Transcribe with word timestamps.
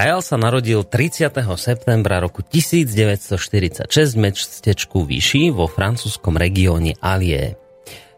Rael 0.00 0.24
sa 0.24 0.40
narodil 0.40 0.80
30. 0.80 1.28
septembra 1.60 2.24
roku 2.24 2.40
1946 2.40 3.84
v 3.92 4.18
mestečku 4.32 5.04
Vichy 5.04 5.52
vo 5.52 5.68
francúzskom 5.68 6.40
regióne 6.40 6.96
Allier. 7.04 7.60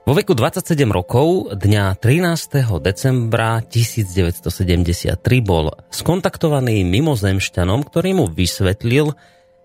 Vo 0.06 0.15
veku 0.15 0.38
27 0.38 0.78
rokov 0.94 1.50
dňa 1.59 1.98
13. 1.98 2.78
decembra 2.78 3.59
1973 3.66 5.19
bol 5.43 5.75
skontaktovaný 5.91 6.87
mimozemšťanom, 6.87 7.82
ktorý 7.82 8.10
mu 8.14 8.31
vysvetlil, 8.31 9.19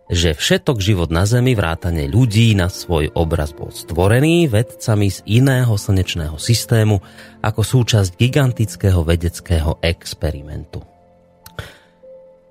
že 0.09 0.33
všetok 0.33 0.81
život 0.81 1.13
na 1.13 1.29
Zemi 1.29 1.53
vrátane 1.53 2.09
ľudí 2.09 2.57
na 2.57 2.73
svoj 2.73 3.13
obraz 3.13 3.53
bol 3.53 3.69
stvorený 3.69 4.49
vedcami 4.49 5.13
z 5.13 5.21
iného 5.29 5.77
slnečného 5.77 6.41
systému 6.41 6.97
ako 7.45 7.61
súčasť 7.61 8.17
gigantického 8.17 9.05
vedeckého 9.05 9.77
experimentu. 9.85 10.96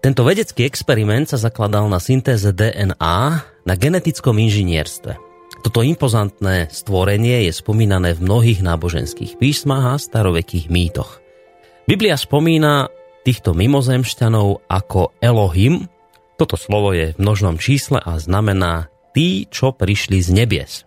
Tento 0.07 0.23
vedecký 0.23 0.63
experiment 0.71 1.27
sa 1.27 1.35
zakladal 1.35 1.91
na 1.91 1.99
syntéze 1.99 2.47
DNA 2.55 3.19
na 3.67 3.75
genetickom 3.75 4.39
inžinierstve. 4.39 5.19
Toto 5.67 5.83
impozantné 5.83 6.71
stvorenie 6.71 7.51
je 7.51 7.51
spomínané 7.51 8.15
v 8.15 8.23
mnohých 8.23 8.63
náboženských 8.63 9.35
písmach 9.35 9.83
a 9.83 9.95
starovekých 9.99 10.71
mýtoch. 10.71 11.19
Biblia 11.91 12.15
spomína 12.15 12.87
týchto 13.27 13.51
mimozemšťanov 13.59 14.71
ako 14.71 15.11
Elohim. 15.19 15.91
Toto 16.39 16.55
slovo 16.55 16.95
je 16.95 17.11
v 17.11 17.19
množnom 17.19 17.59
čísle 17.59 17.99
a 17.99 18.15
znamená 18.23 18.87
tí, 19.11 19.51
čo 19.51 19.75
prišli 19.75 20.23
z 20.23 20.31
nebies. 20.31 20.87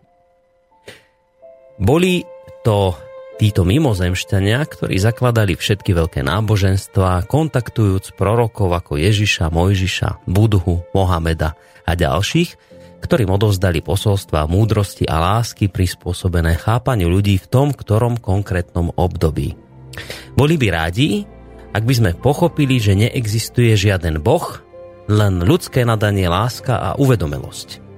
Boli 1.75 2.24
to 2.63 2.96
Títo 3.40 3.64
mimozemšťania, 3.64 4.60
ktorí 4.68 5.00
zakladali 5.00 5.56
všetky 5.56 5.96
veľké 5.96 6.28
náboženstvá, 6.28 7.24
kontaktujúc 7.24 8.20
prorokov 8.20 8.68
ako 8.68 9.00
Ježiša, 9.00 9.48
Mojžiša, 9.48 10.28
Budhu, 10.28 10.84
Mohameda 10.92 11.56
a 11.88 11.96
ďalších, 11.96 12.60
ktorým 13.00 13.32
odovzdali 13.32 13.80
posolstva 13.80 14.44
múdrosti 14.44 15.08
a 15.08 15.24
lásky 15.24 15.72
prispôsobené 15.72 16.60
chápaniu 16.60 17.08
ľudí 17.08 17.40
v 17.40 17.48
tom, 17.48 17.72
ktorom 17.72 18.20
konkrétnom 18.20 18.92
období. 19.00 19.56
Boli 20.36 20.60
by 20.60 20.68
rádi, 20.76 21.24
ak 21.72 21.88
by 21.88 21.94
sme 21.96 22.12
pochopili, 22.20 22.76
že 22.76 23.00
neexistuje 23.00 23.72
žiaden 23.80 24.20
boh, 24.20 24.60
len 25.08 25.40
ľudské 25.48 25.88
nadanie, 25.88 26.28
láska 26.28 26.76
a 26.76 26.90
uvedomelosť. 27.00 27.89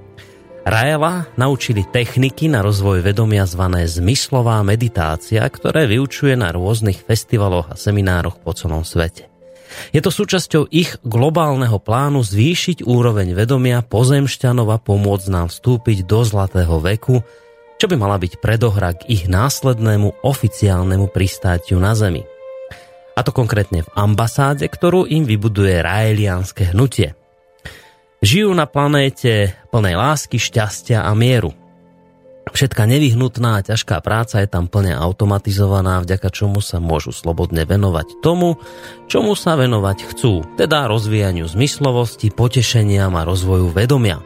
Raela 0.62 1.26
naučili 1.42 1.82
techniky 1.82 2.46
na 2.46 2.62
rozvoj 2.62 3.02
vedomia 3.02 3.50
zvané 3.50 3.90
zmyslová 3.90 4.62
meditácia, 4.62 5.42
ktoré 5.42 5.90
vyučuje 5.90 6.38
na 6.38 6.54
rôznych 6.54 7.02
festivaloch 7.02 7.74
a 7.74 7.76
seminároch 7.76 8.38
po 8.38 8.54
celom 8.54 8.86
svete. 8.86 9.26
Je 9.90 9.98
to 10.06 10.14
súčasťou 10.14 10.70
ich 10.70 11.02
globálneho 11.02 11.82
plánu 11.82 12.22
zvýšiť 12.22 12.86
úroveň 12.86 13.34
vedomia 13.34 13.82
pozemšťanov 13.82 14.68
a 14.70 14.78
pomôcť 14.78 15.28
nám 15.34 15.50
vstúpiť 15.50 16.06
do 16.06 16.22
zlatého 16.22 16.78
veku, 16.78 17.26
čo 17.82 17.86
by 17.90 17.98
mala 17.98 18.22
byť 18.22 18.38
predohra 18.38 18.94
k 18.94 19.10
ich 19.10 19.26
následnému 19.26 20.22
oficiálnemu 20.22 21.10
pristátiu 21.10 21.82
na 21.82 21.98
Zemi. 21.98 22.22
A 23.18 23.26
to 23.26 23.34
konkrétne 23.34 23.82
v 23.82 23.94
ambasáde, 23.98 24.70
ktorú 24.70 25.10
im 25.10 25.26
vybuduje 25.26 25.82
raelianské 25.82 26.70
hnutie– 26.70 27.18
Žijú 28.22 28.54
na 28.54 28.70
planéte 28.70 29.58
plnej 29.74 29.98
lásky, 29.98 30.38
šťastia 30.38 31.02
a 31.02 31.12
mieru. 31.18 31.58
Všetká 32.54 32.86
nevyhnutná 32.86 33.58
a 33.58 33.66
ťažká 33.66 33.98
práca 34.06 34.46
je 34.46 34.50
tam 34.50 34.70
plne 34.70 34.94
automatizovaná, 34.94 36.06
vďaka 36.06 36.30
čomu 36.30 36.62
sa 36.62 36.78
môžu 36.78 37.10
slobodne 37.10 37.66
venovať 37.66 38.22
tomu, 38.22 38.62
čomu 39.10 39.34
sa 39.34 39.58
venovať 39.58 39.98
chcú, 40.14 40.46
teda 40.54 40.86
rozvíjaniu 40.86 41.50
zmyslovosti, 41.50 42.30
potešeniam 42.30 43.18
a 43.18 43.26
rozvoju 43.26 43.74
vedomia. 43.74 44.22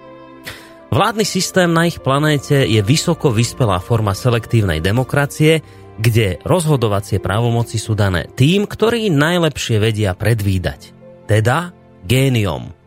Vládny 0.91 1.24
systém 1.24 1.71
na 1.71 1.88
ich 1.88 2.03
planéte 2.03 2.68
je 2.68 2.83
vysoko 2.83 3.31
vyspelá 3.31 3.80
forma 3.80 4.12
selektívnej 4.12 4.83
demokracie, 4.83 5.63
kde 5.95 6.44
rozhodovacie 6.44 7.24
právomoci 7.24 7.80
sú 7.80 7.95
dané 7.95 8.27
tým, 8.27 8.68
ktorí 8.68 9.07
najlepšie 9.07 9.80
vedia 9.80 10.12
predvídať, 10.12 10.91
teda 11.31 11.71
géniom. 12.03 12.85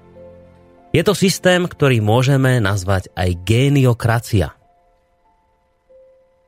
Je 0.89 1.05
to 1.05 1.13
systém, 1.13 1.69
ktorý 1.69 2.01
môžeme 2.01 2.65
nazvať 2.65 3.13
aj 3.13 3.45
géniokracia. 3.45 4.57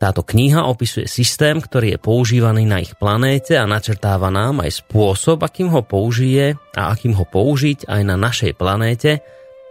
Táto 0.00 0.24
kniha 0.24 0.64
opisuje 0.64 1.04
systém, 1.04 1.60
ktorý 1.60 1.92
je 1.92 1.98
používaný 2.00 2.64
na 2.64 2.80
ich 2.80 2.96
planéte 2.96 3.52
a 3.52 3.68
načrtáva 3.68 4.32
nám 4.32 4.64
aj 4.64 4.80
spôsob, 4.80 5.44
akým 5.44 5.68
ho 5.68 5.84
použije 5.84 6.56
a 6.72 6.88
akým 6.88 7.12
ho 7.20 7.28
použiť 7.28 7.84
aj 7.84 8.00
na 8.08 8.16
našej 8.16 8.56
planéte, 8.56 9.20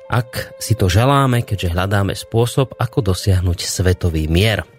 ak 0.06 0.54
si 0.62 0.78
to 0.78 0.86
želáme, 0.86 1.42
keďže 1.42 1.74
hľadáme 1.74 2.14
spôsob, 2.14 2.78
ako 2.78 3.10
dosiahnuť 3.10 3.66
svetový 3.66 4.30
mier. 4.30 4.70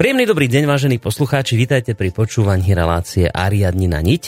Príjemný 0.00 0.24
dobrý 0.24 0.48
deň, 0.48 0.64
vážení 0.64 0.96
poslucháči, 0.96 1.60
vítajte 1.60 1.92
pri 1.92 2.08
počúvaní 2.08 2.72
relácie 2.72 3.28
Ariadnina 3.28 4.00
niť, 4.00 4.24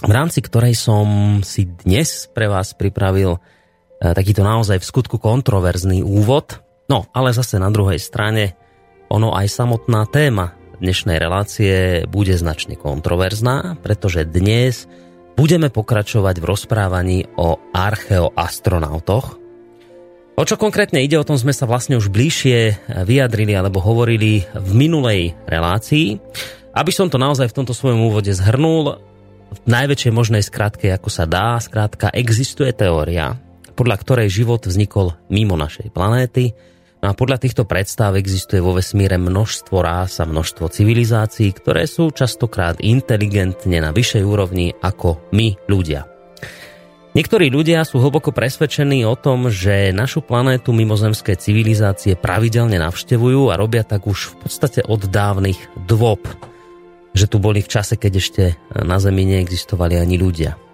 v 0.00 0.12
rámci 0.12 0.40
ktorej 0.40 0.72
som 0.72 1.40
si 1.44 1.68
dnes 1.68 2.28
pre 2.32 2.48
vás 2.48 2.72
pripravil 2.72 3.36
takýto 4.00 4.44
naozaj 4.44 4.80
v 4.82 4.88
skutku 4.88 5.16
kontroverzný 5.16 6.04
úvod. 6.04 6.60
No, 6.86 7.08
ale 7.10 7.34
zase 7.34 7.58
na 7.58 7.72
druhej 7.72 7.98
strane 7.98 8.54
ono 9.10 9.34
aj 9.34 9.46
samotná 9.50 10.06
téma 10.06 10.54
dnešnej 10.76 11.16
relácie 11.16 12.04
bude 12.10 12.36
značne 12.36 12.76
kontroverzná, 12.76 13.80
pretože 13.80 14.28
dnes 14.28 14.84
budeme 15.36 15.72
pokračovať 15.72 16.36
v 16.40 16.48
rozprávaní 16.48 17.18
o 17.36 17.56
archeoastronautoch. 17.72 19.40
O 20.36 20.44
čo 20.44 20.60
konkrétne 20.60 21.00
ide, 21.00 21.16
o 21.16 21.24
tom 21.24 21.40
sme 21.40 21.56
sa 21.56 21.64
vlastne 21.64 21.96
už 21.96 22.12
bližšie 22.12 22.88
vyjadrili 23.08 23.56
alebo 23.56 23.80
hovorili 23.80 24.44
v 24.52 24.70
minulej 24.76 25.32
relácii. 25.48 26.20
Aby 26.76 26.92
som 26.92 27.08
to 27.08 27.16
naozaj 27.16 27.48
v 27.48 27.56
tomto 27.56 27.72
svojom 27.72 28.04
úvode 28.04 28.36
zhrnul, 28.36 29.00
v 29.46 29.58
najväčšej 29.64 30.12
možnej 30.12 30.44
skratke, 30.44 30.92
ako 30.92 31.08
sa 31.08 31.24
dá, 31.24 31.56
skrátka 31.56 32.12
existuje 32.12 32.68
teória, 32.76 33.40
podľa 33.76 33.96
ktorej 34.00 34.28
život 34.32 34.64
vznikol 34.64 35.14
mimo 35.28 35.54
našej 35.54 35.92
planéty, 35.92 36.56
No 37.04 37.12
a 37.12 37.18
podľa 37.18 37.38
týchto 37.38 37.68
predstav 37.68 38.16
existuje 38.16 38.58
vo 38.58 38.72
vesmíre 38.72 39.20
množstvo 39.20 39.76
rás 39.84 40.16
a 40.18 40.24
množstvo 40.24 40.72
civilizácií, 40.72 41.52
ktoré 41.52 41.84
sú 41.84 42.08
častokrát 42.08 42.80
inteligentne 42.80 43.78
na 43.84 43.92
vyššej 43.92 44.24
úrovni 44.24 44.72
ako 44.80 45.20
my 45.36 45.54
ľudia. 45.68 46.08
Niektorí 47.16 47.48
ľudia 47.48 47.80
sú 47.86 47.96
hlboko 47.96 48.28
presvedčení 48.28 49.06
o 49.08 49.16
tom, 49.16 49.48
že 49.48 49.88
našu 49.88 50.20
planétu 50.20 50.76
mimozemské 50.76 51.32
civilizácie 51.38 52.12
pravidelne 52.12 52.76
navštevujú 52.76 53.48
a 53.48 53.56
robia 53.56 53.88
tak 53.88 54.04
už 54.04 54.36
v 54.36 54.48
podstate 54.48 54.80
od 54.84 55.06
dávnych 55.08 55.56
dôb. 55.88 56.26
Že 57.16 57.26
tu 57.32 57.36
boli 57.40 57.64
v 57.64 57.72
čase, 57.72 57.96
keď 57.96 58.12
ešte 58.20 58.42
na 58.76 59.00
Zemi 59.00 59.24
neexistovali 59.24 59.96
ani 59.96 60.20
ľudia. 60.20 60.65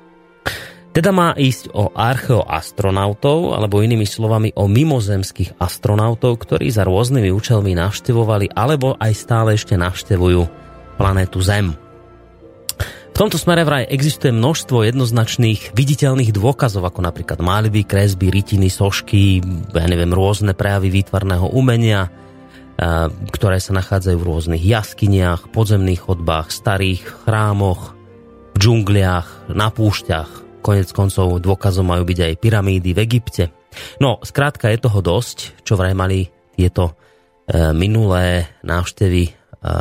Teda 0.93 1.09
má 1.09 1.33
ísť 1.33 1.73
o 1.73 1.89
archeoastronautov, 1.89 3.57
alebo 3.57 3.81
inými 3.81 4.05
slovami 4.05 4.53
o 4.53 4.69
mimozemských 4.69 5.57
astronautov, 5.57 6.37
ktorí 6.45 6.69
za 6.69 6.85
rôznymi 6.85 7.33
účelmi 7.33 7.73
navštevovali 7.73 8.53
alebo 8.53 9.01
aj 9.01 9.13
stále 9.17 9.57
ešte 9.57 9.73
navštevujú 9.81 10.45
planétu 11.01 11.41
Zem. 11.41 11.73
V 13.13 13.17
tomto 13.17 13.41
smere 13.41 13.65
vraj 13.65 13.89
existuje 13.89 14.33
množstvo 14.33 14.89
jednoznačných 14.89 15.73
viditeľných 15.73 16.33
dôkazov, 16.33 16.85
ako 16.85 17.05
napríklad 17.05 17.41
malby, 17.41 17.89
kresby, 17.89 18.29
rytiny, 18.29 18.69
sošky, 18.69 19.41
ja 19.73 19.89
neviem, 19.89 20.13
rôzne 20.13 20.53
prejavy 20.53 20.93
výtvarného 20.93 21.53
umenia, 21.53 22.13
ktoré 23.33 23.61
sa 23.61 23.77
nachádzajú 23.77 24.17
v 24.17 24.29
rôznych 24.29 24.65
jaskyniach, 24.65 25.53
podzemných 25.53 26.05
chodbách, 26.05 26.53
starých 26.53 27.05
chrámoch, 27.25 27.97
v 28.53 28.57
džungliach, 28.61 29.53
na 29.53 29.69
púšťach, 29.69 30.42
Konec 30.63 30.95
koncov 30.95 31.43
dôkazom 31.43 31.91
majú 31.91 32.07
byť 32.07 32.19
aj 32.23 32.35
pyramídy 32.39 32.95
v 32.95 33.03
Egypte. 33.03 33.51
No, 33.99 34.23
skrátka 34.23 34.71
je 34.71 34.79
toho 34.79 35.03
dosť, 35.03 35.67
čo 35.67 35.75
vraj 35.75 35.93
mali 35.93 36.31
tieto 36.55 36.95
e, 36.95 37.75
minulé 37.75 38.47
návštevy 38.63 39.23
e, 39.27 39.31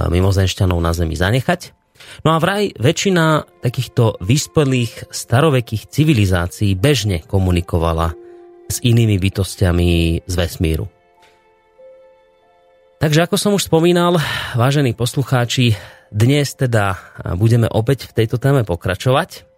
mimozenšťanov 0.10 0.82
na 0.82 0.92
Zemi 0.98 1.14
zanechať. 1.14 1.78
No 2.26 2.34
a 2.34 2.42
vraj 2.42 2.74
väčšina 2.76 3.62
takýchto 3.62 4.18
vyspelých 4.26 5.14
starovekých 5.14 5.86
civilizácií 5.86 6.74
bežne 6.74 7.22
komunikovala 7.22 8.18
s 8.66 8.82
inými 8.82 9.22
bytostiami 9.22 10.24
z 10.26 10.34
vesmíru. 10.34 10.90
Takže 13.02 13.26
ako 13.26 13.36
som 13.38 13.52
už 13.58 13.66
spomínal, 13.66 14.22
vážení 14.54 14.94
poslucháči, 14.94 15.74
dnes 16.14 16.54
teda 16.54 17.02
budeme 17.34 17.66
opäť 17.66 18.06
v 18.14 18.24
tejto 18.24 18.38
téme 18.38 18.62
pokračovať. 18.62 19.51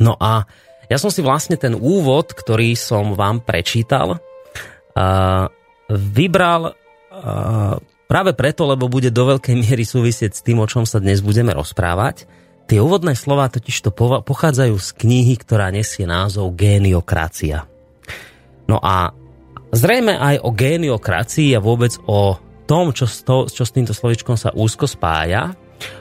No 0.00 0.18
a 0.18 0.46
ja 0.90 0.96
som 1.00 1.08
si 1.08 1.24
vlastne 1.24 1.56
ten 1.56 1.72
úvod, 1.74 2.34
ktorý 2.34 2.76
som 2.76 3.16
vám 3.16 3.40
prečítal, 3.40 4.18
uh, 4.18 5.44
vybral 5.88 6.72
uh, 6.72 7.76
práve 8.04 8.36
preto, 8.36 8.68
lebo 8.68 8.90
bude 8.90 9.08
do 9.08 9.24
veľkej 9.36 9.56
miery 9.56 9.84
súvisieť 9.86 10.32
s 10.36 10.44
tým, 10.44 10.60
o 10.60 10.68
čom 10.68 10.84
sa 10.84 11.00
dnes 11.00 11.24
budeme 11.24 11.56
rozprávať. 11.56 12.28
Tie 12.64 12.80
úvodné 12.80 13.12
slova 13.12 13.52
totiž 13.52 13.76
to 13.84 13.90
pochádzajú 14.24 14.76
z 14.80 14.88
knihy, 15.04 15.36
ktorá 15.36 15.68
nesie 15.68 16.08
názov 16.08 16.56
Géniokracia. 16.56 17.68
No 18.64 18.80
a 18.80 19.12
zrejme 19.68 20.16
aj 20.16 20.40
o 20.40 20.50
géniokracii 20.54 21.52
a 21.52 21.60
vôbec 21.60 21.92
o 22.08 22.40
tom, 22.64 22.96
čo 22.96 23.04
to, 23.04 23.52
čo 23.52 23.68
s 23.68 23.74
týmto 23.76 23.92
slovičkom 23.92 24.40
sa 24.40 24.56
úzko 24.56 24.88
spája, 24.88 25.52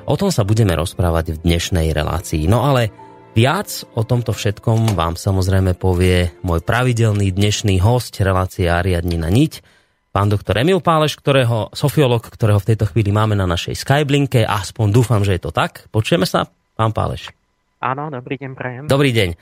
o 0.07 0.15
tom 0.15 0.31
sa 0.31 0.47
budeme 0.47 0.71
rozprávať 0.71 1.35
v 1.35 1.41
dnešnej 1.43 1.91
relácii. 1.91 2.47
No 2.47 2.63
ale 2.63 3.02
Viac 3.33 3.89
o 3.97 4.05
tomto 4.05 4.29
všetkom 4.29 4.93
vám 4.93 5.17
samozrejme 5.17 5.73
povie 5.73 6.29
môj 6.45 6.61
pravidelný 6.61 7.33
dnešný 7.33 7.81
host 7.81 8.13
relácie 8.21 8.69
Ariadni 8.69 9.17
na 9.17 9.33
niť, 9.33 9.65
pán 10.13 10.29
doktor 10.29 10.61
Emil 10.61 10.85
Páleš, 10.85 11.17
ktorého, 11.17 11.73
sofiolog, 11.73 12.21
ktorého 12.21 12.61
v 12.61 12.69
tejto 12.69 12.85
chvíli 12.93 13.09
máme 13.09 13.33
na 13.33 13.49
našej 13.49 13.73
Skyblinke, 13.73 14.45
aspoň 14.45 14.87
dúfam, 14.93 15.25
že 15.25 15.33
je 15.33 15.41
to 15.41 15.49
tak. 15.49 15.89
Počujeme 15.89 16.29
sa, 16.29 16.45
pán 16.77 16.93
Páleš? 16.93 17.33
Áno, 17.81 18.13
dobrý 18.13 18.37
deň, 18.37 18.51
prajem. 18.53 18.83
Dobrý 18.85 19.09
deň. 19.09 19.33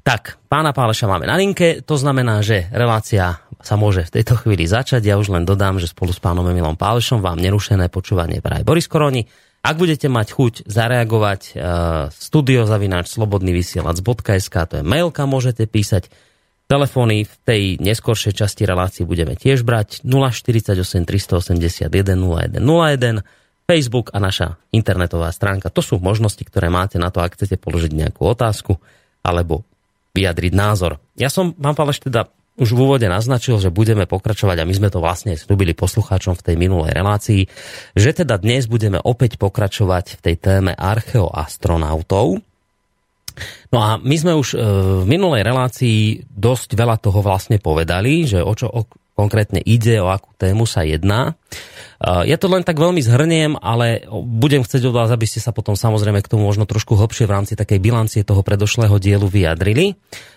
Tak, 0.00 0.40
pána 0.48 0.72
Páleša 0.72 1.04
máme 1.04 1.28
na 1.28 1.36
linke, 1.36 1.84
to 1.84 2.00
znamená, 2.00 2.40
že 2.40 2.72
relácia 2.72 3.44
sa 3.60 3.76
môže 3.76 4.08
v 4.08 4.18
tejto 4.18 4.40
chvíli 4.40 4.64
začať. 4.64 5.04
Ja 5.04 5.20
už 5.20 5.28
len 5.28 5.44
dodám, 5.44 5.76
že 5.76 5.92
spolu 5.92 6.16
s 6.16 6.18
pánom 6.18 6.48
Emilom 6.48 6.80
Pálešom 6.80 7.20
vám 7.20 7.36
nerušené 7.36 7.92
počúvanie 7.92 8.40
praje 8.40 8.64
Boris 8.64 8.88
Koroni 8.88 9.28
ak 9.64 9.76
budete 9.80 10.12
mať 10.12 10.28
chuť 10.36 10.54
zareagovať, 10.68 11.56
uh, 11.56 12.12
studiozavináč 12.12 13.08
slobodnyvysielac.sk, 13.08 14.56
to 14.68 14.74
je 14.80 14.84
mail, 14.84 15.08
kam 15.08 15.32
môžete 15.32 15.64
písať. 15.64 16.12
Telefóny 16.64 17.28
v 17.28 17.34
tej 17.44 17.62
neskoršej 17.80 18.40
časti 18.40 18.64
relácie 18.64 19.04
budeme 19.04 19.36
tiež 19.36 19.64
brať 19.64 20.04
048 20.04 21.04
381 21.04 21.88
0101, 21.88 23.24
Facebook 23.64 24.12
a 24.12 24.20
naša 24.20 24.60
internetová 24.72 25.32
stránka. 25.32 25.72
To 25.72 25.80
sú 25.80 25.96
možnosti, 26.00 26.40
ktoré 26.40 26.68
máte 26.68 27.00
na 27.00 27.08
to, 27.08 27.24
ak 27.24 27.36
chcete 27.36 27.56
položiť 27.56 27.92
nejakú 27.96 28.20
otázku 28.24 28.76
alebo 29.24 29.64
vyjadriť 30.12 30.52
názor. 30.52 31.00
Ja 31.16 31.32
som, 31.32 31.56
pán 31.56 31.72
Paleš, 31.72 32.04
teda 32.04 32.28
už 32.54 32.70
v 32.70 32.80
úvode 32.86 33.06
naznačil, 33.10 33.58
že 33.58 33.74
budeme 33.74 34.06
pokračovať 34.06 34.62
a 34.62 34.68
my 34.68 34.74
sme 34.74 34.88
to 34.90 35.02
vlastne 35.02 35.34
slúbili 35.34 35.74
poslucháčom 35.74 36.38
v 36.38 36.44
tej 36.46 36.56
minulej 36.58 36.94
relácii, 36.94 37.42
že 37.98 38.10
teda 38.14 38.38
dnes 38.38 38.70
budeme 38.70 39.02
opäť 39.02 39.42
pokračovať 39.42 40.18
v 40.18 40.20
tej 40.22 40.36
téme 40.38 40.72
archeoastronautov. 40.74 42.53
No 43.74 43.78
a 43.82 43.88
my 43.98 44.16
sme 44.18 44.32
už 44.34 44.54
e, 44.54 44.58
v 45.02 45.04
minulej 45.08 45.42
relácii 45.42 46.28
dosť 46.30 46.78
veľa 46.78 46.96
toho 47.02 47.18
vlastne 47.22 47.58
povedali, 47.58 48.28
že 48.28 48.42
o 48.42 48.52
čo 48.54 48.70
konkrétne 49.14 49.62
ide, 49.62 50.02
o 50.02 50.10
akú 50.10 50.34
tému 50.34 50.66
sa 50.66 50.82
jedná. 50.82 51.38
Ja 52.02 52.36
to 52.36 52.50
len 52.50 52.66
tak 52.66 52.82
veľmi 52.82 52.98
zhrniem, 52.98 53.54
ale 53.62 54.02
budem 54.10 54.66
chcieť 54.66 54.90
od 54.90 54.94
vás, 54.98 55.08
aby 55.14 55.24
ste 55.24 55.38
sa 55.38 55.54
potom 55.54 55.78
samozrejme 55.78 56.18
k 56.20 56.28
tomu 56.34 56.50
možno 56.50 56.66
trošku 56.66 56.98
hlbšie 56.98 57.24
v 57.24 57.34
rámci 57.38 57.54
takej 57.54 57.78
bilancie 57.78 58.26
toho 58.26 58.42
predošlého 58.42 58.98
dielu 58.98 59.24
vyjadrili. 59.24 59.94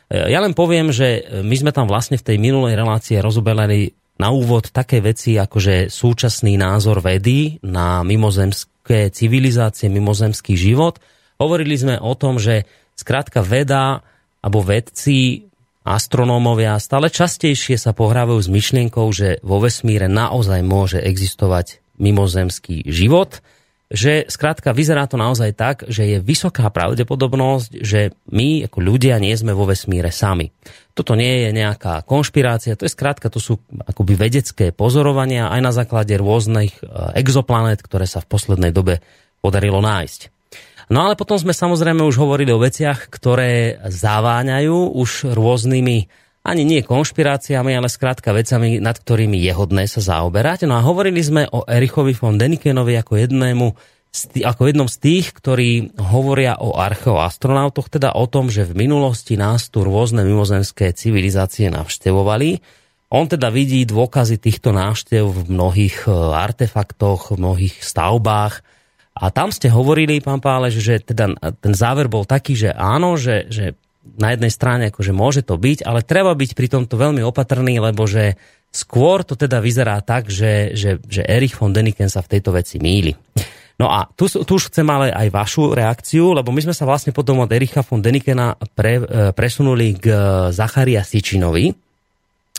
Ja 0.07 0.39
len 0.39 0.53
poviem, 0.53 0.93
že 0.93 1.25
my 1.41 1.55
sme 1.57 1.71
tam 1.73 1.89
vlastne 1.89 2.21
v 2.21 2.23
tej 2.23 2.37
minulej 2.37 2.77
relácii 2.77 3.19
rozoberali 3.19 3.97
na 4.21 4.29
úvod 4.29 4.69
také 4.69 5.01
veci, 5.01 5.35
ako 5.41 5.57
že 5.57 5.75
súčasný 5.89 6.55
názor 6.55 7.01
vedy 7.01 7.59
na 7.65 8.05
mimozemské 8.05 9.09
civilizácie, 9.09 9.89
mimozemský 9.89 10.53
život. 10.53 11.01
Hovorili 11.41 11.75
sme 11.75 11.95
o 11.97 12.13
tom, 12.13 12.37
že 12.37 12.63
skrátka 12.97 13.45
veda 13.45 14.01
alebo 14.41 14.65
vedci 14.65 15.47
astronómovia 15.87 16.75
stále 16.83 17.07
častejšie 17.07 17.79
sa 17.79 17.95
pohrávajú 17.95 18.43
s 18.43 18.51
myšlienkou, 18.51 19.07
že 19.15 19.39
vo 19.39 19.63
vesmíre 19.63 20.11
naozaj 20.11 20.59
môže 20.65 20.99
existovať 20.99 21.79
mimozemský 21.95 22.83
život, 22.83 23.39
že 23.87 24.27
skrátka 24.27 24.75
vyzerá 24.75 25.07
to 25.07 25.15
naozaj 25.15 25.55
tak, 25.55 25.87
že 25.87 26.03
je 26.03 26.17
vysoká 26.19 26.67
pravdepodobnosť, 26.67 27.71
že 27.79 28.11
my 28.27 28.67
ako 28.67 28.83
ľudia 28.83 29.15
nie 29.23 29.31
sme 29.31 29.55
vo 29.55 29.63
vesmíre 29.63 30.11
sami. 30.11 30.51
Toto 30.91 31.15
nie 31.15 31.47
je 31.47 31.55
nejaká 31.55 32.03
konšpirácia, 32.03 32.75
to 32.75 32.83
je 32.83 32.91
skrátka, 32.91 33.31
to 33.31 33.39
sú 33.39 33.63
akoby 33.87 34.19
vedecké 34.19 34.75
pozorovania 34.75 35.47
aj 35.47 35.61
na 35.63 35.71
základe 35.71 36.19
rôznych 36.19 36.83
e, 36.83 37.15
exoplanét, 37.15 37.79
ktoré 37.79 38.03
sa 38.03 38.19
v 38.19 38.27
poslednej 38.27 38.75
dobe 38.75 38.99
podarilo 39.39 39.79
nájsť. 39.79 40.36
No 40.87 41.03
ale 41.03 41.19
potom 41.19 41.35
sme 41.35 41.51
samozrejme 41.51 41.99
už 41.99 42.15
hovorili 42.15 42.55
o 42.55 42.63
veciach, 42.63 43.11
ktoré 43.11 43.83
zaváňajú 43.83 44.95
už 44.95 45.35
rôznymi 45.35 46.07
ani 46.47 46.63
nie 46.63 46.79
konšpiráciami, 46.79 47.75
ale 47.75 47.91
skrátka 47.91 48.31
vecami, 48.31 48.79
nad 48.79 48.95
ktorými 48.95 49.35
je 49.35 49.51
hodné 49.51 49.83
sa 49.83 49.99
zaoberať. 49.99 50.63
No 50.63 50.79
a 50.79 50.85
hovorili 50.87 51.19
sme 51.19 51.43
o 51.51 51.67
Erichovi 51.67 52.15
von 52.15 52.39
Denikenovi 52.39 52.95
ako 52.95 53.19
jednému 53.19 53.67
ako 54.41 54.71
jednom 54.71 54.89
z 54.89 54.97
tých, 54.97 55.25
ktorí 55.35 55.99
hovoria 55.99 56.57
o 56.57 56.73
archeoastronautoch, 56.73 57.91
teda 57.91 58.15
o 58.17 58.25
tom, 58.25 58.49
že 58.49 58.65
v 58.65 58.87
minulosti 58.87 59.37
nás 59.37 59.69
tu 59.69 59.85
rôzne 59.85 60.25
mimozemské 60.25 60.95
civilizácie 60.95 61.69
navštevovali. 61.69 62.57
On 63.13 63.29
teda 63.29 63.53
vidí 63.53 63.85
dôkazy 63.85 64.41
týchto 64.41 64.73
návštev 64.73 65.23
v 65.27 65.39
mnohých 65.53 66.09
e, 66.09 66.11
artefaktoch, 66.33 67.35
v 67.35 67.39
mnohých 67.39 67.75
stavbách, 67.79 68.65
a 69.17 69.33
tam 69.33 69.49
ste 69.49 69.73
hovorili, 69.73 70.21
pán 70.21 70.39
Páleš, 70.39 70.79
že 70.79 71.01
teda 71.01 71.33
ten 71.57 71.73
záver 71.73 72.05
bol 72.07 72.23
taký, 72.23 72.53
že 72.53 72.69
áno, 72.71 73.17
že, 73.17 73.49
že 73.49 73.73
na 74.17 74.31
jednej 74.31 74.53
strane 74.53 74.93
akože 74.93 75.11
môže 75.11 75.41
to 75.43 75.57
byť, 75.57 75.83
ale 75.83 76.05
treba 76.05 76.31
byť 76.37 76.55
pri 76.55 76.67
tomto 76.69 76.95
veľmi 76.95 77.25
opatrný, 77.25 77.81
lebo 77.81 78.05
že 78.05 78.37
Skôr 78.67 79.23
to 79.23 79.39
teda 79.39 79.63
vyzerá 79.63 80.03
tak, 80.03 80.27
že, 80.27 80.75
že, 80.75 81.01
že 81.07 81.23
Erich 81.23 81.55
von 81.55 81.71
Deniken 81.71 82.11
sa 82.11 82.21
v 82.21 82.37
tejto 82.37 82.51
veci 82.53 82.77
míli. 82.77 83.15
No 83.77 83.89
a 83.89 84.09
tu, 84.13 84.29
tu 84.29 84.53
už 84.57 84.73
chcem 84.73 84.85
ale 84.89 85.13
aj 85.13 85.33
vašu 85.33 85.73
reakciu, 85.73 86.37
lebo 86.37 86.53
my 86.53 86.61
sme 86.65 86.75
sa 86.77 86.85
vlastne 86.85 87.13
potom 87.13 87.41
od 87.41 87.49
Ericha 87.49 87.85
von 87.85 88.05
Denikena 88.05 88.57
pre, 88.73 89.01
e, 89.01 89.31
presunuli 89.33 89.97
k 89.97 90.05
Zacharia 90.53 91.05
Sičinovi, 91.05 91.73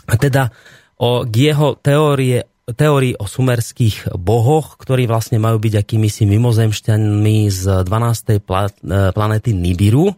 a 0.09 0.13
teda 0.17 0.49
o, 0.97 1.23
k 1.23 1.33
jeho 1.53 1.77
teórie, 1.77 2.41
teórii 2.75 3.13
o 3.17 3.25
sumerských 3.25 4.13
bohoch, 4.17 4.77
ktorí 4.77 5.05
vlastne 5.05 5.41
majú 5.41 5.57
byť 5.61 5.73
akýmisi 5.79 6.25
mimozemšťanmi 6.29 7.37
z 7.49 7.63
12. 7.85 8.43
Pla, 8.43 8.69
e, 8.69 9.11
planety 9.13 9.55
Nibiru, 9.55 10.13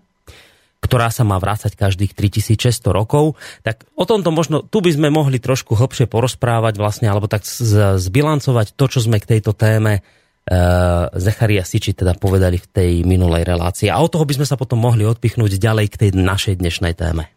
ktorá 0.82 1.14
sa 1.14 1.22
má 1.22 1.38
vrácať 1.38 1.78
každých 1.78 2.18
3600 2.18 2.90
rokov. 2.90 3.38
Tak 3.62 3.86
o 3.94 4.04
tomto 4.04 4.34
možno, 4.34 4.66
tu 4.66 4.82
by 4.82 4.92
sme 4.92 5.14
mohli 5.14 5.38
trošku 5.38 5.78
hlbšie 5.78 6.10
porozprávať 6.10 6.82
vlastne, 6.82 7.08
alebo 7.08 7.30
tak 7.30 7.46
zbilancovať 8.02 8.74
to, 8.74 8.86
čo 8.90 9.00
sme 9.06 9.22
k 9.22 9.38
tejto 9.38 9.54
téme 9.54 10.02
uh, 10.02 11.08
Zecharia 11.14 11.62
Siči 11.62 11.94
teda 11.94 12.18
povedali 12.18 12.58
v 12.58 12.68
tej 12.68 12.92
minulej 13.06 13.46
relácii. 13.46 13.94
A 13.94 14.02
od 14.02 14.10
toho 14.10 14.26
by 14.26 14.42
sme 14.42 14.50
sa 14.50 14.58
potom 14.58 14.82
mohli 14.82 15.06
odpichnúť 15.06 15.62
ďalej 15.62 15.86
k 15.94 16.00
tej 16.02 16.10
našej 16.18 16.58
dnešnej 16.58 16.98
téme. 16.98 17.30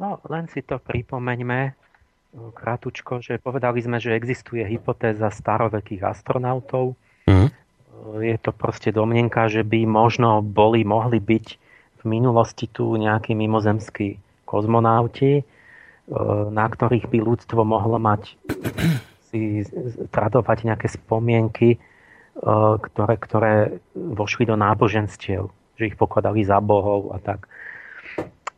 No, 0.00 0.18
len 0.26 0.48
si 0.50 0.64
to 0.64 0.80
pripomeňme 0.80 1.83
krátučko, 2.34 3.22
že 3.22 3.38
povedali 3.38 3.78
sme, 3.78 4.02
že 4.02 4.16
existuje 4.18 4.66
hypotéza 4.66 5.30
starovekých 5.30 6.02
astronautov. 6.02 6.98
Mm. 7.30 7.50
Je 8.20 8.36
to 8.42 8.50
proste 8.52 8.90
domnenka, 8.90 9.48
že 9.48 9.64
by 9.64 9.86
možno 9.86 10.44
boli, 10.44 10.84
mohli 10.84 11.22
byť 11.22 11.46
v 12.00 12.02
minulosti 12.04 12.68
tu 12.68 12.92
nejakí 13.00 13.32
mimozemskí 13.32 14.20
kozmonauti, 14.44 15.40
na 16.52 16.66
ktorých 16.68 17.08
by 17.08 17.18
ľudstvo 17.24 17.64
mohlo 17.64 17.96
mať 17.96 18.36
si 19.32 19.64
tradovať 20.12 20.58
nejaké 20.68 20.86
spomienky, 20.92 21.74
e, 21.74 21.78
ktoré, 22.78 23.14
ktoré 23.18 23.54
vošli 23.96 24.46
do 24.46 24.54
náboženstiev, 24.54 25.50
že 25.74 25.88
ich 25.88 25.96
pokladali 25.98 26.46
za 26.46 26.62
bohov 26.62 27.10
a 27.10 27.18
tak. 27.18 27.48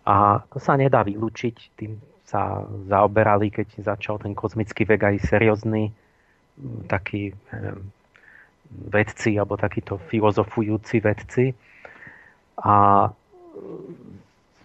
A 0.04 0.42
to 0.50 0.58
sa 0.58 0.74
nedá 0.74 1.06
vylúčiť, 1.06 1.56
tým 1.78 1.96
sa 2.26 2.66
zaoberali, 2.90 3.54
keď 3.54 3.86
začal 3.86 4.18
ten 4.18 4.34
kozmický 4.34 4.82
vek 4.82 5.00
aj 5.14 5.16
seriózny 5.30 5.94
takí 6.90 7.30
vedci 8.90 9.38
alebo 9.38 9.54
takíto 9.54 10.02
filozofujúci 10.10 10.98
vedci. 10.98 11.54
A 12.58 13.06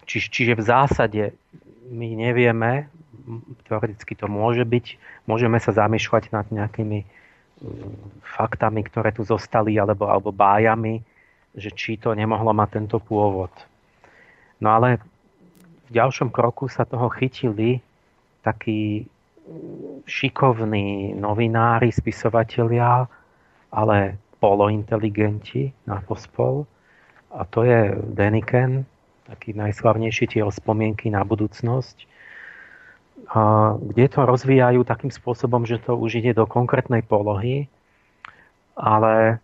či, 0.08 0.16
čiže 0.26 0.58
v 0.58 0.66
zásade 0.66 1.22
my 1.92 2.08
nevieme, 2.18 2.90
teoreticky 3.70 4.18
to 4.18 4.26
môže 4.26 4.66
byť. 4.66 4.86
Môžeme 5.30 5.62
sa 5.62 5.70
zamýšľať 5.70 6.34
nad 6.34 6.46
nejakými 6.50 7.06
faktami, 8.26 8.80
ktoré 8.82 9.14
tu 9.14 9.22
zostali, 9.22 9.78
alebo, 9.78 10.10
alebo 10.10 10.34
bájami, 10.34 10.98
že 11.54 11.70
či 11.70 11.94
to 11.94 12.10
nemohlo 12.16 12.50
mať 12.50 12.82
tento 12.82 12.98
pôvod. 12.98 13.54
No 14.58 14.74
ale 14.74 14.98
ďalšom 15.92 16.32
kroku 16.32 16.66
sa 16.66 16.88
toho 16.88 17.12
chytili 17.12 17.78
takí 18.42 19.06
šikovní 20.08 21.14
novinári, 21.14 21.92
spisovatelia, 21.92 23.06
ale 23.70 24.18
polointeligenti 24.40 25.70
na 25.86 26.02
pospol. 26.02 26.66
A 27.30 27.44
to 27.46 27.62
je 27.62 27.94
Deniken, 28.16 28.88
taký 29.28 29.54
najslavnejší 29.54 30.36
tie 30.36 30.42
spomienky 30.48 31.12
na 31.12 31.22
budúcnosť 31.22 32.10
kde 33.80 34.06
to 34.12 34.20
rozvíjajú 34.28 34.84
takým 34.84 35.08
spôsobom, 35.08 35.64
že 35.64 35.80
to 35.80 35.96
už 35.96 36.20
ide 36.20 36.36
do 36.36 36.44
konkrétnej 36.44 37.00
polohy, 37.00 37.70
ale 38.76 39.40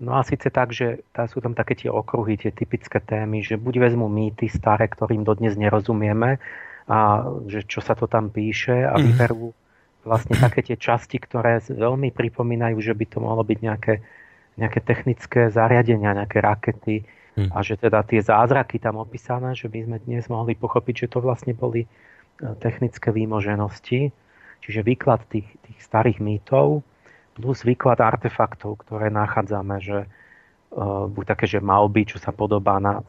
no 0.00 0.16
a 0.16 0.24
síce 0.24 0.48
tak, 0.48 0.72
že 0.72 1.04
tá 1.12 1.28
sú 1.28 1.44
tam 1.44 1.52
také 1.52 1.76
tie 1.76 1.92
okruhy, 1.92 2.40
tie 2.40 2.50
typické 2.50 2.98
témy, 2.98 3.44
že 3.44 3.60
buď 3.60 3.88
vezmu 3.88 4.08
mýty 4.08 4.48
staré, 4.48 4.88
ktorým 4.88 5.22
dodnes 5.22 5.54
nerozumieme 5.54 6.40
a 6.90 6.98
že 7.46 7.62
čo 7.68 7.84
sa 7.84 7.94
to 7.94 8.08
tam 8.08 8.32
píše 8.32 8.88
a 8.88 8.96
mhm. 8.96 9.02
vyberú 9.04 9.52
vlastne 10.00 10.32
také 10.40 10.64
tie 10.64 10.80
časti, 10.80 11.20
ktoré 11.20 11.60
veľmi 11.60 12.10
pripomínajú, 12.16 12.80
že 12.80 12.96
by 12.96 13.04
to 13.04 13.18
mohlo 13.20 13.44
byť 13.44 13.58
nejaké, 13.60 13.94
nejaké 14.56 14.80
technické 14.80 15.52
zariadenia, 15.52 16.16
nejaké 16.16 16.40
rakety 16.40 17.04
mm. 17.36 17.52
a 17.52 17.60
že 17.60 17.76
teda 17.76 18.00
tie 18.08 18.24
zázraky 18.24 18.80
tam 18.80 18.96
opísané, 18.96 19.52
že 19.52 19.68
by 19.68 19.84
sme 19.84 19.96
dnes 20.00 20.24
mohli 20.32 20.56
pochopiť, 20.56 21.04
že 21.04 21.10
to 21.12 21.20
vlastne 21.20 21.52
boli 21.52 21.84
technické 22.64 23.12
výmoženosti, 23.12 24.08
čiže 24.64 24.80
výklad 24.80 25.20
tých, 25.28 25.48
tých 25.68 25.78
starých 25.84 26.24
mýtov 26.24 26.80
plus 27.40 27.64
výklad 27.64 27.98
artefaktov, 27.98 28.84
ktoré 28.86 29.08
nachádzame, 29.08 29.76
že 29.80 29.98
uh, 30.04 31.08
buď 31.08 31.24
také, 31.36 31.46
že 31.48 31.64
malby, 31.64 32.06
čo 32.06 32.20
sa 32.20 32.30
podobá 32.30 32.78
na 32.78 33.00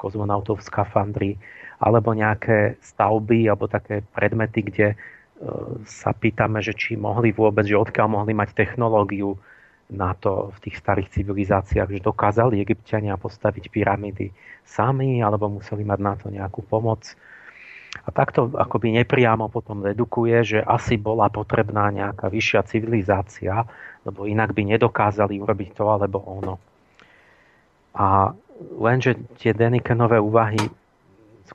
kozmonautov 0.00 0.60
v 0.60 0.66
skafandri, 0.66 1.32
alebo 1.80 2.16
nejaké 2.16 2.80
stavby, 2.80 3.46
alebo 3.48 3.68
také 3.68 4.00
predmety, 4.16 4.60
kde 4.64 4.88
uh, 4.96 5.76
sa 5.84 6.16
pýtame, 6.16 6.64
že 6.64 6.72
či 6.72 6.96
mohli 6.96 7.30
vôbec, 7.30 7.68
že 7.68 7.76
odkiaľ 7.76 8.08
mohli 8.08 8.32
mať 8.32 8.56
technológiu 8.56 9.36
na 9.86 10.18
to 10.18 10.50
v 10.50 10.58
tých 10.66 10.82
starých 10.82 11.14
civilizáciách, 11.14 11.86
že 11.94 12.02
dokázali 12.02 12.58
egyptiania 12.58 13.14
postaviť 13.14 13.70
pyramídy 13.70 14.34
sami, 14.66 15.22
alebo 15.22 15.46
museli 15.46 15.86
mať 15.86 16.00
na 16.02 16.14
to 16.18 16.26
nejakú 16.26 16.66
pomoc 16.66 17.06
a 18.06 18.08
takto 18.14 18.54
akoby 18.54 19.02
nepriamo 19.02 19.50
potom 19.50 19.82
dedukuje, 19.82 20.36
že 20.56 20.58
asi 20.62 20.94
bola 20.94 21.26
potrebná 21.26 21.90
nejaká 21.90 22.30
vyššia 22.30 22.60
civilizácia, 22.70 23.66
lebo 24.06 24.30
inak 24.30 24.54
by 24.54 24.62
nedokázali 24.76 25.42
urobiť 25.42 25.74
to 25.74 25.84
alebo 25.90 26.22
ono. 26.22 26.54
A 27.96 28.30
lenže 28.78 29.18
tie 29.42 29.50
Denikenové 29.50 30.22
úvahy 30.22 30.60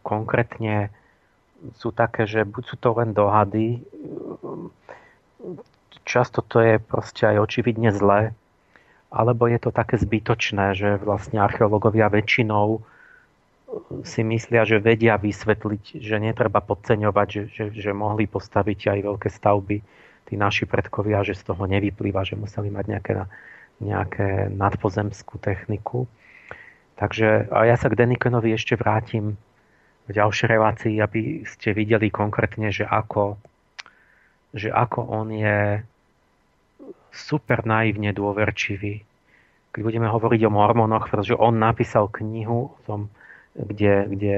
konkrétne 0.01 0.89
sú 1.77 1.93
také, 1.93 2.25
že 2.25 2.41
buď 2.41 2.63
sú 2.65 2.75
to 2.81 2.89
len 2.97 3.13
dohady, 3.13 3.85
často 6.03 6.41
to 6.41 6.59
je 6.59 6.81
proste 6.81 7.23
aj 7.29 7.37
očividne 7.37 7.93
zlé, 7.93 8.33
alebo 9.13 9.45
je 9.45 9.59
to 9.61 9.69
také 9.69 10.01
zbytočné, 10.01 10.73
že 10.73 10.89
vlastne 11.03 11.37
archeológovia 11.37 12.09
väčšinou 12.09 12.81
si 14.03 14.21
myslia, 14.23 14.67
že 14.67 14.83
vedia 14.83 15.15
vysvetliť, 15.15 15.99
že 16.03 16.15
netreba 16.19 16.59
podceňovať, 16.59 17.27
že, 17.31 17.43
že, 17.51 17.65
že 17.71 17.91
mohli 17.95 18.27
postaviť 18.27 18.79
aj 18.91 18.99
veľké 19.07 19.29
stavby 19.31 19.77
tí 20.27 20.33
naši 20.35 20.67
predkovia, 20.67 21.23
že 21.23 21.35
z 21.35 21.51
toho 21.51 21.63
nevyplýva, 21.67 22.23
že 22.27 22.39
museli 22.39 22.71
mať 22.71 22.85
nejaké, 22.87 23.13
nejaké 23.79 24.27
nadpozemskú 24.51 25.39
techniku. 25.39 26.07
Takže 26.99 27.49
a 27.49 27.65
ja 27.65 27.75
sa 27.79 27.89
k 27.89 27.97
Denikenovi 27.97 28.53
ešte 28.53 28.77
vrátim 28.77 29.39
v 30.05 30.11
ďalšej 30.11 30.47
relácii, 30.47 30.95
aby 30.99 31.47
ste 31.47 31.73
videli 31.73 32.11
konkrétne, 32.11 32.69
že 32.69 32.83
ako, 32.83 33.39
že 34.51 34.69
ako 34.69 34.99
on 35.09 35.27
je 35.31 35.81
super 37.11 37.63
naivne 37.63 38.11
dôverčivý. 38.11 39.03
Keď 39.71 39.81
budeme 39.83 40.07
hovoriť 40.11 40.41
o 40.47 40.51
mormonoch, 40.51 41.07
pretože 41.07 41.35
on 41.35 41.55
napísal 41.55 42.11
knihu 42.11 42.75
o 42.75 42.79
tom, 42.83 43.07
kde, 43.55 44.07
kde 44.07 44.35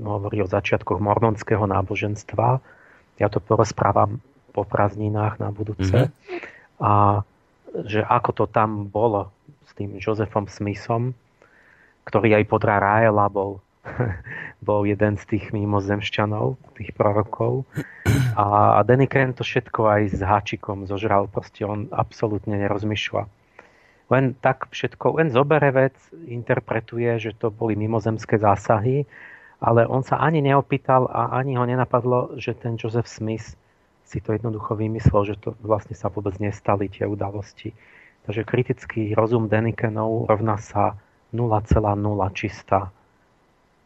hovorí 0.00 0.40
o 0.40 0.48
začiatkoch 0.48 1.00
mormonského 1.00 1.64
náboženstva. 1.68 2.60
Ja 3.20 3.28
to 3.28 3.38
porozprávam 3.38 4.24
po 4.56 4.64
prázdninách 4.64 5.36
na 5.36 5.52
budúce. 5.52 6.08
Mm-hmm. 6.08 6.80
A 6.80 7.22
že 7.84 8.00
ako 8.06 8.30
to 8.32 8.44
tam 8.46 8.86
bolo 8.86 9.34
s 9.66 9.74
tým 9.74 9.98
Josefom 9.98 10.46
Smithom, 10.46 11.12
ktorý 12.06 12.38
aj 12.38 12.44
podľa 12.46 12.76
Raela 12.78 13.26
bol, 13.26 13.58
bol 14.68 14.86
jeden 14.86 15.18
z 15.18 15.24
tých 15.26 15.50
mimozemšťanov, 15.50 16.56
tých 16.78 16.94
prorokov. 16.94 17.66
A, 18.38 18.78
a 18.78 18.80
Deniken 18.86 19.34
to 19.34 19.42
všetko 19.42 19.80
aj 19.90 20.02
s 20.14 20.20
háčikom 20.22 20.86
zožral. 20.86 21.26
Proste 21.26 21.66
on 21.66 21.90
absolútne 21.90 22.56
nerozmýšľa 22.56 23.43
len 24.12 24.36
tak 24.36 24.68
všetko, 24.68 25.16
len 25.16 25.32
zobere 25.32 25.72
vec, 25.72 25.96
interpretuje, 26.12 27.16
že 27.16 27.32
to 27.32 27.48
boli 27.48 27.72
mimozemské 27.72 28.36
zásahy, 28.36 29.08
ale 29.64 29.88
on 29.88 30.04
sa 30.04 30.20
ani 30.20 30.44
neopýtal 30.44 31.08
a 31.08 31.32
ani 31.32 31.56
ho 31.56 31.64
nenapadlo, 31.64 32.36
že 32.36 32.52
ten 32.52 32.76
Joseph 32.76 33.08
Smith 33.08 33.56
si 34.04 34.20
to 34.20 34.36
jednoducho 34.36 34.76
vymyslel, 34.76 35.24
že 35.24 35.40
to 35.40 35.56
vlastne 35.64 35.96
sa 35.96 36.12
vôbec 36.12 36.36
nestali 36.36 36.92
tie 36.92 37.08
udalosti. 37.08 37.72
Takže 38.28 38.44
kritický 38.44 39.16
rozum 39.16 39.48
Denikenov 39.48 40.28
rovná 40.28 40.60
sa 40.60 41.00
0,0 41.32 41.64
čistá. 42.36 42.92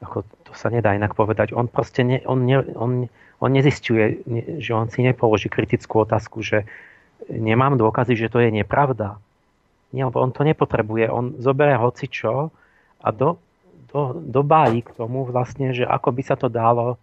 Ako, 0.02 0.26
to 0.46 0.52
sa 0.54 0.70
nedá 0.70 0.94
inak 0.94 1.14
povedať. 1.14 1.54
On 1.54 1.70
proste 1.70 2.02
ne, 2.02 2.18
on, 2.26 2.42
ne, 2.42 2.58
on, 2.74 3.06
on 3.38 3.50
nezistuje, 3.50 4.22
že 4.58 4.70
on 4.74 4.90
si 4.90 5.06
nepoloží 5.06 5.46
kritickú 5.46 6.02
otázku, 6.02 6.42
že 6.42 6.66
nemám 7.30 7.78
dôkazy, 7.78 8.18
že 8.18 8.30
to 8.30 8.42
je 8.42 8.50
nepravda 8.50 9.18
nie, 9.92 10.04
lebo 10.04 10.20
on 10.20 10.32
to 10.32 10.44
nepotrebuje. 10.44 11.08
On 11.08 11.36
zoberie 11.40 11.76
hocičo 11.80 12.52
a 13.00 13.08
do, 13.08 13.40
do, 13.88 14.20
dobájí 14.20 14.84
k 14.84 14.94
tomu 14.96 15.24
vlastne, 15.24 15.72
že 15.72 15.88
ako 15.88 16.12
by 16.12 16.22
sa 16.24 16.36
to 16.36 16.52
dalo 16.52 17.00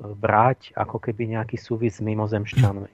brať 0.00 0.72
ako 0.72 0.96
keby 1.02 1.36
nejaký 1.36 1.60
súvis 1.60 1.98
s 1.98 2.04
mimozemšťanmi. 2.04 2.92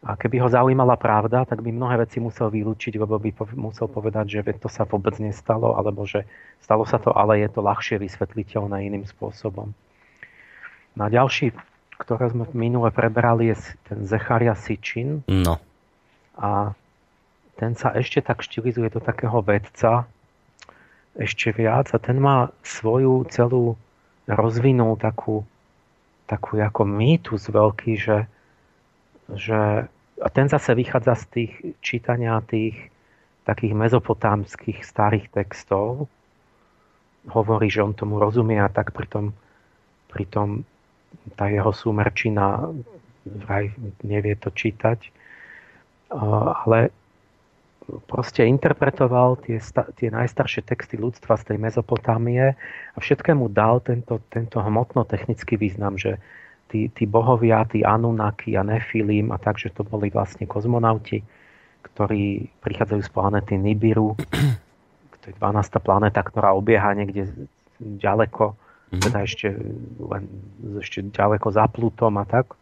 A 0.00 0.16
keby 0.16 0.40
ho 0.40 0.48
zaujímala 0.48 0.96
pravda, 0.96 1.44
tak 1.44 1.60
by 1.60 1.68
mnohé 1.68 2.08
veci 2.08 2.24
musel 2.24 2.48
vylúčiť, 2.48 2.96
lebo 2.96 3.20
by 3.20 3.36
musel 3.52 3.84
povedať, 3.84 4.40
že 4.40 4.56
to 4.56 4.72
sa 4.72 4.88
vôbec 4.88 5.12
nestalo, 5.20 5.76
alebo 5.76 6.08
že 6.08 6.24
stalo 6.64 6.88
sa 6.88 6.96
to, 6.96 7.12
ale 7.12 7.44
je 7.44 7.52
to 7.52 7.60
ľahšie 7.60 8.00
vysvetliteľné 8.00 8.88
iným 8.88 9.04
spôsobom. 9.04 9.76
Na 10.96 11.12
ďalší, 11.12 11.52
ktoré 12.00 12.32
sme 12.32 12.48
minule 12.56 12.88
prebrali, 12.88 13.52
je 13.52 13.76
ten 13.92 14.08
Zecharia 14.08 14.56
Sičin. 14.56 15.20
No. 15.28 15.60
A 16.40 16.72
ten 17.60 17.76
sa 17.76 17.92
ešte 17.92 18.24
tak 18.24 18.40
štilizuje 18.40 18.88
do 18.88 19.04
takého 19.04 19.44
vedca, 19.44 20.08
ešte 21.20 21.52
viac 21.52 21.92
a 21.92 22.00
ten 22.00 22.16
má 22.16 22.48
svoju 22.64 23.28
celú 23.28 23.76
rozvinul 24.24 24.96
takú, 24.96 25.44
takú 26.24 26.56
ako 26.56 26.88
mýtus 26.88 27.52
veľký, 27.52 27.92
že, 28.00 28.24
že 29.36 29.90
a 30.20 30.28
ten 30.32 30.48
zase 30.48 30.72
vychádza 30.72 31.20
z 31.20 31.24
tých 31.28 31.52
čítania 31.84 32.40
tých 32.48 32.88
takých 33.44 33.76
mezopotámskych 33.76 34.80
starých 34.84 35.28
textov. 35.32 36.08
Hovorí, 37.28 37.68
že 37.68 37.84
on 37.84 37.92
tomu 37.92 38.16
rozumie 38.16 38.56
a 38.56 38.72
tak 38.72 38.96
pritom, 38.96 39.36
pritom 40.08 40.64
tá 41.36 41.50
jeho 41.52 41.72
súmerčina 41.72 42.70
vraj 43.24 43.72
nevie 44.04 44.36
to 44.36 44.48
čítať. 44.52 45.12
Ale 46.12 46.92
proste 48.06 48.46
interpretoval 48.46 49.40
tie, 49.42 49.58
tie 49.98 50.08
najstaršie 50.08 50.62
texty 50.62 50.94
ľudstva 51.00 51.34
z 51.40 51.54
tej 51.54 51.58
Mezopotámie 51.58 52.54
a 52.94 52.98
všetkému 52.98 53.50
dal 53.50 53.82
tento, 53.82 54.22
tento 54.30 54.62
hmotno-technický 54.62 55.58
význam, 55.58 55.98
že 55.98 56.22
tí, 56.70 56.86
tí 56.94 57.04
bohovia, 57.04 57.66
tí 57.66 57.82
Anunnaki 57.82 58.54
a 58.54 58.62
Nefilim 58.62 59.34
a 59.34 59.36
takže 59.42 59.74
to 59.74 59.82
boli 59.82 60.08
vlastne 60.14 60.46
kozmonauti, 60.46 61.20
ktorí 61.90 62.46
prichádzajú 62.62 63.00
z 63.02 63.10
planety 63.10 63.54
Nibiru, 63.58 64.14
to 65.20 65.24
je 65.28 65.34
12. 65.36 65.84
planéta, 65.84 66.22
ktorá 66.22 66.54
obieha 66.56 66.94
niekde 66.94 67.28
ďaleko, 67.80 68.54
mm-hmm. 68.54 69.00
teda 69.02 69.18
ešte, 69.26 69.48
len, 70.00 70.24
ešte 70.80 71.04
ďaleko 71.04 71.48
za 71.50 71.66
Plutom 71.68 72.16
a 72.20 72.24
tak. 72.24 72.56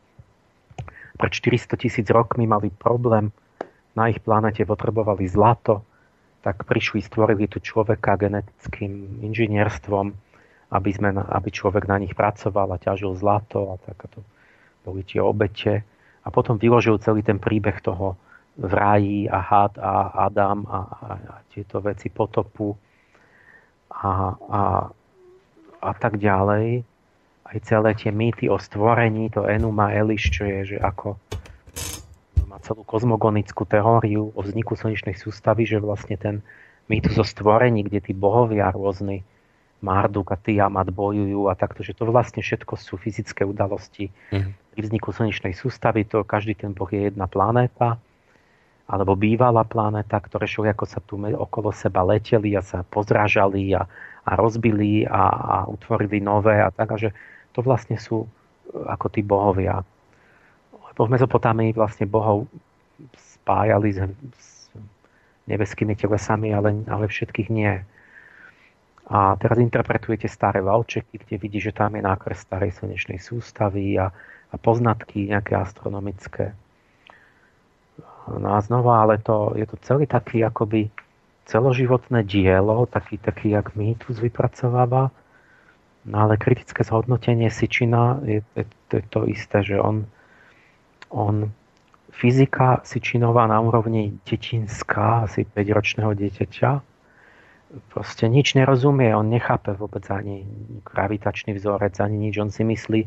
Pred 1.18 1.32
400 1.35 1.75
tisíc 1.82 2.06
rokmi 2.11 2.47
mali 2.47 2.70
problém 2.70 3.35
na 3.99 4.14
ich 4.14 4.23
planete 4.23 4.62
potrebovali 4.62 5.26
zlato, 5.26 5.83
tak 6.47 6.62
prišli, 6.62 7.02
stvorili 7.02 7.50
tu 7.50 7.59
človeka 7.59 8.14
genetickým 8.14 9.26
inžinierstvom, 9.26 10.14
aby, 10.71 10.90
sme, 10.95 11.11
aby 11.19 11.49
človek 11.50 11.91
na 11.91 11.99
nich 11.99 12.15
pracoval 12.15 12.71
a 12.71 12.78
ťažil 12.78 13.19
zlato 13.19 13.75
a 13.75 13.82
tak 13.82 14.06
to 14.15 14.23
boli 14.87 15.02
tie 15.02 15.19
obete. 15.19 15.82
A 16.23 16.28
potom 16.30 16.61
vyložil 16.61 17.02
celý 17.02 17.26
ten 17.26 17.43
príbeh 17.43 17.82
toho 17.82 18.15
v 18.58 18.73
ráji 18.75 19.21
a 19.30 19.39
had 19.39 19.75
a 19.78 20.26
Adam 20.30 20.67
a, 20.67 20.78
a, 20.78 21.08
a 21.15 21.34
tieto 21.50 21.78
veci 21.82 22.11
potopu 22.11 22.75
a, 23.91 24.34
a, 24.34 24.63
a 25.78 25.93
tak 25.95 26.19
ďalej. 26.19 26.82
Aj 27.49 27.58
celé 27.65 27.91
tie 27.97 28.13
mýty 28.13 28.50
o 28.52 28.61
stvorení, 28.61 29.32
to 29.32 29.49
Enuma 29.49 29.95
Eliš, 29.95 30.28
čo 30.37 30.45
je, 30.45 30.75
že 30.75 30.76
ako 30.76 31.17
celú 32.69 32.85
kozmogonickú 32.85 33.65
teóriu 33.65 34.28
o 34.37 34.41
vzniku 34.45 34.76
slnečnej 34.76 35.17
sústavy, 35.17 35.65
že 35.65 35.81
vlastne 35.81 36.21
ten 36.21 36.45
mýtus 36.93 37.17
o 37.17 37.25
stvorení, 37.25 37.89
kde 37.89 38.04
tí 38.04 38.13
bohovia 38.13 38.69
rôzni, 38.69 39.25
Marduk 39.78 40.35
a 40.35 40.37
Tiamat 40.37 40.91
bojujú 40.91 41.47
a 41.47 41.54
takto, 41.54 41.87
že 41.87 41.95
to 41.95 42.11
vlastne 42.11 42.43
všetko 42.43 42.75
sú 42.75 42.99
fyzické 42.99 43.47
udalosti 43.47 44.11
mm. 44.35 44.75
pri 44.75 44.81
vzniku 44.83 45.15
slnečnej 45.15 45.54
sústavy, 45.54 46.02
to 46.02 46.26
každý 46.26 46.59
ten 46.59 46.75
boh 46.75 46.91
je 46.91 47.07
jedna 47.07 47.31
planéta, 47.31 47.95
alebo 48.91 49.15
bývalá 49.15 49.63
planéta, 49.63 50.19
ktoré 50.19 50.50
ako 50.50 50.83
sa 50.83 50.99
tu 50.99 51.15
okolo 51.23 51.71
seba 51.71 52.02
leteli 52.02 52.59
a 52.59 52.63
sa 52.65 52.83
pozrážali 52.83 53.71
a, 53.78 53.87
a 54.26 54.31
rozbili 54.35 55.07
a, 55.07 55.23
a 55.31 55.57
utvorili 55.71 56.19
nové 56.19 56.59
a 56.59 56.75
tak, 56.75 56.91
a 56.91 56.97
že 56.99 57.15
to 57.54 57.63
vlastne 57.63 58.02
sú 58.02 58.26
ako 58.75 59.07
tí 59.15 59.23
bohovia 59.23 59.87
v 61.06 61.15
Mezopotámii 61.15 61.76
vlastne 61.76 62.08
bohov 62.11 62.50
spájali 63.15 63.95
s, 63.95 63.99
s 64.34 64.49
nebeskými 65.47 65.95
telesami, 65.95 66.50
ale, 66.50 66.82
ale 66.91 67.06
všetkých 67.06 67.49
nie. 67.54 67.78
A 69.08 69.39
teraz 69.41 69.56
interpretujete 69.56 70.28
staré 70.28 70.61
valčeky, 70.61 71.17
kde 71.17 71.37
vidí, 71.41 71.58
že 71.63 71.73
tam 71.73 71.97
je 71.97 72.04
nákres 72.04 72.45
starej 72.45 72.76
slnečnej 72.76 73.17
sústavy 73.17 73.97
a, 73.97 74.13
a 74.52 74.56
poznatky 74.61 75.32
nejaké 75.32 75.56
astronomické. 75.56 76.52
No 78.28 78.52
a 78.52 78.61
znova, 78.61 79.08
ale 79.08 79.17
to, 79.17 79.56
je 79.56 79.65
to 79.65 79.80
celý 79.80 80.04
taký 80.04 80.45
akoby 80.45 80.93
celoživotné 81.49 82.28
dielo, 82.28 82.84
taký, 82.84 83.17
taký 83.17 83.56
jak 83.56 83.73
mýtus 83.73 84.21
vypracováva. 84.21 85.08
No 86.04 86.17
ale 86.28 86.37
kritické 86.37 86.84
zhodnotenie 86.84 87.49
Sičina 87.49 88.21
je, 88.21 88.45
je, 88.52 88.65
je 88.69 89.02
to 89.08 89.25
isté, 89.25 89.65
že 89.65 89.80
on 89.80 90.04
on 91.10 91.52
fyzika 92.12 92.82
Sičinová 92.82 93.47
na 93.47 93.62
úrovni 93.62 94.18
detinská, 94.26 95.28
asi 95.28 95.47
5-ročného 95.47 96.12
dieťaťa, 96.18 96.71
proste 97.92 98.25
nič 98.26 98.56
nerozumie, 98.56 99.12
on 99.12 99.28
nechápe 99.28 99.76
vôbec 99.76 100.02
ani 100.08 100.42
gravitačný 100.82 101.54
vzorec, 101.54 101.94
ani 102.00 102.16
nič, 102.28 102.34
on 102.40 102.50
si 102.50 102.64
myslí, 102.64 103.02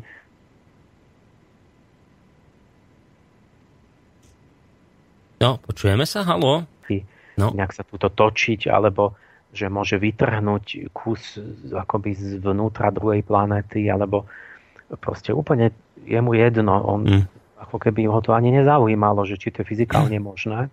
No, 5.42 5.58
počujeme 5.58 6.06
sa, 6.06 6.22
halo? 6.22 6.70
No. 7.34 7.50
Nejak 7.50 7.74
sa 7.74 7.82
túto 7.82 8.06
točiť, 8.14 8.70
alebo 8.70 9.18
že 9.50 9.66
môže 9.66 9.98
vytrhnúť 9.98 10.94
kus 10.94 11.34
akoby 11.66 12.38
zvnútra 12.38 12.94
druhej 12.94 13.26
planéty, 13.26 13.90
alebo 13.90 14.30
proste 15.02 15.34
úplne 15.34 15.74
je 16.06 16.20
mu 16.22 16.38
jedno. 16.38 16.78
On 16.86 17.02
mm 17.02 17.41
ako 17.62 17.76
keby 17.78 18.10
ho 18.10 18.18
to 18.20 18.34
ani 18.34 18.50
nezaujímalo, 18.50 19.22
že 19.24 19.38
či 19.38 19.54
to 19.54 19.62
je 19.62 19.70
fyzikálne 19.70 20.18
možné. 20.30 20.68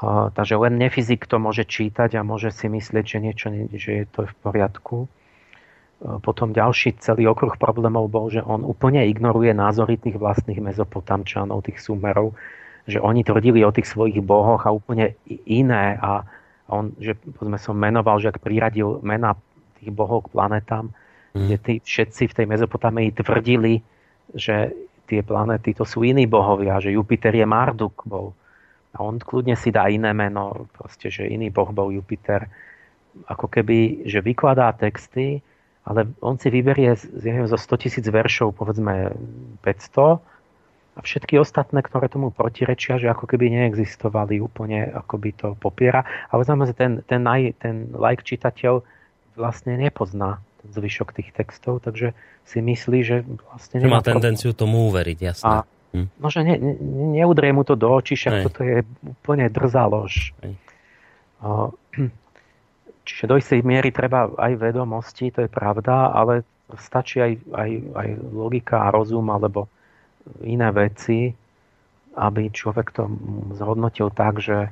A, 0.00 0.32
takže 0.32 0.56
len 0.56 0.80
nefyzik 0.80 1.28
to 1.28 1.36
môže 1.36 1.68
čítať 1.68 2.16
a 2.16 2.24
môže 2.24 2.52
si 2.52 2.68
myslieť, 2.68 3.04
že 3.04 3.18
niečo 3.20 3.48
že 3.76 3.90
je 4.00 4.04
to 4.08 4.28
v 4.28 4.34
poriadku. 4.40 4.96
Potom 6.00 6.56
ďalší 6.56 6.96
celý 6.96 7.28
okruh 7.28 7.60
problémov 7.60 8.08
bol, 8.08 8.32
že 8.32 8.40
on 8.40 8.64
úplne 8.64 9.04
ignoruje 9.04 9.52
názory 9.52 10.00
tých 10.00 10.16
vlastných 10.16 10.56
mezopotamčanov, 10.56 11.68
tých 11.68 11.76
sumerov, 11.76 12.32
že 12.88 12.96
oni 12.96 13.20
tvrdili 13.20 13.60
o 13.60 13.74
tých 13.74 13.84
svojich 13.84 14.24
bohoch 14.24 14.64
a 14.64 14.72
úplne 14.72 15.12
iné 15.44 16.00
a 16.00 16.24
on, 16.72 16.96
že 16.96 17.18
sme 17.36 17.60
som 17.60 17.76
menoval, 17.76 18.16
že 18.22 18.32
ak 18.32 18.40
priradil 18.40 19.02
mena 19.04 19.36
tých 19.76 19.92
bohov 19.92 20.24
k 20.24 20.32
planetám, 20.32 20.88
mm. 21.34 21.44
kde 21.44 21.56
tí 21.60 21.74
všetci 21.82 22.30
v 22.30 22.36
tej 22.40 22.46
Mezopotámii 22.46 23.10
tvrdili, 23.20 23.82
že 24.32 24.70
tie 25.10 25.26
planéty 25.26 25.74
to 25.74 25.82
sú 25.82 26.06
iní 26.06 26.30
bohovia, 26.30 26.78
že 26.78 26.94
Jupiter 26.94 27.34
je 27.34 27.42
Marduk 27.42 28.06
bol. 28.06 28.30
A 28.94 29.02
on 29.02 29.18
kľudne 29.18 29.58
si 29.58 29.74
dá 29.74 29.90
iné 29.90 30.14
meno, 30.14 30.70
proste, 30.74 31.10
že 31.10 31.26
iný 31.26 31.50
boh 31.50 31.70
bol 31.74 31.90
Jupiter. 31.90 32.46
Ako 33.26 33.50
keby, 33.50 34.06
že 34.06 34.22
vykladá 34.22 34.70
texty, 34.74 35.42
ale 35.82 36.10
on 36.22 36.38
si 36.38 36.50
vyberie 36.50 36.94
z, 36.94 37.10
zo 37.50 37.58
100 37.58 37.82
tisíc 37.82 38.06
veršov, 38.06 38.54
povedzme 38.54 39.10
500 39.62 40.98
a 40.98 41.00
všetky 41.00 41.38
ostatné, 41.38 41.80
ktoré 41.86 42.10
tomu 42.10 42.34
protirečia, 42.34 42.98
že 42.98 43.08
ako 43.08 43.30
keby 43.30 43.48
neexistovali 43.50 44.42
úplne, 44.42 44.90
ako 44.90 45.14
by 45.16 45.30
to 45.32 45.48
popiera. 45.56 46.02
Ale 46.28 46.42
znamená, 46.42 46.70
že 46.70 46.76
ten, 46.76 46.92
ten, 47.06 47.22
ten 47.62 47.94
like 47.94 48.26
čitateľ 48.26 48.82
vlastne 49.38 49.78
nepozná 49.78 50.42
ten 50.60 50.68
zvyšok 50.76 51.16
tých 51.16 51.32
textov, 51.32 51.80
takže 51.80 52.12
si 52.44 52.58
myslí, 52.60 52.98
že 53.00 53.16
vlastne... 53.48 53.80
Že 53.80 53.88
má 53.88 54.04
tendenciu 54.04 54.52
tomu 54.52 54.92
uveriť, 54.92 55.18
jasné. 55.18 55.48
A, 55.48 55.64
hm. 55.96 56.08
No, 56.20 56.26
že 56.28 56.44
ne, 56.44 56.54
ne, 56.60 56.74
neudrie 57.16 57.50
mu 57.56 57.64
to 57.64 57.74
do 57.74 57.88
očí, 57.88 58.14
však 58.14 58.44
toto 58.44 58.60
je 58.60 58.84
úplne 59.02 59.48
drzá 59.48 59.88
lož. 59.88 60.36
Čiže 63.08 63.24
do 63.26 63.40
istej 63.40 63.60
miery 63.64 63.90
treba 63.90 64.28
aj 64.36 64.52
vedomosti, 64.60 65.32
to 65.32 65.48
je 65.48 65.50
pravda, 65.50 66.12
ale 66.12 66.44
stačí 66.78 67.18
aj, 67.18 67.32
aj, 67.50 67.70
aj 67.96 68.08
logika 68.30 68.86
a 68.86 68.92
rozum 68.94 69.26
alebo 69.32 69.66
iné 70.44 70.70
veci, 70.70 71.32
aby 72.14 72.52
človek 72.52 72.92
to 72.94 73.08
zhodnotil 73.56 74.12
tak, 74.12 74.38
že 74.38 74.70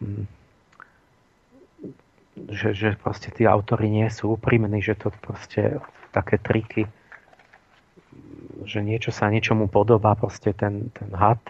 hm, 0.00 0.24
že, 2.34 2.74
že 2.74 2.88
proste 2.98 3.30
tí 3.30 3.46
autory 3.46 3.86
nie 3.86 4.10
sú 4.10 4.34
úprimní, 4.34 4.82
že 4.82 4.98
to 4.98 5.14
proste 5.22 5.78
také 6.10 6.38
triky, 6.38 6.90
že 8.66 8.82
niečo 8.82 9.14
sa 9.14 9.30
niečomu 9.30 9.70
podobá, 9.70 10.18
proste 10.18 10.54
ten, 10.54 10.90
ten 10.94 11.10
had, 11.14 11.40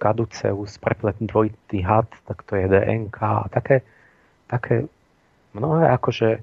kaduceus, 0.00 0.80
prepletný 0.80 1.28
dvojitý 1.28 1.84
had, 1.84 2.08
tak 2.24 2.44
to 2.44 2.56
je 2.56 2.64
DNK 2.68 3.18
a 3.20 3.46
také, 3.52 3.84
také 4.48 4.88
mnohé 5.52 5.92
akože 5.96 6.40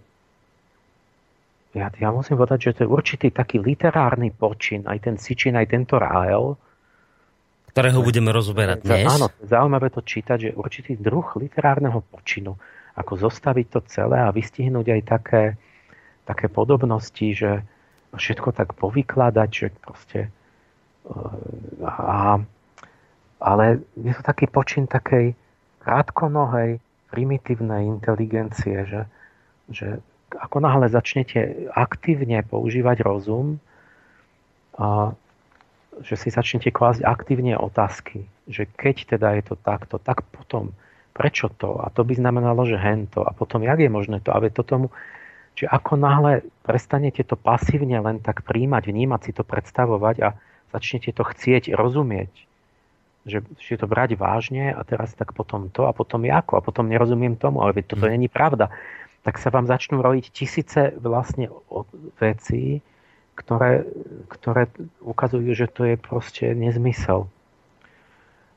ja, 1.77 1.93
ja 1.93 2.09
musím 2.09 2.41
povedať, 2.41 2.71
že 2.71 2.71
to 2.73 2.79
je 2.85 2.89
určitý 2.89 3.27
taký 3.29 3.61
literárny 3.61 4.33
počin, 4.33 4.89
aj 4.89 4.97
ten 4.97 5.15
Sičin, 5.21 5.53
aj 5.53 5.69
tento 5.69 6.01
Rael. 6.01 6.57
Ktorého 7.69 8.01
budeme 8.01 8.33
rozoberať 8.33 8.81
dnes. 8.81 9.05
Áno, 9.05 9.29
zaujímavé 9.45 9.93
to 9.93 10.01
čítať, 10.01 10.37
že 10.41 10.49
určitý 10.57 10.97
druh 10.97 11.37
literárneho 11.37 12.01
počinu, 12.01 12.57
ako 12.97 13.29
zostaviť 13.29 13.67
to 13.69 13.79
celé 13.85 14.17
a 14.17 14.33
vystihnúť 14.33 14.87
aj 14.97 15.01
také, 15.05 15.43
také 16.25 16.49
podobnosti, 16.49 17.27
že 17.31 17.61
všetko 18.17 18.51
tak 18.57 18.73
povykladať, 18.73 19.49
že 19.53 19.67
proste 19.77 20.19
a, 21.85 22.41
ale 23.39 23.65
je 23.95 24.13
to 24.17 24.23
taký 24.25 24.49
počin 24.49 24.89
takej 24.89 25.37
krátkonohej, 25.85 26.83
primitívnej 27.07 27.87
inteligencie, 27.87 28.83
že, 28.83 29.01
že 29.71 30.03
ako 30.35 30.59
náhle 30.59 30.91
začnete 30.91 31.71
aktívne 31.71 32.43
používať 32.43 32.99
rozum, 32.99 33.63
a 34.77 35.17
že 36.05 36.13
si 36.13 36.29
začnete 36.29 36.69
klásť 36.69 37.01
aktívne 37.01 37.57
otázky, 37.57 38.29
že 38.45 38.69
keď 38.69 39.17
teda 39.17 39.33
je 39.41 39.43
to 39.49 39.55
takto, 39.57 39.97
tak 39.97 40.21
potom 40.29 40.75
prečo 41.17 41.49
to? 41.49 41.81
A 41.81 41.89
to 41.89 42.05
by 42.05 42.13
znamenalo, 42.13 42.61
že 42.69 42.77
hento. 42.77 43.25
A 43.25 43.33
potom, 43.33 43.65
jak 43.65 43.81
je 43.81 43.89
možné 43.89 44.21
to? 44.21 44.29
A 44.29 44.37
to 44.53 44.61
tomu, 44.61 44.93
že 45.57 45.65
ako 45.65 45.97
náhle 45.97 46.45
prestanete 46.61 47.25
to 47.25 47.33
pasívne 47.33 47.97
len 47.97 48.21
tak 48.21 48.45
príjmať, 48.45 48.83
vnímať 48.85 49.21
si 49.25 49.31
to, 49.33 49.41
predstavovať 49.41 50.15
a 50.21 50.29
začnete 50.69 51.09
to 51.17 51.25
chcieť, 51.25 51.73
rozumieť, 51.73 52.29
že 53.25 53.41
si 53.57 53.73
to 53.73 53.89
brať 53.89 54.13
vážne 54.13 54.69
a 54.69 54.85
teraz 54.85 55.17
tak 55.17 55.33
potom 55.33 55.73
to 55.73 55.89
a 55.89 55.91
potom 55.97 56.29
ako 56.29 56.61
a 56.61 56.61
potom 56.61 56.85
nerozumiem 56.85 57.33
tomu, 57.33 57.65
ale 57.65 57.81
toto 57.81 58.05
mm. 58.05 58.13
není 58.13 58.29
pravda 58.29 58.69
tak 59.27 59.43
sa 59.43 59.51
vám 59.51 59.67
začnú 59.67 59.99
rojiť 59.99 60.25
tisíce 60.31 60.95
vlastne 61.03 61.51
vecí, 62.15 62.79
ktoré, 63.35 63.83
ktoré 64.31 64.71
ukazujú, 65.03 65.51
že 65.51 65.67
to 65.67 65.83
je 65.83 65.99
proste 65.99 66.55
nezmysel. 66.55 67.27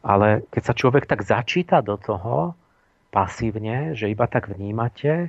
Ale 0.00 0.48
keď 0.48 0.62
sa 0.64 0.74
človek 0.74 1.04
tak 1.04 1.24
začíta 1.26 1.84
do 1.84 2.00
toho 2.00 2.56
pasívne, 3.12 3.92
že 3.92 4.08
iba 4.08 4.24
tak 4.24 4.48
vnímate, 4.48 5.28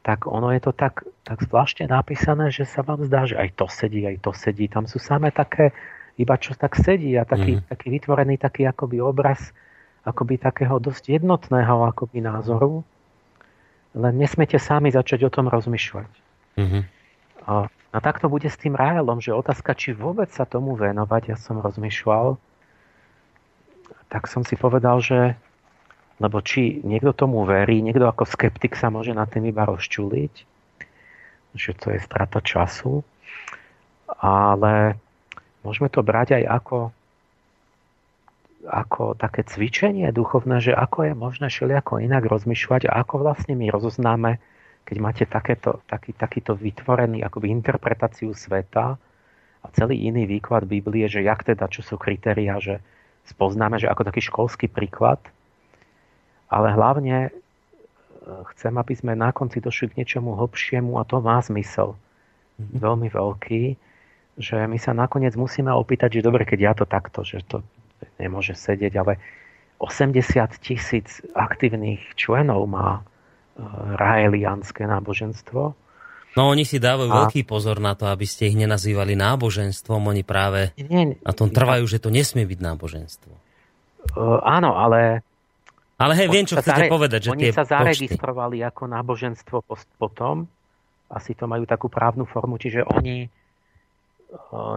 tak 0.00 0.24
ono 0.26 0.50
je 0.50 0.60
to 0.64 0.72
tak, 0.72 1.04
tak 1.22 1.44
zvláštne 1.44 1.86
napísané, 1.86 2.48
že 2.50 2.64
sa 2.64 2.80
vám 2.80 3.04
zdá, 3.04 3.28
že 3.28 3.36
aj 3.36 3.54
to 3.54 3.66
sedí, 3.68 4.02
aj 4.08 4.24
to 4.24 4.32
sedí. 4.32 4.66
Tam 4.66 4.88
sú 4.88 4.96
samé 4.96 5.28
také, 5.30 5.76
iba 6.16 6.34
čo 6.40 6.56
tak 6.56 6.74
sedí 6.74 7.14
a 7.14 7.28
taký, 7.28 7.60
mm. 7.60 7.68
taký 7.68 7.86
vytvorený 7.94 8.40
taký 8.40 8.64
akoby 8.64 8.98
obraz 8.98 9.52
akoby 10.04 10.40
takého 10.40 10.80
dosť 10.80 11.20
jednotného 11.20 11.84
akoby 11.92 12.24
názoru, 12.24 12.80
len 13.92 14.14
nesmete 14.16 14.56
sami 14.56 14.88
začať 14.88 15.28
o 15.28 15.30
tom 15.32 15.50
rozmýšľať. 15.50 16.10
Mm-hmm. 16.56 16.82
A, 17.44 17.68
a 17.68 17.98
tak 18.00 18.22
to 18.22 18.30
bude 18.30 18.46
s 18.46 18.56
tým 18.56 18.76
Raelom, 18.78 19.20
že 19.20 19.34
otázka, 19.34 19.76
či 19.76 19.92
vôbec 19.92 20.30
sa 20.32 20.48
tomu 20.48 20.76
venovať, 20.78 21.22
ja 21.34 21.36
som 21.36 21.60
rozmýšľal, 21.60 22.40
tak 24.10 24.26
som 24.26 24.42
si 24.42 24.58
povedal, 24.58 24.98
že 25.00 25.38
lebo 26.20 26.44
či 26.44 26.84
niekto 26.84 27.16
tomu 27.16 27.48
verí, 27.48 27.80
niekto 27.80 28.04
ako 28.04 28.28
skeptik 28.28 28.76
sa 28.76 28.92
môže 28.92 29.16
na 29.16 29.24
tým 29.24 29.48
iba 29.48 29.64
rozčuliť, 29.64 30.34
že 31.56 31.72
to 31.72 31.96
je 31.96 31.98
strata 32.04 32.44
času, 32.44 33.00
ale 34.20 35.00
môžeme 35.64 35.88
to 35.88 36.04
brať 36.04 36.42
aj 36.42 36.44
ako 36.60 36.78
ako 38.60 39.16
také 39.16 39.40
cvičenie 39.48 40.12
duchovné, 40.12 40.60
že 40.60 40.76
ako 40.76 41.08
je 41.08 41.14
možné 41.16 41.48
všelijako 41.48 42.04
inak 42.04 42.28
rozmýšľať 42.28 42.92
a 42.92 43.00
ako 43.00 43.24
vlastne 43.24 43.56
my 43.56 43.72
rozoznáme, 43.72 44.36
keď 44.84 44.96
máte 45.00 45.24
takéto, 45.24 45.80
taký, 45.88 46.12
takýto 46.12 46.52
vytvorený 46.52 47.24
akoby 47.24 47.48
interpretáciu 47.48 48.36
sveta 48.36 49.00
a 49.64 49.66
celý 49.72 50.04
iný 50.04 50.28
výklad 50.28 50.68
Biblie, 50.68 51.08
že 51.08 51.24
jak 51.24 51.40
teda, 51.40 51.72
čo 51.72 51.80
sú 51.80 51.96
kritéria, 51.96 52.60
že 52.60 52.84
spoznáme, 53.28 53.76
že 53.80 53.90
ako 53.90 54.06
taký 54.06 54.20
školský 54.24 54.66
príklad, 54.70 55.20
ale 56.50 56.74
hlavne 56.74 57.28
e, 57.28 57.30
chcem, 58.54 58.74
aby 58.74 58.94
sme 58.96 59.12
na 59.14 59.30
konci 59.30 59.62
došli 59.62 59.94
k 59.94 59.98
niečomu 60.02 60.34
hlbšiemu 60.34 60.98
a 60.98 61.06
to 61.06 61.22
má 61.22 61.38
zmysel. 61.42 61.94
Mm-hmm. 61.94 62.76
Veľmi 62.80 63.08
veľký, 63.08 63.62
že 64.40 64.56
my 64.66 64.78
sa 64.80 64.96
nakoniec 64.96 65.36
musíme 65.38 65.70
opýtať, 65.70 66.18
že 66.18 66.26
dobre, 66.26 66.42
keď 66.42 66.58
ja 66.58 66.72
to 66.74 66.84
takto, 66.88 67.22
že 67.22 67.46
to 67.46 67.62
nemôže 68.18 68.56
sedieť, 68.56 68.92
ale 68.98 69.20
80 69.80 70.20
tisíc 70.60 71.24
aktívnych 71.32 72.02
členov 72.18 72.68
má 72.68 73.00
e, 73.00 73.02
raelianské 73.96 74.84
náboženstvo. 74.84 75.72
No 76.38 76.50
oni 76.50 76.62
si 76.62 76.78
dávajú 76.78 77.10
a... 77.10 77.16
veľký 77.26 77.42
pozor 77.42 77.82
na 77.82 77.98
to, 77.98 78.06
aby 78.06 78.26
ste 78.26 78.50
ich 78.50 78.56
nenazývali 78.56 79.18
náboženstvom. 79.18 80.00
Oni 80.10 80.22
práve 80.22 80.70
nie, 80.78 81.18
na 81.18 81.32
tom 81.34 81.50
trvajú, 81.50 81.84
že 81.90 81.98
to 81.98 82.10
nesmie 82.14 82.46
byť 82.46 82.60
náboženstvo. 82.62 83.32
Uh, 84.14 84.38
áno, 84.46 84.78
ale... 84.78 85.26
Ale 86.00 86.16
hej, 86.16 86.32
viem, 86.32 86.48
čo 86.48 86.56
chcete 86.56 86.88
zare... 86.88 86.92
povedať. 86.92 87.20
Že 87.28 87.30
oni 87.34 87.42
tie 87.44 87.52
sa 87.52 87.66
zaregistrovali 87.68 88.64
počty. 88.64 88.68
ako 88.72 88.82
náboženstvo 88.88 89.56
potom. 90.00 90.48
Asi 91.10 91.34
to 91.34 91.50
majú 91.50 91.66
takú 91.66 91.90
právnu 91.90 92.24
formu, 92.24 92.56
čiže 92.56 92.86
oni 92.86 93.28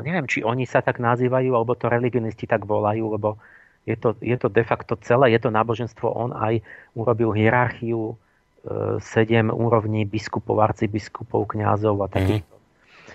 neviem, 0.02 0.26
či 0.26 0.42
oni 0.42 0.66
sa 0.66 0.82
tak 0.82 0.98
nazývajú, 0.98 1.54
alebo 1.54 1.78
to 1.78 1.90
religionisti 1.90 2.50
tak 2.50 2.66
volajú, 2.66 3.06
lebo 3.14 3.38
je 3.84 4.00
to, 4.00 4.16
je 4.24 4.38
to 4.40 4.48
de 4.48 4.64
facto 4.64 4.96
celé, 5.04 5.36
je 5.36 5.40
to 5.44 5.54
náboženstvo. 5.54 6.08
On 6.08 6.32
aj 6.34 6.64
urobil 6.96 7.36
hierarchiu 7.36 8.14
e, 8.14 8.16
sedem 9.04 9.52
úrovní 9.52 10.08
biskupov, 10.08 10.64
arcibiskupov, 10.64 11.52
kňazov 11.52 12.00
a 12.04 12.08
takých. 12.08 12.44
Mm. 12.48 12.52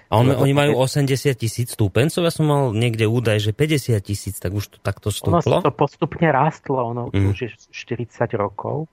A 0.09 0.13
on, 0.25 0.33
oni 0.33 0.57
majú 0.57 0.81
80 0.81 1.37
tisíc 1.37 1.77
stúpencov, 1.77 2.25
ja 2.25 2.33
som 2.33 2.49
mal 2.49 2.73
niekde 2.73 3.05
údaj, 3.05 3.45
že 3.45 3.53
50 3.53 3.93
tisíc, 4.01 4.41
tak 4.41 4.57
už 4.57 4.73
to 4.73 4.79
takto 4.81 5.13
stúplo? 5.13 5.61
Ono 5.61 5.69
to 5.69 5.73
postupne 5.73 6.25
rástlo, 6.33 6.81
ono 6.81 7.13
mm. 7.13 7.29
už 7.29 7.37
je 7.45 7.49
40 7.73 8.25
rokov 8.41 8.89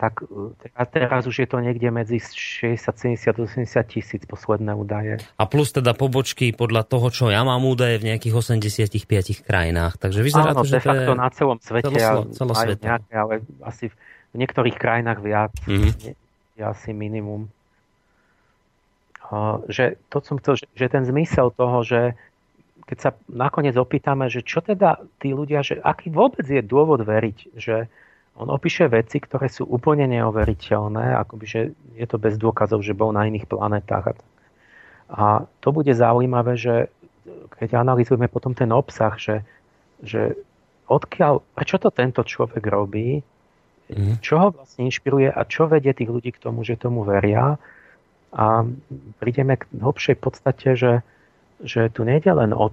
tak 0.00 0.24
a 0.72 0.82
teraz 0.88 1.28
už 1.28 1.44
je 1.44 1.48
to 1.50 1.60
niekde 1.60 1.92
medzi 1.92 2.16
60, 2.24 2.80
70, 3.20 3.36
80 3.36 3.68
tisíc 3.84 4.24
posledné 4.24 4.72
údaje. 4.72 5.20
A 5.36 5.44
plus 5.44 5.76
teda 5.76 5.92
pobočky 5.92 6.56
podľa 6.56 6.88
toho, 6.88 7.12
čo 7.12 7.24
ja 7.28 7.44
mám 7.44 7.60
údaje 7.68 8.00
v 8.00 8.08
nejakých 8.08 8.32
85 8.32 9.44
krajinách. 9.44 10.00
Takže 10.00 10.24
vyzerá 10.24 10.56
Áno, 10.56 10.64
to, 10.64 10.72
že 10.72 10.80
de 10.80 10.88
facto 10.88 11.12
to 11.12 11.16
na 11.20 11.28
celom 11.28 11.58
svete, 11.60 11.92
celoslo, 11.92 12.32
celosvete. 12.32 12.88
Nejaké, 12.88 13.12
ale 13.12 13.34
asi 13.60 13.92
v 14.30 14.36
niektorých 14.38 14.76
krajinách 14.78 15.20
viac, 15.22 15.52
mm-hmm. 15.66 16.14
je 16.58 16.62
asi 16.62 16.90
minimum. 16.94 17.50
Že 19.70 19.98
to 20.10 20.18
som 20.26 20.36
chcel, 20.42 20.58
že, 20.58 20.66
že 20.74 20.86
ten 20.90 21.06
zmysel 21.06 21.54
toho, 21.54 21.86
že 21.86 22.18
keď 22.90 22.98
sa 22.98 23.10
nakoniec 23.30 23.78
opýtame, 23.78 24.26
že 24.26 24.42
čo 24.42 24.58
teda 24.58 24.98
tí 25.22 25.30
ľudia, 25.30 25.62
že 25.62 25.78
aký 25.78 26.10
vôbec 26.10 26.42
je 26.42 26.58
dôvod 26.58 27.06
veriť, 27.06 27.54
že 27.54 27.86
on 28.34 28.50
opíše 28.50 28.90
veci, 28.90 29.22
ktoré 29.22 29.46
sú 29.46 29.68
úplne 29.68 30.10
neoveriteľné, 30.10 31.14
akoby, 31.22 31.44
že 31.46 31.60
je 31.94 32.06
to 32.10 32.18
bez 32.18 32.34
dôkazov, 32.40 32.82
že 32.82 32.96
bol 32.96 33.14
na 33.14 33.30
iných 33.30 33.46
planetách. 33.46 34.18
A 35.10 35.46
to 35.62 35.68
bude 35.70 35.90
zaujímavé, 35.90 36.58
že 36.58 36.90
keď 37.58 37.78
analizujeme 37.78 38.26
potom 38.26 38.56
ten 38.56 38.70
obsah, 38.74 39.14
že, 39.20 39.46
že 40.02 40.34
odkiaľ, 40.90 41.44
prečo 41.54 41.78
to 41.78 41.94
tento 41.94 42.26
človek 42.26 42.64
robí, 42.66 43.22
mm. 43.92 44.22
čo 44.22 44.34
ho 44.38 44.48
vlastne 44.54 44.86
inšpiruje 44.86 45.28
a 45.30 45.40
čo 45.46 45.66
vedie 45.66 45.90
tých 45.90 46.10
ľudí 46.10 46.30
k 46.30 46.42
tomu, 46.42 46.62
že 46.62 46.80
tomu 46.80 47.02
veria. 47.02 47.58
A 48.30 48.62
prídeme 49.18 49.58
k 49.58 49.66
hlbšej 49.74 50.16
podstate, 50.22 50.78
že, 50.78 51.02
že 51.62 51.90
tu 51.90 52.06
nejde 52.06 52.30
len 52.30 52.54
o 52.54 52.70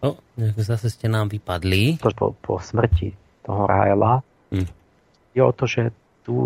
O, 0.00 0.16
zase 0.56 0.88
ste 0.88 1.12
nám 1.12 1.28
vypadli. 1.28 2.00
Po, 2.00 2.32
po 2.32 2.56
smrti 2.56 3.12
toho 3.44 3.68
Raela 3.68 4.24
hm. 4.48 4.64
je 5.36 5.42
o 5.44 5.52
to, 5.52 5.68
že 5.68 5.92
tu 6.24 6.36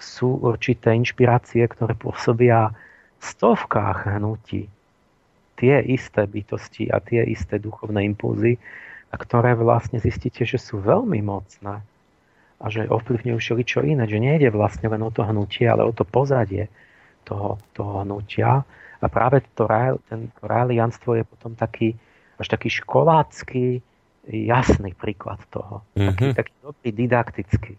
sú 0.00 0.40
určité 0.40 0.96
inšpirácie, 0.96 1.68
ktoré 1.68 1.92
pôsobia 1.96 2.72
v 3.20 3.24
stovkách 3.24 4.16
hnutí. 4.16 4.68
Tie 5.60 5.74
isté 5.84 6.24
bytosti 6.24 6.88
a 6.88 7.00
tie 7.04 7.24
isté 7.28 7.60
duchovné 7.60 8.04
impulzy, 8.08 8.56
a 9.14 9.16
ktoré 9.16 9.54
vlastne 9.54 10.02
zistíte, 10.02 10.42
že 10.42 10.58
sú 10.58 10.82
veľmi 10.82 11.22
mocné 11.22 11.86
a 12.58 12.66
že 12.66 12.90
ovplyvňujú 12.90 13.38
všeličo 13.38 13.86
iné, 13.86 14.10
že 14.10 14.18
nejde 14.18 14.50
vlastne 14.50 14.90
len 14.90 14.98
o 15.06 15.10
to 15.14 15.22
hnutie, 15.22 15.70
ale 15.70 15.86
o 15.86 15.94
to 15.94 16.02
pozadie 16.02 16.66
toho, 17.22 17.62
toho 17.78 18.02
hnutia. 18.02 18.66
A 18.98 19.06
práve 19.06 19.46
to, 19.54 19.70
ten, 20.10 20.34
to 20.34 20.42
realianstvo 20.42 21.14
je 21.14 21.22
potom 21.22 21.54
taký, 21.54 21.94
až 22.42 22.50
taký 22.50 22.74
školácky, 22.74 23.78
jasný 24.26 24.98
príklad 24.98 25.38
toho. 25.46 25.86
Mm-hmm. 25.94 26.10
Taký, 26.10 26.26
taký 26.34 26.52
dobrý, 26.58 26.90
didaktický. 26.90 27.74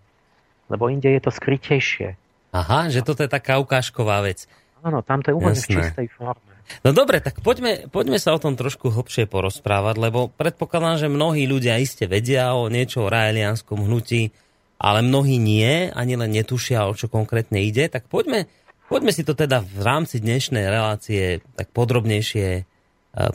Lebo 0.71 0.87
inde 0.87 1.11
je 1.11 1.19
to 1.19 1.35
skrytejšie. 1.35 2.15
Aha, 2.55 2.87
že 2.87 3.03
toto 3.03 3.27
je 3.27 3.29
taká 3.29 3.59
ukážková 3.59 4.23
vec. 4.23 4.47
Áno, 4.85 5.03
tam 5.03 5.19
to 5.19 5.33
je 5.33 5.35
úplne 5.35 5.59
v 5.59 5.67
čistej 5.67 6.07
forme. 6.15 6.54
No 6.82 6.93
dobre, 6.93 7.21
tak 7.21 7.41
poďme, 7.41 7.89
poďme 7.89 8.17
sa 8.17 8.34
o 8.34 8.41
tom 8.41 8.58
trošku 8.58 8.89
hlbšie 8.89 9.30
porozprávať, 9.30 9.95
lebo 10.01 10.34
predpokladám, 10.34 11.06
že 11.06 11.08
mnohí 11.13 11.45
ľudia 11.45 11.78
iste 11.78 12.10
vedia 12.10 12.54
o 12.58 12.69
niečo 12.69 13.06
o 13.06 13.12
raelianskom 13.12 13.86
hnutí. 13.86 14.34
ale 14.75 14.99
mnohí 14.99 15.39
nie, 15.39 15.88
ani 15.88 16.19
len 16.19 16.36
netušia, 16.36 16.84
o 16.86 16.93
čo 16.93 17.08
konkrétne 17.08 17.63
ide, 17.63 17.88
tak 17.88 18.12
poďme, 18.12 18.43
poďme 18.91 19.15
si 19.15 19.23
to 19.23 19.32
teda 19.32 19.63
v 19.63 19.80
rámci 19.82 20.19
dnešnej 20.19 20.67
relácie 20.67 21.39
tak 21.56 21.71
podrobnejšie, 21.71 22.47
e, 22.60 22.63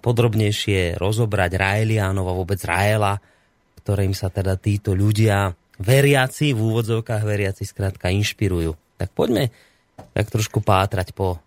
podrobnejšie 0.05 1.01
rozobrať 1.01 1.51
Raelianov 1.57 2.29
a 2.29 2.37
vôbec 2.37 2.61
Raela, 2.61 3.17
ktorým 3.81 4.13
sa 4.13 4.29
teda 4.29 4.61
títo 4.61 4.93
ľudia, 4.93 5.57
veriaci, 5.81 6.53
v 6.53 6.61
úvodzovkách 6.61 7.25
veriaci, 7.25 7.65
skrátka 7.65 8.13
inšpirujú. 8.13 8.77
Tak 9.01 9.17
poďme 9.17 9.49
tak 10.13 10.29
trošku 10.29 10.61
pátrať 10.61 11.17
po, 11.17 11.41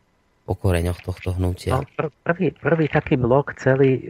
po 0.43 0.53
koreňoch 0.59 0.99
tohto 0.99 1.31
hnutia. 1.31 1.79
No, 1.79 1.87
pr- 1.87 2.11
prvý, 2.27 2.51
prvý 2.51 2.85
taký 2.91 3.15
blok 3.15 3.55
celý, 3.55 4.03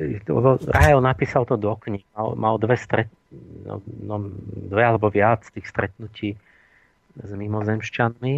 Rajo 0.66 0.98
napísal 0.98 1.46
to 1.46 1.62
do 1.62 1.78
knih, 1.78 2.02
mal, 2.18 2.34
mal 2.34 2.56
dve, 2.58 2.74
stret, 2.74 3.10
no, 3.66 3.86
no, 3.86 4.34
dve 4.74 4.82
alebo 4.82 5.14
viac 5.14 5.46
tých 5.54 5.70
stretnutí 5.70 6.34
s 7.14 7.30
mimozemšťanmi 7.30 8.36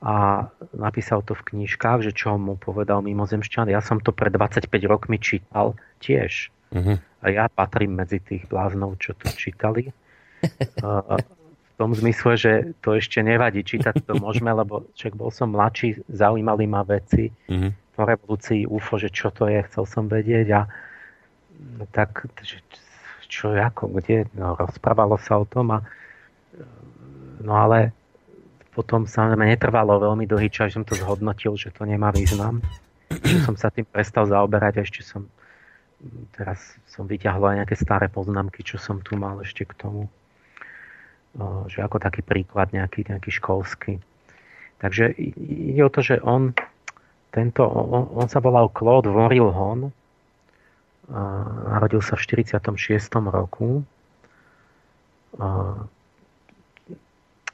a 0.00 0.46
napísal 0.72 1.26
to 1.26 1.34
v 1.34 1.42
knižkách, 1.54 2.06
že 2.06 2.12
čo 2.14 2.38
mu 2.38 2.54
povedal 2.56 3.02
mimozemšťan. 3.02 3.68
Ja 3.68 3.82
som 3.82 3.98
to 3.98 4.14
pred 4.14 4.32
25 4.32 4.70
rokmi 4.86 5.18
čítal 5.18 5.74
tiež. 6.00 6.48
Uh-huh. 6.70 6.96
A 7.20 7.24
ja 7.28 7.50
patrím 7.50 7.98
medzi 7.98 8.22
tých 8.22 8.46
bláznov, 8.46 8.96
čo 9.02 9.12
to 9.18 9.28
čítali. 9.34 9.90
tom 11.80 11.96
zmysle, 11.96 12.36
že 12.36 12.52
to 12.84 12.92
ešte 13.00 13.24
nevadí, 13.24 13.64
čítať 13.64 14.04
to 14.04 14.20
môžeme, 14.20 14.52
lebo 14.52 14.84
však 14.92 15.16
bol 15.16 15.32
som 15.32 15.56
mladší, 15.56 16.04
zaujímali 16.12 16.68
ma 16.68 16.84
veci 16.84 17.32
mm-hmm. 17.32 17.96
po 17.96 18.04
revolúcii 18.04 18.68
UFO, 18.68 19.00
že 19.00 19.08
čo 19.08 19.32
to 19.32 19.48
je, 19.48 19.64
chcel 19.72 19.88
som 19.88 20.04
vedieť 20.04 20.46
a 20.52 20.60
no, 21.80 21.88
tak 21.88 22.28
čo, 23.32 23.56
ako, 23.56 23.96
kde, 23.96 24.28
no, 24.36 24.60
rozprávalo 24.60 25.16
sa 25.16 25.40
o 25.40 25.48
tom 25.48 25.72
a 25.72 25.80
no 27.40 27.56
ale 27.56 27.96
potom 28.76 29.08
sa 29.08 29.32
mi 29.32 29.48
netrvalo 29.48 29.96
veľmi 30.04 30.28
dlhý 30.28 30.52
čas, 30.52 30.76
že 30.76 30.76
som 30.76 30.84
to 30.84 31.00
zhodnotil, 31.00 31.56
že 31.56 31.72
to 31.72 31.88
nemá 31.88 32.12
význam. 32.12 32.60
Že 33.08 33.36
som 33.42 33.56
sa 33.56 33.72
tým 33.72 33.88
prestal 33.88 34.28
zaoberať 34.28 34.84
ešte 34.84 35.00
som 35.00 35.24
teraz 36.36 36.76
som 36.88 37.04
vyťahol 37.04 37.52
aj 37.52 37.56
nejaké 37.64 37.76
staré 37.76 38.08
poznámky, 38.08 38.64
čo 38.64 38.80
som 38.80 39.04
tu 39.04 39.20
mal 39.20 39.36
ešte 39.44 39.68
k 39.68 39.76
tomu 39.76 40.08
že 41.70 41.78
ako 41.82 42.02
taký 42.02 42.26
príklad 42.26 42.74
nejaký, 42.74 43.06
nejaký 43.06 43.30
školský. 43.30 44.02
Takže 44.80 45.14
ide 45.14 45.82
o 45.86 45.92
to, 45.92 46.02
že 46.02 46.18
on, 46.24 46.56
tento, 47.30 47.62
on, 47.62 48.10
on 48.16 48.26
sa 48.26 48.40
volal 48.42 48.72
Claude 48.72 49.06
Vorilhon, 49.06 49.92
narodil 51.70 52.02
sa 52.02 52.14
v 52.14 52.22
46. 52.46 53.10
roku 53.30 53.82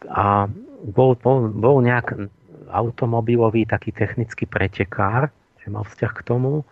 a 0.07 0.49
bol, 0.85 1.11
bol, 1.17 1.49
bol 1.51 1.77
nejak 1.81 2.31
automobilový 2.69 3.65
taký 3.65 3.93
technický 3.93 4.45
pretekár, 4.45 5.33
že 5.61 5.73
mal 5.73 5.85
vzťah 5.89 6.13
k 6.21 6.25
tomu 6.25 6.65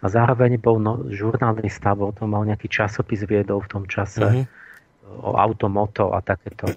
a 0.00 0.06
zároveň 0.08 0.60
bol 0.60 0.80
no, 0.80 1.06
žurnalista, 1.12 1.96
bol 1.96 2.12
to 2.12 2.28
mal 2.28 2.44
nejaký 2.44 2.68
časopis 2.68 3.24
viedol 3.24 3.64
v 3.64 3.70
tom 3.70 3.84
čase. 3.88 4.20
Mm-hmm 4.20 4.63
o 5.04 5.36
automoto 5.36 6.12
a 6.12 6.20
takéto. 6.24 6.68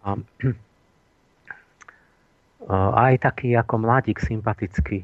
A, 0.00 0.16
aj 3.08 3.14
taký 3.24 3.56
ako 3.56 3.74
mladík 3.82 4.20
sympatický, 4.20 5.02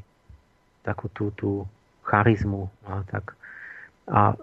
takú 0.85 1.11
tú, 1.11 1.33
tú 1.35 1.51
charizmu 2.07 2.71
a 2.87 3.03
tak. 3.09 3.35
A 4.07 4.39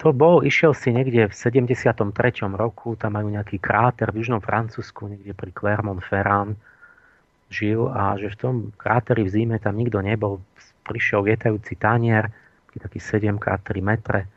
to 0.00 0.08
bol, 0.16 0.40
išiel 0.40 0.72
si 0.72 0.94
niekde 0.94 1.28
v 1.28 1.34
73. 1.34 1.92
roku, 2.56 2.96
tam 2.96 3.18
majú 3.20 3.28
nejaký 3.28 3.60
kráter 3.60 4.08
v 4.08 4.24
južnom 4.24 4.40
Francúzsku, 4.40 5.10
niekde 5.10 5.36
pri 5.36 5.52
Clermont-Ferrand 5.52 6.56
žil 7.50 7.90
a 7.90 8.14
že 8.16 8.32
v 8.32 8.36
tom 8.38 8.54
kráteri 8.78 9.26
v 9.26 9.30
zime 9.34 9.56
tam 9.58 9.76
nikto 9.76 10.00
nebol. 10.00 10.40
Prišiel 10.86 11.26
vietajúci 11.26 11.76
tanier, 11.76 12.30
taký 12.78 13.02
7 13.02 13.36
x 13.36 13.46
3 13.66 13.82
metre, 13.84 14.30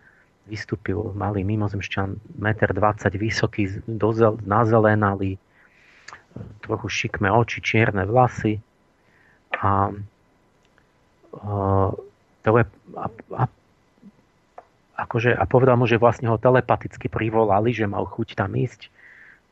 vystúpil 0.48 1.00
malý 1.16 1.48
mimozemšťan, 1.48 2.40
1,20 2.40 2.76
m 2.76 3.16
vysoký, 3.16 3.64
dozel, 3.88 4.36
nazelenalý, 4.44 5.40
trochu 6.66 6.88
šikme 6.90 7.32
oči, 7.32 7.64
čierne 7.64 8.04
vlasy 8.04 8.60
a, 9.56 9.94
a, 11.38 11.54
a, 12.44 13.06
a, 13.40 13.44
akože, 14.98 15.32
a 15.32 15.44
povedal 15.48 15.80
mu, 15.80 15.86
že 15.88 16.02
vlastne 16.02 16.28
ho 16.28 16.42
telepaticky 16.42 17.08
privolali, 17.08 17.72
že 17.72 17.88
mal 17.88 18.04
chuť 18.04 18.36
tam 18.36 18.52
ísť 18.58 18.90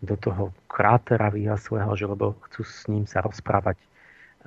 do 0.01 0.17
toho 0.17 0.49
krátera 0.65 1.29
vyhaslého, 1.29 1.93
že 1.93 2.09
lebo 2.09 2.33
chcú 2.49 2.61
s 2.65 2.89
ním 2.89 3.05
sa 3.05 3.21
rozprávať, 3.21 3.77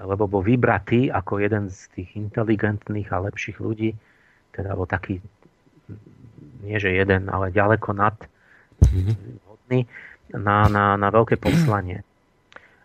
lebo 0.03 0.27
bol 0.27 0.43
vybratý 0.43 1.09
ako 1.15 1.39
jeden 1.39 1.71
z 1.71 1.87
tých 1.95 2.11
inteligentných 2.19 3.09
a 3.15 3.23
lepších 3.31 3.63
ľudí, 3.63 3.95
teda 4.51 4.75
bol 4.75 4.91
taký 4.91 5.23
nie 6.65 6.81
že 6.81 6.97
jeden, 6.97 7.29
ale 7.29 7.53
ďaleko 7.53 7.93
nad 7.93 8.17
hodný 9.47 9.87
na, 10.33 10.67
na, 10.67 10.97
na 10.97 11.09
veľké 11.13 11.37
poslanie. 11.37 12.03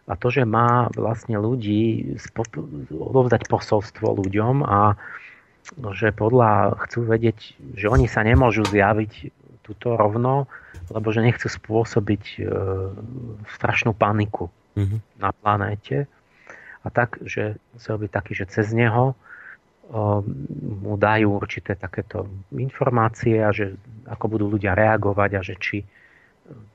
A 0.09 0.17
to, 0.17 0.33
že 0.33 0.41
má 0.41 0.89
vlastne 0.97 1.37
ľudí 1.37 2.17
odovzdať 2.89 3.45
posolstvo 3.45 4.17
ľuďom 4.25 4.65
a 4.65 4.97
že 5.93 6.09
podľa 6.09 6.81
chcú 6.87 7.05
vedieť, 7.05 7.37
že 7.77 7.85
oni 7.93 8.09
sa 8.09 8.25
nemôžu 8.25 8.65
zjaviť 8.65 9.29
tuto 9.61 9.93
rovno, 9.93 10.49
lebo 10.89 11.13
že 11.13 11.21
nechcú 11.21 11.45
spôsobiť 11.45 12.23
e, 12.25 12.49
strašnú 13.53 13.93
paniku 13.93 14.49
mm-hmm. 14.73 14.99
na 15.21 15.29
planéte. 15.29 16.09
A 16.81 16.87
tak, 16.89 17.21
že 17.21 17.61
musel 17.77 18.01
byť 18.01 18.09
taký, 18.09 18.33
že 18.33 18.49
cez 18.49 18.73
neho 18.73 19.13
mu 19.89 20.93
dajú 21.01 21.27
určité 21.33 21.73
takéto 21.73 22.29
informácie 22.53 23.41
a 23.41 23.49
že 23.49 23.73
ako 24.05 24.25
budú 24.37 24.45
ľudia 24.45 24.77
reagovať 24.77 25.31
a 25.33 25.41
že 25.41 25.55
či 25.57 25.77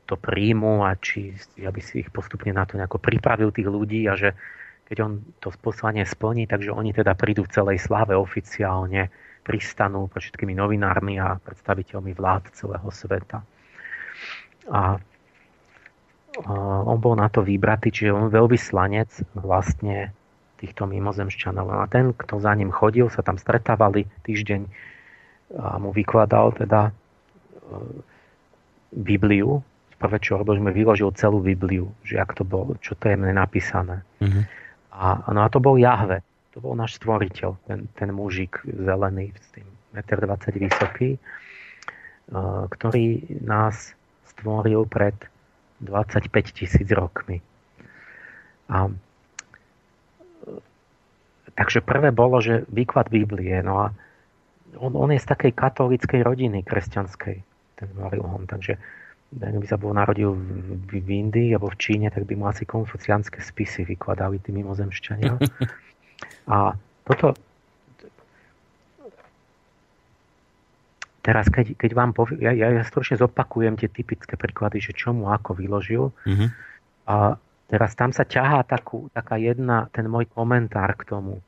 to 0.04 0.18
príjmu 0.18 0.82
a 0.82 0.98
či 0.98 1.34
aby 1.62 1.80
si 1.80 2.02
ich 2.02 2.10
postupne 2.10 2.50
na 2.50 2.66
to 2.66 2.74
nejako 2.74 2.98
pripravil 2.98 3.54
tých 3.54 3.70
ľudí 3.70 4.06
a 4.10 4.18
že 4.18 4.34
keď 4.84 4.96
on 5.00 5.12
to 5.40 5.48
poslanie 5.62 6.04
splní, 6.04 6.44
takže 6.44 6.68
oni 6.68 6.92
teda 6.92 7.16
prídu 7.16 7.48
v 7.48 7.54
celej 7.56 7.78
sláve 7.80 8.12
oficiálne, 8.12 9.08
pristanú 9.40 10.08
pre 10.12 10.20
všetkými 10.20 10.52
novinármi 10.52 11.16
a 11.20 11.40
predstaviteľmi 11.40 12.12
vlád 12.12 12.52
celého 12.52 12.88
sveta. 12.92 13.40
A 14.68 15.00
on 16.44 16.98
bol 17.00 17.14
na 17.16 17.28
to 17.32 17.40
vybratý, 17.46 17.92
čiže 17.94 18.12
on 18.12 18.32
veľvyslanec 18.32 19.08
vlastne 19.38 20.12
týchto 20.58 20.86
mimozemšťanov. 20.86 21.66
A 21.82 21.86
ten, 21.90 22.14
kto 22.14 22.38
za 22.38 22.54
ním 22.54 22.70
chodil, 22.70 23.10
sa 23.10 23.20
tam 23.20 23.36
stretávali 23.36 24.06
týždeň 24.24 24.62
a 25.54 25.78
mu 25.78 25.94
vykladal 25.94 26.56
teda 26.56 26.90
e, 26.90 26.92
Bibliu. 28.94 29.62
Prvé, 30.00 30.16
čo 30.18 30.40
robil, 30.40 30.58
že 30.58 30.64
mi 30.64 30.72
vyložil 30.74 31.14
celú 31.14 31.38
Bibliu, 31.38 31.92
že 32.02 32.18
ak 32.18 32.34
to 32.34 32.42
bolo, 32.42 32.74
čo 32.82 32.98
to 32.98 33.12
je 33.12 33.16
mne 33.16 33.38
napísané. 33.38 34.02
Mm-hmm. 34.18 34.44
A, 34.94 35.06
no 35.30 35.40
a 35.42 35.48
to 35.50 35.62
bol 35.62 35.78
Jahve, 35.78 36.22
to 36.54 36.62
bol 36.62 36.74
náš 36.74 36.98
stvoriteľ, 36.98 37.50
ten, 37.66 37.86
ten 37.94 38.10
mužik 38.10 38.62
zelený, 38.66 39.34
s 39.34 39.48
tým 39.54 39.66
1,20 39.94 40.26
m 40.26 40.54
vysoký, 40.66 41.10
e, 41.14 41.20
ktorý 42.70 43.06
nás 43.46 43.94
stvoril 44.34 44.86
pred 44.90 45.14
25 45.82 46.30
tisíc 46.50 46.88
rokmi. 46.90 47.38
A 48.70 48.88
Takže 51.54 51.86
prvé 51.86 52.10
bolo, 52.10 52.42
že 52.42 52.66
výklad 52.70 53.10
Biblie. 53.10 53.62
No 53.62 53.86
a 53.86 53.86
on, 54.78 54.92
on 54.98 55.10
je 55.14 55.22
z 55.22 55.26
takej 55.30 55.52
katolíckej 55.54 56.20
rodiny 56.26 56.66
kresťanskej, 56.66 57.36
ten 57.78 57.88
Marilhon. 57.94 58.50
Takže 58.50 58.74
by 59.34 59.66
sa 59.66 59.78
bol 59.78 59.94
narodil 59.94 60.34
v, 60.34 60.78
v 60.86 61.08
Indii 61.10 61.54
alebo 61.54 61.70
v 61.70 61.78
Číne, 61.78 62.06
tak 62.10 62.26
by 62.26 62.34
mu 62.38 62.46
asi 62.46 62.66
konfuciánske 62.66 63.42
spisy 63.42 63.82
vykladali 63.86 64.38
tí 64.38 64.54
mimozemšťania. 64.54 65.34
A 66.54 66.74
toto... 67.06 67.34
Teraz, 71.24 71.48
keď, 71.48 71.72
keď 71.80 71.90
vám 71.96 72.12
poviem, 72.12 72.44
ja, 72.44 72.52
ja, 72.52 72.68
ja 72.68 72.84
stručne 72.84 73.16
zopakujem 73.16 73.80
tie 73.80 73.88
typické 73.88 74.36
príklady, 74.36 74.84
že 74.84 74.92
čomu 74.92 75.32
ako 75.32 75.56
vyložil. 75.56 76.12
Mm-hmm. 76.28 76.48
A 77.08 77.40
Teraz 77.68 77.96
tam 77.96 78.12
sa 78.12 78.28
ťahá 78.28 78.62
takú, 78.68 79.08
taká 79.16 79.40
jedna, 79.40 79.88
ten 79.90 80.04
môj 80.04 80.28
komentár 80.28 80.94
k 81.00 81.08
tomu, 81.08 81.40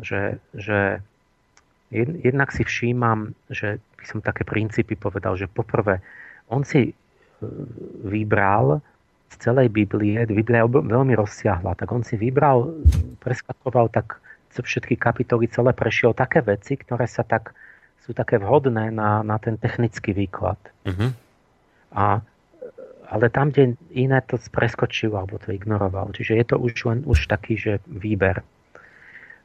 že, 0.00 0.40
že 0.56 1.04
jed, 1.92 2.08
jednak 2.24 2.48
si 2.52 2.64
všímam, 2.64 3.36
že 3.52 3.80
by 4.00 4.04
som 4.08 4.18
také 4.24 4.48
princípy 4.48 4.96
povedal, 4.96 5.36
že 5.36 5.50
poprvé, 5.50 6.00
on 6.48 6.64
si 6.64 6.90
e, 6.90 6.92
vybral 8.08 8.80
z 9.28 9.34
celej 9.36 9.68
Biblie, 9.68 10.24
Biblia 10.24 10.64
je 10.64 10.80
veľmi 10.80 11.12
rozsiahla, 11.12 11.76
tak 11.76 11.92
on 11.92 12.00
si 12.00 12.16
vybral, 12.16 12.72
preskakoval 13.20 13.92
tak 13.92 14.16
všetky 14.48 14.98
kapitoly, 14.98 15.46
celé 15.52 15.70
prešiel 15.76 16.16
také 16.16 16.42
veci, 16.42 16.74
ktoré 16.74 17.06
sa 17.06 17.22
tak, 17.22 17.54
sú 18.02 18.16
také 18.16 18.40
vhodné 18.40 18.90
na, 18.90 19.22
na 19.22 19.36
ten 19.38 19.54
technický 19.54 20.16
výklad. 20.16 20.58
Uh-huh. 20.82 21.14
A, 21.94 22.24
ale 23.08 23.32
tam, 23.32 23.50
kde 23.50 23.80
iné 23.90 24.20
to 24.24 24.36
preskočil 24.52 25.16
alebo 25.16 25.40
to 25.40 25.56
ignoroval. 25.56 26.12
Čiže 26.12 26.32
je 26.36 26.44
to 26.44 26.56
už 26.60 26.72
len 26.84 26.98
už 27.08 27.26
taký, 27.26 27.56
že 27.56 27.72
výber. 27.88 28.44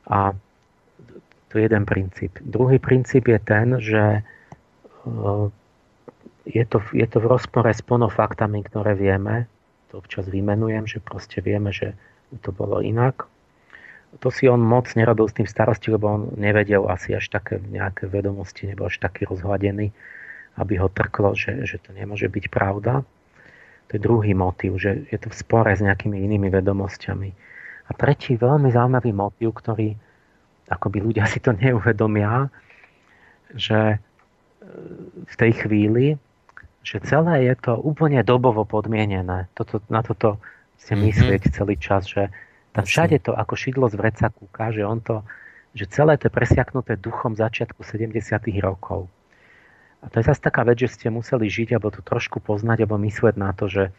A 0.08 0.36
to 1.48 1.54
je 1.58 1.64
jeden 1.64 1.88
princíp. 1.88 2.36
Druhý 2.44 2.78
princíp 2.78 3.32
je 3.32 3.40
ten, 3.40 3.68
že 3.80 4.04
e, 4.20 4.22
je 6.44 6.64
to, 6.68 6.84
je 6.92 7.08
to 7.08 7.18
v 7.24 7.30
rozpore 7.32 7.72
s 7.72 7.80
ponofaktami, 7.80 8.68
ktoré 8.68 9.00
vieme. 9.00 9.48
To 9.96 10.04
občas 10.04 10.28
vymenujem, 10.28 10.84
že 10.84 11.00
proste 11.00 11.40
vieme, 11.40 11.72
že 11.72 11.96
to 12.44 12.52
bolo 12.52 12.84
inak 12.84 13.32
to 14.20 14.30
si 14.30 14.46
on 14.46 14.62
moc 14.62 14.86
nerobil 14.94 15.26
s 15.26 15.38
tým 15.38 15.50
starosti, 15.50 15.90
lebo 15.90 16.06
on 16.10 16.22
nevedel 16.38 16.86
asi 16.86 17.18
až 17.18 17.34
také 17.34 17.58
nejaké 17.58 18.06
vedomosti, 18.06 18.70
nebol 18.70 18.86
až 18.86 19.02
taký 19.02 19.26
rozhľadený, 19.26 19.90
aby 20.60 20.74
ho 20.78 20.88
trklo, 20.92 21.34
že, 21.34 21.66
že 21.66 21.82
to 21.82 21.96
nemôže 21.96 22.30
byť 22.30 22.46
pravda. 22.54 23.02
To 23.90 23.92
je 23.98 24.02
druhý 24.02 24.34
motív, 24.34 24.80
že 24.80 25.06
je 25.12 25.18
to 25.20 25.30
v 25.30 25.36
spore 25.36 25.72
s 25.72 25.84
nejakými 25.84 26.18
inými 26.18 26.50
vedomosťami. 26.50 27.30
A 27.88 27.92
tretí 27.94 28.40
veľmi 28.40 28.72
zaujímavý 28.72 29.12
motív, 29.12 29.60
ktorý 29.60 29.94
akoby 30.72 31.04
ľudia 31.04 31.28
si 31.28 31.44
to 31.44 31.52
neuvedomia, 31.52 32.48
že 33.54 33.96
e, 33.96 33.98
v 35.28 35.36
tej 35.36 35.52
chvíli, 35.66 36.06
že 36.84 37.04
celé 37.04 37.48
je 37.52 37.56
to 37.60 37.78
úplne 37.80 38.20
dobovo 38.24 38.64
podmienené. 38.64 39.52
Toto, 39.54 39.84
na 39.92 40.02
toto 40.02 40.40
ste 40.80 40.96
mhm. 40.96 41.02
myslieť 41.12 41.42
mm-hmm. 41.48 41.58
celý 41.60 41.76
čas, 41.80 42.08
že 42.08 42.32
tam 42.74 42.84
všade 42.90 43.22
to 43.22 43.38
ako 43.38 43.54
šidlo 43.54 43.86
z 43.88 43.96
vreca 43.96 44.34
kúka, 44.34 44.74
že 44.74 44.82
on 44.82 44.98
to, 45.00 45.22
že 45.78 45.86
celé 45.94 46.18
to 46.18 46.28
je 46.28 46.34
presiaknuté 46.34 46.98
duchom 46.98 47.38
začiatku 47.38 47.86
70. 47.86 48.18
rokov. 48.62 49.06
A 50.04 50.12
to 50.12 50.20
je 50.20 50.28
zase 50.28 50.44
taká 50.44 50.68
vec, 50.68 50.84
že 50.84 50.92
ste 50.92 51.08
museli 51.08 51.48
žiť, 51.48 51.80
alebo 51.80 51.88
to 51.88 52.04
trošku 52.04 52.44
poznať, 52.44 52.84
alebo 52.84 53.00
myslieť 53.00 53.36
na 53.40 53.56
to, 53.56 53.72
že 53.72 53.96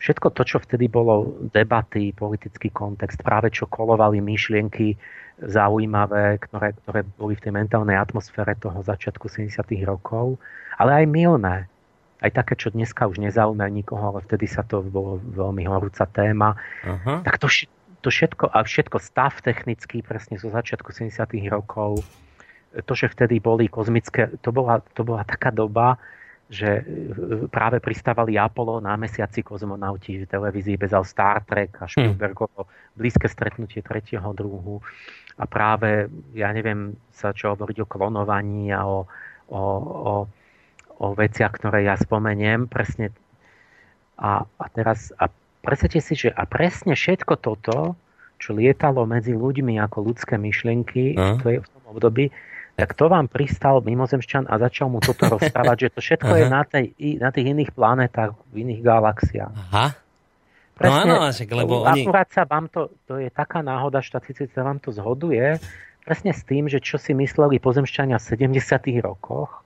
všetko 0.00 0.32
to, 0.32 0.42
čo 0.48 0.58
vtedy 0.58 0.88
bolo 0.88 1.36
debaty, 1.52 2.16
politický 2.16 2.72
kontext, 2.72 3.20
práve 3.20 3.52
čo 3.52 3.68
kolovali 3.68 4.18
myšlienky 4.24 4.96
zaujímavé, 5.38 6.40
ktoré, 6.42 6.72
ktoré 6.82 7.00
boli 7.16 7.36
v 7.36 7.44
tej 7.44 7.52
mentálnej 7.52 8.00
atmosfére 8.00 8.56
toho 8.56 8.80
začiatku 8.80 9.28
70. 9.28 9.62
rokov, 9.84 10.40
ale 10.80 11.04
aj 11.04 11.06
milné. 11.06 11.56
Aj 12.22 12.30
také, 12.30 12.54
čo 12.54 12.70
dneska 12.70 13.10
už 13.10 13.18
nezaujíma 13.18 13.66
nikoho, 13.66 14.14
ale 14.14 14.22
vtedy 14.22 14.46
sa 14.46 14.62
to 14.62 14.78
bolo 14.82 15.18
veľmi 15.18 15.66
horúca 15.66 16.06
téma. 16.06 16.54
Uh-huh. 16.86 17.18
Tak 17.26 17.42
to, 17.42 17.50
to 17.98 18.08
všetko, 18.14 18.46
a 18.46 18.62
všetko 18.62 18.96
stav 19.02 19.34
technický 19.42 20.06
presne 20.06 20.38
zo 20.38 20.46
začiatku 20.46 20.94
70. 20.94 21.18
rokov, 21.50 22.06
to, 22.80 22.92
že 22.96 23.12
vtedy 23.12 23.36
boli 23.38 23.68
kozmické, 23.68 24.40
to 24.40 24.48
bola, 24.48 24.80
to 24.96 25.04
bola 25.04 25.22
taká 25.28 25.52
doba, 25.52 26.00
že 26.52 26.68
e, 26.68 26.82
práve 27.48 27.80
pristávali 27.80 28.36
Apollo 28.36 28.84
na 28.84 28.96
mesiaci 29.00 29.40
kozmonauti 29.40 30.24
v 30.24 30.28
televízii 30.28 30.76
bezal 30.76 31.04
Star 31.08 31.40
Trek 31.44 31.80
a 31.80 31.88
hm. 31.88 31.92
Spielbergovo 31.92 32.68
blízke 32.92 33.28
stretnutie 33.28 33.80
tretieho 33.80 34.32
druhu 34.36 34.84
a 35.40 35.48
práve, 35.48 36.12
ja 36.36 36.52
neviem 36.52 36.92
sa 37.08 37.32
čo 37.32 37.56
hovoriť 37.56 37.84
o 37.84 37.86
klonovaní 37.88 38.68
a 38.68 38.84
o, 38.84 39.08
o, 39.48 39.62
o, 39.88 40.14
o 41.00 41.06
veciach, 41.16 41.56
ktoré 41.56 41.88
ja 41.88 41.96
spomeniem 41.96 42.68
presne 42.68 43.08
a, 44.20 44.44
a 44.44 44.66
teraz 44.68 45.08
a 45.16 45.32
predstavte 45.64 46.04
si, 46.04 46.14
že 46.14 46.28
a 46.36 46.44
presne 46.44 46.92
všetko 46.92 47.40
toto, 47.40 47.96
čo 48.36 48.52
lietalo 48.52 49.08
medzi 49.08 49.32
ľuďmi 49.32 49.80
ako 49.80 50.12
ľudské 50.12 50.36
myšlienky 50.36 51.16
uh. 51.16 51.40
to 51.40 51.46
je 51.48 51.58
v 51.64 51.68
tom 51.72 51.84
období, 51.96 52.28
tak 52.72 52.96
to 52.96 53.04
vám 53.12 53.28
pristal 53.28 53.84
mimozemšťan 53.84 54.48
a 54.48 54.54
začal 54.56 54.88
mu 54.88 54.98
toto 55.04 55.28
rozprávať, 55.28 55.76
že 55.76 55.88
to 55.92 56.00
všetko 56.00 56.32
je 56.40 56.46
na, 56.48 56.62
tej, 56.64 56.86
na 57.20 57.28
tých 57.28 57.46
iných 57.52 57.70
planetách, 57.76 58.32
v 58.48 58.54
iných 58.64 58.80
galaxiách. 58.80 59.52
Aha. 59.52 59.86
Presne, 60.72 61.04
no 61.04 61.20
áno, 61.20 61.30
však, 61.30 61.48
lebo 61.52 61.84
oni... 61.84 62.02
Akurát 62.02 62.28
sa 62.32 62.42
vám 62.48 62.66
to, 62.72 62.88
to 63.04 63.20
je 63.20 63.28
taká 63.28 63.60
náhoda, 63.60 64.00
štatistická 64.00 64.64
vám 64.64 64.80
to 64.80 64.88
zhoduje, 64.88 65.60
presne 66.02 66.32
s 66.32 66.42
tým, 66.48 66.66
že 66.66 66.80
čo 66.80 66.96
si 66.96 67.12
mysleli 67.12 67.60
pozemšťania 67.60 68.16
v 68.16 68.24
70 68.56 69.04
rokoch, 69.04 69.62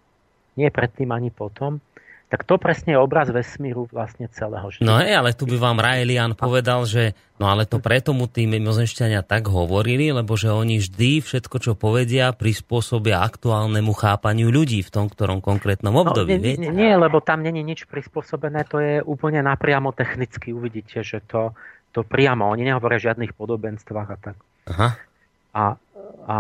nie 0.59 0.69
predtým 0.69 1.09
ani 1.14 1.31
potom, 1.31 1.79
tak 2.26 2.42
to 2.42 2.58
presne 2.58 2.98
je 2.98 2.98
obraz 2.98 3.30
vesmíru 3.30 3.86
vlastne 3.86 4.26
celého. 4.34 4.66
No 4.82 4.98
hej, 4.98 5.14
ale 5.14 5.30
tu 5.30 5.46
by 5.46 5.62
vám 5.62 5.78
Raelian 5.78 6.34
povedal, 6.34 6.82
že 6.82 7.14
no 7.38 7.46
ale 7.46 7.70
to 7.70 7.78
preto 7.78 8.10
mu 8.10 8.26
tí 8.26 8.50
mimozemšťania 8.50 9.22
tak 9.22 9.46
hovorili, 9.46 10.10
lebo 10.10 10.34
že 10.34 10.50
oni 10.50 10.82
vždy 10.82 11.22
všetko, 11.22 11.56
čo 11.62 11.72
povedia, 11.78 12.34
prispôsobia 12.34 13.22
aktuálnemu 13.22 13.94
chápaniu 13.94 14.50
ľudí 14.50 14.82
v 14.82 14.90
tom 14.90 15.06
ktorom 15.06 15.38
konkrétnom 15.38 15.94
no, 15.94 16.02
období. 16.02 16.34
No, 16.34 16.42
nie, 16.42 16.58
nie, 16.58 16.72
nie, 16.74 16.94
lebo 16.98 17.22
tam 17.22 17.46
není 17.46 17.62
nič 17.62 17.86
prispôsobené, 17.86 18.66
to 18.66 18.82
je 18.82 18.98
úplne 19.06 19.38
napriamo 19.46 19.94
technicky. 19.94 20.50
Uvidíte, 20.50 21.06
že 21.06 21.22
to, 21.22 21.54
to 21.94 22.02
priamo, 22.02 22.50
oni 22.50 22.66
nehovoria 22.66 22.98
o 22.98 23.06
žiadnych 23.06 23.38
podobenstvách 23.38 24.08
a 24.10 24.18
tak. 24.18 24.36
Aha. 24.66 24.88
A, 25.54 25.62
a 26.26 26.36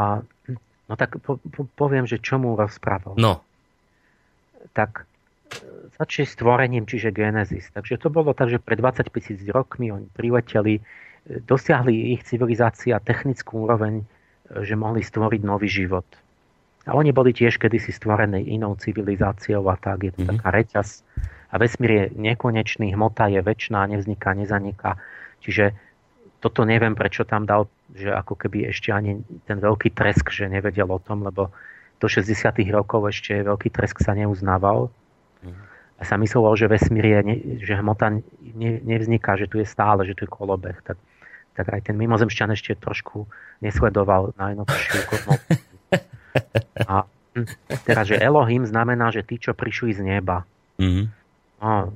no 0.90 0.94
tak 0.98 1.22
po, 1.22 1.38
po, 1.38 1.62
poviem, 1.78 2.10
že 2.10 2.18
čomu 2.18 2.58
rozprával. 2.58 3.14
No. 3.14 3.46
Tak 4.74 5.06
začali 5.96 6.26
stvorením, 6.28 6.84
čiže 6.84 7.12
Genesis. 7.12 7.72
Takže 7.72 7.96
to 7.96 8.12
bolo 8.12 8.36
tak, 8.36 8.52
že 8.52 8.60
pred 8.60 8.76
25 8.76 9.08
tisíc 9.16 9.40
rokmi 9.48 9.88
oni 9.88 10.08
prileteli, 10.12 10.80
e, 10.80 10.82
dosiahli 11.40 12.12
ich 12.16 12.24
civilizácia 12.28 13.00
technickú 13.00 13.64
úroveň, 13.64 14.02
e, 14.02 14.04
že 14.62 14.76
mohli 14.76 15.00
stvoriť 15.00 15.40
nový 15.42 15.68
život. 15.68 16.04
A 16.86 16.94
oni 16.94 17.10
boli 17.10 17.34
tiež 17.34 17.58
kedysi 17.58 17.90
stvorené 17.90 18.46
inou 18.46 18.78
civilizáciou 18.78 19.66
a 19.66 19.74
tak, 19.74 20.06
je 20.06 20.12
to 20.14 20.22
mm-hmm. 20.22 20.38
taká 20.38 20.48
reťaz. 20.54 20.88
A 21.50 21.58
vesmír 21.58 21.90
je 21.90 22.04
nekonečný, 22.14 22.94
hmota 22.94 23.26
je 23.26 23.42
väčšiná, 23.42 23.90
nevzniká, 23.90 24.36
nezaniká. 24.38 24.94
Čiže 25.42 25.74
toto 26.38 26.62
neviem, 26.62 26.94
prečo 26.94 27.26
tam 27.26 27.42
dal, 27.42 27.66
že 27.90 28.12
ako 28.12 28.38
keby 28.38 28.70
ešte 28.70 28.94
ani 28.94 29.18
ten 29.50 29.58
veľký 29.58 29.94
tresk, 29.98 30.30
že 30.30 30.46
nevedel 30.46 30.86
o 30.86 31.02
tom, 31.02 31.26
lebo 31.26 31.50
do 31.98 32.06
60. 32.06 32.36
rokov 32.70 33.08
ešte 33.08 33.40
veľký 33.40 33.72
tresk 33.72 34.04
sa 34.04 34.12
neuznával. 34.12 34.92
A 35.96 36.02
sa 36.04 36.20
myslelo, 36.20 36.52
že 36.52 36.68
vesmír 36.68 37.08
je, 37.08 37.20
že 37.64 37.72
hmota 37.72 38.12
ne, 38.12 38.72
nevzniká, 38.84 39.40
že 39.40 39.48
tu 39.48 39.56
je 39.56 39.64
stále, 39.64 40.04
že 40.04 40.12
tu 40.12 40.28
je 40.28 40.30
kolobeh. 40.30 40.76
Tak, 40.84 41.00
tak 41.56 41.66
aj 41.72 41.88
ten 41.88 41.96
mimozemšťan 41.96 42.52
ešte 42.52 42.76
trošku 42.76 43.24
nesledoval 43.64 44.36
najnovšiu 44.36 45.00
kozmológiu. 45.08 45.56
A 46.84 47.08
hm, 47.32 47.48
teraz, 47.88 48.12
že 48.12 48.20
Elohim 48.20 48.68
znamená, 48.68 49.08
že 49.08 49.24
tí, 49.24 49.40
čo 49.40 49.56
prišli 49.56 49.96
z 49.96 50.00
neba. 50.04 50.44
Mm-hmm. 50.76 51.06
No, 51.64 51.88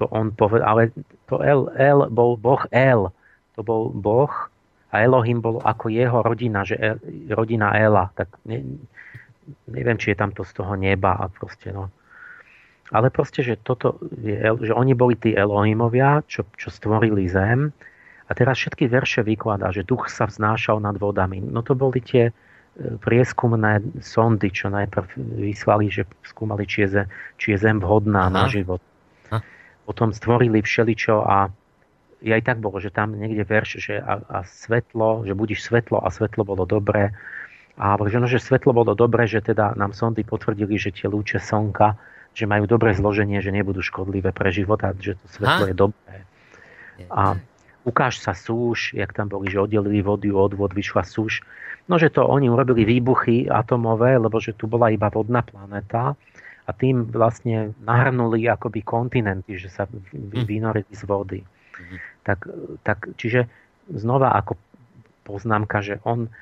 to 0.00 0.08
on 0.08 0.32
povedal, 0.32 0.64
ale 0.64 0.82
to 1.28 1.44
El, 1.44 1.68
El 1.76 2.08
bol 2.08 2.40
Boh 2.40 2.64
El. 2.72 3.12
To 3.54 3.60
bol 3.60 3.92
Boh 3.92 4.32
a 4.88 4.94
Elohim 5.04 5.44
bol 5.44 5.60
ako 5.60 5.92
jeho 5.92 6.24
rodina, 6.24 6.64
že 6.64 6.80
El, 6.80 6.96
rodina 7.28 7.76
Ela. 7.76 8.08
Tak 8.16 8.40
ne, 8.48 8.64
neviem, 9.68 10.00
či 10.00 10.14
je 10.14 10.18
tam 10.18 10.32
to 10.32 10.42
z 10.42 10.52
toho 10.56 10.72
neba 10.74 11.12
a 11.12 11.28
proste 11.28 11.70
no 11.70 11.92
ale 12.92 13.08
proste, 13.08 13.40
že, 13.40 13.56
toto 13.56 13.96
je, 14.20 14.36
že 14.36 14.72
oni 14.76 14.92
boli 14.92 15.16
tí 15.16 15.32
Elohimovia, 15.32 16.20
čo, 16.28 16.44
čo 16.60 16.68
stvorili 16.68 17.24
zem 17.30 17.72
a 18.28 18.30
teraz 18.32 18.60
všetky 18.60 18.88
verše 18.88 19.20
vykladá, 19.24 19.72
že 19.72 19.84
duch 19.84 20.08
sa 20.08 20.28
vznášal 20.28 20.80
nad 20.80 20.96
vodami. 20.96 21.40
No 21.40 21.60
to 21.64 21.76
boli 21.76 22.00
tie 22.00 22.28
e, 22.28 22.32
prieskumné 23.00 23.84
sondy, 24.00 24.48
čo 24.52 24.68
najprv 24.72 25.16
vyslali, 25.16 25.88
že 25.92 26.08
skúmali, 26.24 26.64
či 26.64 26.84
je, 26.84 26.88
zem, 27.00 27.06
či 27.40 27.56
je 27.56 27.58
zem 27.60 27.80
vhodná 27.80 28.28
Aha. 28.28 28.32
na 28.32 28.44
život. 28.48 28.80
Aha. 29.32 29.40
Potom 29.84 30.12
stvorili 30.12 30.60
všeličo 30.64 31.24
a 31.24 31.52
aj 32.24 32.42
tak 32.48 32.64
bolo, 32.64 32.80
že 32.80 32.88
tam 32.88 33.12
niekde 33.12 33.44
verš, 33.44 33.70
že 33.84 34.00
a, 34.00 34.24
a 34.24 34.38
svetlo, 34.48 35.28
že 35.28 35.36
budíš 35.36 35.68
svetlo 35.68 36.00
a 36.00 36.08
svetlo 36.08 36.48
bolo 36.48 36.64
dobré. 36.64 37.12
A 37.76 38.00
že, 38.08 38.16
no, 38.16 38.24
že 38.24 38.40
svetlo 38.40 38.72
bolo 38.72 38.96
dobré, 38.96 39.28
že 39.28 39.44
teda 39.44 39.76
nám 39.76 39.92
sondy 39.92 40.24
potvrdili, 40.24 40.80
že 40.80 40.94
tie 40.94 41.12
lúče 41.12 41.36
slnka 41.36 42.13
že 42.34 42.50
majú 42.50 42.66
dobré 42.66 42.92
zloženie, 42.98 43.38
že 43.38 43.54
nebudú 43.54 43.80
škodlivé 43.80 44.34
pre 44.34 44.50
život 44.50 44.82
a 44.82 44.90
že 44.98 45.14
to 45.14 45.26
svetlo 45.30 45.64
ha? 45.64 45.70
je 45.70 45.76
dobré. 45.78 46.16
A 47.10 47.38
ukáž 47.86 48.18
sa 48.18 48.34
súš, 48.34 48.92
jak 48.94 49.14
tam 49.14 49.30
boli, 49.30 49.50
že 49.50 49.62
oddelili 49.62 50.02
vody 50.02 50.34
od 50.34 50.52
vod, 50.58 50.74
vyšla 50.74 51.06
súš. 51.06 51.46
No, 51.86 52.00
že 52.00 52.10
to 52.10 52.26
oni 52.26 52.50
urobili 52.50 52.82
výbuchy 52.82 53.46
atomové, 53.46 54.18
lebo 54.18 54.42
že 54.42 54.56
tu 54.56 54.66
bola 54.66 54.90
iba 54.90 55.12
vodná 55.12 55.44
planéta 55.44 56.18
a 56.64 56.70
tým 56.72 57.06
vlastne 57.12 57.76
nahrnuli 57.84 58.48
akoby 58.48 58.80
kontinenty, 58.82 59.60
že 59.60 59.70
sa 59.70 59.84
hm. 59.86 60.48
vynorili 60.48 60.92
z 60.92 61.02
vody. 61.06 61.40
Mhm. 61.44 61.96
Tak, 62.24 62.38
tak, 62.82 62.98
čiže 63.20 63.46
znova 63.92 64.32
ako 64.32 64.56
poznámka, 65.28 65.84
že 65.84 66.00
on, 66.08 66.32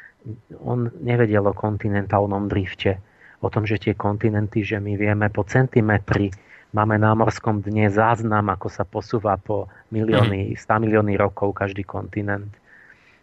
on 0.63 0.95
nevedel 1.03 1.43
o 1.43 1.55
kontinentálnom 1.55 2.47
drifte 2.47 3.03
o 3.43 3.49
tom, 3.51 3.67
že 3.67 3.83
tie 3.83 3.99
kontinenty, 3.99 4.63
že 4.63 4.79
my 4.79 4.95
vieme 4.95 5.27
po 5.29 5.43
centimetri, 5.43 6.31
máme 6.71 6.97
na 6.97 7.13
morskom 7.13 7.59
dne 7.59 7.91
záznam, 7.91 8.47
ako 8.55 8.71
sa 8.71 8.87
posúva 8.87 9.35
po 9.37 9.67
milióny, 9.91 10.55
100 10.55 10.63
mhm. 10.63 10.81
milióny 10.87 11.15
rokov 11.19 11.53
každý 11.59 11.83
kontinent. 11.83 12.55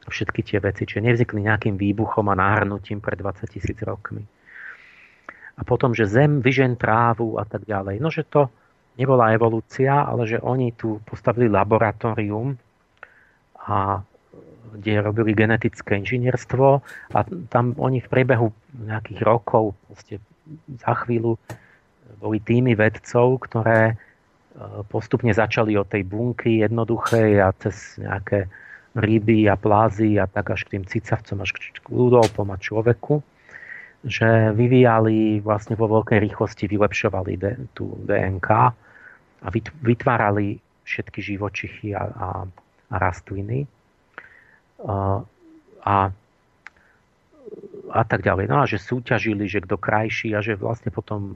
Všetky 0.10 0.42
tie 0.42 0.58
veci, 0.60 0.90
čiže 0.90 1.06
nevznikli 1.06 1.46
nejakým 1.46 1.78
výbuchom 1.78 2.34
a 2.34 2.36
náhrnutím 2.36 2.98
pred 2.98 3.22
20 3.22 3.46
tisíc 3.46 3.78
rokmi. 3.86 4.26
A 5.60 5.62
potom, 5.62 5.94
že 5.94 6.10
zem 6.10 6.40
vyžen 6.42 6.80
trávu 6.80 7.38
a 7.38 7.46
tak 7.46 7.68
ďalej. 7.68 8.00
No, 8.02 8.10
že 8.10 8.26
to 8.26 8.50
nebola 8.98 9.36
evolúcia, 9.36 9.92
ale 9.92 10.26
že 10.26 10.42
oni 10.42 10.74
tu 10.74 10.98
postavili 11.04 11.46
laboratórium 11.52 12.58
a 13.60 14.02
kde 14.78 15.02
robili 15.02 15.34
genetické 15.34 15.98
inžinierstvo 15.98 16.68
a 17.14 17.20
tam 17.50 17.74
oni 17.80 18.04
v 18.04 18.12
priebehu 18.12 18.54
nejakých 18.78 19.22
rokov 19.26 19.74
za 20.82 20.94
chvíľu 21.06 21.38
boli 22.20 22.42
týmy 22.42 22.76
vedcov, 22.76 23.48
ktoré 23.48 23.94
e, 23.94 23.96
postupne 24.92 25.32
začali 25.32 25.78
od 25.78 25.88
tej 25.88 26.04
bunky 26.04 26.66
jednoduchej 26.66 27.40
a 27.40 27.54
cez 27.56 28.02
nejaké 28.02 28.50
ryby 28.98 29.48
a 29.48 29.56
plázy 29.56 30.18
a 30.18 30.26
tak 30.26 30.52
až 30.52 30.66
k 30.68 30.78
tým 30.78 30.84
cicavcom, 30.84 31.38
až 31.46 31.54
k 31.56 31.88
ľudovpom 31.88 32.50
a 32.50 32.58
človeku, 32.58 33.22
že 34.04 34.52
vyvíjali 34.56 35.40
vlastne 35.40 35.78
vo 35.78 35.88
veľkej 36.02 36.20
rýchlosti, 36.20 36.66
vylepšovali 36.66 37.34
tú 37.78 37.94
DNK 38.04 38.50
a 39.40 39.48
vytvárali 39.86 40.60
všetky 40.84 41.20
živočichy 41.22 41.94
a, 41.94 42.04
a, 42.10 42.30
a 42.90 42.96
rastliny. 42.98 43.70
A, 44.80 45.24
a, 45.84 45.96
tak 48.08 48.24
ďalej. 48.24 48.48
No 48.48 48.64
a 48.64 48.70
že 48.70 48.80
súťažili, 48.80 49.50
že 49.50 49.64
kto 49.64 49.76
krajší 49.76 50.32
a 50.36 50.40
že 50.40 50.56
vlastne 50.56 50.94
potom 50.94 51.36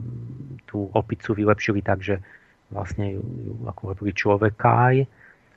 tú 0.64 0.88
opicu 0.96 1.36
vylepšili 1.36 1.84
tak, 1.84 2.00
že 2.00 2.24
vlastne 2.72 3.18
ju, 3.18 3.22
ju 3.22 3.54
ako 3.68 3.80
hovorí 3.92 4.12
človeka 4.16 4.92
aj 4.92 4.96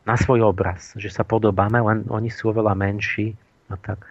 na 0.07 0.15
svoj 0.15 0.47
obraz, 0.47 0.95
že 0.95 1.11
sa 1.11 1.27
podobáme, 1.27 1.83
len 1.83 2.07
oni 2.07 2.31
sú 2.31 2.55
oveľa 2.55 2.79
menší 2.79 3.35
a 3.67 3.75
tak. 3.75 4.07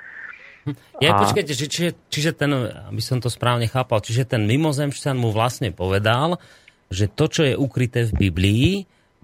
Ja, 0.99 1.15
a... 1.15 1.23
počkajte, 1.23 1.55
čiže, 1.55 1.95
čiže 2.11 2.31
ten, 2.35 2.51
aby 2.91 3.01
som 3.01 3.23
to 3.23 3.31
správne 3.31 3.71
chápal, 3.71 4.03
čiže 4.03 4.27
ten 4.27 4.45
mimozemšťan 4.45 5.17
mu 5.17 5.31
vlastne 5.31 5.71
povedal, 5.71 6.43
že 6.91 7.07
to, 7.07 7.31
čo 7.31 7.43
je 7.47 7.55
ukryté 7.55 8.05
v 8.11 8.29
Biblii, 8.29 8.71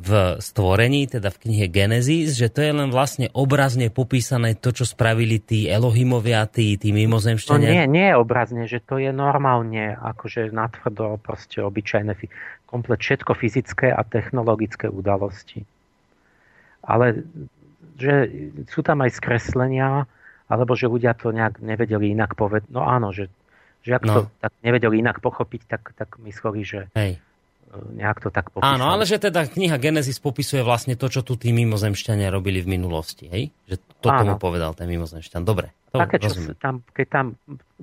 v 0.01 0.41
stvorení, 0.41 1.05
teda 1.07 1.29
v 1.29 1.41
knihe 1.49 1.67
Genesis, 1.69 2.35
že 2.35 2.49
to 2.49 2.65
je 2.65 2.73
len 2.73 2.89
vlastne 2.89 3.29
obrazne 3.37 3.93
popísané 3.93 4.57
to, 4.57 4.73
čo 4.73 4.89
spravili 4.89 5.39
tí 5.39 5.69
Elohimovia, 5.69 6.49
tí, 6.49 6.81
tí 6.81 6.91
mimozemšťania? 6.97 7.69
No 7.69 7.75
nie, 7.77 7.85
nie 7.87 8.07
je 8.11 8.17
obrazne, 8.17 8.65
že 8.65 8.81
to 8.81 8.97
je 8.97 9.13
normálne, 9.13 9.95
akože 9.95 10.49
natvrdo, 10.51 11.21
proste 11.21 11.61
obyčajné, 11.61 12.17
komplet 12.65 13.01
všetko 13.05 13.37
fyzické 13.37 13.93
a 13.93 14.01
technologické 14.03 14.89
udalosti. 14.89 15.63
Ale 16.83 17.23
že 18.01 18.33
sú 18.73 18.81
tam 18.83 19.05
aj 19.05 19.15
skreslenia, 19.15 20.09
alebo 20.49 20.73
že 20.75 20.91
ľudia 20.91 21.15
to 21.15 21.31
nejak 21.31 21.61
nevedeli 21.61 22.11
inak 22.17 22.35
povedať. 22.35 22.73
No 22.73 22.83
áno, 22.83 23.13
že, 23.13 23.29
že 23.85 24.01
ak 24.01 24.05
no. 24.09 24.13
to 24.13 24.21
tak 24.41 24.53
nevedeli 24.65 25.05
inak 25.05 25.21
pochopiť, 25.21 25.63
tak, 25.69 25.83
tak 25.95 26.17
mysleli, 26.25 26.65
že... 26.65 26.81
Hej 26.97 27.21
nejak 27.73 28.21
to 28.21 28.29
tak 28.29 28.53
popísal. 28.53 28.77
Áno, 28.77 28.93
ale 28.93 29.09
že 29.09 29.17
teda 29.17 29.49
kniha 29.49 29.81
Genesis 29.81 30.21
popisuje 30.21 30.61
vlastne 30.61 30.93
to, 30.93 31.09
čo 31.09 31.25
tu 31.25 31.41
tí 31.41 31.57
mimozemšťania 31.57 32.29
robili 32.29 32.61
v 32.61 32.77
minulosti, 32.77 33.33
hej? 33.33 33.49
Že 33.69 33.77
to 34.05 34.09
tomu 34.13 34.35
povedal 34.37 34.77
ten 34.77 34.93
mimozemšťan. 34.93 35.41
Dobre, 35.41 35.73
to 35.93 36.01
Také, 36.05 36.21
čo 36.21 36.53
tam, 36.61 36.85
keď 36.93 37.07
tam, 37.09 37.27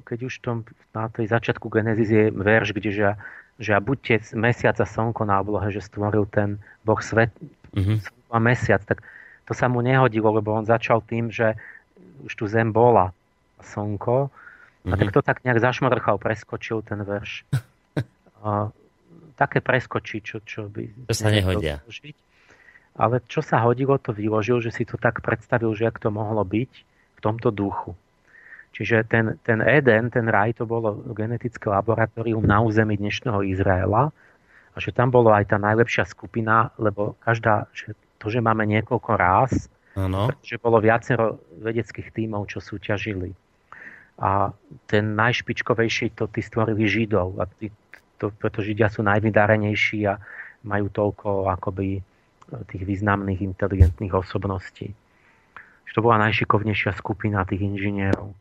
keď 0.06 0.20
už 0.30 0.34
tom, 0.46 0.58
na 0.94 1.10
tej 1.10 1.30
začiatku 1.30 1.66
Genesis 1.74 2.10
je 2.10 2.26
verš, 2.30 2.78
kde 2.78 2.90
že, 2.94 3.10
že 3.58 3.72
a 3.74 3.82
buďte 3.82 4.38
mesiac 4.38 4.78
a 4.78 4.86
slnko 4.86 5.26
na 5.26 5.42
oblohe, 5.42 5.74
že 5.74 5.82
stvoril 5.82 6.30
ten 6.30 6.62
Boh 6.86 7.02
svet 7.02 7.34
mm-hmm. 7.74 7.98
a 8.30 8.38
mesiac, 8.38 8.86
tak 8.86 9.02
to 9.50 9.58
sa 9.58 9.66
mu 9.66 9.82
nehodilo, 9.82 10.30
lebo 10.30 10.54
on 10.54 10.70
začal 10.70 11.02
tým, 11.02 11.34
že 11.34 11.58
už 12.30 12.34
tu 12.38 12.46
zem 12.46 12.70
bola 12.70 13.10
slnko, 13.66 14.30
a 14.88 14.96
tak 14.96 15.12
mhm. 15.12 15.16
to 15.16 15.22
tak 15.22 15.38
nejak 15.44 15.60
zašmrchal, 15.60 16.18
preskočil 16.18 16.82
ten 16.82 17.04
verš. 17.04 17.44
A 18.40 18.72
také 19.40 19.64
preskočí, 19.64 20.20
čo, 20.20 20.44
čo 20.44 20.68
by... 20.68 21.08
To 21.08 21.16
sa 21.16 21.32
nehodia. 21.32 21.80
Dožiť. 21.88 22.18
Ale 23.00 23.24
čo 23.32 23.40
sa 23.40 23.64
hodilo, 23.64 23.96
to 23.96 24.12
vyložil, 24.12 24.60
že 24.60 24.76
si 24.76 24.84
to 24.84 25.00
tak 25.00 25.24
predstavil, 25.24 25.72
že 25.72 25.88
ak 25.88 26.04
to 26.04 26.12
mohlo 26.12 26.44
byť 26.44 26.72
v 27.16 27.20
tomto 27.24 27.48
duchu. 27.56 27.96
Čiže 28.76 29.08
ten, 29.08 29.40
ten 29.42 29.64
Eden, 29.64 30.12
ten 30.12 30.28
raj, 30.28 30.60
to 30.60 30.68
bolo 30.68 31.00
genetické 31.16 31.72
laboratórium 31.72 32.44
na 32.44 32.60
území 32.62 33.00
dnešného 33.00 33.42
Izraela 33.48 34.14
a 34.76 34.78
že 34.78 34.94
tam 34.94 35.10
bolo 35.10 35.34
aj 35.34 35.50
tá 35.50 35.58
najlepšia 35.58 36.06
skupina, 36.06 36.70
lebo 36.78 37.18
každá, 37.24 37.66
že 37.74 37.98
to, 38.22 38.30
že 38.30 38.44
máme 38.44 38.68
niekoľko 38.70 39.12
rás, 39.18 39.72
ano. 39.98 40.30
že 40.46 40.62
bolo 40.62 40.78
viacero 40.84 41.42
vedeckých 41.58 42.14
tímov, 42.14 42.46
čo 42.52 42.62
súťažili. 42.62 43.34
A 44.20 44.52
ten 44.86 45.16
najšpičkovejší 45.16 46.14
to 46.14 46.28
tí 46.28 46.44
stvorili 46.44 46.86
Židov 46.86 47.40
a 47.40 47.48
tí, 47.48 47.72
to, 48.20 48.36
preto 48.36 48.60
Židia 48.60 48.92
sú 48.92 49.02
najvydarenejší 49.08 50.00
a 50.12 50.20
majú 50.68 50.92
toľko 50.92 51.48
akoby 51.56 52.04
tých 52.68 52.84
významných 52.84 53.40
inteligentných 53.46 54.14
osobností. 54.14 54.92
Že 55.88 55.92
to 55.96 56.04
bola 56.04 56.22
najšikovnejšia 56.28 56.92
skupina 56.98 57.48
tých 57.48 57.64
inžinierov. 57.64 58.36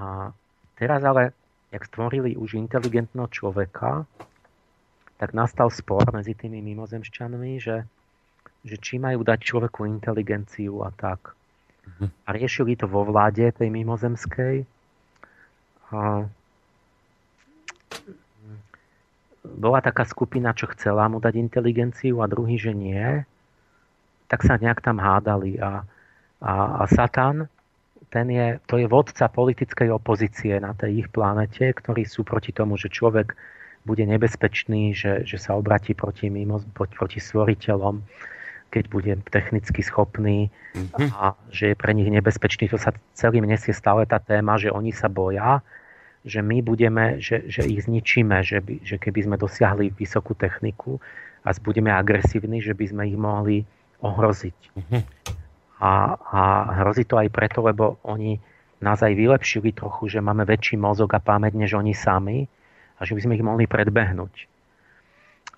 A 0.00 0.32
teraz 0.80 1.04
ale, 1.04 1.36
jak 1.70 1.84
stvorili 1.86 2.34
už 2.34 2.56
inteligentného 2.56 3.28
človeka, 3.28 4.08
tak 5.20 5.36
nastal 5.36 5.68
spor 5.68 6.08
medzi 6.16 6.32
tými 6.32 6.64
mimozemšťanmi, 6.64 7.52
že, 7.60 7.84
že 8.64 8.76
či 8.80 8.96
majú 8.96 9.20
dať 9.20 9.38
človeku 9.44 9.84
inteligenciu 9.84 10.80
a 10.80 10.90
tak. 10.96 11.36
Mhm. 11.84 12.06
A 12.24 12.28
riešili 12.32 12.80
to 12.80 12.88
vo 12.88 13.04
vláde 13.04 13.44
tej 13.52 13.68
mimozemskej. 13.68 14.64
A 15.92 16.24
bola 19.44 19.80
taká 19.80 20.04
skupina, 20.04 20.52
čo 20.52 20.68
chcela 20.76 21.08
mu 21.08 21.20
dať 21.20 21.34
inteligenciu 21.36 22.20
a 22.20 22.28
druhý, 22.28 22.60
že 22.60 22.76
nie, 22.76 23.24
tak 24.28 24.44
sa 24.44 24.60
nejak 24.60 24.84
tam 24.84 25.00
hádali. 25.00 25.56
A, 25.58 25.82
a, 26.44 26.52
a 26.80 26.84
Satan, 26.86 27.48
ten 28.12 28.26
je, 28.28 28.58
to 28.68 28.76
je 28.76 28.86
vodca 28.90 29.30
politickej 29.30 29.88
opozície 29.90 30.58
na 30.60 30.76
tej 30.76 31.06
ich 31.06 31.08
planete, 31.08 31.72
ktorí 31.72 32.04
sú 32.04 32.26
proti 32.26 32.52
tomu, 32.52 32.76
že 32.76 32.92
človek 32.92 33.32
bude 33.88 34.04
nebezpečný, 34.04 34.92
že, 34.92 35.24
že 35.24 35.40
sa 35.40 35.56
obratí 35.56 35.96
proti, 35.96 36.28
mimo, 36.28 36.60
proti 36.76 37.16
stvoriteľom, 37.16 38.04
keď 38.68 38.84
bude 38.92 39.12
technicky 39.32 39.80
schopný 39.80 40.52
mm-hmm. 40.76 41.08
a 41.16 41.32
že 41.48 41.72
je 41.72 41.76
pre 41.80 41.96
nich 41.96 42.12
nebezpečný. 42.12 42.68
To 42.70 42.78
sa 42.78 42.92
celým 43.16 43.48
nesie 43.48 43.72
stále 43.72 44.04
tá 44.04 44.20
téma, 44.20 44.60
že 44.60 44.68
oni 44.68 44.92
sa 44.92 45.08
boja, 45.08 45.64
že 46.24 46.44
my 46.44 46.60
budeme, 46.60 47.16
že, 47.16 47.48
že 47.48 47.64
ich 47.64 47.88
zničíme, 47.88 48.44
že, 48.44 48.60
by, 48.60 48.84
že 48.84 48.96
keby 49.00 49.24
sme 49.24 49.36
dosiahli 49.40 49.92
vysokú 49.96 50.36
techniku 50.36 51.00
a 51.40 51.56
budeme 51.64 51.88
agresívni, 51.88 52.60
že 52.60 52.76
by 52.76 52.84
sme 52.92 53.02
ich 53.08 53.16
mohli 53.16 53.64
ohroziť. 54.04 54.58
Uh-huh. 54.76 55.02
A, 55.80 55.92
a 56.20 56.42
hrozí 56.84 57.08
to 57.08 57.16
aj 57.16 57.32
preto, 57.32 57.64
lebo 57.64 57.96
oni 58.04 58.36
nás 58.84 59.00
aj 59.00 59.16
vylepšili 59.16 59.72
trochu, 59.72 60.12
že 60.12 60.24
máme 60.24 60.44
väčší 60.44 60.76
mozog 60.76 61.12
a 61.16 61.20
pamäť 61.20 61.56
než 61.56 61.76
oni 61.76 61.96
sami 61.96 62.44
a 63.00 63.04
že 63.04 63.16
by 63.16 63.20
sme 63.24 63.36
ich 63.40 63.44
mohli 63.44 63.64
predbehnúť. 63.64 64.48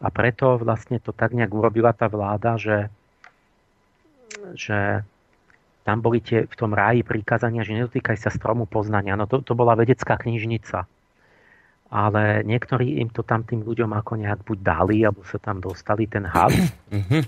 A 0.03 0.11
preto 0.11 0.59
vlastne 0.59 0.99
to 0.99 1.15
tak 1.15 1.35
nejak 1.35 1.51
urobila 1.51 1.95
tá 1.95 2.11
vláda, 2.11 2.59
že, 2.59 2.91
že 4.59 5.07
tam 5.83 5.99
boli 5.99 6.23
tie 6.23 6.47
v 6.47 6.55
tom 6.55 6.71
ráji 6.73 7.03
prikázania, 7.03 7.67
že 7.67 7.75
nedotýkaj 7.75 8.15
sa 8.15 8.31
stromu 8.31 8.71
poznania. 8.71 9.19
No 9.19 9.27
to, 9.27 9.43
to 9.43 9.59
bola 9.59 9.75
vedecká 9.75 10.15
knižnica. 10.15 10.87
Ale 11.93 12.47
niektorí 12.47 13.03
im 13.03 13.13
to 13.13 13.21
tam 13.21 13.45
tým 13.45 13.67
ľuďom 13.67 13.93
ako 13.93 14.17
nejak 14.17 14.41
buď 14.47 14.59
dali, 14.65 15.05
alebo 15.05 15.27
sa 15.29 15.37
tam 15.37 15.61
dostali 15.61 16.09
ten 16.09 16.25
had. 16.25 16.55
Mhm. 16.89 17.21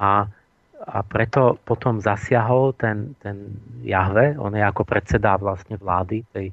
A, 0.00 0.28
a 0.76 0.98
preto 1.04 1.58
potom 1.64 2.00
zasiahol 2.04 2.76
ten, 2.76 3.16
ten 3.20 3.58
Jahve, 3.80 4.36
on 4.36 4.54
je 4.54 4.62
ako 4.62 4.84
predseda 4.84 5.36
vlastne 5.40 5.80
vlády 5.80 6.22
tej, 6.32 6.52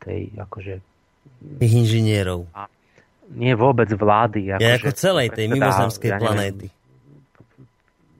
tej 0.00 0.20
akože... 0.38 0.74
Tých 1.60 1.74
inžinierov. 1.84 2.46
A 2.52 2.68
nie 3.30 3.54
vôbec 3.54 3.86
vlády. 3.94 4.50
Ako, 4.54 4.60
je 4.60 4.70
ako 4.76 4.90
celej 4.92 5.28
tej 5.30 5.46
mimozemskej 5.50 6.10
ja 6.10 6.18
planéty. 6.18 6.66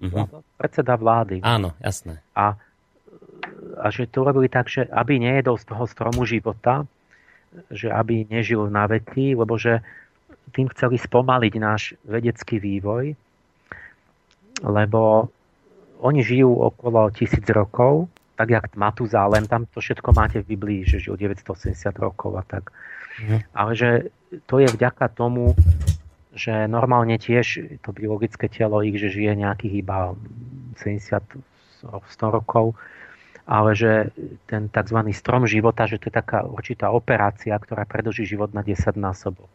Uh-huh. 0.01 0.41
Predseda 0.61 0.93
vlády. 1.01 1.41
Áno, 1.41 1.73
jasné. 1.81 2.21
A, 2.37 2.53
a 3.81 3.87
že 3.89 4.05
to 4.05 4.29
robili 4.29 4.53
tak, 4.53 4.69
že 4.69 4.85
aby 4.85 5.17
nejedol 5.17 5.57
z 5.57 5.65
toho 5.65 5.89
stromu 5.89 6.29
života, 6.29 6.85
že 7.73 7.89
aby 7.89 8.29
nežil 8.29 8.69
na 8.69 8.85
veky, 8.85 9.41
lebo 9.41 9.57
že 9.57 9.81
tým 10.53 10.69
chceli 10.77 11.01
spomaliť 11.01 11.55
náš 11.57 11.97
vedecký 12.05 12.61
vývoj, 12.61 13.17
lebo 14.61 15.33
oni 16.01 16.21
žijú 16.21 16.53
okolo 16.53 17.09
tisíc 17.13 17.45
rokov, 17.49 18.13
tak 18.37 18.57
jak 18.57 18.73
Matuzálem, 18.73 19.45
tam 19.45 19.69
to 19.69 19.85
všetko 19.85 20.17
máte 20.17 20.41
v 20.41 20.57
Biblii, 20.57 20.81
že 20.85 21.01
žil 21.01 21.17
980 21.17 21.77
rokov 22.01 22.41
a 22.41 22.45
tak. 22.45 22.73
Mm. 23.21 23.45
Ale 23.53 23.73
že 23.77 23.91
to 24.49 24.65
je 24.65 24.69
vďaka 24.73 25.13
tomu, 25.13 25.53
že 26.35 26.71
normálne 26.71 27.19
tiež 27.19 27.79
to 27.83 27.91
biologické 27.91 28.47
telo 28.47 28.83
ich, 28.87 28.95
že 28.99 29.11
žije 29.11 29.35
nejakých 29.35 29.75
iba 29.83 30.15
70 30.79 31.23
100 31.87 32.37
rokov, 32.37 32.77
ale 33.49 33.73
že 33.73 34.13
ten 34.47 34.69
tzv. 34.69 34.99
strom 35.17 35.49
života, 35.49 35.89
že 35.89 35.99
to 35.99 36.13
je 36.13 36.15
taká 36.15 36.45
určitá 36.45 36.93
operácia, 36.93 37.57
ktorá 37.57 37.89
predlží 37.89 38.29
život 38.29 38.53
na 38.53 38.61
10 38.61 38.95
násobok. 39.01 39.51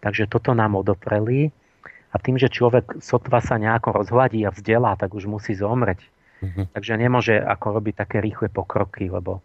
Takže 0.00 0.28
toto 0.28 0.56
nám 0.56 0.76
odopreli 0.76 1.52
A 2.14 2.16
tým, 2.16 2.40
že 2.40 2.48
človek 2.48 3.04
sotva 3.04 3.44
sa 3.44 3.60
nejako 3.60 4.00
rozhľadí 4.00 4.40
a 4.48 4.54
vzdelá, 4.54 4.96
tak 4.96 5.12
už 5.12 5.28
musí 5.28 5.52
zomreť. 5.52 6.00
Uh-huh. 6.40 6.64
Takže 6.72 6.96
nemôže 6.96 7.36
ako 7.36 7.76
robiť 7.76 7.94
také 7.96 8.24
rýchle 8.24 8.48
pokroky, 8.48 9.12
lebo 9.12 9.44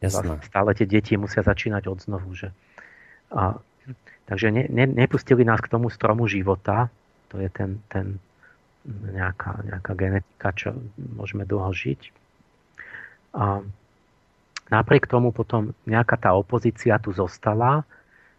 Jasné. 0.00 0.40
stále 0.40 0.72
tie 0.72 0.88
deti 0.88 1.20
musia 1.20 1.44
začínať 1.44 1.84
od 1.84 1.98
znovu. 2.00 2.32
Že? 2.32 2.48
A, 3.34 3.60
takže 4.28 4.52
ne, 4.52 4.68
ne, 4.68 4.84
nepustili 4.84 5.42
nás 5.42 5.58
k 5.64 5.72
tomu 5.72 5.88
stromu 5.88 6.28
života, 6.28 6.92
to 7.32 7.40
je 7.40 7.48
ten, 7.48 7.80
ten 7.88 8.20
nejaká, 8.88 9.64
nejaká 9.64 9.92
genetika, 9.96 10.52
čo 10.52 10.76
môžeme 10.96 11.48
dlho 11.48 11.72
žiť. 11.72 12.00
A 13.36 13.64
napriek 14.68 15.08
tomu 15.08 15.32
potom 15.32 15.72
nejaká 15.88 16.20
tá 16.20 16.36
opozícia 16.36 17.00
tu 17.00 17.12
zostala, 17.16 17.88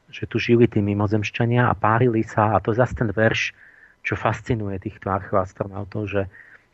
že 0.10 0.26
tu 0.26 0.42
žili 0.42 0.66
tí 0.66 0.82
mimozemšťania 0.82 1.70
a 1.70 1.78
párili 1.78 2.26
sa, 2.26 2.58
a 2.58 2.62
to 2.62 2.74
zase 2.74 2.98
ten 2.98 3.10
verš, 3.14 3.54
čo 4.02 4.18
fascinuje 4.18 4.82
týchto 4.82 5.10
archeoastronautov, 5.10 6.10
že 6.10 6.22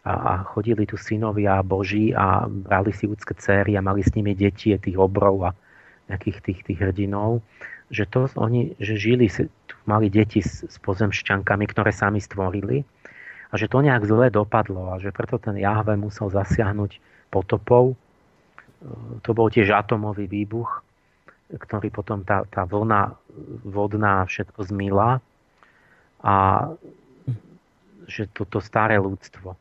a, 0.05 0.13
a 0.13 0.33
chodili 0.45 0.85
tu 0.85 0.95
synovia 0.95 1.59
Boží 1.65 2.13
a 2.13 2.45
brali 2.45 2.93
si 2.93 3.09
ľudské 3.09 3.33
céry 3.35 3.75
a 3.75 3.83
mali 3.83 4.05
s 4.05 4.13
nimi 4.13 4.37
deti, 4.37 4.71
tých 4.77 4.95
obrov 4.95 5.49
a 5.49 5.51
nejakých 6.07 6.37
tých, 6.45 6.59
tých 6.61 6.79
hrdinov, 6.79 7.41
že 7.93 8.09
to 8.09 8.25
oni, 8.37 8.73
že 8.81 8.97
žili, 8.97 9.29
mali 9.85 10.09
deti 10.09 10.41
s, 10.41 10.65
s 10.65 10.77
pozemšťankami, 10.81 11.65
ktoré 11.69 11.93
sami 11.93 12.17
stvorili 12.17 12.81
a 13.49 13.53
že 13.55 13.69
to 13.69 13.85
nejak 13.85 14.03
zle 14.09 14.33
dopadlo 14.33 14.93
a 14.93 14.99
že 14.99 15.13
preto 15.13 15.37
ten 15.37 15.55
Jahve 15.61 15.93
musel 15.95 16.33
zasiahnuť 16.33 16.97
potopou. 17.29 17.93
E, 17.93 17.95
to 19.21 19.37
bol 19.37 19.47
tiež 19.53 19.69
atomový 19.69 20.25
výbuch, 20.25 20.81
ktorý 21.53 21.93
potom 21.93 22.25
tá, 22.25 22.41
tá 22.49 22.65
vlna 22.65 23.13
vodná 23.69 24.25
všetko 24.25 24.65
zmýla 24.65 25.21
a 26.25 26.35
že 28.09 28.25
toto 28.33 28.57
staré 28.57 28.97
ľudstvo. 28.97 29.53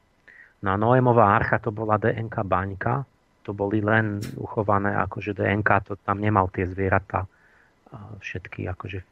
No 0.65 0.81
Noémová 0.81 1.37
archa 1.37 1.61
to 1.61 1.69
bola 1.69 2.01
DNK 2.01 2.41
baňka, 2.41 3.05
to 3.45 3.53
boli 3.53 3.85
len 3.85 4.25
uchované 4.41 4.97
akože 4.97 5.37
DNK, 5.37 5.71
to 5.85 5.93
tam 6.01 6.25
nemal 6.25 6.49
tie 6.49 6.65
zvieratá 6.65 7.29
všetky 8.21 8.67
akože 8.71 9.03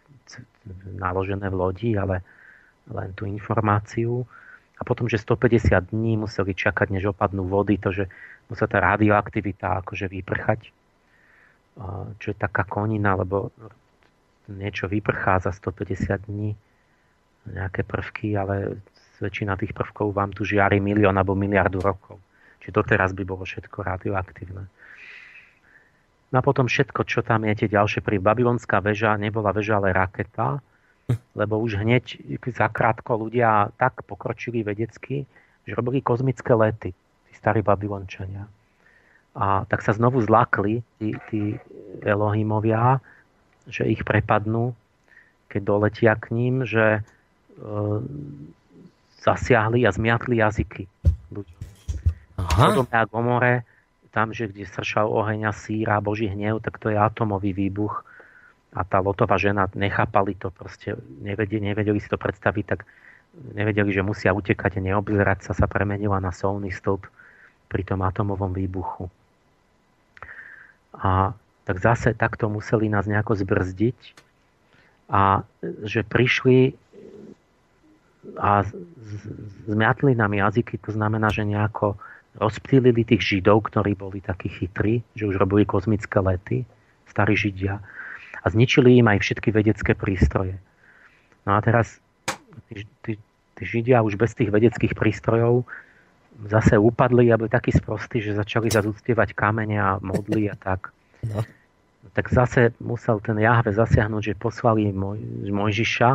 naložené 0.99 1.47
v 1.51 1.57
lodi, 1.57 1.91
ale 1.95 2.23
len 2.91 3.15
tú 3.15 3.27
informáciu. 3.27 4.27
A 4.79 4.83
potom, 4.83 5.07
že 5.07 5.23
150 5.23 5.95
dní 5.95 6.19
museli 6.19 6.59
čakať, 6.59 6.91
než 6.91 7.15
opadnú 7.15 7.47
vody, 7.47 7.79
to, 7.79 7.95
že 7.95 8.11
musela 8.51 8.67
tá 8.67 8.79
radioaktivita 8.83 9.87
akože 9.87 10.11
vyprchať, 10.11 10.61
čo 12.19 12.27
je 12.27 12.37
taká 12.37 12.67
konina, 12.67 13.15
lebo 13.15 13.55
niečo 14.51 14.91
vyprchá 14.91 15.39
za 15.39 15.55
150 15.55 16.27
dní, 16.27 16.59
nejaké 17.47 17.87
prvky, 17.87 18.35
ale 18.35 18.83
väčšina 19.23 19.55
tých 19.55 19.71
prvkov 19.71 20.11
vám 20.11 20.35
tu 20.35 20.43
žiari 20.43 20.83
milión 20.83 21.15
alebo 21.15 21.39
miliardu 21.39 21.79
rokov. 21.79 22.19
Čiže 22.59 22.75
doteraz 22.75 23.11
by 23.15 23.23
bolo 23.23 23.47
všetko 23.47 23.79
radioaktívne. 23.83 24.67
No 26.33 26.41
a 26.41 26.43
potom 26.43 26.65
všetko, 26.65 27.05
čo 27.05 27.21
tam 27.21 27.45
je, 27.45 27.53
tie 27.65 27.69
ďalšie 27.69 28.01
pri 28.01 28.17
Babylonská 28.17 28.81
väža 28.81 29.21
nebola 29.21 29.53
väža, 29.53 29.77
ale 29.77 29.93
raketa, 29.93 30.65
lebo 31.39 31.61
už 31.61 31.77
hneď 31.85 32.25
zakrátko 32.41 33.21
ľudia 33.21 33.69
tak 33.77 34.01
pokročili 34.09 34.65
vedecky, 34.65 35.29
že 35.69 35.73
robili 35.77 36.01
kozmické 36.01 36.57
lety, 36.57 36.91
tí 36.97 37.33
starí 37.37 37.61
Babylončania. 37.61 38.49
A 39.33 39.65
tak 39.69 39.81
sa 39.85 39.97
znovu 39.97 40.21
zlakli 40.25 40.85
tí, 41.01 41.17
tí 41.29 41.57
Elohimovia, 42.05 43.01
že 43.69 43.89
ich 43.89 44.05
prepadnú, 44.05 44.77
keď 45.49 45.63
doletia 45.65 46.13
k 46.17 46.33
ním, 46.33 46.65
že 46.65 47.01
e, 47.01 47.03
zasiahli 49.21 49.85
a 49.85 49.95
zmiatli 49.95 50.41
jazyky 50.41 50.85
ľudí. 51.33 51.55
Aha. 52.37 52.75
a 52.75 53.07
Gomore, 53.07 53.63
tam, 54.13 54.37
že 54.37 54.53
kde 54.53 54.69
sršal 54.69 55.09
oheň 55.09 55.49
a 55.49 55.53
síra, 55.57 56.05
boží 56.05 56.29
hnev, 56.29 56.61
tak 56.61 56.77
to 56.77 56.93
je 56.93 57.01
atomový 57.01 57.57
výbuch. 57.57 58.05
A 58.73 58.85
tá 58.85 59.01
Lotová 59.01 59.37
žena, 59.41 59.69
nechápali 59.73 60.37
to 60.37 60.53
proste, 60.53 60.97
nevedeli, 61.21 61.73
nevedeli 61.73 62.01
si 62.01 62.09
to 62.09 62.21
predstaviť, 62.21 62.65
tak 62.65 62.85
nevedeli, 63.57 63.93
že 63.93 64.05
musia 64.05 64.37
utekať 64.37 64.81
a 64.81 64.85
neobzerať 64.93 65.49
sa, 65.49 65.53
sa 65.57 65.65
premenila 65.65 66.21
na 66.21 66.33
solný 66.33 66.73
stĺp 66.73 67.09
pri 67.73 67.83
tom 67.89 68.05
atomovom 68.05 68.53
výbuchu. 68.53 69.09
A 70.93 71.33
tak 71.65 71.81
zase 71.81 72.13
takto 72.13 72.53
museli 72.53 72.93
nás 72.93 73.09
nejako 73.09 73.33
zbrzdiť 73.41 73.99
a 75.09 75.45
že 75.89 76.05
prišli 76.05 76.77
a 78.39 78.63
zmiatli 79.67 80.15
nám 80.15 80.37
jazyky, 80.37 80.79
to 80.79 80.95
znamená, 80.95 81.33
že 81.33 81.43
nejako 81.43 81.99
rozptýlili 82.37 83.05
tých 83.05 83.23
židov, 83.23 83.69
ktorí 83.69 83.93
boli 83.93 84.25
takí 84.25 84.49
chytrí, 84.49 85.05
že 85.13 85.29
už 85.29 85.37
robili 85.37 85.69
kozmické 85.69 86.21
lety, 86.21 86.65
starí 87.09 87.37
židia, 87.37 87.83
a 88.43 88.47
zničili 88.51 88.99
im 88.99 89.07
aj 89.07 89.23
všetky 89.23 89.55
vedecké 89.55 89.93
prístroje. 89.95 90.59
No 91.47 91.55
a 91.55 91.61
teraz 91.63 92.01
tí, 92.71 92.89
tí, 93.05 93.13
tí 93.55 93.63
židia 93.63 94.03
už 94.03 94.19
bez 94.19 94.35
tých 94.35 94.51
vedeckých 94.51 94.97
prístrojov 94.99 95.63
zase 96.49 96.75
upadli 96.75 97.31
a 97.31 97.39
boli 97.39 97.53
takí 97.53 97.71
sprostí, 97.71 98.19
že 98.19 98.35
začali 98.35 98.73
zazúctievať 98.73 99.37
kamene 99.37 99.79
a 99.79 100.01
modly 100.03 100.51
a 100.51 100.57
tak. 100.59 100.91
No. 101.23 101.45
Tak 102.19 102.35
zase 102.35 102.75
musel 102.83 103.23
ten 103.23 103.39
Jahve 103.39 103.71
zasiahnuť, 103.71 104.23
že 104.35 104.35
poslali 104.35 104.91
Moj, 104.91 105.23
Mojžiša, 105.47 106.11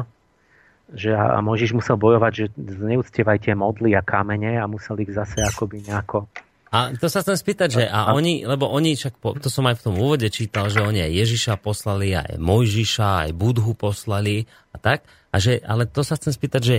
že 0.96 1.12
a 1.12 1.44
Mojžiš 1.44 1.76
musel 1.76 2.00
bojovať, 2.00 2.32
že 2.32 2.46
neúctievajte 2.60 3.52
modly 3.58 3.92
a 3.98 4.06
kamene 4.06 4.56
a 4.56 4.70
musel 4.72 4.96
ich 5.04 5.12
zase 5.12 5.44
akoby 5.44 5.84
nejako 5.84 6.28
a 6.68 6.92
to 7.00 7.08
sa 7.08 7.24
chcem 7.24 7.40
spýtať, 7.40 7.70
že 7.72 7.84
a 7.88 8.12
oni, 8.12 8.44
lebo 8.44 8.68
oni, 8.68 9.00
čak 9.00 9.16
po, 9.24 9.32
to 9.40 9.48
som 9.48 9.64
aj 9.72 9.80
v 9.80 9.86
tom 9.88 9.96
úvode 10.04 10.28
čítal, 10.28 10.68
že 10.68 10.84
oni 10.84 11.00
aj 11.00 11.12
Ježiša 11.16 11.54
poslali, 11.64 12.12
aj 12.12 12.36
Mojžiša, 12.44 13.08
aj 13.28 13.32
Budhu 13.32 13.72
poslali 13.72 14.44
a 14.76 14.78
tak, 14.78 15.08
a 15.32 15.40
že, 15.40 15.64
ale 15.64 15.88
to 15.88 16.04
sa 16.04 16.20
chcem 16.20 16.36
spýtať, 16.36 16.62
že 16.62 16.78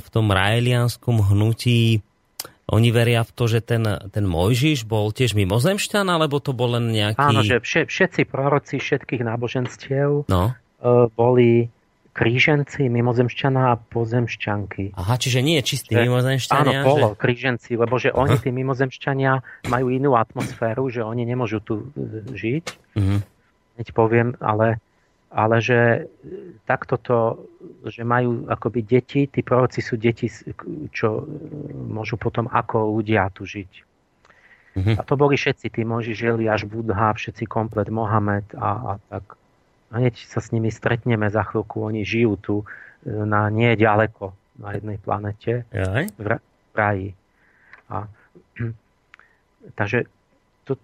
v 0.00 0.08
tom 0.08 0.32
raelianskom 0.32 1.20
hnutí 1.20 2.00
oni 2.64 2.88
veria 2.88 3.20
v 3.20 3.32
to, 3.36 3.44
že 3.44 3.60
ten, 3.60 3.84
ten 4.08 4.24
Mojžiš 4.24 4.88
bol 4.88 5.12
tiež 5.12 5.36
mimozemšťan, 5.36 6.08
alebo 6.08 6.40
to 6.40 6.56
bol 6.56 6.72
len 6.72 6.96
nejaký... 6.96 7.20
Áno, 7.20 7.44
že 7.44 7.60
všetci 7.60 8.24
proroci 8.24 8.80
všetkých 8.80 9.20
náboženstiev 9.20 10.24
no. 10.32 10.44
E, 10.48 10.52
boli 11.12 11.68
kríženci, 12.14 12.86
mimozemšťaná 12.86 13.74
a 13.74 13.76
pozemšťanky. 13.76 14.94
Aha, 14.94 15.14
čiže 15.18 15.42
nie 15.42 15.58
je 15.58 15.74
čistý 15.74 15.98
mimozemšťania? 15.98 16.80
Áno, 16.80 16.86
polo, 16.86 17.08
že... 17.12 17.18
kríženci, 17.18 17.74
lebo 17.74 17.98
že 17.98 18.14
oni, 18.14 18.38
tí 18.38 18.54
mimozemšťania, 18.54 19.66
majú 19.66 19.90
inú 19.90 20.14
atmosféru, 20.14 20.86
že 20.94 21.02
oni 21.02 21.26
nemôžu 21.26 21.58
tu 21.58 21.90
e, 21.98 22.22
žiť. 22.30 22.64
Uh-huh. 22.94 23.18
Hneď 23.74 23.88
poviem, 23.90 24.38
ale, 24.38 24.78
ale 25.34 25.58
že 25.58 26.06
takto 26.70 27.02
to, 27.02 27.18
že 27.90 28.06
majú 28.06 28.46
akoby 28.46 28.86
deti, 28.86 29.26
tí 29.26 29.42
proroci 29.42 29.82
sú 29.82 29.98
deti, 29.98 30.30
čo 30.94 31.26
môžu 31.74 32.14
potom 32.14 32.46
ako 32.46 32.94
ľudia 32.94 33.26
tu 33.34 33.42
žiť. 33.42 33.72
Uh-huh. 34.78 34.94
A 34.94 35.02
to 35.02 35.18
boli 35.18 35.34
všetci, 35.34 35.66
tí 35.66 35.82
moži 35.82 36.14
žili 36.14 36.46
až 36.46 36.70
Budha, 36.70 37.10
všetci 37.10 37.50
komplet 37.50 37.90
Mohamed 37.90 38.54
a, 38.54 38.94
a 38.94 39.02
tak 39.10 39.34
hneď 39.96 40.18
sa 40.26 40.42
s 40.42 40.50
nimi 40.50 40.68
stretneme 40.68 41.30
za 41.30 41.46
chvíľku. 41.46 41.86
Oni 41.86 42.02
žijú 42.02 42.32
tu 42.40 42.54
e, 42.62 42.64
na 43.08 43.48
nie 43.48 43.74
ďaleko, 43.78 44.34
na 44.60 44.74
jednej 44.74 44.98
planete, 44.98 45.66
v 46.18 46.26
raji. 46.74 47.08
A, 47.90 48.10
takže 49.78 50.10
to, 50.66 50.76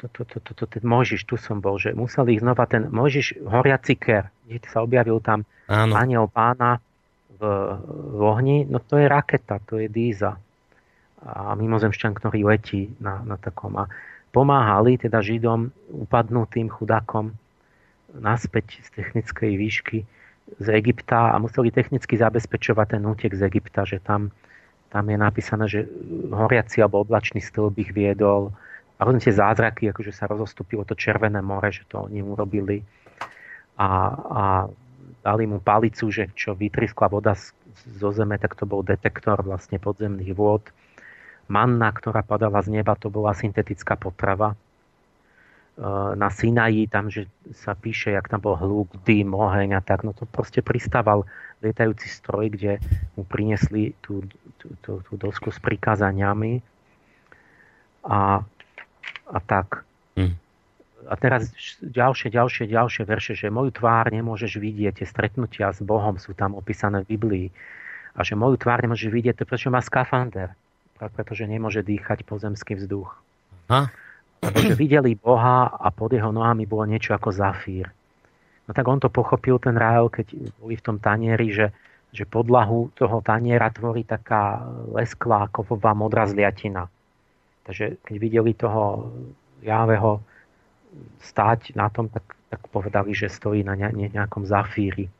to, 0.00 0.06
to, 0.12 0.22
to, 0.24 0.38
to, 0.40 0.52
to, 0.56 0.64
ten 0.66 0.84
Mojžiš, 0.84 1.28
tu 1.28 1.36
som 1.36 1.60
bol, 1.60 1.76
že 1.76 1.92
musel 1.92 2.28
ich 2.32 2.40
znova 2.40 2.64
ten 2.64 2.88
Mojžiš, 2.88 3.44
horiaci 3.44 3.94
ker, 3.96 4.32
sa 4.66 4.82
objavil 4.82 5.22
tam 5.22 5.46
Áno. 5.70 5.94
aniel 5.94 6.26
pána 6.26 6.82
v, 7.38 7.42
v 8.16 8.20
ohni, 8.20 8.66
no 8.66 8.82
to 8.82 8.98
je 8.98 9.06
raketa, 9.06 9.62
to 9.62 9.78
je 9.78 9.86
díza 9.86 10.36
a 11.20 11.52
mimozemšťan, 11.52 12.12
ktorý 12.16 12.48
letí 12.48 12.88
na, 12.96 13.20
na 13.20 13.36
takom 13.36 13.76
a 13.76 13.84
pomáhali 14.32 14.96
teda 14.96 15.20
Židom 15.20 15.68
upadnutým 15.92 16.72
chudákom 16.72 17.36
naspäť 18.16 18.82
z 18.82 18.88
technickej 18.98 19.52
výšky 19.54 19.98
z 20.58 20.66
Egypta 20.74 21.30
a 21.30 21.36
museli 21.38 21.70
technicky 21.70 22.18
zabezpečovať 22.18 22.98
ten 22.98 23.02
útek 23.06 23.32
z 23.38 23.46
Egypta, 23.46 23.86
že 23.86 24.02
tam, 24.02 24.34
tam 24.90 25.04
je 25.06 25.18
napísané, 25.18 25.64
že 25.70 25.86
horiaci 26.34 26.82
alebo 26.82 27.06
oblačný 27.06 27.38
stĺp 27.38 27.78
ich 27.78 27.94
viedol. 27.94 28.50
A 28.98 29.06
rôzne 29.06 29.22
tie 29.22 29.32
zázraky, 29.32 29.94
akože 29.94 30.10
sa 30.10 30.26
rozostúpilo 30.26 30.82
to 30.82 30.98
Červené 30.98 31.38
more, 31.38 31.70
že 31.70 31.86
to 31.86 32.10
oni 32.10 32.20
urobili. 32.20 32.82
A, 33.78 33.88
a 34.12 34.42
dali 35.22 35.44
mu 35.46 35.62
palicu, 35.62 36.10
že 36.10 36.28
čo 36.34 36.52
vytriskla 36.58 37.08
voda 37.08 37.32
zo 37.86 38.10
zeme, 38.12 38.36
tak 38.36 38.58
to 38.58 38.68
bol 38.68 38.84
detektor 38.84 39.40
vlastne 39.40 39.80
podzemných 39.80 40.34
vôd. 40.36 40.68
Manna, 41.48 41.90
ktorá 41.90 42.20
padala 42.20 42.60
z 42.60 42.76
neba, 42.76 42.92
to 42.94 43.08
bola 43.08 43.32
syntetická 43.32 43.96
potrava, 43.96 44.54
na 46.16 46.28
Sinaji, 46.28 46.90
tam, 46.90 47.08
že 47.08 47.24
sa 47.56 47.72
píše, 47.72 48.12
jak 48.12 48.28
tam 48.28 48.44
bol 48.44 48.58
hluk, 48.58 48.92
dým, 49.06 49.32
oheň 49.32 49.78
a 49.78 49.80
tak, 49.80 50.04
no 50.04 50.12
to 50.12 50.28
proste 50.28 50.60
pristával 50.60 51.24
lietajúci 51.64 52.08
stroj, 52.08 52.52
kde 52.52 52.80
mu 53.16 53.24
priniesli 53.24 53.96
tú, 54.04 54.24
tú, 54.60 54.68
tú, 54.84 54.92
tú 55.04 55.12
dosku 55.16 55.48
s 55.52 55.60
prikázaniami 55.60 56.60
a, 58.04 58.44
a 59.28 59.38
tak. 59.44 59.84
Mm. 60.16 60.36
A 61.08 61.14
teraz 61.16 61.48
ďalšie, 61.80 62.28
ďalšie, 62.28 62.64
ďalšie 62.68 63.02
verše, 63.08 63.32
že 63.32 63.48
moju 63.48 63.72
tvár 63.72 64.12
nemôžeš 64.12 64.60
vidieť, 64.60 65.00
tie 65.00 65.08
stretnutia 65.08 65.72
s 65.72 65.80
Bohom 65.80 66.20
sú 66.20 66.36
tam 66.36 66.52
opísané 66.52 67.04
v 67.04 67.16
Biblii. 67.16 67.46
A 68.12 68.20
že 68.20 68.36
moju 68.36 68.60
tvár 68.60 68.84
nemôžeš 68.84 69.08
vidieť, 69.08 69.40
to 69.40 69.48
prečo 69.48 69.72
má 69.72 69.80
skafander. 69.80 70.52
Pretože 71.00 71.48
nemôže 71.48 71.80
dýchať 71.80 72.28
pozemský 72.28 72.76
vzduch. 72.76 73.16
Ha? 73.72 73.88
Pretože 74.40 74.72
videli 74.72 75.14
Boha 75.14 75.68
a 75.68 75.92
pod 75.92 76.16
jeho 76.16 76.32
nohami 76.32 76.64
bolo 76.64 76.88
niečo 76.88 77.12
ako 77.12 77.28
zafír. 77.28 77.92
No 78.64 78.72
tak 78.72 78.88
on 78.88 79.02
to 79.02 79.12
pochopil, 79.12 79.60
ten 79.60 79.76
Rael, 79.76 80.08
keď 80.08 80.32
boli 80.56 80.78
v 80.78 80.84
tom 80.84 80.96
tanieri, 80.96 81.52
že, 81.52 81.74
že 82.14 82.24
podlahu 82.24 82.88
toho 82.96 83.20
taniera 83.20 83.68
tvorí 83.68 84.06
taká 84.06 84.64
lesklá 84.94 85.50
kovová 85.52 85.92
modrá 85.92 86.24
zliatina. 86.24 86.88
Takže 87.68 88.00
keď 88.00 88.16
videli 88.16 88.52
toho 88.56 89.12
Jáveho 89.60 90.24
stáť 91.20 91.76
na 91.76 91.92
tom, 91.92 92.08
tak, 92.08 92.24
tak 92.48 92.64
povedali, 92.72 93.12
že 93.12 93.28
stojí 93.28 93.60
na 93.60 93.76
ne, 93.76 93.92
nejakom 93.92 94.48
zafíri. 94.48 95.10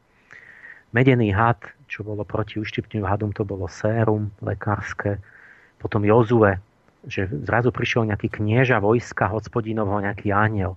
Medený 0.90 1.30
had, 1.30 1.60
čo 1.86 2.02
bolo 2.02 2.26
proti 2.26 2.58
uštipňu 2.58 3.06
hadom, 3.06 3.30
to 3.30 3.46
bolo 3.46 3.70
sérum 3.70 4.30
lekárske. 4.42 5.22
Potom 5.78 6.02
Jozue, 6.02 6.58
že 7.08 7.30
zrazu 7.48 7.72
prišiel 7.72 8.08
nejaký 8.08 8.28
knieža 8.28 8.80
vojska 8.82 9.28
hospodinovho, 9.30 10.04
nejaký 10.04 10.32
aniel 10.32 10.76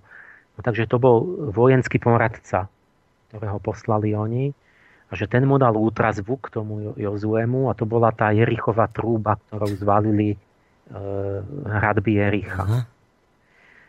No, 0.54 0.60
takže 0.62 0.86
to 0.86 1.02
bol 1.02 1.50
vojenský 1.50 1.98
poradca, 1.98 2.70
ktorého 3.30 3.58
poslali 3.58 4.14
oni. 4.14 4.54
A 5.10 5.12
že 5.18 5.28
ten 5.28 5.44
mu 5.46 5.60
dal 5.60 5.76
útrazvu 5.76 6.40
k 6.40 6.48
tomu 6.50 6.94
Jozuemu 6.96 7.70
a 7.70 7.76
to 7.76 7.86
bola 7.86 8.10
tá 8.10 8.34
Jerichová 8.34 8.88
trúba, 8.90 9.36
ktorou 9.46 9.70
zvalili 9.78 10.34
e, 10.34 10.38
hradby 11.68 12.18
Jericha. 12.18 12.62
Aha. 12.64 12.80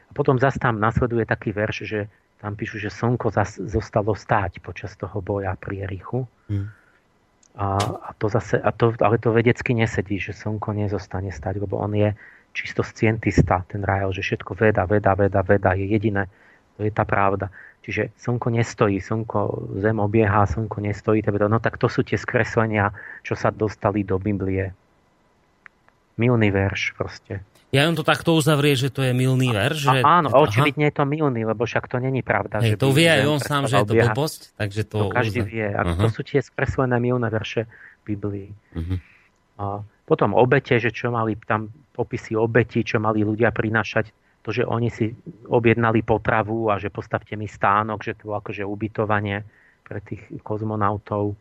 A 0.06 0.12
potom 0.12 0.38
zase 0.38 0.60
tam 0.62 0.78
nasleduje 0.78 1.26
taký 1.26 1.56
verš, 1.56 1.78
že 1.88 2.00
tam 2.44 2.54
píšu, 2.54 2.78
že 2.78 2.94
slnko 2.94 3.32
zas, 3.32 3.58
zostalo 3.58 4.14
stáť 4.14 4.60
počas 4.60 4.94
toho 5.00 5.18
boja 5.24 5.56
pri 5.58 5.88
Jerichu. 5.88 6.28
Hmm. 6.52 6.70
A, 7.56 7.80
a, 7.80 8.12
to 8.20 8.28
zase, 8.28 8.60
a 8.60 8.72
to, 8.76 8.92
ale 9.00 9.16
to 9.16 9.32
vedecky 9.32 9.72
nesedí, 9.72 10.20
že 10.20 10.36
slnko 10.36 10.76
nezostane 10.76 11.32
stať, 11.32 11.64
lebo 11.64 11.80
on 11.80 11.96
je 11.96 12.12
čisto 12.52 12.84
scientista, 12.84 13.64
ten 13.68 13.84
Rael, 13.84 14.12
že 14.12 14.24
všetko 14.24 14.56
veda, 14.56 14.84
veda, 14.84 15.16
veda, 15.16 15.40
veda 15.44 15.72
je 15.76 15.88
jediné, 15.88 16.28
to 16.76 16.84
je 16.84 16.92
tá 16.92 17.08
pravda. 17.08 17.48
Čiže 17.86 18.18
slnko 18.18 18.50
nestojí, 18.50 18.98
slnko, 18.98 19.70
zem 19.78 20.02
obieha, 20.02 20.50
slnko 20.50 20.82
nestojí. 20.82 21.22
Teda, 21.22 21.46
no 21.46 21.62
tak 21.62 21.78
to 21.78 21.86
sú 21.86 22.02
tie 22.02 22.18
skreslenia, 22.18 22.90
čo 23.22 23.38
sa 23.38 23.54
dostali 23.54 24.02
do 24.02 24.18
Biblie. 24.18 24.74
Milný 26.18 26.50
verš 26.50 26.98
proste. 26.98 27.46
Ja 27.76 27.92
len 27.92 28.00
to 28.00 28.08
takto 28.08 28.32
uzavrie, 28.32 28.80
že 28.80 28.88
to 28.88 29.04
je 29.04 29.12
milný 29.12 29.52
verš? 29.52 29.92
Že... 29.92 30.00
A, 30.00 30.24
áno, 30.24 30.32
Aha. 30.32 30.48
očividne 30.48 30.88
je 30.88 30.96
to 30.96 31.04
milný, 31.04 31.44
lebo 31.44 31.68
však 31.68 31.92
to 31.92 32.00
není 32.00 32.24
pravda. 32.24 32.64
Hej, 32.64 32.80
že 32.80 32.88
to 32.88 32.96
vie 32.96 33.12
aj 33.12 33.28
on 33.28 33.40
sám, 33.44 33.68
že 33.68 33.84
je 33.84 33.92
to 33.92 33.96
blbosť, 34.00 34.42
takže 34.56 34.82
to... 34.88 34.98
to 35.04 35.08
každý 35.12 35.40
uzna... 35.44 35.52
vie. 35.52 35.68
A 35.68 35.82
uh-huh. 35.84 36.00
to 36.00 36.08
sú 36.08 36.22
tie 36.24 36.40
skreslené 36.40 36.96
milné 37.04 37.28
verše 37.28 37.68
Biblii. 38.08 38.56
Uh-huh. 38.72 38.98
A 39.60 39.84
potom 40.08 40.32
obete, 40.32 40.80
že 40.80 40.96
čo 40.96 41.12
mali 41.12 41.36
tam 41.44 41.68
popisy 41.92 42.40
obeti, 42.40 42.88
čo 42.88 43.04
mali 43.04 43.28
ľudia 43.28 43.52
prinášať 43.52 44.16
to, 44.46 44.54
že 44.54 44.62
oni 44.62 44.94
si 44.94 45.10
objednali 45.50 46.06
potravu 46.06 46.70
a 46.70 46.78
že 46.78 46.94
postavte 46.94 47.34
mi 47.34 47.50
stánok, 47.50 48.06
že 48.06 48.14
to 48.14 48.30
bolo 48.30 48.40
akože 48.46 48.62
ubytovanie 48.62 49.42
pre 49.82 50.00
tých 50.06 50.22
kozmonautov. 50.46 51.34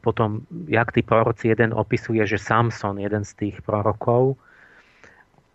Potom, 0.00 0.48
jak 0.72 0.88
tí 0.96 1.04
proroci, 1.04 1.52
jeden 1.52 1.76
opisuje, 1.76 2.24
že 2.24 2.40
Samson, 2.40 2.96
jeden 2.96 3.28
z 3.28 3.32
tých 3.36 3.56
prorokov, 3.60 4.40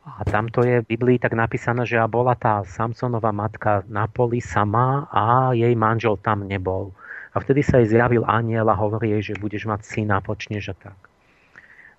a 0.06 0.24
tamto 0.24 0.64
je 0.64 0.82
v 0.82 0.90
Biblii 0.96 1.18
tak 1.20 1.36
napísané, 1.36 1.84
že 1.84 2.00
bola 2.08 2.34
tá 2.36 2.64
Samsonová 2.64 3.36
matka 3.36 3.84
na 3.92 4.08
poli 4.08 4.40
sama 4.40 5.08
a 5.12 5.52
jej 5.52 5.76
manžel 5.76 6.16
tam 6.20 6.48
nebol. 6.48 6.96
A 7.36 7.44
vtedy 7.44 7.62
sa 7.62 7.78
jej 7.84 7.94
zjavil 7.94 8.26
aniel 8.26 8.66
a 8.72 8.80
hovorí 8.80 9.14
jej, 9.20 9.34
že 9.34 9.42
budeš 9.42 9.70
mať 9.70 9.86
syna, 9.86 10.24
počneš 10.24 10.74
a 10.74 10.76
tak. 10.76 10.98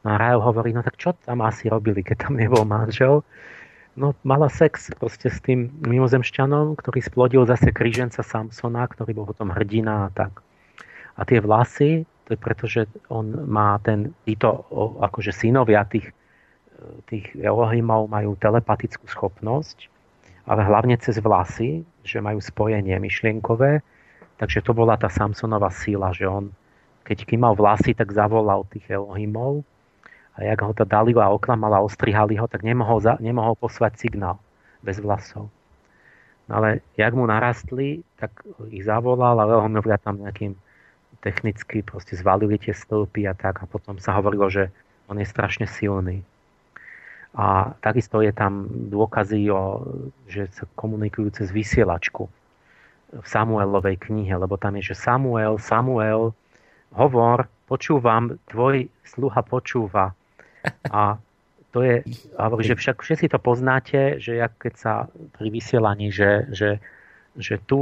No 0.03 0.15
a 0.15 0.19
Rael 0.19 0.41
hovorí, 0.41 0.73
no 0.73 0.81
tak 0.81 0.97
čo 0.97 1.13
tam 1.13 1.45
asi 1.45 1.69
robili, 1.69 2.01
keď 2.01 2.29
tam 2.29 2.41
nebol 2.41 2.65
manžel? 2.65 3.23
no, 4.01 4.15
mala 4.23 4.49
sex 4.49 4.91
proste 4.97 5.29
s 5.29 5.43
tým 5.43 5.71
mimozemšťanom, 5.83 6.79
ktorý 6.79 7.01
splodil 7.03 7.43
zase 7.45 7.75
kríženca 7.75 8.23
Samsona, 8.23 8.87
ktorý 8.87 9.13
bol 9.17 9.27
potom 9.29 9.51
hrdina 9.51 10.09
a 10.09 10.13
tak. 10.15 10.41
A 11.19 11.27
tie 11.27 11.43
vlasy, 11.43 12.07
to 12.25 12.33
je 12.33 12.39
preto, 12.39 12.65
že 12.71 12.87
on 13.11 13.45
má 13.51 13.77
ten, 13.83 14.15
títo 14.25 14.65
akože 15.03 15.35
synovia 15.35 15.83
tých, 15.85 16.15
tých 17.09 17.33
Elohimov 17.37 18.09
majú 18.09 18.37
telepatickú 18.37 19.07
schopnosť, 19.09 19.89
ale 20.49 20.65
hlavne 20.65 20.97
cez 20.97 21.21
vlasy, 21.21 21.85
že 22.03 22.25
majú 22.25 22.41
spojenie 22.41 22.97
myšlienkové, 22.97 23.85
takže 24.41 24.65
to 24.65 24.73
bola 24.73 24.97
tá 24.97 25.13
Samsonová 25.13 25.69
síla, 25.71 26.11
že 26.17 26.25
on, 26.25 26.51
keď 27.05 27.29
mal 27.37 27.53
vlasy, 27.55 27.93
tak 27.93 28.11
zavolal 28.11 28.65
tých 28.73 28.89
Elohimov 28.89 29.63
a 30.35 30.47
jak 30.47 30.61
ho 30.65 30.73
to 30.73 30.89
Dalila 30.89 31.29
oklamala, 31.29 31.85
ostrihali 31.85 32.41
ho, 32.41 32.49
tak 32.49 32.65
nemohol, 32.65 33.05
za, 33.05 33.21
nemohol 33.21 33.55
poslať 33.61 34.01
signál 34.01 34.41
bez 34.81 34.97
vlasov. 34.97 35.53
No 36.49 36.53
ale 36.59 36.83
jak 36.97 37.15
mu 37.15 37.29
narastli, 37.29 38.03
tak 38.19 38.43
ich 38.75 38.83
zavolal 38.83 39.39
a 39.39 39.47
Lehomovia 39.47 40.01
tam 40.01 40.19
nejakým 40.19 40.57
technicky 41.21 41.85
proste 41.85 42.17
zvalili 42.17 42.57
tie 42.57 42.73
stĺpy 42.73 43.29
a 43.29 43.37
tak 43.37 43.61
a 43.63 43.69
potom 43.69 44.01
sa 44.01 44.17
hovorilo, 44.17 44.49
že 44.49 44.73
on 45.07 45.21
je 45.21 45.29
strašne 45.29 45.69
silný. 45.69 46.25
A 47.31 47.79
takisto 47.79 48.19
je 48.21 48.35
tam 48.35 48.67
dôkazy, 48.91 49.47
o, 49.55 49.87
že 50.27 50.51
sa 50.51 50.67
komunikujú 50.75 51.31
cez 51.31 51.55
vysielačku 51.55 52.27
v 53.11 53.27
Samuelovej 53.27 53.99
knihe, 54.03 54.35
lebo 54.35 54.59
tam 54.59 54.79
je, 54.79 54.95
že 54.95 54.99
Samuel, 54.99 55.59
Samuel, 55.59 56.35
hovor, 56.95 57.47
počúvam, 57.71 58.39
tvoj 58.51 58.91
sluha 59.07 59.41
počúva. 59.47 60.15
A 60.91 61.19
to 61.71 61.87
je, 61.87 62.03
hovorí, 62.35 62.67
že 62.67 62.79
však 62.79 62.99
všetci 63.03 63.27
to 63.31 63.39
poznáte, 63.39 64.19
že 64.19 64.43
jak 64.43 64.59
keď 64.59 64.75
sa 64.75 64.93
pri 65.39 65.49
vysielaní, 65.55 66.11
že, 66.11 66.51
že, 66.51 66.71
že 67.39 67.63
tu, 67.63 67.79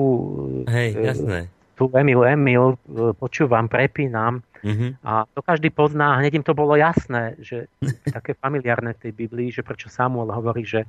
Hej, 0.69 0.93
e, 0.93 1.05
jasné. 1.09 1.39
tu 1.73 1.89
Emil, 1.97 2.21
Emil, 2.25 2.77
e, 2.85 3.17
počúvam, 3.17 3.65
prepínam 3.65 4.45
uh-huh. 4.65 4.91
a 5.05 5.25
to 5.31 5.41
každý 5.43 5.71
pozná, 5.71 6.19
hneď 6.19 6.43
im 6.43 6.45
to 6.47 6.55
bolo 6.55 6.75
jasné, 6.75 7.39
že 7.39 7.71
také 8.17 8.35
familiárne 8.39 8.95
v 8.95 9.03
tej 9.09 9.13
Biblii, 9.13 9.49
že 9.55 9.67
prečo 9.67 9.91
Samuel 9.91 10.31
hovorí, 10.35 10.67
že, 10.67 10.87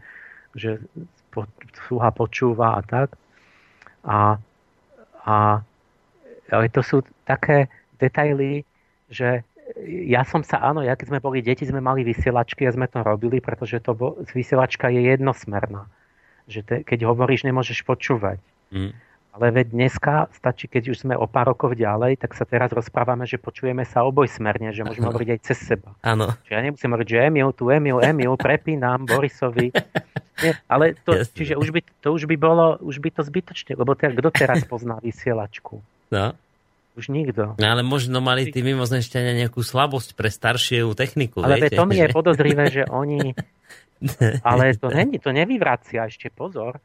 že 0.53 0.81
sluha 1.87 2.09
počúva 2.11 2.77
a 2.77 2.81
tak. 2.81 3.13
A, 4.03 4.39
a 5.27 5.35
ale 6.49 6.65
to 6.73 6.81
sú 6.81 7.05
také 7.29 7.69
detaily, 8.01 8.65
že 9.09 9.45
ja 9.85 10.25
som 10.25 10.41
sa, 10.41 10.65
áno, 10.65 10.81
ja 10.81 10.97
keď 10.97 11.13
sme 11.13 11.19
boli 11.21 11.45
deti, 11.45 11.61
sme 11.61 11.77
mali 11.77 12.01
vysielačky 12.01 12.65
a 12.65 12.73
sme 12.73 12.89
to 12.89 13.05
robili, 13.05 13.37
pretože 13.37 13.77
to 13.85 13.93
bo, 13.93 14.17
vysielačka 14.33 14.89
je 14.89 15.13
jednosmerná. 15.13 15.85
Že 16.49 16.59
te, 16.65 16.75
keď 16.81 17.05
hovoríš, 17.05 17.45
nemôžeš 17.45 17.85
počúvať. 17.85 18.41
Mm. 18.73 18.97
Ale 19.39 19.55
veď 19.55 19.71
dneska 19.71 20.27
stačí, 20.35 20.67
keď 20.67 20.91
už 20.91 21.07
sme 21.07 21.15
o 21.15 21.23
pár 21.23 21.55
rokov 21.55 21.71
ďalej, 21.71 22.19
tak 22.19 22.35
sa 22.35 22.43
teraz 22.43 22.75
rozprávame, 22.75 23.23
že 23.23 23.39
počujeme 23.39 23.87
sa 23.87 24.03
obojsmerne, 24.03 24.75
že 24.75 24.83
môžeme 24.83 25.07
ano. 25.07 25.15
hovoriť 25.15 25.29
aj 25.31 25.39
cez 25.47 25.57
seba. 25.63 25.95
Áno. 26.03 26.35
Čiže 26.43 26.53
ja 26.59 26.61
nemusím 26.67 26.91
hovoriť, 26.91 27.07
že 27.07 27.17
Emil, 27.23 27.49
tu 27.55 27.71
Emil, 27.71 28.03
Emil, 28.03 28.35
prepínam 28.35 29.07
Borisovi. 29.07 29.71
Nie, 30.43 30.59
ale 30.67 30.99
to, 31.07 31.23
čiže 31.23 31.55
už 31.55 31.71
by, 31.71 31.79
to 32.03 32.11
už 32.11 32.27
by 32.27 32.35
bolo, 32.35 32.83
už 32.83 32.99
by 32.99 33.15
to 33.15 33.23
zbytočne, 33.23 33.79
lebo 33.79 33.95
te, 33.95 34.11
kto 34.11 34.27
teraz 34.27 34.67
pozná 34.67 34.99
vysielačku? 34.99 35.79
No. 36.11 36.35
Už 36.99 37.07
nikto. 37.07 37.55
No, 37.55 37.63
ale 37.63 37.79
možno 37.79 38.19
mali 38.19 38.51
tí 38.51 38.59
mimozemšťania 38.59 39.47
nejakú 39.47 39.63
slabosť 39.63 40.19
pre 40.19 40.27
staršiu 40.27 40.91
techniku. 40.99 41.47
Ale 41.47 41.63
viete? 41.63 41.79
to 41.79 41.87
mi 41.87 41.95
je 41.95 42.11
podozrivé, 42.11 42.67
že 42.67 42.83
oni... 42.91 43.31
ale 44.47 44.75
to, 44.75 44.91
není, 44.91 45.15
to 45.15 45.31
nevyvracia, 45.31 46.11
ešte 46.11 46.27
pozor. 46.27 46.83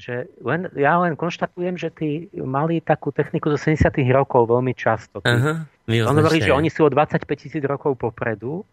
Že 0.00 0.32
len, 0.40 0.72
ja 0.80 0.96
len 0.96 1.12
konštatujem, 1.12 1.76
že 1.76 1.92
tí 1.92 2.32
mali 2.32 2.80
takú 2.80 3.12
techniku 3.12 3.52
zo 3.52 3.60
70 3.60 3.92
rokov 4.16 4.48
veľmi 4.48 4.72
často. 4.72 5.20
Aha, 5.20 5.68
On 6.08 6.16
hovorí, 6.16 6.40
že 6.40 6.56
oni 6.56 6.72
sú 6.72 6.88
o 6.88 6.90
25 6.90 7.28
tisíc 7.36 7.60
rokov 7.68 8.00
popredu 8.00 8.64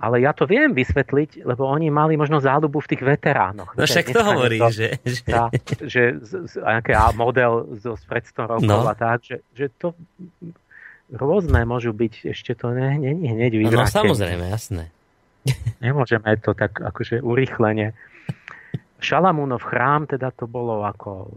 ale 0.00 0.24
ja 0.24 0.32
to 0.32 0.48
viem 0.48 0.72
vysvetliť, 0.72 1.44
lebo 1.44 1.68
oni 1.68 1.92
mali 1.92 2.16
možno 2.16 2.40
záľubu 2.40 2.80
v 2.80 2.88
tých 2.96 3.02
veteránoch. 3.04 3.76
No 3.76 3.84
však 3.84 4.08
to 4.08 4.24
hovorí, 4.24 4.56
to, 4.56 4.72
že... 4.72 4.88
že... 5.04 5.20
Tá, 5.28 5.52
že 5.84 6.16
z, 6.24 6.32
z, 6.48 6.52
nejaký 6.56 6.96
model 7.20 7.68
zo 7.76 8.00
pred 8.08 8.24
100 8.24 8.52
rokov 8.56 8.80
no. 8.80 8.88
a 8.88 8.96
tak, 8.96 9.28
že, 9.28 9.44
že 9.52 9.68
to 9.76 9.92
rôzne 11.12 11.60
môžu 11.68 11.92
byť, 11.92 12.32
ešte 12.32 12.56
to 12.56 12.72
není 12.72 13.12
nie, 13.12 13.28
hneď 13.28 13.52
vyvrátené. 13.60 13.76
No, 13.76 13.84
no 13.84 13.92
samozrejme, 13.92 14.44
jasné. 14.48 14.88
Nemôžeme 15.84 16.32
to 16.40 16.56
tak 16.56 16.80
akože 16.80 17.20
urychlenie. 17.20 17.92
Šalamúnov 19.00 19.64
chrám, 19.64 20.04
teda 20.06 20.28
to 20.30 20.44
bolo 20.44 20.84
ako 20.84 21.32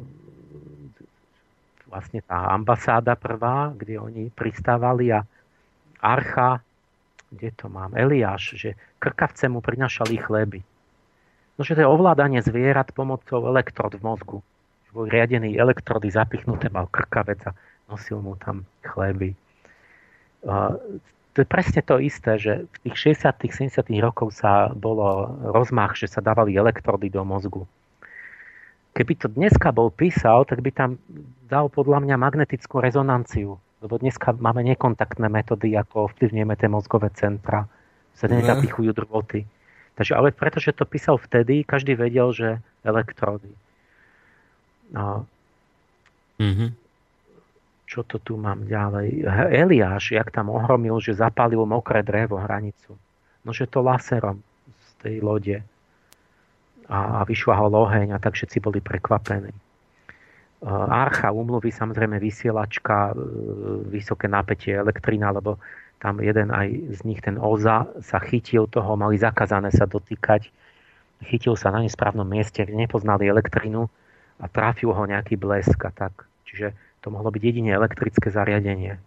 vlastne 1.88 2.26
tá 2.26 2.52
ambasáda 2.52 3.14
prvá, 3.14 3.72
kde 3.72 4.02
oni 4.02 4.34
pristávali 4.34 5.14
a 5.14 5.22
Archa, 6.04 6.60
kde 7.32 7.50
to 7.54 7.70
mám, 7.70 7.94
Eliáš, 7.94 8.58
že 8.58 8.76
krkavce 8.98 9.48
mu 9.48 9.62
prinašali 9.62 10.18
chleby. 10.18 10.60
No, 11.54 11.62
že 11.62 11.78
to 11.78 11.86
je 11.86 11.90
ovládanie 11.90 12.42
zvierat 12.42 12.92
pomocou 12.98 13.46
elektrod 13.46 13.94
v 13.94 14.02
mozgu. 14.02 14.38
Že 14.90 14.92
bol 14.92 15.06
riadený 15.06 15.54
elektrody 15.54 16.10
zapichnuté, 16.10 16.74
mal 16.74 16.90
krkavec 16.90 17.46
a 17.46 17.54
nosil 17.88 18.22
mu 18.26 18.34
tam 18.42 18.66
chleby. 18.82 19.38
To 21.34 21.42
je 21.42 21.48
presne 21.50 21.82
to 21.82 21.98
isté, 21.98 22.38
že 22.38 22.54
v 22.70 22.78
tých 22.86 23.18
60 23.18 23.74
70 23.74 24.06
rokov 24.06 24.38
sa 24.38 24.70
bolo 24.70 25.34
rozmach, 25.42 25.98
že 25.98 26.06
sa 26.06 26.22
dávali 26.22 26.54
elektrody 26.54 27.10
do 27.10 27.26
mozgu. 27.26 27.66
Keby 28.94 29.14
to 29.18 29.26
dneska 29.34 29.74
bol 29.74 29.90
písal, 29.90 30.46
tak 30.46 30.62
by 30.62 30.70
tam 30.70 31.02
dal 31.50 31.74
podľa 31.74 32.06
mňa 32.06 32.16
magnetickú 32.22 32.78
rezonanciu. 32.78 33.58
Lebo 33.82 33.98
dneska 33.98 34.38
máme 34.38 34.62
nekontaktné 34.62 35.26
metódy, 35.26 35.74
ako 35.74 36.14
ovplyvňujeme 36.14 36.54
tie 36.54 36.70
mozgové 36.70 37.10
centra. 37.18 37.66
Sa 38.14 38.30
nezapichujú 38.30 38.94
drôty. 38.94 39.50
Takže, 39.98 40.14
ale 40.14 40.30
pretože 40.30 40.70
to 40.78 40.86
písal 40.86 41.18
vtedy, 41.18 41.66
každý 41.66 41.98
vedel, 41.98 42.30
že 42.30 42.62
elektrody. 42.86 43.50
No. 44.94 45.26
Mm-hmm. 46.38 46.83
Čo 47.94 48.02
to 48.10 48.18
tu 48.18 48.34
mám 48.42 48.66
ďalej? 48.66 49.22
Eliáš, 49.54 50.18
jak 50.18 50.34
tam 50.34 50.50
ohromil, 50.50 50.98
že 50.98 51.14
zapálil 51.14 51.62
mokré 51.62 52.02
drevo 52.02 52.42
hranicu. 52.42 52.98
No, 53.46 53.54
že 53.54 53.70
to 53.70 53.86
laserom 53.86 54.42
z 54.66 54.90
tej 54.98 55.16
lode. 55.22 55.62
A, 56.90 57.22
a 57.22 57.30
vyšľahol 57.30 57.70
oheň 57.70 58.18
a 58.18 58.18
tak 58.18 58.34
všetci 58.34 58.58
boli 58.66 58.82
prekvapení. 58.82 59.54
Archa 60.90 61.30
umluvy, 61.30 61.70
samozrejme 61.70 62.18
vysielačka, 62.18 63.12
e, 63.12 63.14
vysoké 63.94 64.26
napätie, 64.32 64.74
elektrina, 64.74 65.30
lebo 65.30 65.62
tam 66.02 66.18
jeden 66.24 66.50
aj 66.50 66.98
z 66.98 67.00
nich, 67.06 67.22
ten 67.22 67.38
Oza, 67.38 67.86
sa 68.02 68.18
chytil 68.24 68.66
toho, 68.72 68.98
mali 68.98 69.22
zakázané 69.22 69.70
sa 69.70 69.86
dotýkať, 69.86 70.50
chytil 71.30 71.54
sa 71.60 71.70
na 71.70 71.84
nesprávnom 71.84 72.26
mieste, 72.26 72.64
nepoznali 72.66 73.28
elektrinu 73.28 73.86
a 74.40 74.50
trafil 74.50 74.96
ho 74.96 75.04
nejaký 75.04 75.38
blesk 75.38 75.78
a 75.84 75.92
tak. 75.94 76.26
Čiže 76.48 76.72
to 77.04 77.12
mohlo 77.12 77.30
byť 77.30 77.44
jedine 77.44 77.76
elektrické 77.76 78.32
zariadenie, 78.32 78.98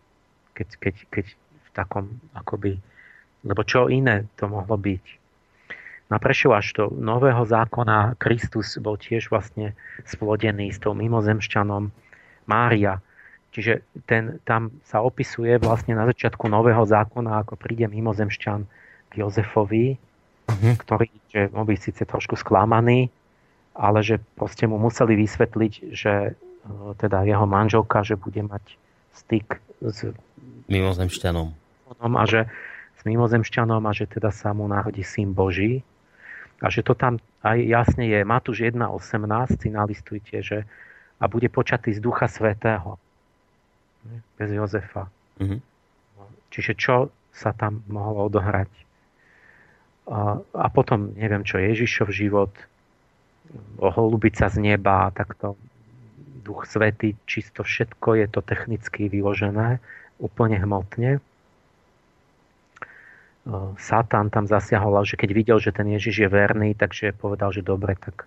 keď, 0.53 0.69
keď, 0.77 0.95
keď 1.09 1.27
v 1.33 1.69
takom 1.73 2.05
akoby... 2.37 2.77
Lebo 3.47 3.63
čo 3.65 3.89
iné 3.89 4.29
to 4.37 4.53
mohlo 4.53 4.77
byť? 4.77 5.05
Na 6.07 6.23
až 6.23 6.67
do 6.77 6.85
nového 6.95 7.43
zákona 7.43 8.15
Kristus 8.23 8.79
bol 8.79 8.95
tiež 8.95 9.27
vlastne 9.27 9.75
splodený 10.07 10.71
s 10.71 10.79
tou 10.79 10.95
mimozemšťanom 10.95 11.91
Mária, 12.47 13.03
Čiže 13.57 13.89
ten, 14.05 14.37
tam 14.45 14.69
sa 14.85 15.01
opisuje 15.01 15.57
vlastne 15.57 15.97
na 15.97 16.05
začiatku 16.05 16.45
nového 16.45 16.85
zákona, 16.85 17.41
ako 17.41 17.57
príde 17.57 17.89
mimozemšťan 17.89 18.69
k 19.09 19.13
Jozefovi, 19.17 19.97
uh-huh. 19.97 20.75
ktorý 20.77 21.09
že 21.33 21.49
on 21.57 21.65
byť 21.65 21.79
síce 21.81 22.03
trošku 22.05 22.37
sklamaný, 22.37 23.09
ale 23.73 24.05
že 24.05 24.21
proste 24.37 24.69
mu 24.69 24.77
museli 24.77 25.17
vysvetliť, 25.17 25.73
že 25.89 26.37
teda 26.99 27.23
jeho 27.27 27.47
manželka, 27.47 28.03
že 28.03 28.19
bude 28.19 28.43
mať 28.43 28.65
styk 29.15 29.61
s 29.81 30.13
mimozemšťanom. 30.67 31.49
A 32.03 32.25
že 32.27 32.51
s 32.99 33.03
mimozemšťanom 33.07 33.83
a 33.87 33.93
že 33.95 34.11
teda 34.11 34.35
sa 34.35 34.51
mu 34.51 34.67
náhodí 34.67 35.07
syn 35.07 35.33
Boží. 35.33 35.87
A 36.65 36.73
že 36.73 36.81
to 36.81 36.97
tam 36.97 37.21
aj 37.45 37.61
jasne 37.61 38.09
je. 38.09 38.25
Matúš 38.25 38.65
1.18, 38.65 39.61
si 39.61 39.69
nalistujte, 39.69 40.37
že 40.41 40.59
a 41.17 41.25
bude 41.29 41.49
počatý 41.49 41.97
z 41.97 42.01
Ducha 42.01 42.29
Svetého 42.29 43.01
bez 44.37 44.53
Jozefa. 44.53 45.09
Mm-hmm. 45.41 45.61
Čiže 46.53 46.73
čo 46.77 47.09
sa 47.33 47.57
tam 47.57 47.85
mohlo 47.89 48.29
odohrať? 48.29 48.69
A, 50.07 50.39
a 50.39 50.67
potom, 50.71 51.17
neviem 51.19 51.43
čo, 51.43 51.59
Ježišov 51.59 52.09
život, 52.15 52.53
oholubiť 53.81 54.35
sa 54.39 54.47
z 54.53 54.63
neba, 54.63 55.11
takto 55.11 55.59
duch 56.47 56.71
svety, 56.71 57.19
čisto 57.27 57.67
všetko 57.67 58.23
je 58.23 58.27
to 58.31 58.41
technicky 58.47 59.11
vyložené, 59.11 59.83
úplne 60.23 60.63
hmotne. 60.63 61.19
Satan 63.79 64.31
tam 64.31 64.47
zasiahol, 64.47 65.03
že 65.07 65.19
keď 65.19 65.31
videl, 65.35 65.59
že 65.59 65.75
ten 65.75 65.87
Ježiš 65.91 66.27
je 66.27 66.29
verný, 66.31 66.75
takže 66.75 67.15
povedal, 67.15 67.51
že 67.51 67.67
dobre, 67.67 67.99
tak 67.99 68.27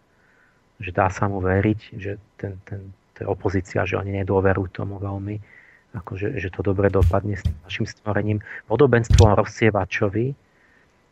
že 0.80 0.95
dá 0.95 1.11
sa 1.11 1.28
mu 1.28 1.43
veriť, 1.43 1.80
že 1.99 2.15
ten, 2.39 2.55
ten, 2.63 2.95
to 3.15 3.24
je 3.24 3.28
opozícia, 3.28 3.84
že 3.84 3.99
oni 3.99 4.24
nedôverujú 4.24 4.80
tomu 4.80 4.95
veľmi 4.95 5.59
akože, 5.91 6.38
že 6.39 6.53
to 6.53 6.61
dobre 6.61 6.88
dopadne 6.88 7.36
s 7.36 7.43
našim 7.65 7.84
stvorením. 7.84 8.39
Podobenstvom 8.70 9.36
rozsievačovi, 9.36 10.38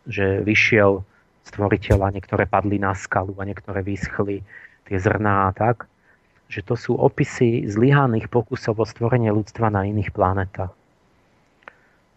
že 0.08 0.40
vyšiel 0.46 1.04
stvoriteľ 1.52 2.00
a 2.08 2.14
niektoré 2.16 2.48
padli 2.48 2.80
na 2.80 2.96
skalu 2.96 3.36
a 3.40 3.44
niektoré 3.44 3.84
vyschli 3.84 4.40
tie 4.88 4.98
zrná 5.00 5.50
a 5.50 5.56
tak, 5.56 5.90
že 6.48 6.64
to 6.64 6.80
sú 6.80 6.96
opisy 6.96 7.68
zlyhaných 7.68 8.32
pokusov 8.32 8.80
o 8.80 8.86
stvorenie 8.88 9.32
ľudstva 9.32 9.68
na 9.68 9.84
iných 9.84 10.16
planetách. 10.16 10.72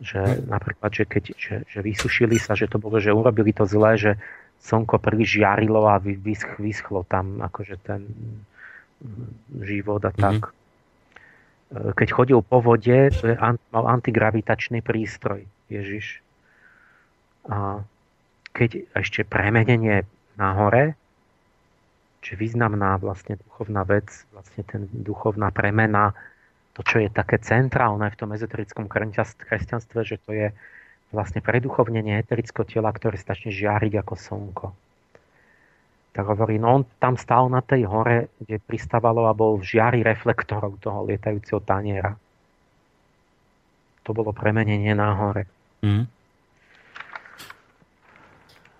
Že 0.01 0.21
hm. 0.23 0.39
napríklad, 0.49 0.91
že 0.95 1.05
keď 1.05 1.25
že, 1.35 1.55
že 1.67 1.79
vysušili 1.83 2.39
sa, 2.39 2.55
že 2.55 2.71
to 2.71 2.79
bolo, 2.79 3.03
že 3.03 3.13
urobili 3.15 3.51
to 3.51 3.67
zlé, 3.67 3.99
že 3.99 4.13
slnko 4.61 5.01
príliš 5.01 5.41
žiarilo 5.41 5.89
a 5.89 5.99
vysch, 5.99 6.61
vyschlo 6.61 7.03
tam 7.09 7.41
akože 7.41 7.81
ten 7.81 8.05
život 9.65 10.05
a 10.05 10.13
tak. 10.13 10.53
Mm-hmm 10.53 10.59
keď 11.71 12.09
chodil 12.11 12.41
po 12.43 12.59
vode, 12.59 13.15
to 13.15 13.25
je, 13.31 13.37
mal 13.71 13.85
antigravitačný 13.87 14.83
prístroj 14.83 15.47
Ježiš. 15.71 16.19
A 17.47 17.87
keď 18.51 18.91
ešte 18.99 19.23
premenenie 19.23 20.03
nahore, 20.35 20.99
čiže 22.21 22.37
významná 22.37 23.01
vlastne 23.01 23.41
duchovná 23.41 23.83
vec, 23.85 24.09
vlastne 24.33 24.63
ten 24.65 24.87
duchovná 24.93 25.51
premena, 25.51 26.13
to, 26.77 26.87
čo 26.87 27.03
je 27.03 27.11
také 27.11 27.41
centrálne 27.43 28.07
v 28.09 28.19
tom 28.19 28.31
ezoterickom 28.33 28.87
kresťanstve, 28.89 30.01
že 30.07 30.17
to 30.23 30.31
je 30.33 30.49
vlastne 31.11 31.43
preduchovnenie 31.43 32.21
eterického 32.23 32.63
tela, 32.65 32.95
ktoré 32.95 33.19
začne 33.19 33.51
žiariť 33.51 33.93
ako 33.99 34.15
slnko 34.15 34.67
tak 36.11 36.27
hovorí, 36.27 36.59
no 36.59 36.75
on 36.75 36.83
tam 36.99 37.15
stál 37.15 37.47
na 37.47 37.63
tej 37.63 37.87
hore, 37.87 38.35
kde 38.43 38.59
pristávalo 38.59 39.31
a 39.31 39.33
bol 39.33 39.63
v 39.63 39.65
žiari 39.65 40.03
reflektorov 40.03 40.83
toho 40.83 41.07
lietajúceho 41.07 41.63
taniera. 41.63 42.19
To 44.05 44.11
bolo 44.11 44.35
premenenie 44.35 44.91
na 44.91 45.15
hore. 45.15 45.47
Mm. 45.87 46.11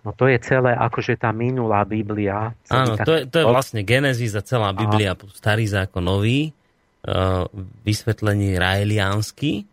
No 0.01 0.17
to 0.17 0.25
je 0.33 0.41
celé 0.41 0.73
akože 0.73 1.21
tá 1.21 1.29
minulá 1.29 1.85
Biblia. 1.85 2.57
Áno, 2.73 2.97
to 2.97 3.21
je, 3.21 3.23
to 3.29 3.37
je 3.43 3.47
vlastne 3.47 3.85
Genesis 3.85 4.33
a 4.33 4.41
celá 4.41 4.73
Biblia, 4.73 5.13
Aha. 5.13 5.29
starý 5.37 5.69
zákon 5.69 6.01
nový, 6.01 6.57
uh, 7.05 7.45
vysvetlenie 7.85 8.57
raeliánsky, 8.57 9.69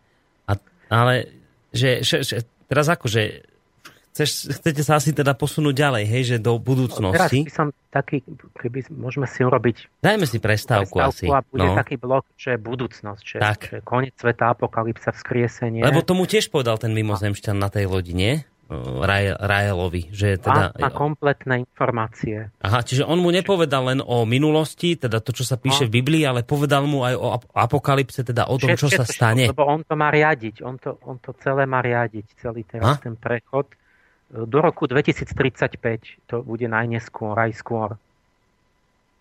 a, 0.52 0.60
ale 0.92 1.32
že, 1.72 2.04
že, 2.04 2.28
že 2.28 2.36
teraz 2.68 2.92
akože 2.92 3.48
Chceš, 4.18 4.50
chcete 4.50 4.82
sa 4.82 4.98
asi 4.98 5.14
teda 5.14 5.38
posunúť 5.38 5.78
ďalej, 5.78 6.04
hej, 6.10 6.24
že 6.26 6.38
do 6.42 6.58
budúcnosti? 6.58 7.46
Teraz 7.46 7.46
by 7.46 7.54
som 7.54 7.68
taký, 7.94 8.26
keby 8.58 8.90
môžeme 8.90 9.30
si 9.30 9.46
urobiť... 9.46 10.02
Dajme 10.02 10.26
si 10.26 10.42
prestávku, 10.42 10.98
prestávku 10.98 11.30
asi. 11.30 11.30
a 11.30 11.46
bude 11.46 11.70
no. 11.70 11.78
taký 11.78 12.02
blok, 12.02 12.26
že 12.34 12.58
je 12.58 12.60
budúcnosť, 12.66 13.22
že, 13.22 13.38
tak. 13.38 13.60
že 13.70 13.78
koniec 13.86 14.18
sveta, 14.18 14.58
apokalypsa, 14.58 15.14
vzkriesenie. 15.14 15.86
Lebo 15.86 16.02
tomu 16.02 16.26
tiež 16.26 16.50
povedal 16.50 16.82
ten 16.82 16.98
mimozemšťan 16.98 17.62
na 17.62 17.70
tej 17.70 17.86
lodi, 17.94 18.18
nie? 18.18 18.42
Rajelovi, 19.40 20.12
že 20.12 20.36
teda... 20.36 20.76
Má, 20.76 20.88
má 20.88 20.90
kompletné 20.92 21.64
informácie. 21.64 22.52
Aha, 22.60 22.84
čiže 22.84 23.08
on 23.08 23.24
mu 23.24 23.32
nepovedal 23.32 23.96
len 23.96 24.00
o 24.04 24.28
minulosti, 24.28 25.00
teda 25.00 25.24
to, 25.24 25.32
čo 25.32 25.48
sa 25.48 25.56
píše 25.56 25.88
no. 25.88 25.90
v 25.90 25.96
Biblii, 26.04 26.24
ale 26.28 26.44
povedal 26.44 26.84
mu 26.84 27.08
aj 27.08 27.16
o 27.16 27.28
apokalypse, 27.56 28.28
teda 28.28 28.52
o 28.52 28.60
tom, 28.60 28.76
čo 28.76 28.92
sa 28.92 29.08
stane. 29.08 29.48
Lebo 29.48 29.64
on 29.64 29.88
to 29.88 29.96
má 29.96 30.12
riadiť, 30.12 30.68
on 30.68 30.76
to, 30.76 31.00
on 31.08 31.16
to 31.24 31.32
celé 31.40 31.64
má 31.64 31.80
riadiť, 31.80 32.26
celý 32.44 32.68
teraz 32.68 33.00
ten 33.00 33.16
prechod 33.16 33.72
do 34.28 34.60
roku 34.60 34.92
2035 34.92 36.28
to 36.28 36.44
bude 36.44 36.68
najneskôr, 36.68 37.40
aj 37.40 37.52
skôr. 37.56 37.96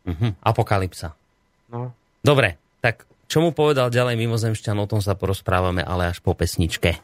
Uh-huh. 0.06 0.30
Apokalypsa. 0.42 1.14
No. 1.70 1.94
Dobre, 2.22 2.58
tak 2.82 3.06
čo 3.30 3.42
mu 3.42 3.50
povedal 3.54 3.90
ďalej 3.90 4.18
mimozemšťan, 4.18 4.78
o 4.82 4.90
tom 4.90 5.02
sa 5.02 5.14
porozprávame, 5.18 5.82
ale 5.82 6.10
až 6.10 6.18
po 6.22 6.34
pesničke. 6.34 6.98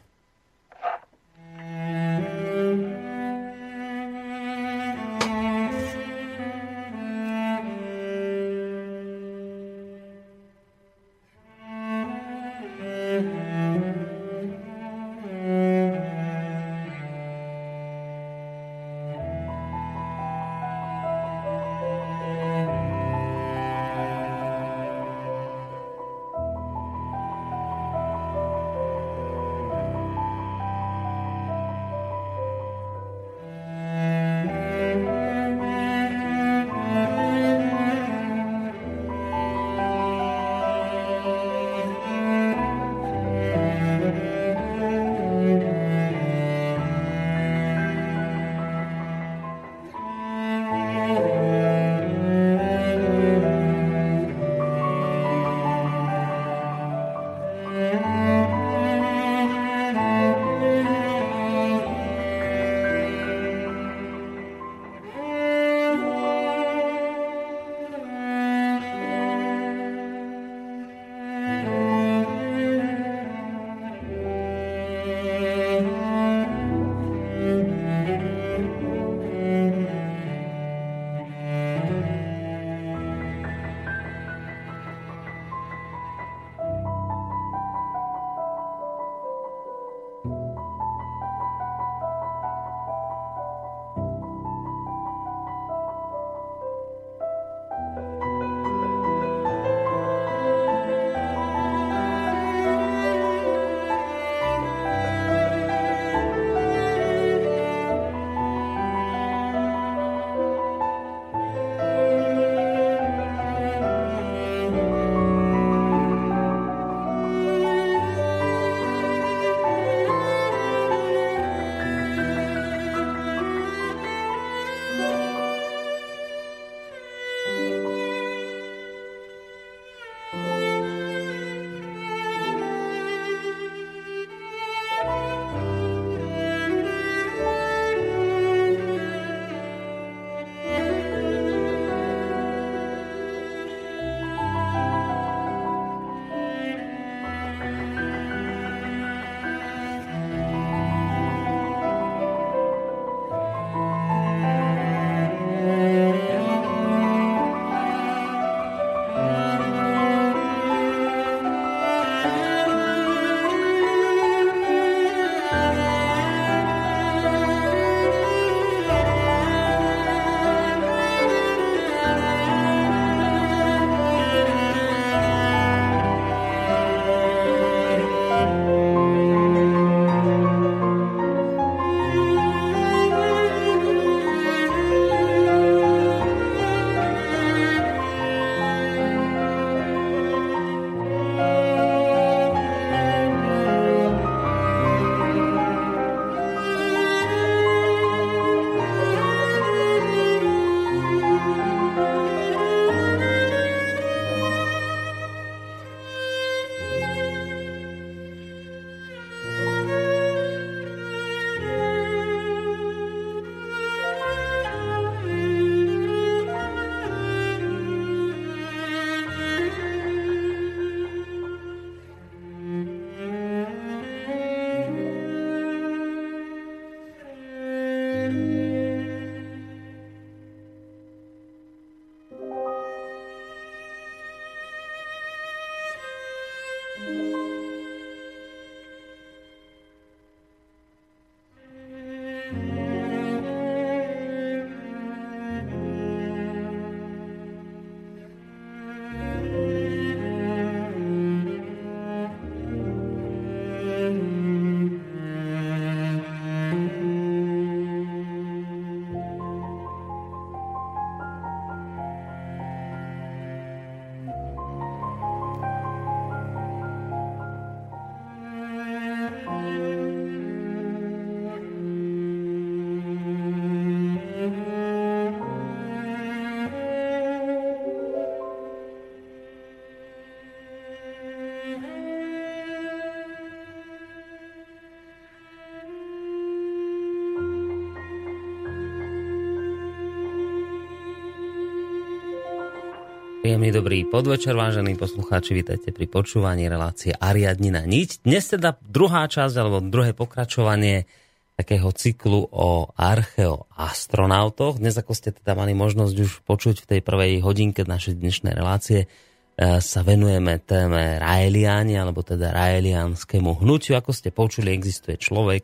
Príjemný 293.53 293.69
dobrý 293.69 294.09
podvečer, 294.09 294.57
vážení 294.57 294.97
poslucháči, 294.97 295.53
vítajte 295.53 295.93
pri 295.93 296.09
počúvaní 296.09 296.65
relácie 296.65 297.13
Ariadnina 297.13 297.85
niť. 297.85 298.25
Dnes 298.25 298.49
teda 298.49 298.81
druhá 298.81 299.29
časť, 299.29 299.53
alebo 299.61 299.77
druhé 299.77 300.17
pokračovanie 300.17 301.05
takého 301.53 301.93
cyklu 301.93 302.49
o 302.49 302.89
archeoastronautoch. 302.97 304.81
Dnes, 304.81 304.97
ako 304.97 305.13
ste 305.13 305.37
teda 305.37 305.53
mali 305.53 305.77
možnosť 305.77 306.15
už 306.17 306.31
počuť 306.49 306.81
v 306.81 306.97
tej 306.97 306.99
prvej 307.05 307.45
hodinke 307.45 307.85
našej 307.85 308.17
dnešnej 308.17 308.57
relácie, 308.57 309.05
e, 309.05 309.77
sa 309.77 310.01
venujeme 310.01 310.57
téme 310.57 311.21
Raeliani, 311.21 311.93
alebo 311.93 312.25
teda 312.25 312.57
Raelianskému 312.57 313.61
hnutiu. 313.61 313.93
Ako 313.93 314.17
ste 314.17 314.33
počuli, 314.33 314.73
existuje 314.73 315.21
človek, 315.21 315.61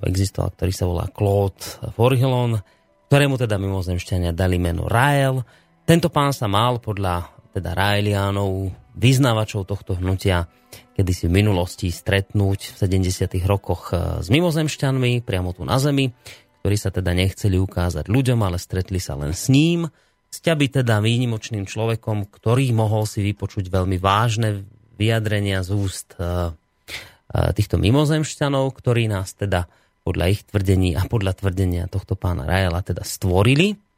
existoval, 0.00 0.56
ktorý 0.56 0.72
sa 0.72 0.88
volá 0.88 1.04
Claude 1.12 1.84
Forhillon, 1.92 2.64
ktorému 3.12 3.36
teda 3.36 3.60
mimozemšťania 3.60 4.32
dali 4.32 4.56
meno 4.56 4.88
Rael, 4.88 5.44
tento 5.90 6.06
pán 6.06 6.30
sa 6.30 6.46
mal 6.46 6.78
podľa 6.78 7.34
teda 7.50 7.74
Raelianov, 7.74 8.70
vyznávačov 8.94 9.66
tohto 9.66 9.98
hnutia, 9.98 10.46
kedy 10.94 11.10
si 11.10 11.26
v 11.26 11.42
minulosti 11.42 11.90
stretnúť 11.90 12.78
v 12.78 13.02
70. 13.10 13.26
rokoch 13.42 13.90
e, 13.90 14.22
s 14.22 14.30
mimozemšťanmi 14.30 15.26
priamo 15.26 15.50
tu 15.50 15.66
na 15.66 15.82
Zemi, 15.82 16.14
ktorí 16.62 16.76
sa 16.78 16.94
teda 16.94 17.10
nechceli 17.10 17.58
ukázať 17.58 18.06
ľuďom, 18.06 18.38
ale 18.38 18.62
stretli 18.62 19.02
sa 19.02 19.18
len 19.18 19.34
s 19.34 19.50
ním. 19.50 19.90
Sťaby 20.30 20.78
teda 20.78 21.02
výnimočným 21.02 21.66
človekom, 21.66 22.30
ktorý 22.30 22.70
mohol 22.70 23.02
si 23.10 23.26
vypočuť 23.26 23.66
veľmi 23.66 23.98
vážne 23.98 24.62
vyjadrenia 24.94 25.66
z 25.66 25.74
úst 25.74 26.14
e, 26.22 26.54
e, 26.54 27.50
týchto 27.50 27.82
mimozemšťanov, 27.82 28.70
ktorí 28.78 29.10
nás 29.10 29.34
teda 29.34 29.66
podľa 30.06 30.38
ich 30.38 30.46
tvrdení 30.46 30.94
a 30.94 31.02
podľa 31.10 31.34
tvrdenia 31.34 31.90
tohto 31.90 32.14
pána 32.14 32.46
Raela 32.46 32.78
teda 32.78 33.02
stvorili 33.02 33.89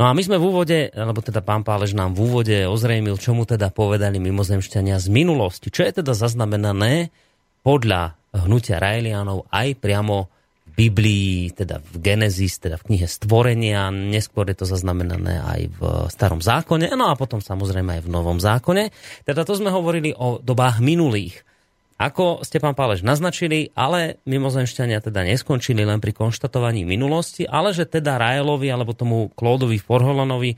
No 0.00 0.08
a 0.08 0.16
my 0.16 0.22
sme 0.24 0.40
v 0.40 0.46
úvode, 0.48 0.78
alebo 0.92 1.20
teda 1.20 1.44
pán 1.44 1.60
Pálež 1.60 1.92
nám 1.92 2.16
v 2.16 2.24
úvode 2.24 2.56
ozrejmil, 2.64 3.20
čo 3.20 3.36
mu 3.36 3.44
teda 3.44 3.68
povedali 3.68 4.16
mimozemšťania 4.16 4.96
z 4.96 5.08
minulosti. 5.12 5.68
Čo 5.68 5.84
je 5.84 6.00
teda 6.00 6.16
zaznamenané 6.16 7.12
podľa 7.60 8.16
hnutia 8.32 8.80
Raelianov 8.80 9.50
aj 9.50 9.76
priamo 9.82 10.30
v 10.70 10.88
Biblii, 10.88 11.50
teda 11.52 11.82
v 11.82 11.96
Genesis, 12.00 12.62
teda 12.62 12.78
v 12.78 12.94
knihe 12.94 13.06
Stvorenia, 13.10 13.90
neskôr 13.90 14.48
je 14.48 14.62
to 14.62 14.66
zaznamenané 14.70 15.42
aj 15.42 15.60
v 15.76 15.80
Starom 16.08 16.40
zákone, 16.40 16.94
no 16.94 17.10
a 17.10 17.18
potom 17.18 17.42
samozrejme 17.42 18.00
aj 18.00 18.02
v 18.06 18.12
Novom 18.12 18.38
zákone. 18.38 18.88
Teda 19.26 19.42
to 19.44 19.58
sme 19.58 19.68
hovorili 19.68 20.14
o 20.14 20.38
dobách 20.40 20.78
minulých. 20.80 21.42
Ako 22.00 22.40
ste, 22.48 22.64
pán 22.64 22.72
Pálež, 22.72 23.04
naznačili, 23.04 23.76
ale 23.76 24.16
mimozemšťania 24.24 25.04
teda 25.04 25.20
neskončili 25.20 25.84
len 25.84 26.00
pri 26.00 26.16
konštatovaní 26.16 26.88
minulosti, 26.88 27.44
ale 27.44 27.76
že 27.76 27.84
teda 27.84 28.16
Raelovi 28.16 28.72
alebo 28.72 28.96
tomu 28.96 29.28
Klódovi 29.36 29.76
Forholonovi 29.76 30.56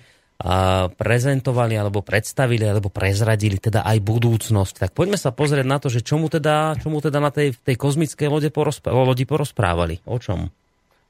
prezentovali 0.95 1.75
alebo 1.75 2.03
predstavili 2.03 2.63
alebo 2.63 2.95
prezradili 2.95 3.59
teda 3.59 3.83
aj 3.83 3.99
budúcnosť. 4.03 4.87
Tak 4.87 4.91
poďme 4.95 5.19
sa 5.19 5.35
pozrieť 5.35 5.67
na 5.67 5.83
to, 5.83 5.91
že 5.91 6.07
čomu 6.07 6.31
teda, 6.31 6.79
čomu 6.79 7.03
teda 7.03 7.19
na 7.19 7.35
tej, 7.35 7.59
tej 7.59 7.75
kozmickej 7.75 8.27
lode 8.31 8.51
porozpr- 8.55 8.91
lodi 8.91 9.27
porozprávali. 9.27 9.99
O 10.07 10.23
čom? 10.23 10.51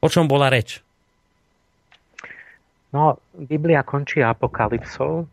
O 0.01 0.07
čom 0.09 0.25
bola 0.25 0.49
reč? 0.49 0.81
No, 2.93 3.17
Biblia 3.33 3.81
končí 3.81 4.21
apokalypsou, 4.21 5.25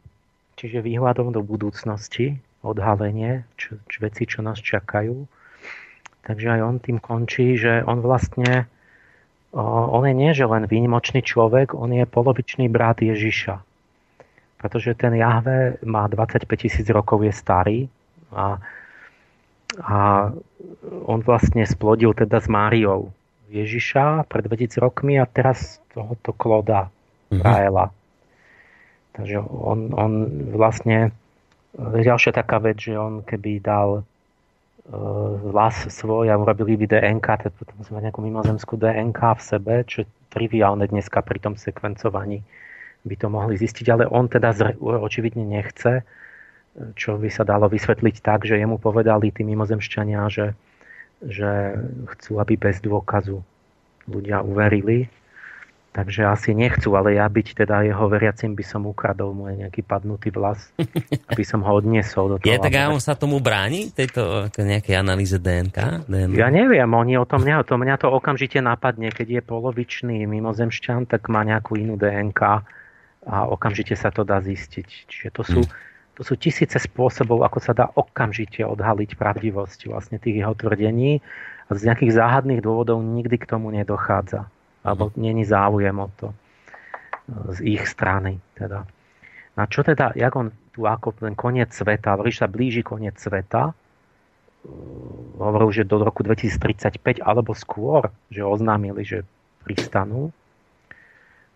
čiže 0.56 0.80
výhľadom 0.80 1.32
do 1.32 1.44
budúcnosti, 1.44 2.40
odhalenie 2.60 3.48
čo, 3.56 3.80
čo, 3.88 3.98
veci, 4.04 4.28
čo 4.28 4.44
nás 4.44 4.60
čakajú. 4.60 5.24
Takže 6.24 6.46
aj 6.46 6.60
on 6.60 6.76
tým 6.78 6.98
končí, 7.00 7.56
že 7.56 7.80
on 7.84 8.04
vlastne, 8.04 8.68
on 9.56 10.02
je 10.04 10.14
nie 10.14 10.30
že 10.36 10.44
len 10.44 10.68
výnimočný 10.68 11.24
človek, 11.24 11.72
on 11.72 11.90
je 11.96 12.04
polovičný 12.04 12.68
brat 12.68 13.00
Ježiša. 13.00 13.64
Pretože 14.60 14.92
ten 14.92 15.16
Jahve 15.16 15.80
má 15.88 16.04
25 16.04 16.44
tisíc 16.60 16.84
rokov, 16.92 17.24
je 17.24 17.32
starý 17.32 17.78
a, 18.28 18.60
a 19.80 19.98
on 21.08 21.18
vlastne 21.24 21.64
splodil 21.64 22.12
teda 22.12 22.44
s 22.44 22.48
Máriou 22.52 23.08
Ježiša 23.50 24.30
pred 24.30 24.46
2000 24.46 24.78
rokmi 24.78 25.18
a 25.18 25.26
teraz 25.26 25.82
tohoto 25.90 26.30
Kloda 26.36 26.92
mhm. 27.34 27.42
Raela. 27.42 27.86
Mm-hmm. 27.90 27.98
Takže 29.10 29.36
on, 29.42 29.78
on 29.90 30.12
vlastne 30.54 31.10
Ďalšia 31.78 32.34
taká 32.34 32.58
vec, 32.58 32.82
že 32.82 32.98
on 32.98 33.22
keby 33.22 33.62
dal 33.62 34.02
hlas 35.54 35.86
e, 35.86 35.90
svoj 35.90 36.32
a 36.32 36.34
urobili 36.34 36.74
by 36.74 36.86
DNK, 36.90 37.26
tak 37.46 37.52
potom 37.54 37.78
sme 37.86 38.02
nejakú 38.02 38.18
mimozemskú 38.24 38.74
DNK 38.74 39.20
v 39.38 39.42
sebe, 39.42 39.74
čo 39.86 40.02
triviálne 40.34 40.82
dneska 40.90 41.22
pri 41.22 41.38
tom 41.38 41.54
sekvencovaní. 41.54 42.42
By 43.06 43.14
to 43.16 43.26
mohli 43.30 43.54
zistiť, 43.54 43.86
ale 43.88 44.04
on 44.10 44.26
teda 44.26 44.52
očividne 44.82 45.46
nechce, 45.46 46.02
čo 46.98 47.16
by 47.16 47.30
sa 47.32 47.46
dalo 47.46 47.70
vysvetliť 47.70 48.16
tak, 48.20 48.44
že 48.44 48.60
jemu 48.60 48.76
povedali 48.76 49.32
tí 49.32 49.46
mimozemšťania, 49.46 50.20
že, 50.28 50.52
že 51.24 51.80
chcú, 52.16 52.42
aby 52.42 52.60
bez 52.60 52.82
dôkazu 52.82 53.40
ľudia 54.10 54.42
uverili 54.42 55.08
Takže 55.90 56.22
asi 56.22 56.54
nechcú, 56.54 56.94
ale 56.94 57.18
ja 57.18 57.26
byť 57.26 57.66
teda 57.66 57.82
jeho 57.82 58.06
veriacim 58.06 58.54
by 58.54 58.62
som 58.62 58.86
ukradol 58.86 59.34
môj 59.34 59.58
nejaký 59.58 59.82
padnutý 59.82 60.30
vlas, 60.30 60.70
aby 61.34 61.42
som 61.42 61.66
ho 61.66 61.72
odniesol 61.82 62.30
do 62.30 62.36
toho. 62.38 62.46
Je 62.46 62.62
tak 62.62 62.78
a 62.78 62.94
on 62.94 63.02
sa 63.02 63.18
tomu 63.18 63.42
bráni, 63.42 63.90
tejto 63.90 64.54
nejakej 64.54 64.94
analýze 64.94 65.34
DNK? 65.34 66.06
DNK? 66.06 66.38
Ja 66.38 66.46
neviem, 66.46 66.86
oni 66.86 67.18
o 67.18 67.26
tom, 67.26 67.42
mňa, 67.42 67.66
to, 67.66 67.74
mňa 67.74 67.96
to 67.98 68.06
okamžite 68.06 68.62
napadne, 68.62 69.10
keď 69.10 69.28
je 69.34 69.42
polovičný 69.42 70.30
mimozemšťan, 70.30 71.10
tak 71.10 71.26
má 71.26 71.42
nejakú 71.42 71.74
inú 71.74 71.98
DNK 71.98 72.40
a 73.26 73.36
okamžite 73.50 73.98
sa 73.98 74.14
to 74.14 74.22
dá 74.22 74.38
zistiť. 74.38 75.10
Čiže 75.10 75.28
to 75.34 75.42
sú, 75.42 75.60
hmm. 75.66 75.74
to 76.14 76.22
sú 76.22 76.38
tisíce 76.38 76.78
spôsobov, 76.78 77.42
ako 77.42 77.58
sa 77.58 77.74
dá 77.74 77.90
okamžite 77.98 78.62
odhaliť 78.62 79.18
pravdivosť 79.18 79.90
vlastne 79.90 80.22
tých 80.22 80.38
jeho 80.38 80.54
tvrdení 80.54 81.18
a 81.66 81.74
z 81.74 81.90
nejakých 81.90 82.14
záhadných 82.14 82.62
dôvodov 82.62 83.02
nikdy 83.02 83.42
k 83.42 83.50
tomu 83.50 83.74
nedochádza 83.74 84.46
alebo 84.84 85.12
není 85.16 85.44
záujem 85.44 85.96
o 85.98 86.08
to 86.16 86.28
e, 86.30 86.36
z 87.54 87.58
ich 87.76 87.84
strany. 87.88 88.40
Teda. 88.56 88.88
A 89.56 89.66
čo 89.68 89.84
teda, 89.84 90.16
jak 90.16 90.32
on 90.36 90.52
tu 90.72 90.88
ako 90.88 91.12
ten 91.12 91.36
koniec 91.36 91.74
sveta, 91.74 92.16
že 92.24 92.44
sa 92.44 92.48
blíži 92.48 92.80
koniec 92.80 93.20
sveta, 93.20 93.70
e, 93.70 93.74
hovoril, 95.36 95.70
že 95.72 95.88
do 95.88 96.00
roku 96.00 96.24
2035 96.24 97.20
alebo 97.20 97.52
skôr, 97.52 98.08
že 98.32 98.40
oznámili, 98.40 99.04
že 99.04 99.28
pristanú. 99.64 100.32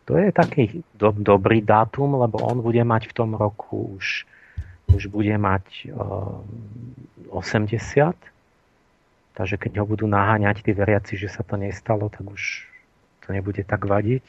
To 0.04 0.20
je 0.20 0.28
taký 0.36 0.84
do, 0.92 1.16
dobrý 1.16 1.64
dátum, 1.64 2.20
lebo 2.20 2.44
on 2.44 2.60
bude 2.60 2.84
mať 2.84 3.08
v 3.08 3.16
tom 3.16 3.32
roku 3.32 3.96
už, 3.96 4.28
už 4.92 5.08
bude 5.08 5.32
mať 5.32 5.88
uh, 5.88 6.44
80. 7.32 8.12
Takže 9.34 9.56
keď 9.56 9.80
ho 9.80 9.88
budú 9.88 10.04
naháňať 10.04 10.60
tí 10.60 10.76
veriaci, 10.76 11.16
že 11.16 11.32
sa 11.32 11.40
to 11.40 11.56
nestalo, 11.56 12.12
tak 12.12 12.20
už 12.28 12.68
to 13.24 13.32
nebude 13.32 13.64
tak 13.64 13.88
vadiť. 13.88 14.22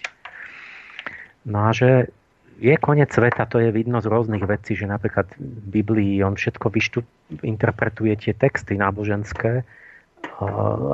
No 1.45 1.69
a 1.69 1.75
že 1.75 2.09
je 2.55 2.75
koniec 2.79 3.11
sveta, 3.11 3.45
to 3.45 3.59
je 3.59 3.69
vidno 3.69 3.99
z 3.99 4.07
rôznych 4.07 4.43
vecí, 4.47 4.79
že 4.79 4.87
napríklad 4.87 5.27
v 5.35 5.67
Biblii 5.81 6.23
on 6.23 6.39
všetko 6.39 6.71
vyštu, 6.71 7.03
interpretuje 7.43 8.15
tie 8.15 8.33
texty 8.33 8.79
náboženské, 8.79 9.67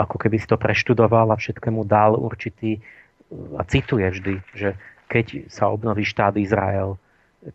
ako 0.01 0.15
keby 0.17 0.41
si 0.41 0.49
to 0.49 0.57
preštudoval 0.57 1.29
a 1.31 1.39
všetkému 1.39 1.85
dal 1.85 2.17
určitý, 2.17 2.81
a 3.55 3.63
cituje 3.63 4.11
vždy, 4.11 4.35
že 4.57 4.75
keď 5.07 5.47
sa 5.47 5.71
obnoví 5.71 6.03
štát 6.03 6.35
Izrael, 6.35 6.99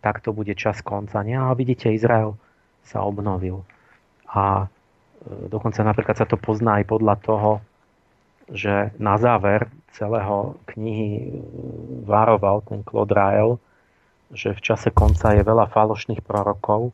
tak 0.01 0.24
to 0.24 0.32
bude 0.32 0.53
čas 0.57 0.80
konca. 0.80 1.20
Nie? 1.22 1.36
A 1.36 1.53
vidíte, 1.53 1.92
Izrael 1.92 2.36
sa 2.84 3.05
obnovil. 3.05 3.62
A 4.28 4.66
e, 4.66 5.49
dokonca 5.49 5.84
napríklad 5.84 6.16
sa 6.16 6.26
to 6.26 6.40
pozná 6.40 6.80
aj 6.80 6.84
podľa 6.90 7.14
toho, 7.22 7.51
že 8.51 8.94
na 9.01 9.18
záver 9.18 9.66
celého 9.97 10.55
knihy 10.70 11.34
varoval 12.07 12.62
ten 12.68 12.84
Claude 12.86 13.14
Rael, 13.16 13.51
že 14.30 14.55
v 14.55 14.61
čase 14.61 14.90
konca 14.90 15.34
je 15.34 15.42
veľa 15.42 15.70
falošných 15.70 16.22
prorokov, 16.22 16.90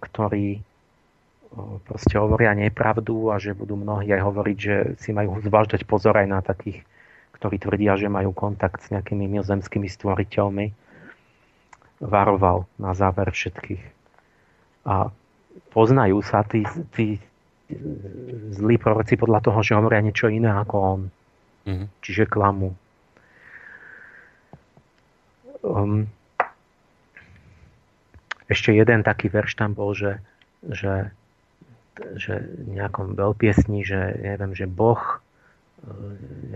ktorí 0.00 0.60
proste 1.88 2.20
hovoria 2.20 2.52
nepravdu 2.52 3.32
a 3.32 3.40
že 3.40 3.56
budú 3.56 3.80
mnohí 3.80 4.12
aj 4.12 4.22
hovoriť, 4.22 4.56
že 4.58 4.76
si 5.00 5.16
majú 5.16 5.40
zváždať 5.40 5.88
pozor 5.88 6.20
aj 6.20 6.28
na 6.28 6.40
takých, 6.44 6.84
ktorí 7.40 7.56
tvrdia, 7.56 7.96
že 7.96 8.12
majú 8.12 8.36
kontakt 8.36 8.84
s 8.84 8.92
nejakými 8.92 9.24
mimozemskými 9.28 9.88
stvoriteľmi. 9.88 10.66
Varoval 12.04 12.68
na 12.76 12.92
záver 12.92 13.32
všetkých. 13.32 13.80
A 14.84 15.08
poznajú 15.72 16.20
sa 16.20 16.44
tí, 16.44 16.68
tí 16.92 17.16
zlí 18.54 18.78
proroci 18.78 19.18
podľa 19.18 19.40
toho, 19.42 19.58
že 19.62 19.74
hovoria 19.74 20.04
niečo 20.04 20.30
iné 20.30 20.50
ako 20.54 20.76
on. 20.78 21.00
Mm-hmm. 21.66 21.88
Čiže 21.98 22.30
klamu. 22.30 22.70
Um, 25.66 26.06
ešte 28.46 28.70
jeden 28.70 29.02
taký 29.02 29.26
verš 29.26 29.58
tam 29.58 29.74
bol, 29.74 29.90
že, 29.98 30.22
že, 30.62 31.10
že 32.14 32.38
nejakom 32.70 33.18
veľpiesni, 33.18 33.82
že 33.82 34.14
neviem, 34.22 34.54
že 34.54 34.70
Boh 34.70 35.02
e, 35.02 35.14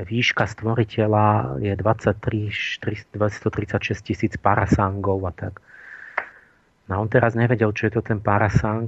výška 0.07 0.47
stvoriteľa 0.47 1.59
je 1.59 1.75
23, 1.75 3.11
236 3.19 4.07
tisíc 4.07 4.39
parasangov 4.39 5.27
a 5.27 5.35
tak. 5.35 5.59
No 6.87 7.03
on 7.03 7.11
teraz 7.11 7.35
nevedel, 7.35 7.75
čo 7.75 7.91
je 7.91 7.99
to 7.99 8.03
ten 8.07 8.23
parasang, 8.23 8.87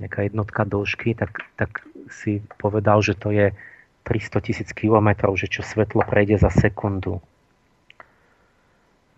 nejaká 0.00 0.28
jednotka 0.28 0.64
dĺžky, 0.64 1.16
tak, 1.16 1.44
tak 1.56 1.84
si 2.08 2.40
povedal, 2.60 3.00
že 3.04 3.16
to 3.16 3.32
je 3.32 3.52
300 4.04 4.46
tisíc 4.46 4.68
kilometrov, 4.74 5.36
že 5.38 5.48
čo 5.48 5.62
svetlo 5.62 6.02
prejde 6.06 6.38
za 6.40 6.50
sekundu. 6.50 7.22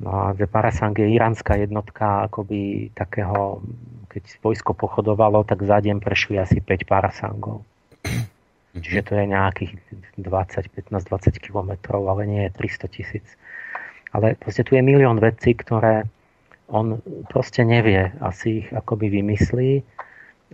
No 0.02 0.10
a 0.10 0.34
Parasang 0.34 0.92
je 0.98 1.06
iránska 1.06 1.54
jednotka 1.54 2.26
akoby 2.26 2.90
takého, 2.98 3.62
keď 4.10 4.24
vojsko 4.42 4.74
pochodovalo, 4.74 5.46
tak 5.46 5.62
za 5.62 5.78
deň 5.78 6.02
prešli 6.02 6.36
asi 6.36 6.58
5 6.58 6.90
Parasangov. 6.90 7.62
Čiže 8.74 9.02
to 9.06 9.12
je 9.14 9.24
nejakých 9.30 9.72
20, 10.18 10.18
15, 10.18 10.90
20 10.90 11.38
kilometrov, 11.38 12.02
ale 12.10 12.26
nie 12.26 12.42
je 12.50 12.58
300 12.58 12.90
tisíc. 12.90 13.26
Ale 14.10 14.34
proste 14.34 14.66
tu 14.66 14.74
je 14.74 14.82
milión 14.82 15.22
vecí, 15.22 15.54
ktoré 15.54 16.10
on 16.66 16.98
proste 17.30 17.62
nevie. 17.62 18.10
Asi 18.18 18.66
ich 18.66 18.68
akoby 18.74 19.22
vymyslí 19.22 19.86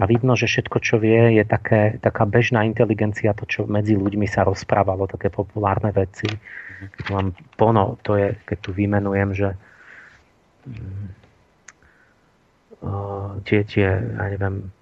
a 0.01 0.09
vidno, 0.09 0.33
že 0.33 0.49
všetko, 0.49 0.81
čo 0.81 0.97
vie, 0.97 1.37
je 1.37 1.45
také, 1.45 2.01
taká 2.01 2.25
bežná 2.25 2.65
inteligencia, 2.65 3.37
to, 3.37 3.45
čo 3.45 3.69
medzi 3.69 4.01
ľuďmi 4.01 4.25
sa 4.25 4.49
rozprávalo, 4.49 5.05
také 5.05 5.29
populárne 5.29 5.93
veci. 5.93 6.25
Keď 6.81 7.05
mám 7.13 7.37
pono, 7.61 8.01
to 8.01 8.17
je, 8.17 8.33
keď 8.49 8.59
tu 8.65 8.73
vymenujem, 8.73 9.37
že 9.37 9.49
uh, 12.81 13.37
tie, 13.45 13.61
tie, 13.69 13.89
ja 13.93 14.25
neviem, 14.33 14.73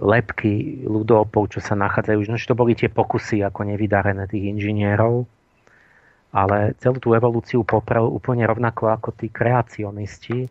lepky 0.00 0.88
ľudopov, 0.88 1.52
čo 1.52 1.60
sa 1.60 1.76
nachádzajú, 1.76 2.24
no, 2.24 2.40
to 2.40 2.56
boli 2.56 2.72
tie 2.72 2.88
pokusy 2.88 3.44
ako 3.44 3.68
nevydarené 3.68 4.24
tých 4.32 4.48
inžinierov, 4.48 5.28
ale 6.32 6.72
celú 6.80 6.96
tú 7.04 7.12
evolúciu 7.12 7.68
poprel 7.68 8.08
úplne 8.08 8.48
rovnako 8.48 8.96
ako 8.96 9.12
tí 9.12 9.28
kreacionisti, 9.28 10.48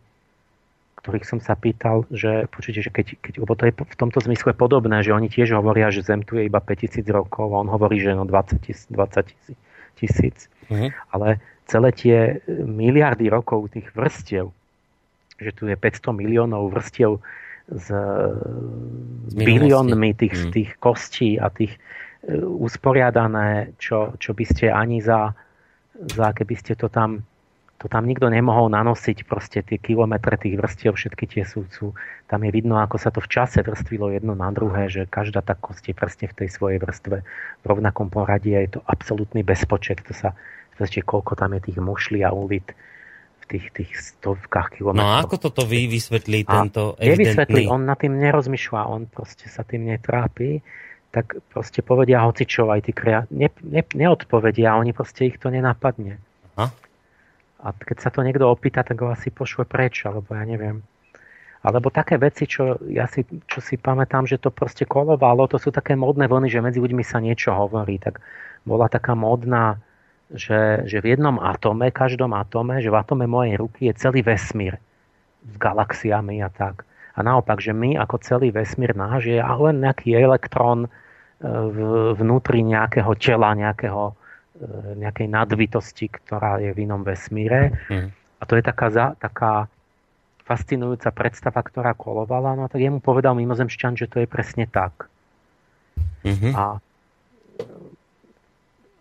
ktorých 1.08 1.24
som 1.24 1.40
sa 1.40 1.56
pýtal, 1.56 2.04
že 2.12 2.52
počujte, 2.52 2.84
že 2.84 2.92
keď, 2.92 3.16
keď 3.24 3.34
lebo 3.40 3.56
to 3.56 3.64
je 3.64 3.72
v 3.72 3.96
tomto 3.96 4.20
zmysle 4.20 4.52
podobné, 4.52 5.00
že 5.08 5.16
oni 5.16 5.32
tiež 5.32 5.56
hovoria, 5.56 5.88
že 5.88 6.04
Zem 6.04 6.28
tu 6.28 6.36
je 6.36 6.52
iba 6.52 6.60
5000 6.60 7.08
rokov 7.08 7.48
a 7.56 7.64
on 7.64 7.72
hovorí, 7.72 8.04
že 8.04 8.12
no 8.12 8.28
20 8.28 8.60
tisíc, 8.60 8.84
20 8.92 9.32
tisíc. 9.96 10.52
Mm-hmm. 10.68 10.92
Ale 11.16 11.40
celé 11.64 11.90
tie 11.96 12.18
miliardy 12.52 13.32
rokov 13.32 13.72
tých 13.72 13.88
vrstiev, 13.96 14.52
že 15.40 15.56
tu 15.56 15.72
je 15.72 15.80
500 15.80 16.12
miliónov 16.12 16.76
vrstiev 16.76 17.24
s, 17.72 17.88
s 17.88 19.34
biliónmi 19.34 20.12
tých, 20.12 20.36
mm. 20.36 20.52
tých 20.52 20.70
kostí 20.84 21.40
a 21.40 21.48
tých 21.48 21.72
e, 22.28 22.36
usporiadané, 22.44 23.80
čo, 23.80 24.12
čo 24.20 24.36
by 24.36 24.44
ste 24.44 24.72
ani 24.72 25.00
za, 25.00 25.32
za 25.96 26.36
keby 26.36 26.56
ste 26.60 26.76
to 26.76 26.92
tam 26.92 27.24
to 27.78 27.86
tam 27.86 28.10
nikto 28.10 28.26
nemohol 28.34 28.74
nanosiť 28.74 29.30
proste 29.30 29.62
tie 29.62 29.78
kilometre 29.78 30.34
tých 30.34 30.58
vrstiev, 30.58 30.98
všetky 30.98 31.26
tie 31.30 31.44
sú, 31.46 31.70
sú, 31.70 31.94
tam 32.26 32.42
je 32.42 32.50
vidno, 32.50 32.82
ako 32.82 32.98
sa 32.98 33.14
to 33.14 33.22
v 33.22 33.30
čase 33.30 33.62
vrstvilo 33.62 34.10
jedno 34.10 34.34
na 34.34 34.50
druhé, 34.50 34.90
že 34.90 35.06
každá 35.06 35.46
tá 35.46 35.54
kost 35.54 35.86
je 35.86 35.94
presne 35.94 36.26
v 36.26 36.42
tej 36.44 36.50
svojej 36.50 36.82
vrstve 36.82 37.18
v 37.62 37.66
rovnakom 37.66 38.10
poradí 38.10 38.58
a 38.58 38.66
je 38.66 38.78
to 38.78 38.82
absolútny 38.90 39.46
bezpočet, 39.46 40.02
to 40.02 40.18
sa, 40.18 40.34
proste 40.74 41.06
koľko 41.06 41.38
tam 41.38 41.54
je 41.54 41.70
tých 41.70 41.78
mušlí 41.78 42.26
a 42.26 42.34
ulit 42.34 42.66
v 42.66 43.46
tých, 43.46 43.66
tých 43.70 43.92
stovkách 43.94 44.82
kilometrov. 44.82 45.06
No 45.06 45.14
a 45.14 45.22
ako 45.22 45.38
toto 45.38 45.70
vy 45.70 45.86
vysvetlí 45.86 46.50
tento 46.50 46.98
evidentný... 46.98 47.70
on 47.70 47.86
na 47.86 47.94
tým 47.94 48.18
nerozmýšľa, 48.18 48.90
on 48.90 49.06
proste 49.06 49.54
sa 49.54 49.62
tým 49.62 49.86
netrápi, 49.86 50.66
tak 51.14 51.46
proste 51.54 51.86
povedia 51.86 52.26
hocičov 52.26 52.74
aj 52.74 52.90
tí 52.90 52.92
krea... 52.98 53.30
ne, 53.30 53.54
ne, 53.62 53.86
neodpovedia, 53.86 54.74
oni 54.74 54.98
proste 54.98 55.30
ich 55.30 55.38
to 55.38 55.54
nenapadne. 55.54 56.18
Aha. 56.58 56.87
A 57.58 57.74
keď 57.74 57.98
sa 57.98 58.10
to 58.14 58.22
niekto 58.22 58.46
opýta, 58.46 58.86
tak 58.86 59.02
ho 59.02 59.10
asi 59.10 59.34
pošle 59.34 59.66
preč, 59.66 60.06
alebo 60.06 60.38
ja 60.38 60.46
neviem. 60.46 60.86
Alebo 61.66 61.90
také 61.90 62.22
veci, 62.22 62.46
čo, 62.46 62.78
ja 62.86 63.10
si, 63.10 63.26
čo 63.50 63.60
si 63.60 63.82
pamätám, 63.82 64.30
že 64.30 64.38
to 64.38 64.54
proste 64.54 64.86
kolovalo, 64.86 65.50
to 65.50 65.58
sú 65.58 65.74
také 65.74 65.98
modné 65.98 66.30
vlny, 66.30 66.54
že 66.54 66.62
medzi 66.62 66.78
ľuďmi 66.78 67.02
sa 67.02 67.18
niečo 67.18 67.50
hovorí. 67.52 67.98
Tak 67.98 68.22
bola 68.62 68.86
taká 68.86 69.18
modná, 69.18 69.82
že, 70.30 70.86
že 70.86 71.02
v 71.02 71.18
jednom 71.18 71.42
atome, 71.42 71.90
každom 71.90 72.38
atome, 72.38 72.78
že 72.78 72.94
v 72.94 73.00
atome 73.00 73.26
mojej 73.26 73.58
ruky 73.58 73.90
je 73.90 73.94
celý 73.98 74.22
vesmír 74.22 74.78
s 75.48 75.56
galaxiami 75.58 76.44
a 76.46 76.50
tak. 76.54 76.86
A 77.18 77.26
naopak, 77.26 77.58
že 77.58 77.74
my 77.74 77.98
ako 77.98 78.22
celý 78.22 78.54
vesmír 78.54 78.94
náš 78.94 79.26
je 79.26 79.42
len 79.42 79.82
nejaký 79.82 80.14
elektrón 80.14 80.86
e, 80.86 80.90
vnútri 82.14 82.62
nejakého 82.62 83.10
tela, 83.18 83.58
nejakého 83.58 84.14
nejakej 84.98 85.28
nadvitosti, 85.30 86.10
ktorá 86.10 86.58
je 86.58 86.74
v 86.74 86.90
inom 86.90 87.06
vesmíre. 87.06 87.78
Mm. 87.88 88.10
A 88.14 88.44
to 88.46 88.58
je 88.58 88.64
taká, 88.66 88.88
za, 88.90 89.06
taká 89.18 89.70
fascinujúca 90.46 91.10
predstava, 91.14 91.62
ktorá 91.62 91.94
kolovala. 91.94 92.58
No 92.58 92.66
a 92.66 92.72
tak 92.72 92.82
jemu 92.82 93.02
povedal 93.02 93.38
mimozemšťan, 93.38 93.98
že 93.98 94.10
to 94.10 94.24
je 94.24 94.28
presne 94.30 94.66
tak. 94.70 95.10
Mm-hmm. 96.26 96.54
A, 96.54 96.82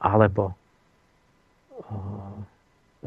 alebo 0.01 0.57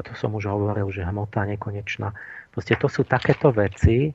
to 0.00 0.16
som 0.16 0.32
už 0.32 0.48
hovoril, 0.48 0.88
že 0.88 1.04
hmota 1.04 1.44
nekonečná. 1.44 2.16
Proste 2.56 2.72
to 2.80 2.88
sú 2.88 3.04
takéto 3.04 3.52
veci, 3.52 4.08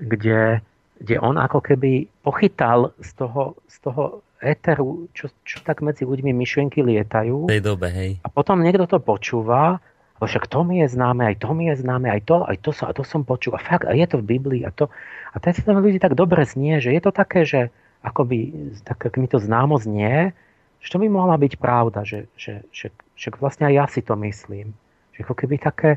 kde, 0.00 0.64
kde 1.02 1.16
on 1.20 1.36
ako 1.36 1.60
keby 1.60 2.08
pochytal 2.24 2.96
z 3.02 3.10
toho, 3.18 3.58
z 3.68 3.76
toho 3.84 4.24
éteru, 4.38 5.10
čo, 5.14 5.30
čo 5.42 5.58
tak 5.66 5.82
medzi 5.82 6.06
ľuďmi 6.06 6.30
myšlienky 6.30 6.82
lietajú. 6.82 7.50
V 7.50 7.52
tej 7.52 7.62
dobe, 7.62 7.90
hej. 7.90 8.10
A 8.22 8.28
potom 8.30 8.62
niekto 8.62 8.86
to 8.86 9.02
počúva, 9.02 9.82
ale 10.18 10.26
však 10.26 10.50
to 10.50 10.66
mi 10.66 10.82
je 10.82 10.90
známe, 10.90 11.22
aj 11.26 11.36
to 11.42 11.50
mi 11.54 11.70
je 11.70 11.78
známe, 11.78 12.10
aj 12.10 12.22
to, 12.26 12.36
aj 12.42 12.56
to, 12.62 12.70
a 12.86 12.92
to 12.94 13.02
som 13.06 13.22
počul. 13.22 13.54
A 13.54 13.60
fakt, 13.62 13.86
a 13.86 13.94
je 13.94 14.06
to 14.06 14.18
v 14.18 14.38
Biblii. 14.38 14.62
A, 14.66 14.70
to, 14.74 14.90
a 15.30 15.36
ten 15.38 15.54
sa 15.54 15.62
tam 15.62 15.78
ľudí 15.78 16.02
tak 16.02 16.18
dobre 16.18 16.42
znie, 16.42 16.82
že 16.82 16.90
je 16.90 17.02
to 17.02 17.10
také, 17.14 17.46
že 17.46 17.70
akoby, 18.02 18.54
tak 18.86 18.98
ak 19.10 19.14
mi 19.18 19.26
to 19.26 19.42
známo 19.42 19.78
znie, 19.78 20.34
že 20.78 20.88
to 20.94 21.02
by 21.02 21.10
mohla 21.10 21.34
byť 21.34 21.58
pravda, 21.58 22.06
že, 22.06 22.30
že, 22.38 22.62
že, 22.70 22.94
že 23.18 23.28
vlastne 23.34 23.66
aj 23.66 23.74
ja 23.74 23.86
si 23.90 24.00
to 24.02 24.14
myslím. 24.14 24.74
Že 25.18 25.18
ako 25.26 25.34
keby 25.34 25.56
také, 25.58 25.90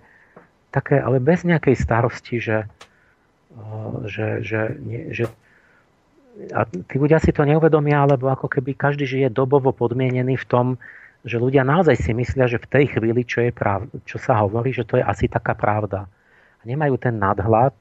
také 0.74 0.98
ale 0.98 1.22
bez 1.22 1.46
nejakej 1.46 1.78
starosti, 1.78 2.42
že, 2.42 2.66
že, 4.10 4.42
že, 4.42 4.62
nie, 4.82 5.14
že 5.14 5.30
a 6.55 6.63
tí 6.63 6.95
ľudia 6.95 7.19
si 7.19 7.36
to 7.36 7.43
neuvedomia, 7.43 8.07
alebo 8.07 8.32
ako 8.32 8.47
keby 8.47 8.75
každý 8.75 9.03
žije 9.03 9.28
dobovo 9.32 9.75
podmienený 9.75 10.39
v 10.39 10.47
tom, 10.47 10.67
že 11.21 11.37
ľudia 11.37 11.62
naozaj 11.62 12.01
si 12.01 12.12
myslia, 12.17 12.49
že 12.49 12.58
v 12.58 12.71
tej 12.71 12.86
chvíli, 12.97 13.21
čo, 13.28 13.45
je 13.45 13.51
prav, 13.53 13.86
čo 14.08 14.17
sa 14.17 14.41
hovorí, 14.41 14.74
že 14.74 14.87
to 14.87 14.97
je 14.97 15.03
asi 15.05 15.29
taká 15.29 15.53
pravda. 15.53 16.09
A 16.59 16.63
nemajú 16.66 16.97
ten 16.97 17.20
nadhľad, 17.20 17.75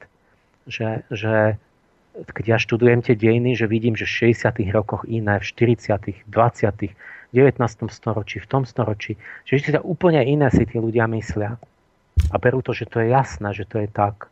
že, 0.69 1.01
že 1.09 1.57
keď 2.13 2.45
ja 2.45 2.57
študujem 2.59 3.01
tie 3.01 3.15
dejiny, 3.17 3.55
že 3.55 3.65
vidím, 3.65 3.95
že 3.97 4.05
v 4.05 4.35
60. 4.35 4.61
rokoch 4.75 5.07
iné, 5.07 5.41
v 5.41 5.45
40., 5.47 6.27
20., 6.27 6.93
19. 7.31 7.87
storočí, 7.87 8.43
v 8.43 8.47
tom 8.51 8.67
storočí, 8.67 9.15
že 9.47 9.55
ešte 9.55 9.79
úplne 9.79 10.19
iné 10.19 10.51
si 10.51 10.67
tí 10.67 10.75
ľudia 10.75 11.07
myslia. 11.07 11.55
A 12.29 12.35
berú 12.35 12.59
to, 12.59 12.75
že 12.75 12.91
to 12.91 12.99
je 12.99 13.15
jasné, 13.15 13.55
že 13.55 13.63
to 13.63 13.79
je 13.79 13.87
tak 13.87 14.30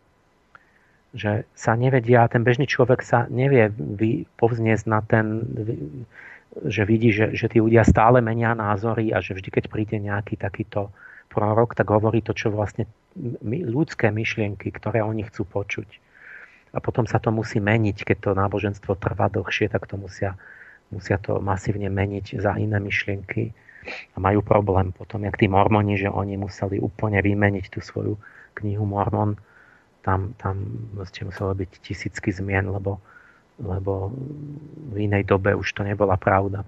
že 1.14 1.50
sa 1.58 1.74
nevedia, 1.74 2.30
ten 2.30 2.46
bežný 2.46 2.70
človek 2.70 3.02
sa 3.02 3.26
nevie 3.34 3.74
vy, 3.74 4.30
povzniesť 4.38 4.86
na 4.86 5.02
ten, 5.02 5.42
že 6.70 6.86
vidí, 6.86 7.10
že, 7.10 7.34
že 7.34 7.50
tí 7.50 7.58
ľudia 7.58 7.82
stále 7.82 8.22
menia 8.22 8.54
názory 8.54 9.10
a 9.10 9.18
že 9.18 9.34
vždy, 9.34 9.50
keď 9.50 9.66
príde 9.74 9.98
nejaký 9.98 10.38
takýto 10.38 10.94
prorok, 11.30 11.74
tak 11.74 11.90
hovorí 11.90 12.22
to, 12.22 12.34
čo 12.38 12.54
vlastne 12.54 12.86
ľudské 13.50 14.14
myšlienky, 14.14 14.70
ktoré 14.70 15.02
oni 15.02 15.26
chcú 15.30 15.46
počuť. 15.46 15.90
A 16.74 16.78
potom 16.78 17.10
sa 17.10 17.18
to 17.18 17.34
musí 17.34 17.58
meniť, 17.58 18.06
keď 18.06 18.18
to 18.22 18.32
náboženstvo 18.38 18.94
trvá 18.98 19.34
dlhšie, 19.34 19.74
tak 19.74 19.90
to 19.90 19.98
musia 19.98 20.38
musia 20.90 21.22
to 21.22 21.38
masívne 21.38 21.90
meniť 21.90 22.42
za 22.42 22.58
iné 22.58 22.78
myšlienky 22.82 23.54
a 24.14 24.18
majú 24.18 24.42
problém 24.42 24.92
potom, 24.92 25.24
jak 25.26 25.38
tí 25.38 25.46
mormoni, 25.48 25.98
že 25.98 26.10
oni 26.10 26.38
museli 26.38 26.82
úplne 26.82 27.22
vymeniť 27.22 27.66
tú 27.70 27.80
svoju 27.80 28.18
knihu 28.62 28.86
Mormon. 28.86 29.40
Tam, 30.10 30.34
tam 30.42 30.66
vlastne 30.98 31.30
muselo 31.30 31.54
byť 31.54 31.86
tisícky 31.86 32.34
zmien, 32.34 32.66
lebo, 32.66 32.98
lebo 33.62 34.10
v 34.90 35.06
inej 35.06 35.30
dobe 35.30 35.54
už 35.54 35.70
to 35.78 35.86
nebola 35.86 36.18
pravda. 36.18 36.66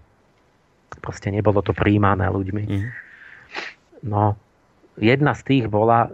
Proste 1.02 1.34
nebolo 1.34 1.66
to 1.66 1.74
príjmané 1.74 2.30
ľuďmi. 2.30 2.64
Mm. 2.70 2.90
No, 4.06 4.38
jedna 5.02 5.34
z 5.34 5.42
tých 5.42 5.66
bola, 5.66 6.14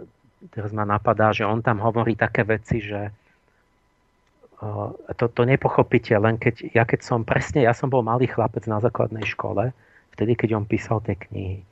teraz 0.56 0.72
ma 0.72 0.88
napadá, 0.88 1.36
že 1.36 1.44
on 1.44 1.60
tam 1.60 1.84
hovorí 1.84 2.16
také 2.16 2.48
veci, 2.48 2.80
že 2.80 3.12
to, 5.14 5.24
to 5.30 5.42
nepochopíte, 5.46 6.10
len 6.18 6.34
keď, 6.34 6.74
ja 6.74 6.82
keď 6.82 7.00
som 7.06 7.22
presne, 7.22 7.62
ja 7.62 7.70
som 7.70 7.86
bol 7.86 8.02
malý 8.02 8.26
chlapec 8.26 8.66
na 8.66 8.82
základnej 8.82 9.22
škole, 9.22 9.70
vtedy, 10.18 10.34
keď 10.34 10.58
on 10.58 10.66
písal 10.66 10.98
tie 11.04 11.14
knihy. 11.14 11.62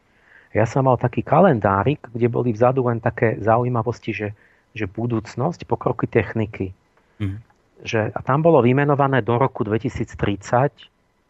Ja 0.54 0.64
som 0.64 0.86
mal 0.86 0.94
taký 0.94 1.26
kalendárik, 1.26 2.06
kde 2.14 2.30
boli 2.30 2.54
vzadu 2.54 2.86
len 2.86 3.02
také 3.02 3.42
zaujímavosti, 3.42 4.14
že, 4.14 4.28
že 4.76 4.84
budúcnosť, 4.84 5.64
pokroky 5.64 6.04
techniky. 6.04 6.76
Mm. 7.16 7.40
Že, 7.80 8.12
a 8.12 8.20
tam 8.20 8.44
bolo 8.44 8.60
vymenované 8.60 9.24
do 9.24 9.40
roku 9.40 9.64
2030, 9.64 10.12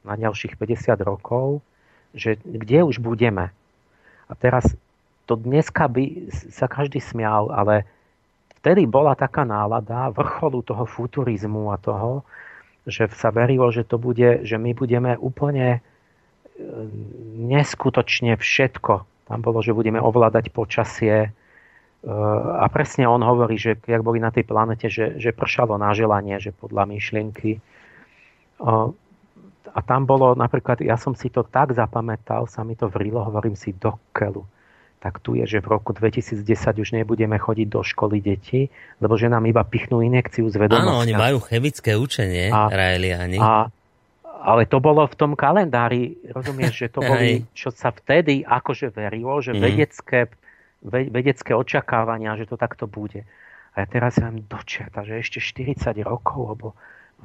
na 0.07 0.15
ďalších 0.15 0.55
50 0.59 1.03
rokov, 1.03 1.63
že 2.15 2.39
kde 2.43 2.87
už 2.87 3.03
budeme. 3.03 3.51
A 4.31 4.33
teraz 4.39 4.75
to 5.27 5.35
dneska 5.35 5.91
by 5.91 6.31
sa 6.31 6.71
každý 6.71 7.03
smial, 7.03 7.51
ale 7.51 7.83
vtedy 8.63 8.87
bola 8.87 9.19
taká 9.19 9.43
nálada 9.43 10.15
vrcholu 10.15 10.63
toho 10.63 10.87
futurizmu 10.87 11.75
a 11.75 11.77
toho, 11.83 12.23
že 12.87 13.11
sa 13.19 13.35
verilo, 13.35 13.67
že 13.75 13.83
to 13.83 13.99
bude, 13.99 14.47
že 14.47 14.63
my 14.63 14.71
budeme 14.71 15.19
úplne 15.19 15.79
e, 15.79 15.81
neskutočne 17.51 18.39
všetko. 18.39 19.03
Tam 19.27 19.39
bolo, 19.43 19.59
že 19.59 19.75
budeme 19.75 19.99
ovládať 19.99 20.55
počasie. 20.55 21.35
A 22.07 22.67
presne 22.71 23.11
on 23.11 23.19
hovorí, 23.19 23.59
že 23.59 23.75
jak 23.83 24.03
boli 24.07 24.23
na 24.23 24.31
tej 24.31 24.47
planete, 24.47 24.87
že, 24.87 25.19
že 25.19 25.35
pršalo 25.35 25.75
na 25.75 25.91
želanie, 25.91 26.39
že 26.39 26.55
podľa 26.55 26.87
myšlienky. 26.87 27.59
A 29.67 29.81
tam 29.83 30.07
bolo 30.07 30.39
napríklad, 30.39 30.81
ja 30.87 30.95
som 30.95 31.19
si 31.19 31.29
to 31.29 31.43
tak 31.43 31.75
zapamätal, 31.75 32.47
sa 32.47 32.63
mi 32.63 32.79
to 32.79 32.87
vrilo, 32.87 33.27
hovorím 33.27 33.59
si 33.59 33.75
do 33.75 33.99
kelu 34.15 34.47
tak 35.07 35.23
tu 35.23 35.39
je, 35.39 35.47
že 35.47 35.59
v 35.63 35.79
roku 35.79 35.95
2010 35.95 36.43
už 36.83 36.89
nebudeme 36.99 37.39
chodiť 37.39 37.69
do 37.71 37.87
školy 37.87 38.19
deti, 38.19 38.67
lebo 38.99 39.15
že 39.15 39.31
nám 39.31 39.47
iba 39.47 39.63
pichnú 39.63 40.03
inekciu 40.03 40.49
z 40.51 40.57
vedomosti. 40.59 40.89
Áno, 40.89 41.05
oni 41.05 41.15
majú 41.15 41.39
chemické 41.47 41.95
učenie, 41.95 42.51
a, 42.51 42.67
Raeliani. 42.67 43.39
A, 43.39 43.71
ale 44.25 44.67
to 44.67 44.83
bolo 44.83 45.07
v 45.07 45.15
tom 45.15 45.39
kalendári, 45.39 46.19
rozumieš, 46.35 46.75
že 46.75 46.89
to 46.91 47.01
boli, 47.11 47.47
čo 47.55 47.71
sa 47.71 47.95
vtedy 47.95 48.43
akože 48.43 48.91
verilo, 48.91 49.39
že 49.39 49.55
mm. 49.55 49.61
vedecké, 49.63 50.27
vedecké 50.85 51.57
očakávania, 51.57 52.37
že 52.37 52.49
to 52.49 52.57
takto 52.59 52.89
bude. 52.91 53.25
A 53.77 53.85
ja 53.85 53.87
teraz 53.87 54.17
vám 54.17 54.45
dočiata, 54.45 55.05
že 55.05 55.21
ešte 55.21 55.39
40 55.41 55.97
rokov, 56.05 56.57
lebo 56.57 56.67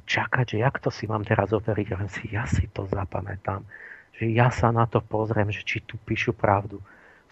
čakať, 0.07 0.55
že 0.55 0.57
jak 0.63 0.79
to 0.79 0.91
si 0.91 1.07
mám 1.07 1.23
teraz 1.23 1.51
overiť, 1.51 1.87
ja 1.91 1.99
si, 2.07 2.23
ja 2.31 2.43
si 2.47 2.67
to 2.71 2.87
zapamätám, 2.87 3.63
že 4.15 4.31
ja 4.31 4.51
sa 4.51 4.71
na 4.71 4.87
to 4.87 5.03
pozriem, 5.03 5.51
že 5.51 5.63
či 5.63 5.83
tu 5.83 5.99
píšu 5.99 6.35
pravdu 6.35 6.79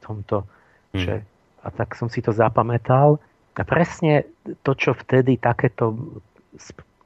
tomto. 0.09 0.47
Hmm. 0.95 0.97
Že, 0.97 1.15
a 1.61 1.67
tak 1.69 1.93
som 1.93 2.09
si 2.09 2.23
to 2.23 2.33
zapamätal. 2.33 3.21
A 3.59 3.61
presne 3.67 4.23
to, 4.63 4.71
čo 4.71 4.95
vtedy 4.95 5.35
takéto 5.35 5.91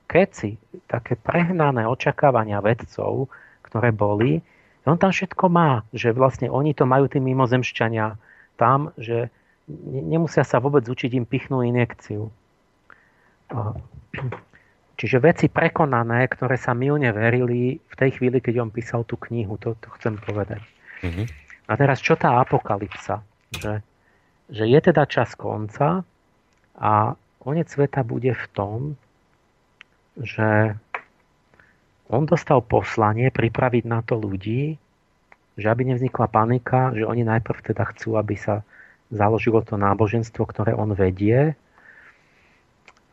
keci, 0.06 0.54
také 0.86 1.18
prehnané 1.18 1.90
očakávania 1.90 2.62
vedcov, 2.62 3.34
ktoré 3.66 3.90
boli, 3.90 4.38
on 4.86 5.00
tam 5.00 5.10
všetko 5.10 5.50
má, 5.50 5.82
že 5.96 6.14
vlastne 6.14 6.52
oni 6.52 6.78
to 6.78 6.86
majú 6.86 7.10
tí 7.10 7.18
mimozemšťania 7.18 8.14
tam, 8.60 8.94
že 9.00 9.32
nemusia 9.88 10.44
sa 10.44 10.60
vôbec 10.60 10.84
učiť 10.84 11.12
im 11.16 11.26
pichnú 11.26 11.64
injekciu. 11.64 12.28
Čiže 14.94 15.18
veci 15.20 15.46
prekonané, 15.50 16.30
ktoré 16.30 16.56
sa 16.56 16.78
milne 16.78 17.10
verili 17.12 17.82
v 17.82 17.96
tej 17.98 18.20
chvíli, 18.20 18.40
keď 18.40 18.64
on 18.64 18.70
písal 18.70 19.02
tú 19.04 19.18
knihu, 19.30 19.58
to, 19.58 19.74
to 19.82 19.90
chcem 20.00 20.16
povedať. 20.22 20.62
Mm-hmm. 21.02 21.26
A 21.68 21.72
teraz 21.80 22.00
čo 22.04 22.14
tá 22.14 22.40
apokalypsa? 22.40 23.26
Že, 23.58 23.82
že 24.52 24.64
je 24.70 24.80
teda 24.80 25.04
čas 25.10 25.34
konca 25.34 26.06
a 26.78 26.94
konec 27.42 27.68
sveta 27.68 28.06
bude 28.06 28.32
v 28.32 28.46
tom, 28.54 28.80
že 30.20 30.78
on 32.14 32.30
dostal 32.30 32.62
poslanie 32.62 33.34
pripraviť 33.34 33.84
na 33.90 34.06
to 34.06 34.20
ľudí, 34.20 34.78
že 35.54 35.70
aby 35.70 35.94
nevznikla 35.94 36.28
panika, 36.30 36.94
že 36.98 37.06
oni 37.06 37.22
najprv 37.22 37.60
teda 37.74 37.84
chcú, 37.94 38.18
aby 38.18 38.34
sa 38.34 38.66
založilo 39.14 39.62
to 39.62 39.78
náboženstvo, 39.78 40.42
ktoré 40.50 40.74
on 40.74 40.98
vedie 40.98 41.54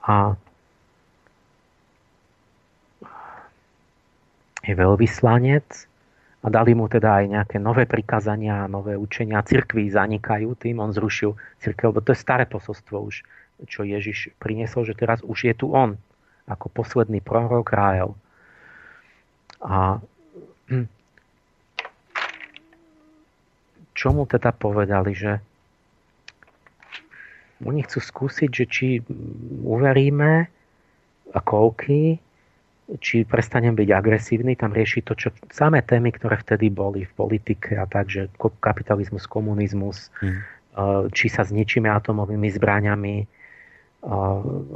a 0.01 0.33
je 4.65 4.73
veľvyslanec 4.73 5.69
a 6.41 6.47
dali 6.49 6.73
mu 6.73 6.89
teda 6.89 7.21
aj 7.21 7.25
nejaké 7.29 7.57
nové 7.61 7.85
prikázania, 7.85 8.65
nové 8.65 8.97
učenia. 8.97 9.45
Cirkvy 9.45 9.93
zanikajú 9.93 10.57
tým, 10.57 10.81
on 10.81 10.93
zrušil 10.97 11.37
cirkev, 11.61 11.93
lebo 11.93 12.01
to 12.01 12.17
je 12.17 12.25
staré 12.25 12.49
posolstvo 12.49 12.97
už, 12.97 13.21
čo 13.69 13.85
Ježiš 13.85 14.33
priniesol, 14.41 14.89
že 14.89 14.97
teraz 14.97 15.21
už 15.21 15.53
je 15.53 15.55
tu 15.57 15.77
on, 15.77 16.01
ako 16.49 16.73
posledný 16.73 17.21
prorok 17.21 17.69
Rájel. 17.69 18.17
A 19.61 20.01
hm, 20.73 20.89
čo 24.01 24.17
mu 24.17 24.25
teda 24.25 24.57
povedali, 24.57 25.13
že 25.13 25.37
oni 27.61 27.85
chcú 27.85 28.01
skúsiť, 28.01 28.49
že 28.49 28.65
či 28.65 28.89
uveríme 29.69 30.49
a 31.37 31.39
koľky, 31.45 32.17
či 32.97 33.29
prestanem 33.29 33.77
byť 33.77 33.89
agresívny, 33.93 34.57
tam 34.57 34.73
rieši 34.73 35.05
to, 35.05 35.13
čo 35.13 35.29
samé 35.53 35.85
témy, 35.85 36.17
ktoré 36.17 36.41
vtedy 36.41 36.73
boli 36.73 37.05
v 37.05 37.13
politike 37.13 37.77
a 37.77 37.85
tak, 37.85 38.09
že 38.09 38.33
kapitalizmus, 38.65 39.29
komunizmus, 39.29 40.09
mm. 40.25 40.41
či 41.13 41.27
sa 41.29 41.45
zničíme 41.45 41.87
atomovými 41.87 42.49
zbraňami 42.57 43.17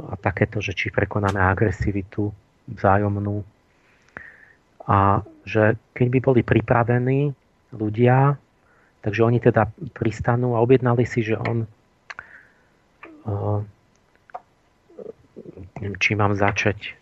a 0.05 0.13
takéto, 0.21 0.61
že 0.61 0.77
či 0.77 0.93
prekonáme 0.93 1.41
agresivitu 1.41 2.29
vzájomnú. 2.69 3.41
A 4.85 5.25
že 5.41 5.81
keď 5.97 6.07
by 6.13 6.19
boli 6.21 6.41
pripravení 6.45 7.33
ľudia, 7.73 8.37
takže 9.05 9.21
oni 9.21 9.37
teda 9.37 9.69
pristanú 9.93 10.57
a 10.57 10.65
objednali 10.65 11.05
si, 11.05 11.21
že 11.21 11.37
on 11.37 11.69
či 16.01 16.17
mám 16.17 16.33
začať 16.33 16.97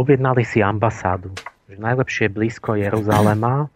objednali 0.00 0.42
si 0.48 0.64
ambasádu. 0.64 1.34
Že 1.68 1.76
najlepšie 1.76 2.26
blízko 2.32 2.80
Jeruzalema 2.80 3.68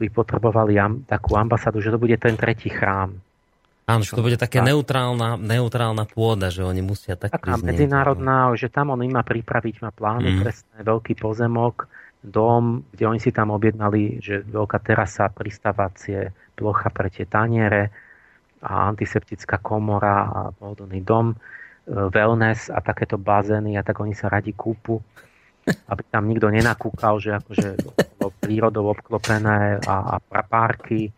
by 0.00 0.06
potrebovali 0.08 0.80
takú 1.04 1.36
ambasádu, 1.36 1.84
že 1.84 1.92
to 1.92 2.00
bude 2.00 2.16
ten 2.16 2.34
tretí 2.40 2.72
chrám. 2.72 3.20
Áno, 3.88 4.04
že 4.04 4.12
to 4.12 4.20
bude 4.20 4.36
také 4.36 4.60
neutrálna, 4.60 5.40
neutrálna 5.40 6.04
pôda, 6.04 6.52
že 6.52 6.60
oni 6.60 6.84
musia 6.84 7.16
tak 7.16 7.32
Taká 7.32 7.56
medzinárodná, 7.56 8.52
že 8.52 8.68
tam 8.68 8.92
on 8.92 9.00
im 9.00 9.16
má 9.16 9.24
pripraviť, 9.24 9.80
má 9.80 9.88
plány, 9.88 10.28
mm. 10.36 10.40
presne 10.44 10.76
veľký 10.84 11.16
pozemok, 11.16 11.88
dom, 12.28 12.84
kde 12.92 13.04
oni 13.08 13.20
si 13.20 13.32
tam 13.32 13.50
objednali, 13.50 14.20
že 14.20 14.44
veľká 14.44 14.78
terasa, 14.84 15.32
pristávacie, 15.32 16.30
plocha 16.54 16.92
pre 16.92 17.08
tie 17.08 17.24
taniere 17.24 17.90
a 18.62 18.90
antiseptická 18.90 19.58
komora 19.62 20.28
a 20.28 20.40
pohodlný 20.52 21.00
dom 21.02 21.34
wellness 21.88 22.68
a 22.68 22.84
takéto 22.84 23.16
bazény 23.16 23.80
a 23.80 23.82
tak 23.82 23.96
oni 23.98 24.12
sa 24.12 24.28
radi 24.28 24.52
kúpu, 24.52 25.00
aby 25.88 26.02
tam 26.12 26.28
nikto 26.28 26.52
nenakúkal, 26.52 27.16
že 27.16 27.32
akože 27.40 27.80
prírodou 28.44 28.92
obklopené 28.92 29.80
a, 29.84 30.20
a 30.20 30.42
parky 30.44 31.08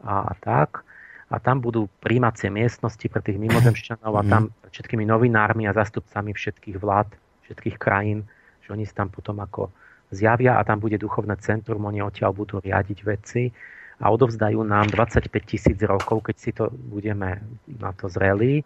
a, 0.00 0.32
a 0.32 0.34
tak. 0.40 0.84
A 1.32 1.40
tam 1.40 1.58
budú 1.58 1.88
príjmacie 2.04 2.52
miestnosti 2.52 3.04
pre 3.08 3.24
tých 3.24 3.40
mimozemšťanov 3.40 4.12
a 4.12 4.22
tam 4.28 4.42
všetkými 4.70 5.02
novinármi 5.08 5.66
a 5.66 5.74
zastupcami 5.74 6.36
všetkých 6.36 6.76
vlád, 6.78 7.10
všetkých 7.48 7.76
krajín, 7.80 8.28
že 8.62 8.72
oni 8.72 8.84
sa 8.86 9.02
tam 9.02 9.08
potom 9.10 9.40
ako 9.40 9.72
zjavia 10.14 10.56
a 10.56 10.62
tam 10.62 10.78
bude 10.78 10.96
duchovné 10.96 11.36
centrum, 11.42 11.84
oni 11.84 12.00
odtiaľ 12.00 12.32
budú 12.32 12.62
riadiť 12.62 12.98
veci 13.02 13.50
a 14.00 14.10
odovzdajú 14.10 14.58
nám 14.62 14.90
25 14.90 15.30
tisíc 15.42 15.78
rokov, 15.82 16.30
keď 16.30 16.36
si 16.38 16.50
to 16.54 16.70
budeme 16.70 17.42
na 17.66 17.90
to 17.94 18.06
zreli 18.06 18.62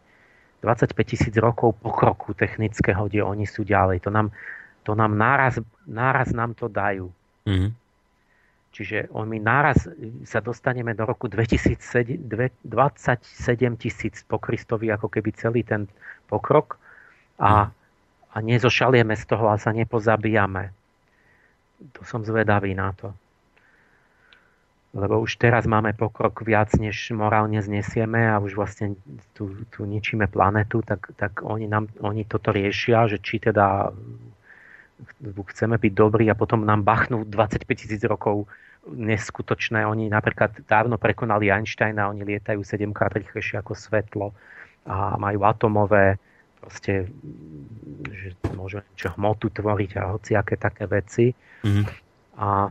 25 0.62 0.94
tisíc 1.06 1.34
rokov 1.38 1.78
pokroku 1.78 2.34
technického, 2.34 3.06
kde 3.06 3.22
oni 3.22 3.46
sú 3.46 3.62
ďalej. 3.62 4.02
To 4.02 4.10
nám, 4.10 4.34
to 4.82 4.92
nám 4.98 5.14
náraz, 5.14 5.62
náraz 5.86 6.34
nám 6.34 6.54
to 6.58 6.66
dajú. 6.66 7.10
Mm-hmm. 7.46 7.70
Čiže 8.68 9.10
my 9.10 9.38
náraz 9.42 9.88
sa 10.28 10.38
dostaneme 10.44 10.92
do 10.92 11.02
roku 11.08 11.26
2027 11.26 12.20
tisíc 13.80 14.14
po 14.28 14.38
Kristovi, 14.38 14.92
ako 14.92 15.08
keby 15.08 15.30
celý 15.34 15.62
ten 15.64 15.88
pokrok. 16.28 16.76
A, 17.38 17.70
a 18.28 18.36
nezošalieme 18.38 19.14
z 19.14 19.24
toho 19.24 19.50
a 19.50 19.56
sa 19.56 19.70
nepozabíjame. 19.72 20.74
To 21.78 22.02
som 22.02 22.26
zvedavý 22.26 22.74
na 22.74 22.90
to. 22.94 23.14
Lebo 24.96 25.20
už 25.20 25.36
teraz 25.36 25.68
máme 25.68 25.92
pokrok 25.92 26.42
viac, 26.42 26.72
než 26.80 27.12
morálne 27.12 27.60
znesieme 27.60 28.24
a 28.24 28.40
už 28.40 28.56
vlastne 28.56 28.96
tu, 29.36 29.52
tu 29.68 29.84
ničíme 29.84 30.26
planetu, 30.26 30.80
tak, 30.80 31.12
tak 31.14 31.44
oni, 31.44 31.68
nám, 31.68 31.92
oni 32.00 32.24
toto 32.24 32.50
riešia, 32.50 33.04
že 33.06 33.20
či 33.20 33.38
teda 33.38 33.92
chceme 35.54 35.78
byť 35.78 35.92
dobrí 35.92 36.26
a 36.26 36.34
potom 36.34 36.64
nám 36.64 36.82
bachnú 36.82 37.22
25 37.22 37.68
tisíc 37.76 38.02
rokov 38.02 38.48
neskutočné. 38.88 39.84
Oni 39.84 40.08
napríklad 40.08 40.64
dávno 40.64 40.96
prekonali 40.96 41.52
Einsteina, 41.52 42.08
oni 42.08 42.24
lietajú 42.24 42.64
7 42.64 42.90
krát 42.96 43.12
rýchlejšie 43.12 43.60
ako 43.60 43.76
svetlo 43.76 44.26
a 44.88 45.20
majú 45.20 45.44
atomové 45.44 46.16
proste, 46.58 47.08
že 48.10 48.28
môžu 48.52 48.82
čo 48.98 49.14
hmotu 49.14 49.48
tvoriť 49.48 49.90
a 49.98 50.12
hociaké 50.12 50.58
také 50.58 50.84
veci. 50.90 51.30
Mm-hmm. 51.62 51.84
A 52.38 52.68
e, 52.68 52.70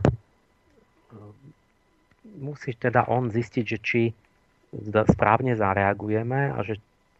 musí 2.40 2.76
teda 2.76 3.08
on 3.08 3.32
zistiť, 3.32 3.64
že 3.64 3.78
či 3.80 4.02
správne 5.08 5.56
zareagujeme 5.56 6.52
a 6.52 6.60
že 6.60 6.76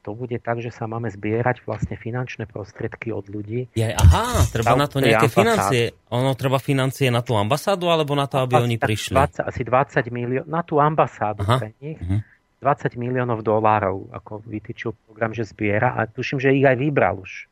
to 0.06 0.16
bude 0.16 0.40
tak, 0.40 0.62
že 0.64 0.72
sa 0.72 0.88
máme 0.88 1.12
zbierať 1.12 1.68
vlastne 1.68 1.98
finančné 1.98 2.48
prostriedky 2.48 3.12
od 3.12 3.28
ľudí. 3.28 3.68
Je, 3.76 3.84
aha, 3.92 4.46
treba 4.48 4.72
na 4.78 4.88
to 4.88 5.04
nejaké 5.04 5.28
financie. 5.28 5.92
Ono 6.08 6.32
treba 6.32 6.56
financie 6.56 7.12
na 7.12 7.20
tú 7.20 7.36
ambasádu 7.36 7.92
alebo 7.92 8.16
na 8.16 8.24
to, 8.24 8.40
aby 8.40 8.56
asi, 8.56 8.64
oni 8.64 8.76
prišli? 8.80 9.14
20, 9.18 9.52
asi 9.52 9.62
20 9.68 10.08
miliónov, 10.08 10.48
na 10.48 10.62
tú 10.64 10.80
ambasádu 10.80 11.44
aha. 11.44 11.60
pre 11.60 11.70
nich. 11.82 12.00
Uh-huh. 12.00 12.24
20 12.58 12.98
miliónov 12.98 13.46
dolárov, 13.46 14.10
ako 14.10 14.42
vytýčil 14.42 14.90
program, 15.06 15.30
že 15.30 15.46
zbiera 15.46 15.94
a 15.94 16.10
tuším, 16.10 16.42
že 16.42 16.54
ich 16.54 16.66
aj 16.66 16.74
vybral 16.74 17.22
už. 17.22 17.46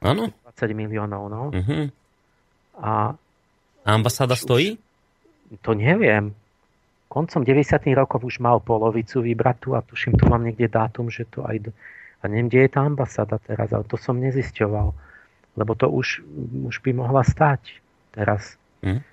Áno. 0.00 0.32
20 0.48 0.72
miliónov, 0.72 1.22
no. 1.28 1.42
Uh-huh. 1.52 1.92
A, 2.80 3.16
ambasáda 3.84 4.36
stojí? 4.36 4.80
To 5.60 5.76
neviem 5.76 6.32
koncom 7.14 7.46
90. 7.46 7.94
rokov 7.94 8.26
už 8.26 8.42
mal 8.42 8.58
polovicu 8.58 9.22
vybratú 9.22 9.78
a 9.78 9.86
tuším, 9.86 10.18
tu 10.18 10.26
mám 10.26 10.42
niekde 10.42 10.66
dátum, 10.66 11.06
že 11.06 11.22
to 11.30 11.46
aj... 11.46 11.70
A 12.18 12.26
neviem, 12.26 12.50
kde 12.50 12.66
je 12.66 12.70
tá 12.74 12.82
ambasáda 12.82 13.38
teraz, 13.38 13.70
ale 13.70 13.86
to 13.86 13.94
som 13.94 14.18
nezisťoval. 14.18 14.90
Lebo 15.54 15.72
to 15.78 15.86
už, 15.86 16.26
už 16.66 16.82
by 16.82 16.90
mohla 16.90 17.22
stať 17.22 17.78
teraz. 18.10 18.58
Mm. 18.82 19.06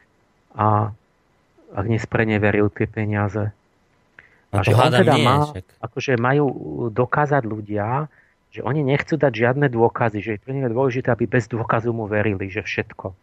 A 0.57 0.89
ak 1.77 1.85
nespreneveril 1.85 2.73
tie 2.73 2.89
peniaze. 2.89 3.53
A, 4.51 4.59
a 4.59 4.63
že 4.67 4.75
on 4.75 4.91
teda 4.91 5.15
nie, 5.15 5.23
má, 5.23 5.47
akože 5.79 6.19
majú 6.19 6.45
dokázať 6.91 7.43
ľudia, 7.47 8.11
že 8.51 8.59
oni 8.67 8.83
nechcú 8.83 9.15
dať 9.15 9.31
žiadne 9.31 9.71
dôkazy, 9.71 10.19
že 10.19 10.31
je 10.35 10.39
pre 10.43 10.51
nich 10.51 10.67
dôležité, 10.67 11.07
aby 11.15 11.23
bez 11.23 11.47
dôkazu 11.47 11.95
mu 11.95 12.03
verili, 12.03 12.51
že 12.51 12.59
všetko. 12.59 13.15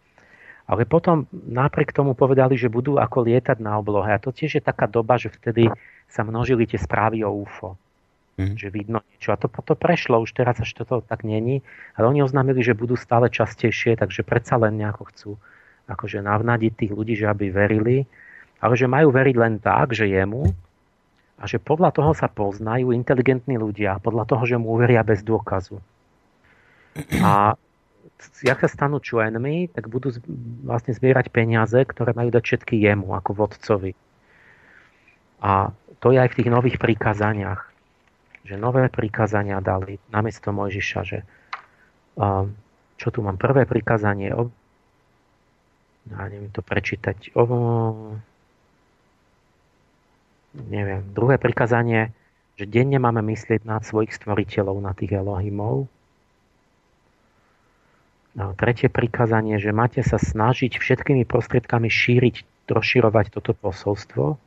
Ale 0.69 0.89
potom 0.89 1.29
napriek 1.33 1.93
tomu 1.93 2.13
povedali, 2.17 2.57
že 2.57 2.73
budú 2.73 2.97
ako 2.97 3.29
lietať 3.29 3.61
na 3.61 3.77
oblohe. 3.81 4.09
A 4.09 4.21
to 4.21 4.33
tiež 4.33 4.61
je 4.61 4.63
taká 4.65 4.89
doba, 4.89 5.17
že 5.17 5.33
vtedy 5.33 5.69
sa 6.09 6.25
množili 6.25 6.69
tie 6.69 6.81
správy 6.81 7.25
o 7.25 7.45
UFO. 7.45 7.77
Mm. 8.37 8.57
Že 8.57 8.69
vidno 8.73 8.99
niečo. 9.13 9.33
A 9.33 9.41
to, 9.41 9.49
to 9.49 9.75
prešlo, 9.77 10.21
už 10.21 10.33
teraz 10.37 10.61
až 10.61 10.77
toto 10.77 11.01
tak 11.01 11.25
není. 11.25 11.65
Ale 11.97 12.13
oni 12.13 12.21
oznámili, 12.21 12.61
že 12.61 12.77
budú 12.77 13.01
stále 13.01 13.33
častejšie, 13.33 13.97
takže 13.97 14.25
predsa 14.25 14.61
len 14.61 14.77
nejako 14.77 15.03
chcú 15.13 15.31
akože 15.89 16.21
navnadiť 16.21 16.73
tých 16.85 16.93
ľudí, 16.93 17.17
že 17.17 17.33
aby 17.33 17.49
verili. 17.49 18.05
Ale 18.61 18.77
že 18.77 18.85
majú 18.85 19.09
veriť 19.09 19.37
len 19.41 19.57
tak, 19.61 19.97
že 19.97 20.05
jemu 20.05 20.53
a 21.39 21.47
že 21.47 21.63
podľa 21.63 21.95
toho 21.95 22.13
sa 22.19 22.27
poznajú 22.27 22.91
inteligentní 22.91 23.55
ľudia, 23.57 24.03
podľa 24.03 24.27
toho, 24.27 24.43
že 24.43 24.59
mu 24.59 24.75
uveria 24.75 25.07
bez 25.07 25.23
dôkazu. 25.23 25.79
A 27.23 27.55
jak 28.43 28.59
sa 28.59 28.67
stanú 28.67 28.99
členmi, 28.99 29.71
tak 29.71 29.87
budú 29.87 30.11
vlastne 30.67 30.91
zbierať 30.91 31.31
peniaze, 31.31 31.79
ktoré 31.79 32.11
majú 32.11 32.35
dať 32.35 32.43
všetky 32.43 32.75
jemu, 32.83 33.15
ako 33.15 33.47
vodcovi. 33.47 33.95
A 35.39 35.71
to 36.03 36.11
je 36.11 36.19
aj 36.19 36.35
v 36.35 36.37
tých 36.43 36.51
nových 36.51 36.83
prikázaniach. 36.83 37.71
Že 38.43 38.59
nové 38.59 38.91
prikázania 38.91 39.63
dali 39.63 40.03
namiesto 40.11 40.51
Mojžiša, 40.51 41.01
že 41.07 41.23
čo 42.99 43.09
tu 43.15 43.23
mám, 43.23 43.39
prvé 43.39 43.63
prikázanie 43.63 44.35
ja 46.09 46.25
neviem 46.27 46.51
to 46.51 46.65
prečítať, 46.65 47.37
neviem, 50.67 51.07
druhé 51.15 51.39
prikázanie, 51.39 52.11
že 52.59 52.67
denne 52.67 52.99
máme 52.99 53.23
myslieť 53.23 53.63
na 53.63 53.79
svojich 53.79 54.11
stvoriteľov, 54.19 54.83
na 54.83 54.91
tých 54.91 55.15
Elohimov, 55.15 55.87
tretie 58.55 58.87
prikázanie, 58.87 59.59
že 59.59 59.75
máte 59.75 60.05
sa 60.07 60.21
snažiť 60.21 60.79
všetkými 60.79 61.27
prostriedkami 61.27 61.91
šíriť, 61.91 62.69
rozširovať 62.71 63.27
toto 63.35 63.57
posolstvo. 63.57 64.39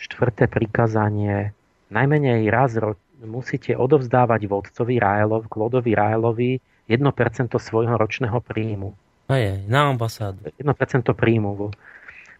Štvrté 0.00 0.48
prikázanie, 0.48 1.52
najmenej 1.92 2.48
raz 2.48 2.72
ro- 2.80 2.96
musíte 3.20 3.76
odovzdávať 3.76 4.48
vodcovi 4.48 4.96
Raelov, 4.96 5.52
Klodovi 5.52 5.92
Raelovi 5.92 6.56
1% 6.88 7.52
svojho 7.52 7.94
ročného 8.00 8.40
príjmu. 8.40 8.96
A 9.28 9.36
je, 9.36 9.52
na 9.68 9.92
ambasádu. 9.92 10.48
1% 10.56 11.04
príjmu. 11.12 11.70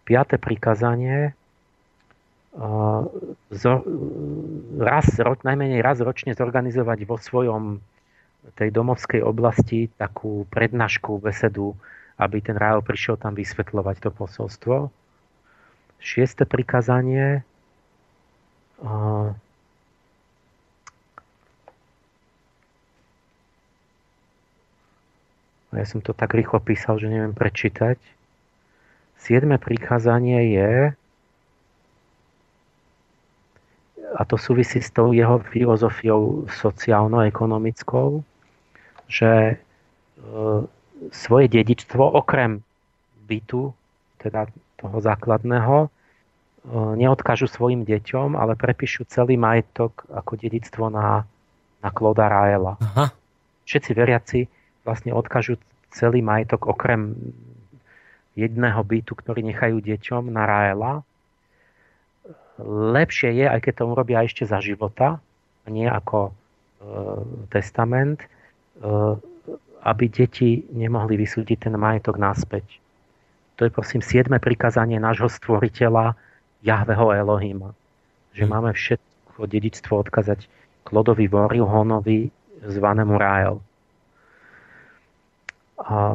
Piaté 0.01 0.41
prikázanie, 0.41 1.37
raz, 4.81 5.07
najmenej 5.43 5.79
raz 5.79 6.03
ročne 6.03 6.35
zorganizovať 6.35 6.99
vo 7.07 7.15
svojom 7.15 7.79
tej 8.57 8.69
domovskej 8.73 9.21
oblasti 9.23 9.87
takú 9.95 10.43
prednášku, 10.49 11.21
besedu, 11.21 11.77
aby 12.19 12.41
ten 12.43 12.57
Rájo 12.57 12.83
prišiel 12.83 13.15
tam 13.15 13.37
vysvetľovať 13.37 13.95
to 14.03 14.09
posolstvo. 14.11 14.75
Šieste 16.01 16.49
prikázanie. 16.49 17.45
Ja 25.71 25.85
som 25.87 26.01
to 26.03 26.11
tak 26.11 26.35
rýchlo 26.35 26.59
písal, 26.59 26.99
že 26.99 27.07
neviem 27.07 27.31
prečítať. 27.37 28.01
Siedme 29.21 29.61
prikázanie 29.61 30.51
je, 30.51 30.97
a 34.11 34.21
to 34.27 34.35
súvisí 34.35 34.83
s 34.83 34.91
tou 34.91 35.15
jeho 35.15 35.39
filozofiou 35.39 36.47
sociálno-ekonomickou, 36.51 38.23
že 39.07 39.31
e, 39.31 39.55
svoje 41.11 41.47
dedičstvo 41.47 42.03
okrem 42.03 42.59
bytu, 43.27 43.71
teda 44.19 44.51
toho 44.79 44.97
základného, 44.99 45.87
e, 45.87 45.89
neodkážu 46.99 47.47
svojim 47.47 47.87
deťom, 47.87 48.35
ale 48.35 48.59
prepíšu 48.59 49.07
celý 49.07 49.39
majetok 49.39 50.03
ako 50.11 50.35
dedictvo 50.35 50.91
na, 50.91 51.23
na 51.79 51.89
Kloda 51.89 52.27
Raela. 52.27 52.75
Aha. 52.79 53.15
Všetci 53.63 53.91
veriaci 53.95 54.39
vlastne 54.83 55.15
odkážu 55.15 55.55
celý 55.91 56.19
majetok 56.19 56.67
okrem 56.67 57.15
jedného 58.35 58.79
bytu, 58.83 59.11
ktorý 59.15 59.43
nechajú 59.43 59.83
deťom 59.83 60.31
na 60.31 60.43
Raela. 60.47 61.03
Lepšie 62.67 63.31
je, 63.31 63.45
aj 63.47 63.59
keď 63.63 63.73
to 63.79 63.83
urobia 63.87 64.19
ešte 64.27 64.43
za 64.43 64.59
života, 64.59 65.21
nie 65.69 65.87
ako 65.87 66.29
e, 66.29 66.31
testament, 67.53 68.25
Eh, 68.81 69.15
aby 69.81 70.05
deti 70.13 70.61
nemohli 70.77 71.17
vysúdiť 71.17 71.69
ten 71.69 71.73
majetok 71.73 72.21
naspäť. 72.21 72.77
To 73.57 73.65
je 73.65 73.73
prosím 73.73 74.05
siedme 74.05 74.37
prikázanie 74.37 75.01
nášho 75.01 75.25
stvoriteľa 75.25 76.13
Jahveho 76.61 77.17
Elohima. 77.17 77.73
Že 78.37 78.45
hmm. 78.45 78.53
máme 78.53 78.71
všetko 78.77 79.41
dedictvo 79.49 80.05
odkazať 80.05 80.45
Klodovi 80.85 81.25
Honovi 81.65 82.29
zvanému 82.61 83.17
Rael. 83.17 83.57
A, 85.81 86.13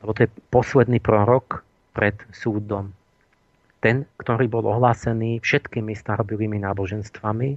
lebo 0.00 0.10
to 0.16 0.24
je 0.24 0.30
posledný 0.48 1.04
prorok 1.04 1.64
pred 1.92 2.16
súdom. 2.32 2.95
Ten, 3.80 4.08
ktorý 4.18 4.48
bol 4.48 4.64
ohlásený 4.66 5.40
všetkými 5.44 5.92
starobilými 5.94 6.58
náboženstvami, 6.64 7.48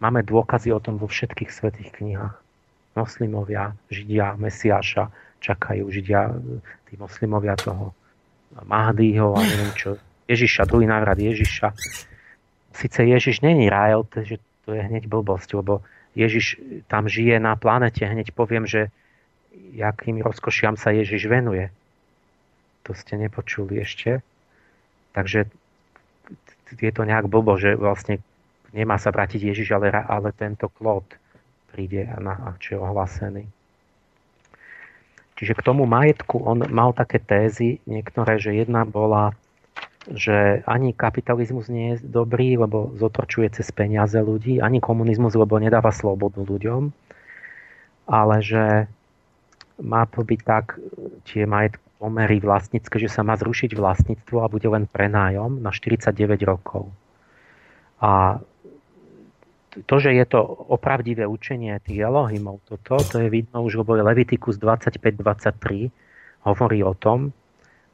máme 0.00 0.20
dôkazy 0.24 0.72
o 0.72 0.80
tom 0.80 0.96
vo 0.96 1.06
všetkých 1.06 1.50
svetých 1.52 1.90
knihách 2.00 2.48
moslimovia, 2.98 3.78
židia 3.86 4.34
Mesiáša, 4.34 5.06
čakajú 5.38 5.86
židia, 5.86 6.34
tí 6.90 6.98
moslimovia 6.98 7.54
toho 7.54 7.94
Mahdyho 8.66 9.38
a 9.38 9.40
neviem 9.46 9.72
čo, 9.78 9.94
Ježiša, 10.26 10.66
druhý 10.66 10.90
návrat 10.90 11.14
Ježiša. 11.14 11.70
Sice 12.74 13.00
Ježiš 13.06 13.40
není 13.40 13.70
Rael, 13.70 14.02
takže 14.02 14.42
to 14.66 14.74
je 14.74 14.82
hneď 14.82 15.06
blbosť, 15.06 15.54
lebo 15.54 15.86
Ježiš 16.18 16.58
tam 16.90 17.06
žije 17.06 17.38
na 17.38 17.54
planete, 17.54 18.02
hneď 18.02 18.34
poviem, 18.34 18.66
že 18.66 18.90
jakým 19.72 20.18
rozkošiam 20.20 20.74
sa 20.74 20.90
Ježiš 20.90 21.30
venuje. 21.30 21.70
To 22.82 22.96
ste 22.96 23.20
nepočuli 23.20 23.78
ešte. 23.78 24.24
Takže 25.18 25.50
je 26.78 26.92
to 26.94 27.02
nejak 27.02 27.26
blbo, 27.26 27.58
že 27.58 27.74
vlastne 27.74 28.22
nemá 28.70 29.02
sa 29.02 29.10
vrátiť 29.10 29.50
Ježiš, 29.50 29.74
ale, 29.74 29.90
ale 29.90 30.30
tento 30.30 30.70
Klód 30.70 31.10
príde 31.74 32.06
na, 32.22 32.54
čo 32.62 32.78
je 32.78 32.78
ohlásený. 32.78 33.44
Čiže 35.34 35.58
k 35.58 35.64
tomu 35.66 35.90
majetku 35.90 36.38
on 36.38 36.62
mal 36.70 36.94
také 36.94 37.18
tézy, 37.18 37.82
niektoré, 37.86 38.38
že 38.38 38.54
jedna 38.54 38.86
bola, 38.86 39.34
že 40.06 40.62
ani 40.70 40.94
kapitalizmus 40.94 41.66
nie 41.66 41.98
je 41.98 42.06
dobrý, 42.06 42.54
lebo 42.54 42.94
zotročuje 42.94 43.50
cez 43.50 43.70
peniaze 43.74 44.18
ľudí, 44.18 44.62
ani 44.62 44.78
komunizmus, 44.78 45.34
lebo 45.34 45.58
nedáva 45.58 45.90
slobodu 45.90 46.42
ľuďom, 46.42 46.90
ale 48.06 48.36
že 48.38 48.86
má 49.78 50.06
to 50.10 50.26
byť 50.26 50.40
tak, 50.42 50.78
tie 51.26 51.46
majetky 51.46 51.88
pomery 51.98 52.38
vlastnícke, 52.38 52.94
že 53.02 53.10
sa 53.10 53.26
má 53.26 53.34
zrušiť 53.34 53.74
vlastníctvo 53.74 54.36
a 54.38 54.50
bude 54.50 54.70
len 54.70 54.86
prenájom 54.86 55.58
na 55.58 55.74
49 55.74 56.14
rokov. 56.46 56.90
A 57.98 58.38
to, 59.86 59.94
že 59.98 60.14
je 60.14 60.26
to 60.26 60.40
opravdivé 60.70 61.26
učenie 61.26 61.74
tých 61.82 62.06
Elohimov, 62.06 62.62
toto, 62.66 62.98
to 63.02 63.18
je 63.22 63.28
vidno 63.30 63.66
už, 63.66 63.82
lebo 63.82 63.98
Leviticus 63.98 64.58
25-23 64.58 65.90
hovorí 66.46 66.80
o 66.86 66.94
tom, 66.94 67.34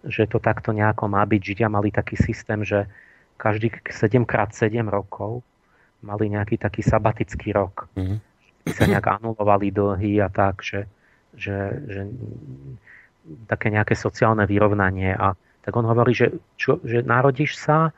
že 0.05 0.29
to 0.29 0.37
takto 0.37 0.77
nejako 0.77 1.09
má 1.09 1.25
byť. 1.25 1.41
Židia 1.41 1.69
mali 1.73 1.89
taký 1.89 2.21
systém, 2.21 2.61
že 2.61 2.85
každý 3.41 3.73
7x7 3.89 4.85
rokov 4.85 5.41
mali 6.05 6.29
nejaký 6.29 6.61
taký 6.61 6.85
sabatický 6.85 7.57
rok. 7.57 7.89
Mm-hmm. 7.97 8.19
sa 8.69 8.85
nejak 8.85 9.21
anulovali 9.21 9.73
dlhy 9.73 10.21
a 10.21 10.29
tak, 10.29 10.61
že, 10.61 10.85
že, 11.37 11.59
že 11.89 12.01
také 13.49 13.73
nejaké 13.73 13.97
sociálne 13.97 14.45
vyrovnanie. 14.45 15.15
A 15.17 15.35
tak 15.65 15.73
on 15.75 15.89
hovorí, 15.89 16.13
že, 16.13 16.37
čo, 16.61 16.81
že 16.85 17.01
narodíš 17.01 17.57
sa 17.57 17.91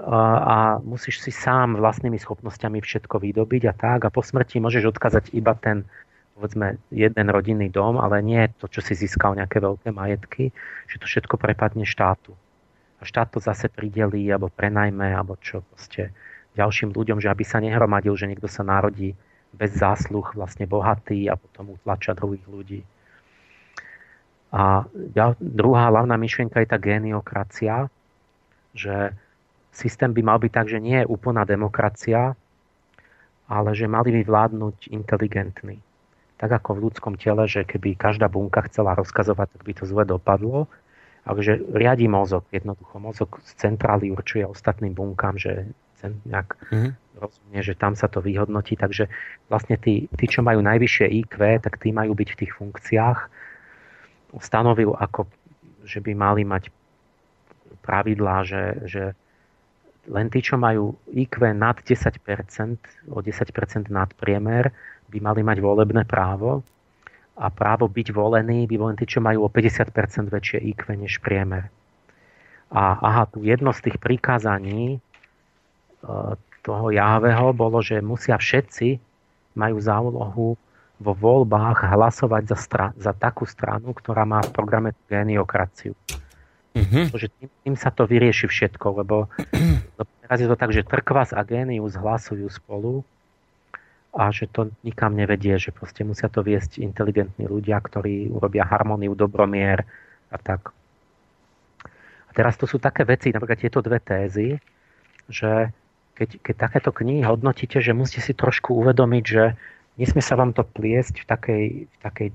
a 0.00 0.80
musíš 0.80 1.20
si 1.20 1.28
sám 1.28 1.76
vlastnými 1.76 2.16
schopnosťami 2.16 2.80
všetko 2.80 3.20
vydobiť 3.20 3.62
a 3.68 3.74
tak 3.76 4.08
a 4.08 4.14
po 4.14 4.24
smrti 4.24 4.56
môžeš 4.56 4.88
odkázať 4.88 5.36
iba 5.36 5.52
ten 5.52 5.84
povedzme 6.32 6.80
jeden 6.88 7.26
rodinný 7.28 7.68
dom, 7.68 8.00
ale 8.00 8.24
nie 8.24 8.48
to, 8.56 8.66
čo 8.66 8.80
si 8.80 8.96
získal 8.96 9.36
nejaké 9.36 9.60
veľké 9.60 9.92
majetky, 9.92 10.50
že 10.88 10.96
to 10.96 11.04
všetko 11.04 11.36
prepadne 11.36 11.84
štátu. 11.84 12.32
A 12.98 13.06
štát 13.06 13.30
to 13.30 13.38
zase 13.38 13.68
pridelí, 13.68 14.26
alebo 14.32 14.48
prenajme, 14.48 15.12
alebo 15.12 15.36
čo 15.38 15.60
proste 15.70 16.10
ďalším 16.56 16.96
ľuďom, 16.96 17.20
že 17.20 17.28
aby 17.28 17.44
sa 17.44 17.60
nehromadil, 17.60 18.16
že 18.16 18.26
niekto 18.26 18.48
sa 18.48 18.64
narodí 18.64 19.12
bez 19.52 19.76
zásluh, 19.76 20.24
vlastne 20.34 20.64
bohatý 20.64 21.28
a 21.28 21.36
potom 21.36 21.76
utlača 21.76 22.16
druhých 22.16 22.44
ľudí. 22.48 22.80
A 24.52 24.84
druhá 25.40 25.88
hlavná 25.88 26.16
myšlienka 26.20 26.60
je 26.60 26.68
tá 26.68 26.76
geniokracia, 26.76 27.88
že 28.76 29.16
systém 29.72 30.12
by 30.12 30.20
mal 30.20 30.38
byť 30.40 30.52
tak, 30.52 30.66
že 30.68 30.80
nie 30.80 31.00
je 31.00 31.08
úplná 31.08 31.48
demokracia, 31.48 32.36
ale 33.48 33.70
že 33.72 33.88
mali 33.88 34.12
by 34.20 34.22
vládnuť 34.28 34.92
inteligentní. 34.92 35.80
Tak 36.36 36.60
ako 36.60 36.70
v 36.76 36.82
ľudskom 36.88 37.14
tele, 37.16 37.48
že 37.48 37.64
keby 37.64 37.96
každá 37.96 38.28
bunka 38.28 38.64
chcela 38.68 38.92
rozkazovať, 38.96 39.56
tak 39.56 39.62
by 39.64 39.72
to 39.72 39.84
zle 39.88 40.04
dopadlo. 40.04 40.68
Ale 41.22 41.38
že 41.38 41.62
riadi 41.70 42.10
mozog, 42.10 42.42
jednoducho 42.50 42.98
mozog 42.98 43.38
z 43.46 43.52
centrály 43.54 44.10
určuje 44.10 44.42
ostatným 44.42 44.90
bunkám, 44.90 45.38
že 45.38 45.70
nejak 46.02 46.58
mm-hmm. 46.72 46.92
rozumie, 47.22 47.60
že 47.62 47.74
tam 47.78 47.94
sa 47.94 48.10
to 48.10 48.18
vyhodnotí. 48.18 48.74
Takže 48.74 49.06
vlastne 49.46 49.78
tí, 49.78 50.10
tí, 50.18 50.26
čo 50.26 50.42
majú 50.42 50.58
najvyššie 50.64 51.06
IQ, 51.26 51.62
tak 51.62 51.78
tí 51.78 51.94
majú 51.94 52.16
byť 52.18 52.28
v 52.34 52.38
tých 52.42 52.52
funkciách. 52.58 53.18
Stanovil, 54.40 54.96
ako, 54.96 55.28
že 55.84 56.00
by 56.00 56.12
mali 56.16 56.42
mať 56.42 56.72
pravidlá, 57.84 58.46
že, 58.48 58.64
že 58.88 59.04
len 60.10 60.26
tí, 60.32 60.42
čo 60.42 60.58
majú 60.58 60.98
IQ 61.14 61.54
nad 61.54 61.78
10%, 61.78 62.18
o 63.12 63.18
10% 63.22 63.92
nad 63.92 64.10
priemer, 64.18 64.74
by 65.12 65.18
mali 65.20 65.44
mať 65.44 65.58
volebné 65.60 66.08
právo 66.08 66.64
a 67.36 67.48
právo 67.48 67.88
byť 67.88 68.08
volený 68.12 68.64
by 68.68 68.76
len 68.80 68.94
tí, 68.96 69.04
čo 69.08 69.20
majú 69.20 69.44
o 69.44 69.52
50% 69.52 69.92
väčšie 70.28 70.58
IQ 70.72 70.96
než 70.96 71.20
priemer. 71.20 71.68
A 72.72 72.96
aha, 72.96 73.28
tu 73.28 73.44
jedno 73.44 73.72
z 73.76 73.88
tých 73.88 74.00
prikázaní 74.00 75.00
toho 76.62 76.86
Jáveho 76.94 77.50
bolo, 77.50 77.82
že 77.82 77.98
musia 77.98 78.38
všetci 78.38 78.98
majú 79.58 79.76
za 79.82 79.98
úlohu 79.98 80.54
vo 81.02 81.12
voľbách 81.18 81.90
hlasovať 81.90 82.42
za, 82.46 82.58
stra- 82.58 82.94
za 82.94 83.10
takú 83.10 83.42
stranu, 83.42 83.90
ktorá 83.90 84.22
má 84.22 84.38
v 84.38 84.54
programe 84.54 84.90
geniokraciu. 85.10 85.98
Mm-hmm. 86.72 87.04
Že 87.10 87.28
tým, 87.36 87.48
tým 87.66 87.74
sa 87.76 87.90
to 87.90 88.06
vyrieši 88.06 88.46
všetko, 88.48 89.02
lebo, 89.02 89.28
lebo 89.98 90.10
teraz 90.24 90.38
je 90.38 90.48
to 90.48 90.56
tak, 90.56 90.70
že 90.70 90.86
Trkvas 90.86 91.34
a 91.34 91.42
Génius 91.42 91.98
hlasujú 91.98 92.46
spolu 92.48 93.02
a 94.14 94.30
že 94.30 94.46
to 94.48 94.70
nikam 94.86 95.12
nevedie, 95.18 95.58
že 95.58 95.74
proste 95.74 96.06
musia 96.06 96.30
to 96.30 96.40
viesť 96.40 96.80
inteligentní 96.80 97.50
ľudia, 97.50 97.80
ktorí 97.80 98.30
urobia 98.30 98.64
harmóniu, 98.64 99.12
dobromier 99.16 99.84
a 100.30 100.36
tak. 100.38 100.72
A 102.28 102.30
teraz 102.32 102.56
to 102.56 102.64
sú 102.64 102.80
také 102.80 103.04
veci, 103.04 103.34
napríklad 103.34 103.60
tieto 103.60 103.84
dve 103.84 104.00
tézy, 104.00 104.56
že 105.28 105.72
keď, 106.22 106.38
keď 106.38 106.54
takéto 106.54 106.94
knihy 106.94 107.26
hodnotíte, 107.26 107.82
že 107.82 107.90
musíte 107.90 108.22
si 108.22 108.30
trošku 108.30 108.78
uvedomiť, 108.78 109.24
že 109.26 109.58
nesmie 109.98 110.22
sa 110.22 110.38
vám 110.38 110.54
to 110.54 110.62
pliesť 110.62 111.18
v 111.18 111.26
takej, 111.26 111.64
v 111.90 111.96
takej 111.98 112.28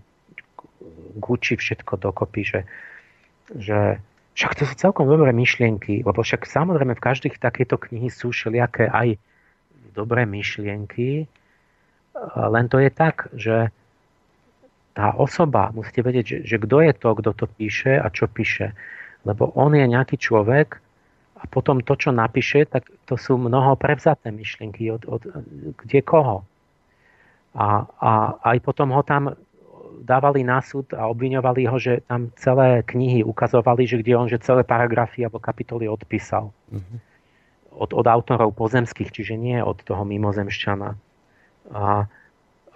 guči 1.24 1.56
všetko 1.56 1.96
dokopy, 1.96 2.44
že, 2.44 2.60
že 3.56 4.04
však 4.36 4.60
to 4.60 4.64
sú 4.68 4.76
celkom 4.76 5.08
dobré 5.08 5.32
myšlienky, 5.32 6.04
lebo 6.04 6.20
však 6.20 6.44
samozrejme 6.44 7.00
v 7.00 7.06
každých 7.08 7.40
takéto 7.40 7.80
knihy 7.80 8.12
sú 8.12 8.36
všelijaké 8.36 8.92
aj 8.92 9.16
dobré 9.96 10.28
myšlienky, 10.28 11.32
len 12.36 12.66
to 12.68 12.84
je 12.84 12.92
tak, 12.92 13.32
že 13.32 13.72
tá 14.92 15.14
osoba, 15.16 15.70
musíte 15.72 16.02
vedieť, 16.04 16.26
že, 16.26 16.38
že 16.44 16.58
kto 16.60 16.78
je 16.84 16.94
to, 16.98 17.10
kto 17.14 17.32
to 17.34 17.46
píše 17.46 17.96
a 17.96 18.10
čo 18.10 18.26
píše. 18.26 18.74
Lebo 19.24 19.54
on 19.54 19.78
je 19.78 19.86
nejaký 19.86 20.18
človek 20.18 20.82
a 21.38 21.44
potom 21.46 21.86
to, 21.86 21.94
čo 21.94 22.10
napíše, 22.10 22.66
tak 22.66 22.90
to 23.06 23.14
sú 23.14 23.38
mnoho 23.38 23.78
prevzaté 23.78 24.34
myšlienky 24.34 24.90
od, 24.90 25.06
od 25.06 25.22
kde 25.86 26.02
koho. 26.02 26.42
A, 27.54 27.86
a 28.02 28.12
aj 28.54 28.58
potom 28.66 28.90
ho 28.94 29.06
tam 29.06 29.38
dávali 30.02 30.46
na 30.46 30.62
súd 30.62 30.94
a 30.94 31.10
obviňovali 31.10 31.62
ho, 31.70 31.78
že 31.78 32.06
tam 32.06 32.30
celé 32.38 32.86
knihy 32.86 33.26
ukazovali, 33.26 33.90
že 33.90 34.02
kde 34.02 34.14
on 34.14 34.28
že 34.30 34.42
celé 34.42 34.62
paragrafy 34.62 35.26
alebo 35.26 35.42
kapitoly 35.42 35.90
odpísal. 35.90 36.54
Uh-huh. 36.74 36.98
Od, 37.78 37.94
od 37.94 38.06
autorov 38.10 38.58
pozemských, 38.58 39.14
čiže 39.14 39.38
nie 39.38 39.62
od 39.62 39.78
toho 39.86 40.02
mimozemšťana. 40.06 40.90
A, 41.74 42.10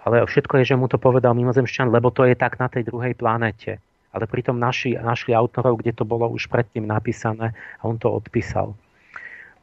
ale 0.02 0.14
všetko 0.26 0.62
je, 0.62 0.74
že 0.74 0.78
mu 0.78 0.86
to 0.86 0.98
povedal 0.98 1.34
mimozemšťan, 1.34 1.90
lebo 1.90 2.14
to 2.14 2.26
je 2.26 2.38
tak 2.38 2.58
na 2.62 2.70
tej 2.70 2.86
druhej 2.86 3.14
planete. 3.18 3.82
Ale 4.12 4.28
pritom 4.28 4.60
naši, 4.60 4.94
našli 4.94 5.32
autorov, 5.32 5.80
kde 5.80 5.96
to 5.96 6.04
bolo 6.04 6.28
už 6.28 6.52
predtým 6.52 6.84
napísané 6.84 7.56
a 7.80 7.82
on 7.88 7.96
to 7.96 8.12
odpísal. 8.12 8.76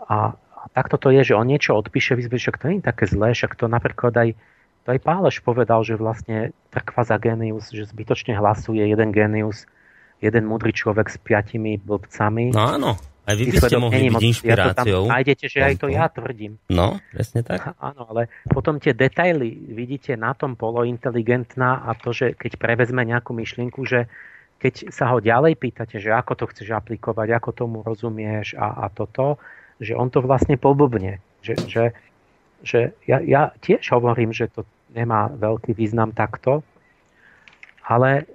A, 0.09 0.34
a 0.34 0.63
takto 0.73 0.97
to 0.97 1.13
je, 1.13 1.34
že 1.34 1.38
on 1.38 1.45
niečo 1.45 1.77
odpíše, 1.77 2.17
vyzve, 2.17 2.41
že 2.41 2.57
to 2.57 2.65
nie 2.67 2.81
je 2.81 2.89
také 2.89 3.05
zlé, 3.05 3.38
však 3.38 3.53
to 3.53 3.69
napríklad 3.69 4.13
aj 4.17 4.30
to 4.88 4.95
aj 4.95 5.05
Páleš 5.05 5.43
povedal, 5.43 5.85
že 5.85 5.99
vlastne 5.99 6.55
trkva 6.73 7.03
za 7.05 7.19
genius, 7.21 7.69
že 7.69 7.85
zbytočne 7.85 8.34
hlasuje 8.34 8.80
jeden 8.80 9.11
genius, 9.11 9.69
jeden 10.23 10.47
múdry 10.47 10.73
človek 10.73 11.13
s 11.13 11.19
piatimi 11.19 11.77
blbcami. 11.84 12.55
No 12.55 12.63
áno, 12.63 12.91
aj 13.30 13.35
vy 13.38 13.43
by 13.53 13.57
ste 13.61 13.77
mohli 13.77 14.09
byť 14.09 14.26
inšpiráciou. 14.34 15.01
Ja 15.05 15.11
nájdete, 15.13 15.45
že 15.45 15.59
aj 15.61 15.76
to 15.77 15.88
ja 15.93 16.09
tvrdím. 16.09 16.57
No, 16.73 16.97
presne 17.13 17.45
tak. 17.45 17.61
Áno, 17.93 18.09
ale 18.09 18.34
potom 18.49 18.81
tie 18.81 18.97
detaily 18.97 19.53
vidíte 19.69 20.17
na 20.17 20.34
tom 20.34 20.57
polointeligentná 20.57 21.85
a 21.85 21.93
to, 21.93 22.09
že 22.09 22.34
keď 22.34 22.57
prevezme 22.57 23.05
nejakú 23.05 23.38
myšlienku, 23.38 23.85
že 23.85 24.09
keď 24.60 24.91
sa 24.91 25.07
ho 25.15 25.23
ďalej 25.23 25.56
pýtate, 25.56 25.98
že 26.03 26.11
ako 26.11 26.36
to 26.36 26.45
chceš 26.52 26.76
aplikovať, 26.76 27.31
ako 27.31 27.49
tomu 27.56 27.77
rozumieš 27.80 28.60
a, 28.60 28.84
a 28.84 28.91
toto, 28.91 29.40
že 29.80 29.95
on 29.95 30.11
to 30.11 30.19
vlastne 30.19 30.60
poblbne. 30.60 31.23
Že, 31.40 31.53
že, 31.72 31.84
že 32.61 32.80
ja, 33.07 33.23
ja 33.23 33.56
tiež 33.64 33.95
hovorím, 33.95 34.36
že 34.36 34.52
to 34.52 34.68
nemá 34.91 35.31
veľký 35.31 35.72
význam 35.72 36.11
takto. 36.11 36.60
Ale 37.88 38.27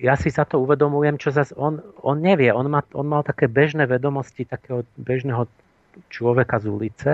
ja 0.00 0.18
si 0.18 0.32
sa 0.34 0.42
to 0.42 0.58
uvedomujem, 0.58 1.20
čo 1.22 1.30
zase 1.30 1.54
on, 1.54 1.78
on 2.02 2.18
nevie. 2.18 2.50
On, 2.50 2.66
má, 2.66 2.82
on 2.96 3.06
mal 3.06 3.22
také 3.22 3.46
bežné 3.46 3.86
vedomosti 3.86 4.42
takého 4.42 4.82
bežného 4.98 5.46
človeka 6.10 6.58
z 6.58 6.66
ulice 6.66 7.10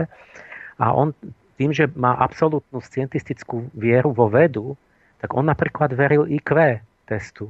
a 0.77 0.87
on 0.93 1.13
tým, 1.57 1.73
že 1.73 1.89
má 1.97 2.13
absolútnu 2.21 2.85
scientistickú 2.85 3.73
vieru 3.73 4.13
vo 4.13 4.29
vedu, 4.29 4.77
tak 5.25 5.33
on 5.33 5.49
napríklad 5.49 5.97
veril 5.97 6.29
IQ 6.29 6.81
testu. 7.09 7.49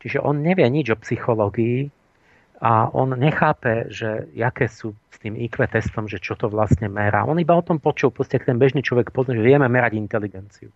Čiže 0.00 0.24
on 0.24 0.40
nevie 0.40 0.64
nič 0.72 0.90
o 0.92 0.96
psychológii, 0.96 1.92
a 2.60 2.92
on 2.92 3.16
nechápe, 3.16 3.88
že 3.88 4.28
aké 4.36 4.68
sú 4.68 4.92
s 5.08 5.16
tým 5.16 5.32
IQ 5.32 5.64
testom, 5.64 6.04
že 6.04 6.20
čo 6.20 6.36
to 6.36 6.52
vlastne 6.52 6.92
merá. 6.92 7.24
On 7.24 7.40
iba 7.40 7.56
o 7.56 7.64
tom 7.64 7.80
počul, 7.80 8.12
proste 8.12 8.36
ten 8.36 8.60
bežný 8.60 8.84
človek 8.84 9.16
pozná, 9.16 9.32
že 9.32 9.40
vieme 9.40 9.64
merať 9.64 9.96
inteligenciu. 9.96 10.68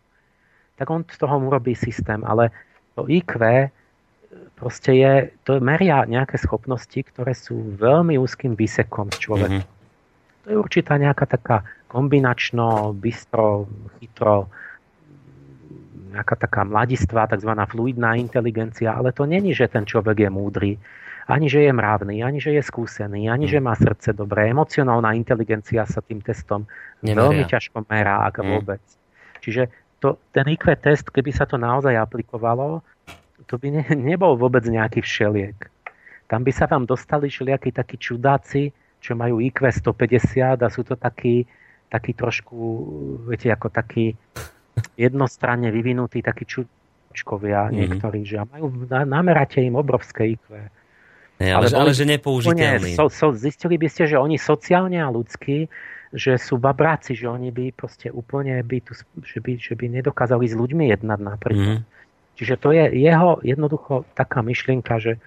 Tak 0.80 0.88
on 0.88 1.04
z 1.04 1.20
toho 1.20 1.36
urobí 1.44 1.76
systém, 1.76 2.24
ale 2.24 2.48
to 2.96 3.04
IQ 3.04 3.36
proste 4.56 4.96
je, 4.96 5.12
to 5.44 5.60
meria 5.60 6.08
nejaké 6.08 6.40
schopnosti, 6.40 6.96
ktoré 6.96 7.36
sú 7.36 7.76
veľmi 7.76 8.16
úzkým 8.16 8.56
výsekom 8.56 9.12
z 9.12 9.18
človeka. 9.20 9.60
Mm-hmm. 9.60 10.42
To 10.44 10.46
je 10.50 10.56
určitá 10.56 10.96
nejaká 10.96 11.28
taká 11.28 11.68
kombinačno, 11.92 12.96
bystro, 12.96 13.68
chytro, 14.00 14.48
nejaká 16.14 16.38
taká 16.38 16.62
mladistvá, 16.62 17.26
tzv. 17.26 17.50
fluidná 17.50 18.14
inteligencia, 18.14 18.94
ale 18.94 19.10
to 19.10 19.26
není, 19.26 19.50
že 19.50 19.66
ten 19.66 19.82
človek 19.82 20.22
je 20.22 20.30
múdry, 20.30 20.72
ani 21.26 21.48
že 21.50 21.66
je 21.66 21.72
mravný, 21.72 22.22
ani 22.22 22.38
že 22.38 22.54
je 22.54 22.62
skúsený, 22.62 23.26
ani 23.32 23.50
že 23.50 23.58
má 23.58 23.74
srdce 23.74 24.12
dobré. 24.14 24.52
Emocionálna 24.52 25.16
inteligencia 25.16 25.88
sa 25.88 26.04
tým 26.04 26.20
testom 26.20 26.68
Nemeria. 27.02 27.20
veľmi 27.26 27.44
ťažko 27.48 27.76
merá, 27.88 28.28
ak 28.28 28.44
mm. 28.44 28.46
vôbec. 28.46 28.82
Čiže 29.40 29.72
to, 30.04 30.20
ten 30.36 30.44
IQ 30.52 30.68
test, 30.78 31.08
keby 31.08 31.32
sa 31.32 31.48
to 31.48 31.56
naozaj 31.56 31.96
aplikovalo, 31.96 32.84
to 33.48 33.56
by 33.56 33.72
ne, 33.72 33.84
nebol 34.14 34.36
vôbec 34.36 34.62
nejaký 34.68 35.00
všeliek. 35.00 35.56
Tam 36.28 36.44
by 36.44 36.52
sa 36.52 36.68
vám 36.68 36.84
dostali 36.88 37.28
všelijakí 37.28 37.72
takí 37.72 37.96
čudáci, 37.96 38.72
čo 39.00 39.12
majú 39.16 39.40
IQ 39.40 39.68
150 39.68 40.60
a 40.60 40.68
sú 40.72 40.84
to 40.84 40.96
takí, 40.96 41.44
takí 41.92 42.16
trošku, 42.16 42.56
viete, 43.28 43.52
ako 43.52 43.68
takí 43.68 44.16
jednostranne 44.98 45.70
vyvinutí, 45.70 46.22
takí 46.22 46.44
čučkovia 46.46 47.68
mm-hmm. 47.68 47.76
niektorí, 47.78 48.20
že 48.26 48.42
majú, 48.46 48.86
nameráte 48.90 49.62
im 49.62 49.78
obrovské 49.78 50.38
IQ. 50.38 50.70
Nie, 51.42 51.50
ale, 51.50 51.66
ale, 51.66 51.90
ale 51.90 51.90
že 51.90 52.06
nepoužiteľný. 52.06 52.94
So, 52.94 53.10
so, 53.10 53.34
zistili 53.34 53.74
by 53.74 53.90
ste, 53.90 54.06
že 54.06 54.16
oni 54.18 54.38
sociálne 54.38 55.02
a 55.02 55.10
ľudský, 55.10 55.66
že 56.14 56.38
sú 56.38 56.62
babráci, 56.62 57.18
že 57.18 57.26
oni 57.26 57.50
by 57.50 57.74
proste 57.74 58.06
úplne 58.14 58.62
by 58.62 58.78
tu, 58.86 58.94
že 59.26 59.42
by, 59.42 59.58
že 59.58 59.74
by 59.74 59.98
nedokázali 59.98 60.46
s 60.46 60.54
ľuďmi 60.54 60.94
jednať 60.94 61.18
napríklad. 61.18 61.82
Mm. 61.82 61.94
Čiže 62.38 62.54
to 62.58 62.70
je 62.70 62.84
jeho 63.02 63.42
jednoducho 63.42 64.06
taká 64.14 64.42
myšlienka, 64.42 64.98
že 65.02 65.18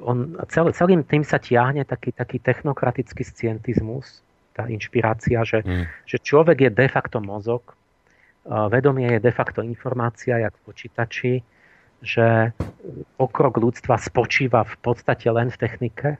on, 0.00 0.40
cel, 0.48 0.72
celým 0.72 1.04
tým 1.04 1.24
sa 1.28 1.36
tiahne 1.36 1.84
taký, 1.84 2.16
taký 2.16 2.40
technokratický 2.40 3.20
scientizmus, 3.20 4.24
tá 4.56 4.64
inšpirácia, 4.64 5.44
že, 5.44 5.60
mm. 5.60 5.84
že 6.08 6.16
človek 6.24 6.68
je 6.68 6.70
de 6.72 6.86
facto 6.88 7.20
mozog, 7.20 7.76
vedomie 8.46 9.08
je 9.12 9.20
de 9.20 9.32
facto 9.32 9.60
informácia, 9.60 10.38
jak 10.40 10.56
v 10.56 10.64
počítači, 10.64 11.32
že 12.00 12.56
pokrok 13.20 13.60
ľudstva 13.60 14.00
spočíva 14.00 14.64
v 14.64 14.76
podstate 14.80 15.28
len 15.28 15.52
v 15.52 15.60
technike. 15.60 16.10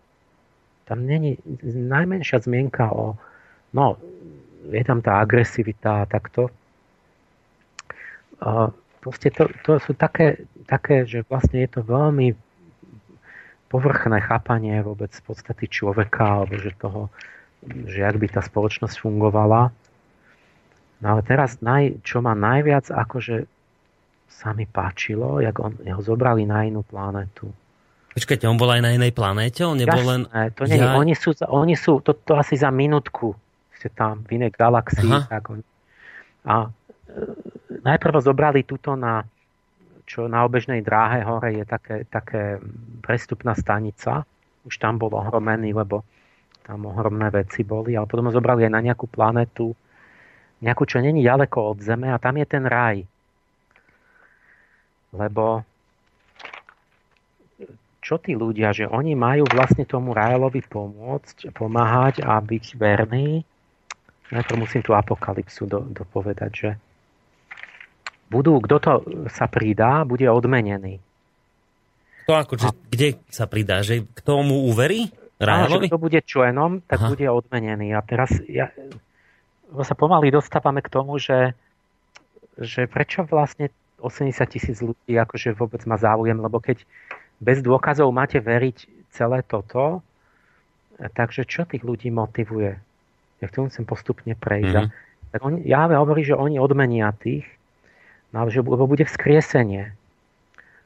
Tam 0.84 1.06
není 1.06 1.40
najmenšia 1.64 2.44
zmienka 2.44 2.92
o... 2.92 3.16
No, 3.72 3.96
je 4.68 4.84
tam 4.84 5.00
tá 5.00 5.22
agresivita 5.22 6.04
a 6.04 6.08
takto. 6.10 6.52
Proste 9.00 9.32
to, 9.32 9.48
to 9.64 9.80
sú 9.80 9.96
také, 9.96 10.44
také, 10.68 11.08
že 11.08 11.24
vlastne 11.24 11.64
je 11.64 11.70
to 11.72 11.80
veľmi 11.80 12.36
povrchné 13.72 14.18
chápanie 14.20 14.76
vôbec 14.84 15.14
podstaty 15.24 15.70
človeka, 15.70 16.44
alebo 16.44 16.58
že 16.58 16.76
toho, 16.76 17.08
že 17.64 18.04
jak 18.04 18.16
by 18.20 18.26
tá 18.28 18.42
spoločnosť 18.44 19.00
fungovala. 19.00 19.72
No 21.00 21.16
ale 21.16 21.20
teraz, 21.24 21.60
naj, 21.64 22.04
čo 22.04 22.20
ma 22.20 22.36
najviac 22.36 22.92
akože 22.92 23.48
sa 24.30 24.52
mi 24.56 24.64
páčilo, 24.64 25.40
jak 25.40 25.56
on, 25.60 25.76
ho 25.76 26.00
zobrali 26.00 26.44
na 26.48 26.64
inú 26.64 26.84
planetu. 26.84 27.50
Počkajte, 28.10 28.48
on 28.48 28.58
bol 28.58 28.72
aj 28.72 28.82
na 28.84 28.90
inej 28.96 29.12
planéte? 29.14 29.64
On 29.64 29.76
nebol 29.76 29.96
Jasné, 29.96 30.10
len... 30.10 30.52
to 30.56 30.62
nie, 30.66 30.80
ja... 30.80 30.96
oni 30.96 31.14
sú, 31.14 31.30
oni 31.46 31.74
sú 31.78 32.02
to, 32.02 32.16
to 32.16 32.36
asi 32.36 32.58
za 32.58 32.68
minútku 32.68 33.32
ste 33.80 33.88
tam 33.96 34.20
v 34.28 34.36
inej 34.36 34.52
galaxii. 34.60 35.08
Tak 35.32 35.42
on, 35.48 35.64
a 36.44 36.68
e, 36.68 36.70
najprv 37.80 38.20
zobrali 38.20 38.68
túto 38.68 38.92
na 38.92 39.24
čo 40.04 40.26
na 40.26 40.42
obežnej 40.42 40.82
dráhe 40.82 41.22
hore 41.22 41.54
je 41.54 41.64
také, 41.64 42.02
také 42.10 42.58
prestupná 42.98 43.54
stanica. 43.54 44.26
Už 44.66 44.74
tam 44.82 44.98
bol 44.98 45.14
ohromený, 45.14 45.70
lebo 45.70 46.02
tam 46.66 46.90
ohromné 46.90 47.30
veci 47.30 47.62
boli, 47.62 47.94
ale 47.94 48.10
potom 48.10 48.26
ho 48.26 48.34
zobrali 48.34 48.66
aj 48.66 48.74
na 48.74 48.82
nejakú 48.82 49.06
planetu, 49.06 49.70
nejakú, 50.60 50.84
čo 50.84 51.00
není 51.00 51.24
ďaleko 51.24 51.76
od 51.76 51.78
Zeme 51.80 52.12
a 52.12 52.20
tam 52.20 52.36
je 52.36 52.46
ten 52.46 52.64
raj. 52.64 53.04
Lebo 55.10 55.64
čo 58.00 58.16
tí 58.16 58.32
ľudia, 58.32 58.72
že 58.72 58.88
oni 58.88 59.12
majú 59.12 59.44
vlastne 59.52 59.84
tomu 59.84 60.16
Rajelovi 60.16 60.64
pomôcť, 60.64 61.52
pomáhať 61.52 62.24
a 62.24 62.40
byť 62.40 62.64
verní. 62.74 63.44
Najprv 64.30 64.56
musím 64.56 64.82
tú 64.82 64.96
apokalypsu 64.96 65.66
do, 65.66 65.84
dopovedať, 65.84 66.52
že 66.54 66.70
budú, 68.30 68.62
kto 68.62 68.76
to 68.78 68.92
sa 69.28 69.50
pridá, 69.50 70.06
bude 70.06 70.24
odmenený. 70.26 71.02
To 72.30 72.38
ako, 72.38 72.54
že, 72.56 72.68
a... 72.70 72.72
kde 72.72 73.08
sa 73.26 73.50
pridá? 73.50 73.82
Že 73.82 74.06
k 74.06 74.20
tomu 74.22 74.70
uverí? 74.70 75.10
Áno, 75.40 75.66
že 75.66 75.88
kto 75.88 75.98
bude 75.98 76.20
členom, 76.22 76.84
tak 76.84 77.00
Aha. 77.00 77.08
bude 77.10 77.26
odmenený. 77.26 77.96
A 77.96 78.00
teraz 78.04 78.30
ja, 78.46 78.70
sa 79.82 79.94
pomaly 79.94 80.34
dostávame 80.34 80.82
k 80.82 80.92
tomu, 80.92 81.18
že, 81.18 81.54
že 82.58 82.90
prečo 82.90 83.22
vlastne 83.26 83.70
80 84.02 84.32
tisíc 84.50 84.78
ľudí 84.82 85.14
akože 85.14 85.54
vôbec 85.54 85.82
má 85.86 86.00
záujem, 86.00 86.36
lebo 86.38 86.58
keď 86.58 86.82
bez 87.40 87.60
dôkazov 87.64 88.10
máte 88.12 88.40
veriť 88.40 89.08
celé 89.14 89.44
toto, 89.44 90.04
takže 91.00 91.48
čo 91.48 91.64
tých 91.64 91.84
ľudí 91.84 92.12
motivuje? 92.12 92.76
Ja 93.40 93.46
chcem 93.48 93.88
postupne 93.88 94.36
prejsť. 94.36 94.90
Mm-hmm. 94.90 95.32
Tak 95.32 95.40
on, 95.40 95.52
ja 95.64 95.88
hovorím, 95.88 96.26
že 96.26 96.36
oni 96.36 96.60
odmenia 96.60 97.08
tých, 97.16 97.48
No, 98.30 98.46
lebo 98.46 98.86
bude 98.86 99.02
vzkriesenie. 99.02 99.90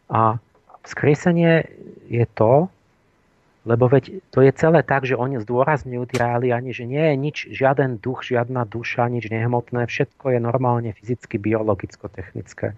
A 0.09 0.41
vzkriesenie 0.85 1.69
je 2.09 2.25
to, 2.33 2.73
lebo 3.65 3.89
veď 3.89 4.21
to 4.29 4.45
je 4.45 4.53
celé 4.53 4.85
tak, 4.85 5.09
že 5.09 5.17
oni 5.17 5.41
zdôrazňujú 5.41 6.13
tí 6.13 6.17
reáliani, 6.21 6.77
že 6.77 6.85
nie 6.85 7.01
je 7.01 7.15
nič, 7.17 7.37
žiaden 7.49 7.97
duch, 7.97 8.21
žiadna 8.21 8.69
duša, 8.69 9.09
nič 9.09 9.33
nehmotné, 9.33 9.89
všetko 9.89 10.37
je 10.37 10.39
normálne 10.41 10.93
fyzicky, 10.93 11.41
biologicko-technické. 11.41 12.77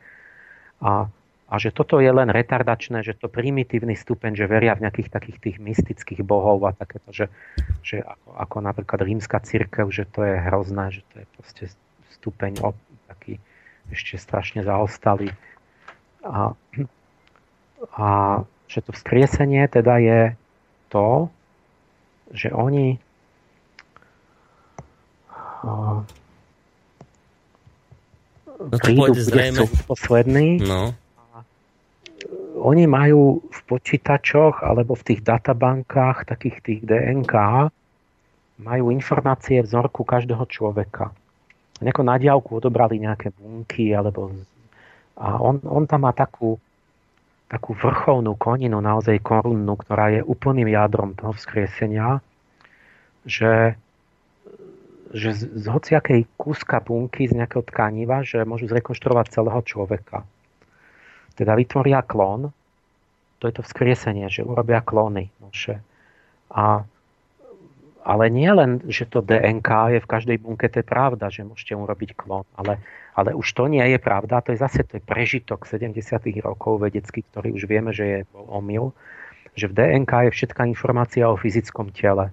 A, 0.79 1.11
a 1.51 1.55
že 1.59 1.75
toto 1.75 1.99
je 1.99 2.07
len 2.07 2.31
retardačné, 2.31 3.03
že 3.03 3.19
to 3.19 3.27
primitívny 3.27 3.99
stupeň, 3.99 4.39
že 4.39 4.47
veria 4.47 4.79
v 4.79 4.87
nejakých 4.87 5.11
takých 5.11 5.39
tých 5.43 5.57
mystických 5.59 6.23
bohov 6.23 6.63
a 6.63 6.71
takéto, 6.71 7.11
že, 7.11 7.27
že 7.83 8.07
ako, 8.07 8.29
ako 8.39 8.57
napríklad 8.63 9.01
rímska 9.03 9.43
církev, 9.43 9.91
že 9.91 10.07
to 10.07 10.23
je 10.23 10.39
hrozné, 10.39 10.95
že 10.95 11.03
to 11.11 11.15
je 11.19 11.27
proste 11.35 11.65
stupeň 12.15 12.63
taký 13.11 13.43
ešte 13.91 14.23
strašne 14.23 14.63
zaostali. 14.63 15.35
A, 16.23 16.55
a 17.99 18.09
že 18.71 18.83
to 18.87 18.91
vzkriesenie 18.95 19.67
teda 19.67 19.99
je 19.99 20.21
to, 20.89 21.31
že 22.33 22.51
oni 22.51 22.99
uh, 25.65 26.01
no 28.59 28.77
prídu, 28.83 29.15
bude 29.15 29.23
zrejme. 29.23 29.67
posledný. 29.87 30.63
No. 30.65 30.95
oni 32.61 32.85
majú 32.91 33.45
v 33.47 33.61
počítačoch 33.69 34.65
alebo 34.65 34.97
v 34.99 35.15
tých 35.15 35.21
databankách, 35.23 36.27
takých 36.27 36.57
tých 36.65 36.81
DNK, 36.83 37.35
majú 38.57 38.85
informácie 38.89 39.61
vzorku 39.61 40.03
každého 40.03 40.49
človeka 40.49 41.13
nejako 41.81 42.03
na 42.05 42.17
diálku 42.17 42.51
odobrali 42.57 43.01
nejaké 43.01 43.33
bunky, 43.37 43.93
alebo 43.93 44.33
a 45.17 45.41
on, 45.41 45.61
on 45.65 45.89
tam 45.89 46.05
má 46.05 46.13
takú, 46.13 46.61
takú 47.47 47.79
vrchovnú 47.79 48.35
koninu, 48.35 48.83
naozaj 48.83 49.23
korunnú, 49.23 49.79
ktorá 49.79 50.19
je 50.19 50.21
úplným 50.27 50.67
jadrom 50.67 51.15
toho 51.15 51.31
vzkriesenia, 51.31 52.19
že, 53.23 53.79
že 55.15 55.31
z, 55.31 55.41
z 55.55 55.65
hociakej 55.71 56.27
kúska 56.35 56.83
bunky 56.83 57.31
z 57.31 57.39
nejakého 57.39 57.63
tkaniva, 57.63 58.27
že 58.27 58.43
môžu 58.43 58.67
zrekonštruovať 58.67 59.31
celého 59.31 59.61
človeka. 59.63 60.27
Teda 61.39 61.55
vytvoria 61.55 62.03
klon, 62.03 62.51
to 63.39 63.45
je 63.47 63.55
to 63.55 63.63
vzkriesenie, 63.63 64.27
že 64.27 64.43
urobia 64.43 64.83
klony 64.83 65.31
naše. 65.39 65.79
A 66.51 66.83
ale 68.07 68.31
nie 68.31 68.47
len, 68.47 68.87
že 68.87 69.03
to 69.03 69.19
DNK 69.19 69.99
je 69.99 70.01
v 70.01 70.07
každej 70.07 70.39
bunke, 70.39 70.71
to 70.71 70.79
je 70.79 70.87
pravda, 70.87 71.27
že 71.27 71.43
môžete 71.43 71.75
urobiť 71.75 72.15
klon, 72.15 72.47
ale, 72.55 72.79
ale 73.17 73.33
už 73.33 73.49
to 73.57 73.65
nie 73.73 73.83
je 73.97 73.99
pravda, 73.99 74.45
to 74.45 74.53
je 74.53 74.61
zase 74.61 74.85
to 74.85 75.01
je 75.01 75.03
prežitok 75.03 75.65
70. 75.65 75.97
rokov 76.45 76.85
vedecký, 76.85 77.25
ktorý 77.33 77.57
už 77.57 77.65
vieme, 77.65 77.97
že 77.97 78.05
je 78.05 78.19
omyl, 78.37 78.93
že 79.57 79.73
v 79.73 79.77
DNK 79.77 80.29
je 80.29 80.37
všetká 80.37 80.69
informácia 80.69 81.25
o 81.25 81.41
fyzickom 81.41 81.97
tele. 81.97 82.29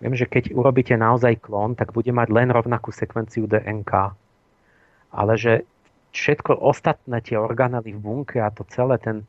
Viem, 0.00 0.16
že 0.16 0.24
keď 0.24 0.56
urobíte 0.56 0.96
naozaj 0.96 1.44
klon, 1.44 1.76
tak 1.76 1.92
bude 1.92 2.08
mať 2.08 2.32
len 2.32 2.48
rovnakú 2.48 2.88
sekvenciu 2.88 3.44
DNK. 3.44 4.16
Ale 5.12 5.36
že 5.36 5.68
všetko 6.16 6.56
ostatné 6.56 7.20
tie 7.20 7.36
organely 7.36 7.92
v 7.92 8.00
bunke 8.00 8.40
a 8.40 8.48
to 8.48 8.64
celé, 8.72 8.96
ten, 8.96 9.28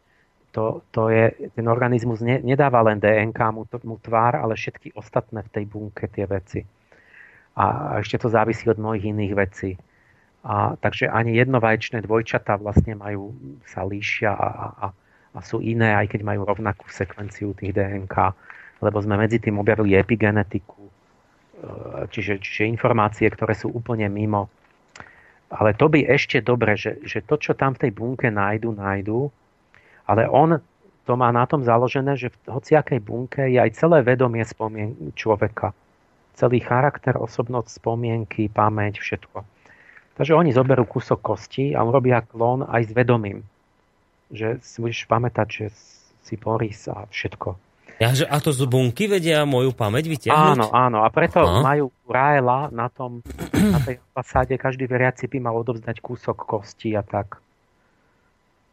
to, 0.56 0.80
to 0.96 1.12
je, 1.12 1.52
ten 1.52 1.68
organizmus 1.68 2.24
ne, 2.24 2.40
nedáva 2.40 2.80
len 2.88 3.04
DNK 3.04 3.40
mu, 3.52 3.68
mu 3.68 4.00
tvár, 4.00 4.40
ale 4.40 4.56
všetky 4.56 4.96
ostatné 4.96 5.44
v 5.44 5.52
tej 5.52 5.66
bunke 5.68 6.08
tie 6.08 6.24
veci. 6.24 6.64
A 7.60 8.00
ešte 8.00 8.24
to 8.24 8.32
závisí 8.32 8.64
od 8.72 8.80
mnohých 8.80 9.12
iných 9.12 9.34
vecí. 9.36 9.76
A, 10.42 10.74
takže 10.82 11.06
ani 11.06 11.38
jednovaječné 11.38 12.02
dvojčatá 12.02 12.58
vlastne 12.58 12.98
majú, 12.98 13.30
sa 13.70 13.86
líšia 13.86 14.34
a, 14.34 14.50
a, 14.74 14.88
a 15.38 15.40
sú 15.46 15.62
iné, 15.62 15.94
aj 15.94 16.18
keď 16.18 16.22
majú 16.26 16.50
rovnakú 16.50 16.90
sekvenciu 16.90 17.54
tých 17.54 17.78
DNK, 17.78 18.16
lebo 18.82 18.98
sme 18.98 19.22
medzi 19.22 19.38
tým 19.38 19.62
objavili 19.62 19.94
epigenetiku, 19.94 20.82
e, 20.82 20.92
čiže, 22.10 22.42
čiže 22.42 22.66
informácie, 22.66 23.30
ktoré 23.30 23.54
sú 23.54 23.70
úplne 23.70 24.10
mimo 24.10 24.50
Ale 25.54 25.78
to 25.78 25.94
by 25.94 26.10
ešte 26.10 26.42
dobre, 26.42 26.74
že, 26.74 26.98
že 27.06 27.22
to, 27.22 27.38
čo 27.38 27.54
tam 27.54 27.78
v 27.78 27.86
tej 27.86 27.92
bunke 27.94 28.34
nájdu, 28.34 28.74
nájdu, 28.74 29.30
ale 30.10 30.26
on 30.26 30.58
to 31.06 31.14
má 31.18 31.30
na 31.30 31.46
tom 31.46 31.62
založené, 31.62 32.18
že 32.18 32.34
v 32.34 32.38
hociakej 32.50 33.00
bunke 33.02 33.46
je 33.46 33.62
aj 33.62 33.78
celé 33.78 34.02
vedomie 34.02 34.42
spomien 34.46 34.96
človeka. 35.14 35.76
Celý 36.34 36.64
charakter, 36.64 37.14
osobnosť, 37.20 37.78
spomienky, 37.78 38.48
pamäť, 38.48 39.04
všetko. 39.04 39.44
Takže 40.22 40.38
oni 40.38 40.54
zoberú 40.54 40.86
kúsok 40.86 41.18
kosti 41.18 41.74
a 41.74 41.82
robia 41.82 42.22
klon 42.22 42.62
aj 42.62 42.86
s 42.86 42.92
vedomím. 42.94 43.42
Že 44.30 44.62
si 44.62 44.78
budeš 44.78 45.10
pamätať, 45.10 45.48
že 45.50 45.66
si 46.22 46.38
Boris 46.38 46.86
a 46.86 47.10
všetko. 47.10 47.58
Ja, 47.98 48.14
že, 48.14 48.30
a 48.30 48.38
to 48.38 48.54
z 48.54 48.70
bunky 48.70 49.10
vedia 49.10 49.42
moju 49.50 49.74
pamäť 49.74 50.06
vyťahnuť? 50.14 50.62
Áno, 50.62 50.70
áno. 50.70 51.02
A 51.02 51.10
preto 51.10 51.42
Aha. 51.42 51.66
majú 51.66 51.90
Raela 52.06 52.70
na, 52.70 52.94
tom, 52.94 53.26
na 53.50 53.82
tej 53.82 53.98
ambasáde, 54.14 54.62
každý 54.62 54.86
veriaci 54.86 55.26
by 55.26 55.42
mal 55.42 55.58
odovzdať 55.58 55.98
kúsok 56.06 56.38
kosti 56.38 56.94
a 56.94 57.02
tak. 57.02 57.42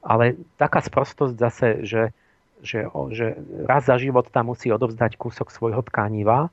Ale 0.04 0.36
taká 0.60 0.84
sprostosť 0.84 1.32
zase, 1.32 1.68
že, 1.88 2.12
že, 2.60 2.92
že 2.92 3.40
raz 3.64 3.88
za 3.88 3.96
život 3.96 4.28
tam 4.28 4.52
musí 4.52 4.68
odovzdať 4.68 5.16
kúsok 5.16 5.48
svojho 5.48 5.80
tkaniva 5.80 6.52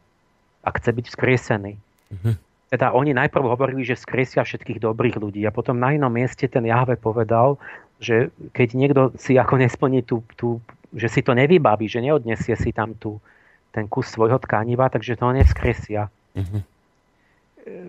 a 0.64 0.70
chce 0.72 0.88
byť 0.96 1.06
vzkriesený. 1.12 1.84
Uh-huh. 2.16 2.40
Teda 2.66 2.92
oni 2.92 3.14
najprv 3.14 3.46
hovorili, 3.46 3.86
že 3.86 3.94
vzkriesia 3.94 4.42
všetkých 4.42 4.82
dobrých 4.82 5.22
ľudí 5.22 5.46
a 5.46 5.54
potom 5.54 5.78
na 5.78 5.94
inom 5.94 6.10
mieste 6.10 6.50
ten 6.50 6.66
Jahve 6.66 6.98
povedal, 6.98 7.62
že 8.02 8.34
keď 8.52 8.68
niekto 8.76 9.02
si 9.16 9.38
ako 9.38 9.62
nesplní 9.62 10.02
tú, 10.04 10.26
tú 10.36 10.60
že 10.96 11.12
si 11.12 11.22
to 11.22 11.36
nevybaví, 11.36 11.92
že 11.92 12.00
neodnesie 12.00 12.56
si 12.56 12.72
tam 12.72 12.96
tu 12.96 13.20
ten 13.76 13.92
kus 13.92 14.08
svojho 14.08 14.40
tkaniva, 14.40 14.88
takže 14.88 15.20
to 15.20 15.36
nevzkresia. 15.36 16.08
Uh-huh. 16.08 16.64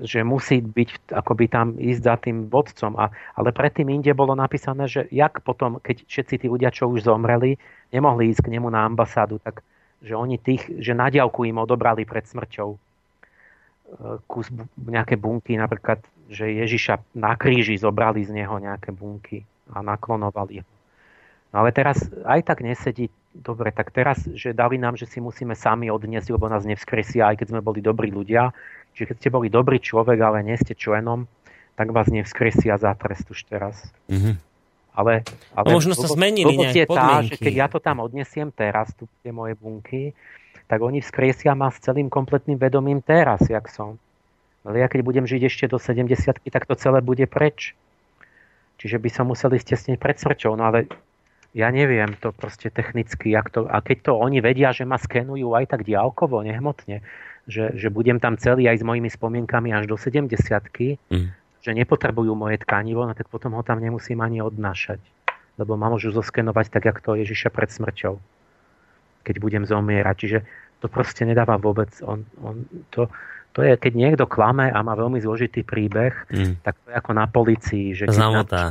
Že 0.02 0.26
musí 0.26 0.58
byť, 0.58 1.14
akoby 1.14 1.46
tam 1.46 1.78
ísť 1.78 2.02
za 2.02 2.16
tým 2.18 2.50
vodcom. 2.50 2.98
A, 2.98 3.14
ale 3.38 3.54
predtým 3.54 3.86
inde 3.94 4.10
bolo 4.10 4.34
napísané, 4.34 4.90
že 4.90 5.06
jak 5.14 5.38
potom, 5.46 5.78
keď 5.78 6.02
všetci 6.10 6.34
tí 6.42 6.46
ľudia, 6.50 6.74
čo 6.74 6.90
už 6.90 7.06
zomreli, 7.06 7.54
nemohli 7.94 8.34
ísť 8.34 8.50
k 8.50 8.52
nemu 8.58 8.66
na 8.66 8.82
ambasádu, 8.82 9.38
tak 9.38 9.62
že 10.02 10.18
oni 10.18 10.36
tých, 10.42 10.66
že 10.82 10.92
na 10.92 11.06
diálku 11.06 11.46
im 11.46 11.62
odobrali 11.62 12.02
pred 12.02 12.26
smrťou 12.26 12.74
kus 14.26 14.50
nejaké 14.76 15.14
bunky, 15.14 15.54
napríklad, 15.54 16.02
že 16.26 16.50
Ježiša 16.50 17.14
na 17.14 17.38
kríži 17.38 17.78
zobrali 17.78 18.26
z 18.26 18.34
neho 18.34 18.58
nejaké 18.58 18.90
bunky 18.90 19.46
a 19.70 19.82
naklonovali 19.82 20.62
ho. 20.62 20.68
No 21.54 21.62
ale 21.62 21.70
teraz 21.70 22.02
aj 22.26 22.42
tak 22.42 22.60
nesedí 22.66 23.08
dobre, 23.32 23.70
tak 23.70 23.94
teraz, 23.94 24.24
že 24.34 24.56
dali 24.56 24.76
nám, 24.76 24.98
že 24.98 25.06
si 25.06 25.22
musíme 25.22 25.54
sami 25.54 25.92
odniesť, 25.92 26.34
lebo 26.34 26.50
nás 26.50 26.66
nevzkresia, 26.66 27.30
aj 27.30 27.36
keď 27.40 27.46
sme 27.54 27.60
boli 27.62 27.80
dobrí 27.80 28.10
ľudia. 28.10 28.50
Že 28.96 29.12
keď 29.12 29.16
ste 29.20 29.28
boli 29.28 29.48
dobrý 29.52 29.78
človek, 29.78 30.18
ale 30.20 30.40
nie 30.40 30.56
ste 30.56 30.72
členom, 30.72 31.28
tak 31.76 31.92
vás 31.92 32.08
nevzkresia 32.08 32.80
za 32.80 32.96
trest 32.96 33.28
už 33.28 33.44
teraz. 33.44 33.76
Mm-hmm. 34.08 34.34
Ale, 34.96 35.28
ale 35.52 35.66
no, 35.68 35.76
možno 35.76 35.92
sa 35.92 36.08
zmenili 36.08 36.56
nejaké 36.56 36.88
tá, 36.88 37.20
že 37.20 37.36
keď 37.36 37.54
ja 37.54 37.68
to 37.68 37.76
tam 37.76 38.00
odnesiem 38.00 38.48
teraz, 38.48 38.96
tu 38.96 39.04
tie 39.20 39.28
moje 39.28 39.52
bunky, 39.52 40.16
tak 40.66 40.82
oni 40.82 40.98
vzkriesia 40.98 41.54
ma 41.54 41.70
s 41.70 41.78
celým 41.82 42.10
kompletným 42.10 42.58
vedomím 42.58 42.98
teraz, 43.02 43.46
jak 43.46 43.70
som. 43.70 43.98
Ale 44.66 44.82
ja 44.82 44.90
keď 44.90 45.06
budem 45.06 45.26
žiť 45.26 45.42
ešte 45.46 45.64
do 45.70 45.78
70 45.78 46.42
tak 46.42 46.66
to 46.66 46.74
celé 46.74 46.98
bude 46.98 47.22
preč. 47.30 47.78
Čiže 48.76 48.98
by 48.98 49.08
som 49.08 49.30
musel 49.30 49.54
ísť 49.54 49.68
tesne 49.72 49.94
pred 49.96 50.18
smrťou. 50.18 50.58
No 50.58 50.68
ale 50.68 50.90
ja 51.56 51.72
neviem 51.72 52.12
to 52.20 52.36
proste 52.36 52.68
technicky, 52.68 53.32
jak 53.32 53.48
to, 53.48 53.64
a 53.64 53.80
keď 53.80 54.10
to 54.10 54.12
oni 54.12 54.44
vedia, 54.44 54.76
že 54.76 54.84
ma 54.84 55.00
skenujú 55.00 55.56
aj 55.56 55.72
tak 55.72 55.88
diálkovo, 55.88 56.44
nehmotne, 56.44 57.00
že, 57.48 57.72
že 57.72 57.88
budem 57.88 58.20
tam 58.20 58.36
celý 58.36 58.68
aj 58.68 58.82
s 58.82 58.84
mojimi 58.84 59.08
spomienkami 59.08 59.72
až 59.72 59.88
do 59.88 59.96
70 59.96 60.36
mm. 60.36 61.26
že 61.64 61.70
nepotrebujú 61.72 62.36
moje 62.36 62.60
tkanivo, 62.60 63.08
no 63.08 63.16
tak 63.16 63.32
potom 63.32 63.56
ho 63.56 63.64
tam 63.64 63.80
nemusím 63.80 64.20
ani 64.20 64.44
odnášať. 64.44 65.00
Lebo 65.56 65.80
ma 65.80 65.88
môžu 65.88 66.12
zoskenovať 66.12 66.68
tak, 66.68 66.84
jak 66.84 66.98
to 67.00 67.16
Ježiša 67.16 67.48
pred 67.48 67.72
smrťou, 67.72 68.20
keď 69.26 69.42
budem 69.42 69.64
zomierať. 69.66 70.14
Čiže 70.14 70.38
to 70.78 70.86
proste 70.86 71.26
nedáva 71.26 71.58
vôbec. 71.58 71.90
On, 72.06 72.22
on, 72.38 72.62
to, 72.94 73.10
to 73.50 73.66
je, 73.66 73.74
keď 73.74 73.92
niekto 73.98 74.24
klame 74.30 74.70
a 74.70 74.78
má 74.86 74.94
veľmi 74.94 75.18
zložitý 75.18 75.66
príbeh, 75.66 76.14
mm. 76.30 76.62
tak 76.62 76.78
to 76.84 76.86
je 76.92 76.94
ako 76.94 77.12
na 77.16 77.26
policii, 77.26 77.96
že 77.98 78.06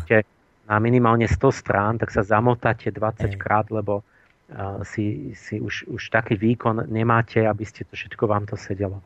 keď 0.08 0.24
na 0.66 0.78
minimálne 0.82 1.28
100 1.28 1.42
strán, 1.52 1.94
tak 2.00 2.10
sa 2.10 2.26
zamotáte 2.26 2.90
20 2.90 3.36
krát, 3.38 3.70
lebo 3.70 4.02
uh, 4.02 4.82
si, 4.82 5.36
si 5.38 5.62
už, 5.62 5.90
už 5.92 6.02
taký 6.10 6.40
výkon 6.40 6.90
nemáte, 6.90 7.44
aby 7.44 7.66
ste 7.68 7.86
to 7.86 7.94
všetko 7.94 8.26
vám 8.26 8.50
to 8.50 8.58
sedelo. 8.58 9.04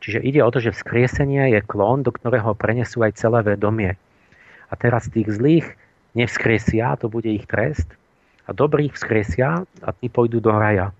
Čiže 0.00 0.24
ide 0.24 0.40
o 0.40 0.50
to, 0.50 0.64
že 0.64 0.72
vzkriesenie 0.72 1.52
je 1.52 1.60
klon, 1.60 2.00
do 2.00 2.10
ktorého 2.10 2.56
prenesú 2.56 3.04
aj 3.04 3.20
celé 3.20 3.44
vedomie. 3.44 4.00
A 4.70 4.74
teraz 4.74 5.12
tých 5.12 5.28
zlých 5.28 5.66
nevzkriesia, 6.16 6.96
to 6.96 7.12
bude 7.12 7.28
ich 7.28 7.44
trest, 7.44 7.86
a 8.50 8.52
dobrých 8.52 8.98
vzkriesia 8.98 9.62
a 9.62 9.90
tí 9.94 10.10
pôjdu 10.10 10.42
do 10.42 10.50
raja. 10.50 10.90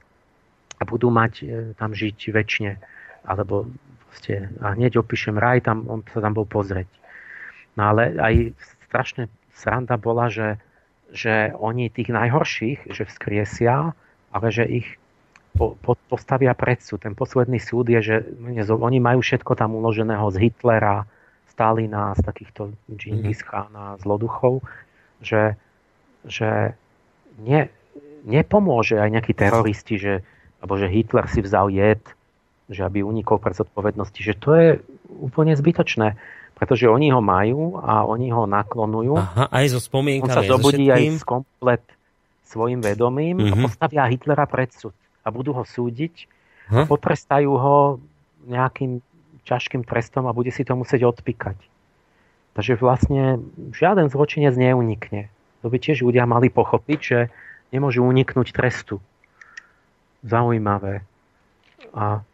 A 0.78 0.82
budú 0.86 1.10
mať 1.10 1.32
e, 1.43 1.44
tam 1.74 1.90
žiť 1.90 2.31
väčšine. 2.31 2.78
Alebo 3.27 3.66
proste, 4.06 4.55
a 4.62 4.78
hneď 4.78 5.02
opíšem 5.02 5.35
raj, 5.35 5.66
tam, 5.66 5.82
on 5.90 6.06
sa 6.14 6.22
tam 6.22 6.39
bol 6.39 6.47
pozrieť. 6.47 6.86
No 7.74 7.90
ale 7.90 8.14
aj 8.14 8.55
strašne 8.86 9.27
sranda 9.51 9.98
bola, 9.98 10.31
že, 10.31 10.62
že 11.10 11.51
oni 11.59 11.90
tých 11.90 12.14
najhorších, 12.14 12.86
že 12.86 13.02
vzkriesia, 13.10 13.98
ale 14.31 14.47
že 14.55 14.64
ich 14.70 14.89
po, 15.59 15.74
po, 15.82 15.98
postavia 16.06 16.55
pred 16.55 16.78
súd. 16.78 17.02
Ten 17.02 17.18
posledný 17.18 17.59
súd 17.59 17.90
je, 17.90 17.98
že 17.98 18.16
oni 18.70 19.02
majú 19.02 19.18
všetko 19.20 19.59
tam 19.59 19.74
uloženého 19.74 20.31
z 20.31 20.48
Hitlera, 20.48 21.02
Stalina, 21.51 22.14
z 22.14 22.22
takýchto 22.22 22.70
Genghis 22.94 23.43
Khana, 23.43 23.98
zloduchov, 23.98 24.62
že, 25.18 25.59
že 26.24 26.78
ne, 27.39 27.70
nepomôže 28.27 28.98
aj 28.98 29.11
nejakí 29.15 29.32
teroristi, 29.36 30.01
že, 30.01 30.15
alebo 30.59 30.81
že 30.81 30.90
Hitler 30.90 31.31
si 31.31 31.44
vzal 31.44 31.70
jed, 31.70 32.02
že 32.70 32.82
aby 32.82 33.02
unikol 33.02 33.39
pred 33.39 33.55
zodpovednosti, 33.55 34.20
že 34.23 34.35
to 34.35 34.51
je 34.55 34.69
úplne 35.11 35.55
zbytočné 35.55 36.19
pretože 36.61 36.85
oni 36.85 37.09
ho 37.09 37.24
majú 37.24 37.81
a 37.81 38.05
oni 38.05 38.28
ho 38.36 38.44
naklonujú. 38.44 39.16
Aha, 39.16 39.48
aj 39.48 39.73
so 39.73 39.81
spomienkami. 39.81 40.28
On 40.28 40.36
sa 40.36 40.44
zobudí 40.44 40.93
aj 40.93 41.16
s 41.16 41.24
komplet 41.24 41.81
svojim 42.44 42.85
vedomím 42.85 43.40
uh-huh. 43.40 43.52
a 43.52 43.55
mhm. 43.57 43.65
postavia 43.65 44.05
Hitlera 44.05 44.44
pred 44.44 44.69
súd 44.69 44.93
a 45.24 45.32
budú 45.32 45.57
ho 45.57 45.65
súdiť 45.65 46.28
a 46.69 46.85
potrestajú 46.85 47.51
ho 47.57 47.97
nejakým 48.44 49.01
ťažkým 49.48 49.89
trestom 49.89 50.28
a 50.28 50.36
bude 50.36 50.52
si 50.52 50.61
to 50.61 50.77
musieť 50.77 51.09
odpíkať. 51.09 51.57
Takže 52.52 52.77
vlastne 52.77 53.40
žiaden 53.73 54.12
zločinec 54.12 54.52
neunikne. 54.52 55.32
To 55.61 55.69
by 55.69 55.77
tiež 55.77 56.01
ľudia 56.05 56.24
mali 56.24 56.49
pochopiť, 56.49 56.99
že 57.01 57.19
nemôžu 57.70 58.03
uniknúť 58.03 58.53
trestu. 58.57 58.99
Zaujímavé. 60.24 61.05
A 61.97 62.24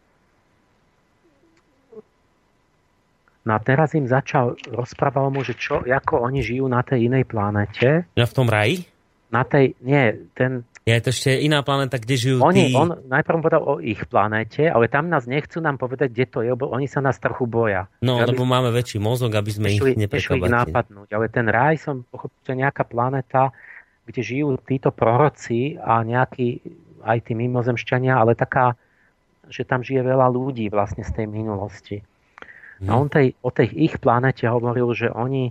No 3.47 3.55
a 3.55 3.63
teraz 3.63 3.95
im 3.95 4.11
začal, 4.11 4.59
rozprával 4.75 5.31
mu, 5.31 5.47
že 5.47 5.55
čo, 5.55 5.79
ako 5.79 6.27
oni 6.27 6.43
žijú 6.43 6.67
na 6.67 6.83
tej 6.83 7.07
inej 7.07 7.31
planete. 7.31 8.03
Ja 8.19 8.27
v 8.27 8.35
tom 8.35 8.51
raji? 8.51 8.83
Na 9.31 9.47
tej, 9.47 9.79
nie, 9.87 10.19
ten... 10.35 10.67
Je 10.87 10.95
to 11.03 11.11
ešte 11.11 11.35
iná 11.43 11.67
planéta, 11.67 11.99
kde 11.99 12.15
žijú 12.15 12.37
oni, 12.47 12.71
tí... 12.71 12.79
On 12.79 12.95
najprv 12.95 13.43
povedal 13.43 13.59
o 13.67 13.83
ich 13.83 14.07
planéte, 14.07 14.71
ale 14.71 14.87
tam 14.87 15.11
nás 15.11 15.27
nechcú 15.27 15.59
nám 15.59 15.83
povedať, 15.83 16.15
kde 16.15 16.27
to 16.31 16.39
je, 16.47 16.55
lebo 16.55 16.71
oni 16.71 16.87
sa 16.87 17.03
nás 17.03 17.19
trochu 17.19 17.43
boja. 17.43 17.91
No, 17.99 18.23
aby 18.23 18.39
lebo 18.39 18.47
máme 18.47 18.71
väčší 18.71 19.03
mozog, 19.03 19.35
aby 19.35 19.51
sme 19.51 19.75
nešli, 19.75 19.99
ich 19.99 20.07
neprekvapili. 20.07 20.47
nápadnúť. 20.47 21.11
Ale 21.11 21.27
ten 21.27 21.51
raj 21.51 21.83
som 21.83 22.07
pochopil, 22.07 22.39
že 22.39 22.55
nejaká 22.55 22.87
planéta, 22.87 23.51
kde 24.07 24.21
žijú 24.23 24.55
títo 24.63 24.95
proroci 24.95 25.75
a 25.75 26.07
nejakí 26.07 26.63
aj 27.03 27.19
tí 27.19 27.35
mimozemšťania, 27.35 28.15
ale 28.15 28.39
taká, 28.39 28.79
že 29.51 29.67
tam 29.67 29.83
žije 29.83 30.07
veľa 30.07 30.31
ľudí 30.31 30.71
vlastne 30.71 31.03
z 31.03 31.11
tej 31.11 31.27
minulosti. 31.27 31.99
A 32.87 32.95
on 32.95 33.11
tej, 33.11 33.35
o 33.43 33.51
tej 33.51 33.75
ich 33.75 33.99
planete 33.99 34.47
hovoril, 34.47 34.95
že 34.95 35.11
oni 35.11 35.51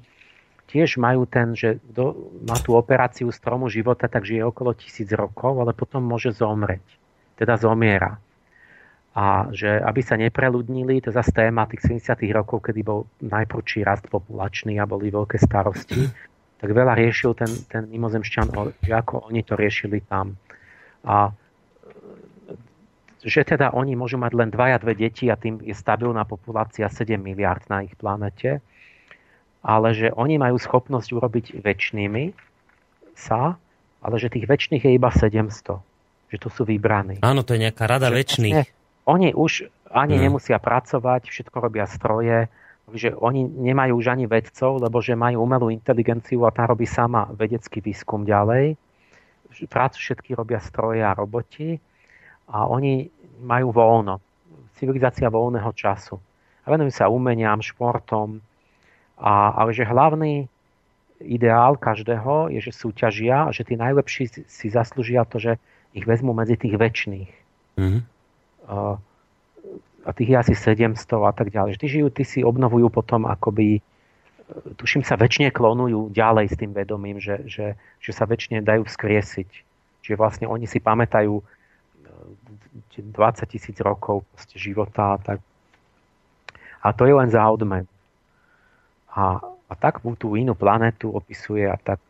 tiež 0.70 0.98
majú 0.98 1.30
ten, 1.30 1.54
že 1.54 1.78
kto 1.94 2.34
má 2.46 2.58
tú 2.60 2.74
operáciu 2.74 3.30
stromu 3.30 3.70
života, 3.70 4.10
tak 4.10 4.26
žije 4.26 4.46
okolo 4.46 4.74
tisíc 4.74 5.10
rokov, 5.14 5.62
ale 5.62 5.72
potom 5.78 6.02
môže 6.02 6.34
zomreť. 6.34 6.84
Teda 7.38 7.60
zomiera. 7.60 8.18
A 9.16 9.48
že 9.56 9.80
aby 9.80 10.02
sa 10.04 10.20
nepreludnili, 10.20 11.00
to 11.00 11.16
zase 11.16 11.32
téma 11.32 11.64
tých 11.72 11.88
70 12.04 12.20
rokov, 12.36 12.68
kedy 12.68 12.82
bol 12.84 13.08
najprúčší 13.24 13.88
rast 13.88 14.12
populačný 14.12 14.76
a 14.76 14.90
boli 14.90 15.08
veľké 15.08 15.40
starosti, 15.40 16.04
tak 16.60 16.70
veľa 16.72 17.00
riešil 17.00 17.32
ten, 17.32 17.48
ten 17.72 17.88
mimozemšťan, 17.88 18.48
že 18.84 18.92
ako 18.92 19.32
oni 19.32 19.42
to 19.48 19.56
riešili 19.56 20.04
tam. 20.04 20.36
A 21.08 21.32
že 23.26 23.42
teda 23.42 23.74
oni 23.74 23.98
môžu 23.98 24.22
mať 24.22 24.32
len 24.38 24.50
dvaja, 24.54 24.78
dve 24.84 24.94
deti 24.94 25.32
a 25.32 25.40
tým 25.40 25.58
je 25.64 25.74
stabilná 25.74 26.28
populácia 26.30 26.86
7 26.86 27.18
miliard 27.18 27.64
na 27.72 27.82
ich 27.82 27.96
planete, 27.98 28.62
ale 29.66 29.98
že 29.98 30.14
oni 30.14 30.38
majú 30.38 30.62
schopnosť 30.62 31.10
urobiť 31.10 31.46
väčšnými 31.66 32.24
sa, 33.18 33.58
ale 34.06 34.16
že 34.22 34.30
tých 34.30 34.46
väčšných 34.46 34.86
je 34.86 34.92
iba 34.94 35.10
700. 35.10 35.82
Že 36.30 36.38
to 36.38 36.50
sú 36.54 36.62
vybraní. 36.70 37.26
Áno, 37.26 37.42
to 37.42 37.58
je 37.58 37.66
nejaká 37.66 37.90
rada 37.90 38.14
väčšných. 38.14 38.54
Vlastne 38.54 38.74
oni 39.10 39.34
už 39.34 39.70
ani 39.90 40.18
hmm. 40.18 40.24
nemusia 40.30 40.58
pracovať, 40.62 41.30
všetko 41.30 41.58
robia 41.58 41.86
stroje, 41.90 42.50
že 42.94 43.18
oni 43.18 43.46
nemajú 43.46 43.98
už 43.98 44.14
ani 44.14 44.26
vedcov, 44.30 44.78
lebo 44.78 45.02
že 45.02 45.18
majú 45.18 45.42
umelú 45.42 45.74
inteligenciu 45.74 46.46
a 46.46 46.54
tá 46.54 46.70
robí 46.70 46.86
sama 46.86 47.26
vedecký 47.34 47.82
výskum 47.82 48.26
ďalej. 48.26 48.78
Prácu 49.66 49.98
všetky 49.98 50.36
robia 50.38 50.62
stroje 50.62 51.02
a 51.02 51.16
roboti 51.16 51.80
a 52.52 52.68
oni 52.70 53.10
majú 53.42 53.74
voľno. 53.74 54.22
Civilizácia 54.76 55.32
voľného 55.32 55.72
času. 55.72 56.20
A 56.66 56.76
venujú 56.76 56.92
sa 56.92 57.08
umeniam, 57.08 57.64
športom. 57.64 58.44
A, 59.16 59.56
ale 59.56 59.72
že 59.72 59.88
hlavný 59.88 60.52
ideál 61.24 61.80
každého 61.80 62.52
je, 62.52 62.60
že 62.60 62.76
súťažia 62.76 63.48
a 63.48 63.54
že 63.56 63.64
tí 63.64 63.80
najlepší 63.80 64.46
si 64.46 64.68
zaslúžia 64.68 65.24
to, 65.24 65.40
že 65.40 65.56
ich 65.96 66.04
vezmú 66.04 66.36
medzi 66.36 66.60
tých 66.60 66.76
väčšných. 66.76 67.32
Mm-hmm. 67.80 68.02
Uh, 68.68 69.00
a 70.06 70.10
tých 70.14 70.30
je 70.30 70.38
asi 70.38 70.54
700 70.54 71.02
a 71.26 71.34
tak 71.34 71.50
ďalej. 71.50 71.82
Tí 71.82 71.90
žijú, 71.90 72.14
tí 72.14 72.22
si 72.22 72.46
obnovujú 72.46 72.94
potom 72.94 73.26
akoby, 73.26 73.80
e, 73.80 73.82
tuším 74.78 75.02
sa, 75.02 75.18
väčšine 75.18 75.50
klonujú 75.50 76.14
ďalej 76.14 76.54
s 76.54 76.56
tým 76.62 76.78
vedomím, 76.78 77.18
že, 77.18 77.42
že, 77.50 77.74
že 77.98 78.12
sa 78.14 78.30
väčšine 78.30 78.62
dajú 78.62 78.86
vzkriesiť. 78.86 79.50
Čiže 80.06 80.16
vlastne 80.22 80.46
oni 80.46 80.70
si 80.70 80.78
pamätajú 80.78 81.42
20 83.02 83.02
e, 83.02 83.46
tisíc 83.50 83.82
rokov 83.82 84.22
života 84.54 85.18
a 85.18 85.18
tak. 85.18 85.40
A 86.86 86.94
to 86.94 87.10
je 87.10 87.14
len 87.18 87.34
za 87.34 87.42
odmen. 87.50 87.90
A, 89.16 89.40
a 89.42 89.74
tak 89.80 90.04
tú 90.20 90.36
inú 90.36 90.54
planetu 90.54 91.12
opisuje 91.12 91.64
a 91.66 91.80
tak. 91.80 92.04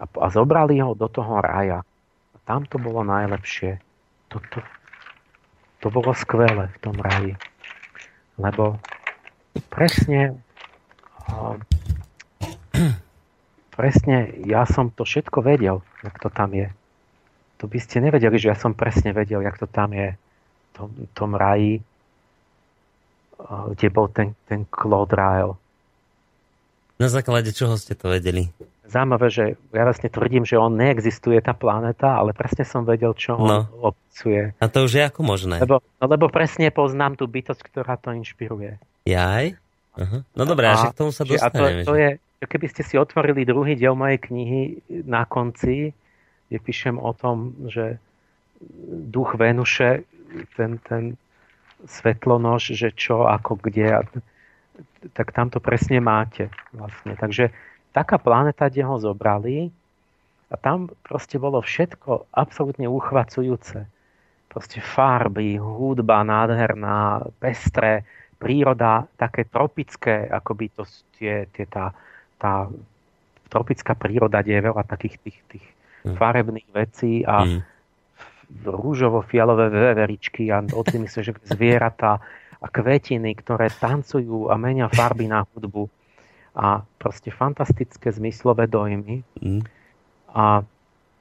A, 0.00 0.08
a 0.08 0.26
zobrali 0.32 0.80
ho 0.80 0.96
do 0.96 1.06
toho 1.06 1.38
raja. 1.44 1.84
A 2.32 2.36
tam 2.48 2.64
to 2.64 2.80
bolo 2.80 3.04
najlepšie. 3.04 3.78
Toto, 4.32 4.64
to 5.84 5.86
bolo 5.92 6.16
skvelé 6.16 6.72
v 6.72 6.78
tom 6.80 6.96
raji. 6.96 7.36
Lebo 8.40 8.80
presne 9.68 10.40
presne 13.72 14.36
ja 14.44 14.68
som 14.68 14.92
to 14.92 15.02
všetko 15.02 15.40
vedel, 15.42 15.80
jak 16.04 16.16
to 16.20 16.28
tam 16.28 16.52
je. 16.52 16.68
To 17.62 17.70
by 17.70 17.78
ste 17.78 18.02
nevedeli, 18.02 18.36
že 18.36 18.50
ja 18.52 18.56
som 18.58 18.74
presne 18.74 19.14
vedel, 19.14 19.40
jak 19.40 19.56
to 19.56 19.70
tam 19.70 19.94
je 19.94 20.14
v 20.14 20.70
tom, 20.74 20.90
tom 21.14 21.30
raji, 21.38 21.78
kde 23.42 23.88
bol 23.90 24.10
ten, 24.10 24.34
ten 24.50 24.66
Claude 24.66 25.14
Ryle. 25.14 25.54
Na 27.02 27.10
základe 27.10 27.50
čoho 27.50 27.74
ste 27.74 27.98
to 27.98 28.14
vedeli? 28.14 28.54
zaujímavé, 28.92 29.26
že 29.32 29.44
ja 29.72 29.82
vlastne 29.88 30.12
tvrdím, 30.12 30.44
že 30.44 30.60
on 30.60 30.76
neexistuje, 30.76 31.40
tá 31.40 31.56
planéta, 31.56 32.20
ale 32.20 32.36
presne 32.36 32.68
som 32.68 32.84
vedel, 32.84 33.16
čo 33.16 33.40
on 33.40 33.48
no. 33.48 33.60
opisuje. 33.80 34.52
A 34.60 34.68
to 34.68 34.84
už 34.84 34.92
je 34.92 35.02
ako 35.08 35.20
možné? 35.24 35.56
Lebo, 35.64 35.80
no, 35.80 36.04
lebo 36.04 36.28
presne 36.28 36.68
poznám 36.68 37.16
tú 37.16 37.24
bytosť, 37.24 37.62
ktorá 37.72 37.96
to 37.96 38.12
inšpiruje. 38.12 38.76
Jaj? 39.08 39.56
Uh-huh. 39.96 40.20
No 40.36 40.42
dobré, 40.44 40.68
a, 40.68 40.92
k 40.92 40.96
tomu 40.96 41.12
sa 41.12 41.24
dostaneme. 41.24 41.82
A 41.82 41.88
to, 41.88 41.88
to 41.88 41.94
je, 41.96 42.10
keby 42.44 42.66
ste 42.68 42.84
si 42.84 43.00
otvorili 43.00 43.48
druhý 43.48 43.72
diel 43.72 43.96
mojej 43.96 44.20
knihy 44.20 44.60
na 45.08 45.24
konci, 45.24 45.96
kde 46.52 46.58
píšem 46.60 47.00
o 47.00 47.16
tom, 47.16 47.56
že 47.72 47.96
duch 49.08 49.40
Venuše, 49.40 50.04
ten, 50.56 50.80
ten 50.84 51.16
svetlonož, 51.88 52.76
že 52.76 52.94
čo, 52.94 53.26
ako, 53.26 53.58
kde, 53.58 54.04
tak 55.12 55.34
tam 55.34 55.50
to 55.50 55.58
presne 55.58 55.98
máte. 55.98 56.52
Vlastne. 56.72 57.16
Takže 57.18 57.50
taká 57.92 58.16
planéta, 58.16 58.68
kde 58.70 58.82
ho 58.86 58.96
zobrali 58.98 59.68
a 60.52 60.54
tam 60.60 60.92
proste 61.04 61.40
bolo 61.40 61.64
všetko 61.64 62.32
absolútne 62.32 62.88
uchvacujúce. 62.88 63.88
Proste 64.52 64.84
farby, 64.84 65.56
hudba 65.56 66.20
nádherná, 66.20 67.24
pestré, 67.40 68.04
príroda 68.36 69.08
také 69.16 69.48
tropické, 69.48 70.28
by 70.28 70.66
to 70.76 70.82
tie, 71.16 71.46
tie 71.54 71.64
tá, 71.70 71.94
tá 72.36 72.68
tropická 73.48 73.94
príroda, 73.94 74.42
kde 74.42 74.58
je 74.58 74.66
veľa 74.66 74.84
takých 74.88 75.16
tých, 75.22 75.38
tých 75.46 75.66
mm. 76.04 76.16
farebných 76.18 76.68
vecí 76.74 77.22
a 77.22 77.46
mm. 77.46 77.60
rúžovo-fialové 78.64 79.68
veveričky 79.72 80.48
a 80.52 80.60
odzimy 80.64 81.06
sa, 81.06 81.20
že 81.20 81.32
zvieratá 81.48 82.20
a 82.62 82.66
kvetiny, 82.70 83.34
ktoré 83.42 83.66
tancujú 83.74 84.46
a 84.46 84.54
menia 84.54 84.86
farby 84.86 85.26
na 85.26 85.42
hudbu 85.42 85.90
a 86.54 86.86
proste 87.02 87.34
fantastické 87.34 88.14
zmyslové 88.14 88.70
dojmy. 88.70 89.26
Mm. 89.42 89.62
A 90.32 90.62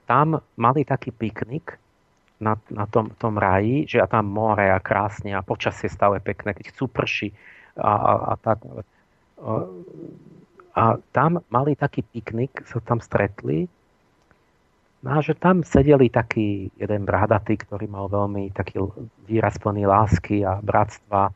tam 0.05 0.37
mali 0.55 0.85
taký 0.85 1.09
piknik 1.09 1.81
na, 2.37 2.59
na 2.69 2.85
tom, 2.85 3.09
tom 3.17 3.41
raji, 3.41 3.89
že 3.89 3.97
a 3.97 4.05
tam 4.05 4.29
more 4.29 4.69
a 4.69 4.77
krásne 4.77 5.33
a 5.33 5.41
počasie 5.45 5.89
stále 5.89 6.21
pekné, 6.21 6.53
keď 6.53 6.73
chcú 6.75 6.85
prši 6.91 7.33
a, 7.79 7.91
a, 7.91 8.11
a 8.29 8.33
tak. 8.37 8.57
A 10.71 10.83
tam 11.11 11.41
mali 11.49 11.73
taký 11.75 12.05
piknik, 12.05 12.63
sa 12.69 12.77
tam 12.83 13.01
stretli 13.01 13.65
No 15.01 15.17
a 15.17 15.19
že 15.25 15.33
tam 15.33 15.65
sedeli 15.65 16.13
taký 16.13 16.69
jeden 16.77 17.09
bradatý, 17.09 17.57
ktorý 17.57 17.89
mal 17.89 18.05
veľmi 18.05 18.53
taký 18.53 18.85
výraz 19.25 19.57
plný 19.57 19.89
lásky 19.89 20.45
a 20.45 20.61
bratstva 20.61 21.33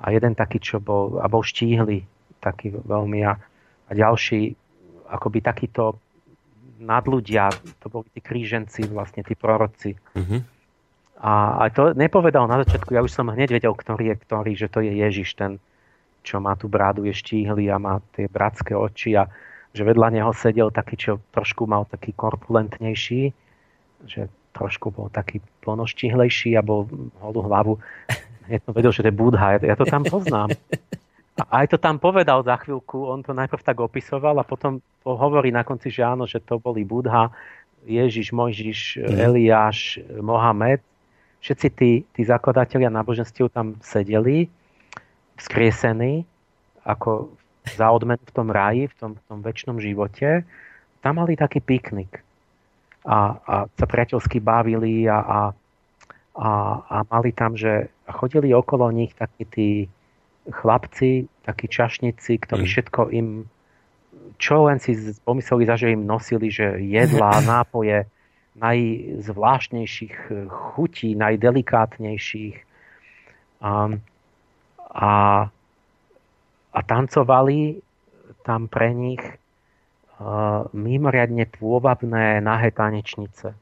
a 0.00 0.06
jeden 0.12 0.36
taký, 0.36 0.60
čo 0.60 0.84
bol, 0.84 1.16
a 1.16 1.24
bol 1.24 1.40
štíhly 1.40 2.04
taký 2.44 2.76
veľmi 2.76 3.24
a, 3.24 3.40
a 3.88 3.90
ďalší, 3.96 4.52
akoby 5.08 5.40
takíto 5.40 5.96
nadľudia, 6.80 7.52
to 7.80 7.86
boli 7.92 8.08
tí 8.12 8.20
kríženci, 8.20 8.88
vlastne 8.88 9.20
tí 9.24 9.36
proroci. 9.36 9.96
Mm-hmm. 10.16 10.40
A, 11.20 11.32
a 11.60 11.62
to 11.68 11.92
nepovedal 11.92 12.48
na 12.48 12.64
začiatku, 12.64 12.96
ja 12.96 13.04
už 13.04 13.12
som 13.12 13.28
hneď 13.28 13.60
vedel, 13.60 13.76
ktorý 13.76 14.12
je 14.12 14.16
ktorý, 14.24 14.52
že 14.56 14.68
to 14.72 14.80
je 14.80 14.92
Ježiš, 14.92 15.36
ten, 15.36 15.60
čo 16.24 16.40
má 16.40 16.56
tú 16.56 16.68
brádu, 16.68 17.04
je 17.04 17.12
štíhly 17.12 17.68
a 17.68 17.76
má 17.76 18.00
tie 18.16 18.28
bratské 18.28 18.72
oči 18.72 19.20
a 19.20 19.28
že 19.70 19.82
vedľa 19.86 20.18
neho 20.18 20.32
sedel 20.34 20.74
taký, 20.74 20.98
čo 20.98 21.12
trošku 21.30 21.66
mal 21.66 21.86
taký 21.86 22.10
korpulentnejší, 22.14 23.30
že 24.06 24.26
trošku 24.50 24.90
bol 24.90 25.06
taký 25.14 25.38
plnoštíhlejší 25.62 26.58
a 26.58 26.62
bol 26.66 26.90
holú 27.22 27.40
hlavu. 27.46 27.72
Hneď 28.50 28.60
som 28.66 28.74
vedel, 28.74 28.90
že 28.90 29.06
to 29.06 29.10
je 29.14 29.18
Budha. 29.18 29.46
Ja, 29.56 29.74
ja 29.74 29.76
to 29.78 29.86
tam 29.86 30.02
poznám. 30.02 30.50
A 31.38 31.64
aj 31.64 31.72
to 31.72 31.78
tam 31.78 32.02
povedal 32.02 32.42
za 32.42 32.58
chvíľku, 32.60 33.06
on 33.06 33.22
to 33.22 33.32
najprv 33.32 33.62
tak 33.62 33.78
opisoval 33.78 34.36
a 34.42 34.44
potom 34.44 34.82
hovorí 35.06 35.54
na 35.54 35.62
konci, 35.64 35.88
že 35.88 36.02
áno, 36.04 36.26
že 36.26 36.42
to 36.42 36.58
boli 36.60 36.84
Budha, 36.84 37.30
Ježiš, 37.86 38.34
Mojžiš, 38.36 39.00
mm. 39.00 39.16
Eliáš, 39.16 40.02
Mohamed. 40.20 40.84
Všetci 41.40 41.68
tí, 41.72 42.04
tí 42.12 42.22
zakladatelia 42.28 42.92
náboženstiev 42.92 43.48
tam 43.48 43.80
sedeli, 43.80 44.52
vzkriesení, 45.40 46.28
ako 46.84 47.32
za 47.64 47.90
odmen 47.90 48.18
v 48.18 48.32
tom 48.32 48.48
ráji, 48.48 48.88
v 48.88 48.94
tom, 48.96 49.10
v 49.16 49.22
tom 49.28 49.38
väčšnom 49.44 49.76
živote. 49.80 50.44
Tam 51.00 51.20
mali 51.20 51.36
taký 51.36 51.60
piknik. 51.60 52.20
A, 53.04 53.40
a 53.40 53.54
sa 53.68 53.86
priateľsky 53.88 54.44
bavili 54.44 55.08
a, 55.08 55.18
a, 55.20 55.40
a, 56.36 56.50
a 56.84 56.96
mali 57.08 57.32
tam, 57.32 57.56
že 57.56 57.88
chodili 58.08 58.52
okolo 58.52 58.92
nich 58.92 59.16
takí 59.16 59.44
tí 59.48 59.70
chlapci, 60.48 61.28
takí 61.44 61.68
čašníci, 61.68 62.32
ktorí 62.44 62.64
mm. 62.64 62.70
všetko 62.70 63.00
im, 63.12 63.48
čo 64.36 64.68
len 64.68 64.80
si 64.80 64.96
pomysleli, 65.24 65.64
že 65.64 65.92
im 65.96 66.04
nosili, 66.04 66.52
že 66.52 66.80
jedlá, 66.80 67.40
nápoje 67.60 68.04
najzvláštnejších 68.60 70.16
chutí, 70.48 71.14
najdelikátnejších. 71.14 72.56
A, 73.60 73.70
a, 74.90 75.10
a 76.70 76.78
tancovali 76.82 77.82
tam 78.46 78.70
pre 78.70 78.94
nich 78.94 79.22
uh, 79.26 80.64
mimoriadne 80.70 81.46
pôvabné 81.50 82.38
nahé 82.38 82.70
tanečnice. 82.70 83.52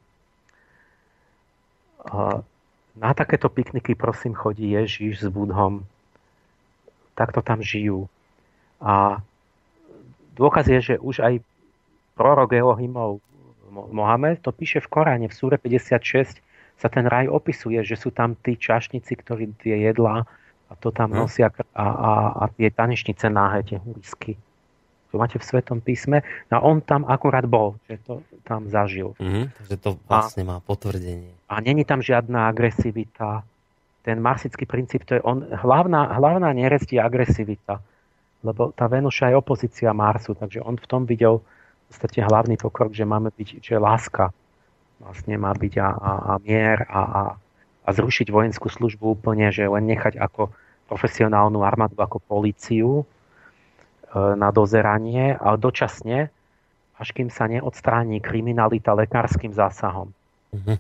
Uh, 2.09 2.41
na 2.99 3.11
takéto 3.15 3.49
pikniky 3.49 3.95
prosím 3.95 4.35
chodí 4.35 4.75
Ježiš 4.75 5.25
s 5.25 5.29
Budhom 5.31 5.87
takto 7.19 7.43
tam 7.43 7.59
žijú. 7.59 8.07
A 8.79 9.19
dôkaz 10.39 10.71
je, 10.71 10.79
že 10.79 10.95
už 11.03 11.19
aj 11.19 11.43
prorok 12.15 12.55
Elohimov 12.55 13.19
Mohamed 13.69 14.41
to 14.41 14.55
píše 14.55 14.81
v 14.81 14.91
Koráne, 14.91 15.27
v 15.27 15.35
súre 15.35 15.59
56 15.59 16.41
sa 16.79 16.89
ten 16.89 17.05
raj 17.05 17.27
opisuje, 17.27 17.83
že 17.83 17.99
sú 17.99 18.15
tam 18.15 18.39
tí 18.39 18.55
čašníci, 18.55 19.13
ktorí 19.19 19.51
tie 19.59 19.91
jedlá 19.91 20.25
a 20.69 20.73
to 20.77 20.93
tam 20.93 21.11
hm. 21.13 21.17
nosia 21.17 21.49
a, 21.73 21.85
a, 21.85 22.11
a 22.41 22.45
tie 22.53 22.69
tanečnice 22.69 23.27
náhe, 23.33 23.65
tie 23.65 23.81
hurisky. 23.81 24.37
To 25.09 25.17
máte 25.17 25.41
v 25.41 25.45
Svetom 25.45 25.81
písme. 25.81 26.21
No 26.53 26.61
a 26.61 26.61
on 26.61 26.85
tam 26.85 27.09
akurát 27.09 27.49
bol, 27.49 27.81
že 27.89 27.97
to 28.05 28.21
tam 28.45 28.69
zažil. 28.69 29.17
Mm-hmm, 29.17 29.45
takže 29.57 29.77
to 29.81 29.91
vlastne 30.05 30.45
a, 30.45 30.49
má 30.53 30.57
potvrdenie. 30.61 31.33
A 31.49 31.65
není 31.65 31.89
tam 31.89 32.05
žiadna 32.05 32.53
agresivita, 32.53 33.41
ten 34.05 34.21
marsický 34.21 34.69
princíp, 34.69 35.09
to 35.09 35.17
je 35.17 35.23
on, 35.25 35.49
hlavná, 35.49 36.13
hlavná 36.13 36.53
neresť 36.53 36.97
je 36.97 37.01
agresivita. 37.01 37.81
Lebo 38.45 38.71
tá 38.77 38.85
Venuša 38.85 39.33
je 39.33 39.37
opozícia 39.41 39.97
Marsu, 39.97 40.37
takže 40.37 40.61
on 40.61 40.77
v 40.77 40.87
tom 40.87 41.09
videl 41.09 41.41
v 41.41 41.85
podstate 41.89 42.21
hlavný 42.21 42.61
pokrok, 42.61 42.93
že 42.93 43.09
máme 43.09 43.33
byť, 43.33 43.65
že 43.65 43.81
láska 43.81 44.29
vlastne 45.01 45.35
má 45.41 45.55
byť 45.55 45.75
a, 45.81 45.89
a, 45.89 46.13
a 46.25 46.33
mier 46.43 46.85
a, 46.85 47.01
a, 47.01 47.23
a 47.89 47.97
zrušiť 47.97 48.29
vojenskú 48.29 48.69
službu 48.69 49.17
úplne, 49.17 49.49
že 49.49 49.65
len 49.65 49.89
nechať 49.89 50.21
ako 50.21 50.53
profesionálnu 50.93 51.65
armádu 51.65 51.97
ako 51.97 52.21
políciu 52.21 53.01
e, 53.01 53.05
na 54.37 54.53
dozeranie, 54.53 55.33
ale 55.41 55.57
dočasne, 55.57 56.29
až 57.01 57.09
kým 57.17 57.33
sa 57.33 57.49
neodstráni 57.49 58.21
kriminalita 58.21 58.93
lekárskym 58.93 59.57
zásahom. 59.57 60.13
Uh-huh. 60.53 60.77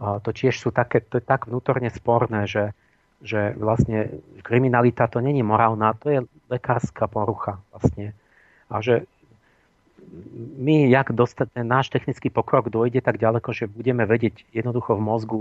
To 0.00 0.30
tiež 0.32 0.56
sú 0.56 0.72
také, 0.72 1.04
to 1.04 1.20
je 1.20 1.24
tak 1.24 1.46
vnútorne 1.46 1.92
sporné, 1.92 2.48
že, 2.48 2.72
že 3.20 3.52
vlastne 3.54 4.20
kriminalita 4.40 5.06
to 5.12 5.20
není 5.20 5.44
morálna, 5.44 5.92
to 5.94 6.08
je 6.08 6.18
lekárska 6.48 7.06
porucha 7.06 7.60
vlastne. 7.70 8.16
A 8.72 8.80
že 8.80 9.04
my, 10.56 10.90
jak 10.90 11.12
dostať 11.12 11.54
ten 11.54 11.66
náš 11.68 11.92
technický 11.92 12.32
pokrok 12.32 12.72
dojde 12.72 13.04
tak 13.04 13.20
ďaleko, 13.20 13.52
že 13.54 13.70
budeme 13.70 14.08
vedieť 14.08 14.42
jednoducho 14.50 14.98
v 14.98 15.04
mozgu 15.04 15.40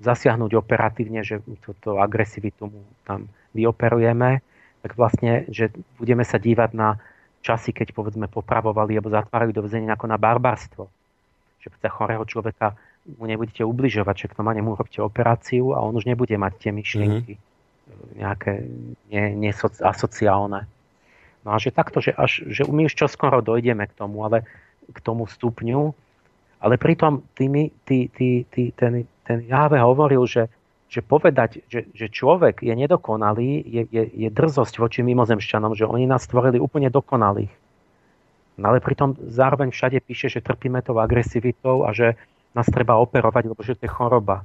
zasiahnuť 0.00 0.56
operatívne, 0.56 1.20
že 1.20 1.44
túto 1.60 2.00
agresivitu 2.00 2.70
mu 2.70 2.80
tam 3.04 3.28
vyoperujeme, 3.52 4.40
tak 4.82 4.92
vlastne, 4.98 5.46
že 5.52 5.70
budeme 6.00 6.24
sa 6.24 6.40
dívať 6.40 6.70
na 6.74 6.98
časy, 7.42 7.74
keď 7.74 7.92
povedzme 7.92 8.30
popravovali 8.30 8.96
alebo 8.96 9.12
zatvárali 9.12 9.52
do 9.52 9.66
vzenia 9.66 9.94
ako 9.94 10.06
na 10.08 10.18
barbarstvo. 10.18 10.84
Že 11.62 11.68
sa 11.78 11.90
chorého 11.90 12.24
človeka 12.26 12.74
mu 13.18 13.26
nebudete 13.26 13.66
ubližovať, 13.66 14.14
že 14.26 14.26
to 14.34 14.46
má 14.46 14.54
nemu 14.54 14.78
robíte 14.78 15.02
operáciu 15.02 15.74
a 15.74 15.82
on 15.82 15.94
už 15.94 16.06
nebude 16.06 16.34
mať 16.38 16.52
tie 16.58 16.70
myšlienky 16.70 17.34
mm-hmm. 17.34 18.18
nejaké 18.18 18.52
ne, 19.10 19.24
ne, 19.34 19.50
asociálne. 19.82 20.70
No 21.42 21.48
a 21.50 21.58
že 21.58 21.74
takto, 21.74 21.98
že, 21.98 22.14
až, 22.14 22.46
že 22.46 22.62
my 22.70 22.86
už 22.86 22.94
čoskoro 22.94 23.42
dojdeme 23.42 23.90
k 23.90 23.94
tomu, 23.98 24.22
ale 24.22 24.46
k 24.86 24.98
tomu 25.02 25.26
stupňu, 25.26 25.90
ale 26.62 26.78
pritom 26.78 27.26
tými, 27.34 27.74
tý, 27.82 28.06
tý, 28.14 28.46
tý, 28.46 28.70
ten, 28.70 29.02
ten 29.22 29.46
Jahve 29.46 29.78
hovoril, 29.78 30.26
že, 30.26 30.50
že 30.90 31.00
povedať, 31.00 31.62
že, 31.70 31.86
že 31.94 32.06
človek 32.10 32.60
je 32.60 32.74
nedokonalý, 32.74 33.62
je, 33.62 33.82
je, 33.88 34.04
je 34.26 34.28
drzosť 34.28 34.82
voči 34.82 35.00
mimozemšťanom, 35.06 35.78
že 35.78 35.86
oni 35.86 36.10
nás 36.10 36.26
stvorili 36.26 36.58
úplne 36.58 36.90
dokonalých. 36.90 37.52
No 38.60 38.68
ale 38.68 38.84
pritom 38.84 39.16
zároveň 39.32 39.72
všade 39.72 39.98
píše, 40.04 40.28
že 40.28 40.44
trpíme 40.44 40.84
tou 40.84 41.00
agresivitou 41.00 41.88
a 41.88 41.96
že 41.96 42.18
nás 42.52 42.68
treba 42.68 43.00
operovať, 43.00 43.48
lebo 43.48 43.64
že 43.64 43.78
to 43.78 43.88
je 43.88 43.94
choroba. 43.94 44.44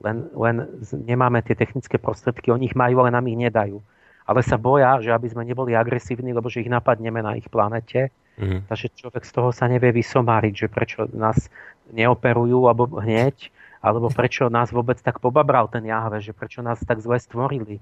Len, 0.00 0.28
len 0.32 0.68
nemáme 0.92 1.40
tie 1.44 1.56
technické 1.56 1.96
prostriedky, 2.00 2.52
oni 2.52 2.72
ich 2.72 2.76
majú, 2.76 3.04
ale 3.04 3.12
nám 3.12 3.28
ich 3.28 3.36
nedajú. 3.36 3.80
Ale 4.28 4.40
sa 4.44 4.60
boja, 4.60 5.00
že 5.00 5.12
aby 5.12 5.28
sme 5.32 5.48
neboli 5.48 5.72
agresívni, 5.72 6.36
lebo 6.36 6.52
že 6.52 6.60
ich 6.60 6.70
napadneme 6.72 7.20
na 7.24 7.36
ich 7.36 7.48
planete. 7.48 8.12
Mm. 8.40 8.64
Takže 8.68 8.92
človek 8.96 9.24
z 9.24 9.32
toho 9.32 9.50
sa 9.52 9.68
nevie 9.68 9.92
vysomáriť, 9.92 10.54
že 10.54 10.66
prečo 10.72 11.08
nás 11.12 11.48
neoperujú 11.92 12.68
alebo 12.68 13.00
hneď, 13.00 13.52
alebo 13.80 14.12
prečo 14.12 14.52
nás 14.52 14.68
vôbec 14.68 15.00
tak 15.00 15.24
pobabral 15.24 15.68
ten 15.72 15.88
Jahve, 15.88 16.20
že 16.20 16.36
prečo 16.36 16.60
nás 16.60 16.80
tak 16.84 17.00
zle 17.00 17.16
stvorili. 17.16 17.80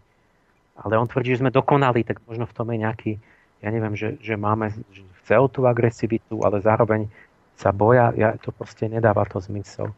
Ale 0.79 0.95
on 0.95 1.11
tvrdí, 1.11 1.35
že 1.35 1.43
sme 1.43 1.51
dokonali, 1.51 2.07
tak 2.07 2.23
možno 2.23 2.47
v 2.47 2.55
tom 2.55 2.71
je 2.71 2.79
nejaký, 2.79 3.13
ja 3.59 3.69
neviem, 3.75 3.99
že, 3.99 4.15
že 4.23 4.39
máme, 4.39 4.71
že 4.95 5.03
chcel 5.27 5.51
tú 5.51 5.67
agresivitu, 5.67 6.47
ale 6.47 6.63
zároveň 6.63 7.11
sa 7.59 7.75
boja, 7.75 8.15
ja, 8.15 8.39
to 8.39 8.55
proste 8.55 8.87
nedáva 8.87 9.27
to 9.27 9.43
zmysel. 9.43 9.91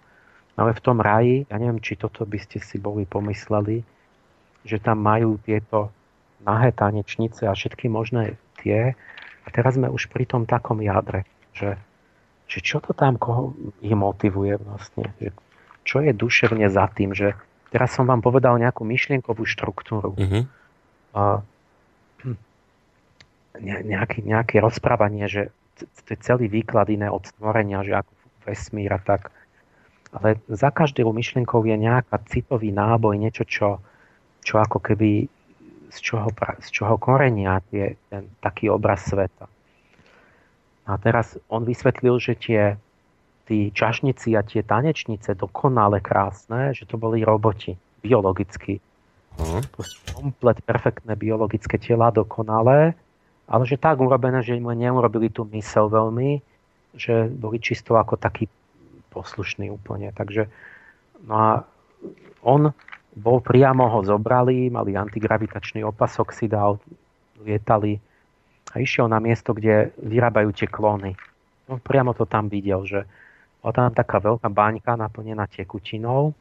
No 0.57 0.65
ale 0.65 0.73
v 0.73 0.81
tom 0.81 1.05
raji, 1.05 1.45
ja 1.53 1.57
neviem, 1.61 1.85
či 1.85 2.01
toto 2.01 2.25
by 2.25 2.41
ste 2.41 2.65
si 2.65 2.81
boli 2.81 3.05
pomysleli, 3.05 3.85
že 4.65 4.81
tam 4.81 5.05
majú 5.05 5.37
tieto 5.45 5.93
nahé 6.41 6.73
tanečnice 6.73 7.45
a 7.45 7.53
všetky 7.53 7.93
možné 7.93 8.41
tie. 8.65 8.97
A 9.45 9.49
teraz 9.53 9.77
sme 9.77 9.93
už 9.93 10.09
pri 10.09 10.25
tom 10.25 10.49
takom 10.49 10.81
jadre, 10.81 11.29
že, 11.53 11.77
že 12.49 12.65
čo 12.65 12.81
to 12.81 12.97
tam 12.97 13.21
koho 13.21 13.53
ich 13.85 13.93
motivuje 13.93 14.57
vlastne. 14.57 15.13
Že, 15.21 15.37
čo 15.91 15.99
je 16.07 16.15
duševne 16.15 16.71
za 16.71 16.87
tým, 16.87 17.11
že 17.11 17.35
teraz 17.75 17.99
som 17.99 18.07
vám 18.07 18.23
povedal 18.23 18.55
nejakú 18.63 18.87
myšlienkovú 18.87 19.43
štruktúru. 19.43 20.15
Mm-hmm. 20.15 20.43
A, 21.19 21.43
hm, 22.23 22.39
nejaký, 23.91 24.23
nejaké 24.23 24.63
rozprávanie, 24.63 25.27
že 25.27 25.51
to 26.07 26.15
je 26.15 26.19
celý 26.23 26.47
výklad 26.47 26.87
iné 26.95 27.11
od 27.11 27.27
stvorenia, 27.27 27.83
že 27.83 27.99
ako 27.99 28.13
vesmír 28.47 28.95
a 28.95 29.03
tak. 29.03 29.35
Ale 30.15 30.39
za 30.47 30.71
každou 30.71 31.11
myšlienkou 31.11 31.59
je 31.67 31.75
nejaká 31.75 32.23
citový 32.31 32.71
náboj, 32.71 33.19
niečo, 33.19 33.43
čo, 33.43 33.83
čo 34.47 34.63
ako 34.63 34.79
keby 34.79 35.27
z 35.91 35.99
čoho, 35.99 36.31
z 36.63 36.69
čoho 36.71 36.95
korenia 37.03 37.59
je 37.75 37.99
ten 38.07 38.31
taký 38.39 38.71
obraz 38.71 39.11
sveta. 39.11 39.51
A 40.87 40.95
teraz 41.03 41.35
on 41.51 41.67
vysvetlil, 41.67 42.23
že 42.23 42.39
tie 42.39 42.63
tí 43.51 43.75
čašníci 43.75 44.39
a 44.39 44.47
tie 44.47 44.63
tanečnice 44.63 45.35
dokonale 45.35 45.99
krásne, 45.99 46.71
že 46.71 46.87
to 46.87 46.95
boli 46.95 47.27
roboti, 47.27 47.75
biologicky. 47.99 48.79
Uh-huh. 49.35 49.59
Komplet 50.15 50.63
perfektné 50.63 51.19
biologické 51.19 51.75
tela, 51.75 52.15
dokonalé, 52.15 52.95
ale 53.51 53.63
že 53.67 53.75
tak 53.75 53.99
urobené, 53.99 54.47
že 54.47 54.55
im 54.55 54.71
neurobili 54.71 55.35
tú 55.35 55.43
mysel 55.51 55.91
veľmi, 55.91 56.39
že 56.95 57.27
boli 57.27 57.59
čisto 57.59 57.99
ako 57.99 58.15
taký 58.15 58.47
poslušný 59.11 59.75
úplne. 59.75 60.15
Takže 60.15 60.47
no 61.27 61.35
a 61.35 61.51
on 62.47 62.71
bol 63.19 63.43
priamo 63.43 63.91
ho 63.91 64.07
zobrali, 64.07 64.71
mali 64.71 64.95
antigravitačný 64.95 65.83
opasok, 65.83 66.31
si 66.31 66.47
dal, 66.47 66.79
lietali 67.43 67.99
a 68.71 68.79
išiel 68.79 69.11
na 69.11 69.19
miesto, 69.19 69.51
kde 69.51 69.91
vyrábajú 69.99 70.55
tie 70.55 70.71
klóny. 70.71 71.19
No, 71.67 71.83
priamo 71.83 72.15
to 72.15 72.23
tam 72.31 72.47
videl, 72.47 72.87
že 72.87 73.11
bola 73.61 73.73
tam 73.73 73.93
taká 73.93 74.19
veľká 74.21 74.49
baňka 74.49 74.97
naplnená 74.97 75.47
tekutinou, 75.49 76.33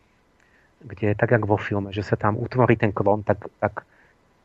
kde 0.79 1.15
tak, 1.15 1.35
jak 1.35 1.43
vo 1.43 1.59
filme, 1.59 1.91
že 1.91 2.03
sa 2.03 2.15
tam 2.15 2.39
utvorí 2.39 2.79
ten 2.79 2.95
klón, 2.95 3.27
tak, 3.27 3.51
tak 3.59 3.83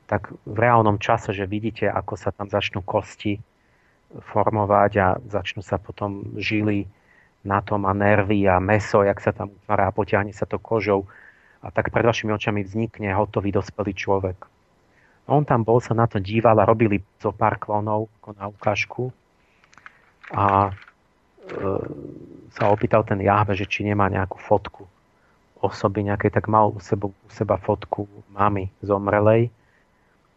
tak 0.07 0.33
v 0.45 0.57
reálnom 0.57 1.01
čase, 1.01 1.33
že 1.33 1.49
vidíte, 1.49 1.89
ako 1.89 2.15
sa 2.17 2.31
tam 2.31 2.49
začnú 2.49 2.85
kosti 2.85 3.41
formovať 4.31 4.93
a 5.01 5.07
začnú 5.27 5.65
sa 5.65 5.81
potom 5.81 6.37
žily 6.37 6.87
na 7.45 7.61
tom 7.65 7.89
a 7.89 7.93
nervy 7.93 8.47
a 8.49 8.61
meso, 8.61 9.05
jak 9.05 9.21
sa 9.21 9.33
tam 9.33 9.53
utvára 9.53 9.89
a 9.89 9.97
potiahne 9.97 10.33
sa 10.33 10.49
to 10.49 10.61
kožou 10.61 11.09
a 11.65 11.73
tak 11.73 11.89
pred 11.89 12.05
vašimi 12.05 12.33
očami 12.33 12.65
vznikne 12.65 13.13
hotový 13.17 13.53
dospelý 13.53 13.93
človek. 13.97 14.39
On 15.25 15.41
tam 15.41 15.65
bol, 15.65 15.81
sa 15.81 15.97
na 15.97 16.05
to 16.05 16.21
díval 16.21 16.61
a 16.61 16.69
robili 16.69 17.01
zo 17.17 17.33
pár 17.33 17.57
klonov 17.57 18.13
ako 18.21 18.29
na 18.37 18.45
ukážku 18.53 19.03
a 20.37 20.69
e, 20.69 20.73
sa 22.55 22.71
opýtal 22.71 23.03
ten 23.03 23.19
Jahve, 23.19 23.59
že 23.59 23.67
či 23.67 23.83
nemá 23.83 24.07
nejakú 24.07 24.39
fotku 24.39 24.87
osoby 25.59 26.07
nejakej, 26.07 26.31
tak 26.31 26.47
mal 26.47 26.71
u 26.71 26.79
seba, 26.79 27.11
u 27.11 27.29
seba 27.33 27.59
fotku 27.59 28.07
mamy 28.31 28.71
zomrelej 28.85 29.51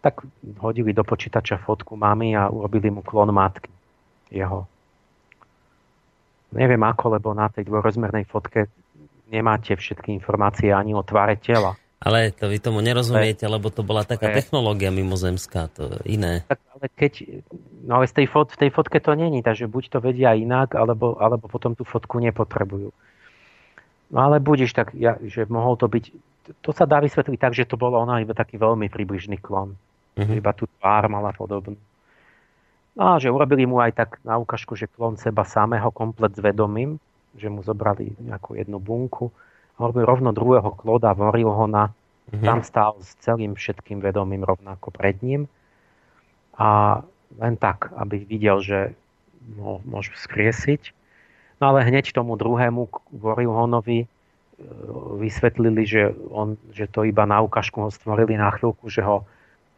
tak 0.01 0.23
hodili 0.61 0.93
do 0.93 1.03
počítača 1.03 1.57
fotku 1.57 1.97
mamy 1.97 2.31
a 2.37 2.47
urobili 2.47 2.87
mu 2.87 3.01
klon 3.01 3.33
matky 3.33 3.67
jeho. 4.31 4.63
Neviem 6.55 6.79
ako, 6.79 7.19
lebo 7.19 7.35
na 7.35 7.51
tej 7.51 7.67
dvorozmernej 7.67 8.23
fotke 8.23 8.71
nemáte 9.27 9.75
všetky 9.75 10.15
informácie 10.15 10.71
ani 10.71 10.95
o 10.95 11.03
tvare 11.03 11.35
tela. 11.35 11.75
Ale 11.97 12.29
to 12.29 12.45
vy 12.45 12.61
tomu 12.61 12.77
nerozumiete, 12.85 13.49
lebo 13.49 13.73
to 13.73 13.81
bola 13.81 14.05
taká 14.05 14.29
technológia 14.29 14.93
mimozemská, 14.93 15.73
to 15.73 15.97
iné. 16.05 16.45
Tak, 16.45 16.61
ale 16.77 16.85
keď, 16.93 17.13
no 17.89 17.91
ale 17.97 18.05
z 18.05 18.21
tej 18.21 18.27
fot, 18.29 18.53
v 18.53 18.59
tej 18.61 18.69
fotke 18.69 19.01
to 19.01 19.17
není, 19.17 19.41
takže 19.41 19.65
buď 19.65 19.97
to 19.97 19.97
vedia 19.97 20.37
inak, 20.37 20.77
alebo, 20.77 21.17
alebo 21.17 21.49
potom 21.49 21.73
tú 21.73 21.81
fotku 21.81 22.21
nepotrebujú. 22.21 22.93
No 24.13 24.19
ale 24.21 24.37
budeš 24.37 24.77
tak, 24.77 24.93
ja, 24.93 25.17
že 25.25 25.49
mohol 25.49 25.73
to 25.73 25.89
byť, 25.89 26.05
to 26.61 26.69
sa 26.69 26.85
dá 26.85 27.01
vysvetliť 27.01 27.39
tak, 27.41 27.57
že 27.57 27.65
to 27.65 27.81
bolo 27.81 27.97
ona 27.97 28.21
iba 28.21 28.37
taký 28.37 28.61
veľmi 28.61 28.93
približný 28.93 29.41
klon. 29.41 29.73
Mm-hmm. 30.21 30.37
Iba 30.37 30.53
tú 30.53 30.69
tvár 30.77 31.09
mala 31.09 31.33
podobnú. 31.33 31.81
No 32.97 33.13
a 33.13 33.21
že 33.21 33.29
urobili 33.29 33.65
mu 33.65 33.81
aj 33.81 33.93
tak 33.93 34.09
na 34.21 34.37
ukážku, 34.37 34.73
že 34.73 34.89
klon 34.89 35.17
seba 35.17 35.45
samého 35.45 35.89
komplet 35.89 36.33
s 36.33 36.41
vedomím, 36.41 37.01
že 37.37 37.49
mu 37.49 37.61
zobrali 37.61 38.17
nejakú 38.21 38.57
jednu 38.57 38.77
bunku 38.81 39.29
a 39.77 39.79
robili 39.79 40.03
rovno 40.05 40.33
druhého 40.33 40.73
kloda, 40.73 41.13
voril 41.13 41.53
ho 41.53 41.65
na, 41.69 41.93
mm-hmm. 42.33 42.45
tam 42.45 42.59
stál 42.65 42.97
s 42.97 43.13
celým 43.21 43.53
všetkým 43.53 44.01
vedomím 44.01 44.41
rovnako 44.41 44.89
pred 44.89 45.21
ním 45.21 45.45
a 46.57 47.01
len 47.37 47.53
tak, 47.55 47.93
aby 47.93 48.25
videl, 48.25 48.59
že 48.65 48.97
ho 49.61 49.79
môžu 49.85 50.17
skriesiť. 50.17 50.91
No 51.61 51.73
ale 51.73 51.85
hneď 51.85 52.13
tomu 52.13 52.37
druhému 52.37 52.89
Vorilhonovi 53.13 54.05
e, 54.05 54.07
vysvetlili, 55.21 55.83
že, 55.85 56.13
on, 56.29 56.57
že 56.73 56.89
to 56.89 57.05
iba 57.05 57.25
na 57.25 57.41
ukážku 57.41 57.81
ho 57.81 57.89
stvorili 57.89 58.37
na 58.37 58.53
chvíľku, 58.53 58.89
že 58.89 59.01
ho 59.05 59.25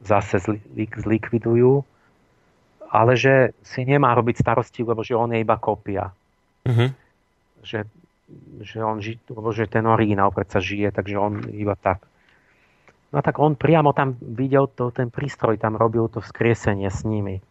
zase 0.03 0.39
zlikvidujú, 0.76 1.84
ale 2.89 3.13
že 3.19 3.51
si 3.61 3.84
nemá 3.84 4.15
robiť 4.15 4.39
starosti, 4.39 4.81
lebo 4.84 5.03
že 5.03 5.15
on 5.15 5.35
je 5.35 5.43
iba 5.43 5.55
kópia. 5.59 6.11
Uh-huh. 6.67 6.89
Že, 7.63 7.88
že 8.61 8.84
on 8.84 9.01
ži, 9.01 9.18
lebo 9.31 9.49
že 9.49 9.65
ten 9.65 9.88
originál 9.88 10.30
predsa 10.30 10.61
žije, 10.61 10.93
takže 10.93 11.15
on 11.18 11.34
iba 11.49 11.73
tak. 11.73 12.06
No 13.10 13.26
tak 13.26 13.41
on 13.41 13.57
priamo 13.57 13.89
tam 13.89 14.14
videl 14.22 14.69
to, 14.69 14.93
ten 14.93 15.10
prístroj, 15.10 15.57
tam 15.57 15.73
robil 15.73 16.06
to 16.14 16.22
vzkriesenie 16.22 16.93
s 16.93 17.01
nimi. 17.01 17.41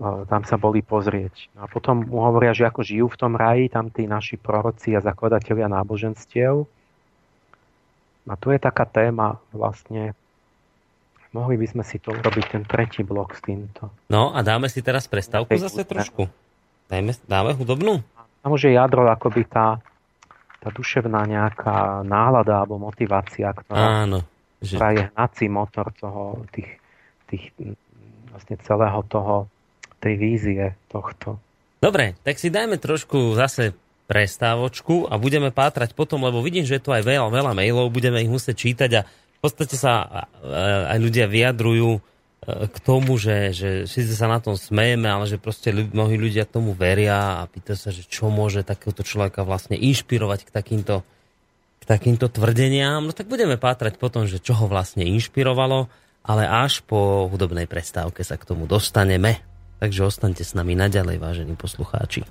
Tam 0.00 0.48
sa 0.48 0.56
boli 0.56 0.80
pozrieť. 0.80 1.52
No 1.52 1.64
a 1.64 1.66
potom 1.68 2.08
mu 2.08 2.24
hovoria, 2.24 2.56
že 2.56 2.64
ako 2.64 2.80
žijú 2.80 3.06
v 3.12 3.20
tom 3.20 3.36
raji, 3.36 3.68
tam 3.68 3.92
tí 3.92 4.08
naši 4.08 4.40
proroci 4.40 4.96
a 4.96 5.04
zakladatelia 5.04 5.68
náboženstiev, 5.68 6.64
A 8.24 8.34
tu 8.40 8.48
je 8.48 8.56
taká 8.56 8.88
téma 8.88 9.36
vlastne, 9.52 10.16
mohli 11.36 11.60
by 11.60 11.66
sme 11.68 11.84
si 11.84 12.00
to 12.00 12.16
urobiť 12.16 12.46
ten 12.48 12.62
tretí 12.64 13.04
blok 13.04 13.36
s 13.36 13.44
týmto. 13.44 13.92
No 14.08 14.32
a 14.32 14.40
dáme 14.40 14.72
si 14.72 14.80
teraz 14.80 15.04
prestávku 15.04 15.52
zase 15.60 15.84
trošku. 15.84 16.32
Dajme, 16.88 17.12
dáme 17.28 17.52
hudobnú? 17.52 18.00
Tam 18.40 18.50
už 18.56 18.68
je 18.68 18.72
jadro 18.76 19.04
akoby 19.08 19.44
tá, 19.44 19.76
tá 20.60 20.68
duševná 20.72 21.28
nejaká 21.28 22.00
nálada 22.04 22.64
alebo 22.64 22.80
motivácia, 22.80 23.52
ktorá, 23.52 24.08
Áno, 24.08 24.24
že... 24.60 24.76
ktorá 24.76 24.88
je 24.96 25.04
hnací 25.12 25.46
motor 25.52 25.92
toho, 25.96 26.44
tých, 26.52 26.70
tých 27.28 27.44
vlastne 28.32 28.56
celého 28.64 29.00
toho, 29.08 29.48
tej 30.00 30.14
vízie 30.16 30.64
tohto. 30.88 31.36
Dobre, 31.80 32.16
tak 32.24 32.40
si 32.40 32.48
dajme 32.48 32.80
trošku 32.80 33.36
zase 33.36 33.76
prestávočku 34.08 35.06
a 35.06 35.20
budeme 35.20 35.54
pátrať 35.54 35.94
potom, 35.94 36.24
lebo 36.24 36.42
vidím, 36.42 36.66
že 36.66 36.80
je 36.80 36.84
tu 36.84 36.90
aj 36.90 37.04
veľa, 37.04 37.30
veľa 37.30 37.52
mailov, 37.54 37.94
budeme 37.94 38.18
ich 38.24 38.32
musieť 38.32 38.56
čítať 38.56 38.90
a 38.98 39.02
v 39.06 39.38
podstate 39.38 39.78
sa 39.78 40.26
aj 40.90 40.98
ľudia 40.98 41.30
vyjadrujú 41.30 42.02
k 42.48 42.76
tomu, 42.80 43.20
že, 43.20 43.52
že 43.52 43.68
síce 43.84 44.16
sa 44.16 44.24
na 44.24 44.40
tom 44.40 44.56
smejeme, 44.56 45.04
ale 45.04 45.28
že 45.28 45.36
proste 45.36 45.76
mnohí 45.76 46.16
ľudia 46.16 46.48
tomu 46.48 46.72
veria 46.72 47.44
a 47.44 47.48
pýta 47.48 47.76
sa, 47.76 47.92
že 47.92 48.08
čo 48.08 48.32
môže 48.32 48.64
takéhoto 48.64 49.04
človeka 49.04 49.44
vlastne 49.44 49.76
inšpirovať 49.76 50.48
k 50.48 50.50
takýmto, 50.50 51.04
k 51.80 51.84
takýmto 51.84 52.32
tvrdeniam. 52.32 53.04
No 53.04 53.12
tak 53.12 53.28
budeme 53.28 53.60
pátrať 53.60 54.00
potom, 54.00 54.24
že 54.24 54.40
čo 54.40 54.56
ho 54.56 54.64
vlastne 54.72 55.04
inšpirovalo, 55.04 55.92
ale 56.24 56.42
až 56.48 56.80
po 56.80 57.28
hudobnej 57.28 57.68
prestávke 57.68 58.24
sa 58.24 58.40
k 58.40 58.48
tomu 58.48 58.64
dostaneme. 58.64 59.44
Takže 59.80 60.08
ostaňte 60.08 60.44
s 60.44 60.56
nami 60.56 60.72
naďalej, 60.76 61.20
vážení 61.20 61.56
poslucháči. 61.56 62.24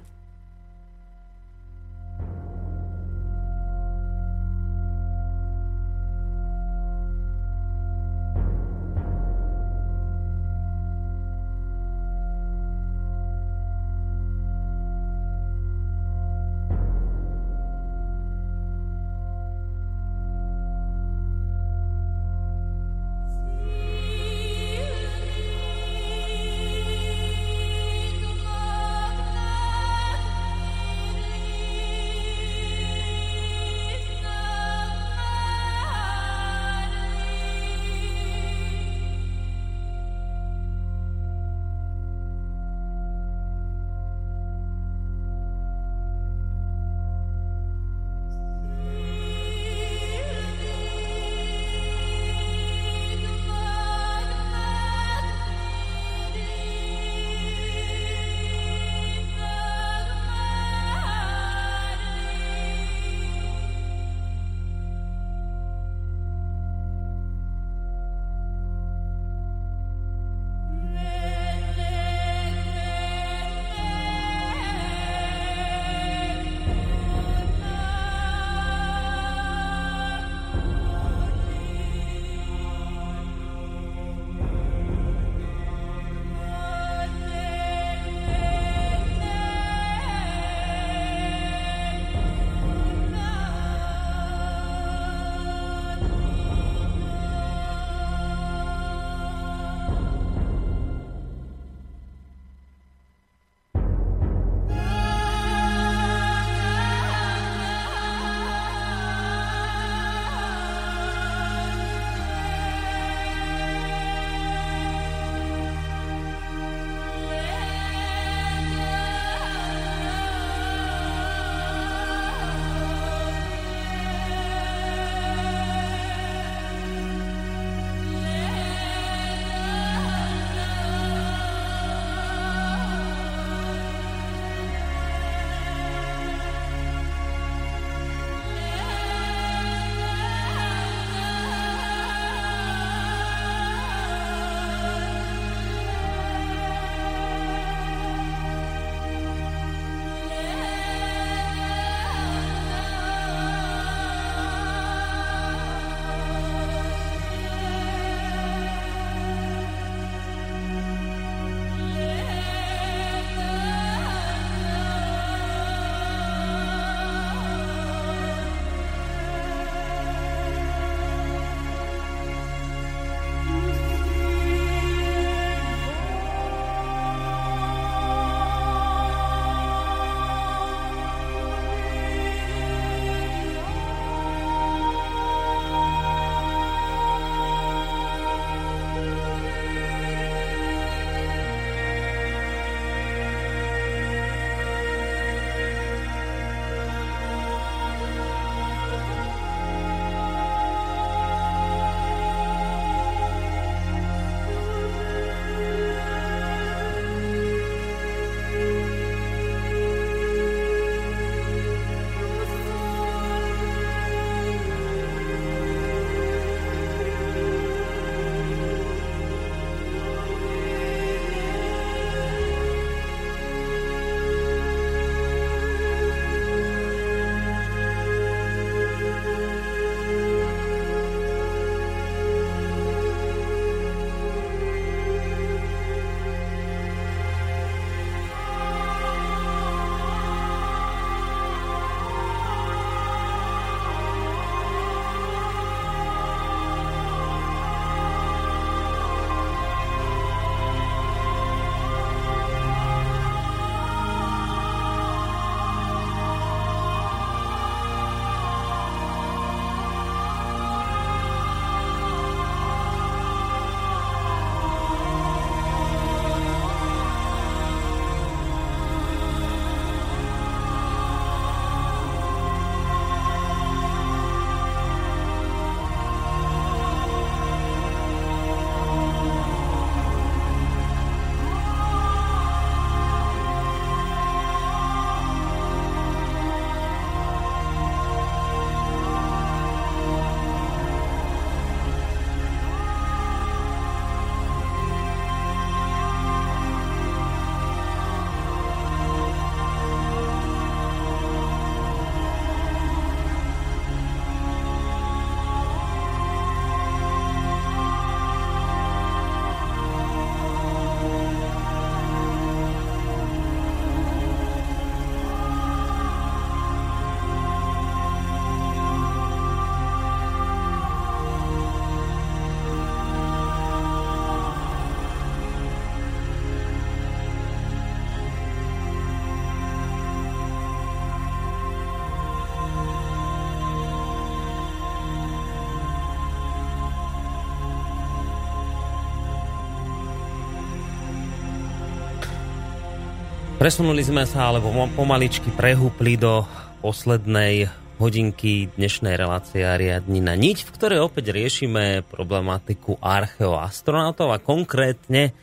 Presunuli 343.69 344.01
sme 344.01 344.25
sa, 344.25 344.49
alebo 344.49 344.73
pomaličky 344.97 345.53
prehúpli 345.53 346.17
do 346.17 346.41
poslednej 346.81 347.69
hodinky 348.01 348.65
dnešnej 348.73 349.13
relácie 349.13 349.61
riadni 349.61 350.25
na 350.25 350.33
niť, 350.33 350.65
v 350.65 350.73
ktorej 350.73 351.05
opäť 351.05 351.29
riešime 351.29 352.01
problematiku 352.09 352.97
archeoastronautov 352.97 354.33
a 354.33 354.41
konkrétne 354.41 355.37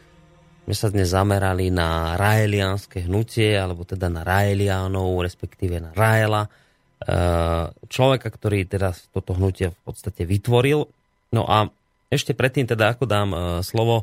sme 0.67 0.75
sa 0.75 0.91
dnes 0.91 1.15
zamerali 1.15 1.71
na 1.71 2.19
raelianské 2.19 3.07
hnutie, 3.07 3.55
alebo 3.55 3.87
teda 3.87 4.11
na 4.11 4.27
raelianov, 4.27 5.23
respektíve 5.23 5.79
na 5.79 5.95
Raela, 5.95 6.51
e, 6.51 6.51
človeka, 7.87 8.27
ktorý 8.27 8.67
teda 8.67 8.91
toto 9.15 9.39
hnutie 9.39 9.71
v 9.71 9.81
podstate 9.87 10.27
vytvoril. 10.27 10.83
No 11.31 11.47
a 11.47 11.71
ešte 12.11 12.35
predtým 12.35 12.67
teda, 12.67 12.91
ako 12.91 13.07
dám 13.07 13.31
e, 13.31 13.39
slovo 13.63 14.03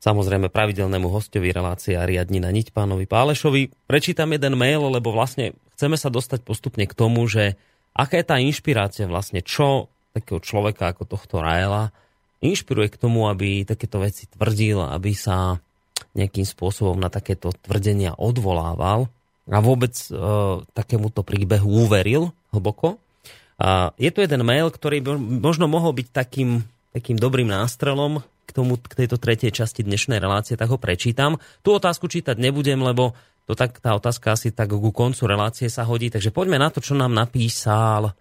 samozrejme 0.00 0.48
pravidelnému 0.48 1.06
hostovi 1.12 1.52
relácie 1.52 1.94
a 1.94 2.08
riadni 2.08 2.40
na 2.40 2.48
niť 2.48 2.72
pánovi 2.72 3.04
Pálešovi. 3.04 3.86
Prečítam 3.86 4.32
jeden 4.32 4.56
mail, 4.56 4.80
lebo 4.88 5.12
vlastne 5.12 5.54
chceme 5.76 6.00
sa 6.00 6.08
dostať 6.08 6.42
postupne 6.42 6.88
k 6.88 6.96
tomu, 6.96 7.28
že 7.28 7.60
aká 7.92 8.18
je 8.18 8.26
tá 8.26 8.36
inšpirácia 8.40 9.04
vlastne, 9.04 9.44
čo 9.44 9.92
takého 10.16 10.42
človeka 10.42 10.90
ako 10.90 11.06
tohto 11.06 11.38
Raela 11.38 11.94
inšpiruje 12.40 12.96
k 12.96 13.00
tomu, 13.00 13.28
aby 13.28 13.68
takéto 13.68 14.00
veci 14.00 14.26
tvrdil, 14.26 14.80
aby 14.80 15.12
sa 15.12 15.60
nejakým 16.16 16.42
spôsobom 16.42 16.96
na 16.96 17.12
takéto 17.12 17.52
tvrdenia 17.52 18.16
odvolával 18.16 19.06
a 19.46 19.58
vôbec 19.60 19.92
e, 20.08 20.10
takémuto 20.72 21.22
príbehu 21.22 21.86
uveril 21.86 22.32
hlboko. 22.50 22.98
A 23.60 23.92
je 24.00 24.08
tu 24.08 24.24
jeden 24.24 24.42
mail, 24.42 24.72
ktorý 24.72 25.04
by 25.04 25.20
možno 25.20 25.68
mohol 25.68 25.92
byť 25.92 26.08
takým, 26.10 26.64
takým 26.96 27.20
dobrým 27.20 27.46
nástrelom 27.46 28.24
k, 28.50 28.58
tomu, 28.58 28.74
k 28.82 29.06
tejto 29.06 29.22
tretej 29.22 29.54
časti 29.54 29.86
dnešnej 29.86 30.18
relácie, 30.18 30.58
tak 30.58 30.74
ho 30.74 30.78
prečítam. 30.82 31.38
Tú 31.62 31.78
otázku 31.78 32.10
čítať 32.10 32.34
nebudem, 32.34 32.82
lebo 32.82 33.14
to 33.46 33.54
tak, 33.54 33.78
tá 33.78 33.94
otázka 33.94 34.34
asi 34.34 34.50
tak 34.50 34.74
ku 34.74 34.90
koncu 34.90 35.30
relácie 35.30 35.70
sa 35.70 35.86
hodí. 35.86 36.10
Takže 36.10 36.34
poďme 36.34 36.58
na 36.58 36.70
to, 36.70 36.82
čo 36.82 36.98
nám 36.98 37.14
napísal, 37.14 38.14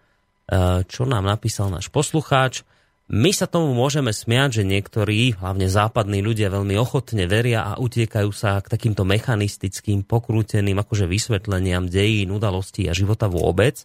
e, 0.45 0.85
čo 0.85 1.10
nám 1.10 1.26
napísal 1.26 1.73
náš 1.73 1.89
poslucháč. 1.89 2.61
My 3.10 3.34
sa 3.34 3.49
tomu 3.49 3.73
môžeme 3.73 4.14
smiať, 4.14 4.61
že 4.61 4.69
niektorí, 4.69 5.34
hlavne 5.41 5.65
západní 5.65 6.22
ľudia, 6.22 6.53
veľmi 6.53 6.77
ochotne 6.77 7.26
veria 7.26 7.65
a 7.65 7.81
utiekajú 7.81 8.30
sa 8.30 8.61
k 8.61 8.69
takýmto 8.69 9.01
mechanistickým, 9.01 10.06
pokrúteným 10.06 10.77
akože 10.77 11.10
vysvetleniam 11.10 11.89
dejín, 11.89 12.30
udalostí 12.30 12.85
a 12.85 12.93
života 12.93 13.26
vôbec. 13.26 13.81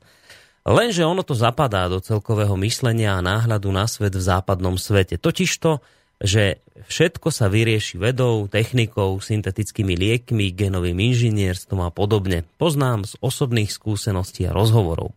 Lenže 0.65 1.05
ono 1.05 1.21
to 1.21 1.37
zapadá 1.37 1.93
do 1.93 2.01
celkového 2.01 2.57
myslenia 2.65 3.21
a 3.21 3.25
náhľadu 3.25 3.69
na 3.69 3.85
svet 3.85 4.17
v 4.17 4.25
západnom 4.25 4.81
svete. 4.81 5.21
Totižto 5.21 5.85
že 6.25 6.65
všetko 6.89 7.29
sa 7.29 7.53
vyrieši 7.53 8.01
vedou, 8.01 8.49
technikou, 8.49 9.21
syntetickými 9.21 9.93
liekmi, 9.93 10.57
genovým 10.57 10.97
inžinierstvom 10.97 11.85
a 11.85 11.93
podobne. 11.93 12.49
Poznám 12.57 13.05
z 13.05 13.21
osobných 13.21 13.69
skúseností 13.69 14.49
a 14.49 14.57
rozhovorov. 14.57 15.13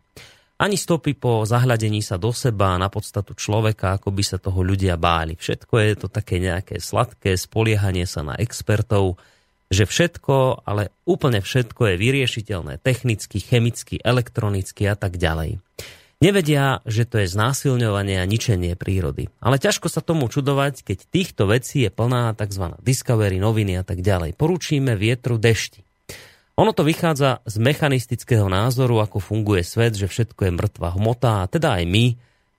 Ani 0.57 0.75
stopy 0.75 1.15
po 1.15 1.45
zahľadení 1.47 2.01
sa 2.01 2.19
do 2.19 2.33
seba 2.33 2.75
na 2.75 2.91
podstatu 2.91 3.37
človeka, 3.37 3.95
ako 3.95 4.09
by 4.09 4.23
sa 4.25 4.41
toho 4.41 4.59
ľudia 4.65 4.99
báli. 4.99 5.37
Všetko 5.37 5.73
je 5.79 5.91
to 5.95 6.07
také 6.11 6.43
nejaké 6.43 6.81
sladké 6.81 7.37
spoliehanie 7.37 8.09
sa 8.09 8.25
na 8.25 8.35
expertov, 8.35 9.21
že 9.69 9.85
všetko, 9.85 10.65
ale 10.65 10.89
úplne 11.05 11.39
všetko 11.45 11.93
je 11.93 11.95
vyriešiteľné 12.01 12.81
technicky, 12.81 13.37
chemicky, 13.37 14.01
elektronicky 14.01 14.89
a 14.89 14.97
tak 14.97 15.21
ďalej. 15.21 15.61
Nevedia, 16.17 16.81
že 16.89 17.05
to 17.05 17.21
je 17.21 17.29
znásilňovanie 17.29 18.17
a 18.17 18.25
ničenie 18.25 18.73
prírody. 18.73 19.29
Ale 19.37 19.61
ťažko 19.61 19.85
sa 19.85 20.01
tomu 20.01 20.25
čudovať, 20.25 20.81
keď 20.81 20.97
týchto 21.13 21.45
vecí 21.45 21.85
je 21.85 21.93
plná 21.93 22.33
tzv. 22.33 22.73
discovery, 22.81 23.37
noviny 23.37 23.77
a 23.77 23.85
tak 23.85 24.01
ďalej. 24.01 24.33
Poručíme 24.33 24.97
vietru 24.97 25.37
dešti. 25.37 25.85
Ono 26.57 26.73
to 26.73 26.81
vychádza 26.81 27.45
z 27.45 27.61
mechanistického 27.61 28.49
názoru, 28.49 28.97
ako 28.97 29.21
funguje 29.21 29.61
svet, 29.61 29.93
že 29.93 30.09
všetko 30.09 30.49
je 30.49 30.51
mŕtva 30.57 30.97
hmota 30.97 31.45
a 31.45 31.49
teda 31.53 31.77
aj 31.77 31.85
my. 31.85 32.05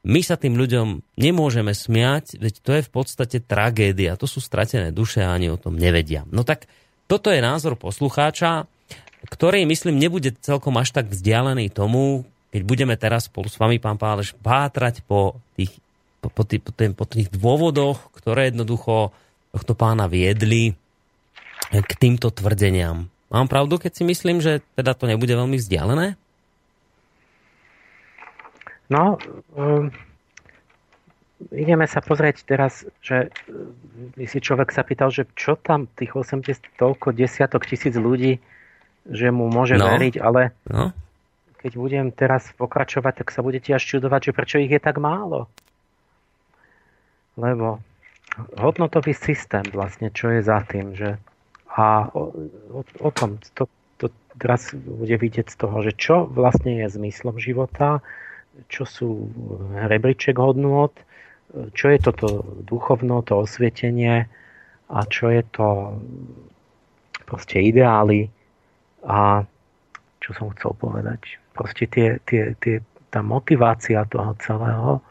My 0.06 0.22
sa 0.22 0.38
tým 0.38 0.54
ľuďom 0.54 1.18
nemôžeme 1.18 1.74
smiať, 1.74 2.38
veď 2.38 2.54
to 2.62 2.70
je 2.78 2.86
v 2.86 2.90
podstate 2.94 3.42
tragédia. 3.42 4.14
To 4.14 4.30
sú 4.30 4.38
stratené 4.38 4.94
duše 4.94 5.26
a 5.26 5.34
ani 5.34 5.50
o 5.50 5.58
tom 5.58 5.74
nevedia. 5.74 6.22
No 6.30 6.46
tak 6.46 6.70
toto 7.10 7.34
je 7.34 7.42
názor 7.42 7.74
poslucháča, 7.74 8.70
ktorý, 9.26 9.66
myslím, 9.66 9.98
nebude 9.98 10.30
celkom 10.38 10.78
až 10.78 10.94
tak 10.94 11.10
vzdialený 11.10 11.74
tomu, 11.74 12.22
keď 12.48 12.62
budeme 12.64 12.94
teraz 12.96 13.28
spolu 13.28 13.48
s 13.48 13.60
vami, 13.60 13.76
pán 13.76 14.00
Páleš, 14.00 14.32
pátrať 14.40 15.04
po 15.04 15.36
tých, 15.56 15.72
po, 16.24 16.32
po, 16.32 16.42
tých, 16.48 16.64
po, 16.64 16.72
tých, 16.72 16.92
po 16.96 17.04
tých 17.04 17.28
dôvodoch, 17.28 18.08
ktoré 18.16 18.48
jednoducho 18.48 19.12
tohto 19.52 19.72
pána 19.76 20.08
viedli 20.08 20.72
k 21.68 21.92
týmto 22.00 22.32
tvrdeniam. 22.32 23.12
Mám 23.28 23.52
pravdu, 23.52 23.76
keď 23.76 23.92
si 24.00 24.04
myslím, 24.08 24.40
že 24.40 24.64
teda 24.72 24.96
to 24.96 25.04
nebude 25.04 25.28
veľmi 25.28 25.60
vzdialené? 25.60 26.16
No, 28.88 29.20
um, 29.52 29.92
ideme 31.52 31.84
sa 31.84 32.00
pozrieť 32.00 32.48
teraz, 32.48 32.88
že 33.04 33.28
by 34.16 34.24
si 34.24 34.40
človek 34.40 34.72
sa 34.72 34.80
pýtal, 34.80 35.12
že 35.12 35.28
čo 35.36 35.60
tam 35.60 35.84
tých 35.92 36.16
80 36.16 36.80
toľko 36.80 37.12
desiatok 37.12 37.68
tisíc 37.68 37.92
ľudí, 37.92 38.40
že 39.04 39.28
mu 39.28 39.52
môže 39.52 39.76
no. 39.76 39.92
veriť, 39.92 40.24
ale 40.24 40.56
no 40.72 40.96
keď 41.58 41.72
budem 41.74 42.06
teraz 42.14 42.54
pokračovať, 42.54 43.22
tak 43.24 43.28
sa 43.34 43.42
budete 43.42 43.74
až 43.74 43.82
čudovať, 43.82 44.30
že 44.30 44.36
prečo 44.36 44.56
ich 44.62 44.70
je 44.70 44.78
tak 44.78 45.02
málo. 45.02 45.50
Lebo 47.34 47.82
hodnotový 48.58 49.14
systém 49.14 49.66
vlastne, 49.74 50.14
čo 50.14 50.30
je 50.30 50.40
za 50.42 50.62
tým, 50.62 50.94
že 50.94 51.18
a 51.78 52.10
o, 52.10 52.34
o, 52.74 52.82
o 52.82 53.10
tom 53.14 53.38
to, 53.54 53.70
to 54.02 54.10
teraz 54.34 54.74
bude 54.74 55.14
vidieť 55.14 55.46
z 55.46 55.56
toho, 55.58 55.76
že 55.82 55.94
čo 55.94 56.26
vlastne 56.26 56.82
je 56.82 56.90
zmyslom 56.90 57.38
života, 57.38 58.02
čo 58.66 58.82
sú 58.82 59.30
rebríček 59.78 60.34
hodnot, 60.34 60.94
čo 61.74 61.86
je 61.94 61.98
toto 62.02 62.42
duchovno, 62.66 63.22
to 63.22 63.46
osvietenie 63.46 64.26
a 64.90 64.98
čo 65.06 65.30
je 65.30 65.42
to 65.54 65.94
proste 67.30 67.62
ideály 67.62 68.26
a 69.06 69.46
čo 70.18 70.30
som 70.34 70.50
chcel 70.50 70.74
povedať 70.74 71.37
proste 71.58 71.90
tie, 71.90 72.22
tie, 72.22 72.54
tie, 72.62 72.78
tá 73.10 73.18
motivácia 73.18 74.06
toho 74.06 74.38
celého. 74.38 75.02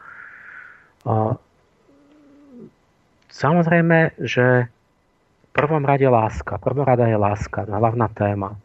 Samozrejme, 3.28 4.16
že 4.16 4.64
v 4.64 5.48
prvom 5.52 5.84
rade 5.84 6.08
láska. 6.08 6.56
Prvom 6.56 6.88
rada 6.88 7.04
je 7.04 7.20
láska, 7.20 7.68
hlavná 7.68 8.08
téma. 8.16 8.56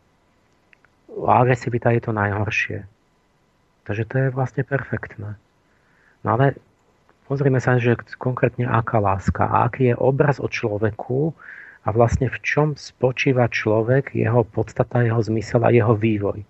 Agresivita 1.11 1.91
je 1.91 2.01
to 2.01 2.15
najhoršie. 2.15 2.87
Takže 3.83 4.03
to 4.07 4.15
je 4.15 4.27
vlastne 4.31 4.63
perfektné. 4.63 5.35
No 6.23 6.27
ale 6.39 6.55
pozrime 7.27 7.59
sa, 7.59 7.75
že 7.75 7.99
konkrétne 8.15 8.63
aká 8.63 9.03
láska 9.03 9.43
a 9.43 9.67
aký 9.67 9.91
je 9.91 9.95
obraz 9.99 10.39
o 10.39 10.47
človeku 10.47 11.35
a 11.83 11.91
vlastne 11.91 12.31
v 12.31 12.39
čom 12.39 12.79
spočíva 12.79 13.51
človek, 13.51 14.15
jeho 14.15 14.47
podstata, 14.47 15.03
jeho 15.03 15.19
zmysel 15.19 15.67
a 15.67 15.75
jeho 15.75 15.91
vývoj 15.99 16.47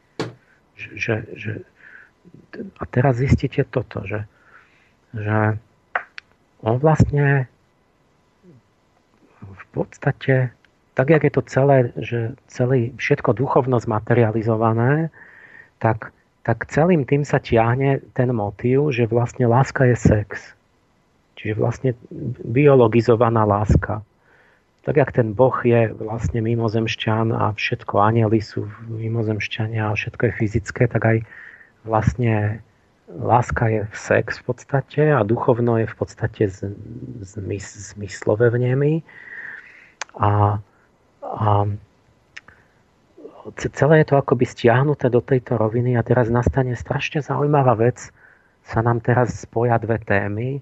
že, 0.96 1.16
že, 1.36 1.52
a 2.80 2.84
teraz 2.88 3.20
zistíte 3.20 3.64
toto, 3.68 4.04
že, 4.04 4.28
že 5.16 5.58
on 6.64 6.76
vlastne 6.80 7.48
v 9.44 9.66
podstate, 9.76 10.56
tak 10.96 11.08
jak 11.10 11.24
je 11.28 11.34
to 11.34 11.44
celé, 11.48 11.78
že 12.00 12.38
celý, 12.48 12.96
všetko 12.96 13.36
duchovno 13.36 13.82
zmaterializované, 13.82 15.12
tak, 15.84 16.16
tak 16.48 16.70
celým 16.72 17.04
tým 17.04 17.28
sa 17.28 17.44
tiahne 17.44 18.00
ten 18.16 18.32
motív, 18.32 18.96
že 18.96 19.10
vlastne 19.10 19.50
láska 19.50 19.90
je 19.90 19.98
sex. 20.00 20.56
Čiže 21.36 21.60
vlastne 21.60 21.92
biologizovaná 22.48 23.44
láska 23.44 24.06
tak 24.84 24.96
jak 25.00 25.12
ten 25.16 25.32
Boh 25.32 25.56
je 25.64 25.96
vlastne 25.96 26.44
mimozemšťan 26.44 27.32
a 27.32 27.56
všetko 27.56 28.04
anieli 28.04 28.44
sú 28.44 28.68
mimozemšťania 28.92 29.88
a 29.88 29.96
všetko 29.96 30.28
je 30.28 30.34
fyzické, 30.36 30.92
tak 30.92 31.04
aj 31.08 31.18
vlastne 31.88 32.60
láska 33.08 33.72
je 33.72 33.82
v 33.88 33.96
sex 33.96 34.44
v 34.44 34.44
podstate 34.52 35.02
a 35.16 35.24
duchovno 35.24 35.80
je 35.80 35.88
v 35.88 35.96
podstate 35.96 36.44
zmys, 37.24 37.96
zmyslové 37.96 38.52
vnemy. 38.52 39.08
A, 40.20 40.60
a 41.24 41.48
celé 43.56 44.04
je 44.04 44.08
to 44.12 44.20
akoby 44.20 44.46
stiahnuté 44.52 45.08
do 45.08 45.24
tejto 45.24 45.56
roviny 45.56 45.96
a 45.96 46.04
teraz 46.04 46.28
nastane 46.28 46.76
strašne 46.76 47.24
zaujímavá 47.24 47.80
vec. 47.80 48.12
Sa 48.68 48.84
nám 48.84 49.00
teraz 49.00 49.48
spoja 49.48 49.80
dve 49.80 50.00
témy 50.04 50.60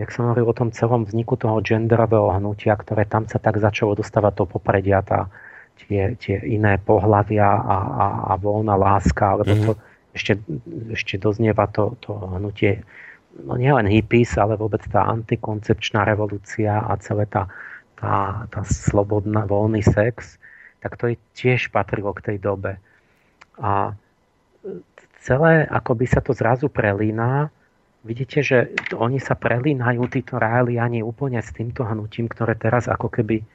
jak 0.00 0.08
som 0.08 0.28
hovoril 0.28 0.48
o 0.48 0.56
tom 0.56 0.72
celom 0.72 1.04
vzniku 1.04 1.36
toho 1.36 1.60
genderového 1.60 2.32
hnutia, 2.32 2.76
ktoré 2.76 3.04
tam 3.04 3.28
sa 3.28 3.36
tak 3.36 3.60
začalo 3.60 3.96
dostávať 3.96 4.32
do 4.40 4.44
popredia, 4.48 5.04
tá, 5.04 5.28
tie, 5.76 6.16
tie 6.16 6.40
iné 6.48 6.80
pohľavia 6.80 7.44
a, 7.44 7.76
a, 7.76 8.06
a 8.30 8.32
voľná 8.40 8.76
láska, 8.76 9.36
alebo 9.36 9.76
mm-hmm. 9.76 10.14
ešte, 10.16 10.32
ešte 10.92 11.14
doznieva 11.20 11.68
to, 11.68 11.96
to 12.00 12.16
hnutie, 12.16 12.80
no 13.40 13.56
nielen 13.56 13.88
hippies, 13.88 14.36
ale 14.36 14.60
vôbec 14.60 14.84
tá 14.88 15.08
antikoncepčná 15.08 16.04
revolúcia 16.04 16.80
a 16.80 16.96
celé 17.00 17.24
tá, 17.28 17.48
tá, 17.96 18.44
tá 18.48 18.60
slobodná, 18.64 19.48
voľný 19.48 19.80
sex, 19.80 20.36
tak 20.82 20.98
to 20.98 21.14
je 21.14 21.16
tiež 21.38 21.70
patrilo 21.70 22.10
k 22.12 22.32
tej 22.32 22.36
dobe. 22.42 22.76
A 23.60 23.94
celé 25.22 25.62
akoby 25.70 26.10
sa 26.10 26.18
to 26.18 26.34
zrazu 26.34 26.66
prelína. 26.66 27.54
Vidíte, 28.02 28.42
že 28.42 28.74
oni 28.98 29.22
sa 29.22 29.38
prelínajú, 29.38 30.02
títo 30.10 30.34
reáliani 30.34 31.06
úplne 31.06 31.38
s 31.38 31.54
týmto 31.54 31.86
hnutím, 31.86 32.26
ktoré 32.26 32.58
teraz 32.58 32.90
ako 32.90 33.06
keby 33.06 33.46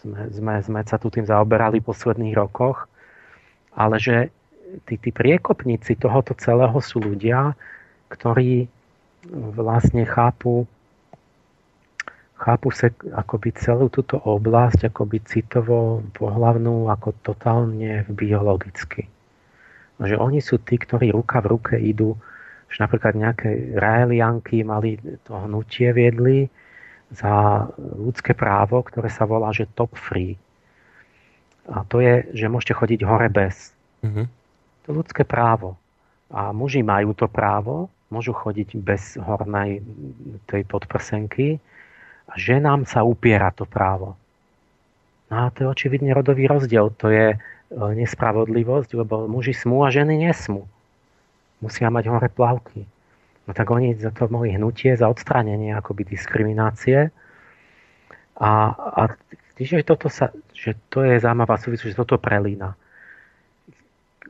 sme, 0.00 0.20
sme, 0.32 0.54
sme 0.64 0.80
sa 0.88 0.96
tu 0.96 1.12
tým 1.12 1.28
zaoberali 1.28 1.84
v 1.84 1.88
posledných 1.92 2.32
rokoch, 2.32 2.88
ale 3.76 4.00
že 4.00 4.32
tí, 4.88 4.96
tí 4.96 5.12
priekopníci 5.12 6.00
tohoto 6.00 6.32
celého 6.32 6.76
sú 6.80 7.04
ľudia, 7.04 7.52
ktorí 8.08 8.68
vlastne 9.52 10.08
chápu 10.08 10.64
chápu 12.38 12.70
sa 12.70 12.86
akoby 13.18 13.50
celú 13.58 13.90
túto 13.90 14.14
oblasť 14.14 14.94
akoby 14.94 15.18
citovo 15.26 16.06
pohlavnú 16.14 16.86
ako 16.86 17.10
totálne 17.26 18.06
biologicky. 18.06 19.10
Že 19.98 20.16
oni 20.18 20.38
sú 20.38 20.62
tí, 20.62 20.78
ktorí 20.78 21.10
ruka 21.10 21.42
v 21.42 21.50
ruke 21.58 21.74
idú, 21.74 22.14
že 22.68 22.84
napríklad 22.84 23.18
nejaké 23.18 23.74
raelianky 23.74 24.62
mali 24.62 25.00
to 25.26 25.34
hnutie 25.34 25.90
viedli 25.90 26.46
za 27.10 27.66
ľudské 27.78 28.36
právo, 28.36 28.84
ktoré 28.84 29.08
sa 29.08 29.24
volá, 29.24 29.50
že 29.50 29.70
top 29.72 29.96
free. 29.96 30.36
A 31.68 31.84
to 31.88 32.00
je, 32.00 32.28
že 32.36 32.52
môžete 32.52 32.76
chodiť 32.76 33.00
hore 33.04 33.28
bez. 33.32 33.72
Mm-hmm. 34.04 34.26
To 34.84 34.88
ľudské 34.92 35.24
právo. 35.24 35.76
A 36.28 36.52
muži 36.52 36.84
majú 36.84 37.16
to 37.16 37.24
právo, 37.24 37.88
môžu 38.12 38.36
chodiť 38.36 38.68
bez 38.76 39.16
hornej 39.16 39.80
tej 40.48 40.62
podprsenky, 40.68 41.60
a 42.28 42.32
ženám 42.36 42.84
sa 42.84 43.00
upiera 43.08 43.48
to 43.56 43.64
právo. 43.64 44.12
No 45.32 45.48
a 45.48 45.52
to 45.52 45.64
je 45.64 45.72
očividne 45.72 46.12
rodový 46.12 46.44
rozdiel. 46.48 46.92
To 47.00 47.08
je 47.08 47.36
nespravodlivosť, 47.72 48.90
lebo 48.96 49.28
muži 49.28 49.52
smú 49.52 49.84
a 49.84 49.92
ženy 49.92 50.16
nesmú. 50.16 50.64
Musia 51.60 51.92
mať 51.92 52.04
hore 52.08 52.28
plavky. 52.32 52.88
No 53.48 53.56
tak 53.56 53.68
oni 53.68 53.96
za 53.96 54.12
to 54.12 54.28
mohli 54.28 54.56
hnutie, 54.56 54.96
za 54.96 55.08
odstránenie 55.08 55.72
akoby 55.76 56.04
diskriminácie. 56.04 57.12
A, 58.38 58.50
a 58.72 59.02
že, 59.58 59.82
toto 59.82 60.08
sa, 60.08 60.30
že 60.54 60.78
to 60.92 61.02
je 61.02 61.18
zaujímavá 61.18 61.58
súvislosť, 61.58 61.92
že 61.92 61.98
toto 61.98 62.16
prelína. 62.20 62.76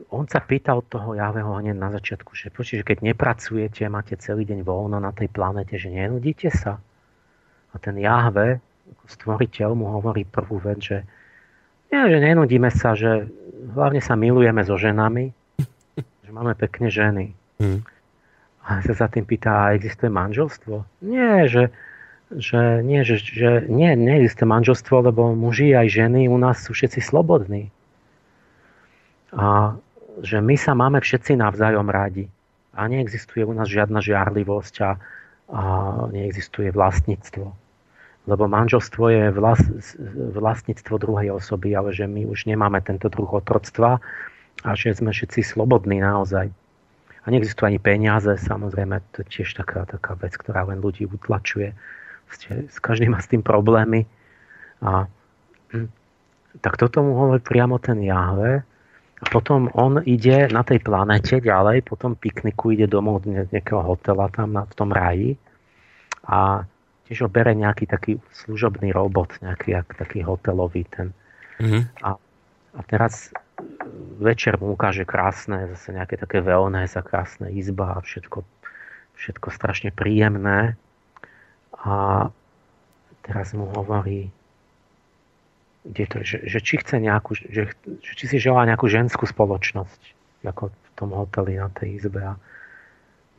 On 0.09 0.23
sa 0.23 0.39
pýtal 0.39 0.81
toho 0.87 1.13
Javeho 1.13 1.59
hneď 1.59 1.75
na 1.75 1.91
začiatku, 1.91 2.31
že, 2.31 2.49
počuť, 2.49 2.87
keď 2.87 2.97
nepracujete, 3.03 3.83
máte 3.91 4.15
celý 4.15 4.47
deň 4.47 4.63
voľno 4.63 4.97
na 4.97 5.11
tej 5.11 5.27
planete, 5.27 5.75
že 5.75 5.91
nenudíte 5.91 6.47
sa. 6.49 6.79
A 7.69 7.75
ten 7.77 7.99
Jahve, 7.99 8.63
stvoriteľ, 9.05 9.75
mu 9.75 9.91
hovorí 9.99 10.23
prvú 10.23 10.63
vec, 10.63 10.79
že, 10.79 10.97
nie, 11.89 12.03
že 12.09 12.17
nenudíme 12.21 12.69
sa, 12.69 12.93
že 12.93 13.27
hlavne 13.73 14.01
sa 14.01 14.13
milujeme 14.13 14.61
so 14.61 14.77
ženami, 14.77 15.33
že 16.25 16.31
máme 16.31 16.53
pekne 16.53 16.87
ženy. 16.93 17.33
Mm. 17.57 17.81
A 18.69 18.85
sa 18.85 18.93
za 18.93 19.07
tým 19.09 19.25
pýta, 19.25 19.69
a 19.69 19.73
existuje 19.73 20.13
manželstvo? 20.13 20.85
Nie, 21.01 21.49
že, 21.49 21.73
že, 22.29 22.85
nie, 22.85 23.01
že, 23.01 23.17
že 23.17 23.65
nie, 23.65 23.89
neexistuje 23.97 24.45
manželstvo, 24.45 25.09
lebo 25.09 25.33
muži 25.33 25.73
aj 25.73 25.89
ženy 25.89 26.29
u 26.29 26.37
nás 26.37 26.61
sú 26.61 26.77
všetci 26.77 27.01
slobodní. 27.01 27.73
A 29.33 29.73
že 30.21 30.37
my 30.41 30.55
sa 30.59 30.77
máme 30.77 31.01
všetci 31.01 31.39
navzájom 31.39 31.89
radi. 31.89 32.29
A 32.77 32.85
neexistuje 32.85 33.41
u 33.43 33.53
nás 33.55 33.67
žiadna 33.67 33.99
žiarlivosť 33.99 34.75
a, 34.85 34.91
a 35.49 35.61
neexistuje 36.13 36.69
vlastníctvo. 36.69 37.68
Lebo 38.27 38.51
manželstvo 38.51 39.03
je 39.09 39.23
vlast, 39.31 39.67
vlastníctvo 40.35 40.95
druhej 40.99 41.39
osoby, 41.39 41.73
ale 41.73 41.95
že 41.95 42.05
my 42.05 42.27
už 42.27 42.45
nemáme 42.45 42.83
tento 42.83 43.07
druh 43.07 43.29
otroctva 43.31 44.03
a 44.63 44.69
že 44.75 44.95
sme 44.97 45.15
všetci 45.15 45.39
slobodní 45.43 46.03
naozaj. 46.03 46.51
A 47.23 47.25
neexistujú 47.31 47.71
ani 47.71 47.79
peniaze, 47.79 48.31
samozrejme, 48.39 48.99
to 49.15 49.23
je 49.23 49.39
tiež 49.39 49.59
taká, 49.59 49.87
taká 49.87 50.15
vec, 50.19 50.35
ktorá 50.35 50.67
len 50.67 50.79
ľudí 50.83 51.07
utlačuje. 51.07 51.75
S 52.69 52.77
každým 52.79 53.15
má 53.15 53.19
s 53.19 53.31
tým 53.31 53.41
problémy. 53.41 54.05
A, 54.83 55.09
hm, 55.73 55.89
tak 56.63 56.79
toto 56.79 57.01
mu 57.01 57.17
hovorí 57.17 57.41
priamo 57.41 57.81
ten 57.81 57.99
Jahve. 58.03 58.63
A 59.19 59.25
potom 59.27 59.67
on 59.75 59.99
ide 60.07 60.47
na 60.47 60.63
tej 60.63 60.79
planete 60.79 61.43
ďalej, 61.43 61.83
potom 61.83 62.15
pikniku 62.15 62.71
ide 62.71 62.87
domov 62.87 63.27
do 63.27 63.35
nejakého 63.35 63.83
hotela 63.83 64.31
tam 64.31 64.55
na, 64.55 64.63
v 64.63 64.73
tom 64.79 64.95
raji 64.95 65.35
a 66.23 66.63
tiež 67.09 67.25
ho 67.25 67.29
bere 67.29 67.57
nejaký 67.57 67.89
taký 67.89 68.21
služobný 68.45 68.93
robot, 68.93 69.41
nejaký 69.41 69.73
jak, 69.73 69.89
taký 69.97 70.21
hotelový 70.21 70.85
ten. 70.93 71.09
Mm-hmm. 71.57 72.05
A, 72.05 72.21
a 72.77 72.79
teraz 72.85 73.33
večer 74.21 74.61
mu 74.61 74.77
ukáže 74.77 75.09
krásne, 75.09 75.65
zase 75.73 75.97
nejaké 75.97 76.21
také 76.21 76.45
wellness 76.45 76.93
a 76.93 77.01
krásne 77.01 77.49
izba 77.49 77.97
a 77.97 78.05
všetko, 78.05 78.45
všetko 79.17 79.47
strašne 79.49 79.89
príjemné. 79.89 80.77
A 81.81 82.29
teraz 83.25 83.57
mu 83.57 83.73
hovorí, 83.73 84.29
kde 85.81 86.05
to, 86.05 86.17
že, 86.21 86.45
že 86.45 86.59
či 86.61 86.77
chce 86.77 87.01
nejakú, 87.01 87.33
že, 87.33 87.73
že 88.05 88.13
či 88.13 88.25
si 88.29 88.37
želá 88.37 88.69
nejakú 88.69 88.85
ženskú 88.85 89.25
spoločnosť, 89.25 90.01
ako 90.45 90.69
v 90.69 90.89
tom 90.93 91.09
hoteli 91.09 91.57
na 91.57 91.73
tej 91.73 91.97
izbe. 92.05 92.21
A, 92.21 92.37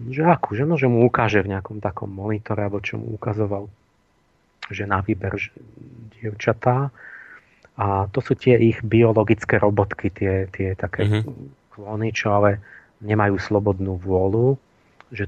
že 0.09 0.25
akú, 0.25 0.57
že, 0.57 0.65
no, 0.65 0.81
že 0.81 0.89
mu 0.89 1.05
ukáže 1.05 1.45
v 1.45 1.53
nejakom 1.53 1.85
takom 1.85 2.09
monitore, 2.09 2.65
alebo 2.65 2.81
čo 2.81 2.97
mu 2.97 3.13
ukazoval, 3.21 3.69
že 4.73 4.89
na 4.89 5.05
výber 5.05 5.37
že, 5.37 5.53
dievčatá. 6.17 6.89
A 7.77 8.09
to 8.09 8.25
sú 8.25 8.37
tie 8.37 8.57
ich 8.57 8.81
biologické 8.81 9.61
robotky, 9.61 10.09
tie, 10.13 10.49
tie 10.49 10.73
také 10.77 11.05
mm-hmm. 11.05 11.25
klony, 11.77 12.13
čo 12.13 12.33
ale 12.33 12.61
nemajú 13.05 13.37
slobodnú 13.41 14.01
vôľu. 14.01 14.57
Že 15.11 15.27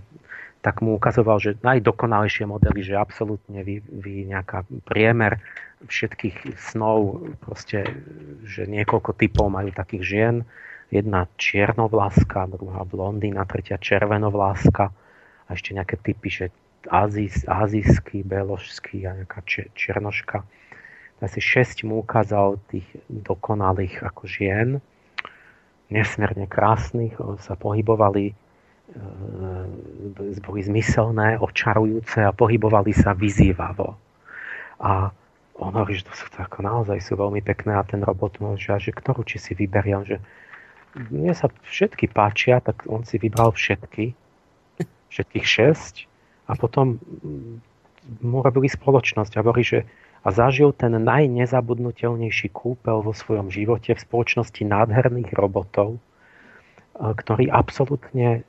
tak 0.62 0.78
mu 0.78 0.94
ukazoval, 0.94 1.42
že 1.42 1.58
najdokonalejšie 1.66 2.46
modely, 2.46 2.86
že 2.86 2.94
absolútne 2.94 3.66
vy, 3.66 3.82
vy 3.82 4.30
nejaká 4.30 4.62
priemer 4.86 5.42
všetkých 5.82 6.54
snov, 6.70 7.18
proste, 7.42 7.82
že 8.46 8.70
niekoľko 8.70 9.18
typov 9.18 9.50
majú 9.50 9.74
takých 9.74 10.02
žien, 10.06 10.34
jedna 10.94 11.26
čiernovláska, 11.34 12.46
druhá 12.46 12.86
blondína, 12.86 13.42
tretia 13.48 13.80
červenovláska 13.80 14.94
a 15.46 15.50
ešte 15.50 15.74
nejaké 15.74 15.98
typy, 15.98 16.28
že 16.30 16.46
azijs, 16.86 17.42
azijský, 17.50 18.22
beložský 18.22 19.02
a 19.10 19.18
nejaká 19.18 19.42
černoška. 19.74 20.46
Asi 21.22 21.38
šesť 21.38 21.86
mu 21.86 22.02
ukázal 22.02 22.58
tých 22.70 22.86
dokonalých 23.06 24.02
ako 24.02 24.26
žien, 24.26 24.82
nesmierne 25.86 26.50
krásnych, 26.50 27.14
sa 27.42 27.54
pohybovali 27.54 28.34
boli 30.42 30.60
zmyselné, 30.60 31.40
očarujúce 31.40 32.20
a 32.20 32.36
pohybovali 32.36 32.92
sa 32.92 33.16
vyzývavo. 33.16 33.96
A 34.82 35.08
on 35.56 35.72
hovorí, 35.72 36.00
že 36.00 36.08
to 36.08 36.14
sú 36.16 36.26
to 36.32 36.38
ako 36.42 36.60
naozaj 36.64 36.98
sú 37.00 37.16
veľmi 37.16 37.40
pekné 37.40 37.76
a 37.76 37.86
ten 37.86 38.02
robot 38.02 38.40
môže, 38.42 38.72
že 38.82 38.92
ktorú 38.92 39.22
či 39.24 39.38
si 39.38 39.52
vyberiem, 39.54 40.04
že 40.04 40.16
mne 41.08 41.32
sa 41.32 41.48
všetky 41.64 42.12
páčia, 42.12 42.60
tak 42.60 42.84
on 42.84 43.06
si 43.06 43.16
vybral 43.16 43.56
všetky, 43.56 44.12
všetkých 45.12 45.46
šesť 45.46 45.94
a 46.50 46.52
potom 46.58 47.00
mu 48.20 48.38
robili 48.44 48.68
spoločnosť 48.68 49.32
a 49.38 49.40
hovorí, 49.40 49.64
že 49.64 49.80
a 50.22 50.30
zažil 50.30 50.70
ten 50.70 50.94
najnezabudnutelnejší 51.02 52.54
kúpel 52.54 53.02
vo 53.02 53.10
svojom 53.10 53.50
živote 53.50 53.98
v 53.98 54.04
spoločnosti 54.06 54.62
nádherných 54.62 55.34
robotov, 55.34 55.98
e, 55.98 56.00
ktorí 56.94 57.50
absolútne 57.50 58.46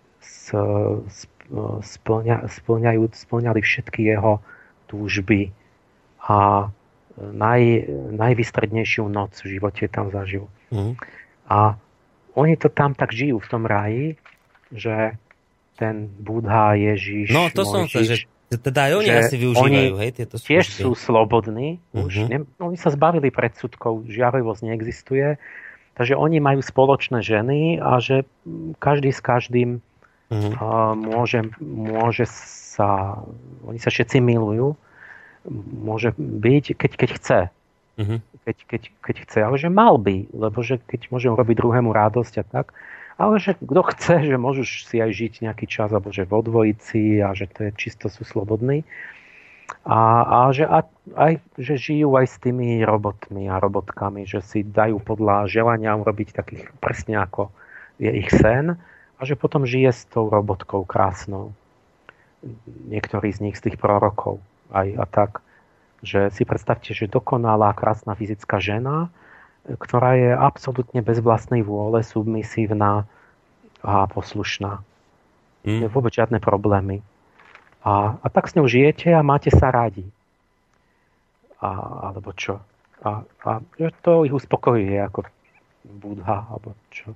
splňa, 1.83 2.47
splňajú, 2.47 3.03
splňali 3.11 3.59
všetky 3.61 4.01
jeho 4.15 4.39
túžby 4.87 5.51
a 6.23 6.69
naj, 7.19 7.61
najvystrednejšiu 8.15 9.05
noc 9.11 9.37
v 9.43 9.59
živote 9.59 9.85
tam 9.91 10.09
zažil. 10.09 10.49
Mm. 10.73 10.97
A 11.51 11.77
oni 12.33 12.57
to 12.57 12.71
tam 12.71 12.97
tak 12.97 13.13
žijú 13.13 13.37
v 13.37 13.47
tom 13.51 13.63
ráji, 13.69 14.17
že 14.73 15.19
ten 15.77 16.09
Budha, 16.09 16.73
Ježiš, 16.73 17.29
No 17.33 17.49
to 17.53 17.65
som 17.65 17.85
sa, 17.85 18.01
že 18.01 18.25
teda 18.49 18.89
aj 18.89 18.93
oni 19.01 19.09
asi 19.09 19.35
využívajú, 19.41 19.93
hej, 19.97 20.11
tieto 20.13 20.35
služby. 20.37 20.49
tiež 20.49 20.65
sú 20.69 20.93
slobodní, 20.93 21.81
mm-hmm. 21.81 22.05
už 22.05 22.13
ne, 22.29 22.37
oni 22.61 22.77
sa 22.77 22.93
zbavili 22.93 23.33
predsudkov, 23.33 24.05
žiarlivosť 24.05 24.61
neexistuje, 24.69 25.41
takže 25.97 26.13
oni 26.13 26.37
majú 26.37 26.61
spoločné 26.61 27.25
ženy 27.25 27.81
a 27.81 27.97
že 27.97 28.29
každý 28.77 29.09
s 29.09 29.21
každým 29.21 29.81
A 30.31 30.97
môže, 30.97 31.45
môže 31.61 32.25
sa, 32.27 33.21
oni 33.67 33.77
sa 33.77 33.89
všetci 33.93 34.17
milujú, 34.23 34.73
môže 35.83 36.15
byť, 36.17 36.65
keď, 36.73 36.91
keď 36.95 37.09
chce. 37.19 37.39
Mm-hmm. 37.93 38.19
Keď, 38.43 38.57
keď, 38.65 38.81
keď 38.99 39.15
chce, 39.27 39.39
ale 39.45 39.55
že 39.61 39.69
mal 39.69 40.01
by, 40.01 40.33
lebo 40.33 40.59
že 40.65 40.81
keď 40.81 41.13
môžem 41.13 41.31
robiť 41.37 41.55
druhému 41.61 41.93
radosť 41.93 42.33
a 42.41 42.43
tak, 42.43 42.73
ale 43.21 43.37
že 43.37 43.53
kto 43.61 43.81
chce, 43.93 44.15
že 44.25 44.37
môžeš 44.41 44.89
si 44.89 44.97
aj 44.97 45.11
žiť 45.13 45.33
nejaký 45.45 45.69
čas, 45.69 45.93
alebo 45.93 46.09
že 46.09 46.25
vo 46.25 46.41
dvojici 46.41 47.21
a 47.21 47.37
že 47.37 47.45
to 47.45 47.69
je 47.69 47.71
čisto 47.77 48.09
sú 48.09 48.25
slobodní. 48.25 48.81
A, 49.85 49.99
a 50.25 50.37
že 50.51 50.65
a, 50.67 50.83
aj, 51.15 51.39
že 51.55 51.79
žijú 51.79 52.17
aj 52.17 52.25
s 52.27 52.35
tými 52.41 52.83
robotmi 52.83 53.47
a 53.47 53.61
robotkami, 53.61 54.27
že 54.27 54.43
si 54.43 54.65
dajú 54.65 54.99
podľa 54.99 55.47
želania 55.47 55.95
urobiť 55.95 56.35
takých 56.35 56.67
presne 56.81 57.21
ako 57.21 57.53
je 58.01 58.11
ich 58.11 58.31
sen 58.33 58.75
a 59.18 59.22
že 59.26 59.40
potom 59.40 59.64
žije 59.64 59.91
s 59.94 60.02
tou 60.10 60.27
robotkou 60.27 60.84
krásnou. 60.84 61.53
Niektorí 62.68 63.31
z 63.31 63.40
nich, 63.49 63.56
z 63.56 63.72
tých 63.72 63.77
prorokov 63.80 64.44
aj 64.73 64.88
a 64.99 65.06
tak. 65.07 65.31
Že 66.03 66.35
si 66.35 66.44
predstavte, 66.44 66.91
že 66.91 67.07
dokonalá, 67.07 67.72
krásna 67.72 68.18
fyzická 68.18 68.60
žena, 68.60 69.07
ktorá 69.64 70.19
je 70.19 70.31
absolútne 70.35 70.99
bez 70.99 71.23
vlastnej 71.23 71.64
vôle, 71.64 72.03
submisívna 72.03 73.07
a 73.80 74.07
poslušná. 74.11 74.84
Mm. 75.64 75.88
Vôbec 75.88 76.11
žiadne 76.11 76.44
problémy. 76.44 76.99
A, 77.84 78.19
a 78.19 78.27
tak 78.27 78.52
s 78.52 78.56
ňou 78.60 78.68
žijete 78.68 79.15
a 79.15 79.23
máte 79.23 79.48
sa 79.52 79.72
radi. 79.72 80.03
A, 81.64 81.72
alebo 82.11 82.35
čo? 82.35 82.60
A, 83.03 83.23
a 83.23 83.52
to 84.03 84.27
ich 84.27 84.35
uspokojuje 84.35 84.99
ako 84.99 85.27
Budha, 85.84 86.48
alebo 86.52 86.76
čo. 86.91 87.15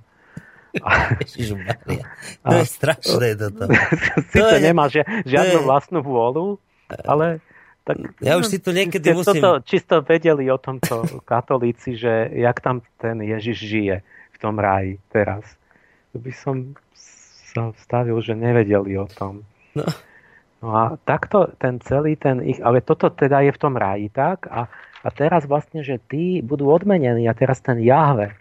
to 2.44 2.54
je 2.54 2.66
strašné 2.66 3.30
toto. 3.40 3.64
Sice 4.34 4.58
je, 4.58 4.64
nemá 4.64 4.92
že, 4.92 5.06
žiadnu 5.26 5.60
je... 5.62 5.66
vlastnú 5.66 6.00
vôľu, 6.04 6.60
ale 7.08 7.40
tak, 7.88 8.04
ja 8.20 8.36
už 8.36 8.52
si 8.52 8.60
to 8.60 8.76
niekedy 8.76 9.16
musím... 9.16 9.40
Toto 9.40 9.64
čisto 9.64 10.04
vedeli 10.04 10.52
o 10.52 10.60
tomto 10.60 11.08
katolíci, 11.24 11.96
že 11.96 12.28
jak 12.36 12.60
tam 12.60 12.84
ten 13.00 13.24
Ježiš 13.24 13.58
žije 13.64 13.96
v 14.04 14.38
tom 14.44 14.60
ráji 14.60 15.00
teraz. 15.08 15.48
To 16.12 16.20
by 16.20 16.32
som 16.36 16.76
sa 17.48 17.72
stavil, 17.80 18.20
že 18.20 18.36
nevedeli 18.36 19.00
o 19.00 19.08
tom. 19.08 19.48
No. 19.72 19.88
no 20.60 20.68
a 20.76 20.84
takto 21.08 21.48
ten 21.56 21.80
celý 21.80 22.20
ten 22.20 22.44
ich... 22.44 22.60
Ale 22.60 22.84
toto 22.84 23.08
teda 23.08 23.40
je 23.48 23.56
v 23.56 23.62
tom 23.62 23.80
ráji 23.80 24.12
tak 24.12 24.52
a, 24.52 24.68
a 25.00 25.08
teraz 25.16 25.48
vlastne, 25.48 25.80
že 25.80 25.96
tí 26.12 26.44
budú 26.44 26.68
odmenení 26.68 27.24
a 27.24 27.38
teraz 27.40 27.64
ten 27.64 27.80
Jahve, 27.80 28.36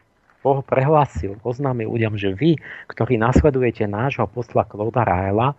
Boh 0.46 0.62
prehlásil, 0.62 1.42
oznámil 1.42 1.90
ľuďom, 1.90 2.14
že 2.14 2.30
vy, 2.30 2.54
ktorí 2.86 3.18
nasledujete 3.18 3.90
nášho 3.90 4.30
posla 4.30 4.62
Kloda 4.62 5.02
Raela, 5.02 5.50
e, 5.50 5.56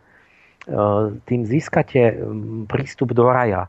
tým 1.28 1.44
získate 1.44 2.16
prístup 2.72 3.12
do 3.12 3.28
raja. 3.28 3.68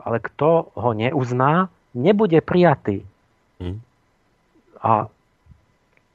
Ale 0.00 0.16
kto 0.24 0.72
ho 0.72 0.90
neuzná, 0.96 1.68
nebude 1.92 2.40
prijatý. 2.40 3.04
Hmm. 3.60 3.84
A 4.80 5.12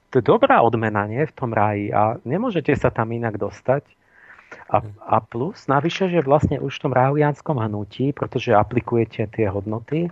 to 0.10 0.18
je 0.18 0.26
dobrá 0.26 0.65
odmena 0.65 1.06
nie, 1.06 1.22
v 1.22 1.38
tom 1.38 1.53
ráji 1.53 1.94
a 1.94 2.18
nemôžete 2.26 2.73
sa 2.73 2.90
tam 2.90 3.14
inak 3.14 3.38
dostať. 3.38 3.86
A, 4.65 4.82
hm. 4.82 4.98
a 4.98 5.22
plus, 5.22 5.69
navyše, 5.69 6.10
že 6.10 6.26
vlastne 6.26 6.57
už 6.57 6.73
v 6.73 6.84
tom 6.90 6.94
ráhujanskom 6.98 7.61
hnutí, 7.61 8.18
pretože 8.18 8.57
aplikujete 8.57 9.30
tie 9.30 9.45
hodnoty, 9.45 10.10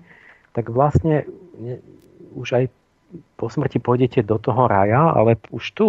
tak 0.53 0.69
vlastne 0.69 1.25
ne, 1.57 1.81
už 2.37 2.53
aj 2.53 2.65
po 3.37 3.49
smrti 3.49 3.81
pôjdete 3.81 4.21
do 4.21 4.37
toho 4.37 4.69
raja, 4.69 5.13
ale 5.13 5.39
už 5.49 5.65
tu 5.73 5.87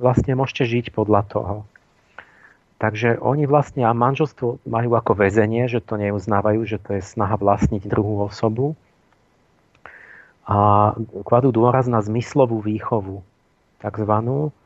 vlastne 0.00 0.32
môžete 0.36 0.64
žiť 0.64 0.86
podľa 0.96 1.22
toho. 1.28 1.56
Takže 2.80 3.20
oni 3.20 3.44
vlastne 3.44 3.84
a 3.84 3.92
manželstvo 3.92 4.64
majú 4.64 4.96
ako 4.96 5.12
väzenie, 5.12 5.68
že 5.68 5.84
to 5.84 6.00
neuznávajú, 6.00 6.64
že 6.64 6.80
to 6.80 6.96
je 6.96 7.02
snaha 7.04 7.36
vlastniť 7.36 7.84
druhú 7.84 8.24
osobu. 8.24 8.72
A 10.48 10.92
kladú 11.28 11.52
dôraz 11.52 11.84
na 11.84 12.00
zmyslovú 12.00 12.64
výchovu, 12.64 13.20
takzvanú, 13.84 14.56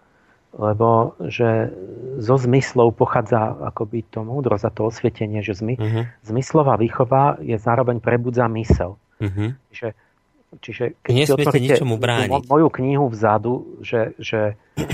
lebo 0.55 1.19
že 1.27 1.75
zo 2.23 2.39
zmyslov 2.39 2.95
pochádza 2.95 3.59
akoby 3.75 4.07
to 4.07 4.23
múdro 4.23 4.55
za 4.55 4.71
to 4.71 4.87
osvietenie, 4.87 5.43
že 5.43 5.59
zmy, 5.59 5.75
uh-huh. 5.75 6.05
zmyslová 6.23 6.79
výchova 6.79 7.43
je 7.43 7.59
zároveň 7.59 7.99
prebudza 7.99 8.47
mysel. 8.55 8.95
Uh-huh. 9.19 9.59
Že 9.75 9.99
Čiže 10.61 10.99
keď 11.03 11.13
Nesmiete 11.15 11.59
ničomu 11.59 11.97
brániť. 11.99 12.47
moju 12.47 12.69
knihu 12.71 13.07
vzadu, 13.11 13.81
že, 13.83 14.15
že 14.21 14.55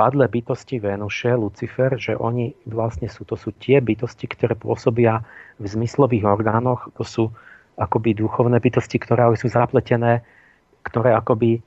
padle 0.00 0.26
bytosti 0.26 0.80
Venuše, 0.80 1.36
Lucifer, 1.36 2.00
že 2.00 2.16
oni 2.16 2.56
vlastne 2.64 3.06
sú, 3.06 3.28
to 3.28 3.36
sú 3.36 3.52
tie 3.52 3.78
bytosti, 3.84 4.26
ktoré 4.26 4.56
pôsobia 4.56 5.22
v 5.60 5.66
zmyslových 5.68 6.24
orgánoch, 6.24 6.88
to 6.96 7.04
sú 7.04 7.24
akoby 7.76 8.16
duchovné 8.16 8.56
bytosti, 8.60 8.96
ktoré 8.96 9.28
sú 9.36 9.52
zapletené, 9.52 10.24
ktoré 10.84 11.12
akoby 11.12 11.60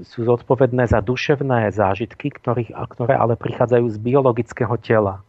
sú 0.00 0.24
zodpovedné 0.24 0.86
za 0.86 1.02
duševné 1.02 1.74
zážitky, 1.74 2.30
ktorých, 2.30 2.70
ktoré 2.74 3.14
ale 3.18 3.34
prichádzajú 3.34 3.86
z 3.90 3.98
biologického 3.98 4.74
tela. 4.78 5.22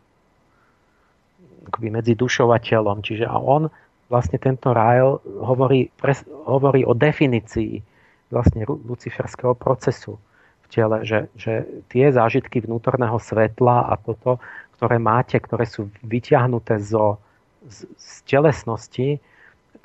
Akoby 1.67 1.87
medzi 1.93 2.13
dušou 2.13 2.49
a 2.53 2.57
telom. 2.61 3.01
Čiže 3.01 3.25
a 3.25 3.37
on 3.37 3.69
vlastne 4.11 4.35
tento 4.35 4.75
Ryle 4.75 5.23
hovorí, 5.39 5.87
pres, 5.95 6.27
hovorí 6.27 6.83
o 6.83 6.91
definícii 6.91 7.79
vlastne 8.27 8.67
luciferského 8.67 9.55
procesu 9.55 10.19
v 10.63 10.67
tele, 10.67 11.07
že, 11.07 11.31
že 11.39 11.63
tie 11.87 12.11
zážitky 12.11 12.59
vnútorného 12.59 13.15
svetla 13.15 13.87
a 13.87 13.95
toto, 13.95 14.43
ktoré 14.75 14.99
máte, 14.99 15.39
ktoré 15.39 15.63
sú 15.63 15.87
vyťahnuté 16.03 16.83
zo, 16.83 17.23
z, 17.63 17.87
z 17.95 18.11
telesnosti, 18.27 19.23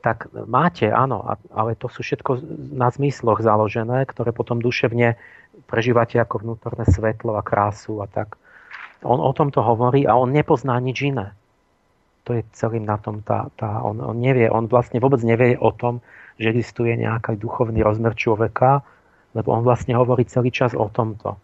tak 0.03 0.31
máte, 0.47 0.91
áno, 0.91 1.23
ale 1.55 1.79
to 1.79 1.87
sú 1.87 2.03
všetko 2.03 2.43
na 2.75 2.91
zmysloch 2.91 3.43
založené, 3.43 4.07
ktoré 4.07 4.31
potom 4.35 4.59
duševne 4.59 5.19
prežívate 5.71 6.19
ako 6.19 6.43
vnútorné 6.43 6.87
svetlo 6.87 7.39
a 7.39 7.43
krásu 7.43 8.03
a 8.03 8.07
tak. 8.07 8.39
On 9.03 9.19
o 9.19 9.31
tomto 9.35 9.63
hovorí 9.63 10.07
a 10.07 10.19
on 10.19 10.31
nepozná 10.31 10.79
nič 10.79 11.11
iné 11.11 11.35
to 12.27 12.35
je 12.35 12.43
celým 12.59 12.83
na 12.83 12.99
tom, 12.99 13.23
tá, 13.23 13.47
tá, 13.55 13.79
on, 13.87 14.03
on 14.03 14.19
nevie, 14.19 14.51
on 14.51 14.67
vlastne 14.67 14.99
vôbec 14.99 15.23
nevie 15.23 15.55
o 15.55 15.71
tom, 15.71 16.03
že 16.43 16.51
existuje 16.51 16.99
nejaký 16.99 17.39
duchovný 17.39 17.87
rozmer 17.87 18.19
človeka, 18.19 18.83
lebo 19.39 19.55
on 19.55 19.63
vlastne 19.63 19.95
hovorí 19.95 20.27
celý 20.27 20.51
čas 20.51 20.75
o 20.75 20.91
tomto. 20.91 21.39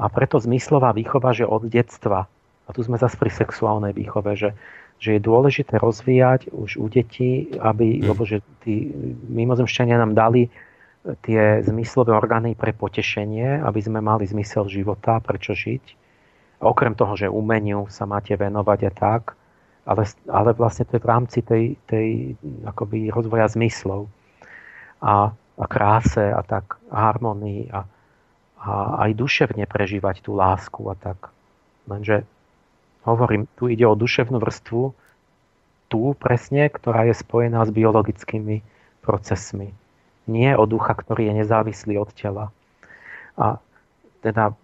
A 0.00 0.04
preto 0.08 0.40
zmyslová 0.40 0.96
výchova, 0.96 1.36
že 1.36 1.44
od 1.44 1.68
detstva, 1.68 2.26
a 2.64 2.70
tu 2.72 2.80
sme 2.80 2.96
zase 2.96 3.20
pri 3.20 3.28
sexuálnej 3.28 3.92
výchove, 3.92 4.32
že, 4.40 4.56
že 4.96 5.20
je 5.20 5.20
dôležité 5.20 5.76
rozvíjať 5.76 6.48
už 6.48 6.80
u 6.80 6.88
detí, 6.88 7.52
aby, 7.60 8.00
mm. 8.00 8.08
lebo 8.08 8.24
že 8.24 8.40
tí 8.64 8.88
mimozemšťania 9.28 10.00
nám 10.00 10.16
dali 10.16 10.48
tie 11.28 11.60
zmyslové 11.60 12.16
orgány 12.16 12.56
pre 12.56 12.72
potešenie, 12.72 13.60
aby 13.60 13.80
sme 13.84 14.00
mali 14.00 14.24
zmysel 14.24 14.64
života, 14.72 15.20
prečo 15.20 15.52
žiť. 15.52 16.00
A 16.64 16.72
okrem 16.72 16.96
toho, 16.96 17.12
že 17.12 17.28
umeniu 17.28 17.84
sa 17.92 18.08
máte 18.08 18.32
venovať 18.32 18.80
a 18.88 18.92
tak, 18.96 19.22
ale, 19.84 20.04
ale 20.28 20.50
vlastne 20.56 20.88
to 20.88 20.96
je 20.96 21.04
v 21.04 21.10
rámci 21.10 21.38
tej, 21.44 21.76
tej 21.84 22.34
akoby 22.64 23.12
rozvoja 23.12 23.48
zmyslov 23.52 24.08
a, 25.04 25.32
a 25.36 25.64
kráse 25.68 26.24
a 26.32 26.40
tak 26.40 26.80
harmonii 26.88 27.68
a, 27.68 27.84
a 28.64 28.70
aj 29.08 29.10
duševne 29.12 29.68
prežívať 29.68 30.24
tú 30.24 30.32
lásku 30.32 30.80
a 30.88 30.96
tak. 30.96 31.28
Lenže 31.84 32.24
hovorím, 33.04 33.44
tu 33.60 33.68
ide 33.68 33.84
o 33.84 33.92
duševnú 33.92 34.40
vrstvu, 34.40 34.96
tú 35.92 36.16
presne, 36.16 36.72
ktorá 36.72 37.04
je 37.06 37.14
spojená 37.14 37.60
s 37.68 37.70
biologickými 37.70 38.64
procesmi. 39.04 39.76
Nie 40.24 40.56
o 40.56 40.64
ducha, 40.64 40.96
ktorý 40.96 41.28
je 41.28 41.44
nezávislý 41.44 42.00
od 42.00 42.08
tela. 42.16 42.48
A 43.36 43.60
teda, 44.24 44.56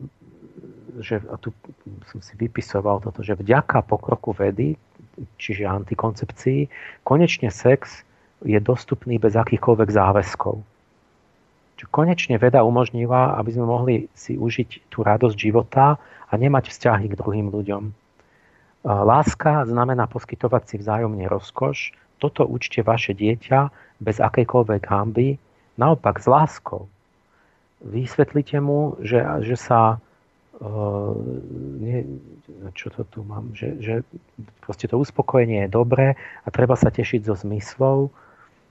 že 1.05 1.21
a 1.29 1.37
tu 1.37 1.53
som 2.09 2.25
si 2.25 2.33
vypisoval 2.41 3.05
toto, 3.05 3.21
že 3.21 3.37
vďaka 3.37 3.85
pokroku 3.85 4.33
vedy 4.33 4.81
čiže 5.41 5.69
antikoncepcii, 5.69 6.69
konečne 7.05 7.53
sex 7.53 8.05
je 8.45 8.57
dostupný 8.57 9.21
bez 9.21 9.37
akýchkoľvek 9.37 9.89
záväzkov. 9.93 10.61
Čiže 11.81 11.93
konečne 11.93 12.37
veda 12.37 12.61
umožnila, 12.61 13.37
aby 13.41 13.51
sme 13.57 13.65
mohli 13.69 13.95
si 14.13 14.37
užiť 14.37 14.93
tú 14.93 15.01
radosť 15.01 15.37
života 15.37 15.97
a 16.01 16.33
nemať 16.37 16.69
vzťahy 16.69 17.09
k 17.09 17.19
druhým 17.21 17.49
ľuďom. 17.49 17.93
Láska 18.85 19.69
znamená 19.69 20.09
poskytovať 20.09 20.63
si 20.65 20.77
vzájomne 20.81 21.29
rozkoš. 21.29 21.93
Toto 22.17 22.49
učte 22.49 22.81
vaše 22.81 23.13
dieťa 23.13 23.69
bez 24.01 24.21
akejkoľvek 24.21 24.83
hamby, 24.89 25.37
naopak 25.77 26.21
s 26.21 26.29
láskou. 26.29 26.89
Vysvetlite 27.81 28.61
mu, 28.61 28.97
že, 29.01 29.21
že 29.45 29.57
sa 29.57 30.01
Uh, 30.61 31.17
nie, 31.81 32.05
čo 32.77 32.93
to 32.93 33.09
tu 33.09 33.25
mám, 33.25 33.57
že, 33.57 33.81
že 33.81 33.95
proste 34.61 34.85
to 34.85 35.01
uspokojenie 35.01 35.65
je 35.65 35.73
dobré 35.73 36.21
a 36.45 36.49
treba 36.53 36.77
sa 36.77 36.93
tešiť 36.93 37.25
zo 37.25 37.33
zmyslov 37.33 38.13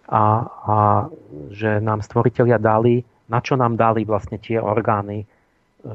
a, 0.05 0.45
a 0.45 0.77
že 1.49 1.81
nám 1.81 2.05
stvoriteľia 2.05 2.61
dali, 2.61 3.01
na 3.25 3.41
čo 3.41 3.57
nám 3.57 3.73
dali 3.73 4.05
vlastne 4.05 4.37
tie 4.37 4.61
orgány, 4.61 5.25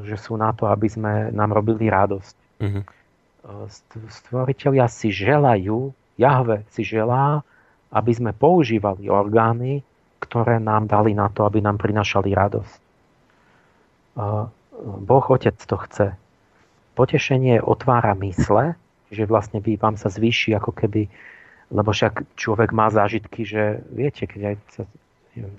že 0.03 0.19
sú 0.19 0.35
na 0.35 0.51
to, 0.51 0.67
aby 0.67 0.87
sme 0.91 1.31
nám 1.31 1.55
robili 1.55 1.87
radosť. 1.87 2.35
Mm-hmm. 2.59 2.83
Stvoriteľia 4.11 4.91
si 4.91 5.15
želajú, 5.15 5.95
Jahve 6.19 6.67
si 6.75 6.83
želá, 6.83 7.39
aby 7.95 8.11
sme 8.11 8.35
používali 8.35 9.07
orgány, 9.07 9.79
ktoré 10.19 10.59
nám 10.59 10.91
dali 10.91 11.15
na 11.15 11.31
to, 11.31 11.47
aby 11.47 11.63
nám 11.63 11.79
prinašali 11.79 12.35
radosť. 12.35 12.79
Boh 14.83 15.25
Otec 15.29 15.55
to 15.55 15.77
chce. 15.77 16.07
Potešenie 16.95 17.63
otvára 17.63 18.15
mysle 18.19 18.75
že 19.13 19.29
vlastne 19.29 19.61
vy, 19.61 19.77
vám 19.77 19.95
sa 19.95 20.09
zvýši 20.09 20.57
ako 20.57 20.73
keby, 20.73 21.07
lebo 21.73 21.89
však 21.95 22.25
človek 22.37 22.73
má 22.73 22.89
zážitky, 22.89 23.45
že 23.45 23.81
viete, 23.93 24.25
keď 24.25 24.41
aj 24.53 24.55
sa, 24.73 24.83
neviem, 25.37 25.57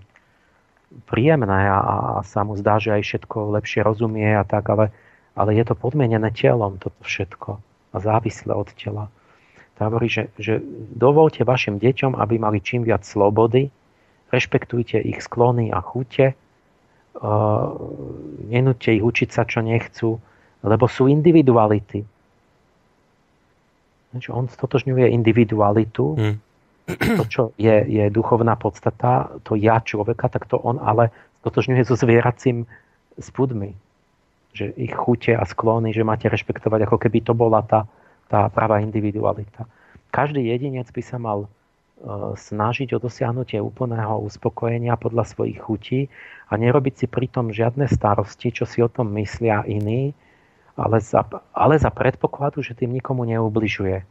príjemné 1.09 1.63
a, 1.71 1.79
a 1.79 1.99
sa 2.23 2.47
mu 2.47 2.55
zdá, 2.59 2.79
že 2.79 2.95
aj 2.95 3.03
všetko 3.03 3.57
lepšie 3.59 3.83
rozumie 3.83 4.37
a 4.37 4.47
tak, 4.47 4.67
ale, 4.71 4.95
ale 5.35 5.55
je 5.55 5.65
to 5.67 5.75
podmienené 5.75 6.31
telom 6.31 6.79
toto 6.79 7.01
všetko 7.03 7.59
a 7.91 7.97
závislé 7.99 8.53
od 8.55 8.71
tela. 8.77 9.11
To 9.77 9.93
hovorí, 9.93 10.09
že, 10.09 10.33
že 10.41 10.63
dovolte 10.97 11.45
vašim 11.45 11.77
deťom, 11.77 12.17
aby 12.17 12.41
mali 12.41 12.65
čím 12.65 12.87
viac 12.87 13.05
slobody, 13.05 13.69
rešpektujte 14.33 14.97
ich 15.03 15.21
sklony 15.21 15.69
a 15.69 15.85
chute, 15.85 16.33
nenúďte 18.49 18.91
ich 18.93 19.05
učiť 19.05 19.29
sa, 19.33 19.49
čo 19.49 19.65
nechcú, 19.65 20.21
lebo 20.61 20.85
sú 20.91 21.09
individuality. 21.09 22.05
Takže 24.13 24.31
on 24.33 24.49
stotožňuje 24.49 25.13
individualitu, 25.13 26.17
hmm. 26.17 26.37
to, 27.21 27.25
čo 27.29 27.43
je, 27.61 27.85
je 27.85 28.05
duchovná 28.09 28.57
podstata, 28.57 29.33
to 29.45 29.57
ja 29.57 29.81
človeka, 29.81 30.29
tak 30.33 30.49
to 30.49 30.57
on 30.61 30.81
ale 30.81 31.13
stotožňuje 31.45 31.83
so 31.85 31.97
zvieracím 31.97 32.65
spudmi. 33.21 33.77
Že 34.57 34.73
ich 34.81 34.95
chute 34.97 35.37
a 35.37 35.45
sklony, 35.45 35.93
že 35.93 36.07
máte 36.07 36.33
rešpektovať, 36.33 36.89
ako 36.89 36.97
keby 36.97 37.21
to 37.21 37.37
bola 37.37 37.61
tá, 37.61 37.85
tá 38.33 38.49
pravá 38.49 38.81
individualita. 38.81 39.69
Každý 40.17 40.41
jedinec 40.49 40.89
by 40.89 41.03
sa 41.05 41.21
mal 41.21 41.45
snažiť 42.37 42.93
o 42.93 43.01
dosiahnutie 43.01 43.57
úplného 43.57 44.21
uspokojenia 44.21 45.01
podľa 45.01 45.25
svojich 45.25 45.59
chutí 45.65 46.01
a 46.53 46.61
nerobiť 46.61 46.95
si 47.05 47.07
pritom 47.09 47.49
žiadne 47.51 47.89
starosti, 47.89 48.53
čo 48.53 48.69
si 48.69 48.85
o 48.85 48.89
tom 48.93 49.17
myslia 49.17 49.65
iní, 49.65 50.13
ale 50.77 51.01
za, 51.01 51.25
ale 51.57 51.81
za 51.81 51.89
predpokladu, 51.89 52.61
že 52.61 52.77
tým 52.77 52.93
nikomu 52.93 53.25
neubližuje. 53.25 54.05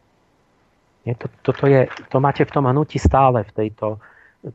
Nie, 1.06 1.14
to, 1.14 1.30
toto 1.46 1.70
je, 1.70 1.86
to 2.10 2.18
máte 2.18 2.42
v 2.42 2.54
tom 2.54 2.66
hnutí 2.66 2.98
stále 2.98 3.46
v 3.46 3.52
tejto, 3.54 4.02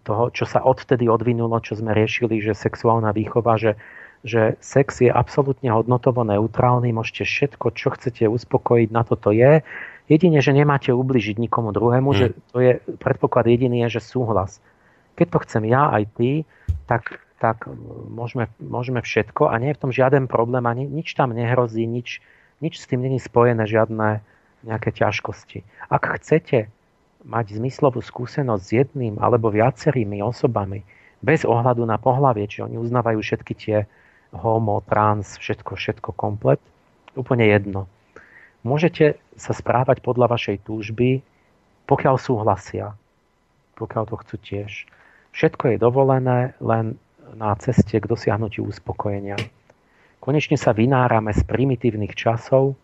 toho, 0.02 0.34
čo 0.34 0.46
sa 0.46 0.62
odvtedy 0.66 1.06
odvinulo, 1.06 1.62
čo 1.62 1.78
sme 1.78 1.94
riešili, 1.94 2.42
že 2.42 2.58
sexuálna 2.58 3.14
výchova, 3.14 3.58
že, 3.58 3.78
že 4.26 4.58
sex 4.58 5.02
je 5.02 5.10
absolútne 5.10 5.70
hodnotovo 5.70 6.26
neutrálny, 6.26 6.90
môžete 6.90 7.26
všetko, 7.26 7.66
čo 7.74 7.94
chcete 7.94 8.26
uspokojiť, 8.26 8.88
na 8.90 9.02
toto 9.06 9.30
je 9.34 9.62
Jedine, 10.10 10.42
že 10.42 10.50
nemáte 10.50 10.90
ubližiť 10.90 11.38
nikomu 11.38 11.70
druhému, 11.70 12.10
hmm. 12.10 12.18
že 12.18 12.26
to 12.50 12.58
je 12.58 12.72
predpoklad 12.98 13.46
jediný 13.46 13.86
je, 13.86 14.02
že 14.02 14.10
súhlas. 14.10 14.58
Keď 15.14 15.26
to 15.30 15.38
chcem 15.46 15.62
ja 15.70 15.86
aj 15.86 16.02
ty, 16.18 16.30
tak, 16.90 17.22
tak 17.38 17.70
môžeme, 18.10 18.50
môžeme 18.58 19.06
všetko 19.06 19.46
a 19.46 19.54
nie 19.62 19.70
je 19.70 19.78
v 19.78 19.82
tom 19.86 19.92
žiaden 19.94 20.26
problém 20.26 20.66
a 20.66 20.74
ni, 20.74 20.90
nič 20.90 21.14
tam 21.14 21.30
nehrozí, 21.30 21.86
nič, 21.86 22.18
nič 22.58 22.82
s 22.82 22.90
tým 22.90 23.06
není 23.06 23.22
spojené, 23.22 23.62
žiadne 23.70 24.18
nejaké 24.66 24.90
ťažkosti. 24.90 25.62
Ak 25.86 26.10
chcete 26.18 26.66
mať 27.22 27.62
zmyslovú 27.62 28.02
skúsenosť 28.02 28.62
s 28.66 28.70
jedným 28.74 29.14
alebo 29.22 29.46
viacerými 29.46 30.18
osobami, 30.26 30.82
bez 31.22 31.46
ohľadu 31.46 31.86
na 31.86 32.02
pohlavie, 32.02 32.50
či 32.50 32.66
oni 32.66 32.82
uznávajú 32.82 33.22
všetky 33.22 33.52
tie 33.54 33.76
homo, 34.34 34.82
trans, 34.90 35.38
všetko, 35.38 35.78
všetko 35.78 36.10
komplet, 36.18 36.58
úplne 37.14 37.46
jedno 37.46 37.86
Môžete 38.60 39.16
sa 39.40 39.56
správať 39.56 40.04
podľa 40.04 40.36
vašej 40.36 40.68
túžby, 40.68 41.24
pokiaľ 41.88 42.16
súhlasia, 42.20 42.92
pokiaľ 43.80 44.04
to 44.04 44.16
chcú 44.20 44.36
tiež. 44.36 44.70
Všetko 45.32 45.74
je 45.74 45.76
dovolené 45.80 46.52
len 46.60 47.00
na 47.34 47.56
ceste 47.56 47.96
k 47.96 48.04
dosiahnutiu 48.04 48.66
uspokojenia. 48.68 49.38
Konečne 50.20 50.60
sa 50.60 50.76
vynárame 50.76 51.32
z 51.32 51.40
primitívnych 51.48 52.12
časov, 52.12 52.76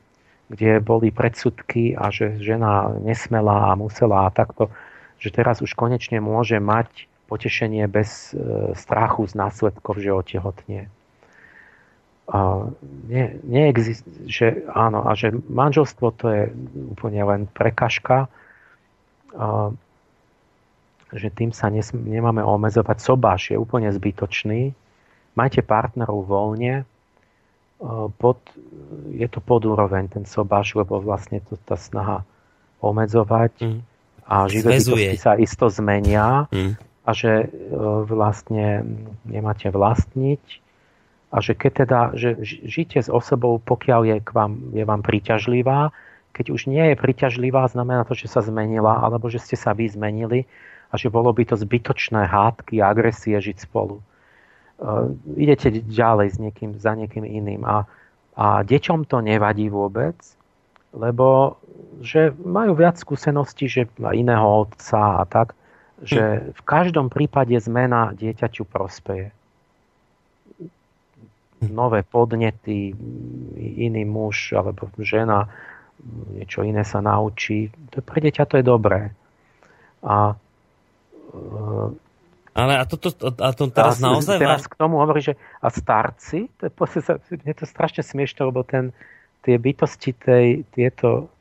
kde 0.48 0.80
boli 0.80 1.12
predsudky 1.12 1.92
a 1.92 2.08
že 2.08 2.38
žena 2.40 2.96
nesmela 3.02 3.74
a 3.74 3.76
musela 3.76 4.30
a 4.30 4.32
takto, 4.32 4.72
že 5.20 5.34
teraz 5.34 5.60
už 5.60 5.74
konečne 5.74 6.22
môže 6.22 6.56
mať 6.62 7.10
potešenie 7.26 7.84
bez 7.90 8.32
e, 8.32 8.72
strachu 8.78 9.26
z 9.26 9.34
následkov, 9.34 9.98
že 9.98 10.14
otehotnie 10.14 10.86
a 12.26 12.66
nie, 13.06 13.38
neexist, 13.46 14.02
že 14.26 14.66
áno, 14.74 15.06
a 15.06 15.14
že 15.14 15.30
manželstvo 15.30 16.06
to 16.18 16.26
je 16.26 16.42
úplne 16.90 17.22
len 17.22 17.40
prekažka, 17.46 18.26
a, 19.36 19.70
že 21.14 21.30
tým 21.30 21.54
sa 21.54 21.70
nes, 21.70 21.86
nemáme 21.94 22.42
omezovať. 22.42 22.98
Sobáš 22.98 23.54
je 23.54 23.56
úplne 23.56 23.86
zbytočný. 23.94 24.74
Majte 25.38 25.62
partnerov 25.62 26.26
voľne. 26.26 26.82
Pod, 28.18 28.40
je 29.12 29.28
to 29.28 29.38
pod 29.44 29.62
úroveň 29.68 30.08
ten 30.08 30.24
sobáš, 30.24 30.74
lebo 30.74 30.98
vlastne 30.98 31.44
to 31.44 31.60
tá 31.60 31.76
snaha 31.76 32.24
omedzovať 32.80 33.52
mm. 33.60 33.80
a 34.24 34.34
živé 34.48 34.80
bytosti 34.80 35.16
sa 35.20 35.36
isto 35.36 35.68
zmenia 35.68 36.48
mm. 36.48 36.72
a 37.04 37.10
že 37.12 37.32
e, 37.44 37.46
vlastne 38.08 38.84
nemáte 39.28 39.68
vlastniť 39.68 40.65
a 41.36 41.44
že 41.44 41.52
keď 41.52 41.72
teda, 41.84 42.00
že 42.16 42.40
žite 42.64 42.96
s 42.96 43.12
osobou, 43.12 43.60
pokiaľ 43.60 44.00
je, 44.08 44.16
k 44.24 44.30
vám, 44.32 44.72
je 44.72 44.84
vám 44.88 45.04
príťažlivá, 45.04 45.92
keď 46.32 46.46
už 46.48 46.72
nie 46.72 46.80
je 46.80 46.96
príťažlivá, 46.96 47.68
znamená 47.68 48.08
to, 48.08 48.16
že 48.16 48.32
sa 48.32 48.40
zmenila, 48.40 49.04
alebo 49.04 49.28
že 49.28 49.36
ste 49.36 49.52
sa 49.52 49.76
vy 49.76 49.92
zmenili 49.92 50.48
a 50.88 50.96
že 50.96 51.12
bolo 51.12 51.28
by 51.36 51.44
to 51.44 51.60
zbytočné 51.60 52.24
hádky 52.24 52.80
a 52.80 52.88
agresie 52.88 53.36
žiť 53.36 53.68
spolu. 53.68 54.00
Uh, 54.80 55.12
idete 55.36 55.68
ďalej 55.84 56.28
s 56.32 56.36
niekým, 56.40 56.80
za 56.80 56.96
niekým 56.96 57.28
iným. 57.28 57.68
A, 57.68 57.84
a 58.36 58.64
deťom 58.64 59.04
to 59.04 59.20
nevadí 59.20 59.68
vôbec, 59.68 60.16
lebo 60.96 61.60
že 62.00 62.32
majú 62.40 62.76
viac 62.76 62.96
skúseností, 62.96 63.68
že 63.68 63.92
iného 64.00 64.64
otca 64.64 65.20
a 65.20 65.24
tak, 65.28 65.52
že 66.00 66.52
v 66.52 66.62
každom 66.64 67.12
prípade 67.12 67.56
zmena 67.60 68.16
dieťaťu 68.16 68.68
prospeje 68.68 69.36
nové 71.60 72.04
podnety, 72.04 72.92
iný 73.56 74.04
muž 74.04 74.52
alebo 74.52 74.92
žena 75.00 75.48
niečo 76.36 76.62
iné 76.62 76.84
sa 76.84 77.00
naučí. 77.00 77.72
To 77.92 78.04
pre 78.04 78.20
dieťa 78.20 78.44
to 78.46 78.60
je 78.60 78.64
dobré. 78.64 79.12
A, 80.04 80.36
ale 82.52 82.72
a, 82.78 82.84
toto, 82.84 83.10
a 83.20 83.50
to 83.52 83.72
teraz 83.72 83.98
a 84.00 84.12
naozaj... 84.12 84.38
Teraz 84.38 84.68
k 84.68 84.76
tomu 84.76 85.00
hovorí, 85.00 85.24
že 85.24 85.34
a 85.58 85.68
starci, 85.72 86.52
to 86.60 86.68
je, 86.68 86.72
je 87.42 87.54
to 87.56 87.66
strašne 87.66 88.02
smiešne, 88.04 88.46
lebo 88.46 88.62
ten, 88.62 88.92
tie 89.42 89.56
bytosti, 89.56 90.14
tej, 90.14 90.62
tieto, 90.76 91.32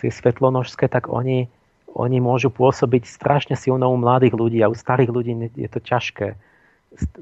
tie 0.00 0.08
svetlonožské, 0.08 0.88
tak 0.88 1.10
oni, 1.10 1.50
oni 1.92 2.18
môžu 2.22 2.48
pôsobiť 2.48 3.04
strašne 3.04 3.54
silno 3.58 3.90
u 3.90 3.96
mladých 3.98 4.34
ľudí 4.38 4.58
a 4.62 4.70
u 4.70 4.76
starých 4.76 5.10
ľudí 5.12 5.32
je 5.54 5.68
to 5.68 5.80
ťažké. 5.82 6.38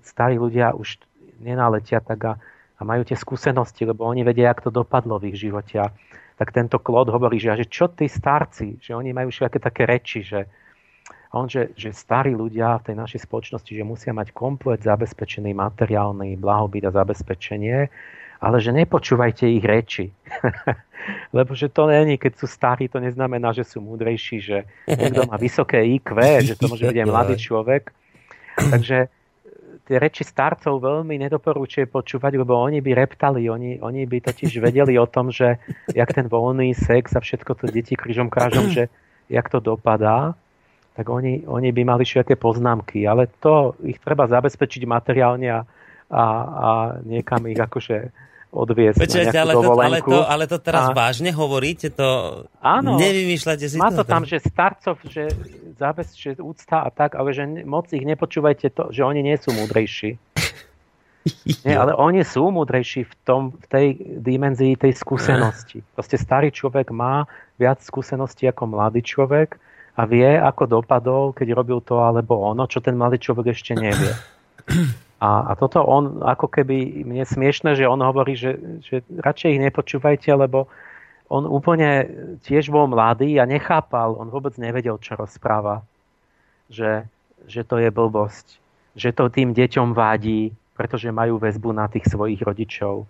Starí 0.07 0.39
ľudia 0.39 0.77
už 0.77 1.03
nenaletia 1.45 2.01
tak 2.01 2.21
a, 2.25 2.35
a 2.75 2.83
majú 2.83 3.05
tie 3.05 3.15
skúsenosti, 3.15 3.85
lebo 3.85 4.09
oni 4.09 4.25
vedia, 4.25 4.51
jak 4.51 4.65
to 4.65 4.71
dopadlo 4.73 5.21
v 5.21 5.31
ich 5.31 5.45
živote. 5.45 5.77
A 5.85 5.93
tak 6.35 6.51
tento 6.51 6.81
Klod 6.81 7.13
hovorí, 7.13 7.39
že, 7.39 7.55
že 7.55 7.69
čo 7.69 7.93
tí 7.93 8.09
starci, 8.09 8.81
že 8.81 8.97
oni 8.97 9.13
majú 9.13 9.31
všetké 9.31 9.61
také 9.61 9.85
reči, 9.85 10.25
že 10.25 10.49
on, 11.35 11.51
že, 11.51 11.75
že 11.75 11.91
starí 11.91 12.31
ľudia 12.31 12.79
v 12.79 12.87
tej 12.91 12.97
našej 12.97 13.21
spoločnosti, 13.27 13.73
že 13.75 13.83
musia 13.83 14.15
mať 14.15 14.31
komplet 14.31 14.79
zabezpečený 14.87 15.51
materiálny 15.51 16.39
blahobyt 16.39 16.87
a 16.87 16.95
zabezpečenie, 16.95 17.91
ale 18.39 18.57
že 18.63 18.71
nepočúvajte 18.71 19.45
ich 19.51 19.65
reči. 19.67 20.07
Lebo 21.37 21.53
že 21.59 21.69
to 21.69 21.91
není, 21.91 22.17
keď 22.17 22.33
sú 22.39 22.47
starí, 22.47 22.87
to 22.87 23.03
neznamená, 23.03 23.51
že 23.51 23.67
sú 23.67 23.83
múdrejší, 23.83 24.37
že 24.41 24.59
niekto 24.87 25.27
má 25.27 25.37
vysoké 25.45 25.83
IQ, 25.83 26.17
že 26.41 26.55
to 26.55 26.71
môže 26.71 26.87
byť 26.87 26.99
aj 27.03 27.09
mladý 27.11 27.35
človek. 27.37 27.91
Takže 28.55 29.11
tie 29.85 29.97
reči 30.01 30.25
starcov 30.25 30.81
veľmi 30.81 31.21
nedoporúčuje 31.21 31.85
počúvať, 31.89 32.41
lebo 32.41 32.57
oni 32.57 32.81
by 32.81 32.91
reptali, 32.97 33.49
oni, 33.53 33.79
oni 33.85 34.09
by 34.09 34.19
totiž 34.25 34.57
vedeli 34.59 34.97
o 34.97 35.05
tom, 35.05 35.29
že 35.29 35.61
jak 35.93 36.11
ten 36.17 36.27
voľný 36.27 36.73
sex 36.73 37.13
a 37.13 37.21
všetko 37.21 37.53
to 37.61 37.65
deti 37.69 37.93
križom 37.93 38.33
krážom, 38.33 38.73
že 38.73 38.89
jak 39.29 39.47
to 39.53 39.61
dopadá, 39.61 40.33
tak 40.95 41.07
oni, 41.11 41.45
oni 41.45 41.69
by 41.75 41.83
mali 41.85 42.05
všetké 42.07 42.39
poznámky, 42.41 43.05
ale 43.05 43.29
to 43.43 43.77
ich 43.85 44.01
treba 44.01 44.25
zabezpečiť 44.31 44.83
materiálne 44.89 45.49
a, 45.53 45.61
a, 46.09 46.25
a 46.49 46.69
niekam 47.05 47.45
ich 47.51 47.59
akože 47.59 48.15
odviesť 48.55 49.03
Počujete, 49.03 49.35
ale, 49.35 49.53
to, 49.59 49.71
ale, 49.75 49.99
to, 49.99 50.19
ale 50.23 50.45
to 50.47 50.59
teraz 50.63 50.91
a... 50.91 50.95
vážne 50.95 51.35
hovoríte? 51.35 51.91
To 51.99 52.07
Áno, 52.63 52.95
nevymýšľate 52.95 53.67
si 53.67 53.75
má 53.75 53.91
to. 53.91 54.07
tam, 54.07 54.23
že 54.23 54.39
starcov, 54.39 55.03
že, 55.11 55.27
zábez, 55.75 56.15
že 56.15 56.39
úcta 56.39 56.87
a 56.87 56.91
tak, 56.95 57.19
ale 57.19 57.35
že 57.35 57.43
moc 57.67 57.91
ich 57.91 58.07
nepočúvajte 58.07 58.71
to, 58.71 58.95
že 58.95 59.03
oni 59.03 59.27
nie 59.27 59.35
sú 59.35 59.51
múdrejší. 59.51 60.15
Nie, 61.65 61.81
ale 61.81 61.97
oni 61.97 62.21
sú 62.21 62.53
múdrejší 62.53 63.09
v, 63.09 63.15
tom, 63.25 63.43
v 63.57 63.67
tej 63.73 63.87
dimenzii 64.21 64.77
tej 64.77 64.93
skúsenosti. 64.93 65.81
Proste 65.97 66.21
starý 66.21 66.53
človek 66.53 66.93
má 66.93 67.25
viac 67.57 67.81
skúseností 67.81 68.45
ako 68.45 68.69
mladý 68.77 69.01
človek 69.01 69.57
a 69.97 70.05
vie, 70.05 70.37
ako 70.37 70.83
dopadol, 70.85 71.33
keď 71.33 71.57
robil 71.57 71.81
to 71.81 71.97
alebo 72.05 72.45
ono, 72.45 72.69
čo 72.69 72.85
ten 72.85 72.93
mladý 72.93 73.25
človek 73.25 73.57
ešte 73.57 73.73
nevie. 73.73 74.13
A, 75.25 75.49
a 75.49 75.53
toto 75.57 75.81
on, 75.81 76.21
ako 76.21 76.53
keby, 76.53 77.01
mne 77.09 77.25
smiešne, 77.25 77.73
že 77.73 77.89
on 77.89 78.05
hovorí, 78.05 78.37
že, 78.37 78.61
že 78.85 79.01
radšej 79.09 79.57
ich 79.57 79.65
nepočúvajte, 79.65 80.29
lebo, 80.37 80.69
on 81.33 81.49
úplne 81.49 82.05
tiež 82.45 82.69
bol 82.69 82.85
mladý 82.85 83.41
a 83.41 83.49
nechápal, 83.49 84.13
on 84.21 84.29
vôbec 84.29 84.53
nevedel, 84.61 85.01
čo 85.01 85.17
rozpráva. 85.17 85.81
Že, 86.69 87.09
že 87.49 87.65
to 87.65 87.81
je 87.81 87.89
blbosť. 87.89 88.47
Že 88.95 89.11
to 89.17 89.25
tým 89.33 89.51
deťom 89.57 89.97
vádí, 89.97 90.53
pretože 90.77 91.09
majú 91.09 91.41
väzbu 91.41 91.73
na 91.73 91.89
tých 91.89 92.07
svojich 92.13 92.45
rodičov. 92.45 93.09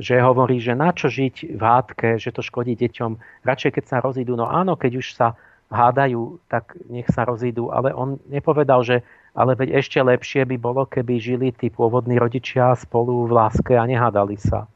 Že 0.00 0.24
hovorí, 0.24 0.58
že 0.58 0.74
na 0.74 0.90
čo 0.90 1.12
žiť 1.12 1.54
v 1.54 1.62
hádke, 1.62 2.08
že 2.18 2.32
to 2.32 2.42
škodí 2.42 2.74
deťom. 2.74 3.44
Radšej, 3.44 3.70
keď 3.78 3.84
sa 3.86 3.96
rozídu, 4.00 4.34
no 4.34 4.48
áno, 4.48 4.74
keď 4.74 4.92
už 4.98 5.06
sa 5.14 5.36
hádajú, 5.70 6.40
tak 6.48 6.74
nech 6.88 7.06
sa 7.12 7.28
rozídu. 7.28 7.70
Ale 7.70 7.92
on 7.94 8.18
nepovedal, 8.26 8.82
že 8.82 9.06
ale 9.34 9.58
veď 9.58 9.82
ešte 9.82 9.98
lepšie 9.98 10.46
by 10.46 10.56
bolo, 10.62 10.86
keby 10.86 11.18
žili 11.18 11.50
tí 11.50 11.66
pôvodní 11.66 12.14
rodičia 12.16 12.78
spolu 12.78 13.26
v 13.26 13.34
láske 13.34 13.74
a 13.74 13.82
nehádali 13.82 14.38
sa. 14.38 14.70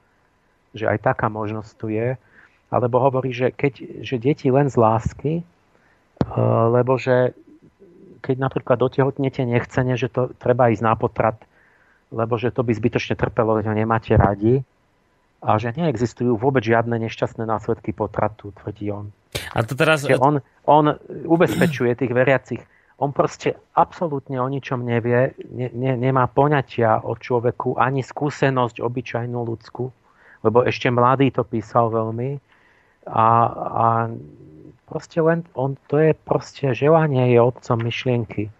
Že 0.75 0.99
aj 0.99 0.99
taká 1.15 1.31
možnosť 1.31 1.71
tu 1.79 1.95
je. 1.95 2.19
Alebo 2.69 2.99
hovorí, 2.99 3.31
že, 3.31 3.55
keď, 3.55 4.03
že 4.03 4.19
deti 4.19 4.51
len 4.51 4.67
z 4.67 4.77
lásky, 4.77 5.33
e, 5.41 5.43
lebo 6.75 6.99
že 6.99 7.33
keď 8.19 8.37
napríklad 8.37 8.77
dotehotnete 8.83 9.47
nechcene, 9.47 9.95
že 9.95 10.11
to 10.11 10.35
treba 10.37 10.75
ísť 10.75 10.83
na 10.83 10.99
potrat, 10.99 11.39
lebo 12.11 12.35
že 12.35 12.51
to 12.51 12.67
by 12.67 12.75
zbytočne 12.75 13.15
trpelo, 13.15 13.63
že 13.63 13.71
ho 13.71 13.77
nemáte 13.79 14.13
radi 14.19 14.67
a 15.39 15.55
že 15.55 15.71
neexistujú 15.71 16.35
vôbec 16.35 16.67
žiadne 16.67 16.99
nešťastné 16.99 17.47
následky 17.47 17.95
potratu, 17.95 18.51
tvrdí 18.59 18.91
on. 18.91 19.15
A 19.55 19.63
to 19.63 19.79
teraz... 19.79 20.03
on, 20.19 20.43
on 20.67 20.99
ubezpečuje 21.07 21.95
tých 21.95 22.11
veriacich, 22.11 22.61
on 22.99 23.15
proste 23.15 23.55
absolútne 23.79 24.43
o 24.43 24.51
ničom 24.51 24.83
nevie, 24.83 25.31
ne, 25.55 25.71
ne, 25.71 25.95
nemá 25.95 26.27
poňatia 26.27 27.07
o 27.07 27.15
človeku, 27.15 27.79
ani 27.79 28.03
skúsenosť 28.03 28.83
obyčajnú 28.83 29.39
ľudskú, 29.39 29.87
lebo 30.43 30.67
ešte 30.67 30.91
mladý 30.91 31.31
to 31.31 31.47
písal 31.47 31.95
veľmi. 31.95 32.43
A, 33.07 33.27
a 33.55 33.87
proste 34.91 35.23
len, 35.23 35.47
on, 35.55 35.79
to 35.87 36.03
je 36.03 36.11
proste, 36.13 36.75
želanie 36.75 37.31
je 37.31 37.39
otcom 37.39 37.79
myšlienky. 37.79 38.51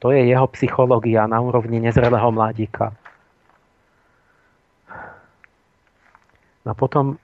To 0.00 0.14
je 0.14 0.22
jeho 0.22 0.46
psychológia 0.56 1.26
na 1.26 1.42
úrovni 1.42 1.82
nezrelého 1.82 2.30
mladíka. 2.32 2.94
A 6.64 6.72
potom 6.72 7.18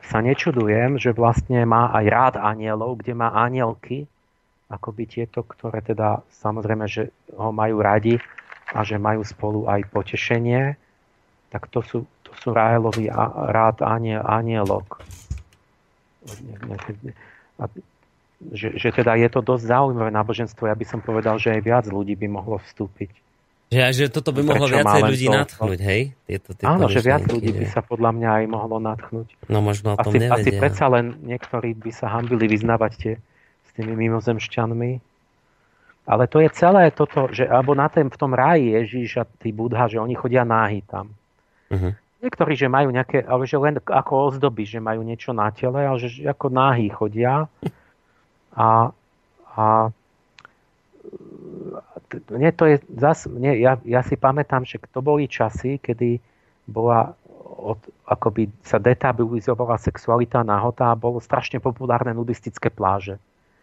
sa 0.00 0.24
nečudujem, 0.24 0.96
že 0.96 1.12
vlastne 1.12 1.62
má 1.68 1.92
aj 1.92 2.04
rád 2.08 2.34
anielov, 2.40 3.04
kde 3.04 3.12
má 3.12 3.30
anielky, 3.36 4.08
akoby 4.70 5.04
tieto, 5.10 5.42
ktoré 5.42 5.82
teda 5.82 6.22
samozrejme, 6.30 6.86
že 6.86 7.10
ho 7.34 7.50
majú 7.50 7.82
radi 7.82 8.22
a 8.70 8.86
že 8.86 9.02
majú 9.02 9.26
spolu 9.26 9.66
aj 9.66 9.90
potešenie, 9.90 10.78
tak 11.50 11.66
to 11.74 11.82
sú, 11.82 12.06
to 12.22 12.32
sú 12.38 12.54
Rahelovi 12.54 13.10
rád 13.50 13.82
aniel, 13.82 14.22
anielok. 14.22 15.02
A, 17.58 17.66
že, 18.54 18.78
že 18.78 18.88
teda 18.94 19.18
je 19.18 19.28
to 19.28 19.42
dosť 19.42 19.68
zaujímavé 19.68 20.14
náboženstvo. 20.14 20.70
Ja 20.70 20.78
by 20.78 20.86
som 20.86 21.02
povedal, 21.02 21.36
že 21.42 21.50
aj 21.50 21.60
viac 21.66 21.84
ľudí 21.90 22.14
by 22.14 22.30
mohlo 22.30 22.62
vstúpiť. 22.62 23.10
Že, 23.70 23.78
že 23.94 24.04
toto 24.10 24.34
by 24.34 24.42
mohlo 24.42 24.66
Prečo 24.66 24.82
viacej 24.82 25.02
ľudí 25.06 25.26
to, 25.26 25.34
natchnúť, 25.34 25.78
hej? 25.78 26.02
Tieto, 26.26 26.50
tieto 26.58 26.66
áno, 26.66 26.90
že 26.90 27.00
viac 27.06 27.22
ľudí 27.26 27.54
by 27.54 27.66
sa 27.70 27.82
podľa 27.86 28.10
mňa 28.18 28.30
aj 28.42 28.44
mohlo 28.50 28.76
natchnúť. 28.82 29.28
No 29.46 29.62
možno 29.62 29.94
o 29.94 29.96
tom 29.98 30.10
asi, 30.10 30.26
nevedia. 30.26 30.42
Asi 30.42 30.50
predsa 30.58 30.86
len 30.90 31.14
niektorí 31.22 31.78
by 31.78 31.90
sa 31.94 32.10
hambili 32.10 32.50
vyznávať 32.50 32.92
tie 32.98 33.14
tými 33.80 33.96
mimozemšťanmi. 33.96 34.92
Ale 36.04 36.24
to 36.28 36.44
je 36.44 36.50
celé 36.52 36.92
toto, 36.92 37.32
že 37.32 37.48
alebo 37.48 37.72
na 37.72 37.88
tém, 37.88 38.12
v 38.12 38.20
tom 38.20 38.36
ráji 38.36 38.76
Ježíš 38.76 39.10
a 39.20 39.24
tí 39.24 39.56
Budha, 39.56 39.88
že 39.88 39.96
oni 39.96 40.12
chodia 40.12 40.44
náhy 40.44 40.84
tam. 40.84 41.16
Uh-huh. 41.70 41.96
Niektorí, 42.20 42.52
že 42.52 42.68
majú 42.68 42.92
nejaké, 42.92 43.24
ale 43.24 43.48
že 43.48 43.56
len 43.56 43.80
ako 43.80 44.12
ozdoby, 44.28 44.68
že 44.68 44.82
majú 44.82 45.00
niečo 45.00 45.32
na 45.32 45.48
tele, 45.48 45.86
ale 45.86 45.96
že 46.02 46.28
ako 46.28 46.52
náhy 46.52 46.92
chodia. 46.92 47.48
A, 48.52 48.90
a 49.54 49.64
nie, 52.34 52.50
to 52.52 52.66
je 52.66 52.76
zas, 52.98 53.30
nie, 53.30 53.62
ja, 53.62 53.78
ja 53.86 54.02
si 54.02 54.18
pamätám, 54.18 54.66
že 54.66 54.82
to 54.90 55.00
boli 55.00 55.30
časy, 55.30 55.78
kedy 55.78 56.18
bola 56.66 57.14
od, 57.60 57.78
akoby 58.08 58.50
sa 58.64 58.80
detabilizovala 58.82 59.76
sexualita 59.78 60.42
nahota 60.42 60.90
a 60.90 60.98
bolo 60.98 61.20
strašne 61.22 61.62
populárne 61.62 62.16
nudistické 62.16 62.72
pláže. 62.72 63.20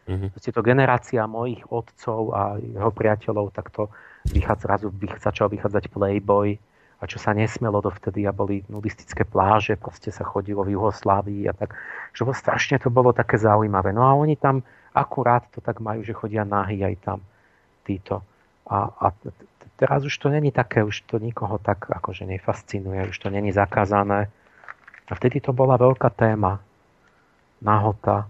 Mm-hmm. 0.07 0.29
Proste 0.31 0.51
to 0.55 0.63
generácia 0.63 1.27
mojich 1.27 1.67
otcov 1.67 2.31
a 2.31 2.55
jeho 2.57 2.91
priateľov, 2.95 3.51
tak 3.51 3.75
to 3.75 3.91
vychádza, 4.31 4.63
zrazu 4.63 4.87
začal 5.19 5.51
vychádzať 5.51 5.91
Playboy 5.91 6.55
a 6.97 7.03
čo 7.05 7.21
sa 7.21 7.35
nesmelo 7.35 7.83
dovtedy 7.83 8.25
a 8.25 8.33
boli 8.33 8.65
nudistické 8.71 9.21
pláže, 9.27 9.77
proste 9.77 10.09
sa 10.09 10.25
chodilo 10.25 10.65
v 10.65 10.73
Juhoslávii 10.73 11.45
a 11.45 11.53
tak. 11.53 11.77
Že 12.15 12.25
bolo, 12.25 12.35
strašne 12.35 12.81
to 12.81 12.89
bolo 12.89 13.13
také 13.13 13.37
zaujímavé. 13.37 13.93
No 13.93 14.01
a 14.01 14.17
oni 14.17 14.33
tam 14.33 14.65
akurát 14.97 15.45
to 15.53 15.61
tak 15.61 15.77
majú, 15.77 16.01
že 16.01 16.17
chodia 16.17 16.41
nahy 16.41 16.81
aj 16.81 16.95
tam 17.05 17.19
títo. 17.85 18.25
A, 18.65 18.89
a 18.89 19.05
teraz 19.77 20.01
už 20.07 20.17
to 20.17 20.33
není 20.33 20.49
také, 20.49 20.81
už 20.81 21.05
to 21.05 21.21
nikoho 21.21 21.61
tak 21.61 21.85
akože 21.85 22.25
nefascinuje, 22.25 23.13
už 23.13 23.17
to 23.19 23.29
není 23.29 23.53
zakázané. 23.53 24.31
A 25.07 25.11
vtedy 25.15 25.39
to 25.39 25.53
bola 25.53 25.77
veľká 25.77 26.09
téma. 26.09 26.59
Nahota. 27.61 28.25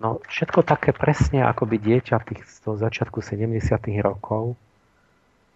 No, 0.00 0.20
všetko 0.28 0.64
také 0.64 0.90
presne 0.92 1.44
ako 1.44 1.68
by 1.68 1.76
dieťa 1.78 2.16
tých, 2.24 2.42
z 2.44 2.56
toho 2.64 2.76
začiatku 2.76 3.20
70 3.20 3.60
rokov. 4.00 4.56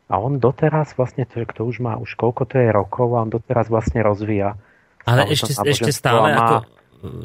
A 0.09 0.17
on 0.17 0.41
doteraz 0.41 0.97
vlastne, 0.97 1.29
to, 1.29 1.45
kto 1.45 1.69
už 1.69 1.85
má 1.85 2.01
už 2.01 2.17
koľko 2.17 2.49
to 2.49 2.57
je 2.57 2.73
rokov, 2.73 3.13
a 3.13 3.25
on 3.25 3.31
doteraz 3.31 3.69
vlastne 3.69 4.01
rozvíja. 4.01 4.57
Ale 5.05 5.29
ešte, 5.29 5.53
ešte 5.53 5.93
stále, 5.93 6.33
má, 6.33 6.41
ako, 6.41 6.57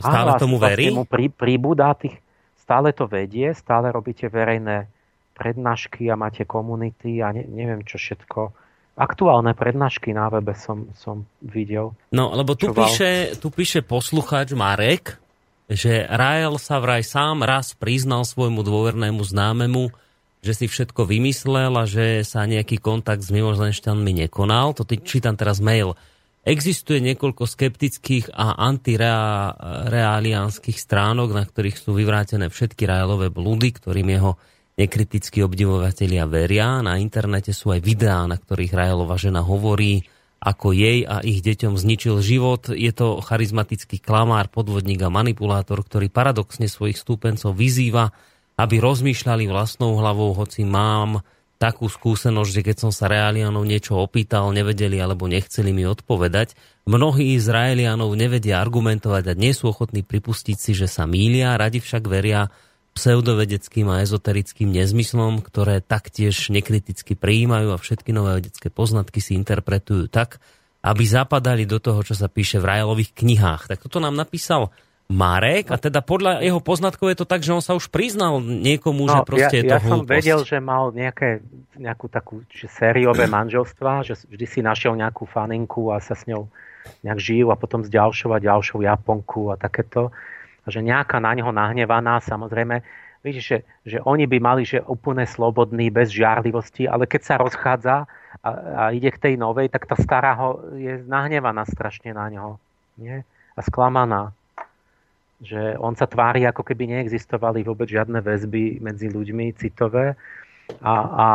stále 0.04 0.30
áno, 0.36 0.40
tomu 0.40 0.56
verí? 0.60 0.92
Vlastne 0.92 1.00
mu 1.00 1.06
pri, 1.08 1.32
pribúda 1.32 1.96
tých, 1.96 2.20
stále 2.60 2.92
to 2.92 3.08
vedie, 3.08 3.56
stále 3.56 3.88
robíte 3.88 4.28
verejné 4.28 4.92
prednášky 5.34 6.12
a 6.12 6.20
máte 6.20 6.44
komunity 6.44 7.24
a 7.24 7.32
ne, 7.32 7.48
neviem 7.48 7.88
čo 7.88 7.96
všetko. 7.96 8.52
Aktuálne 8.94 9.58
prednášky 9.58 10.14
na 10.14 10.30
webe 10.30 10.54
som, 10.54 10.92
som 10.94 11.26
videl. 11.42 11.98
No, 12.14 12.30
lebo 12.36 12.54
tu 12.54 12.70
píše, 12.70 13.34
tu 13.42 13.50
píše 13.50 13.82
poslucháč 13.82 14.54
Marek, 14.54 15.23
že 15.72 16.03
Rael 16.07 16.57
sa 16.60 16.80
vraj 16.84 17.03
sám 17.03 17.44
raz 17.44 17.73
priznal 17.77 18.26
svojmu 18.27 18.64
dôvernému 18.64 19.23
známemu, 19.23 19.91
že 20.44 20.52
si 20.52 20.68
všetko 20.68 21.07
vymyslel 21.07 21.72
a 21.80 21.88
že 21.88 22.27
sa 22.27 22.44
nejaký 22.44 22.84
kontakt 22.84 23.23
s 23.23 23.31
mimozenšťanmi 23.31 24.27
nekonal. 24.27 24.76
To 24.76 24.84
čítam 24.84 25.40
teraz 25.40 25.64
mail. 25.64 25.95
Existuje 26.44 26.99
niekoľko 26.99 27.48
skeptických 27.48 28.35
a 28.35 28.60
antirealiánskych 28.68 30.76
stránok, 30.76 31.31
na 31.31 31.48
ktorých 31.48 31.80
sú 31.80 31.95
vyvrátené 31.95 32.52
všetky 32.52 32.84
Raelové 32.84 33.31
blúdy, 33.31 33.72
ktorým 33.72 34.11
jeho 34.11 34.35
nekritickí 34.76 35.40
obdivovatelia 35.40 36.27
veria. 36.27 36.84
Na 36.84 36.99
internete 36.99 37.56
sú 37.56 37.72
aj 37.72 37.80
videá, 37.80 38.27
na 38.27 38.35
ktorých 38.35 38.76
Raelova 38.76 39.15
žena 39.15 39.40
hovorí, 39.40 40.03
ako 40.44 40.76
jej 40.76 41.07
a 41.07 41.24
ich 41.24 41.40
deťom 41.40 41.80
zničil 41.80 42.20
život. 42.20 42.68
Je 42.68 42.91
to 42.91 43.24
charizmatický 43.24 44.03
klamár, 44.03 44.52
podvodník 44.52 44.99
a 44.99 45.07
manipulátor, 45.07 45.80
ktorý 45.80 46.11
paradoxne 46.11 46.68
svojich 46.68 46.99
stúpencov 46.99 47.56
vyzýva, 47.56 48.11
aby 48.60 48.84
rozmýšľali 48.84 49.48
vlastnou 49.48 49.95
hlavou, 49.95 50.36
hoci 50.36 50.68
mám 50.68 51.24
takú 51.64 51.88
skúsenosť, 51.88 52.52
že 52.52 52.61
keď 52.68 52.76
som 52.76 52.91
sa 52.91 53.07
Realianov 53.07 53.64
niečo 53.64 53.95
opýtal, 53.95 54.52
nevedeli 54.52 54.99
alebo 54.99 55.32
nechceli 55.32 55.72
mi 55.72 55.88
odpovedať. 55.88 56.60
Mnohí 56.84 57.40
Izraelianov 57.40 58.11
nevedia 58.20 58.60
argumentovať 58.60 59.32
a 59.32 59.40
nie 59.40 59.56
sú 59.56 59.72
ochotní 59.72 60.03
pripustiť 60.03 60.57
si, 60.60 60.76
že 60.76 60.91
sa 60.91 61.07
mília, 61.07 61.56
radi 61.56 61.80
však 61.80 62.03
veria 62.03 62.52
pseudovedeckým 62.94 63.90
a 63.90 64.06
ezoterickým 64.06 64.70
nezmyslom, 64.70 65.41
ktoré 65.41 65.82
taktiež 65.82 66.53
nekriticky 66.53 67.18
prijímajú 67.18 67.74
a 67.74 67.82
všetky 67.82 68.14
nové 68.14 68.41
vedecké 68.41 68.70
poznatky 68.70 69.18
si 69.18 69.34
interpretujú 69.34 70.07
tak, 70.14 70.38
aby 70.86 71.03
zapadali 71.03 71.65
do 71.65 71.82
toho, 71.82 72.06
čo 72.06 72.14
sa 72.14 72.30
píše 72.30 72.61
v 72.61 72.70
Rajelových 72.70 73.18
knihách. 73.18 73.72
Tak 73.72 73.90
toto 73.90 73.98
nám 73.98 74.14
napísal 74.14 74.70
Marek 75.11 75.68
a 75.68 75.76
teda 75.76 75.99
podľa 75.99 76.40
jeho 76.41 76.64
poznatkov 76.64 77.11
je 77.11 77.18
to 77.20 77.28
tak, 77.28 77.44
že 77.44 77.52
on 77.52 77.64
sa 77.64 77.76
už 77.76 77.91
priznal 77.91 78.40
niekomu, 78.40 79.03
no, 79.03 79.11
že 79.11 79.20
proste 79.28 79.56
ja, 79.57 79.60
je 79.60 79.64
to 79.68 79.76
Ja 79.76 79.80
som 79.84 79.99
hlúposť. 80.02 80.15
vedel, 80.15 80.40
že 80.48 80.57
mal 80.64 80.84
nejaké, 80.95 81.30
nejakú 81.76 82.07
takú 82.07 82.41
že 82.48 82.72
sériové 82.72 83.28
manželstva, 83.28 84.07
že 84.07 84.15
vždy 84.28 84.45
si 84.48 84.60
našiel 84.64 84.95
nejakú 84.95 85.28
faninku 85.28 85.91
a 85.91 85.99
sa 85.99 86.15
s 86.15 86.24
ňou 86.24 86.48
nejak 87.03 87.20
žil 87.20 87.48
a 87.52 87.60
potom 87.60 87.84
s 87.84 87.91
ďalšou 87.91 88.32
a 88.36 88.40
ďalšou 88.44 88.84
Japonku 88.84 89.52
a 89.52 89.60
takéto 89.60 90.11
že 90.68 90.80
nejaká 90.80 91.19
na 91.19 91.35
neho 91.35 91.52
nahnevaná, 91.52 92.23
samozrejme, 92.23 92.80
vidíš, 93.23 93.45
že, 93.48 93.57
že 93.88 93.98
oni 94.03 94.27
by 94.27 94.38
mali, 94.44 94.64
že 94.68 94.84
úplne 94.84 95.23
slobodný, 95.23 95.88
bez 95.88 96.11
žiarlivosti, 96.11 96.88
ale 96.88 97.07
keď 97.07 97.22
sa 97.23 97.35
rozchádza 97.40 97.95
a, 98.44 98.49
a 98.49 98.84
ide 98.91 99.11
k 99.11 99.22
tej 99.31 99.34
novej, 99.40 99.72
tak 99.72 99.88
tá 99.88 99.95
stará 99.95 100.35
ho 100.35 100.60
je 100.76 101.03
nahnevaná 101.07 101.64
strašne 101.64 102.11
na 102.11 102.27
neho. 102.27 102.60
Nie? 102.99 103.23
A 103.56 103.60
sklamaná. 103.64 104.35
Že 105.44 105.80
on 105.80 105.95
sa 105.95 106.07
tvári, 106.07 106.44
ako 106.48 106.64
keby 106.64 106.99
neexistovali 106.99 107.64
vôbec 107.64 107.88
žiadne 107.88 108.19
väzby 108.19 108.84
medzi 108.84 109.07
ľuďmi 109.11 109.56
citové. 109.56 110.15
A, 110.80 110.94
a 110.95 111.26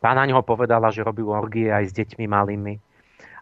tá 0.00 0.10
na 0.12 0.24
neho 0.28 0.40
povedala, 0.44 0.92
že 0.92 1.04
robí 1.04 1.24
orgie 1.24 1.72
aj 1.72 1.84
s 1.88 1.96
deťmi 1.96 2.24
malými. 2.28 2.74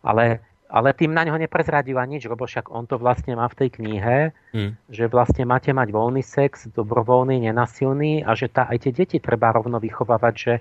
Ale 0.06 0.45
ale 0.66 0.90
tým 0.98 1.14
na 1.14 1.22
ňo 1.22 1.38
neprezradila 1.38 2.02
nič, 2.06 2.26
lebo 2.26 2.42
však 2.42 2.74
on 2.74 2.90
to 2.90 2.98
vlastne 2.98 3.38
má 3.38 3.46
v 3.46 3.58
tej 3.64 3.68
knihe, 3.78 4.34
hmm. 4.50 4.90
že 4.90 5.06
vlastne 5.06 5.46
máte 5.46 5.70
mať 5.70 5.94
voľný 5.94 6.22
sex, 6.26 6.66
dobrovoľný, 6.74 7.46
nenasilný 7.46 8.26
a 8.26 8.34
že 8.34 8.50
tá, 8.50 8.66
aj 8.66 8.86
tie 8.86 8.92
deti 8.92 9.18
treba 9.22 9.54
rovno 9.54 9.78
vychovávať, 9.78 10.34
že, 10.34 10.54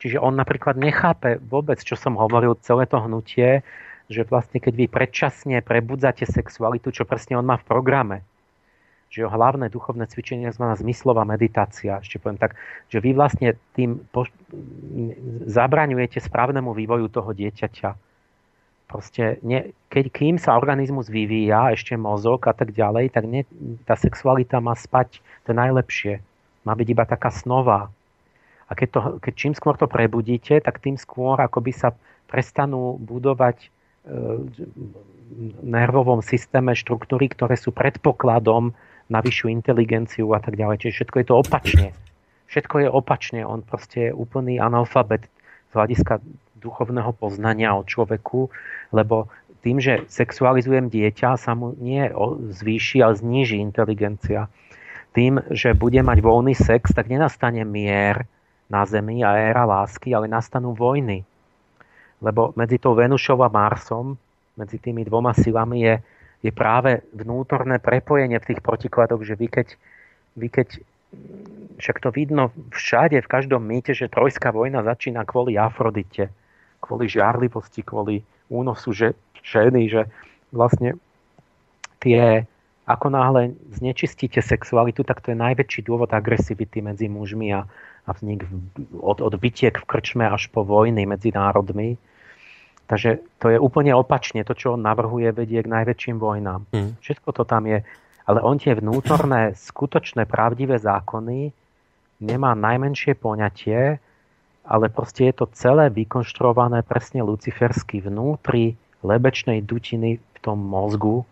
čiže 0.00 0.16
on 0.16 0.32
napríklad 0.32 0.80
nechápe 0.80 1.36
vôbec, 1.44 1.76
čo 1.76 1.92
som 1.92 2.16
hovoril, 2.16 2.56
celé 2.64 2.88
to 2.88 3.04
hnutie, 3.04 3.60
že 4.08 4.24
vlastne 4.26 4.58
keď 4.58 4.74
vy 4.74 4.86
predčasne 4.88 5.56
prebudzate 5.60 6.24
sexualitu, 6.24 6.90
čo 6.90 7.04
presne 7.04 7.36
on 7.36 7.46
má 7.46 7.60
v 7.60 7.68
programe, 7.68 8.16
že 9.12 9.22
jeho 9.22 9.30
hlavné 9.30 9.68
duchovné 9.68 10.08
cvičenie 10.08 10.48
je 10.50 10.56
zmyslová 10.56 11.28
meditácia. 11.28 12.00
Ešte 12.00 12.16
poviem 12.16 12.40
tak, 12.40 12.56
že 12.88 13.02
vy 13.02 13.12
vlastne 13.12 13.60
tým 13.76 14.02
po, 14.08 14.24
zabraňujete 15.46 16.22
správnemu 16.22 16.72
vývoju 16.72 17.06
toho 17.12 17.30
dieťaťa 17.34 18.09
proste 18.90 19.38
ne, 19.46 19.70
keď, 19.86 20.04
kým 20.10 20.34
sa 20.34 20.58
organizmus 20.58 21.06
vyvíja, 21.06 21.70
ešte 21.70 21.94
mozog 21.94 22.42
a 22.50 22.54
tak 22.54 22.74
ďalej, 22.74 23.14
tak 23.14 23.30
ne, 23.30 23.46
tá 23.86 23.94
sexualita 23.94 24.58
má 24.58 24.74
spať 24.74 25.22
to 25.46 25.54
najlepšie. 25.54 26.18
Má 26.66 26.74
byť 26.74 26.88
iba 26.90 27.06
taká 27.06 27.30
snová. 27.30 27.86
A 28.66 28.72
keď, 28.74 28.88
to, 28.90 29.00
keď 29.22 29.32
čím 29.38 29.54
skôr 29.54 29.78
to 29.78 29.86
prebudíte, 29.86 30.58
tak 30.58 30.82
tým 30.82 30.98
skôr 30.98 31.38
akoby 31.38 31.70
sa 31.70 31.94
prestanú 32.26 32.98
budovať 32.98 33.56
e, 33.62 33.68
nervovom 35.62 36.22
systéme 36.22 36.74
štruktúry, 36.74 37.30
ktoré 37.30 37.54
sú 37.54 37.70
predpokladom 37.70 38.74
na 39.10 39.18
vyššiu 39.18 39.50
inteligenciu 39.50 40.30
a 40.34 40.42
tak 40.42 40.54
ďalej. 40.54 40.86
Čiže 40.86 40.94
všetko 41.02 41.16
je 41.18 41.26
to 41.26 41.34
opačne. 41.34 41.88
Všetko 42.50 42.76
je 42.82 42.88
opačne. 42.90 43.40
On 43.46 43.62
proste 43.62 44.10
je 44.10 44.12
úplný 44.14 44.62
analfabet 44.62 45.26
z 45.70 45.72
hľadiska 45.74 46.22
duchovného 46.60 47.10
poznania 47.16 47.72
o 47.72 47.82
človeku, 47.82 48.52
lebo 48.92 49.32
tým, 49.60 49.76
že 49.76 50.08
sexualizujem 50.08 50.88
dieťa, 50.88 51.36
sa 51.36 51.52
mu 51.52 51.76
nie 51.76 52.08
zvýši, 52.56 53.04
ale 53.04 53.20
zníži 53.20 53.60
inteligencia. 53.60 54.48
Tým, 55.12 55.42
že 55.52 55.76
bude 55.76 56.00
mať 56.00 56.18
voľný 56.24 56.56
sex, 56.56 56.96
tak 56.96 57.12
nenastane 57.12 57.60
mier 57.68 58.24
na 58.72 58.86
Zemi 58.86 59.20
a 59.20 59.36
éra 59.36 59.68
lásky, 59.68 60.16
ale 60.16 60.30
nastanú 60.30 60.72
vojny. 60.72 61.26
Lebo 62.24 62.56
medzi 62.56 62.80
tou 62.80 62.96
Venušou 62.96 63.42
a 63.44 63.52
Marsom, 63.52 64.16
medzi 64.56 64.80
tými 64.80 65.04
dvoma 65.04 65.36
silami 65.36 65.84
je, 65.84 65.94
je 66.48 66.52
práve 66.54 67.04
vnútorné 67.12 67.82
prepojenie 67.82 68.40
v 68.40 68.48
tých 68.54 68.60
protikladoch, 68.64 69.20
že 69.26 69.34
vy 69.36 69.48
keď, 69.50 69.68
vy 70.40 70.48
keď 70.48 70.68
však 71.80 71.96
to 72.00 72.08
vidno 72.14 72.54
všade, 72.70 73.18
v 73.20 73.28
každom 73.28 73.60
mýte, 73.66 73.92
že 73.92 74.08
trojská 74.08 74.54
vojna 74.54 74.86
začína 74.86 75.26
kvôli 75.26 75.58
Afrodite 75.58 76.32
kvôli 76.80 77.06
žiarlivosti, 77.06 77.84
kvôli 77.84 78.24
únosu 78.50 78.90
že, 78.90 79.14
ženy, 79.44 79.86
že 79.86 80.02
vlastne 80.50 80.98
tie, 82.02 82.44
ako 82.88 83.06
náhle 83.12 83.54
znečistíte 83.70 84.42
sexualitu, 84.42 85.06
tak 85.06 85.22
to 85.22 85.30
je 85.30 85.38
najväčší 85.38 85.86
dôvod 85.86 86.10
agresivity 86.10 86.82
medzi 86.82 87.06
mužmi 87.06 87.54
a, 87.54 87.68
a 88.04 88.10
vznik 88.10 88.42
od, 88.98 89.22
od 89.22 89.34
bytiek 89.38 89.78
v 89.78 89.86
krčme 89.86 90.26
až 90.26 90.50
po 90.50 90.66
vojny 90.66 91.06
medzi 91.06 91.30
národmi. 91.30 91.94
Takže 92.90 93.22
to 93.38 93.54
je 93.54 93.58
úplne 93.62 93.94
opačne. 93.94 94.42
To, 94.42 94.50
čo 94.50 94.74
on 94.74 94.82
navrhuje, 94.82 95.30
vedie 95.30 95.62
k 95.62 95.70
najväčším 95.70 96.18
vojnám. 96.18 96.66
Mm. 96.74 96.98
Všetko 96.98 97.28
to 97.30 97.46
tam 97.46 97.70
je. 97.70 97.86
Ale 98.26 98.42
on 98.42 98.58
tie 98.58 98.74
vnútorné, 98.74 99.54
skutočné, 99.54 100.26
pravdivé 100.26 100.74
zákony 100.74 101.54
nemá 102.18 102.52
najmenšie 102.58 103.14
poňatie 103.14 104.02
ale 104.64 104.92
proste 104.92 105.28
je 105.30 105.34
to 105.42 105.46
celé 105.56 105.88
vykonštruované 105.88 106.84
presne 106.84 107.24
lucifersky 107.24 108.04
vnútri 108.04 108.76
lebečnej 109.00 109.64
dutiny 109.64 110.20
v 110.20 110.38
tom 110.44 110.60
mozgu, 110.60 111.24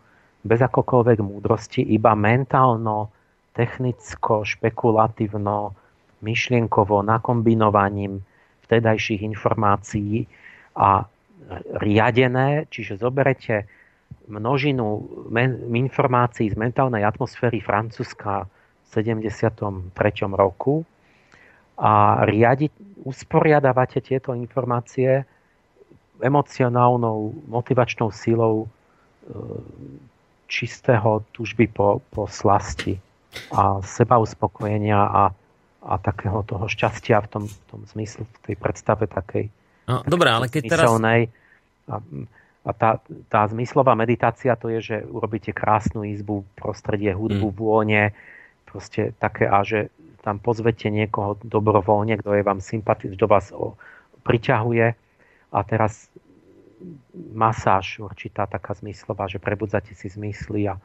bez 0.44 0.64
akokoľvek 0.64 1.18
múdrosti, 1.20 1.84
iba 1.84 2.16
mentálno, 2.16 3.12
technicko, 3.52 4.46
špekulatívno, 4.46 5.74
myšlienkovo, 6.24 7.04
nakombinovaním 7.04 8.22
vtedajších 8.64 9.22
informácií 9.26 10.24
a 10.78 11.04
riadené, 11.80 12.68
čiže 12.68 13.00
zoberete 13.00 13.66
množinu 14.28 15.04
informácií 15.72 16.52
z 16.52 16.56
mentálnej 16.56 17.04
atmosféry 17.04 17.60
Francúzska 17.64 18.44
v 18.44 18.86
73. 18.88 19.92
roku 20.32 20.84
a 21.78 22.26
riadiť, 22.26 23.06
usporiadavate 23.06 24.02
tieto 24.02 24.34
informácie 24.34 25.22
emocionálnou, 26.18 27.46
motivačnou 27.46 28.10
sílou 28.10 28.66
e, 28.66 28.68
čistého 30.50 31.22
tužby 31.30 31.70
po, 31.70 32.02
po 32.10 32.26
slasti 32.26 32.98
a 33.54 33.78
seba 33.86 34.18
uspokojenia 34.18 34.98
a, 34.98 35.24
a 35.86 35.94
takého 36.02 36.42
toho 36.42 36.66
šťastia 36.66 37.22
v 37.22 37.28
tom, 37.30 37.44
v 37.46 37.62
tom 37.70 37.80
zmyslu, 37.94 38.26
v 38.26 38.38
tej 38.50 38.56
predstave 38.58 39.06
takej. 39.06 39.46
No, 39.86 40.02
Dobre, 40.02 40.28
ale 40.34 40.50
keď 40.50 40.62
teraz... 40.66 40.90
A, 41.88 41.96
a 42.68 42.70
tá, 42.76 43.00
tá 43.32 43.48
zmyslová 43.48 43.96
meditácia 43.96 44.52
to 44.58 44.68
je, 44.68 44.80
že 44.82 44.96
urobíte 45.08 45.56
krásnu 45.56 46.04
izbu, 46.04 46.44
prostredie, 46.52 47.16
hudbu, 47.16 47.48
mm. 47.48 47.56
vône, 47.56 48.02
proste 48.68 49.16
také 49.16 49.48
a 49.48 49.64
že 49.64 49.88
tam 50.22 50.42
pozvete 50.42 50.90
niekoho 50.90 51.38
dobrovoľne, 51.40 52.18
kto 52.18 52.34
je 52.34 52.42
vám 52.42 52.58
sympatický, 52.58 53.14
kto 53.14 53.26
vás 53.30 53.54
priťahuje. 54.26 54.86
A 55.48 55.58
teraz 55.64 56.12
masáž 57.14 57.98
určitá 58.02 58.46
taká 58.46 58.74
zmyslová, 58.76 59.26
že 59.26 59.42
prebudzate 59.42 59.94
si 59.94 60.06
zmysly 60.10 60.68
a, 60.68 60.76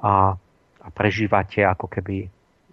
a, 0.00 0.36
a 0.80 0.88
prežívate 0.94 1.64
ako 1.64 1.90
keby 1.90 2.30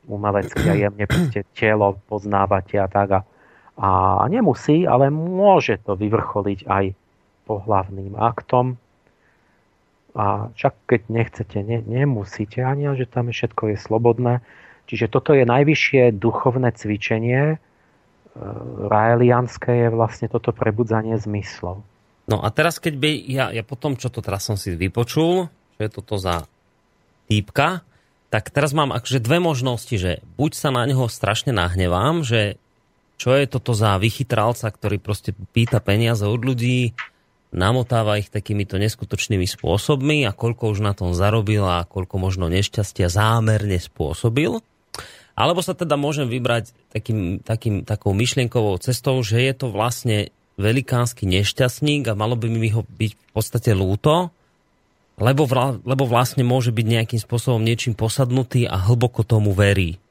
umelecky 0.07 0.65
a 0.69 0.75
jemne 0.77 1.06
telo 1.53 1.99
poznávate 2.09 2.80
a 2.80 2.88
tak 2.88 3.09
a, 3.11 3.22
a 3.81 3.88
nemusí, 4.27 4.88
ale 4.88 5.09
môže 5.09 5.80
to 5.83 5.98
vyvrcholiť 5.98 6.59
aj 6.67 6.85
pohlavným 7.49 8.14
aktom. 8.17 8.77
A 10.11 10.51
však 10.51 10.73
keď 10.91 11.01
nechcete, 11.07 11.57
ne, 11.64 11.80
nemusíte 11.80 12.59
ani, 12.59 12.91
že 12.99 13.07
tam 13.07 13.31
všetko 13.31 13.72
je 13.72 13.77
slobodné 13.80 14.33
Čiže 14.88 15.08
toto 15.08 15.32
je 15.32 15.48
najvyššie 15.48 16.16
duchovné 16.16 16.72
cvičenie. 16.76 17.42
E, 17.53 17.58
Raelianské 18.88 19.88
je 19.88 19.90
vlastne 19.92 20.27
toto 20.27 20.51
prebudzanie 20.51 21.16
zmyslov. 21.19 21.84
No 22.30 22.38
a 22.43 22.48
teraz, 22.53 22.80
keď 22.80 22.93
by 22.95 23.10
ja, 23.27 23.45
ja 23.51 23.64
potom, 23.66 24.00
čo 24.00 24.08
to 24.08 24.24
teraz 24.24 24.48
som 24.48 24.56
si 24.56 24.72
vypočul, 24.77 25.51
že 25.76 25.90
je 25.90 25.92
toto 25.92 26.16
za 26.16 26.45
týpka, 27.27 27.84
tak 28.32 28.48
teraz 28.48 28.72
mám 28.72 28.95
akože 28.95 29.19
dve 29.19 29.43
možnosti, 29.43 29.92
že 29.92 30.24
buď 30.40 30.51
sa 30.56 30.69
na 30.72 30.88
neho 30.88 31.11
strašne 31.11 31.51
nahnevám, 31.51 32.24
že 32.24 32.56
čo 33.19 33.35
je 33.35 33.45
toto 33.45 33.76
za 33.76 34.00
vychytralca, 34.00 34.66
ktorý 34.72 34.98
proste 34.98 35.35
pýta 35.51 35.84
peniaze 35.84 36.26
od 36.26 36.42
ľudí, 36.42 36.95
namotáva 37.51 38.18
ich 38.18 38.32
takýmito 38.32 38.80
neskutočnými 38.80 39.43
spôsobmi 39.43 40.24
a 40.26 40.32
koľko 40.32 40.72
už 40.72 40.80
na 40.82 40.95
tom 40.95 41.11
zarobil 41.11 41.61
a 41.68 41.84
koľko 41.84 42.18
možno 42.18 42.48
nešťastia 42.48 43.11
zámerne 43.11 43.77
spôsobil. 43.77 44.64
Alebo 45.34 45.64
sa 45.64 45.74
teda 45.74 45.95
môžem 45.95 46.27
vybrať 46.27 46.76
takým, 46.92 47.40
takým, 47.42 47.88
takou 47.88 48.11
myšlienkovou 48.11 48.77
cestou, 48.84 49.19
že 49.24 49.40
je 49.40 49.53
to 49.56 49.68
vlastne 49.72 50.30
velikánsky 50.60 51.26
nešťastník 51.26 52.11
a 52.11 52.18
malo 52.18 52.35
by 52.35 52.51
mi 52.51 52.69
ho 52.69 52.84
byť 52.84 53.11
v 53.16 53.26
podstate 53.32 53.72
lúto, 53.72 54.30
lebo, 55.22 55.45
vla, 55.45 55.77
lebo 55.85 56.10
vlastne 56.10 56.42
môže 56.42 56.74
byť 56.74 56.85
nejakým 56.85 57.22
spôsobom 57.22 57.61
niečím 57.61 57.93
posadnutý 57.93 58.66
a 58.66 58.77
hlboko 58.77 59.22
tomu 59.22 59.53
verí. 59.53 60.01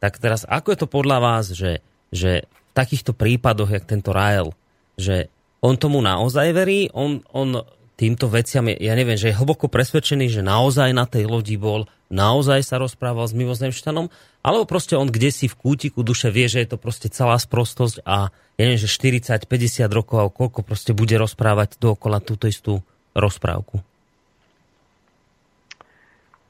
Tak 0.00 0.16
teraz, 0.16 0.48
ako 0.48 0.72
je 0.72 0.78
to 0.78 0.88
podľa 0.88 1.18
vás, 1.20 1.52
že, 1.52 1.84
že 2.08 2.46
v 2.46 2.72
takýchto 2.72 3.12
prípadoch, 3.12 3.70
jak 3.70 3.84
tento 3.84 4.14
Rael, 4.14 4.54
že 4.96 5.28
on 5.60 5.76
tomu 5.76 6.00
naozaj 6.00 6.56
verí, 6.56 6.88
on, 6.96 7.20
on 7.34 7.60
týmto 8.00 8.32
veciam, 8.32 8.64
ja 8.64 8.94
neviem, 8.96 9.20
že 9.20 9.28
je 9.28 9.36
hlboko 9.36 9.68
presvedčený, 9.68 10.32
že 10.32 10.40
naozaj 10.40 10.96
na 10.96 11.04
tej 11.04 11.28
lodi 11.28 11.60
bol, 11.60 11.84
naozaj 12.08 12.64
sa 12.64 12.80
rozprával 12.80 13.28
s 13.28 13.36
mimozemšťanom, 13.36 14.08
alebo 14.40 14.64
proste 14.64 14.96
on 14.96 15.08
kde 15.08 15.28
si 15.28 15.46
v 15.48 15.58
kútiku 15.58 16.00
duše 16.00 16.32
vie, 16.32 16.48
že 16.48 16.64
je 16.64 16.72
to 16.72 16.78
proste 16.80 17.12
celá 17.12 17.36
sprostosť 17.36 18.04
a 18.08 18.32
ja 18.56 18.62
neviem, 18.62 18.80
že 18.80 18.88
40-50 18.88 19.88
rokov 19.92 20.16
a 20.20 20.32
koľko 20.32 20.60
proste 20.64 20.92
bude 20.96 21.16
rozprávať 21.16 21.76
dookola 21.80 22.20
túto 22.20 22.48
istú 22.48 22.80
rozprávku. 23.16 23.80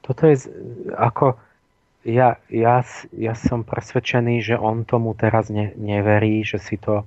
Toto 0.01 0.21
je 0.27 0.49
ako... 0.95 1.37
Ja, 2.01 2.41
ja, 2.49 2.81
ja 3.13 3.33
som 3.37 3.61
presvedčený, 3.61 4.41
že 4.41 4.55
on 4.57 4.89
tomu 4.89 5.13
teraz 5.13 5.53
ne, 5.53 5.69
neverí, 5.77 6.41
že 6.41 6.57
si 6.57 6.73
to 6.81 7.05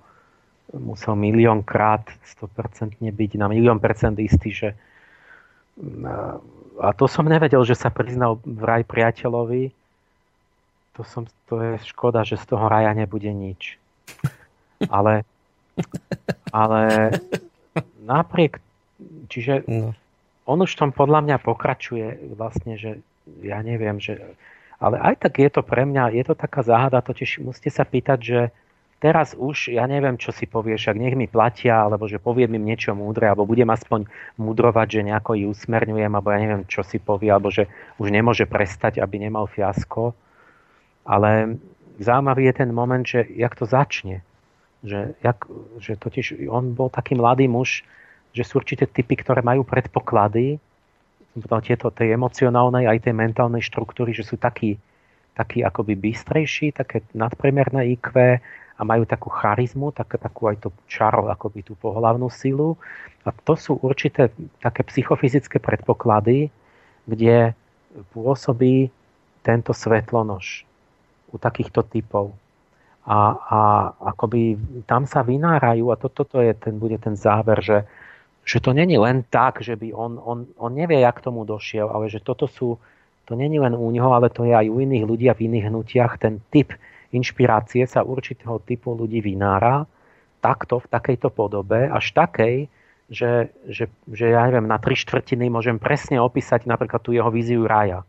musel 0.71 1.19
miliónkrát 1.19 2.07
100% 2.39 3.03
byť 3.03 3.31
na 3.35 3.51
milión 3.51 3.83
percent 3.83 4.15
istý, 4.23 4.55
že 4.55 4.79
a 6.79 6.89
to 6.95 7.11
som 7.11 7.27
nevedel, 7.27 7.67
že 7.67 7.75
sa 7.75 7.91
priznal 7.91 8.39
vraj 8.47 8.87
priateľovi, 8.87 9.75
to, 10.95 11.03
som, 11.03 11.27
to 11.51 11.59
je 11.61 11.73
škoda, 11.91 12.23
že 12.23 12.39
z 12.39 12.45
toho 12.55 12.67
raja 12.71 12.95
nebude 12.95 13.31
nič. 13.31 13.77
Ale, 14.87 15.25
ale 16.55 16.81
napriek, 18.03 18.63
čiže 19.31 19.67
no. 19.67 19.95
on 20.47 20.59
už 20.63 20.75
tom 20.79 20.95
podľa 20.95 21.25
mňa 21.25 21.37
pokračuje 21.43 22.35
vlastne, 22.39 22.79
že 22.79 23.03
ja 23.43 23.59
neviem, 23.65 23.99
že 23.99 24.21
ale 24.83 25.01
aj 25.01 25.25
tak 25.25 25.41
je 25.41 25.49
to 25.49 25.63
pre 25.65 25.87
mňa, 25.89 26.13
je 26.13 26.25
to 26.27 26.35
taká 26.37 26.61
záhada, 26.61 27.01
totiž 27.01 27.41
musíte 27.41 27.73
sa 27.73 27.87
pýtať, 27.87 28.19
že 28.21 28.41
teraz 29.01 29.33
už, 29.33 29.73
ja 29.73 29.89
neviem, 29.89 30.21
čo 30.21 30.35
si 30.35 30.45
povieš, 30.45 30.93
ak 30.93 31.01
nech 31.01 31.17
mi 31.17 31.25
platia, 31.31 31.85
alebo 31.85 32.05
že 32.05 32.21
poviem 32.21 32.59
im 32.59 32.65
niečo 32.69 32.93
múdre, 32.93 33.31
alebo 33.31 33.49
budem 33.49 33.71
aspoň 33.71 34.05
mudrovať, 34.37 35.01
že 35.01 35.07
nejako 35.09 35.33
ju 35.41 35.47
usmerňujem, 35.53 36.13
alebo 36.13 36.29
ja 36.33 36.39
neviem, 36.41 36.63
čo 36.69 36.85
si 36.85 37.01
povie, 37.01 37.33
alebo 37.33 37.49
že 37.49 37.71
už 37.97 38.13
nemôže 38.13 38.45
prestať, 38.45 39.01
aby 39.01 39.25
nemal 39.25 39.49
fiasko. 39.49 40.13
Ale 41.05 41.61
zaujímavý 42.01 42.49
je 42.51 42.55
ten 42.55 42.71
moment, 42.73 43.05
že 43.05 43.29
jak 43.37 43.55
to 43.55 43.69
začne. 43.69 44.25
Že, 44.85 45.17
jak, 45.25 45.39
že 45.81 45.97
totiž 45.97 46.49
on 46.49 46.77
bol 46.77 46.93
taký 46.93 47.17
mladý 47.17 47.49
muž, 47.49 47.85
že 48.37 48.45
sú 48.45 48.61
určité 48.61 48.85
typy, 48.85 49.17
ktoré 49.17 49.41
majú 49.41 49.65
predpoklady, 49.65 50.61
tieto 51.65 51.91
tej 51.91 52.15
emocionálnej 52.15 52.87
aj 52.87 53.11
tej 53.11 53.15
mentálnej 53.15 53.63
štruktúry, 53.63 54.15
že 54.15 54.23
sú 54.23 54.39
takí, 54.39 54.79
takí 55.35 55.67
akoby 55.67 55.99
bystrejší, 55.99 56.71
také 56.71 57.03
nadpremerné 57.11 57.91
IQ 57.99 58.39
a 58.75 58.83
majú 58.83 59.03
takú 59.07 59.31
charizmu, 59.31 59.91
tak, 59.91 60.19
takú 60.19 60.51
aj 60.51 60.63
to 60.63 60.69
čaro, 60.87 61.31
akoby 61.31 61.67
tú 61.67 61.75
pohlavnú 61.79 62.31
silu. 62.31 62.79
A 63.27 63.35
to 63.35 63.55
sú 63.59 63.79
určité 63.83 64.31
také 64.63 64.87
psychofyzické 64.87 65.59
predpoklady, 65.59 66.51
kde 67.07 67.55
pôsobí 68.15 68.91
tento 69.43 69.75
svetlonož 69.75 70.67
u 71.35 71.37
takýchto 71.37 71.83
typov. 71.91 72.31
A, 73.05 73.19
a 73.35 73.61
akoby 74.15 74.57
tam 74.87 75.05
sa 75.11 75.27
vynárajú, 75.27 75.91
a 75.91 75.99
toto 75.99 76.23
to, 76.23 76.39
to 76.39 76.47
je 76.47 76.53
ten, 76.55 76.79
bude 76.79 76.97
ten 77.03 77.19
záver, 77.19 77.59
že 77.61 77.79
že 78.45 78.61
to 78.61 78.77
není 78.77 79.01
len 79.01 79.25
tak, 79.33 79.65
že 79.65 79.73
by 79.73 79.97
on, 79.97 80.21
on, 80.21 80.45
on 80.61 80.73
nevie, 80.77 81.01
jak 81.01 81.25
tomu 81.25 81.49
došiel, 81.49 81.89
ale 81.89 82.13
že 82.13 82.21
toto 82.21 82.45
sú, 82.45 82.77
to 83.25 83.33
není 83.33 83.57
len 83.57 83.73
u 83.73 83.89
neho, 83.89 84.13
ale 84.13 84.29
to 84.29 84.45
je 84.45 84.53
aj 84.53 84.69
u 84.69 84.85
iných 84.85 85.05
ľudí 85.09 85.27
a 85.33 85.35
v 85.35 85.49
iných 85.49 85.73
hnutiach. 85.73 86.21
Ten 86.21 86.45
typ 86.53 86.77
inšpirácie 87.17 87.89
sa 87.89 88.05
určitého 88.05 88.61
typu 88.61 88.93
ľudí 88.93 89.25
vynára 89.25 89.89
takto, 90.45 90.77
v 90.77 90.93
takejto 90.93 91.33
podobe, 91.33 91.89
až 91.89 92.13
takej, 92.13 92.69
že, 93.09 93.49
že, 93.65 93.89
že 94.13 94.27
ja 94.29 94.45
neviem, 94.45 94.69
na 94.69 94.77
tri 94.77 94.93
štvrtiny 94.93 95.49
môžem 95.49 95.81
presne 95.81 96.21
opísať 96.21 96.69
napríklad 96.69 97.01
tú 97.01 97.17
jeho 97.17 97.33
víziu 97.33 97.65
rája, 97.65 98.05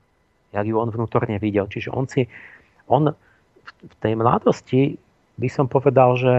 jak 0.52 0.68
ju 0.68 0.76
on 0.76 0.92
vnútorne 0.92 1.40
videl. 1.40 1.72
Čiže 1.72 1.96
on 1.96 2.12
si, 2.12 2.28
on 2.88 3.14
v 3.66 3.96
tej 4.02 4.14
mladosti 4.18 4.82
by 5.36 5.50
som 5.52 5.66
povedal, 5.68 6.16
že 6.16 6.34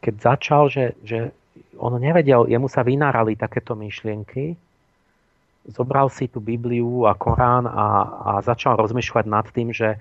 keď 0.00 0.14
začal, 0.18 0.62
že, 0.70 0.94
že 1.02 1.34
on 1.78 1.98
nevedel, 1.98 2.46
jemu 2.46 2.70
sa 2.70 2.86
vynárali 2.86 3.34
takéto 3.34 3.74
myšlienky, 3.74 4.54
zobral 5.68 6.08
si 6.08 6.30
tú 6.30 6.40
Bibliu 6.40 7.04
a 7.04 7.12
Korán 7.12 7.68
a, 7.68 7.86
a 8.24 8.30
začal 8.40 8.80
rozmýšľať 8.80 9.24
nad 9.28 9.46
tým, 9.52 9.74
že 9.74 9.94
e, 9.94 9.98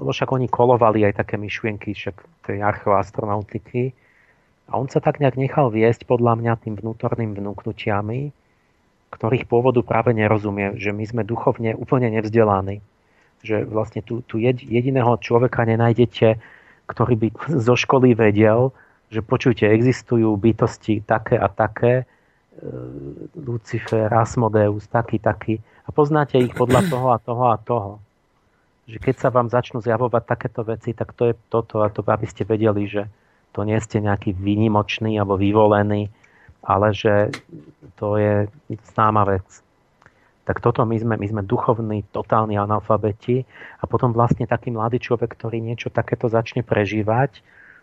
lebo 0.00 0.10
však 0.10 0.32
oni 0.32 0.48
kolovali 0.48 1.04
aj 1.04 1.20
také 1.20 1.36
myšlienky, 1.36 1.92
však 1.92 2.16
tej 2.48 2.64
archeoastronautiky. 2.64 3.92
A 4.72 4.80
on 4.80 4.88
sa 4.88 5.04
tak 5.04 5.20
nejak 5.20 5.36
nechal 5.36 5.68
viesť 5.68 6.08
podľa 6.08 6.40
mňa 6.40 6.52
tým 6.64 6.74
vnútorným 6.80 7.36
vnúknutiami, 7.36 8.32
ktorých 9.12 9.44
pôvodu 9.44 9.84
práve 9.84 10.16
nerozumie, 10.16 10.80
že 10.80 10.96
my 10.96 11.04
sme 11.04 11.22
duchovne 11.28 11.76
úplne 11.76 12.08
nevzdelaní. 12.08 12.80
Že 13.42 13.66
vlastne 13.66 14.00
tu, 14.06 14.22
tu 14.26 14.38
jediného 14.42 15.18
človeka 15.18 15.66
nenájdete, 15.66 16.38
ktorý 16.86 17.14
by 17.18 17.28
zo 17.68 17.74
školy 17.74 18.14
vedel, 18.14 18.70
že 19.12 19.20
počujte, 19.20 19.68
existujú 19.68 20.32
bytosti 20.40 21.04
také 21.04 21.36
a 21.36 21.46
také, 21.52 22.02
e, 22.02 22.04
Lucifer, 23.36 24.08
Asmodeus, 24.08 24.88
taký, 24.88 25.20
taký, 25.20 25.60
a 25.60 25.88
poznáte 25.92 26.40
ich 26.40 26.56
podľa 26.56 26.80
toho 26.92 27.08
a 27.12 27.18
toho 27.20 27.44
a 27.52 27.56
toho. 27.60 27.92
Že 28.88 28.98
keď 28.98 29.14
sa 29.20 29.28
vám 29.30 29.52
začnú 29.52 29.78
zjavovať 29.84 30.22
takéto 30.26 30.64
veci, 30.64 30.90
tak 30.96 31.12
to 31.12 31.30
je 31.30 31.34
toto 31.52 31.84
a 31.84 31.92
to, 31.92 32.02
aby 32.02 32.26
ste 32.26 32.48
vedeli, 32.48 32.88
že 32.88 33.06
to 33.52 33.68
nie 33.68 33.76
ste 33.78 34.00
nejaký 34.00 34.32
výnimočný 34.32 35.20
alebo 35.20 35.36
vyvolený, 35.36 36.08
ale 36.64 36.96
že 36.96 37.30
to 38.00 38.16
je 38.16 38.48
známa 38.96 39.28
vec. 39.28 39.44
Tak 40.42 40.58
toto 40.58 40.82
my 40.82 40.98
sme, 40.98 41.14
my 41.14 41.26
sme 41.30 41.42
duchovní, 41.46 42.02
totálni 42.10 42.58
analfabeti 42.58 43.46
a 43.78 43.86
potom 43.86 44.10
vlastne 44.10 44.50
taký 44.50 44.74
mladý 44.74 44.98
človek, 44.98 45.38
ktorý 45.38 45.62
niečo 45.62 45.86
takéto 45.86 46.26
začne 46.26 46.66
prežívať, 46.66 47.42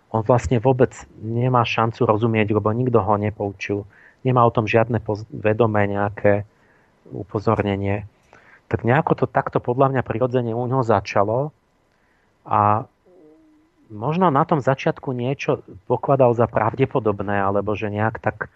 on 0.09 0.25
vlastne 0.25 0.57
vôbec 0.57 0.91
nemá 1.21 1.61
šancu 1.61 2.03
rozumieť, 2.09 2.49
lebo 2.57 2.73
nikto 2.73 2.97
ho 2.99 3.15
nepoučil. 3.15 3.85
Nemá 4.25 4.41
o 4.43 4.51
tom 4.51 4.65
žiadne 4.65 4.99
vedomé 5.29 5.85
nejaké 5.85 6.49
upozornenie. 7.13 8.09
Tak 8.67 8.83
nejako 8.85 9.23
to 9.23 9.25
takto 9.29 9.61
podľa 9.61 9.93
mňa 9.93 10.01
prirodzene 10.01 10.51
u 10.53 10.65
neho 10.65 10.81
začalo 10.81 11.53
a 12.45 12.89
možno 13.89 14.29
na 14.29 14.43
tom 14.45 14.61
začiatku 14.61 15.13
niečo 15.13 15.65
pokladal 15.89 16.33
za 16.33 16.45
pravdepodobné, 16.45 17.41
alebo 17.41 17.73
že 17.73 17.89
nejak 17.89 18.21
tak 18.21 18.49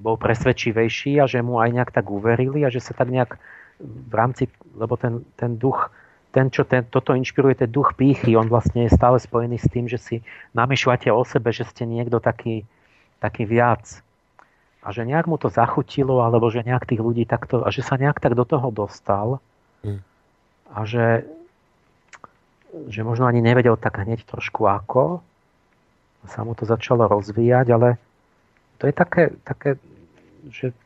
bol 0.00 0.16
presvedčivejší 0.16 1.20
a 1.20 1.28
že 1.28 1.44
mu 1.44 1.60
aj 1.60 1.70
nejak 1.76 1.90
tak 1.92 2.08
uverili 2.08 2.64
a 2.64 2.72
že 2.72 2.80
sa 2.80 2.96
tak 2.96 3.12
nejak 3.12 3.36
v 3.80 4.12
rámci, 4.12 4.48
lebo 4.76 4.96
ten, 4.96 5.24
ten 5.36 5.60
duch 5.60 5.92
ten, 6.30 6.46
čo 6.46 6.62
ten, 6.62 6.86
toto 6.86 7.10
inšpiruje, 7.10 7.66
ten 7.66 7.70
duch 7.70 7.98
pýchy, 7.98 8.38
on 8.38 8.46
vlastne 8.46 8.86
je 8.86 8.94
stále 8.94 9.18
spojený 9.18 9.58
s 9.58 9.66
tým, 9.66 9.90
že 9.90 9.98
si 9.98 10.16
namýšľate 10.54 11.10
o 11.10 11.22
sebe, 11.26 11.50
že 11.50 11.66
ste 11.66 11.90
niekto 11.90 12.22
taký, 12.22 12.62
taký 13.18 13.44
viac. 13.50 13.82
A 14.80 14.94
že 14.94 15.04
nejak 15.04 15.26
mu 15.28 15.36
to 15.36 15.52
zachutilo, 15.52 16.22
alebo 16.22 16.48
že 16.48 16.64
nejak 16.64 16.86
tých 16.86 17.02
ľudí 17.02 17.26
takto, 17.26 17.66
a 17.66 17.68
že 17.74 17.82
sa 17.82 17.98
nejak 17.98 18.22
tak 18.22 18.38
do 18.38 18.46
toho 18.46 18.70
dostal. 18.70 19.42
Mm. 19.82 20.00
A 20.70 20.78
že, 20.86 21.26
že 22.88 23.02
možno 23.02 23.26
ani 23.26 23.42
nevedel 23.42 23.74
tak 23.74 23.98
hneď 23.98 24.22
trošku 24.24 24.70
ako. 24.70 25.20
Sa 26.30 26.46
mu 26.46 26.54
to 26.54 26.62
začalo 26.62 27.10
rozvíjať, 27.10 27.66
ale 27.74 27.98
to 28.78 28.86
je 28.86 28.94
také, 28.94 29.34
také 29.42 29.76
že 30.50 30.76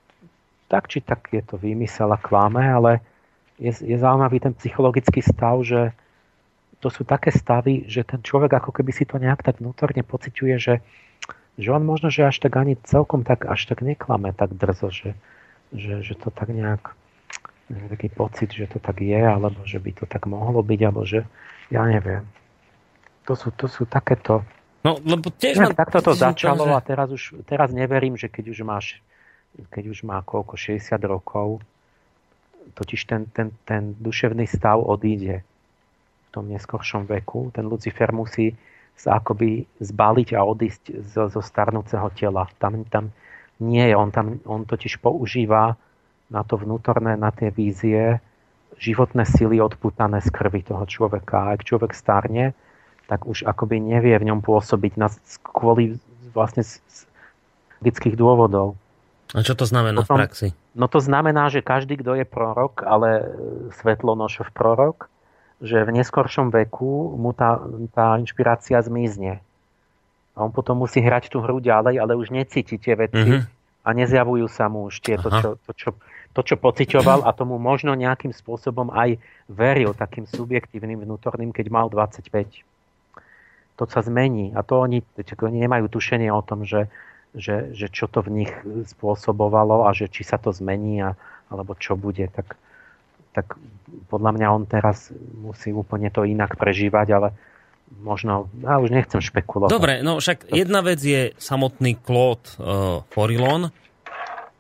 tak 0.69 0.89
či 0.89 1.05
tak 1.05 1.29
je 1.33 1.43
to 1.45 1.61
výmysel 1.61 2.09
a 2.13 2.19
klame, 2.21 2.65
ale 2.65 3.05
je, 3.61 3.71
je 3.71 3.97
zaujímavý 3.99 4.41
ten 4.43 4.55
psychologický 4.57 5.23
stav, 5.23 5.61
že 5.63 5.95
to 6.83 6.93
sú 6.93 7.07
také 7.07 7.33
stavy, 7.33 7.89
že 7.89 8.05
ten 8.05 8.21
človek 8.21 8.61
ako 8.61 8.71
keby 8.77 8.93
si 8.93 9.09
to 9.09 9.17
nejak 9.17 9.41
tak 9.41 9.63
vnútorne 9.63 10.05
pociťuje, 10.05 10.55
že, 10.61 10.85
že 11.57 11.69
on 11.73 11.81
možno, 11.81 12.13
že 12.13 12.29
až 12.29 12.45
tak 12.45 12.61
ani 12.61 12.77
celkom 12.85 13.25
tak 13.25 13.49
až 13.49 13.65
tak 13.65 13.81
neklame 13.81 14.37
tak 14.37 14.53
drzo, 14.53 14.93
že, 14.93 15.17
že, 15.73 16.05
že 16.05 16.15
to 16.19 16.29
tak 16.29 16.53
nejak 16.53 16.93
taký 17.73 18.13
pocit, 18.13 18.53
že 18.53 18.69
to 18.69 18.77
tak 18.77 19.01
je, 19.01 19.17
alebo 19.17 19.65
že 19.65 19.81
by 19.81 19.91
to 19.97 20.05
tak 20.05 20.29
mohlo 20.29 20.61
byť, 20.61 20.81
alebo 20.85 21.09
že 21.09 21.25
ja 21.73 21.89
neviem. 21.89 22.29
To 23.25 23.33
sú, 23.33 23.49
to 23.57 23.65
sú 23.65 23.89
takéto... 23.89 24.45
No, 24.85 25.01
lebo 25.01 25.33
tiež 25.33 25.65
mám... 25.65 25.73
Takto 25.73 26.05
to 26.05 26.13
začalo 26.13 26.69
že... 26.69 26.73
a 26.77 26.81
teraz 26.85 27.09
už 27.09 27.41
teraz 27.49 27.73
neverím, 27.73 28.21
že 28.21 28.29
keď 28.29 28.53
už 28.53 28.59
máš 28.69 29.01
keď 29.71 29.85
už 29.91 30.03
má 30.03 30.19
koľko, 30.23 30.59
60 30.59 30.99
rokov, 31.07 31.63
totiž 32.75 33.01
ten, 33.07 33.23
ten, 33.31 33.53
ten 33.69 33.95
duševný 34.01 34.49
stav 34.49 34.81
odíde 34.81 35.45
v 35.45 36.29
tom 36.33 36.49
neskoršom 36.51 37.07
veku. 37.07 37.53
Ten 37.55 37.69
Lucifer 37.69 38.11
musí 38.11 38.57
sa 38.95 39.19
akoby 39.19 39.67
zbaliť 39.83 40.29
a 40.35 40.41
odísť 40.47 40.83
zo, 41.03 41.27
zo 41.31 41.43
starnúceho 41.43 42.09
tela. 42.15 42.47
Tam, 42.59 42.87
tam 42.87 43.11
nie 43.61 43.85
je, 43.85 43.95
on, 43.95 44.11
tam, 44.11 44.39
on 44.47 44.67
totiž 44.67 44.99
používa 44.99 45.79
na 46.31 46.43
to 46.43 46.59
vnútorné, 46.59 47.15
na 47.15 47.31
tie 47.31 47.51
vízie 47.51 48.19
životné 48.79 49.23
sily 49.23 49.63
odputané 49.63 50.19
z 50.19 50.31
krvi 50.35 50.67
toho 50.67 50.83
človeka. 50.87 51.37
A 51.39 51.51
ak 51.55 51.67
človek 51.67 51.95
starne, 51.95 52.55
tak 53.07 53.29
už 53.29 53.47
akoby 53.47 53.79
nevie 53.79 54.17
v 54.19 54.27
ňom 54.33 54.41
pôsobiť 54.43 54.99
na, 54.99 55.13
kvôli 55.45 56.01
vlastne 56.35 56.67
z, 56.67 56.81
z 56.91 57.07
logických 57.85 58.17
dôvodov. 58.19 58.75
A 59.35 59.43
čo 59.43 59.59
to 59.59 59.67
znamená 59.67 60.07
Potom, 60.07 60.15
v 60.15 60.21
praxi? 60.23 60.49
No 60.79 60.87
to 60.87 61.03
znamená, 61.03 61.51
že 61.51 61.59
každý, 61.59 61.99
kto 61.99 62.15
je 62.15 62.23
prorok, 62.23 62.87
ale 62.87 63.35
svetlonošov 63.83 64.55
prorok, 64.55 65.11
že 65.59 65.83
v 65.83 65.91
neskoršom 65.91 66.55
veku 66.55 67.19
mu 67.19 67.35
tá, 67.35 67.59
tá 67.91 68.15
inšpirácia 68.23 68.79
zmizne. 68.79 69.43
A 70.35 70.47
on 70.47 70.55
potom 70.55 70.83
musí 70.83 71.03
hrať 71.03 71.31
tú 71.35 71.43
hru 71.43 71.59
ďalej, 71.59 71.99
ale 71.99 72.15
už 72.15 72.31
necíti 72.31 72.79
tie 72.79 72.95
veci 72.95 73.23
mm-hmm. 73.23 73.87
a 73.87 73.89
nezjavujú 73.95 74.47
sa 74.51 74.71
mu 74.71 74.87
už 74.87 75.03
tie, 75.03 75.19
to 75.19 75.31
čo, 75.31 75.49
to, 75.63 75.73
čo, 75.75 75.91
to, 76.35 76.41
čo 76.43 76.57
pociťoval 76.59 77.23
a 77.23 77.31
tomu 77.31 77.59
možno 77.63 77.95
nejakým 77.95 78.35
spôsobom 78.35 78.91
aj 78.91 79.19
veril 79.47 79.95
takým 79.95 80.27
subjektívnym 80.27 81.07
vnútorným, 81.07 81.55
keď 81.55 81.67
mal 81.71 81.87
25. 81.87 82.67
To 83.79 83.85
sa 83.87 84.01
zmení 84.03 84.55
a 84.55 84.63
to 84.67 84.79
oni, 84.79 85.03
oni 85.19 85.59
nemajú 85.67 85.87
tušenie 85.91 86.31
o 86.31 86.43
tom, 86.43 86.67
že 86.67 86.91
že, 87.35 87.75
že 87.75 87.91
čo 87.91 88.07
to 88.07 88.23
v 88.23 88.43
nich 88.43 88.53
spôsobovalo 88.95 89.85
a 89.87 89.93
že 89.93 90.07
či 90.07 90.23
sa 90.23 90.39
to 90.39 90.55
zmení 90.55 91.03
a, 91.03 91.19
alebo 91.51 91.75
čo 91.75 91.99
bude, 91.99 92.31
tak, 92.31 92.55
tak 93.35 93.59
podľa 94.09 94.31
mňa 94.39 94.47
on 94.55 94.65
teraz 94.71 95.11
musí 95.39 95.75
úplne 95.75 96.09
to 96.15 96.23
inak 96.23 96.55
prežívať, 96.55 97.07
ale 97.11 97.29
možno, 98.01 98.49
ja 98.63 98.79
už 98.79 98.95
nechcem 98.95 99.21
špekulovať. 99.21 99.75
Dobre, 99.75 100.01
no 100.01 100.23
však 100.23 100.51
jedna 100.55 100.81
vec 100.81 101.03
je 101.03 101.35
samotný 101.37 101.99
Claude 102.01 102.49
uh, 102.57 103.03
Forilon 103.11 103.71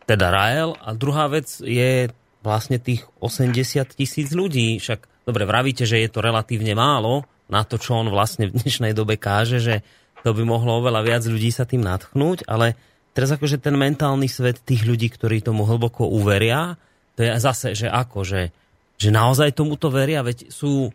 teda 0.04 0.28
Rael 0.28 0.76
a 0.84 0.92
druhá 0.92 1.32
vec 1.32 1.48
je 1.64 2.12
vlastne 2.44 2.76
tých 2.76 3.08
80 3.24 3.96
tisíc 3.96 4.36
ľudí. 4.36 4.76
Však 4.76 5.24
dobre, 5.24 5.48
vravíte, 5.48 5.88
že 5.88 6.04
je 6.04 6.10
to 6.12 6.20
relatívne 6.20 6.76
málo 6.76 7.24
na 7.48 7.64
to, 7.64 7.80
čo 7.80 7.96
on 7.96 8.12
vlastne 8.12 8.52
v 8.52 8.60
dnešnej 8.60 8.92
dobe 8.92 9.16
káže, 9.16 9.64
že 9.64 9.80
to 10.24 10.32
by 10.32 10.42
mohlo 10.42 10.80
oveľa 10.80 11.04
viac 11.04 11.22
ľudí 11.28 11.52
sa 11.52 11.68
tým 11.68 11.84
natchnúť, 11.84 12.48
ale 12.48 12.74
teraz 13.12 13.36
akože 13.36 13.60
ten 13.60 13.76
mentálny 13.76 14.26
svet 14.26 14.64
tých 14.64 14.88
ľudí, 14.88 15.12
ktorí 15.12 15.44
tomu 15.44 15.68
hlboko 15.68 16.08
uveria, 16.08 16.80
to 17.14 17.22
je 17.22 17.30
zase, 17.36 17.76
že 17.76 17.92
ako, 17.92 18.24
že, 18.24 18.50
že 18.96 19.12
naozaj 19.12 19.52
tomuto 19.52 19.92
veria, 19.92 20.24
veď 20.24 20.48
sú 20.48 20.88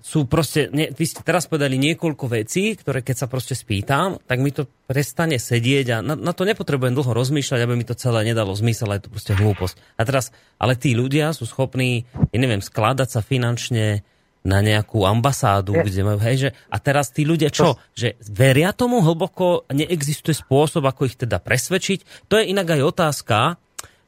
sú 0.00 0.24
proste, 0.24 0.72
ne, 0.72 0.88
vy 0.88 1.04
ste 1.04 1.20
teraz 1.20 1.44
povedali 1.44 1.76
niekoľko 1.76 2.24
vecí, 2.32 2.72
ktoré 2.72 3.04
keď 3.04 3.16
sa 3.20 3.26
proste 3.28 3.52
spýtam, 3.52 4.16
tak 4.24 4.40
mi 4.40 4.48
to 4.48 4.64
prestane 4.88 5.36
sedieť 5.36 5.86
a 5.92 5.96
na, 6.00 6.16
na 6.16 6.32
to 6.32 6.48
nepotrebujem 6.48 6.96
dlho 6.96 7.12
rozmýšľať, 7.12 7.60
aby 7.60 7.74
mi 7.76 7.84
to 7.84 7.92
celé 7.92 8.24
nedalo 8.24 8.56
zmysel, 8.56 8.88
je 8.96 9.04
to 9.04 9.12
proste 9.12 9.36
hlúposť. 9.36 9.76
A 10.00 10.08
teraz, 10.08 10.32
ale 10.56 10.72
tí 10.72 10.96
ľudia 10.96 11.36
sú 11.36 11.44
schopní, 11.44 12.08
ja 12.32 12.38
neviem, 12.40 12.64
skladať 12.64 13.08
sa 13.12 13.20
finančne 13.20 14.08
na 14.48 14.64
nejakú 14.64 15.04
ambasádu, 15.04 15.76
je. 15.76 15.84
kde 15.92 16.00
majú, 16.08 16.18
hej, 16.24 16.36
že, 16.48 16.50
a 16.72 16.76
teraz 16.80 17.12
tí 17.12 17.28
ľudia 17.28 17.52
čo, 17.52 17.76
to... 17.76 17.84
že 17.92 18.16
veria 18.32 18.72
tomu 18.72 19.04
hlboko, 19.04 19.68
neexistuje 19.68 20.32
spôsob, 20.32 20.88
ako 20.88 21.04
ich 21.04 21.20
teda 21.20 21.36
presvedčiť. 21.36 22.32
To 22.32 22.40
je 22.40 22.48
inak 22.48 22.72
aj 22.72 22.82
otázka, 22.88 23.38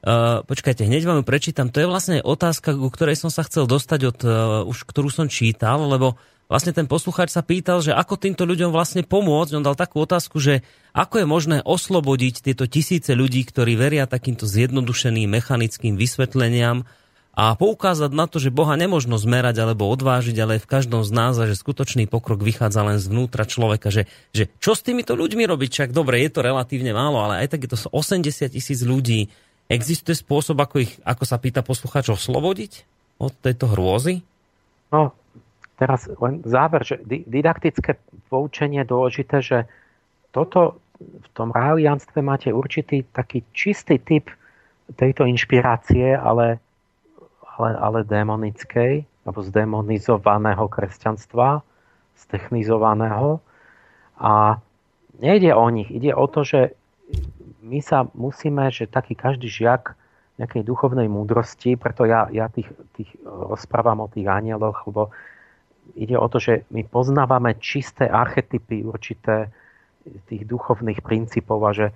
Uh, 0.00 0.40
počkajte, 0.48 0.88
hneď 0.88 1.04
vám 1.04 1.20
ju 1.20 1.28
prečítam. 1.28 1.68
To 1.68 1.76
je 1.76 1.84
vlastne 1.84 2.24
otázka, 2.24 2.72
ku 2.72 2.88
ktorej 2.88 3.20
som 3.20 3.28
sa 3.28 3.44
chcel 3.44 3.68
dostať, 3.68 4.00
od, 4.08 4.18
uh, 4.24 4.32
už 4.64 4.88
ktorú 4.88 5.12
som 5.12 5.28
čítal, 5.28 5.76
lebo 5.76 6.16
vlastne 6.48 6.72
ten 6.72 6.88
poslucháč 6.88 7.36
sa 7.36 7.44
pýtal, 7.44 7.84
že 7.84 7.92
ako 7.92 8.16
týmto 8.16 8.48
ľuďom 8.48 8.72
vlastne 8.72 9.04
pomôcť. 9.04 9.60
On 9.60 9.64
dal 9.64 9.76
takú 9.76 10.00
otázku, 10.00 10.40
že 10.40 10.64
ako 10.96 11.20
je 11.20 11.26
možné 11.28 11.56
oslobodiť 11.68 12.40
tieto 12.40 12.64
tisíce 12.64 13.12
ľudí, 13.12 13.44
ktorí 13.44 13.76
veria 13.76 14.08
takýmto 14.08 14.48
zjednodušeným 14.48 15.36
mechanickým 15.36 16.00
vysvetleniam 16.00 16.88
a 17.30 17.54
poukázať 17.54 18.10
na 18.10 18.26
to, 18.26 18.42
že 18.42 18.52
Boha 18.52 18.74
nemožno 18.74 19.16
zmerať 19.16 19.62
alebo 19.62 19.86
odvážiť, 19.88 20.36
ale 20.42 20.58
v 20.58 20.66
každom 20.66 21.06
z 21.06 21.10
nás 21.14 21.38
a 21.38 21.46
že 21.46 21.54
skutočný 21.56 22.10
pokrok 22.10 22.42
vychádza 22.42 22.82
len 22.82 22.98
zvnútra 22.98 23.46
človeka. 23.46 23.88
Že, 23.88 24.10
že 24.34 24.50
čo 24.58 24.74
s 24.74 24.82
týmito 24.82 25.14
ľuďmi 25.14 25.46
robiť? 25.46 25.70
Čak 25.70 25.90
dobre, 25.94 26.20
je 26.26 26.30
to 26.34 26.42
relatívne 26.42 26.90
málo, 26.90 27.22
ale 27.22 27.46
aj 27.46 27.56
tak 27.56 27.64
je 27.64 27.70
to 27.70 27.78
80 27.90 28.50
tisíc 28.50 28.82
ľudí 28.82 29.30
Existuje 29.70 30.18
spôsob, 30.18 30.58
ako, 30.58 30.82
ich, 30.82 30.98
ako 31.06 31.22
sa 31.22 31.38
pýta 31.38 31.62
poslucháč, 31.62 32.10
oslobodiť 32.10 32.82
od 33.22 33.30
tejto 33.38 33.70
hrôzy? 33.70 34.26
No, 34.90 35.14
teraz 35.78 36.10
len 36.18 36.42
záver, 36.42 36.82
že 36.82 36.98
didaktické 37.06 37.94
poučenie 38.26 38.82
je 38.82 38.90
dôležité, 38.90 39.36
že 39.38 39.70
toto 40.34 40.82
v 40.98 41.28
tom 41.38 41.54
rálianstve 41.54 42.18
máte 42.18 42.50
určitý 42.50 43.06
taký 43.14 43.46
čistý 43.54 44.02
typ 44.02 44.26
tejto 44.98 45.22
inšpirácie, 45.22 46.18
ale, 46.18 46.58
ale, 47.60 47.76
ale 47.76 48.00
démonickej, 48.08 49.04
alebo 49.28 49.44
zdemonizovaného 49.44 50.64
kresťanstva, 50.72 51.60
stechnizovaného. 52.16 53.44
A 54.16 54.56
nejde 55.20 55.52
o 55.52 55.68
nich, 55.68 55.92
ide 55.92 56.16
o 56.16 56.24
to, 56.24 56.40
že 56.40 56.72
my 57.60 57.84
sa 57.84 58.08
musíme, 58.16 58.72
že 58.72 58.88
taký 58.88 59.12
každý 59.12 59.52
žiak 59.52 59.92
nejakej 60.40 60.64
duchovnej 60.64 61.04
múdrosti, 61.04 61.76
preto 61.76 62.08
ja, 62.08 62.24
ja 62.32 62.48
tých, 62.48 62.72
tých 62.96 63.12
rozprávam 63.28 64.00
o 64.00 64.08
tých 64.08 64.24
anieloch, 64.24 64.88
lebo 64.88 65.12
ide 66.00 66.16
o 66.16 66.24
to, 66.32 66.40
že 66.40 66.64
my 66.72 66.80
poznávame 66.88 67.60
čisté 67.60 68.08
archetypy 68.08 68.80
určité 68.80 69.52
tých 70.32 70.48
duchovných 70.48 71.04
princípov 71.04 71.60
a 71.60 71.76
že 71.76 71.86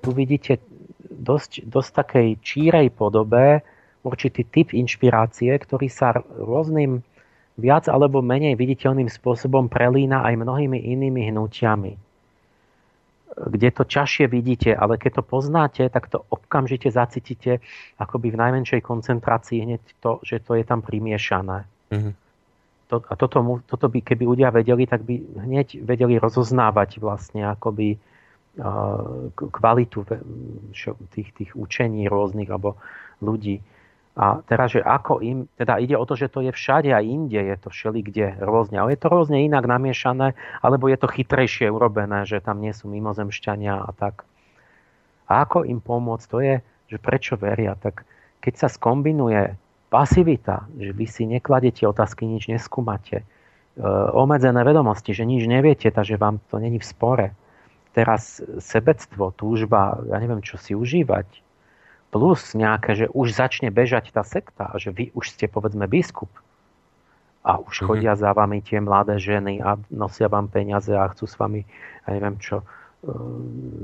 tu 0.00 0.16
vidíte 0.16 0.56
dosť, 1.04 1.68
dosť 1.68 1.90
takej 1.92 2.28
čírej 2.40 2.88
podobe 2.96 3.60
určitý 4.06 4.46
typ 4.46 4.70
inšpirácie, 4.70 5.50
ktorý 5.58 5.90
sa 5.90 6.14
rôznym 6.22 7.02
viac 7.58 7.90
alebo 7.90 8.22
menej 8.22 8.54
viditeľným 8.54 9.10
spôsobom 9.10 9.66
prelína 9.66 10.22
aj 10.22 10.38
mnohými 10.38 10.78
inými 10.78 11.34
hnutiami 11.34 12.06
kde 13.36 13.68
to 13.68 13.84
ťažšie 13.84 14.26
vidíte, 14.32 14.72
ale 14.72 14.96
keď 14.96 15.20
to 15.20 15.22
poznáte, 15.22 15.84
tak 15.92 16.08
to 16.08 16.24
okamžite 16.32 16.88
zacítite 16.88 17.60
akoby 18.00 18.32
v 18.32 18.40
najmenšej 18.40 18.80
koncentrácii 18.80 19.60
hneď 19.60 19.82
to, 20.00 20.24
že 20.24 20.40
to 20.40 20.56
je 20.56 20.64
tam 20.64 20.80
primiešané. 20.80 21.68
Mm-hmm. 21.92 22.14
To, 22.86 22.96
a 23.02 23.14
toto, 23.18 23.42
toto 23.66 23.86
by, 23.92 23.98
keby 24.00 24.24
ľudia 24.24 24.48
vedeli, 24.54 24.88
tak 24.88 25.04
by 25.04 25.42
hneď 25.42 25.84
vedeli 25.84 26.16
rozoznávať 26.16 27.02
vlastne 27.02 27.44
akoby 27.44 27.98
kvalitu 29.36 30.08
tých, 31.12 31.28
tých 31.36 31.50
učení 31.52 32.08
rôznych 32.08 32.48
alebo 32.48 32.80
ľudí. 33.20 33.60
A 34.16 34.40
teraz, 34.48 34.72
že 34.72 34.80
ako 34.80 35.20
im, 35.20 35.44
teda 35.60 35.76
ide 35.76 35.92
o 35.92 36.08
to, 36.08 36.16
že 36.16 36.32
to 36.32 36.40
je 36.40 36.48
všade 36.48 36.88
a 36.88 37.04
inde, 37.04 37.36
je 37.36 37.56
to 37.60 37.68
všelikde 37.68 38.40
rôzne, 38.40 38.80
ale 38.80 38.96
je 38.96 39.00
to 39.04 39.12
rôzne 39.12 39.36
inak 39.44 39.68
namiešané, 39.68 40.32
alebo 40.64 40.88
je 40.88 40.96
to 40.96 41.12
chytrejšie 41.12 41.68
urobené, 41.68 42.24
že 42.24 42.40
tam 42.40 42.64
nie 42.64 42.72
sú 42.72 42.88
mimozemšťania 42.88 43.76
a 43.76 43.92
tak. 43.92 44.24
A 45.28 45.44
ako 45.44 45.68
im 45.68 45.84
pomôcť, 45.84 46.26
to 46.32 46.38
je, 46.40 46.54
že 46.88 46.96
prečo 46.96 47.36
veria. 47.36 47.76
Tak 47.76 48.08
keď 48.40 48.54
sa 48.56 48.68
skombinuje 48.72 49.52
pasivita, 49.92 50.64
že 50.80 50.96
vy 50.96 51.06
si 51.06 51.28
nekladete 51.28 51.84
otázky, 51.84 52.24
nič 52.24 52.48
neskúmate, 52.48 53.20
e, 53.20 53.24
obmedzené 54.16 54.64
vedomosti, 54.64 55.12
že 55.12 55.28
nič 55.28 55.44
neviete, 55.44 55.92
takže 55.92 56.16
vám 56.16 56.40
to 56.48 56.56
není 56.56 56.80
v 56.80 56.88
spore. 56.88 57.26
Teraz 57.92 58.40
sebectvo, 58.64 59.36
túžba, 59.36 60.00
ja 60.08 60.16
neviem, 60.16 60.40
čo 60.40 60.56
si 60.56 60.72
užívať, 60.72 61.45
plus 62.10 62.54
nejaké, 62.54 62.94
že 62.94 63.06
už 63.10 63.34
začne 63.34 63.68
bežať 63.68 64.14
tá 64.14 64.22
sekta 64.22 64.72
že 64.78 64.94
vy 64.94 65.10
už 65.12 65.34
ste 65.34 65.50
povedzme 65.50 65.84
biskup 65.90 66.30
a 67.46 67.62
už 67.62 67.70
mm-hmm. 67.70 67.86
chodia 67.86 68.12
za 68.18 68.34
vami 68.34 68.58
tie 68.58 68.82
mladé 68.82 69.22
ženy 69.22 69.62
a 69.62 69.78
nosia 69.94 70.26
vám 70.26 70.50
peniaze 70.50 70.90
a 70.90 71.06
chcú 71.14 71.30
s 71.30 71.38
vami, 71.38 71.62
ja 72.02 72.08
neviem 72.18 72.42
čo, 72.42 72.62
e, 72.62 72.64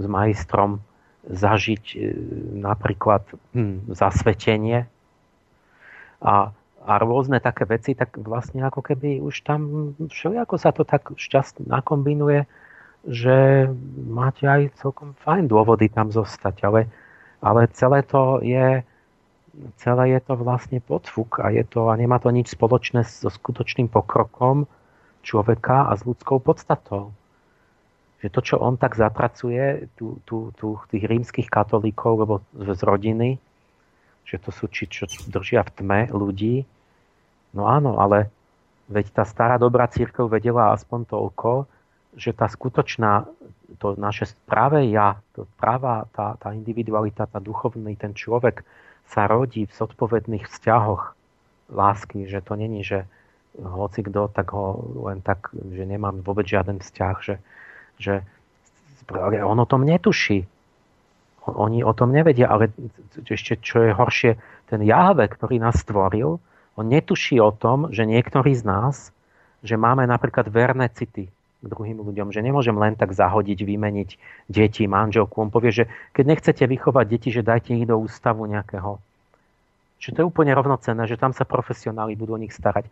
s 0.02 0.06
majstrom 0.10 0.82
zažiť 1.30 1.84
e, 1.94 1.98
napríklad 2.58 3.22
hm, 3.54 3.94
zasvetenie 3.94 4.90
a, 6.18 6.50
a 6.82 6.92
rôzne 6.98 7.38
také 7.38 7.62
veci, 7.70 7.94
tak 7.94 8.18
vlastne 8.18 8.66
ako 8.66 8.82
keby 8.82 9.22
už 9.22 9.46
tam 9.46 9.94
všelijako 10.10 10.54
sa 10.58 10.74
to 10.74 10.82
tak 10.82 11.14
šťastne 11.14 11.70
nakombinuje, 11.70 12.50
že 13.06 13.70
máte 13.94 14.46
aj 14.46 14.74
celkom 14.78 15.14
fajn 15.22 15.46
dôvody 15.46 15.86
tam 15.86 16.10
zostať, 16.10 16.66
ale 16.66 16.90
ale 17.42 17.66
celé 17.74 18.06
to 18.06 18.38
je 18.40 18.86
celé 19.76 20.16
je 20.16 20.20
to 20.24 20.34
vlastne 20.40 20.80
podfuk 20.80 21.44
a, 21.44 21.52
je 21.52 21.64
to, 21.68 21.92
a 21.92 21.94
nemá 21.96 22.16
to 22.16 22.32
nič 22.32 22.56
spoločné 22.56 23.04
so 23.04 23.28
skutočným 23.28 23.88
pokrokom 23.92 24.64
človeka 25.22 25.88
a 25.88 25.92
s 25.94 26.02
ľudskou 26.08 26.40
podstatou. 26.40 27.12
Že 28.24 28.28
to, 28.32 28.40
čo 28.40 28.56
on 28.62 28.78
tak 28.78 28.96
zapracuje, 28.96 29.90
tu, 29.98 30.22
tu, 30.24 30.54
tu 30.56 30.78
tých 30.88 31.04
rímskych 31.04 31.48
katolíkov, 31.50 32.12
lebo 32.22 32.34
z 32.54 32.80
rodiny, 32.80 33.36
že 34.24 34.38
to 34.38 34.54
sú 34.54 34.70
či, 34.70 34.86
čo 34.88 35.04
držia 35.28 35.66
v 35.66 35.74
tme 35.74 36.00
ľudí, 36.14 36.64
no 37.52 37.66
áno, 37.68 37.98
ale 37.98 38.30
veď 38.88 39.10
tá 39.12 39.24
stará 39.26 39.58
dobrá 39.58 39.90
církev 39.90 40.30
vedela 40.30 40.72
aspoň 40.72 41.00
toľko, 41.10 41.66
že 42.16 42.36
tá 42.36 42.46
skutočná 42.48 43.24
to 43.80 43.96
naše 43.98 44.30
práve 44.46 44.84
ja, 44.92 45.18
to 45.34 45.48
práva, 45.58 46.06
tá, 46.12 46.36
tá 46.38 46.52
individualita, 46.54 47.26
tá 47.26 47.40
duchovný, 47.42 47.96
ten 47.98 48.14
človek 48.14 48.62
sa 49.08 49.26
rodí 49.26 49.66
v 49.66 49.72
zodpovedných 49.74 50.46
vzťahoch 50.46 51.16
lásky, 51.72 52.28
že 52.28 52.44
to 52.44 52.54
není, 52.54 52.84
že 52.84 53.08
hoci 53.58 54.06
kto, 54.06 54.32
tak 54.32 54.54
ho 54.54 54.80
len 55.08 55.20
tak, 55.20 55.52
že 55.52 55.84
nemám 55.84 56.24
vôbec 56.24 56.48
žiaden 56.48 56.80
vzťah, 56.80 57.16
že, 57.20 57.36
že 57.98 58.14
on 59.42 59.58
o 59.58 59.66
tom 59.68 59.84
netuší. 59.84 60.48
Oni 61.42 61.82
o 61.82 61.90
tom 61.90 62.14
nevedia, 62.14 62.46
ale 62.46 62.70
ešte 63.18 63.58
čo 63.58 63.82
je 63.82 63.90
horšie, 63.90 64.38
ten 64.70 64.80
Jahve, 64.86 65.26
ktorý 65.26 65.58
nás 65.58 65.82
stvoril, 65.82 66.38
on 66.78 66.86
netuší 66.88 67.42
o 67.42 67.52
tom, 67.52 67.92
že 67.92 68.08
niektorí 68.08 68.56
z 68.56 68.64
nás, 68.64 69.12
že 69.60 69.76
máme 69.76 70.06
napríklad 70.08 70.48
verné 70.48 70.88
city, 70.88 71.28
k 71.62 71.66
druhým 71.70 72.02
ľuďom, 72.02 72.34
že 72.34 72.42
nemôžem 72.42 72.74
len 72.74 72.98
tak 72.98 73.14
zahodiť, 73.14 73.62
vymeniť 73.62 74.10
deti, 74.50 74.84
manželku. 74.90 75.38
On 75.38 75.50
povie, 75.54 75.70
že 75.70 75.84
keď 76.10 76.24
nechcete 76.26 76.64
vychovať 76.66 77.06
deti, 77.06 77.28
že 77.30 77.46
dajte 77.46 77.78
ich 77.78 77.86
do 77.86 77.94
ústavu 78.02 78.50
nejakého. 78.50 78.98
Že 80.02 80.10
to 80.10 80.18
je 80.18 80.28
úplne 80.28 80.50
rovnocenné, 80.50 81.06
že 81.06 81.14
tam 81.14 81.30
sa 81.30 81.46
profesionáli 81.46 82.18
budú 82.18 82.34
o 82.34 82.42
nich 82.42 82.50
starať. 82.50 82.90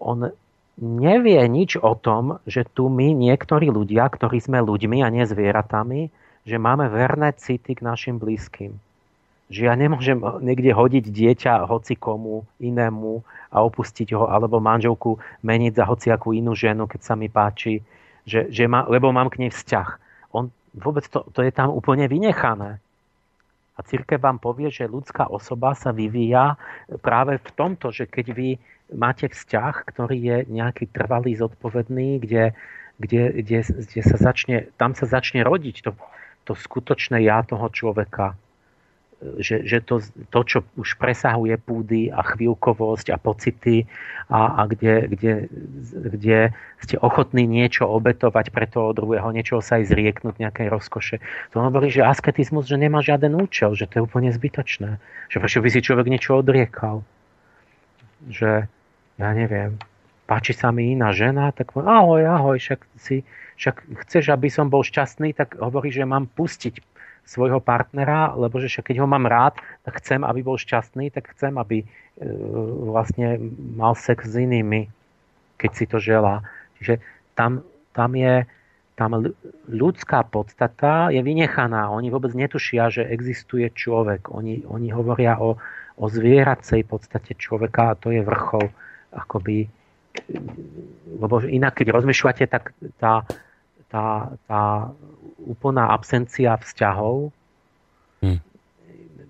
On 0.00 0.32
nevie 0.80 1.40
nič 1.44 1.76
o 1.76 1.92
tom, 1.92 2.40
že 2.48 2.64
tu 2.64 2.88
my, 2.88 3.12
niektorí 3.12 3.68
ľudia, 3.68 4.08
ktorí 4.08 4.40
sme 4.40 4.64
ľuďmi 4.64 5.04
a 5.04 5.12
nie 5.12 5.28
zvieratami, 5.28 6.08
že 6.48 6.56
máme 6.56 6.88
verné 6.88 7.36
city 7.36 7.76
k 7.76 7.84
našim 7.84 8.16
blízkym 8.16 8.80
že 9.46 9.70
ja 9.70 9.74
nemôžem 9.78 10.18
niekde 10.42 10.74
hodiť 10.74 11.04
dieťa 11.06 11.70
hoci 11.70 11.94
komu 11.94 12.42
inému 12.58 13.22
a 13.54 13.62
opustiť 13.62 14.10
ho, 14.18 14.26
alebo 14.26 14.58
manželku 14.58 15.22
meniť 15.46 15.72
za 15.78 15.84
hociakú 15.86 16.34
inú 16.34 16.58
ženu, 16.58 16.90
keď 16.90 17.00
sa 17.06 17.14
mi 17.14 17.30
páči, 17.30 17.78
že, 18.26 18.50
že 18.50 18.66
má, 18.66 18.82
lebo 18.90 19.14
mám 19.14 19.30
k 19.30 19.46
nej 19.46 19.54
vzťah. 19.54 19.88
On, 20.34 20.50
vôbec 20.74 21.06
to, 21.06 21.22
to 21.30 21.46
je 21.46 21.54
tam 21.54 21.70
úplne 21.70 22.10
vynechané. 22.10 22.82
A 23.76 23.84
církev 23.84 24.18
vám 24.18 24.42
povie, 24.42 24.72
že 24.72 24.90
ľudská 24.90 25.30
osoba 25.30 25.76
sa 25.78 25.94
vyvíja 25.94 26.58
práve 27.04 27.38
v 27.38 27.50
tomto, 27.54 27.94
že 27.94 28.10
keď 28.10 28.26
vy 28.34 28.48
máte 28.90 29.30
vzťah, 29.30 29.74
ktorý 29.86 30.16
je 30.16 30.36
nejaký 30.50 30.90
trvalý, 30.90 31.38
zodpovedný, 31.38 32.18
kde, 32.18 32.56
kde, 32.98 33.22
kde, 33.44 33.58
kde 33.62 34.02
sa 34.02 34.16
začne, 34.18 34.72
tam 34.80 34.96
sa 34.96 35.06
začne 35.06 35.44
rodiť 35.44 35.86
to, 35.86 35.92
to 36.48 36.52
skutočné 36.56 37.22
ja 37.22 37.44
toho 37.46 37.68
človeka 37.70 38.34
že, 39.16 39.64
že 39.64 39.80
to, 39.80 40.04
to, 40.28 40.40
čo 40.44 40.58
už 40.76 41.00
presahuje 41.00 41.56
púdy 41.56 42.12
a 42.12 42.20
chvíľkovosť 42.20 43.12
a 43.12 43.16
pocity 43.16 43.88
a, 44.28 44.60
a 44.60 44.68
kde, 44.68 45.08
kde, 45.08 45.32
kde 45.88 46.38
ste 46.84 46.96
ochotní 47.00 47.48
niečo 47.48 47.88
obetovať 47.88 48.52
pre 48.52 48.68
toho 48.68 48.92
druhého, 48.92 49.32
niečo 49.32 49.64
sa 49.64 49.80
aj 49.80 49.88
zrieknúť 49.88 50.36
nejakej 50.36 50.68
rozkoše. 50.68 51.16
To 51.56 51.64
hovorí, 51.64 51.88
že 51.88 52.04
asketizmus, 52.04 52.68
že 52.68 52.76
nemá 52.76 53.00
žiaden 53.00 53.32
účel, 53.40 53.72
že 53.72 53.88
to 53.88 54.00
je 54.00 54.02
úplne 54.04 54.28
zbytočné. 54.28 55.00
Že 55.32 55.36
prečo 55.40 55.60
by 55.64 55.68
si 55.72 55.80
človek 55.80 56.06
niečo 56.12 56.36
odriekal. 56.36 57.00
Že, 58.28 58.68
ja 59.16 59.30
neviem, 59.32 59.80
páči 60.28 60.52
sa 60.52 60.68
mi 60.68 60.92
iná 60.92 61.16
žena, 61.16 61.56
tak 61.56 61.72
ahoj, 61.72 62.20
ahoj, 62.20 62.60
však, 62.60 62.84
si, 63.00 63.24
však 63.56 64.04
chceš, 64.04 64.28
aby 64.28 64.52
som 64.52 64.68
bol 64.68 64.84
šťastný, 64.84 65.32
tak 65.32 65.56
hovorí, 65.56 65.88
že 65.88 66.04
mám 66.04 66.28
pustiť 66.28 66.95
svojho 67.26 67.58
partnera, 67.58 68.32
lebo 68.38 68.62
že 68.62 68.80
keď 68.80 69.02
ho 69.02 69.06
mám 69.10 69.26
rád, 69.26 69.58
tak 69.82 69.98
chcem, 69.98 70.22
aby 70.22 70.40
bol 70.46 70.54
šťastný, 70.56 71.10
tak 71.10 71.34
chcem, 71.34 71.58
aby 71.58 71.82
e, 71.82 71.86
vlastne 72.86 73.42
mal 73.74 73.98
sex 73.98 74.30
s 74.30 74.38
inými, 74.38 74.86
keď 75.58 75.70
si 75.74 75.84
to 75.90 75.98
želá. 75.98 76.46
Čiže 76.78 77.02
tam, 77.34 77.66
tam 77.92 78.14
je 78.14 78.46
tam 78.96 79.12
ľudská 79.68 80.24
podstata 80.24 81.12
je 81.12 81.20
vynechaná. 81.20 81.92
Oni 81.92 82.08
vôbec 82.08 82.32
netušia, 82.32 82.88
že 82.88 83.04
existuje 83.04 83.68
človek. 83.68 84.32
Oni, 84.32 84.64
oni 84.64 84.88
hovoria 84.88 85.36
o, 85.36 85.60
o 86.00 86.04
zvieracej 86.08 86.88
podstate 86.88 87.36
človeka 87.36 87.92
a 87.92 87.98
to 88.00 88.08
je 88.08 88.24
vrchol 88.24 88.72
akoby 89.12 89.68
lebo 91.20 91.44
inak, 91.44 91.76
keď 91.76 91.92
rozmýšľate, 91.92 92.44
tak 92.48 92.72
tá, 92.96 93.24
tá, 93.90 94.34
tá 94.50 94.90
úplná 95.46 95.94
absencia 95.94 96.58
vzťahov, 96.58 97.30
hmm. 98.22 98.40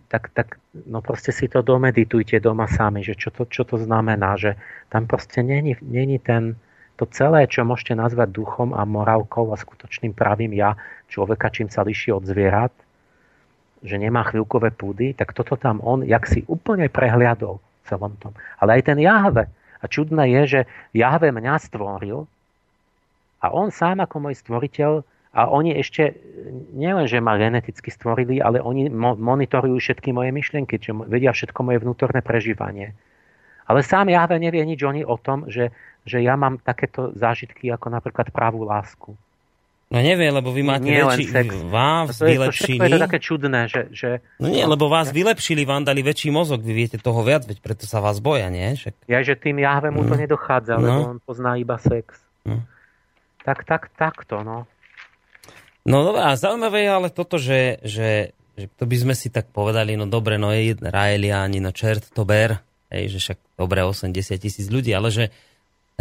tak, 0.09 0.33
tak 0.33 0.57
no 0.87 1.05
proste 1.05 1.33
si 1.33 1.49
to 1.49 1.61
domeditujte 1.61 2.41
doma 2.41 2.69
sami, 2.69 3.05
že 3.05 3.17
čo 3.17 3.33
to, 3.33 3.45
čo 3.49 3.69
to 3.69 3.77
znamená, 3.77 4.37
že 4.41 4.57
tam 4.89 5.05
proste 5.05 5.45
není, 5.45 5.77
není 5.85 6.17
ten, 6.17 6.57
to 6.97 7.05
celé, 7.13 7.45
čo 7.45 7.69
môžete 7.69 7.93
nazvať 7.93 8.33
duchom 8.33 8.73
a 8.73 8.83
morálkou 8.89 9.53
a 9.53 9.57
skutočným 9.61 10.17
pravým 10.17 10.57
ja 10.57 10.81
človeka, 11.13 11.53
čím 11.53 11.69
sa 11.69 11.85
liší 11.85 12.13
od 12.17 12.25
zvierat, 12.25 12.73
že 13.85 14.01
nemá 14.01 14.25
chvíľkové 14.25 14.73
púdy, 14.73 15.13
tak 15.13 15.37
toto 15.37 15.61
tam 15.61 15.85
on, 15.85 16.01
jak 16.03 16.25
si 16.25 16.43
úplne 16.49 16.89
prehliadol 16.89 17.61
v 17.61 17.85
celom 17.85 18.17
tom. 18.19 18.33
Ale 18.57 18.81
aj 18.81 18.83
ten 18.89 18.99
Jahve. 18.99 19.53
A 19.79 19.85
čudné 19.87 20.33
je, 20.41 20.43
že 20.49 20.61
Jahve 20.97 21.29
mňa 21.31 21.55
stvoril 21.61 22.25
a 23.47 23.55
on 23.55 23.71
sám 23.71 24.03
ako 24.03 24.27
môj 24.27 24.35
stvoriteľ 24.43 25.07
a 25.37 25.53
oni 25.53 25.79
ešte 25.79 26.17
nielen, 26.75 27.07
že 27.07 27.23
ma 27.23 27.39
geneticky 27.39 27.93
stvorili, 27.93 28.43
ale 28.43 28.59
oni 28.59 28.91
mo- 28.91 29.15
monitorujú 29.15 29.79
všetky 29.79 30.11
moje 30.11 30.35
myšlienky, 30.35 30.81
čo 30.83 30.97
vedia 31.07 31.31
všetko 31.31 31.61
moje 31.63 31.79
vnútorné 31.85 32.27
prežívanie. 32.27 32.97
Ale 33.67 33.87
sám 33.87 34.11
Jahve 34.11 34.43
nevie 34.43 34.65
nič 34.67 34.83
oni 34.83 35.07
o 35.07 35.15
tom, 35.21 35.47
že, 35.47 35.71
že 36.03 36.23
ja 36.23 36.35
mám 36.35 36.59
takéto 36.59 37.15
zážitky 37.15 37.71
ako 37.71 37.87
napríklad 37.93 38.33
pravú 38.35 38.67
lásku. 38.67 39.15
No 39.87 40.03
nevie, 40.03 40.27
lebo 40.35 40.51
vy 40.51 40.67
máte 40.67 40.91
nie 40.91 40.99
väčší... 40.99 41.31
Vás 41.71 42.19
to 42.19 42.27
vylepšili... 42.27 42.83
To 42.83 42.87
je 42.91 42.95
to 42.99 43.07
také 43.07 43.21
čudné, 43.23 43.61
že... 43.71 43.81
že 43.95 44.11
no 44.43 44.51
nie, 44.51 44.67
lebo 44.67 44.91
vás 44.91 45.15
vylepšili, 45.15 45.63
vám 45.63 45.87
dali 45.87 46.03
väčší 46.03 46.35
mozog, 46.35 46.59
vy 46.59 46.75
viete 46.75 46.99
toho 46.99 47.23
viac, 47.23 47.47
veď 47.47 47.63
preto 47.63 47.87
sa 47.87 48.03
vás 48.03 48.19
boja, 48.19 48.51
nie? 48.51 48.75
Však... 48.75 49.07
Ja, 49.07 49.23
že 49.23 49.39
tým 49.39 49.63
Jahve 49.63 49.95
mu 49.95 50.03
to 50.03 50.19
mm. 50.19 50.27
nedochádza, 50.27 50.75
no. 50.75 50.83
lebo 50.83 51.01
on 51.15 51.19
pozná 51.23 51.55
iba 51.55 51.79
sex. 51.79 52.19
No. 52.43 52.67
Tak, 53.47 53.63
tak, 53.63 53.95
takto, 53.95 54.43
no. 54.43 54.67
No 55.87 56.03
dobré, 56.03 56.19
a 56.27 56.35
zaujímavé 56.35 56.83
je 56.83 56.91
ale 56.91 57.09
toto, 57.15 57.39
že, 57.39 57.79
že, 57.87 58.35
že 58.59 58.67
to 58.75 58.91
by 58.91 58.97
sme 58.99 59.15
si 59.15 59.31
tak 59.31 59.55
povedali, 59.55 59.95
no 59.95 60.11
dobre, 60.11 60.35
no 60.35 60.51
je 60.51 60.75
Raeliani, 60.75 61.63
no 61.63 61.71
čert 61.71 62.11
to 62.11 62.27
ber, 62.27 62.59
hej, 62.91 63.15
že 63.15 63.19
však 63.23 63.39
dobre 63.55 63.87
80 63.87 64.11
tisíc 64.43 64.67
ľudí, 64.67 64.91
ale 64.91 65.15
že 65.15 65.31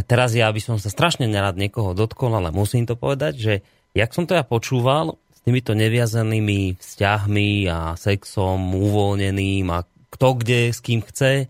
teraz 0.10 0.34
ja 0.34 0.50
by 0.50 0.58
som 0.58 0.82
sa 0.82 0.90
strašne 0.90 1.30
nerad 1.30 1.54
niekoho 1.54 1.94
dotkol, 1.94 2.34
ale 2.34 2.50
musím 2.50 2.90
to 2.90 2.98
povedať, 2.98 3.34
že 3.38 3.54
jak 3.94 4.10
som 4.10 4.26
to 4.26 4.34
ja 4.34 4.42
počúval 4.42 5.22
s 5.30 5.40
týmito 5.46 5.78
neviazanými 5.78 6.82
vzťahmi 6.82 7.70
a 7.70 7.94
sexom 7.94 8.74
uvoľneným 8.74 9.70
a 9.70 9.86
kto 10.10 10.28
kde 10.42 10.74
s 10.74 10.82
kým 10.82 11.06
chce, 11.06 11.46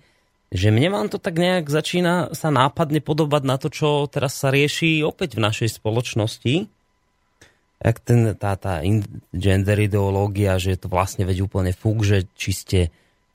že 0.54 0.70
mne 0.70 0.94
vám 0.94 1.08
to 1.10 1.18
tak 1.18 1.36
nejak 1.38 1.70
začína 1.70 2.34
sa 2.38 2.54
nápadne 2.54 3.02
podobať 3.02 3.42
na 3.46 3.56
to, 3.58 3.74
čo 3.74 4.06
teraz 4.06 4.38
sa 4.38 4.54
rieši 4.54 5.02
opäť 5.02 5.38
v 5.38 5.46
našej 5.46 5.82
spoločnosti, 5.82 6.70
jak 7.82 7.98
ten, 8.02 8.34
tá, 8.38 8.56
tá 8.56 8.82
gender 9.36 9.80
ideológia, 9.84 10.58
že 10.62 10.78
je 10.78 10.80
to 10.86 10.90
vlastne 10.90 11.28
veď 11.28 11.46
úplne 11.46 11.74
fúk, 11.76 12.08
že 12.08 12.30
či 12.38 12.52
ste 12.56 12.80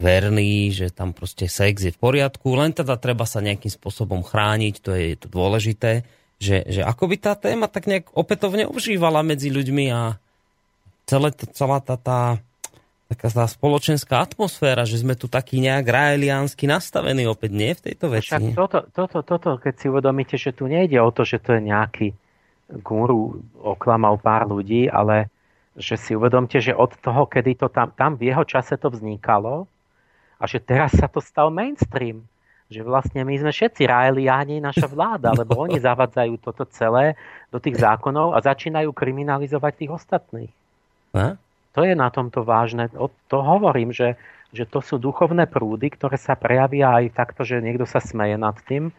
verní, 0.00 0.72
že 0.72 0.89
tam 0.89 1.12
proste 1.12 1.44
sex 1.44 1.84
je 1.84 1.92
v 1.92 2.00
poriadku, 2.00 2.56
len 2.56 2.72
teda 2.72 2.97
treba 2.97 3.28
sa 3.28 3.44
nejakým 3.44 3.68
spôsobom 3.68 4.24
chrániť, 4.24 4.74
to 4.80 4.97
je, 4.97 5.12
je 5.12 5.16
to 5.20 5.28
dôležité, 5.28 6.08
že, 6.40 6.64
že 6.64 6.80
ako 6.80 7.05
by 7.12 7.16
tá 7.20 7.36
téma 7.36 7.68
tak 7.68 7.84
nejak 7.84 8.16
opätovne 8.16 8.64
obžívala 8.64 9.20
medzi 9.20 9.52
ľuďmi 9.52 9.92
a 9.92 10.16
celé, 11.05 11.36
celá 11.52 11.84
tá, 11.84 12.00
tá 12.00 12.40
taká 13.10 13.26
tá 13.26 13.42
spoločenská 13.50 14.22
atmosféra, 14.22 14.86
že 14.86 15.02
sme 15.02 15.18
tu 15.18 15.26
taký 15.26 15.58
nejak 15.58 15.82
raeliánsky 15.82 16.70
nastavení 16.70 17.26
opäť 17.26 17.50
nie 17.50 17.74
v 17.74 17.82
tejto 17.90 18.06
veci. 18.06 18.30
Však 18.30 18.55
toto, 18.55 18.86
toto, 18.94 19.18
toto, 19.26 19.50
keď 19.58 19.74
si 19.74 19.86
uvedomíte, 19.90 20.39
že 20.39 20.55
tu 20.55 20.70
nejde 20.70 21.02
o 21.02 21.10
to, 21.10 21.26
že 21.26 21.42
to 21.42 21.58
je 21.58 21.62
nejaký 21.66 22.14
guru 22.78 23.42
oklamal 23.58 24.14
pár 24.22 24.47
ľudí, 24.47 24.86
ale 24.86 25.26
že 25.74 25.98
si 25.98 26.14
uvedomte, 26.14 26.62
že 26.62 26.70
od 26.70 26.94
toho, 27.02 27.26
kedy 27.26 27.58
to 27.58 27.66
tam, 27.66 27.90
tam 27.98 28.14
v 28.14 28.30
jeho 28.30 28.47
čase 28.47 28.78
to 28.78 28.94
vznikalo 28.94 29.66
a 30.39 30.44
že 30.47 30.62
teraz 30.62 30.94
sa 30.94 31.10
to 31.10 31.18
stal 31.18 31.50
mainstream. 31.50 32.22
Že 32.70 32.86
vlastne 32.86 33.26
my 33.26 33.34
sme 33.34 33.50
všetci 33.50 33.82
Raeliáni, 33.90 34.62
naša 34.62 34.86
vláda, 34.86 35.34
lebo 35.40 35.58
oni 35.58 35.82
zavadzajú 35.82 36.39
toto 36.39 36.62
celé 36.70 37.18
do 37.50 37.58
tých 37.58 37.82
zákonov 37.82 38.39
a 38.39 38.39
začínajú 38.39 38.94
kriminalizovať 38.94 39.72
tých 39.74 39.90
ostatných. 39.90 40.52
A? 41.10 41.34
To 41.74 41.86
je 41.86 41.94
na 41.94 42.10
tomto 42.10 42.42
vážne. 42.42 42.90
O 42.99 43.10
to 43.31 43.42
hovorím, 43.42 43.94
že, 43.94 44.18
že 44.50 44.66
to 44.66 44.82
sú 44.82 44.99
duchovné 44.99 45.47
prúdy, 45.47 45.90
ktoré 45.94 46.18
sa 46.18 46.34
prejavia 46.34 46.99
aj 46.99 47.15
takto, 47.15 47.47
že 47.47 47.62
niekto 47.62 47.86
sa 47.86 48.02
smeje 48.02 48.34
nad 48.34 48.58
tým, 48.66 48.90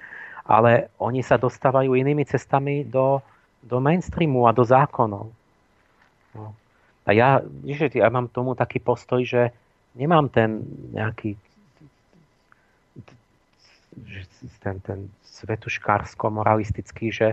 ale 0.47 0.87
oni 0.97 1.19
sa 1.19 1.35
dostávajú 1.35 1.93
inými 1.93 2.23
cestami 2.23 2.87
do, 2.87 3.19
do 3.59 3.83
mainstreamu 3.83 4.47
a 4.47 4.55
do 4.55 4.63
zákonov. 4.63 5.27
No. 6.31 6.55
A 7.03 7.09
ja, 7.11 7.43
že 7.67 7.91
ja 7.91 8.07
mám 8.07 8.31
tomu 8.31 8.55
taký 8.55 8.79
postoj, 8.79 9.19
že 9.27 9.51
nemám 9.99 10.31
ten 10.31 10.63
nejaký 10.95 11.35
ten, 14.63 14.79
ten 14.79 15.11
svetuškársko-moralistický, 15.27 17.11
že 17.11 17.27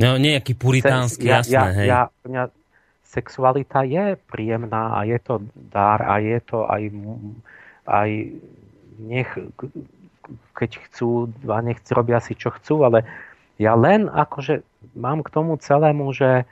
No, 0.00 0.16
nejaký 0.16 0.56
puritánsky, 0.56 1.28
ja, 1.28 1.44
jasné, 1.44 1.52
ja, 1.52 1.64
hej. 1.76 1.86
Ja, 1.92 2.02
mňa, 2.24 2.42
sexualita 3.10 3.82
je 3.82 4.14
príjemná 4.30 4.94
a 4.94 5.02
je 5.02 5.18
to 5.18 5.42
dar 5.54 5.98
a 6.06 6.22
je 6.22 6.38
to 6.46 6.62
aj, 6.70 6.82
aj 7.90 8.10
nech, 9.02 9.30
keď 10.54 10.70
chcú 10.86 11.26
a 11.50 11.58
nech 11.58 11.82
robia 11.90 12.22
si 12.22 12.38
čo 12.38 12.54
chcú, 12.54 12.86
ale 12.86 13.02
ja 13.58 13.74
len 13.74 14.06
akože 14.06 14.62
mám 14.94 15.26
k 15.26 15.32
tomu 15.34 15.58
celému, 15.58 16.14
že, 16.14 16.46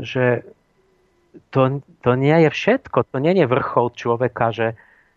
že 0.00 0.42
to, 1.52 1.84
to 2.00 2.12
nie 2.16 2.48
je 2.48 2.50
všetko, 2.50 3.04
to 3.12 3.20
nie 3.20 3.36
je 3.36 3.44
vrchol 3.44 3.92
človeka, 3.92 4.50
že, 4.50 4.68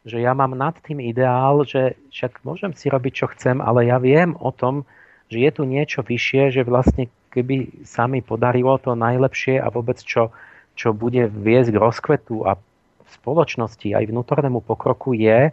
že 0.04 0.20
ja 0.20 0.36
mám 0.36 0.52
nad 0.54 0.76
tým 0.84 1.00
ideál, 1.00 1.64
že 1.64 1.96
však 2.12 2.44
môžem 2.44 2.76
si 2.76 2.92
robiť, 2.92 3.14
čo 3.24 3.28
chcem, 3.32 3.64
ale 3.64 3.88
ja 3.88 3.98
viem 4.04 4.36
o 4.36 4.52
tom, 4.52 4.84
že 5.32 5.40
je 5.40 5.52
tu 5.56 5.64
niečo 5.64 6.04
vyššie, 6.04 6.60
že 6.60 6.68
vlastne 6.68 7.08
keby 7.32 7.88
sa 7.88 8.06
mi 8.06 8.20
podarilo 8.20 8.76
to 8.78 8.94
najlepšie 8.94 9.58
a 9.58 9.72
vôbec 9.72 9.98
čo, 10.04 10.36
čo 10.76 10.92
bude 10.92 11.32
viesť 11.32 11.72
k 11.72 11.82
rozkvetu 11.82 12.44
a 12.44 12.60
v 12.60 13.10
spoločnosti 13.10 13.92
aj 13.92 14.04
vnútornému 14.08 14.64
pokroku 14.64 15.16
je, 15.16 15.52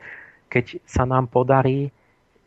keď 0.51 0.83
sa 0.85 1.07
nám 1.07 1.31
podarí 1.31 1.95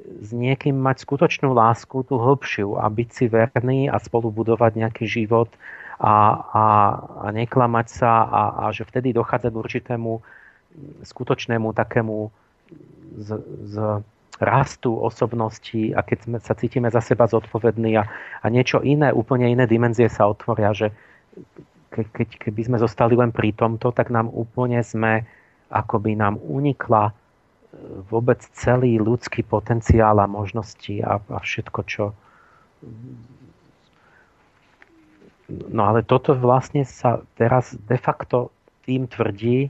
s 0.01 0.33
niekým 0.33 0.75
mať 0.81 1.05
skutočnú 1.05 1.53
lásku, 1.53 2.03
tú 2.05 2.17
hĺbšiu 2.17 2.81
a 2.81 2.89
byť 2.89 3.09
si 3.13 3.25
verný 3.29 3.79
a 3.85 4.01
spolu 4.01 4.33
budovať 4.33 4.71
nejaký 4.81 5.05
život 5.05 5.49
a, 6.01 6.41
a, 6.41 6.65
a 7.21 7.27
neklamať 7.29 7.87
sa 7.87 8.11
a, 8.25 8.41
a 8.57 8.63
že 8.73 8.81
vtedy 8.83 9.13
dochádza 9.13 9.53
k 9.53 9.61
určitému 9.61 10.11
skutočnému 11.05 11.75
takému 11.77 12.33
z, 13.19 13.29
z 13.69 13.75
rastu 14.41 14.97
osobnosti 14.97 15.93
a 15.93 16.01
keď 16.01 16.17
sme, 16.25 16.37
sa 16.41 16.57
cítime 16.57 16.89
za 16.89 16.99
seba 16.99 17.29
zodpovední 17.29 17.93
a, 18.01 18.09
a 18.41 18.45
niečo 18.49 18.81
iné, 18.81 19.13
úplne 19.13 19.53
iné 19.53 19.69
dimenzie 19.69 20.09
sa 20.09 20.25
otvoria, 20.25 20.73
že 20.73 20.89
ke, 21.93 22.09
keď, 22.09 22.49
keby 22.49 22.61
sme 22.65 22.77
zostali 22.81 23.13
len 23.13 23.29
pri 23.29 23.53
tomto, 23.53 23.93
tak 23.93 24.09
nám 24.09 24.33
úplne 24.33 24.81
sme, 24.81 25.29
ako 25.69 26.01
by 26.01 26.17
nám 26.17 26.41
unikla 26.41 27.11
e, 27.11 27.13
vôbec 28.09 28.41
celý 28.57 28.97
ľudský 28.97 29.45
potenciál 29.45 30.17
a 30.17 30.25
možnosti 30.25 30.97
a, 31.05 31.21
a 31.21 31.37
všetko, 31.37 31.79
čo... 31.85 32.03
No 35.51 35.81
ale 35.83 36.01
toto 36.01 36.31
vlastne 36.33 36.87
sa 36.87 37.21
teraz 37.35 37.75
de 37.75 37.99
facto 37.99 38.55
tým 38.87 39.05
tvrdí, 39.05 39.69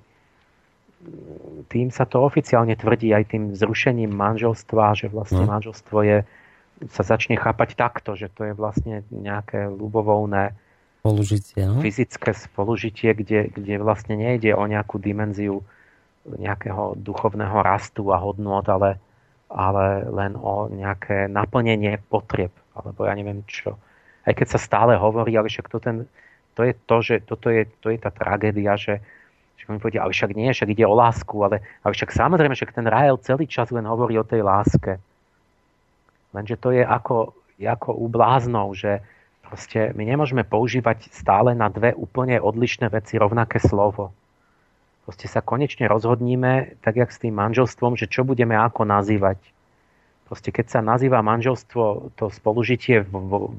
tým 1.72 1.90
sa 1.90 2.06
to 2.06 2.22
oficiálne 2.22 2.76
tvrdí 2.76 3.12
aj 3.16 3.34
tým 3.34 3.44
zrušením 3.56 4.12
manželstva, 4.12 4.94
že 4.98 5.08
vlastne 5.10 5.48
no. 5.48 5.52
manželstvo 5.52 5.98
je, 6.04 6.18
sa 6.90 7.04
začne 7.06 7.38
chápať 7.38 7.78
takto, 7.78 8.14
že 8.14 8.30
to 8.34 8.52
je 8.52 8.54
vlastne 8.54 9.06
nejaké 9.10 9.70
ľubovoľné 9.70 10.54
spolužitie, 11.02 11.62
no? 11.66 11.82
fyzické 11.82 12.32
spolužitie, 12.38 13.18
kde, 13.18 13.50
kde 13.50 13.82
vlastne 13.82 14.18
nejde 14.18 14.54
o 14.54 14.64
nejakú 14.70 15.02
dimenziu 15.02 15.66
nejakého 16.22 17.02
duchovného 17.02 17.58
rastu 17.66 18.14
a 18.14 18.22
hodnot, 18.22 18.70
ale, 18.70 19.02
ale 19.50 20.06
len 20.06 20.38
o 20.38 20.70
nejaké 20.70 21.26
naplnenie 21.26 21.98
potrieb, 21.98 22.54
alebo 22.78 23.10
ja 23.10 23.18
neviem 23.18 23.42
čo. 23.50 23.74
Aj 24.22 24.38
keď 24.38 24.48
sa 24.54 24.60
stále 24.62 24.94
hovorí, 25.02 25.34
ale 25.34 25.50
však 25.50 25.66
to, 25.66 25.82
ten, 25.82 26.06
to 26.54 26.62
je 26.62 26.74
to, 26.86 26.98
že 27.02 27.16
toto 27.26 27.50
je, 27.50 27.66
to 27.82 27.90
je 27.90 27.98
tá 27.98 28.14
tragédia, 28.14 28.78
že 28.78 29.02
však 29.62 29.70
mi 29.70 29.78
povedia, 29.78 30.02
ale 30.02 30.10
však 30.10 30.34
nie, 30.34 30.50
však 30.50 30.74
ide 30.74 30.90
o 30.90 30.98
lásku, 30.98 31.38
ale, 31.38 31.62
ale 31.86 31.94
však 31.94 32.10
samozrejme, 32.10 32.58
však 32.58 32.74
ten 32.74 32.90
Rael 32.90 33.22
celý 33.22 33.46
čas 33.46 33.70
len 33.70 33.86
hovorí 33.86 34.18
o 34.18 34.26
tej 34.26 34.42
láske. 34.42 34.98
Lenže 36.34 36.58
to 36.58 36.74
je 36.74 36.82
ako, 36.82 37.38
ako 37.62 37.94
u 37.94 38.10
bláznov, 38.10 38.74
že 38.74 39.06
proste 39.46 39.94
my 39.94 40.02
nemôžeme 40.02 40.42
používať 40.42 41.14
stále 41.14 41.54
na 41.54 41.70
dve 41.70 41.94
úplne 41.94 42.42
odlišné 42.42 42.90
veci 42.90 43.22
rovnaké 43.22 43.62
slovo. 43.62 44.10
Proste 45.06 45.30
sa 45.30 45.46
konečne 45.46 45.86
rozhodníme, 45.86 46.82
tak 46.82 46.98
jak 46.98 47.14
s 47.14 47.22
tým 47.22 47.38
manželstvom, 47.38 47.94
že 47.94 48.10
čo 48.10 48.26
budeme 48.26 48.58
ako 48.58 48.90
nazývať. 48.90 49.38
Proste 50.26 50.50
keď 50.50 50.66
sa 50.74 50.82
nazýva 50.82 51.22
manželstvo 51.22 52.16
to 52.18 52.34
spolužitie 52.34 53.06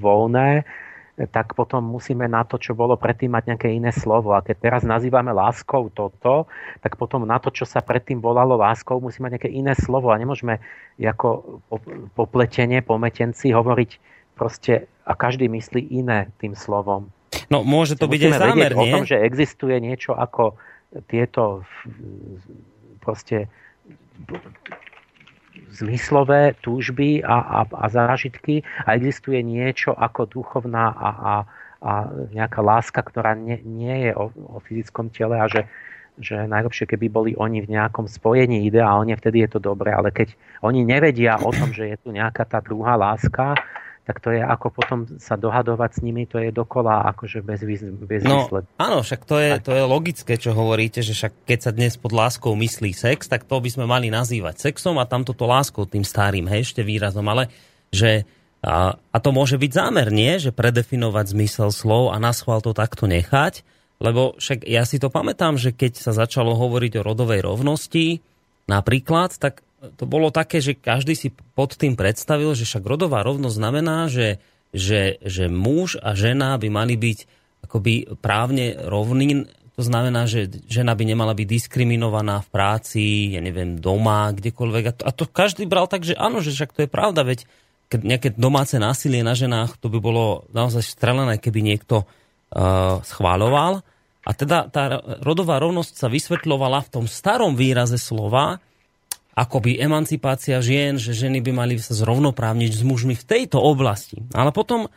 voľné, 0.02 0.66
tak 1.12 1.52
potom 1.52 1.84
musíme 1.84 2.24
na 2.24 2.40
to, 2.42 2.56
čo 2.56 2.72
bolo 2.72 2.96
predtým, 2.96 3.36
mať 3.36 3.52
nejaké 3.52 3.68
iné 3.68 3.92
slovo. 3.92 4.32
A 4.32 4.40
keď 4.40 4.72
teraz 4.72 4.82
nazývame 4.82 5.28
láskou 5.28 5.92
toto, 5.92 6.48
tak 6.80 6.96
potom 6.96 7.28
na 7.28 7.36
to, 7.36 7.52
čo 7.52 7.68
sa 7.68 7.84
predtým 7.84 8.18
volalo 8.24 8.56
láskou, 8.56 8.96
musíme 8.96 9.28
mať 9.28 9.32
nejaké 9.36 9.50
iné 9.52 9.76
slovo. 9.76 10.08
A 10.08 10.16
nemôžeme 10.16 10.64
ako 10.96 11.60
popletenie, 12.16 12.80
pometenci 12.80 13.52
hovoriť 13.52 13.90
proste 14.32 14.88
a 15.04 15.12
každý 15.12 15.52
myslí 15.52 15.92
iné 15.92 16.32
tým 16.40 16.56
slovom. 16.56 17.12
No 17.52 17.60
môže 17.60 18.00
to 18.00 18.08
byť 18.08 18.20
aj 18.28 18.32
zámer, 18.40 18.72
o 18.72 18.84
tom, 18.88 19.04
že 19.04 19.20
existuje 19.20 19.76
niečo 19.84 20.16
ako 20.16 20.56
tieto 21.12 21.68
proste 23.04 23.52
zmyslové 25.72 26.54
túžby 26.60 27.24
a, 27.24 27.64
a, 27.64 27.66
a 27.66 27.86
zážitky 27.88 28.60
a 28.84 28.94
existuje 28.94 29.40
niečo 29.40 29.96
ako 29.96 30.28
duchovná 30.28 30.92
a, 30.92 31.08
a, 31.10 31.34
a 31.80 31.92
nejaká 32.30 32.60
láska, 32.60 33.00
ktorá 33.00 33.32
nie, 33.32 33.58
nie 33.64 34.08
je 34.08 34.12
o, 34.12 34.28
o 34.30 34.58
fyzickom 34.60 35.08
tele 35.08 35.40
a 35.40 35.48
že, 35.48 35.64
že 36.20 36.44
najlepšie, 36.44 36.84
keby 36.84 37.06
boli 37.08 37.32
oni 37.34 37.64
v 37.64 37.72
nejakom 37.72 38.04
spojení 38.04 38.68
ideálne, 38.68 39.16
vtedy 39.16 39.48
je 39.48 39.56
to 39.56 39.60
dobré, 39.64 39.96
ale 39.96 40.12
keď 40.12 40.36
oni 40.60 40.84
nevedia 40.84 41.40
o 41.40 41.50
tom, 41.50 41.72
že 41.72 41.88
je 41.88 41.96
tu 41.96 42.12
nejaká 42.12 42.44
tá 42.44 42.60
druhá 42.60 42.94
láska, 42.94 43.56
tak 44.02 44.18
to 44.18 44.34
je 44.34 44.42
ako 44.42 44.74
potom 44.74 45.06
sa 45.22 45.38
dohadovať 45.38 45.90
s 45.94 46.00
nimi, 46.02 46.26
to 46.26 46.42
je 46.42 46.50
dokola 46.50 47.06
akože 47.14 47.38
bez, 47.46 47.62
bez 48.02 48.26
no, 48.26 48.50
Áno, 48.82 48.98
však 49.06 49.22
to 49.22 49.38
je, 49.38 49.50
to 49.62 49.70
je 49.78 49.82
logické, 49.86 50.34
čo 50.34 50.50
hovoríte, 50.58 51.06
že 51.06 51.14
však 51.14 51.46
keď 51.46 51.58
sa 51.62 51.70
dnes 51.70 51.94
pod 51.94 52.10
láskou 52.10 52.58
myslí 52.58 52.90
sex, 52.98 53.30
tak 53.30 53.46
to 53.46 53.62
by 53.62 53.70
sme 53.70 53.86
mali 53.86 54.10
nazývať 54.10 54.58
sexom 54.58 54.98
a 54.98 55.06
tamto 55.06 55.30
to 55.38 55.46
láskou 55.46 55.86
tým 55.86 56.02
starým, 56.02 56.50
hej, 56.50 56.66
ešte 56.66 56.82
výrazom, 56.82 57.22
ale 57.30 57.46
že 57.94 58.26
a, 58.62 58.94
a 58.94 59.18
to 59.18 59.34
môže 59.34 59.58
byť 59.58 59.70
zámer, 59.74 60.14
nie? 60.14 60.38
Že 60.38 60.54
predefinovať 60.54 61.34
zmysel 61.34 61.74
slov 61.74 62.14
a 62.14 62.22
na 62.22 62.30
schvál 62.30 62.62
to 62.62 62.70
takto 62.70 63.10
nechať, 63.10 63.66
lebo 63.98 64.38
však 64.38 64.66
ja 64.66 64.86
si 64.86 65.02
to 65.02 65.10
pamätám, 65.10 65.58
že 65.58 65.74
keď 65.74 65.98
sa 65.98 66.14
začalo 66.14 66.54
hovoriť 66.54 67.02
o 67.02 67.06
rodovej 67.06 67.42
rovnosti, 67.42 68.22
napríklad, 68.70 69.34
tak 69.38 69.66
to 69.82 70.04
bolo 70.06 70.30
také, 70.30 70.62
že 70.62 70.78
každý 70.78 71.18
si 71.18 71.28
pod 71.34 71.74
tým 71.74 71.98
predstavil, 71.98 72.54
že 72.54 72.62
však 72.62 72.86
rodová 72.86 73.26
rovnosť 73.26 73.56
znamená, 73.58 74.06
že, 74.06 74.38
že, 74.70 75.18
že 75.26 75.50
muž 75.50 75.98
a 75.98 76.14
žena 76.14 76.54
by 76.54 76.68
mali 76.70 76.94
byť 76.94 77.18
akoby 77.66 78.14
právne 78.22 78.78
rovní. 78.78 79.50
To 79.74 79.82
znamená, 79.82 80.30
že 80.30 80.46
žena 80.70 80.94
by 80.94 81.02
nemala 81.02 81.34
byť 81.34 81.46
diskriminovaná 81.48 82.46
v 82.46 82.48
práci, 82.52 83.04
ja 83.34 83.42
neviem, 83.42 83.80
doma, 83.82 84.30
kdekoľvek. 84.30 84.84
A 84.86 84.92
to, 84.94 85.02
a 85.08 85.10
to 85.10 85.24
každý 85.26 85.66
bral 85.66 85.90
tak, 85.90 86.06
že 86.06 86.14
áno, 86.14 86.38
že 86.38 86.54
však 86.54 86.76
to 86.76 86.86
je 86.86 86.90
pravda, 86.90 87.26
veď 87.26 87.48
keď 87.90 88.00
nejaké 88.06 88.28
domáce 88.38 88.78
násilie 88.80 89.20
na 89.20 89.36
ženách, 89.36 89.76
to 89.76 89.92
by 89.92 90.00
bolo 90.00 90.48
naozaj 90.54 90.80
strelené, 90.80 91.36
keby 91.36 91.60
niekto 91.60 92.08
uh, 92.08 93.04
schváľoval. 93.04 93.84
A 94.22 94.30
teda 94.32 94.70
tá 94.70 95.02
rodová 95.20 95.58
rovnosť 95.58 95.92
sa 95.98 96.08
vysvetľovala 96.08 96.86
v 96.86 96.92
tom 96.94 97.04
starom 97.10 97.58
výraze 97.58 97.98
slova, 97.98 98.62
akoby 99.32 99.80
emancipácia 99.80 100.60
žien, 100.60 101.00
že 101.00 101.16
ženy 101.16 101.40
by 101.40 101.52
mali 101.56 101.74
sa 101.80 101.96
zrovnoprávniť 101.96 102.72
s 102.76 102.82
mužmi 102.84 103.16
v 103.16 103.24
tejto 103.24 103.56
oblasti. 103.56 104.20
Ale 104.36 104.52
potom 104.52 104.92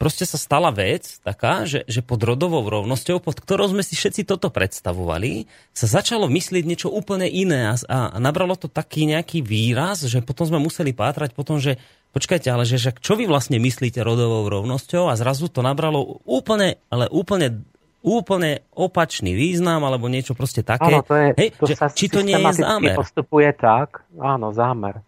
proste 0.00 0.24
sa 0.24 0.40
stala 0.40 0.72
vec 0.72 1.20
taká, 1.20 1.68
že, 1.68 1.84
že 1.84 2.00
pod 2.00 2.24
rodovou 2.24 2.64
rovnosťou, 2.64 3.20
pod 3.20 3.36
ktorou 3.36 3.68
sme 3.68 3.84
si 3.84 3.98
všetci 3.98 4.24
toto 4.24 4.48
predstavovali, 4.48 5.44
sa 5.76 5.86
začalo 5.90 6.24
myslieť 6.30 6.64
niečo 6.64 6.88
úplne 6.88 7.28
iné 7.28 7.68
a, 7.68 7.76
a 7.84 8.16
nabralo 8.16 8.56
to 8.56 8.72
taký 8.72 9.04
nejaký 9.04 9.44
výraz, 9.44 10.08
že 10.08 10.24
potom 10.24 10.48
sme 10.48 10.58
museli 10.62 10.96
pátrať 10.96 11.36
potom, 11.36 11.60
že 11.60 11.76
počkajte, 12.16 12.48
ale 12.48 12.64
že, 12.64 12.80
že 12.80 12.96
čo 12.96 13.12
vy 13.18 13.28
vlastne 13.28 13.60
myslíte 13.60 14.00
rodovou 14.00 14.48
rovnosťou 14.48 15.12
a 15.12 15.18
zrazu 15.20 15.52
to 15.52 15.60
nabralo 15.60 16.24
úplne, 16.24 16.80
ale 16.88 17.10
úplne 17.12 17.66
úplne 18.00 18.64
opačný 18.72 19.36
význam 19.36 19.84
alebo 19.84 20.08
niečo 20.08 20.32
proste 20.32 20.64
také. 20.64 21.00
Áno, 21.00 21.04
to 21.04 21.14
je, 21.16 21.28
Hej, 21.36 21.48
to 21.60 21.64
že, 21.68 21.74
sa 21.76 21.86
či 21.92 22.08
to 22.08 22.24
nie 22.24 22.36
je 22.36 22.64
zámer? 22.64 22.96
postupuje 22.96 23.52
tak, 23.52 24.04
áno, 24.16 24.56
zámer. 24.56 25.04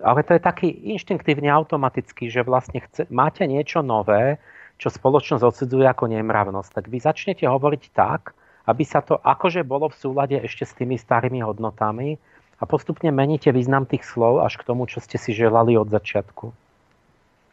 Ale 0.00 0.20
to 0.24 0.36
je 0.36 0.42
taký 0.42 0.68
inštinktívne 0.96 1.48
automatický, 1.48 2.28
že 2.28 2.44
vlastne 2.44 2.84
chce, 2.84 3.08
máte 3.12 3.44
niečo 3.44 3.80
nové, 3.80 4.40
čo 4.76 4.90
spoločnosť 4.90 5.44
odsudzuje 5.44 5.86
ako 5.86 6.10
nemravnosť. 6.10 6.70
Tak 6.72 6.84
vy 6.90 6.98
začnete 6.98 7.44
hovoriť 7.46 7.82
tak, 7.94 8.34
aby 8.64 8.82
sa 8.82 9.04
to 9.04 9.20
akože 9.20 9.62
bolo 9.62 9.92
v 9.92 9.96
súlade 9.96 10.36
ešte 10.40 10.64
s 10.64 10.72
tými 10.72 10.96
starými 10.96 11.44
hodnotami 11.44 12.16
a 12.58 12.64
postupne 12.64 13.12
meníte 13.12 13.52
význam 13.52 13.84
tých 13.84 14.08
slov 14.08 14.40
až 14.40 14.56
k 14.56 14.66
tomu, 14.66 14.88
čo 14.88 14.98
ste 15.04 15.20
si 15.20 15.36
želali 15.36 15.76
od 15.76 15.92
začiatku. 15.92 16.46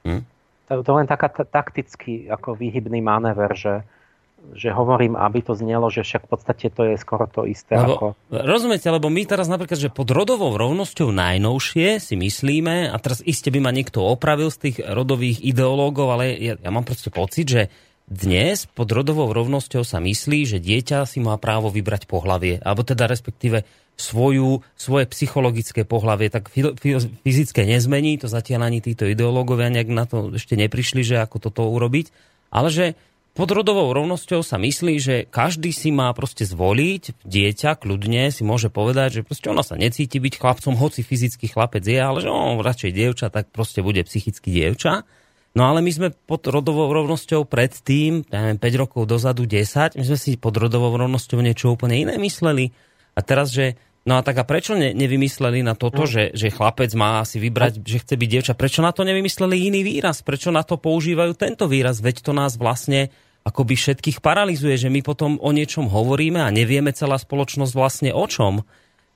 Hm? 0.08 0.24
To, 0.72 0.74
to 0.82 0.92
len 0.96 1.06
taká 1.06 1.28
taktický 1.30 2.32
ako 2.32 2.56
výhybný 2.56 3.04
manéver, 3.04 3.52
že, 3.54 3.84
že 4.52 4.74
hovorím, 4.74 5.16
aby 5.16 5.40
to 5.46 5.56
znelo, 5.56 5.88
že 5.88 6.04
však 6.04 6.28
v 6.28 6.30
podstate 6.30 6.68
to 6.74 6.82
je 6.92 6.96
skoro 7.00 7.26
to 7.30 7.48
isté 7.48 7.80
lebo, 7.80 7.94
ako... 7.96 8.06
Rozumiete, 8.30 8.88
lebo 8.92 9.08
my 9.08 9.24
teraz 9.24 9.48
napríklad, 9.48 9.80
že 9.80 9.94
pod 9.94 10.12
rodovou 10.12 10.54
rovnosťou 10.60 11.14
najnovšie 11.14 12.04
si 12.04 12.16
myslíme, 12.20 12.92
a 12.92 12.96
teraz 13.00 13.24
iste 13.24 13.48
by 13.54 13.64
ma 13.64 13.72
niekto 13.72 14.04
opravil 14.04 14.52
z 14.52 14.70
tých 14.70 14.78
rodových 14.84 15.40
ideológov, 15.40 16.20
ale 16.20 16.36
ja, 16.36 16.54
ja 16.60 16.70
mám 16.70 16.84
proste 16.84 17.14
pocit, 17.14 17.48
že 17.48 17.62
dnes 18.12 18.68
pod 18.68 18.92
rodovou 18.92 19.32
rovnosťou 19.32 19.88
sa 19.88 20.04
myslí, 20.04 20.44
že 20.44 20.60
dieťa 20.60 21.08
si 21.08 21.24
má 21.24 21.40
právo 21.40 21.72
vybrať 21.72 22.12
pohlavie, 22.12 22.60
alebo 22.60 22.84
teda 22.84 23.08
respektíve 23.08 23.64
svoju, 23.96 24.66
svoje 24.76 25.06
psychologické 25.08 25.88
pohlavie, 25.88 26.28
tak 26.28 26.52
fyzické 27.24 27.64
nezmení, 27.64 28.20
to 28.20 28.28
zatiaľ 28.28 28.68
ani 28.68 28.84
títo 28.84 29.08
ideológovia 29.08 29.72
nejak 29.72 29.90
na 29.94 30.04
to 30.04 30.36
ešte 30.36 30.60
neprišli, 30.60 31.08
že 31.08 31.24
ako 31.24 31.40
toto 31.40 31.72
urobiť, 31.72 32.12
ale 32.52 32.68
že 32.68 32.86
pod 33.32 33.50
rodovou 33.56 33.90
rovnosťou 33.96 34.44
sa 34.44 34.60
myslí, 34.60 34.96
že 35.00 35.16
každý 35.28 35.72
si 35.72 35.90
má 35.90 36.12
proste 36.12 36.44
zvoliť, 36.44 37.24
dieťa 37.24 37.80
kľudne 37.80 38.28
si 38.30 38.44
môže 38.44 38.68
povedať, 38.68 39.22
že 39.22 39.26
proste 39.26 39.48
ona 39.48 39.64
sa 39.64 39.80
necíti 39.80 40.20
byť 40.20 40.34
chlapcom, 40.36 40.76
hoci 40.76 41.02
fyzický 41.02 41.48
chlapec 41.48 41.84
je, 41.84 41.96
ale 41.96 42.20
že 42.20 42.30
on 42.30 42.60
radšej 42.60 42.92
dievča, 42.92 43.32
tak 43.32 43.48
proste 43.50 43.80
bude 43.80 44.04
psychicky 44.04 44.52
dievča. 44.52 45.08
No 45.52 45.68
ale 45.68 45.84
my 45.84 45.92
sme 45.92 46.08
pod 46.16 46.48
rodovou 46.48 46.88
rovnosťou 46.92 47.44
predtým, 47.44 48.24
neviem, 48.32 48.56
5 48.56 48.82
rokov 48.88 49.04
dozadu, 49.04 49.44
10, 49.44 50.00
my 50.00 50.04
sme 50.08 50.18
si 50.20 50.40
pod 50.40 50.56
rodovou 50.56 50.96
rovnosťou 50.96 51.44
niečo 51.44 51.76
úplne 51.76 52.00
iné 52.00 52.16
mysleli. 52.20 52.72
A 53.12 53.20
teraz, 53.20 53.52
že 53.52 53.76
No 54.02 54.18
a 54.18 54.26
tak 54.26 54.42
a 54.42 54.46
prečo 54.46 54.74
ne, 54.74 54.98
nevymysleli 54.98 55.62
na 55.62 55.78
toto, 55.78 56.04
no. 56.04 56.10
že, 56.10 56.34
že 56.34 56.50
chlapec 56.50 56.90
má 56.98 57.22
si 57.22 57.38
vybrať, 57.38 57.86
že 57.86 58.02
chce 58.02 58.16
byť 58.18 58.30
dievča? 58.34 58.54
Prečo 58.58 58.82
na 58.82 58.90
to 58.90 59.06
nevymysleli 59.06 59.70
iný 59.70 59.86
výraz? 59.86 60.26
Prečo 60.26 60.50
na 60.50 60.66
to 60.66 60.82
používajú 60.82 61.38
tento 61.38 61.70
výraz? 61.70 62.02
Veď 62.02 62.26
to 62.26 62.34
nás 62.34 62.58
vlastne 62.58 63.14
akoby 63.46 63.78
všetkých 63.78 64.22
paralizuje, 64.22 64.74
že 64.78 64.90
my 64.90 65.06
potom 65.06 65.38
o 65.38 65.50
niečom 65.54 65.86
hovoríme 65.86 66.42
a 66.42 66.54
nevieme 66.54 66.94
celá 66.94 67.18
spoločnosť 67.22 67.74
vlastne 67.74 68.10
o 68.14 68.26
čom. 68.26 68.66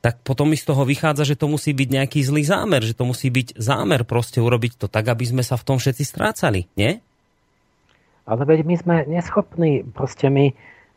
Tak 0.06 0.22
potom 0.22 0.54
mi 0.54 0.58
z 0.58 0.70
toho 0.70 0.86
vychádza, 0.86 1.34
že 1.34 1.38
to 1.38 1.50
musí 1.50 1.74
byť 1.74 1.90
nejaký 1.90 2.20
zlý 2.22 2.46
zámer, 2.46 2.86
že 2.86 2.94
to 2.94 3.10
musí 3.10 3.34
byť 3.34 3.58
zámer 3.58 4.06
proste 4.06 4.38
urobiť 4.38 4.78
to 4.78 4.86
tak, 4.86 5.10
aby 5.10 5.26
sme 5.26 5.42
sa 5.42 5.58
v 5.58 5.66
tom 5.66 5.78
všetci 5.82 6.04
strácali, 6.06 6.70
nie? 6.78 7.02
Ale 8.26 8.42
veď 8.46 8.60
my 8.66 8.76
sme 8.78 8.96
neschopní, 9.10 9.86
proste 9.86 10.30
my, 10.30 10.54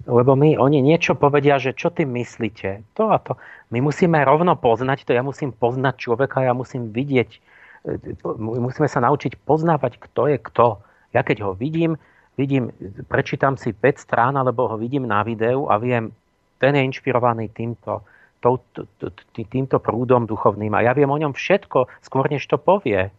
lebo 0.09 0.33
my, 0.33 0.57
oni 0.57 0.81
niečo 0.81 1.13
povedia, 1.13 1.61
že 1.61 1.77
čo 1.77 1.93
ty 1.93 2.09
myslíte, 2.09 2.97
to 2.97 3.13
a 3.13 3.21
to. 3.21 3.37
My 3.69 3.85
musíme 3.85 4.17
rovno 4.25 4.57
poznať 4.57 5.05
to, 5.05 5.13
ja 5.13 5.21
musím 5.21 5.53
poznať 5.53 6.01
človeka, 6.01 6.41
ja 6.41 6.57
musím 6.57 6.89
vidieť, 6.89 7.31
musíme 8.41 8.89
sa 8.89 9.05
naučiť 9.05 9.37
poznávať, 9.45 10.01
kto 10.01 10.33
je 10.33 10.39
kto. 10.41 10.81
Ja 11.13 11.21
keď 11.21 11.45
ho 11.45 11.53
vidím, 11.53 12.01
vidím, 12.41 12.73
prečítam 13.05 13.61
si 13.61 13.77
5 13.77 14.01
strán, 14.01 14.35
alebo 14.41 14.65
ho 14.73 14.81
vidím 14.81 15.05
na 15.05 15.21
videu 15.21 15.69
a 15.69 15.77
viem, 15.77 16.09
ten 16.57 16.73
je 16.73 16.89
inšpirovaný 16.89 17.53
týmto, 17.53 18.01
týmto 19.37 19.77
prúdom 19.77 20.25
duchovným 20.25 20.73
a 20.73 20.89
ja 20.89 20.97
viem 20.97 21.13
o 21.13 21.21
ňom 21.21 21.37
všetko, 21.37 21.85
skôr 22.01 22.33
než 22.33 22.49
to 22.49 22.57
povie. 22.57 23.13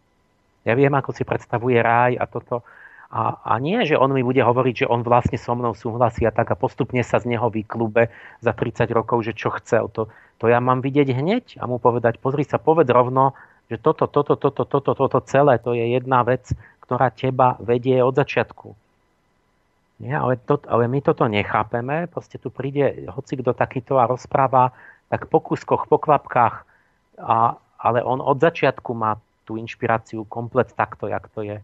Ja 0.66 0.74
viem, 0.76 0.92
ako 0.92 1.14
si 1.14 1.24
predstavuje 1.24 1.78
ráj 1.80 2.18
a 2.18 2.26
toto. 2.26 2.66
A, 3.10 3.42
a 3.42 3.58
nie, 3.58 3.82
že 3.90 3.98
on 3.98 4.14
mi 4.14 4.22
bude 4.22 4.38
hovoriť, 4.38 4.86
že 4.86 4.90
on 4.90 5.02
vlastne 5.02 5.42
so 5.42 5.58
mnou 5.58 5.74
súhlasí 5.74 6.30
a 6.30 6.32
tak 6.34 6.54
a 6.54 6.60
postupne 6.60 7.02
sa 7.02 7.18
z 7.18 7.34
neho 7.34 7.50
vyklube 7.50 8.14
za 8.38 8.54
30 8.54 8.86
rokov, 8.94 9.26
že 9.26 9.34
čo 9.34 9.50
chcel. 9.58 9.90
To, 9.98 10.14
to 10.38 10.46
ja 10.46 10.62
mám 10.62 10.86
vidieť 10.86 11.18
hneď 11.18 11.58
a 11.58 11.66
mu 11.66 11.82
povedať, 11.82 12.22
pozri 12.22 12.46
sa, 12.46 12.62
poved 12.62 12.86
rovno, 12.86 13.34
že 13.66 13.82
toto, 13.82 14.06
toto, 14.06 14.38
toto, 14.38 14.62
toto, 14.62 14.94
toto 14.94 15.20
celé, 15.26 15.58
to 15.58 15.74
je 15.74 15.90
jedna 15.90 16.22
vec, 16.22 16.54
ktorá 16.86 17.10
teba 17.10 17.58
vedie 17.58 17.98
od 18.02 18.14
začiatku. 18.14 18.78
Nie, 20.06 20.16
ale, 20.16 20.38
to, 20.38 20.62
ale 20.70 20.86
my 20.86 21.02
toto 21.02 21.26
nechápeme, 21.26 22.06
proste 22.14 22.38
tu 22.38 22.54
príde 22.54 23.10
hoci 23.10 23.36
kto 23.42 23.58
takýto 23.58 23.98
a 23.98 24.06
rozpráva 24.06 24.72
tak 25.10 25.28
po 25.34 25.42
kuskoch, 25.42 25.90
po 25.90 25.98
kvapkách, 25.98 26.56
a, 27.20 27.58
ale 27.82 28.00
on 28.06 28.22
od 28.22 28.38
začiatku 28.38 28.94
má 28.94 29.18
tú 29.50 29.58
inšpiráciu 29.58 30.30
komplet 30.30 30.72
takto, 30.78 31.10
jak 31.10 31.26
to 31.34 31.42
je. 31.42 31.58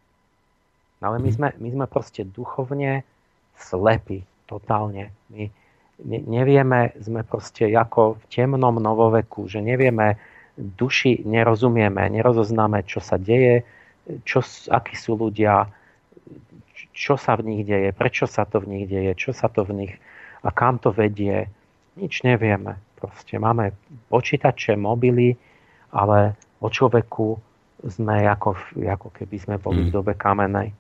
Ale 1.05 1.21
my 1.21 1.29
sme, 1.29 1.49
my 1.61 1.69
sme 1.69 1.85
proste 1.85 2.25
duchovne 2.25 3.05
slepí, 3.61 4.25
totálne. 4.49 5.13
My 5.29 5.53
ne, 6.01 6.19
nevieme, 6.25 6.97
sme 6.97 7.21
proste 7.21 7.69
ako 7.69 8.17
v 8.17 8.25
temnom 8.33 8.81
novoveku, 8.81 9.45
že 9.45 9.61
nevieme, 9.61 10.17
duši 10.57 11.21
nerozumieme, 11.21 12.09
nerozoznáme, 12.09 12.81
čo 12.89 13.03
sa 13.03 13.21
deje, 13.21 13.61
čo, 14.25 14.41
akí 14.73 14.97
sú 14.97 15.13
ľudia, 15.19 15.69
čo 16.95 17.19
sa 17.19 17.35
v 17.37 17.53
nich 17.53 17.63
deje, 17.67 17.91
prečo 17.91 18.25
sa 18.25 18.47
to 18.47 18.63
v 18.63 18.73
nich 18.73 18.85
deje, 18.89 19.13
čo 19.13 19.31
sa 19.35 19.51
to 19.51 19.61
v 19.61 19.85
nich 19.85 19.93
a 20.45 20.49
kam 20.53 20.77
to 20.77 20.93
vedie. 20.93 21.49
Nič 21.97 22.21
nevieme. 22.21 22.77
Proste 22.99 23.41
máme 23.41 23.73
počítače, 24.11 24.77
mobily, 24.77 25.35
ale 25.91 26.37
o 26.61 26.67
človeku 26.69 27.39
sme 27.85 28.25
ako, 28.29 28.55
ako 28.79 29.09
keby 29.11 29.35
sme 29.41 29.55
boli 29.57 29.89
v 29.89 29.93
dobe 29.93 30.13
kamenej. 30.15 30.71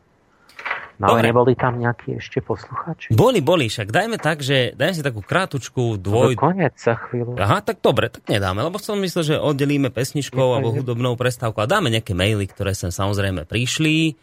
No 0.95 1.11
ale 1.11 1.27
neboli 1.27 1.59
tam 1.59 1.75
nejakí 1.75 2.23
ešte 2.23 2.39
posluchači? 2.39 3.11
Boli, 3.11 3.43
boli, 3.43 3.67
však 3.67 3.91
dajme 3.91 4.15
tak, 4.15 4.39
že 4.39 4.71
dajme 4.79 4.95
si 4.95 5.03
takú 5.03 5.19
krátučku 5.19 5.99
dvoj... 5.99 6.35
No, 6.35 6.39
koniec 6.39 6.79
za 6.79 6.95
chvíľu. 6.95 7.35
Aha, 7.35 7.59
tak 7.59 7.83
dobre, 7.83 8.07
tak 8.07 8.23
nedáme, 8.31 8.63
lebo 8.63 8.79
som 8.79 8.95
myslel, 9.03 9.35
že 9.35 9.35
oddelíme 9.35 9.91
pesničkou 9.91 10.55
alebo 10.55 10.71
hudobnou 10.71 11.19
prestávku 11.19 11.59
a 11.59 11.67
dáme 11.67 11.91
nejaké 11.91 12.15
maily, 12.15 12.47
ktoré 12.47 12.71
sem 12.71 12.95
samozrejme 12.95 13.43
prišli. 13.43 14.15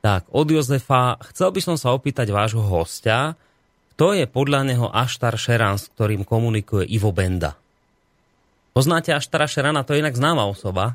Tak, 0.00 0.30
od 0.30 0.46
Jozefa, 0.48 1.18
chcel 1.34 1.50
by 1.50 1.60
som 1.60 1.76
sa 1.76 1.90
opýtať 1.90 2.30
vášho 2.30 2.62
hostia, 2.62 3.34
kto 3.98 4.16
je 4.16 4.24
podľa 4.24 4.64
neho 4.64 4.88
Aštar 4.88 5.36
Šeran, 5.36 5.76
s 5.76 5.92
ktorým 5.92 6.24
komunikuje 6.24 6.88
Ivo 6.88 7.12
Benda? 7.12 7.58
Poznáte 8.70 9.12
Aštara 9.12 9.50
Šerana, 9.50 9.82
to 9.82 9.92
je 9.92 10.00
inak 10.00 10.16
známa 10.16 10.46
osoba. 10.46 10.94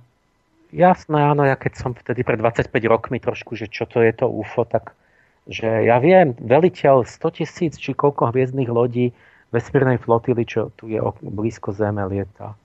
Jasné, 0.73 1.21
áno, 1.21 1.45
ja 1.45 1.53
keď 1.53 1.73
som 1.75 1.91
vtedy 1.93 2.25
pred 2.25 2.41
25 2.41 2.71
rokmi 2.89 3.21
trošku, 3.21 3.53
že 3.53 3.69
čo 3.69 3.85
to 3.85 4.01
je 4.01 4.09
to 4.09 4.25
UFO, 4.25 4.65
tak 4.65 4.97
že 5.45 5.85
ja 5.85 6.01
viem, 6.01 6.33
veliteľ 6.41 7.05
100 7.05 7.37
tisíc 7.37 7.73
či 7.77 7.93
koľko 7.93 8.33
hviezdnych 8.33 8.69
lodí 8.69 9.13
vesmírnej 9.53 10.01
flotily, 10.01 10.43
čo 10.43 10.73
tu 10.75 10.89
je 10.89 10.97
blízko 11.21 11.71
Zeme, 11.71 12.01
lieta. 12.09 12.57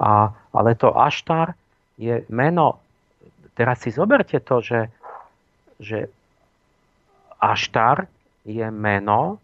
A, 0.00 0.32
ale 0.32 0.70
to 0.80 0.96
Aštar 0.96 1.52
je 2.00 2.24
meno, 2.32 2.80
teraz 3.52 3.84
si 3.84 3.92
zoberte 3.92 4.40
to, 4.40 4.64
že, 4.64 4.88
že 5.76 6.08
Aštar 7.36 8.08
je 8.48 8.64
meno 8.72 9.36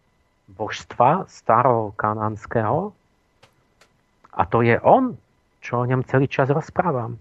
božstva 0.48 1.28
starého 1.28 1.92
kanánského 2.00 2.96
a 4.32 4.42
to 4.48 4.64
je 4.64 4.80
on, 4.80 5.16
čo 5.60 5.84
o 5.84 5.88
ňom 5.88 6.06
celý 6.08 6.28
čas 6.28 6.48
rozprávam. 6.48 7.20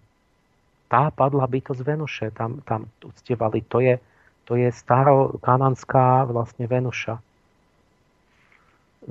Tá 0.87 1.09
padla 1.09 1.49
bytosť 1.49 1.81
Venuše, 1.81 2.25
tam, 2.31 2.61
tam 2.63 2.87
uctievali, 3.01 3.65
to 3.65 3.81
je, 3.81 3.97
to 4.45 4.53
je 4.57 4.69
starokananská 4.69 6.29
vlastne 6.29 6.69
Venuša, 6.69 7.17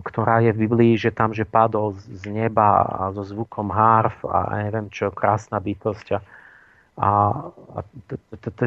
ktorá 0.03 0.43
je 0.43 0.51
v 0.55 0.67
Biblii, 0.67 0.95
že 0.99 1.15
tam, 1.15 1.35
že 1.35 1.47
padol 1.47 1.95
z 1.99 2.27
neba 2.31 2.83
a 2.83 3.01
so 3.15 3.23
zvukom 3.23 3.71
harf 3.71 4.23
a 4.27 4.63
neviem 4.67 4.91
čo, 4.91 5.15
krásna 5.15 5.59
bytosť. 5.63 6.07
A, 6.15 6.19
a, 6.99 7.11
a 7.75 7.79
t, 8.11 8.19
t, 8.19 8.47
t, 8.51 8.61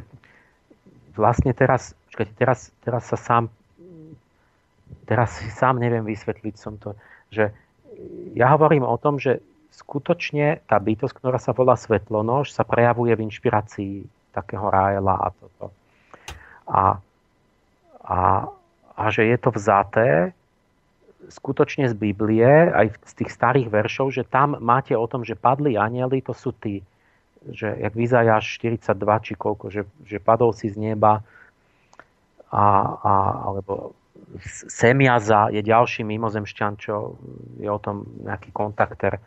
vlastne 1.15 1.51
teraz, 1.55 1.95
počkajte, 2.11 2.33
teraz, 2.35 2.71
teraz 2.83 3.03
sa 3.07 3.19
sám 3.19 3.51
teraz 5.07 5.39
si 5.39 5.47
sám 5.51 5.79
neviem 5.79 6.03
vysvetliť 6.03 6.55
som 6.59 6.75
to, 6.79 6.95
že 7.31 7.51
ja 8.35 8.51
hovorím 8.53 8.83
o 8.83 8.95
tom, 8.99 9.17
že 9.17 9.39
skutočne 9.71 10.63
tá 10.67 10.77
bytosť, 10.77 11.13
ktorá 11.17 11.39
sa 11.39 11.55
volá 11.55 11.79
svetlonož, 11.79 12.51
sa 12.51 12.67
prejavuje 12.67 13.15
v 13.15 13.23
inšpirácii 13.27 13.93
takého 14.35 14.67
Rájela 14.67 15.15
a 15.15 15.27
toto 15.33 15.73
a, 16.67 16.99
a, 18.03 18.19
a 18.95 19.03
že 19.09 19.23
je 19.25 19.37
to 19.39 19.49
vzaté 19.55 20.35
skutočne 21.27 21.89
z 21.89 21.95
Biblie, 21.97 22.45
aj 22.71 22.93
z 23.03 23.13
tých 23.23 23.31
starých 23.33 23.67
veršov, 23.67 24.13
že 24.13 24.23
tam 24.23 24.55
máte 24.61 24.93
o 24.93 25.07
tom, 25.09 25.25
že 25.25 25.35
padli 25.35 25.75
anieli, 25.75 26.21
to 26.21 26.31
sú 26.31 26.53
tí, 26.55 26.85
že 27.51 27.67
jak 27.67 27.93
Vizajáš 27.97 28.45
42 28.61 29.25
či 29.25 29.33
koľko, 29.35 29.65
že, 29.73 29.81
že 30.05 30.21
padol 30.21 30.53
si 30.53 30.71
z 30.71 30.77
neba 30.77 31.25
a, 32.47 32.65
a, 33.01 33.13
alebo 33.49 33.97
Semiaza 34.67 35.47
je 35.55 35.63
ďalší 35.63 36.03
mimozemšťan, 36.03 36.71
čo 36.77 37.15
je 37.57 37.69
o 37.69 37.79
tom 37.79 38.03
nejaký 38.27 38.51
kontakter. 38.51 39.23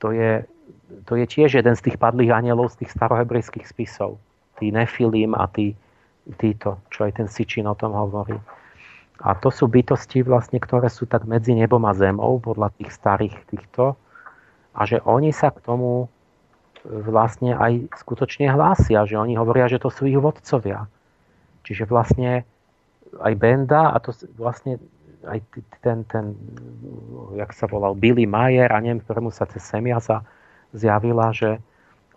To 0.00 0.16
je, 0.16 0.48
to 1.04 1.12
je 1.18 1.26
tiež 1.28 1.60
jeden 1.60 1.74
z 1.76 1.84
tých 1.84 2.00
padlých 2.00 2.32
anielov 2.32 2.72
z 2.72 2.84
tých 2.84 2.94
starohebrejských 2.96 3.68
spisov. 3.68 4.16
Tí 4.56 4.72
Nefilim 4.72 5.36
a 5.36 5.44
tí, 5.50 5.76
títo, 6.34 6.82
čo 6.90 7.06
aj 7.06 7.22
ten 7.22 7.28
Sičin 7.30 7.70
o 7.70 7.78
tom 7.78 7.94
hovorí. 7.94 8.36
A 9.22 9.32
to 9.32 9.48
sú 9.48 9.70
bytosti, 9.70 10.20
vlastne, 10.20 10.60
ktoré 10.60 10.92
sú 10.92 11.08
tak 11.08 11.24
medzi 11.24 11.56
nebom 11.56 11.80
a 11.88 11.96
zemou, 11.96 12.36
podľa 12.42 12.74
tých 12.76 12.92
starých 12.92 13.36
týchto. 13.48 13.96
A 14.76 14.84
že 14.84 15.00
oni 15.08 15.32
sa 15.32 15.48
k 15.48 15.64
tomu 15.64 16.04
e, 16.04 16.06
vlastne 16.84 17.56
aj 17.56 17.96
skutočne 17.96 18.52
hlásia, 18.52 19.08
že 19.08 19.16
oni 19.16 19.32
hovoria, 19.40 19.72
že 19.72 19.80
to 19.80 19.88
sú 19.88 20.04
ich 20.04 20.20
vodcovia. 20.20 20.84
Čiže 21.64 21.88
vlastne 21.88 22.44
aj 23.16 23.32
Benda 23.40 23.94
a 23.94 23.96
to 24.04 24.12
vlastne 24.36 24.76
aj 25.24 25.40
ten, 25.80 26.04
ten, 26.06 26.36
jak 27.34 27.50
sa 27.56 27.66
volal, 27.66 27.96
Billy 27.96 28.28
Mayer 28.28 28.70
a 28.70 28.78
neviem, 28.78 29.02
ktorému 29.02 29.32
sa 29.32 29.48
cez 29.48 29.64
Semiasa 29.64 30.22
zjavila, 30.76 31.32
že, 31.32 31.58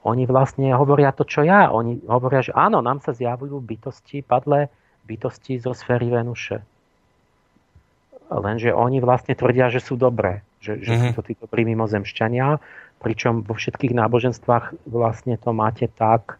oni 0.07 0.23
vlastne 0.23 0.71
hovoria 0.71 1.11
to, 1.11 1.27
čo 1.27 1.43
ja. 1.43 1.67
Oni 1.75 1.99
hovoria, 2.07 2.39
že 2.39 2.55
áno, 2.55 2.79
nám 2.79 3.03
sa 3.03 3.11
zjavujú 3.11 3.59
bytosti, 3.59 4.23
padlé 4.23 4.71
bytosti 5.03 5.59
zo 5.59 5.75
sféry 5.75 6.07
Venuše. 6.07 6.63
Lenže 8.29 8.71
oni 8.71 9.01
vlastne 9.01 9.33
tvrdia, 9.33 9.73
že 9.73 9.81
sú 9.81 9.97
dobré. 9.97 10.45
Že, 10.61 10.73
že 10.85 10.91
mm-hmm. 10.93 11.03
sú 11.03 11.09
to 11.17 11.23
tí 11.25 11.33
dobrí 11.35 11.61
mimozemšťania. 11.65 12.61
Pričom 13.01 13.41
vo 13.43 13.57
všetkých 13.57 13.95
náboženstvách 13.95 14.85
vlastne 14.85 15.35
to 15.39 15.51
máte 15.51 15.89
tak, 15.97 16.37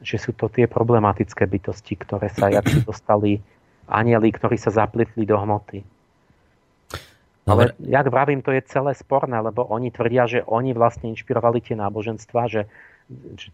že 0.00 0.22
sú 0.22 0.32
to 0.32 0.46
tie 0.46 0.70
problematické 0.70 1.44
bytosti, 1.44 1.98
ktoré 1.98 2.30
sa 2.30 2.48
jak 2.54 2.64
si 2.70 2.80
dostali 2.80 3.42
anieli, 3.90 4.30
ktorí 4.32 4.56
sa 4.56 4.72
zapletli 4.72 5.26
do 5.26 5.36
hmoty. 5.36 5.82
Ale 7.42 7.74
jak 7.82 8.06
vravím, 8.06 8.38
to 8.38 8.54
je 8.54 8.62
celé 8.70 8.94
sporné, 8.94 9.34
lebo 9.42 9.66
oni 9.66 9.90
tvrdia, 9.90 10.30
že 10.30 10.46
oni 10.46 10.70
vlastne 10.78 11.10
inšpirovali 11.10 11.58
tie 11.58 11.74
náboženstva, 11.74 12.46
že 12.46 12.70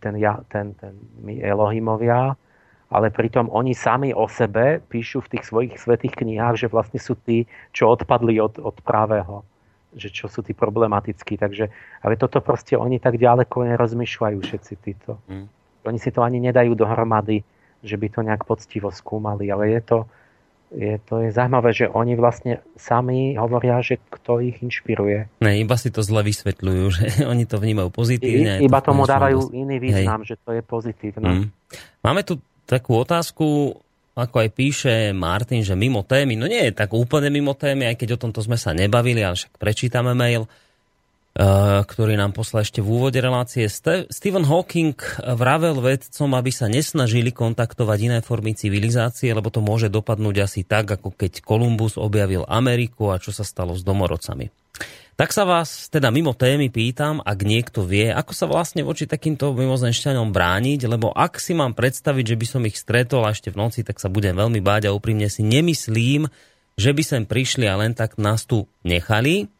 ten, 0.02 0.14
ja, 0.16 0.40
ten, 0.48 0.74
ten 0.76 0.94
my 1.22 1.40
Elohimovia, 1.42 2.36
ale 2.88 3.12
pritom 3.12 3.52
oni 3.52 3.76
sami 3.76 4.16
o 4.16 4.24
sebe 4.28 4.80
píšu 4.88 5.20
v 5.28 5.36
tých 5.36 5.44
svojich 5.44 5.74
svetých 5.76 6.16
knihách, 6.16 6.56
že 6.56 6.72
vlastne 6.72 6.96
sú 6.96 7.16
tí, 7.20 7.44
čo 7.76 7.92
odpadli 7.92 8.40
od, 8.40 8.56
od 8.60 8.76
pravého 8.84 9.44
že 9.96 10.12
čo 10.12 10.28
sú 10.28 10.44
tí 10.44 10.52
problematickí. 10.52 11.40
Takže, 11.40 11.72
ale 12.04 12.14
toto 12.20 12.44
proste 12.44 12.76
oni 12.76 13.00
tak 13.00 13.16
ďaleko 13.16 13.64
nerozmýšľajú 13.72 14.38
všetci 14.44 14.74
títo. 14.84 15.16
Mm. 15.32 15.48
Oni 15.88 15.98
si 15.98 16.12
to 16.12 16.20
ani 16.20 16.44
nedajú 16.44 16.76
dohromady, 16.76 17.40
že 17.80 17.96
by 17.96 18.06
to 18.12 18.20
nejak 18.20 18.44
poctivo 18.44 18.92
skúmali, 18.92 19.48
ale 19.48 19.72
je 19.72 19.80
to, 19.80 19.98
je, 20.72 21.00
to 21.08 21.24
je 21.24 21.32
zaujímavé, 21.32 21.70
že 21.72 21.88
oni 21.88 22.12
vlastne 22.14 22.60
sami 22.76 23.34
hovoria, 23.34 23.80
že 23.80 23.96
kto 24.12 24.44
ich 24.44 24.60
inšpiruje. 24.60 25.40
Ne, 25.40 25.52
iba 25.60 25.76
si 25.80 25.88
to 25.88 26.04
zle 26.04 26.20
vysvetľujú, 26.20 26.84
že 26.96 27.04
oni 27.24 27.48
to 27.48 27.56
vnímajú 27.56 27.88
pozitívne. 27.88 28.60
I, 28.60 28.68
iba 28.68 28.78
tomu 28.84 29.08
dávajú 29.08 29.52
iný 29.56 29.80
význam, 29.80 30.22
Hej. 30.22 30.34
že 30.34 30.36
to 30.44 30.50
je 30.52 30.62
pozitívne. 30.62 31.28
Mm. 31.28 31.46
Máme 32.04 32.22
tu 32.24 32.40
takú 32.68 33.00
otázku 33.00 33.76
ako 34.18 34.36
aj 34.42 34.50
píše 34.50 34.94
Martin, 35.14 35.62
že 35.62 35.78
mimo 35.78 36.02
témy, 36.02 36.34
no 36.34 36.50
nie 36.50 36.66
je 36.66 36.74
tak 36.74 36.90
úplne 36.90 37.30
mimo 37.30 37.54
témy, 37.54 37.86
aj 37.86 38.02
keď 38.02 38.18
o 38.18 38.22
tomto 38.26 38.42
sme 38.42 38.58
sa 38.58 38.74
nebavili, 38.74 39.22
ale 39.22 39.38
však 39.38 39.54
prečítame 39.62 40.10
mail, 40.10 40.50
ktorý 41.38 42.18
nám 42.18 42.34
poslal 42.34 42.66
ešte 42.66 42.82
v 42.82 42.98
úvode 42.98 43.22
relácie. 43.22 43.70
Stephen 44.10 44.42
Hawking 44.42 44.98
vravel 45.38 45.78
vedcom, 45.78 46.34
aby 46.34 46.50
sa 46.50 46.66
nesnažili 46.66 47.30
kontaktovať 47.30 47.98
iné 48.10 48.18
formy 48.26 48.58
civilizácie, 48.58 49.30
lebo 49.30 49.46
to 49.46 49.62
môže 49.62 49.86
dopadnúť 49.86 50.36
asi 50.42 50.66
tak, 50.66 50.90
ako 50.90 51.14
keď 51.14 51.46
Kolumbus 51.46 51.94
objavil 51.94 52.42
Ameriku 52.50 53.14
a 53.14 53.22
čo 53.22 53.30
sa 53.30 53.46
stalo 53.46 53.78
s 53.78 53.86
domorodcami. 53.86 54.50
Tak 55.18 55.34
sa 55.34 55.42
vás 55.42 55.90
teda 55.90 56.10
mimo 56.14 56.34
témy 56.34 56.70
pýtam, 56.70 57.18
ak 57.22 57.38
niekto 57.42 57.82
vie, 57.82 58.10
ako 58.10 58.32
sa 58.34 58.46
vlastne 58.46 58.86
voči 58.86 59.06
takýmto 59.06 59.50
mimozenšťanom 59.50 60.30
brániť, 60.30 60.86
lebo 60.90 61.10
ak 61.10 61.42
si 61.42 61.58
mám 61.58 61.74
predstaviť, 61.74 62.34
že 62.34 62.38
by 62.38 62.46
som 62.46 62.62
ich 62.66 62.78
stretol 62.78 63.26
a 63.26 63.34
ešte 63.34 63.50
v 63.50 63.58
noci, 63.62 63.82
tak 63.82 63.98
sa 63.98 64.06
budem 64.10 64.34
veľmi 64.34 64.62
báť 64.62 64.90
a 64.90 64.94
úprimne 64.94 65.26
si 65.26 65.42
nemyslím, 65.42 66.30
že 66.78 66.90
by 66.94 67.02
sem 67.02 67.22
prišli 67.26 67.66
a 67.66 67.78
len 67.78 67.98
tak 67.98 68.14
nás 68.18 68.46
tu 68.46 68.70
nechali. 68.86 69.50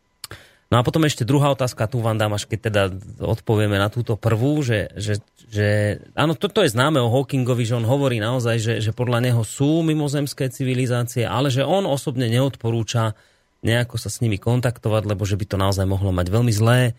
No 0.68 0.76
a 0.76 0.84
potom 0.84 1.00
ešte 1.08 1.24
druhá 1.24 1.48
otázka, 1.56 1.88
tu 1.88 2.04
vám 2.04 2.20
dám, 2.20 2.36
až 2.36 2.44
keď 2.44 2.58
teda 2.68 2.82
odpovieme 3.24 3.80
na 3.80 3.88
túto 3.88 4.20
prvú, 4.20 4.60
že, 4.60 4.92
že, 5.00 5.24
že 5.48 5.96
áno, 6.12 6.36
toto 6.36 6.60
je 6.60 6.68
známe 6.68 7.00
o 7.00 7.08
Hawkingovi, 7.08 7.64
že 7.64 7.80
on 7.80 7.88
hovorí 7.88 8.20
naozaj, 8.20 8.56
že, 8.60 8.74
že 8.84 8.92
podľa 8.92 9.24
neho 9.24 9.40
sú 9.48 9.80
mimozemské 9.80 10.52
civilizácie, 10.52 11.24
ale 11.24 11.48
že 11.48 11.64
on 11.64 11.88
osobne 11.88 12.28
neodporúča 12.28 13.16
nejako 13.64 13.96
sa 13.96 14.12
s 14.12 14.20
nimi 14.20 14.36
kontaktovať, 14.36 15.08
lebo 15.08 15.24
že 15.24 15.40
by 15.40 15.44
to 15.48 15.56
naozaj 15.56 15.88
mohlo 15.88 16.12
mať 16.12 16.28
veľmi 16.28 16.52
zlé 16.52 16.80
e, 16.84 16.92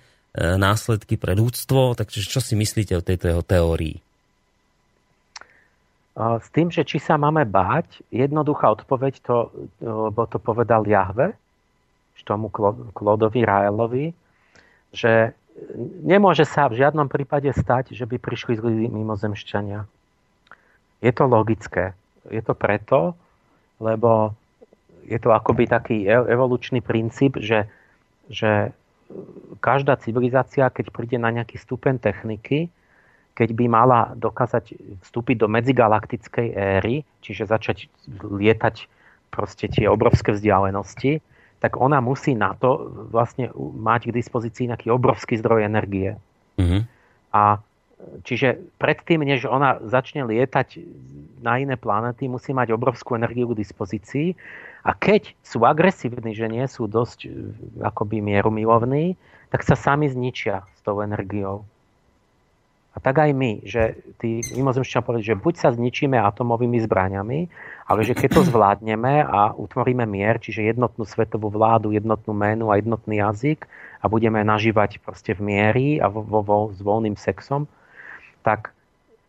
následky 0.58 1.22
pre 1.22 1.38
ľudstvo. 1.38 1.94
Takže 1.94 2.26
čo 2.26 2.42
si 2.42 2.58
myslíte 2.58 2.98
o 2.98 3.06
tejto 3.06 3.30
jeho 3.30 3.44
teórii? 3.46 4.02
S 6.20 6.52
tým, 6.52 6.68
že 6.68 6.84
či 6.84 7.00
sa 7.00 7.16
máme 7.16 7.48
báť, 7.48 8.04
jednoduchá 8.12 8.76
odpoveď, 8.76 9.24
to, 9.24 9.54
lebo 9.80 10.28
to 10.28 10.36
povedal 10.36 10.84
Jahve, 10.84 11.32
tomu 12.26 12.52
Klodovi 12.94 13.42
Raelovi, 13.46 14.12
že 14.94 15.34
nemôže 16.04 16.48
sa 16.48 16.72
v 16.72 16.80
žiadnom 16.80 17.12
prípade 17.12 17.52
stať, 17.52 17.94
že 17.94 18.08
by 18.08 18.18
prišli 18.18 18.58
zlí 18.58 18.88
mimozemšťania. 18.90 19.86
Je 21.00 21.12
to 21.12 21.24
logické. 21.28 21.96
Je 22.28 22.44
to 22.44 22.54
preto, 22.56 23.16
lebo 23.80 24.36
je 25.08 25.18
to 25.18 25.32
akoby 25.34 25.66
taký 25.66 26.06
evolučný 26.06 26.84
princíp, 26.84 27.40
že, 27.40 27.66
že 28.30 28.76
každá 29.64 29.98
civilizácia, 29.98 30.70
keď 30.70 30.94
príde 30.94 31.18
na 31.18 31.34
nejaký 31.34 31.58
stupeň 31.58 31.98
techniky, 31.98 32.70
keď 33.34 33.50
by 33.56 33.66
mala 33.72 34.12
dokázať 34.20 34.76
vstúpiť 35.02 35.36
do 35.40 35.48
medzigalaktickej 35.48 36.48
éry, 36.54 37.08
čiže 37.24 37.48
začať 37.48 37.88
lietať 38.20 38.86
proste 39.32 39.72
tie 39.72 39.88
obrovské 39.88 40.36
vzdialenosti, 40.36 41.24
tak 41.60 41.76
ona 41.76 42.00
musí 42.00 42.36
na 42.36 42.56
to 42.56 42.88
vlastne 43.12 43.52
mať 43.60 44.10
k 44.10 44.16
dispozícii 44.16 44.72
nejaký 44.72 44.88
obrovský 44.92 45.36
zdroj 45.40 45.68
energie. 45.68 46.16
Mm-hmm. 46.56 46.82
A 47.36 47.60
čiže 48.24 48.64
predtým, 48.80 49.24
než 49.28 49.44
ona 49.44 49.80
začne 49.84 50.24
lietať 50.24 50.80
na 51.44 51.60
iné 51.60 51.76
planety, 51.76 52.32
musí 52.32 52.56
mať 52.56 52.72
obrovskú 52.72 53.20
energiu 53.20 53.52
k 53.52 53.60
dispozícii 53.60 54.36
a 54.88 54.96
keď 54.96 55.36
sú 55.44 55.68
agresívni, 55.68 56.32
že 56.32 56.48
nie 56.48 56.64
sú 56.72 56.88
dosť 56.88 57.28
e, 57.28 57.30
akoby 57.84 58.24
mierumilovní, 58.24 59.20
tak 59.52 59.68
sa 59.68 59.76
sami 59.76 60.08
zničia 60.08 60.64
s 60.64 60.80
tou 60.88 61.04
energiou. 61.04 61.68
A 63.00 63.04
tak 63.08 63.16
aj 63.24 63.32
my, 63.32 63.64
že 63.64 63.96
tí 64.20 64.44
mimozemšťania 64.60 65.08
povedali, 65.08 65.32
že 65.32 65.40
buď 65.40 65.54
sa 65.56 65.72
zničíme 65.72 66.20
atomovými 66.20 66.84
zbraniami, 66.84 67.48
ale 67.88 68.04
že 68.04 68.12
keď 68.12 68.30
to 68.36 68.42
zvládneme 68.52 69.24
a 69.24 69.56
utvoríme 69.56 70.04
mier, 70.04 70.36
čiže 70.36 70.68
jednotnú 70.68 71.08
svetovú 71.08 71.48
vládu, 71.48 71.96
jednotnú 71.96 72.36
menu 72.36 72.68
a 72.68 72.76
jednotný 72.76 73.24
jazyk 73.24 73.64
a 74.04 74.12
budeme 74.12 74.44
nažívať 74.44 75.00
proste 75.00 75.32
v 75.32 75.48
miery 75.48 75.88
a 76.04 76.12
vo, 76.12 76.28
vo, 76.28 76.44
vo, 76.44 76.58
s 76.76 76.84
voľným 76.84 77.16
sexom, 77.16 77.72
tak 78.44 78.76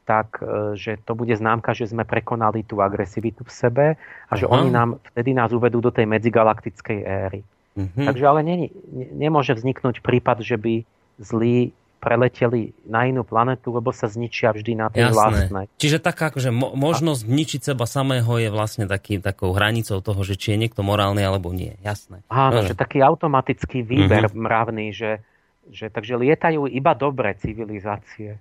tak 0.03 0.43
e, 0.43 0.75
že 0.75 0.99
to 1.07 1.15
bude 1.15 1.31
známka, 1.31 1.71
že 1.71 1.87
sme 1.87 2.03
prekonali 2.03 2.67
tú 2.67 2.83
agresivitu 2.83 3.47
v 3.47 3.53
sebe 3.55 3.87
a 4.27 4.33
že 4.35 4.51
Aha. 4.51 4.59
oni 4.59 4.75
nám 4.75 4.99
vtedy 5.15 5.31
nás 5.31 5.55
uvedú 5.55 5.79
do 5.79 5.95
tej 5.95 6.11
medzigalaktickej 6.11 6.99
éry. 7.07 7.47
Mhm. 7.79 8.11
Takže 8.11 8.25
ale 8.27 8.43
nie, 8.43 8.75
nemôže 9.15 9.55
vzniknúť 9.55 10.03
prípad, 10.03 10.43
že 10.43 10.59
by 10.59 10.83
zlí 11.23 11.71
preleteli 12.01 12.73
na 12.89 13.05
inú 13.05 13.23
planetu, 13.23 13.77
lebo 13.77 13.93
sa 13.93 14.09
zničia 14.09 14.57
vždy 14.57 14.73
na 14.73 14.89
tej 14.89 15.13
vlastnej. 15.13 15.69
Čiže 15.77 16.01
taká 16.01 16.33
akože 16.33 16.49
mo- 16.49 16.73
možnosť 16.73 17.29
zničiť 17.29 17.61
seba 17.61 17.85
samého 17.85 18.41
je 18.41 18.49
vlastne 18.49 18.89
taký, 18.89 19.21
takou 19.21 19.53
hranicou 19.53 20.01
toho, 20.01 20.21
že 20.25 20.41
či 20.41 20.57
je 20.57 20.65
niekto 20.65 20.81
morálny 20.81 21.21
alebo 21.21 21.53
nie. 21.53 21.77
Jasné. 21.85 22.25
Áno, 22.33 22.65
že 22.65 22.73
taký 22.73 23.05
automatický 23.05 23.85
výber 23.85 24.33
uh-huh. 24.33 24.41
mravný, 24.41 24.97
že, 24.97 25.21
že 25.69 25.93
takže 25.93 26.17
lietajú 26.17 26.65
iba 26.67 26.97
dobré 26.97 27.37
civilizácie. 27.37 28.41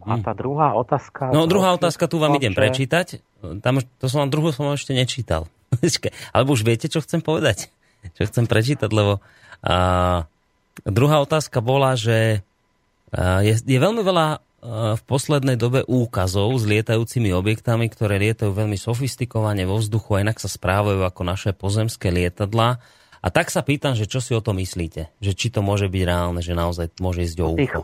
A 0.00 0.16
tá 0.16 0.32
druhá 0.32 0.72
otázka... 0.72 1.28
No 1.28 1.44
druhá 1.44 1.76
otázka, 1.76 2.08
tu 2.08 2.16
vám 2.16 2.32
idem 2.40 2.56
prečítať. 2.56 3.20
Tam, 3.60 3.84
to 4.00 4.06
som 4.08 4.24
vám 4.24 4.32
druhú 4.32 4.48
som 4.48 4.72
ešte 4.72 4.96
nečítal. 4.96 5.44
Alebo 6.32 6.56
už 6.56 6.64
viete, 6.64 6.88
čo 6.88 7.04
chcem 7.04 7.20
povedať? 7.20 7.68
Čo 8.16 8.24
chcem 8.32 8.48
prečítať, 8.48 8.88
lebo 8.88 9.20
a, 9.60 10.24
druhá 10.86 11.20
otázka 11.22 11.60
bola, 11.60 11.96
že 11.96 12.44
a, 13.10 13.40
je, 13.44 13.58
je 13.60 13.78
veľmi 13.78 14.02
veľa 14.04 14.26
a, 14.28 14.38
v 14.96 15.02
poslednej 15.08 15.56
dobe 15.56 15.84
úkazov 15.88 16.52
s 16.56 16.64
lietajúcimi 16.68 17.32
objektami, 17.32 17.88
ktoré 17.88 18.20
lietajú 18.20 18.52
veľmi 18.52 18.76
sofistikovane 18.76 19.64
vo 19.64 19.80
vzduchu 19.80 20.20
a 20.20 20.22
inak 20.24 20.38
sa 20.38 20.48
správajú 20.48 21.00
ako 21.04 21.22
naše 21.24 21.50
pozemské 21.56 22.12
lietadla 22.12 22.80
a 23.20 23.28
tak 23.28 23.52
sa 23.52 23.60
pýtam, 23.60 23.92
že 23.92 24.08
čo 24.08 24.24
si 24.24 24.32
o 24.32 24.40
to 24.40 24.56
myslíte? 24.56 25.12
Že 25.20 25.32
či 25.36 25.46
to 25.52 25.60
môže 25.60 25.92
byť 25.92 26.02
reálne, 26.08 26.40
že 26.40 26.56
naozaj 26.56 26.96
môže 27.04 27.20
ísť 27.28 27.38
o 27.44 27.52
UFO? 27.52 27.60
Tých 27.60 27.76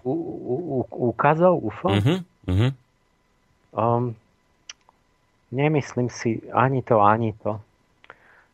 úkazov 0.97 1.61
UFO? 1.61 1.89
Uh-huh, 1.93 2.19
uh-huh. 2.49 2.71
Um, 3.77 4.17
nemyslím 5.53 6.09
si 6.09 6.41
ani 6.57 6.81
to, 6.81 7.05
ani 7.05 7.37
to. 7.45 7.61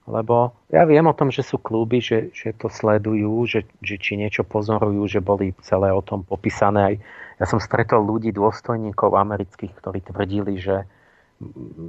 Lebo 0.02 0.50
ja 0.66 0.82
viem 0.82 1.06
o 1.06 1.14
tom, 1.14 1.30
že 1.30 1.46
sú 1.46 1.62
kluby, 1.62 2.02
že, 2.02 2.34
že 2.34 2.50
to 2.58 2.66
sledujú, 2.66 3.46
že, 3.46 3.62
že 3.78 3.94
či 4.02 4.18
niečo 4.18 4.42
pozorujú, 4.42 5.06
že 5.06 5.22
boli 5.22 5.54
celé 5.62 5.94
o 5.94 6.02
tom 6.02 6.26
popísané. 6.26 6.80
Aj, 6.82 6.94
ja 7.38 7.46
som 7.46 7.62
stretol 7.62 8.02
ľudí, 8.02 8.34
dôstojníkov 8.34 9.14
amerických, 9.14 9.70
ktorí 9.78 10.02
tvrdili, 10.02 10.58
že, 10.58 10.90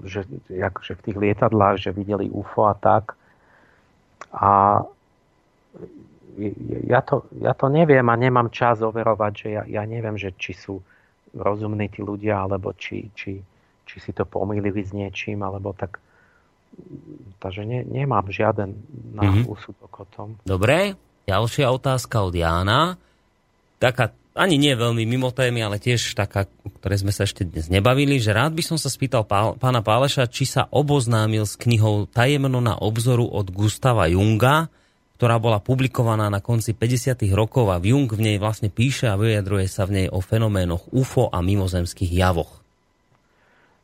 že, 0.06 0.30
že 0.54 0.94
v 0.94 1.04
tých 1.10 1.18
lietadlách, 1.18 1.82
že 1.82 1.90
videli 1.90 2.30
UFO 2.30 2.70
a 2.70 2.78
tak. 2.78 3.18
A 4.30 4.86
ja 6.86 7.02
to, 7.02 7.26
ja 7.42 7.54
to 7.58 7.66
neviem 7.70 8.06
a 8.10 8.16
nemám 8.18 8.54
čas 8.54 8.82
overovať, 8.86 9.34
že 9.34 9.48
ja, 9.58 9.64
ja 9.66 9.84
neviem, 9.90 10.18
že 10.22 10.34
či 10.38 10.54
sú 10.54 10.82
rozumní 11.34 11.90
tí 11.90 12.06
ľudia, 12.06 12.46
alebo 12.46 12.78
či, 12.78 13.10
či, 13.18 13.42
či 13.90 13.98
si 13.98 14.14
to 14.14 14.26
pomýlili 14.26 14.86
s 14.86 14.94
niečím, 14.94 15.42
alebo 15.42 15.74
tak 15.74 15.98
takže 17.44 17.68
ne, 17.68 17.84
nemám 17.84 18.32
žiaden 18.32 18.76
na 19.12 19.24
mm-hmm. 19.28 19.52
úsudok 19.52 19.92
o 20.00 20.06
tom. 20.08 20.28
Dobre, 20.48 20.96
ďalšia 21.28 21.68
otázka 21.68 22.24
od 22.24 22.34
Jána. 22.34 22.96
Taká 23.78 24.16
ani 24.34 24.58
nie 24.58 24.74
veľmi 24.74 25.06
mimo 25.06 25.30
témy, 25.30 25.62
ale 25.62 25.78
tiež 25.78 26.18
taká, 26.18 26.50
o 26.66 26.70
ktorej 26.82 27.06
sme 27.06 27.14
sa 27.14 27.30
ešte 27.30 27.46
dnes 27.46 27.70
nebavili, 27.70 28.18
že 28.18 28.34
rád 28.34 28.58
by 28.58 28.66
som 28.66 28.78
sa 28.82 28.90
spýtal 28.90 29.22
pál, 29.30 29.54
pána 29.62 29.86
Páleša, 29.86 30.26
či 30.26 30.50
sa 30.50 30.66
oboznámil 30.74 31.46
s 31.46 31.54
knihou 31.54 32.10
Tajemno 32.10 32.58
na 32.58 32.74
obzoru 32.74 33.30
od 33.30 33.54
Gustava 33.54 34.10
Junga, 34.10 34.74
ktorá 35.22 35.38
bola 35.38 35.62
publikovaná 35.62 36.34
na 36.34 36.42
konci 36.42 36.74
50. 36.74 37.14
rokov 37.38 37.70
a 37.70 37.78
Jung 37.78 38.10
v 38.10 38.22
nej 38.34 38.38
vlastne 38.42 38.74
píše 38.74 39.06
a 39.06 39.16
vyjadruje 39.22 39.70
sa 39.70 39.86
v 39.86 40.02
nej 40.02 40.08
o 40.10 40.18
fenoménoch 40.18 40.90
UFO 40.90 41.30
a 41.30 41.38
mimozemských 41.46 42.10
javoch. 42.10 42.60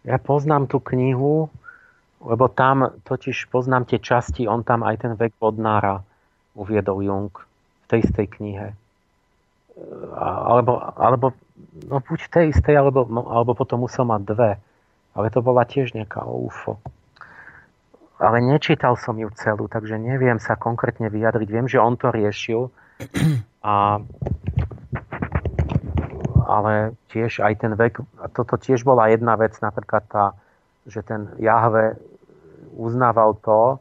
Ja 0.01 0.17
poznám 0.17 0.65
tú 0.65 0.81
knihu, 0.81 1.53
lebo 2.19 2.51
tam 2.51 2.99
totiž 3.03 3.47
poznám 3.47 3.87
tie 3.87 3.99
časti, 3.99 4.47
on 4.47 4.63
tam 4.63 4.83
aj 4.83 4.95
ten 5.07 5.13
vek 5.15 5.35
vodnára 5.39 6.03
uviedol 6.55 6.99
Jung 7.03 7.31
v 7.31 7.85
tej 7.87 7.99
istej 8.03 8.27
knihe 8.27 8.67
alebo, 10.15 10.79
alebo 10.95 11.33
no 11.87 12.03
buď 12.03 12.19
tej 12.29 12.45
istej, 12.55 12.75
alebo, 12.75 13.07
no, 13.07 13.25
alebo 13.27 13.55
potom 13.55 13.85
musel 13.87 14.05
mať 14.07 14.21
dve. 14.27 14.51
Ale 15.17 15.27
to 15.33 15.41
bola 15.41 15.65
tiež 15.65 15.95
nejaká 15.97 16.23
UFO. 16.23 16.79
Ale 18.19 18.43
nečítal 18.43 18.99
som 18.99 19.15
ju 19.15 19.31
celú, 19.39 19.71
takže 19.71 19.95
neviem 19.95 20.37
sa 20.43 20.59
konkrétne 20.59 21.07
vyjadriť. 21.07 21.47
Viem, 21.49 21.67
že 21.71 21.79
on 21.79 21.95
to 21.95 22.11
riešil. 22.11 22.67
A, 23.59 23.99
ale 26.47 26.95
tiež 27.11 27.43
aj 27.43 27.53
ten 27.63 27.73
vek, 27.75 28.03
toto 28.35 28.55
tiež 28.59 28.83
bola 28.83 29.11
jedna 29.11 29.39
vec, 29.39 29.55
napríklad 29.59 30.03
tá, 30.07 30.31
že 30.89 31.05
ten 31.05 31.29
Jahve 31.37 31.95
uznával 32.75 33.37
to, 33.39 33.77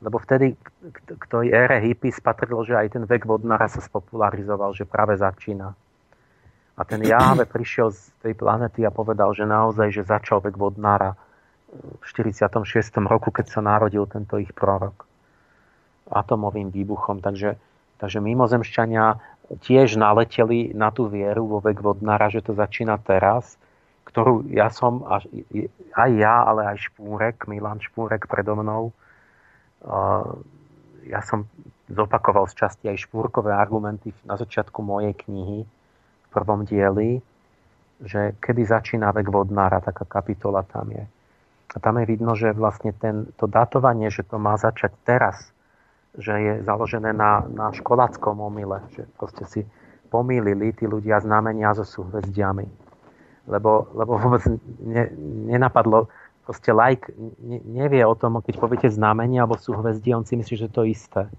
lebo 0.00 0.16
vtedy 0.16 0.56
k 1.04 1.24
tej 1.28 1.52
ére 1.52 1.76
hippies 1.84 2.24
patrilo, 2.24 2.64
že 2.64 2.72
aj 2.72 2.96
ten 2.96 3.04
vek 3.04 3.28
vodnára 3.28 3.68
sa 3.68 3.84
spopularizoval, 3.84 4.72
že 4.72 4.88
práve 4.88 5.12
začína. 5.20 5.76
A 6.80 6.82
ten 6.88 7.04
Jahve 7.04 7.44
prišiel 7.54 7.92
z 7.92 8.00
tej 8.24 8.32
planety 8.32 8.80
a 8.88 8.90
povedal, 8.90 9.36
že 9.36 9.44
naozaj, 9.44 9.92
že 9.92 10.08
začal 10.08 10.40
vek 10.40 10.56
vodnára 10.56 11.14
v 11.70 12.04
46. 12.08 12.56
roku, 13.06 13.30
keď 13.30 13.46
sa 13.52 13.60
narodil 13.60 14.08
tento 14.08 14.40
ich 14.40 14.50
prorok 14.56 15.06
atomovým 16.10 16.74
výbuchom. 16.74 17.22
Takže, 17.22 17.54
takže 18.02 18.18
mimozemšťania 18.18 19.20
tiež 19.62 19.94
naleteli 19.94 20.74
na 20.74 20.90
tú 20.90 21.06
vieru 21.06 21.46
vo 21.46 21.58
vek 21.62 21.78
vodnára, 21.78 22.32
že 22.32 22.42
to 22.42 22.56
začína 22.56 22.98
teraz, 22.98 23.60
ktorú 24.10 24.50
ja 24.50 24.66
som, 24.74 25.06
aj 25.94 26.10
ja, 26.18 26.34
ale 26.42 26.74
aj 26.74 26.90
Špúrek, 26.90 27.46
Milan 27.46 27.78
Špúrek 27.78 28.26
predo 28.26 28.58
mnou, 28.58 28.90
ja 31.06 31.20
som 31.22 31.46
zopakoval 31.86 32.50
z 32.50 32.54
časti 32.58 32.84
aj 32.90 33.06
Špúrkové 33.06 33.54
argumenty 33.54 34.10
na 34.26 34.34
začiatku 34.34 34.82
mojej 34.82 35.14
knihy 35.14 35.62
v 35.62 36.28
prvom 36.30 36.66
dieli, 36.66 37.22
že 38.02 38.34
kedy 38.42 38.66
začína 38.66 39.14
vek 39.14 39.30
vodnára, 39.30 39.78
taká 39.78 40.06
kapitola 40.06 40.66
tam 40.66 40.90
je. 40.90 41.04
A 41.70 41.76
tam 41.78 42.02
je 42.02 42.06
vidno, 42.10 42.34
že 42.34 42.50
vlastne 42.50 42.90
ten, 42.90 43.30
to 43.38 43.46
datovanie, 43.46 44.10
že 44.10 44.26
to 44.26 44.42
má 44.42 44.58
začať 44.58 44.90
teraz, 45.06 45.54
že 46.18 46.34
je 46.34 46.52
založené 46.66 47.14
na, 47.14 47.46
na 47.46 47.70
školáckom 47.70 48.42
omyle, 48.42 48.82
že 48.90 49.06
proste 49.14 49.46
si 49.46 49.60
pomýlili 50.10 50.74
tí 50.74 50.90
ľudia 50.90 51.22
znamenia 51.22 51.70
so 51.78 51.86
súhvezdiami. 51.86 52.89
Lebo, 53.48 53.88
lebo 53.96 54.20
vôbec 54.20 54.44
ne, 54.84 55.08
nenapadlo, 55.48 56.08
proste 56.44 56.74
like 56.74 57.08
ne, 57.40 57.62
nevie 57.62 58.02
o 58.04 58.18
tom, 58.18 58.42
keď 58.42 58.54
poviete 58.58 58.88
znamenie 58.90 59.38
alebo 59.38 59.54
súhvezdie, 59.54 60.12
on 60.12 60.26
si 60.26 60.34
myslí, 60.34 60.66
že 60.66 60.68
to 60.68 60.82
isté. 60.82 61.30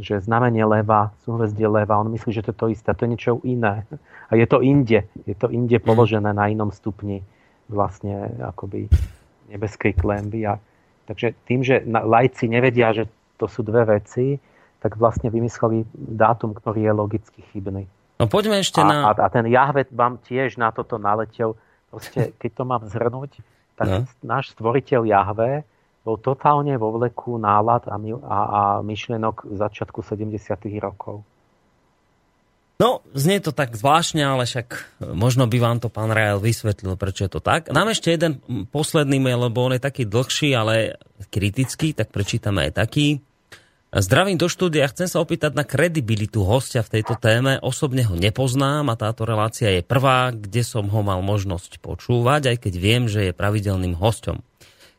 Že 0.00 0.24
znamenie 0.24 0.64
leva, 0.64 1.12
súhvezdie 1.28 1.68
leva, 1.68 2.00
on 2.00 2.08
myslí, 2.08 2.32
že 2.32 2.42
to 2.42 2.50
je 2.50 2.58
to 2.58 2.66
isté. 2.72 2.88
To 2.96 3.04
je 3.04 3.12
niečo 3.12 3.32
iné. 3.44 3.84
A 4.32 4.40
je 4.40 4.46
to 4.48 4.64
inde. 4.64 5.04
Je 5.28 5.36
to 5.36 5.52
inde 5.52 5.76
položené 5.84 6.32
na 6.32 6.48
inom 6.48 6.72
stupni 6.72 7.20
vlastne 7.68 8.32
akoby 8.40 8.88
nebeskej 9.52 9.94
klemby. 10.00 10.48
A, 10.48 10.56
takže 11.04 11.36
tým, 11.44 11.60
že 11.60 11.84
lajci 11.86 12.48
nevedia, 12.48 12.96
že 12.96 13.04
to 13.36 13.46
sú 13.46 13.60
dve 13.60 13.84
veci, 13.84 14.40
tak 14.80 14.96
vlastne 14.96 15.28
vymysleli 15.28 15.84
dátum, 15.92 16.56
ktorý 16.56 16.88
je 16.88 16.92
logicky 16.96 17.40
chybný. 17.52 17.84
No 18.20 18.28
poďme 18.28 18.60
ešte 18.60 18.84
a, 18.84 18.86
na... 18.86 18.96
A, 19.08 19.16
a 19.16 19.28
ten 19.32 19.48
Jahvet 19.48 19.88
vám 19.88 20.20
tiež 20.20 20.60
na 20.60 20.68
toto 20.68 21.00
naletel. 21.00 21.56
Proste, 21.88 22.36
keď 22.36 22.50
to 22.52 22.62
mám 22.68 22.82
zhrnúť, 22.84 23.40
tak 23.80 23.88
no. 23.88 23.98
náš 24.20 24.52
stvoriteľ 24.52 25.08
Jahve 25.08 25.64
bol 26.04 26.20
totálne 26.20 26.76
vo 26.76 26.92
vleku 27.00 27.40
nálad 27.40 27.88
a, 27.88 27.96
a, 27.96 28.38
a 28.38 28.60
myšlienok 28.84 29.48
začiatku 29.56 30.04
70. 30.04 30.36
rokov. 30.84 31.24
No, 32.80 33.04
znie 33.12 33.44
to 33.44 33.52
tak 33.52 33.76
zvláštne, 33.76 34.24
ale 34.24 34.48
však 34.48 34.68
e, 34.72 35.12
možno 35.12 35.44
by 35.44 35.58
vám 35.60 35.84
to 35.84 35.92
pán 35.92 36.08
Rajal 36.08 36.40
vysvetlil, 36.40 36.96
prečo 36.96 37.28
je 37.28 37.32
to 37.36 37.40
tak. 37.44 37.68
Nám 37.68 37.92
ešte 37.92 38.08
jeden 38.08 38.40
posledný 38.72 39.20
mail, 39.20 39.36
lebo 39.36 39.68
on 39.68 39.76
je 39.76 39.84
taký 39.84 40.08
dlhší, 40.08 40.56
ale 40.56 40.96
kritický, 41.28 41.92
tak 41.92 42.08
prečítame 42.08 42.68
aj 42.68 42.80
taký. 42.80 43.20
Zdravím 43.90 44.38
do 44.38 44.46
štúdia, 44.46 44.86
chcem 44.86 45.10
sa 45.10 45.18
opýtať 45.18 45.50
na 45.58 45.66
kredibilitu 45.66 46.46
hostia 46.46 46.86
v 46.86 47.02
tejto 47.02 47.18
téme. 47.18 47.58
Osobne 47.58 48.06
ho 48.06 48.14
nepoznám 48.14 48.86
a 48.86 48.94
táto 48.94 49.26
relácia 49.26 49.66
je 49.66 49.82
prvá, 49.82 50.30
kde 50.30 50.62
som 50.62 50.86
ho 50.86 51.02
mal 51.02 51.18
možnosť 51.26 51.82
počúvať, 51.82 52.54
aj 52.54 52.56
keď 52.62 52.74
viem, 52.78 53.10
že 53.10 53.26
je 53.26 53.32
pravidelným 53.34 53.98
hostom. 53.98 54.46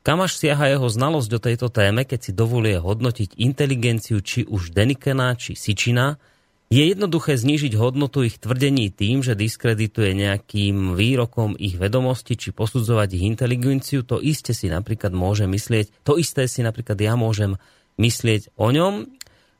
Kam 0.04 0.20
až 0.20 0.36
siaha 0.36 0.76
jeho 0.76 0.92
znalosť 0.92 1.30
do 1.32 1.40
tejto 1.40 1.72
téme, 1.72 2.04
keď 2.04 2.20
si 2.20 2.32
dovoluje 2.36 2.76
hodnotiť 2.84 3.40
inteligenciu 3.40 4.20
či 4.20 4.44
už 4.44 4.76
Denikena, 4.76 5.40
či 5.40 5.56
Sičina, 5.56 6.20
je 6.68 6.84
jednoduché 6.84 7.40
znížiť 7.40 7.72
hodnotu 7.80 8.28
ich 8.28 8.44
tvrdení 8.44 8.92
tým, 8.92 9.24
že 9.24 9.40
diskredituje 9.40 10.20
nejakým 10.20 11.00
výrokom 11.00 11.56
ich 11.56 11.80
vedomosti 11.80 12.36
či 12.36 12.52
posudzovať 12.52 13.08
ich 13.16 13.24
inteligenciu. 13.24 14.04
To 14.08 14.20
isté 14.20 14.52
si 14.52 14.68
napríklad 14.68 15.16
môže 15.16 15.48
myslieť, 15.48 16.04
to 16.04 16.20
isté 16.20 16.44
si 16.52 16.60
napríklad 16.60 17.00
ja 17.00 17.16
môžem 17.16 17.56
myslieť 18.02 18.58
o 18.58 18.74
ňom, 18.74 19.06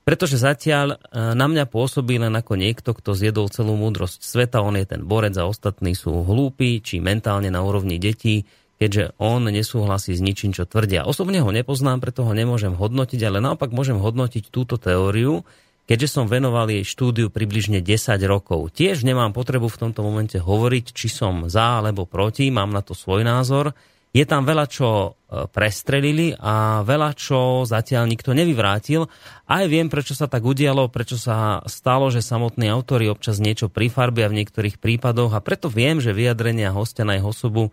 pretože 0.02 0.42
zatiaľ 0.42 0.98
e, 0.98 1.36
na 1.38 1.46
mňa 1.46 1.70
pôsobí 1.70 2.18
len 2.18 2.34
ako 2.34 2.58
niekto, 2.58 2.98
kto 2.98 3.14
zjedol 3.14 3.54
celú 3.54 3.78
múdrosť 3.78 4.26
sveta. 4.26 4.66
On 4.66 4.74
je 4.74 4.90
ten 4.90 5.06
borec 5.06 5.38
a 5.38 5.46
ostatní 5.46 5.94
sú 5.94 6.26
hlúpi 6.26 6.82
či 6.82 6.98
mentálne 6.98 7.54
na 7.54 7.62
úrovni 7.62 8.02
detí, 8.02 8.50
keďže 8.82 9.14
on 9.22 9.46
nesúhlasí 9.46 10.18
s 10.18 10.26
ničím, 10.26 10.58
čo 10.58 10.66
tvrdia. 10.66 11.06
Osobne 11.06 11.46
ho 11.46 11.54
nepoznám, 11.54 12.02
preto 12.02 12.26
ho 12.26 12.34
nemôžem 12.34 12.74
hodnotiť, 12.74 13.22
ale 13.30 13.38
naopak 13.38 13.70
môžem 13.70 14.02
hodnotiť 14.02 14.50
túto 14.50 14.82
teóriu, 14.82 15.46
keďže 15.86 16.18
som 16.18 16.26
venoval 16.26 16.66
jej 16.74 16.82
štúdiu 16.82 17.30
približne 17.30 17.86
10 17.86 18.18
rokov. 18.26 18.74
Tiež 18.74 19.06
nemám 19.06 19.38
potrebu 19.38 19.70
v 19.70 19.80
tomto 19.86 20.02
momente 20.02 20.42
hovoriť, 20.42 20.98
či 20.98 21.14
som 21.14 21.46
za 21.46 21.78
alebo 21.78 22.10
proti, 22.10 22.50
mám 22.50 22.74
na 22.74 22.82
to 22.82 22.98
svoj 22.98 23.22
názor. 23.22 23.78
Je 24.12 24.28
tam 24.28 24.44
veľa, 24.44 24.68
čo 24.68 24.88
e, 24.92 25.10
prestrelili 25.48 26.36
a 26.36 26.84
veľa, 26.84 27.16
čo 27.16 27.64
zatiaľ 27.64 28.12
nikto 28.12 28.36
nevyvrátil. 28.36 29.08
Aj 29.48 29.64
viem, 29.72 29.88
prečo 29.88 30.12
sa 30.12 30.28
tak 30.28 30.44
udialo, 30.44 30.92
prečo 30.92 31.16
sa 31.16 31.64
stalo, 31.64 32.12
že 32.12 32.20
samotní 32.20 32.68
autori 32.68 33.08
občas 33.08 33.40
niečo 33.40 33.72
prifarbia 33.72 34.28
v 34.28 34.44
niektorých 34.44 34.84
prípadoch 34.84 35.32
a 35.32 35.40
preto 35.40 35.72
viem, 35.72 36.04
že 36.04 36.12
vyjadrenia 36.12 36.76
hostia 36.76 37.08
na 37.08 37.16
ich 37.16 37.24
osobu 37.24 37.72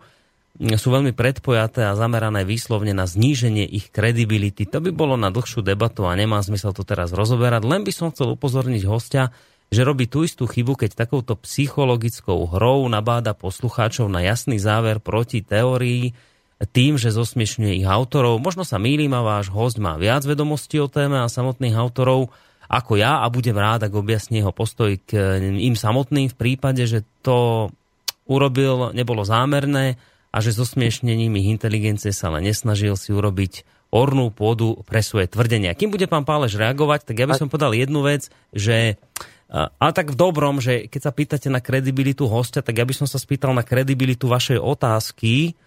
sú 0.59 0.87
veľmi 0.91 1.11
predpojaté 1.11 1.87
a 1.87 1.95
zamerané 1.99 2.47
výslovne 2.47 2.95
na 2.95 3.03
zníženie 3.03 3.67
ich 3.67 3.91
kredibility. 3.91 4.63
To 4.67 4.79
by 4.79 4.91
bolo 4.95 5.19
na 5.19 5.31
dlhšiu 5.31 5.59
debatu 5.59 6.07
a 6.07 6.15
nemá 6.15 6.39
zmysel 6.39 6.71
to 6.71 6.87
teraz 6.87 7.11
rozoberať. 7.11 7.67
Len 7.67 7.83
by 7.83 7.91
som 7.91 8.11
chcel 8.11 8.31
upozorniť 8.35 8.83
hostia, 8.87 9.31
že 9.69 9.85
robí 9.85 10.09
tú 10.09 10.25
istú 10.25 10.49
chybu, 10.49 10.75
keď 10.75 10.97
takouto 10.97 11.37
psychologickou 11.39 12.47
hrou 12.49 12.87
nabáda 12.89 13.37
poslucháčov 13.37 14.09
na 14.09 14.25
jasný 14.25 14.57
záver 14.57 14.97
proti 14.99 15.45
teórii 15.45 16.17
tým, 16.59 16.99
že 16.99 17.15
zosmiešňuje 17.15 17.79
ich 17.79 17.87
autorov. 17.87 18.43
Možno 18.43 18.67
sa 18.67 18.75
mýlim 18.75 19.15
a 19.15 19.23
váš 19.23 19.47
host 19.47 19.79
má 19.79 19.95
viac 19.95 20.27
vedomostí 20.27 20.75
o 20.83 20.91
téme 20.91 21.23
a 21.23 21.31
samotných 21.31 21.77
autorov 21.79 22.33
ako 22.69 23.01
ja 23.01 23.25
a 23.25 23.33
budem 23.33 23.57
rád, 23.57 23.89
ak 23.89 23.97
objasní 23.97 24.45
jeho 24.45 24.53
postoj 24.53 24.93
k 25.01 25.41
im 25.41 25.73
samotným 25.73 26.29
v 26.29 26.37
prípade, 26.37 26.85
že 26.85 27.01
to 27.25 27.73
urobil, 28.29 28.93
nebolo 28.93 29.25
zámerné 29.25 29.97
a 30.29 30.37
že 30.37 30.53
zosmiešnením 30.53 31.33
ich 31.41 31.49
inteligencie 31.49 32.13
sa 32.13 32.29
len 32.29 32.45
nesnažil 32.45 32.93
si 32.93 33.09
urobiť 33.09 33.65
ornú 33.89 34.29
pôdu 34.29 34.85
pre 34.85 35.01
svoje 35.01 35.25
tvrdenia. 35.25 35.73
Kým 35.73 35.89
bude 35.89 36.05
pán 36.05 36.29
Pálež 36.29 36.53
reagovať, 36.61 37.09
tak 37.09 37.17
ja 37.17 37.25
by 37.25 37.41
som 37.41 37.49
povedal 37.49 37.73
jednu 37.73 38.05
vec, 38.05 38.29
že 38.53 39.01
ale 39.49 39.91
tak 39.97 40.13
v 40.13 40.19
dobrom, 40.21 40.61
že 40.61 40.85
keď 40.85 41.01
sa 41.01 41.09
pýtate 41.09 41.49
na 41.49 41.57
kredibilitu 41.57 42.29
hostia, 42.29 42.61
tak 42.61 42.77
ja 42.77 42.85
by 42.85 42.93
som 42.93 43.09
sa 43.09 43.17
spýtal 43.17 43.49
na 43.57 43.65
kredibilitu 43.65 44.29
vašej 44.29 44.61
otázky, 44.61 45.57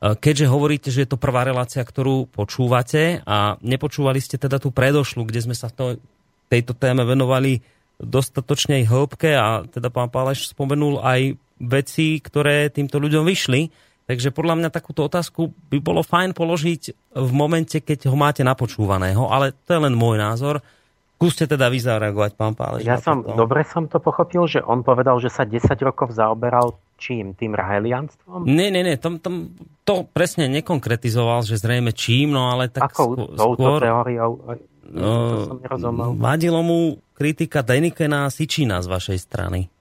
keďže 0.00 0.48
hovoríte, 0.48 0.88
že 0.88 1.04
je 1.04 1.10
to 1.12 1.20
prvá 1.20 1.44
relácia, 1.44 1.84
ktorú 1.84 2.24
počúvate 2.32 3.20
a 3.28 3.60
nepočúvali 3.60 4.16
ste 4.16 4.40
teda 4.40 4.56
tú 4.56 4.72
predošlu, 4.72 5.28
kde 5.28 5.44
sme 5.44 5.56
sa 5.56 5.68
to, 5.68 6.00
tejto 6.48 6.72
téme 6.72 7.04
venovali 7.04 7.60
dostatočnej 8.00 8.88
hĺbke 8.88 9.36
a 9.36 9.68
teda 9.68 9.92
pán 9.92 10.08
Páleš 10.08 10.56
spomenul 10.56 11.04
aj 11.04 11.36
veci, 11.60 12.16
ktoré 12.16 12.72
týmto 12.72 12.96
ľuďom 12.96 13.28
vyšli. 13.28 13.68
Takže 14.08 14.34
podľa 14.34 14.58
mňa 14.58 14.74
takúto 14.74 15.06
otázku 15.06 15.54
by 15.70 15.78
bolo 15.78 16.02
fajn 16.02 16.34
položiť 16.34 16.82
v 17.14 17.30
momente, 17.30 17.78
keď 17.78 18.10
ho 18.10 18.16
máte 18.18 18.42
napočúvaného, 18.42 19.30
ale 19.30 19.54
to 19.68 19.76
je 19.76 19.84
len 19.86 19.94
môj 19.94 20.18
názor. 20.18 20.58
Skúste 21.20 21.44
teda 21.44 21.68
vy 21.68 21.78
zareagovať, 21.78 22.32
pán 22.34 22.56
Páleš. 22.56 22.88
Ja 22.88 22.96
som, 22.96 23.20
dobre 23.22 23.62
som 23.68 23.86
to 23.86 24.00
pochopil, 24.00 24.48
že 24.48 24.64
on 24.64 24.80
povedal, 24.80 25.20
že 25.20 25.28
sa 25.28 25.44
10 25.44 25.68
rokov 25.84 26.16
zaoberal 26.16 26.80
čím? 27.00 27.32
Tým 27.32 27.56
rahelianstvom? 27.56 28.44
Nie, 28.44 28.68
nie, 28.68 28.84
nie, 28.84 29.00
tom, 29.00 29.16
tom, 29.16 29.56
to 29.88 30.04
presne 30.12 30.52
nekonkretizoval, 30.52 31.40
že 31.48 31.56
zrejme 31.56 31.96
čím, 31.96 32.36
no 32.36 32.52
ale 32.52 32.68
tak 32.68 32.92
Ako 32.92 33.02
skôr... 33.16 33.18
touto 33.32 33.68
teóriou? 33.80 34.30
No, 34.90 35.46
vadilo 36.18 36.60
mu 36.60 37.00
kritika 37.16 37.64
Denikena 37.64 38.28
a 38.28 38.32
Sičina 38.32 38.84
z 38.84 38.90
vašej 38.90 39.18
strany. 39.22 39.72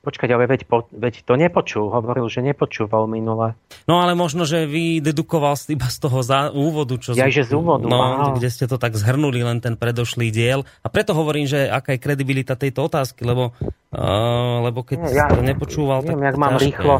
Počkať, 0.00 0.32
ale 0.32 0.48
veď, 0.48 0.64
po, 0.64 0.88
veď 0.96 1.28
to 1.28 1.36
nepočul. 1.36 1.92
Hovoril, 1.92 2.24
že 2.32 2.40
nepočúval 2.40 3.04
minule. 3.04 3.52
No 3.84 4.00
ale 4.00 4.16
možno, 4.16 4.48
že 4.48 4.64
vy 4.64 5.04
dedukoval 5.04 5.60
iba 5.68 5.92
z 5.92 5.98
toho 6.00 6.24
za, 6.24 6.48
úvodu, 6.56 6.96
čo... 6.96 7.12
Ja, 7.12 7.28
že 7.28 7.44
z 7.44 7.52
úvodu. 7.52 7.84
No, 7.84 8.00
aha. 8.00 8.32
kde 8.32 8.48
ste 8.48 8.64
to 8.64 8.80
tak 8.80 8.96
zhrnuli, 8.96 9.44
len 9.44 9.60
ten 9.60 9.76
predošlý 9.76 10.32
diel. 10.32 10.64
A 10.80 10.88
preto 10.88 11.12
hovorím, 11.12 11.44
že 11.44 11.68
aká 11.68 11.92
je 11.92 12.00
kredibilita 12.00 12.56
tejto 12.56 12.88
otázky, 12.88 13.28
lebo, 13.28 13.52
uh, 13.60 14.64
lebo 14.64 14.80
keď 14.88 14.98
ja, 15.12 15.28
to 15.28 15.44
nepočúval, 15.44 16.00
neviem, 16.00 16.16
tak 16.16 16.24
jak 16.32 16.36
mám 16.40 16.56
ťažké. 16.56 16.64
rýchlo. 16.64 16.94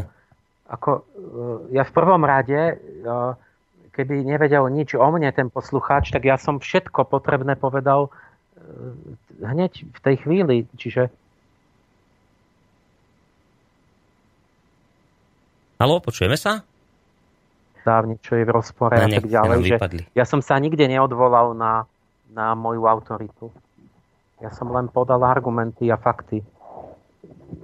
Ako, 0.69 0.91
uh, 0.93 1.01
ja 1.73 1.81
v 1.81 1.91
prvom 1.97 2.21
rade, 2.21 2.77
uh, 3.01 3.33
keby 3.97 4.21
nevedel 4.21 4.69
nič 4.69 4.93
o 4.93 5.09
mne 5.09 5.33
ten 5.33 5.49
poslucháč, 5.49 6.13
tak 6.13 6.29
ja 6.29 6.37
som 6.37 6.61
všetko 6.61 7.09
potrebné 7.09 7.57
povedal 7.57 8.13
uh, 8.13 9.41
hneď 9.41 9.89
v 9.89 9.99
tej 10.05 10.15
chvíli. 10.21 10.69
Čiže 10.77 11.09
Halo, 15.81 15.97
počujeme 15.97 16.37
sa? 16.37 16.61
Dávne, 17.81 18.21
čo 18.21 18.37
je 18.37 18.45
v 18.45 18.53
rozpore 18.53 18.93
a, 18.93 19.01
a 19.01 19.09
tak 19.09 19.25
ďalej. 19.25 19.65
Že 19.65 20.05
ja 20.13 20.29
som 20.29 20.37
sa 20.37 20.53
nikde 20.61 20.85
neodvolal 20.85 21.57
na, 21.57 21.89
na 22.29 22.53
moju 22.53 22.85
autoritu. 22.85 23.49
Ja 24.45 24.53
som 24.53 24.69
len 24.69 24.93
podal 24.93 25.25
argumenty 25.25 25.89
a 25.89 25.97
fakty. 25.97 26.45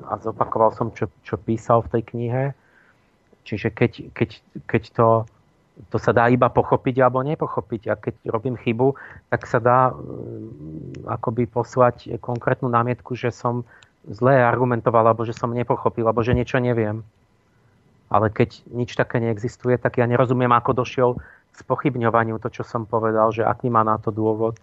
A 0.10 0.18
zopakoval 0.18 0.74
som, 0.74 0.90
čo, 0.98 1.14
čo 1.22 1.38
písal 1.38 1.86
v 1.86 1.94
tej 1.94 2.04
knihe. 2.10 2.44
Čiže 3.46 3.70
keď, 3.70 4.10
keď, 4.18 4.30
keď 4.66 4.84
to, 4.98 5.08
to 5.94 5.98
sa 6.02 6.10
dá 6.10 6.26
iba 6.34 6.50
pochopiť 6.50 6.98
alebo 6.98 7.22
nepochopiť. 7.22 7.82
A 7.86 8.02
keď 8.02 8.18
robím 8.34 8.58
chybu, 8.58 8.98
tak 9.30 9.46
sa 9.46 9.62
dá 9.62 9.94
mm, 9.94 11.06
akoby 11.06 11.46
poslať 11.46 12.18
konkrétnu 12.18 12.66
námietku, 12.66 13.14
že 13.14 13.30
som 13.30 13.62
zle 14.10 14.42
argumentoval, 14.42 15.06
alebo 15.06 15.22
že 15.22 15.38
som 15.38 15.54
nepochopil, 15.54 16.02
alebo 16.02 16.26
že 16.26 16.34
niečo 16.34 16.58
neviem. 16.58 17.06
Ale 18.08 18.32
keď 18.32 18.64
nič 18.72 18.96
také 18.96 19.20
neexistuje, 19.20 19.76
tak 19.76 20.00
ja 20.00 20.08
nerozumiem, 20.08 20.52
ako 20.56 20.72
došiel 20.72 21.10
spochybňovaniu 21.58 22.40
to, 22.40 22.48
čo 22.54 22.64
som 22.64 22.88
povedal, 22.88 23.34
že 23.34 23.44
aký 23.44 23.68
má 23.68 23.84
na 23.84 24.00
to 24.00 24.14
dôvod. 24.14 24.56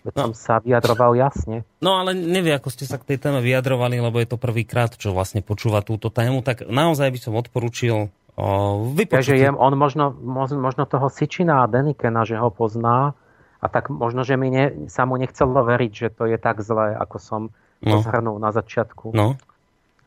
Veď 0.00 0.14
no. 0.16 0.22
som 0.30 0.32
sa 0.32 0.54
vyjadroval 0.64 1.12
jasne. 1.12 1.68
No 1.84 2.00
ale 2.00 2.16
nevie, 2.16 2.56
ako 2.56 2.72
ste 2.72 2.88
sa 2.88 2.96
k 2.96 3.14
tej 3.14 3.18
téme 3.20 3.44
vyjadrovali, 3.44 4.00
lebo 4.00 4.16
je 4.16 4.32
to 4.32 4.40
prvýkrát, 4.40 4.96
čo 4.96 5.12
vlastne 5.12 5.44
počúva 5.44 5.84
túto 5.84 6.08
tému, 6.08 6.40
tak 6.40 6.64
naozaj 6.64 7.12
by 7.12 7.18
som 7.20 7.36
odporučil 7.36 8.08
vypočuť. 8.96 9.16
Takže 9.20 9.36
je, 9.36 9.48
on 9.52 9.74
možno, 9.76 10.16
možno 10.56 10.88
toho 10.88 11.12
Sičina 11.12 11.68
a 11.68 11.70
Denikena, 11.70 12.24
že 12.24 12.40
ho 12.40 12.48
pozná, 12.48 13.12
a 13.60 13.66
tak 13.68 13.92
možno, 13.92 14.24
že 14.24 14.40
mi 14.40 14.48
ne, 14.48 14.88
sa 14.88 15.04
mu 15.04 15.20
nechcelo 15.20 15.60
veriť, 15.60 15.92
že 15.92 16.08
to 16.16 16.24
je 16.24 16.40
tak 16.40 16.64
zlé, 16.64 16.96
ako 16.96 17.16
som 17.20 17.42
no. 17.84 17.92
to 17.92 17.96
zhrnul 18.00 18.40
na 18.40 18.56
začiatku. 18.56 19.12
No. 19.12 19.36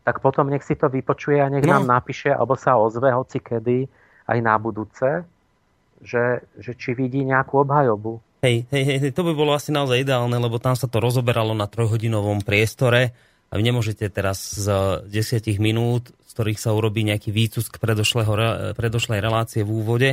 Tak 0.03 0.19
potom 0.19 0.51
nech 0.51 0.67
si 0.67 0.75
to 0.75 0.91
vypočuje 0.91 1.39
a 1.39 1.47
nech 1.47 1.63
no. 1.63 1.79
nám 1.79 1.87
napíše, 1.87 2.31
alebo 2.31 2.59
sa 2.59 2.75
ozve 2.75 3.11
hoci 3.15 3.39
kedy 3.39 3.87
aj 4.27 4.39
na 4.43 4.55
budúce, 4.59 5.23
že, 6.03 6.43
že 6.59 6.75
či 6.75 6.91
vidí 6.91 7.23
nejakú 7.23 7.63
obhajobu. 7.63 8.19
Hej, 8.43 8.67
hej, 8.75 8.83
hej, 8.99 9.11
to 9.15 9.23
by 9.23 9.31
bolo 9.31 9.55
asi 9.55 9.71
naozaj 9.71 10.03
ideálne, 10.03 10.35
lebo 10.35 10.59
tam 10.59 10.75
sa 10.75 10.91
to 10.91 10.99
rozoberalo 10.99 11.55
na 11.55 11.63
trojhodinovom 11.63 12.43
priestore 12.43 13.15
a 13.47 13.53
vy 13.55 13.63
nemôžete 13.63 14.03
teraz 14.11 14.51
z 14.51 14.67
desiatich 15.07 15.63
minút, 15.63 16.11
z 16.27 16.31
ktorých 16.35 16.59
sa 16.59 16.75
urobí 16.75 17.07
nejaký 17.07 17.31
výcusk 17.31 17.79
predošlej 17.79 19.19
relácie 19.23 19.63
v 19.63 19.71
úvode, 19.71 20.09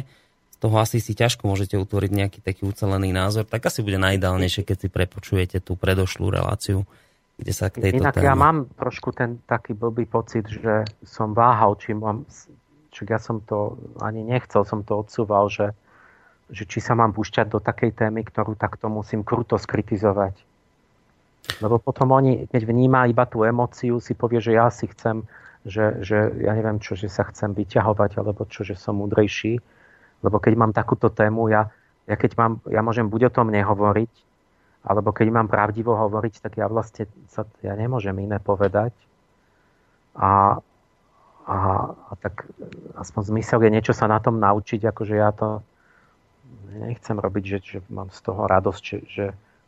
z 0.55 0.57
toho 0.62 0.77
asi 0.78 1.02
si 1.02 1.19
ťažko 1.19 1.51
môžete 1.51 1.75
utvoriť 1.75 2.10
nejaký 2.15 2.39
taký 2.39 2.70
ucelený 2.70 3.10
názor, 3.10 3.51
tak 3.51 3.67
asi 3.67 3.83
bude 3.83 3.99
najideálnejšie, 3.99 4.62
keď 4.62 4.77
si 4.78 4.89
prepočujete 4.93 5.59
tú 5.59 5.75
predošlú 5.75 6.31
reláciu, 6.31 6.86
kde 7.41 7.52
sa 7.57 7.73
k 7.73 7.81
tejto 7.81 8.05
Inak 8.05 8.15
téme... 8.20 8.27
ja 8.28 8.35
mám 8.36 8.69
trošku 8.77 9.17
ten 9.17 9.41
taký 9.49 9.73
blbý 9.73 10.05
pocit, 10.05 10.44
že 10.44 10.85
som 11.01 11.33
váhal, 11.33 11.75
či 11.81 11.97
mám, 11.97 12.28
či 12.93 13.09
ja 13.09 13.17
som 13.17 13.41
to 13.41 13.81
ani 13.99 14.20
nechcel, 14.20 14.69
som 14.69 14.85
to 14.85 15.01
odsúval, 15.01 15.49
že 15.49 15.73
že 16.51 16.67
či 16.67 16.83
sa 16.83 16.99
mám 16.99 17.15
púšťať 17.15 17.47
do 17.47 17.62
takej 17.62 17.94
témy, 17.94 18.27
ktorú 18.27 18.59
takto 18.59 18.91
musím 18.91 19.23
kruto 19.23 19.55
skritizovať. 19.55 20.35
Lebo 21.62 21.78
potom 21.78 22.10
oni, 22.12 22.51
keď 22.51 22.62
vníma 22.67 23.07
iba 23.07 23.25
tú 23.25 23.47
emóciu, 23.47 24.02
si 24.02 24.12
povie, 24.19 24.43
že 24.43 24.59
ja 24.59 24.69
si 24.69 24.91
chcem, 24.91 25.25
že, 25.62 26.02
že 26.02 26.31
ja 26.43 26.52
neviem 26.52 26.83
čo, 26.83 26.99
že 26.99 27.07
sa 27.07 27.27
chcem 27.31 27.55
vyťahovať, 27.55 28.19
alebo 28.20 28.44
čo, 28.51 28.67
že 28.67 28.77
som 28.77 28.99
múdrejší. 28.99 29.62
Lebo 30.20 30.36
keď 30.43 30.52
mám 30.59 30.73
takúto 30.77 31.09
tému, 31.09 31.49
ja, 31.49 31.70
ja, 32.05 32.19
keď 32.19 32.36
mám, 32.36 32.52
ja 32.69 32.83
môžem 32.85 33.09
buď 33.09 33.31
o 33.31 33.35
tom 33.41 33.49
nehovoriť, 33.55 34.12
alebo 34.81 35.12
keď 35.12 35.28
mám 35.28 35.49
pravdivo 35.49 35.92
hovoriť, 35.92 36.41
tak 36.41 36.57
ja 36.57 36.65
vlastne 36.65 37.05
sa, 37.28 37.44
ja 37.60 37.76
nemôžem 37.76 38.17
iné 38.17 38.41
povedať. 38.41 38.97
A, 40.17 40.59
a, 41.44 41.57
a 41.92 42.12
tak 42.17 42.49
aspoň 42.97 43.23
zmysel 43.36 43.60
je 43.60 43.70
niečo 43.70 43.92
sa 43.92 44.09
na 44.09 44.17
tom 44.18 44.41
naučiť, 44.41 44.81
akože 44.89 45.15
ja 45.15 45.31
to 45.36 45.60
nechcem 46.73 47.17
robiť, 47.18 47.44
že, 47.44 47.59
že 47.60 47.78
mám 47.92 48.09
z 48.09 48.20
toho 48.25 48.49
radosť, 48.49 48.83
že, 48.83 48.99
že 49.05 49.25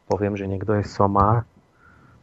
poviem, 0.08 0.34
že 0.39 0.49
niekto 0.49 0.81
je 0.81 0.84
somár. 0.86 1.44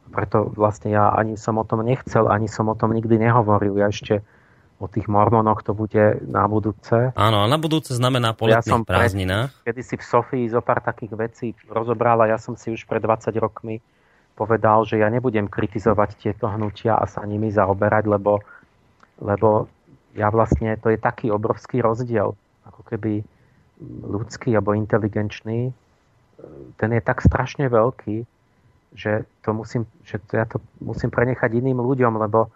Preto 0.10 0.50
vlastne 0.50 0.90
ja 0.90 1.14
ani 1.14 1.38
som 1.38 1.62
o 1.62 1.66
tom 1.68 1.86
nechcel, 1.86 2.26
ani 2.26 2.50
som 2.50 2.66
o 2.66 2.76
tom 2.76 2.98
nikdy 2.98 3.22
nehovoril. 3.22 3.78
Ja 3.78 3.94
ešte 3.94 4.26
o 4.80 4.88
tých 4.88 5.12
mormonoch 5.12 5.62
to 5.62 5.76
bude 5.76 6.24
na 6.24 6.48
budúce. 6.48 7.12
Áno, 7.14 7.44
a 7.44 7.46
na 7.52 7.60
budúce 7.60 7.92
znamená 7.92 8.32
po 8.32 8.48
ja 8.48 8.64
som 8.64 8.88
prázdninách. 8.88 9.52
Kedy 9.68 9.82
si 9.84 9.96
v 10.00 10.06
Sofii 10.08 10.46
zo 10.48 10.64
pár 10.64 10.80
takých 10.80 11.14
vecí 11.20 11.48
rozobral 11.68 12.24
a 12.24 12.32
ja 12.32 12.40
som 12.40 12.56
si 12.56 12.72
už 12.72 12.88
pred 12.88 13.04
20 13.04 13.36
rokmi 13.44 13.84
povedal, 14.40 14.88
že 14.88 14.96
ja 15.04 15.12
nebudem 15.12 15.52
kritizovať 15.52 16.16
tieto 16.16 16.48
hnutia 16.48 16.96
a 16.96 17.04
sa 17.04 17.28
nimi 17.28 17.52
zaoberať, 17.52 18.08
lebo, 18.08 18.40
lebo 19.20 19.68
ja 20.16 20.32
vlastne, 20.32 20.80
to 20.80 20.96
je 20.96 20.98
taký 20.98 21.28
obrovský 21.28 21.84
rozdiel. 21.84 22.32
Ako 22.64 22.82
keby 22.88 23.20
ľudský 24.08 24.56
alebo 24.56 24.80
inteligenčný, 24.80 25.76
ten 26.80 26.90
je 26.96 27.02
tak 27.04 27.20
strašne 27.20 27.68
veľký, 27.68 28.24
že 28.96 29.28
to 29.44 29.52
musím, 29.52 29.84
že 30.08 30.24
to 30.24 30.40
ja 30.40 30.48
to 30.48 30.64
musím 30.80 31.12
prenechať 31.12 31.60
iným 31.60 31.84
ľuďom, 31.84 32.16
lebo, 32.16 32.48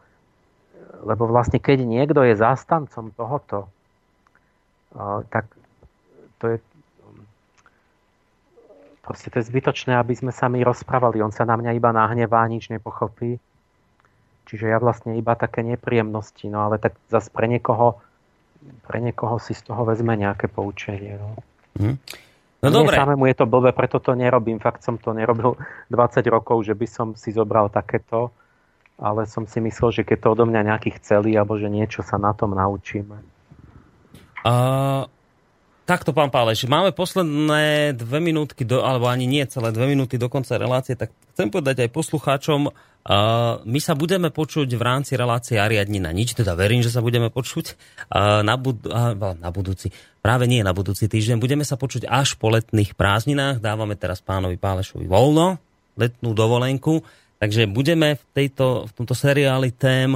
lebo 1.03 1.27
vlastne 1.27 1.59
keď 1.59 1.83
niekto 1.83 2.23
je 2.23 2.39
zástancom 2.39 3.11
tohoto, 3.13 3.67
tak 5.29 5.45
to 6.39 6.55
je 6.55 6.57
proste 9.03 9.27
to 9.27 9.43
je 9.43 9.49
zbytočné, 9.51 9.99
aby 9.99 10.15
sme 10.15 10.31
sa 10.31 10.47
my 10.47 10.63
rozprávali. 10.63 11.19
On 11.19 11.35
sa 11.35 11.43
na 11.43 11.59
mňa 11.59 11.75
iba 11.75 11.91
nahnevá, 11.91 12.47
nič 12.47 12.71
nepochopí. 12.71 13.35
Čiže 14.47 14.71
ja 14.71 14.79
vlastne 14.79 15.19
iba 15.19 15.35
také 15.35 15.59
nepríjemnosti. 15.59 16.47
No 16.47 16.63
ale 16.67 16.79
tak 16.79 16.95
zase 17.11 17.27
pre 17.27 17.51
niekoho 17.51 17.99
pre 18.87 19.03
niekoho 19.03 19.39
si 19.43 19.51
z 19.51 19.63
toho 19.67 19.83
vezme 19.83 20.15
nejaké 20.15 20.47
poučenie. 20.47 21.19
No. 21.19 21.29
Hm. 21.79 21.97
No 22.63 22.67
Mne 22.71 22.75
dobre. 22.87 22.95
samému 22.95 23.23
je 23.27 23.35
to 23.35 23.45
blbé, 23.45 23.75
preto 23.75 23.99
to 23.99 24.15
nerobím. 24.15 24.55
Fakt 24.63 24.87
som 24.87 24.95
to 24.95 25.11
nerobil 25.11 25.59
20 25.91 26.23
rokov, 26.31 26.63
že 26.63 26.71
by 26.71 26.87
som 26.87 27.07
si 27.19 27.35
zobral 27.35 27.67
takéto, 27.67 28.31
ale 29.03 29.27
som 29.27 29.43
si 29.43 29.59
myslel, 29.59 29.91
že 29.91 30.07
keď 30.07 30.17
to 30.23 30.27
odo 30.39 30.47
mňa 30.47 30.71
nejaký 30.71 30.95
chceli, 31.03 31.35
alebo 31.35 31.59
že 31.59 31.67
niečo 31.67 31.99
sa 32.07 32.15
na 32.15 32.31
tom 32.31 32.55
naučíme. 32.55 33.19
Uh, 34.47 35.03
takto, 35.83 36.15
pán 36.15 36.31
Páleš, 36.31 36.63
máme 36.71 36.95
posledné 36.95 37.91
dve 37.99 38.23
minútky, 38.23 38.63
do, 38.63 38.79
alebo 38.79 39.11
ani 39.11 39.27
nie 39.27 39.43
celé 39.43 39.75
dve 39.75 39.91
minúty 39.91 40.15
do 40.15 40.31
konca 40.31 40.55
relácie, 40.55 40.95
tak 40.95 41.11
chcem 41.35 41.51
povedať 41.51 41.83
aj 41.83 41.89
poslucháčom, 41.91 42.71
Uh, 43.03 43.59
my 43.67 43.83
sa 43.83 43.99
budeme 43.99 44.31
počuť 44.31 44.63
v 44.63 44.79
rámci 44.79 45.19
relácie 45.19 45.59
Ariadnina. 45.59 46.15
Nič, 46.15 46.39
teda 46.39 46.55
verím, 46.55 46.79
že 46.79 46.87
sa 46.87 47.03
budeme 47.03 47.27
počuť 47.27 47.75
uh, 48.15 48.39
na, 48.47 48.55
bud- 48.55 48.87
uh, 48.87 49.11
na 49.35 49.51
budúci, 49.51 49.91
práve 50.23 50.47
nie 50.47 50.63
na 50.63 50.71
budúci 50.71 51.11
týždeň. 51.11 51.35
Budeme 51.35 51.67
sa 51.67 51.75
počuť 51.75 52.07
až 52.07 52.39
po 52.39 52.47
letných 52.47 52.95
prázdninách. 52.95 53.59
Dávame 53.59 53.99
teraz 53.99 54.23
pánovi 54.23 54.55
Pálešovi 54.55 55.03
voľno, 55.03 55.59
letnú 55.99 56.31
dovolenku. 56.31 57.03
Takže 57.43 57.67
budeme 57.67 58.15
v, 58.15 58.23
tejto, 58.31 58.87
v 58.87 58.91
tomto 58.95 59.11
seriáli 59.11 59.75
tém 59.75 60.15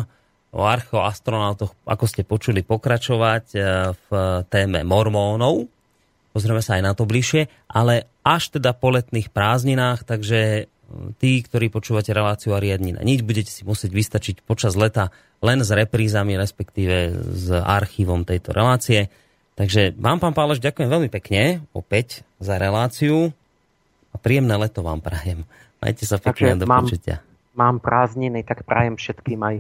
o 0.56 0.64
archeoastronautoch, 0.64 1.76
ako 1.84 2.06
ste 2.08 2.24
počuli, 2.24 2.64
pokračovať 2.64 3.46
v 4.00 4.10
téme 4.48 4.88
mormónov. 4.88 5.68
Pozrieme 6.32 6.64
sa 6.64 6.80
aj 6.80 6.84
na 6.88 6.94
to 6.96 7.04
bližšie, 7.04 7.52
ale 7.68 8.08
až 8.24 8.56
teda 8.56 8.72
po 8.72 8.96
letných 8.96 9.28
prázdninách, 9.36 10.08
takže 10.08 10.72
tí, 11.20 11.44
ktorí 11.44 11.68
počúvate 11.68 12.16
reláciu 12.16 12.56
a 12.56 12.64
riadnina 12.64 13.04
nič, 13.04 13.28
budete 13.28 13.52
si 13.52 13.68
musieť 13.68 13.92
vystačiť 13.92 14.36
počas 14.48 14.80
leta 14.80 15.12
len 15.44 15.60
s 15.60 15.68
reprízami, 15.68 16.40
respektíve 16.40 17.12
s 17.28 17.52
archívom 17.52 18.24
tejto 18.24 18.56
relácie. 18.56 19.12
Takže 19.60 20.00
vám, 20.00 20.24
pán 20.24 20.32
Pálež, 20.32 20.64
ďakujem 20.64 20.88
veľmi 20.88 21.10
pekne 21.12 21.60
opäť 21.76 22.24
za 22.40 22.56
reláciu 22.56 23.36
a 24.14 24.16
príjemné 24.16 24.56
leto 24.56 24.80
vám 24.80 25.04
prajem. 25.04 25.44
Majte 25.78 26.04
sa 26.06 26.18
pekne 26.18 26.58
do 26.58 26.66
mám, 26.66 26.86
počutia. 26.86 27.22
Mám 27.54 27.82
prázdniny, 27.82 28.42
tak 28.46 28.66
prajem 28.66 28.98
všetkým 28.98 29.40
aj 29.42 29.56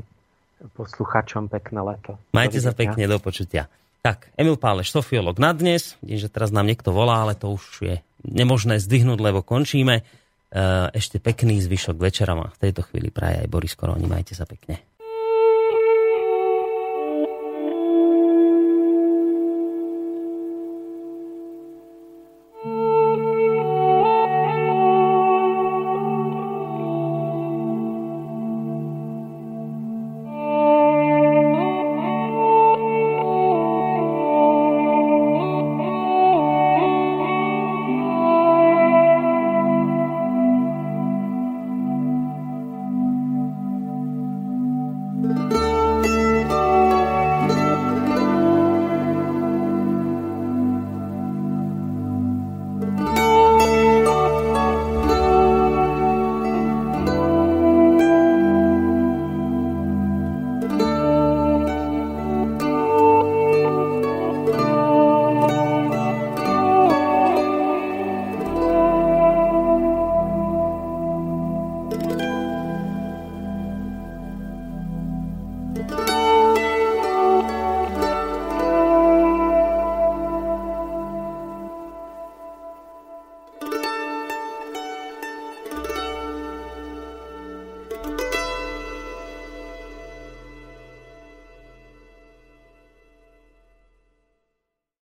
posluchačom 0.73 1.49
pekné 1.49 1.79
leto. 1.85 2.17
Majte 2.33 2.57
sa 2.57 2.73
pekne 2.73 3.05
do 3.05 3.17
počutia. 3.21 3.69
Tak, 4.01 4.31
Emil 4.39 4.55
Páleš, 4.55 4.93
sofiolog 4.93 5.37
na 5.37 5.51
dnes. 5.51 5.99
Vidím, 5.99 6.21
že 6.21 6.31
teraz 6.31 6.49
nám 6.53 6.65
niekto 6.65 6.95
volá, 6.95 7.27
ale 7.27 7.35
to 7.35 7.53
už 7.53 7.63
je 7.83 7.95
nemožné 8.23 8.79
zdvihnúť, 8.81 9.19
lebo 9.19 9.43
končíme. 9.43 10.01
Eh, 10.47 10.87
ešte 10.95 11.19
pekný 11.19 11.59
zvyšok 11.59 11.99
večera 11.99 12.31
má 12.31 12.47
v 12.47 12.61
tejto 12.63 12.87
chvíli 12.87 13.11
praje 13.11 13.43
aj 13.43 13.51
Boris 13.51 13.75
Koroni. 13.75 14.07
Majte 14.07 14.31
sa 14.31 14.47
pekne. 14.47 14.79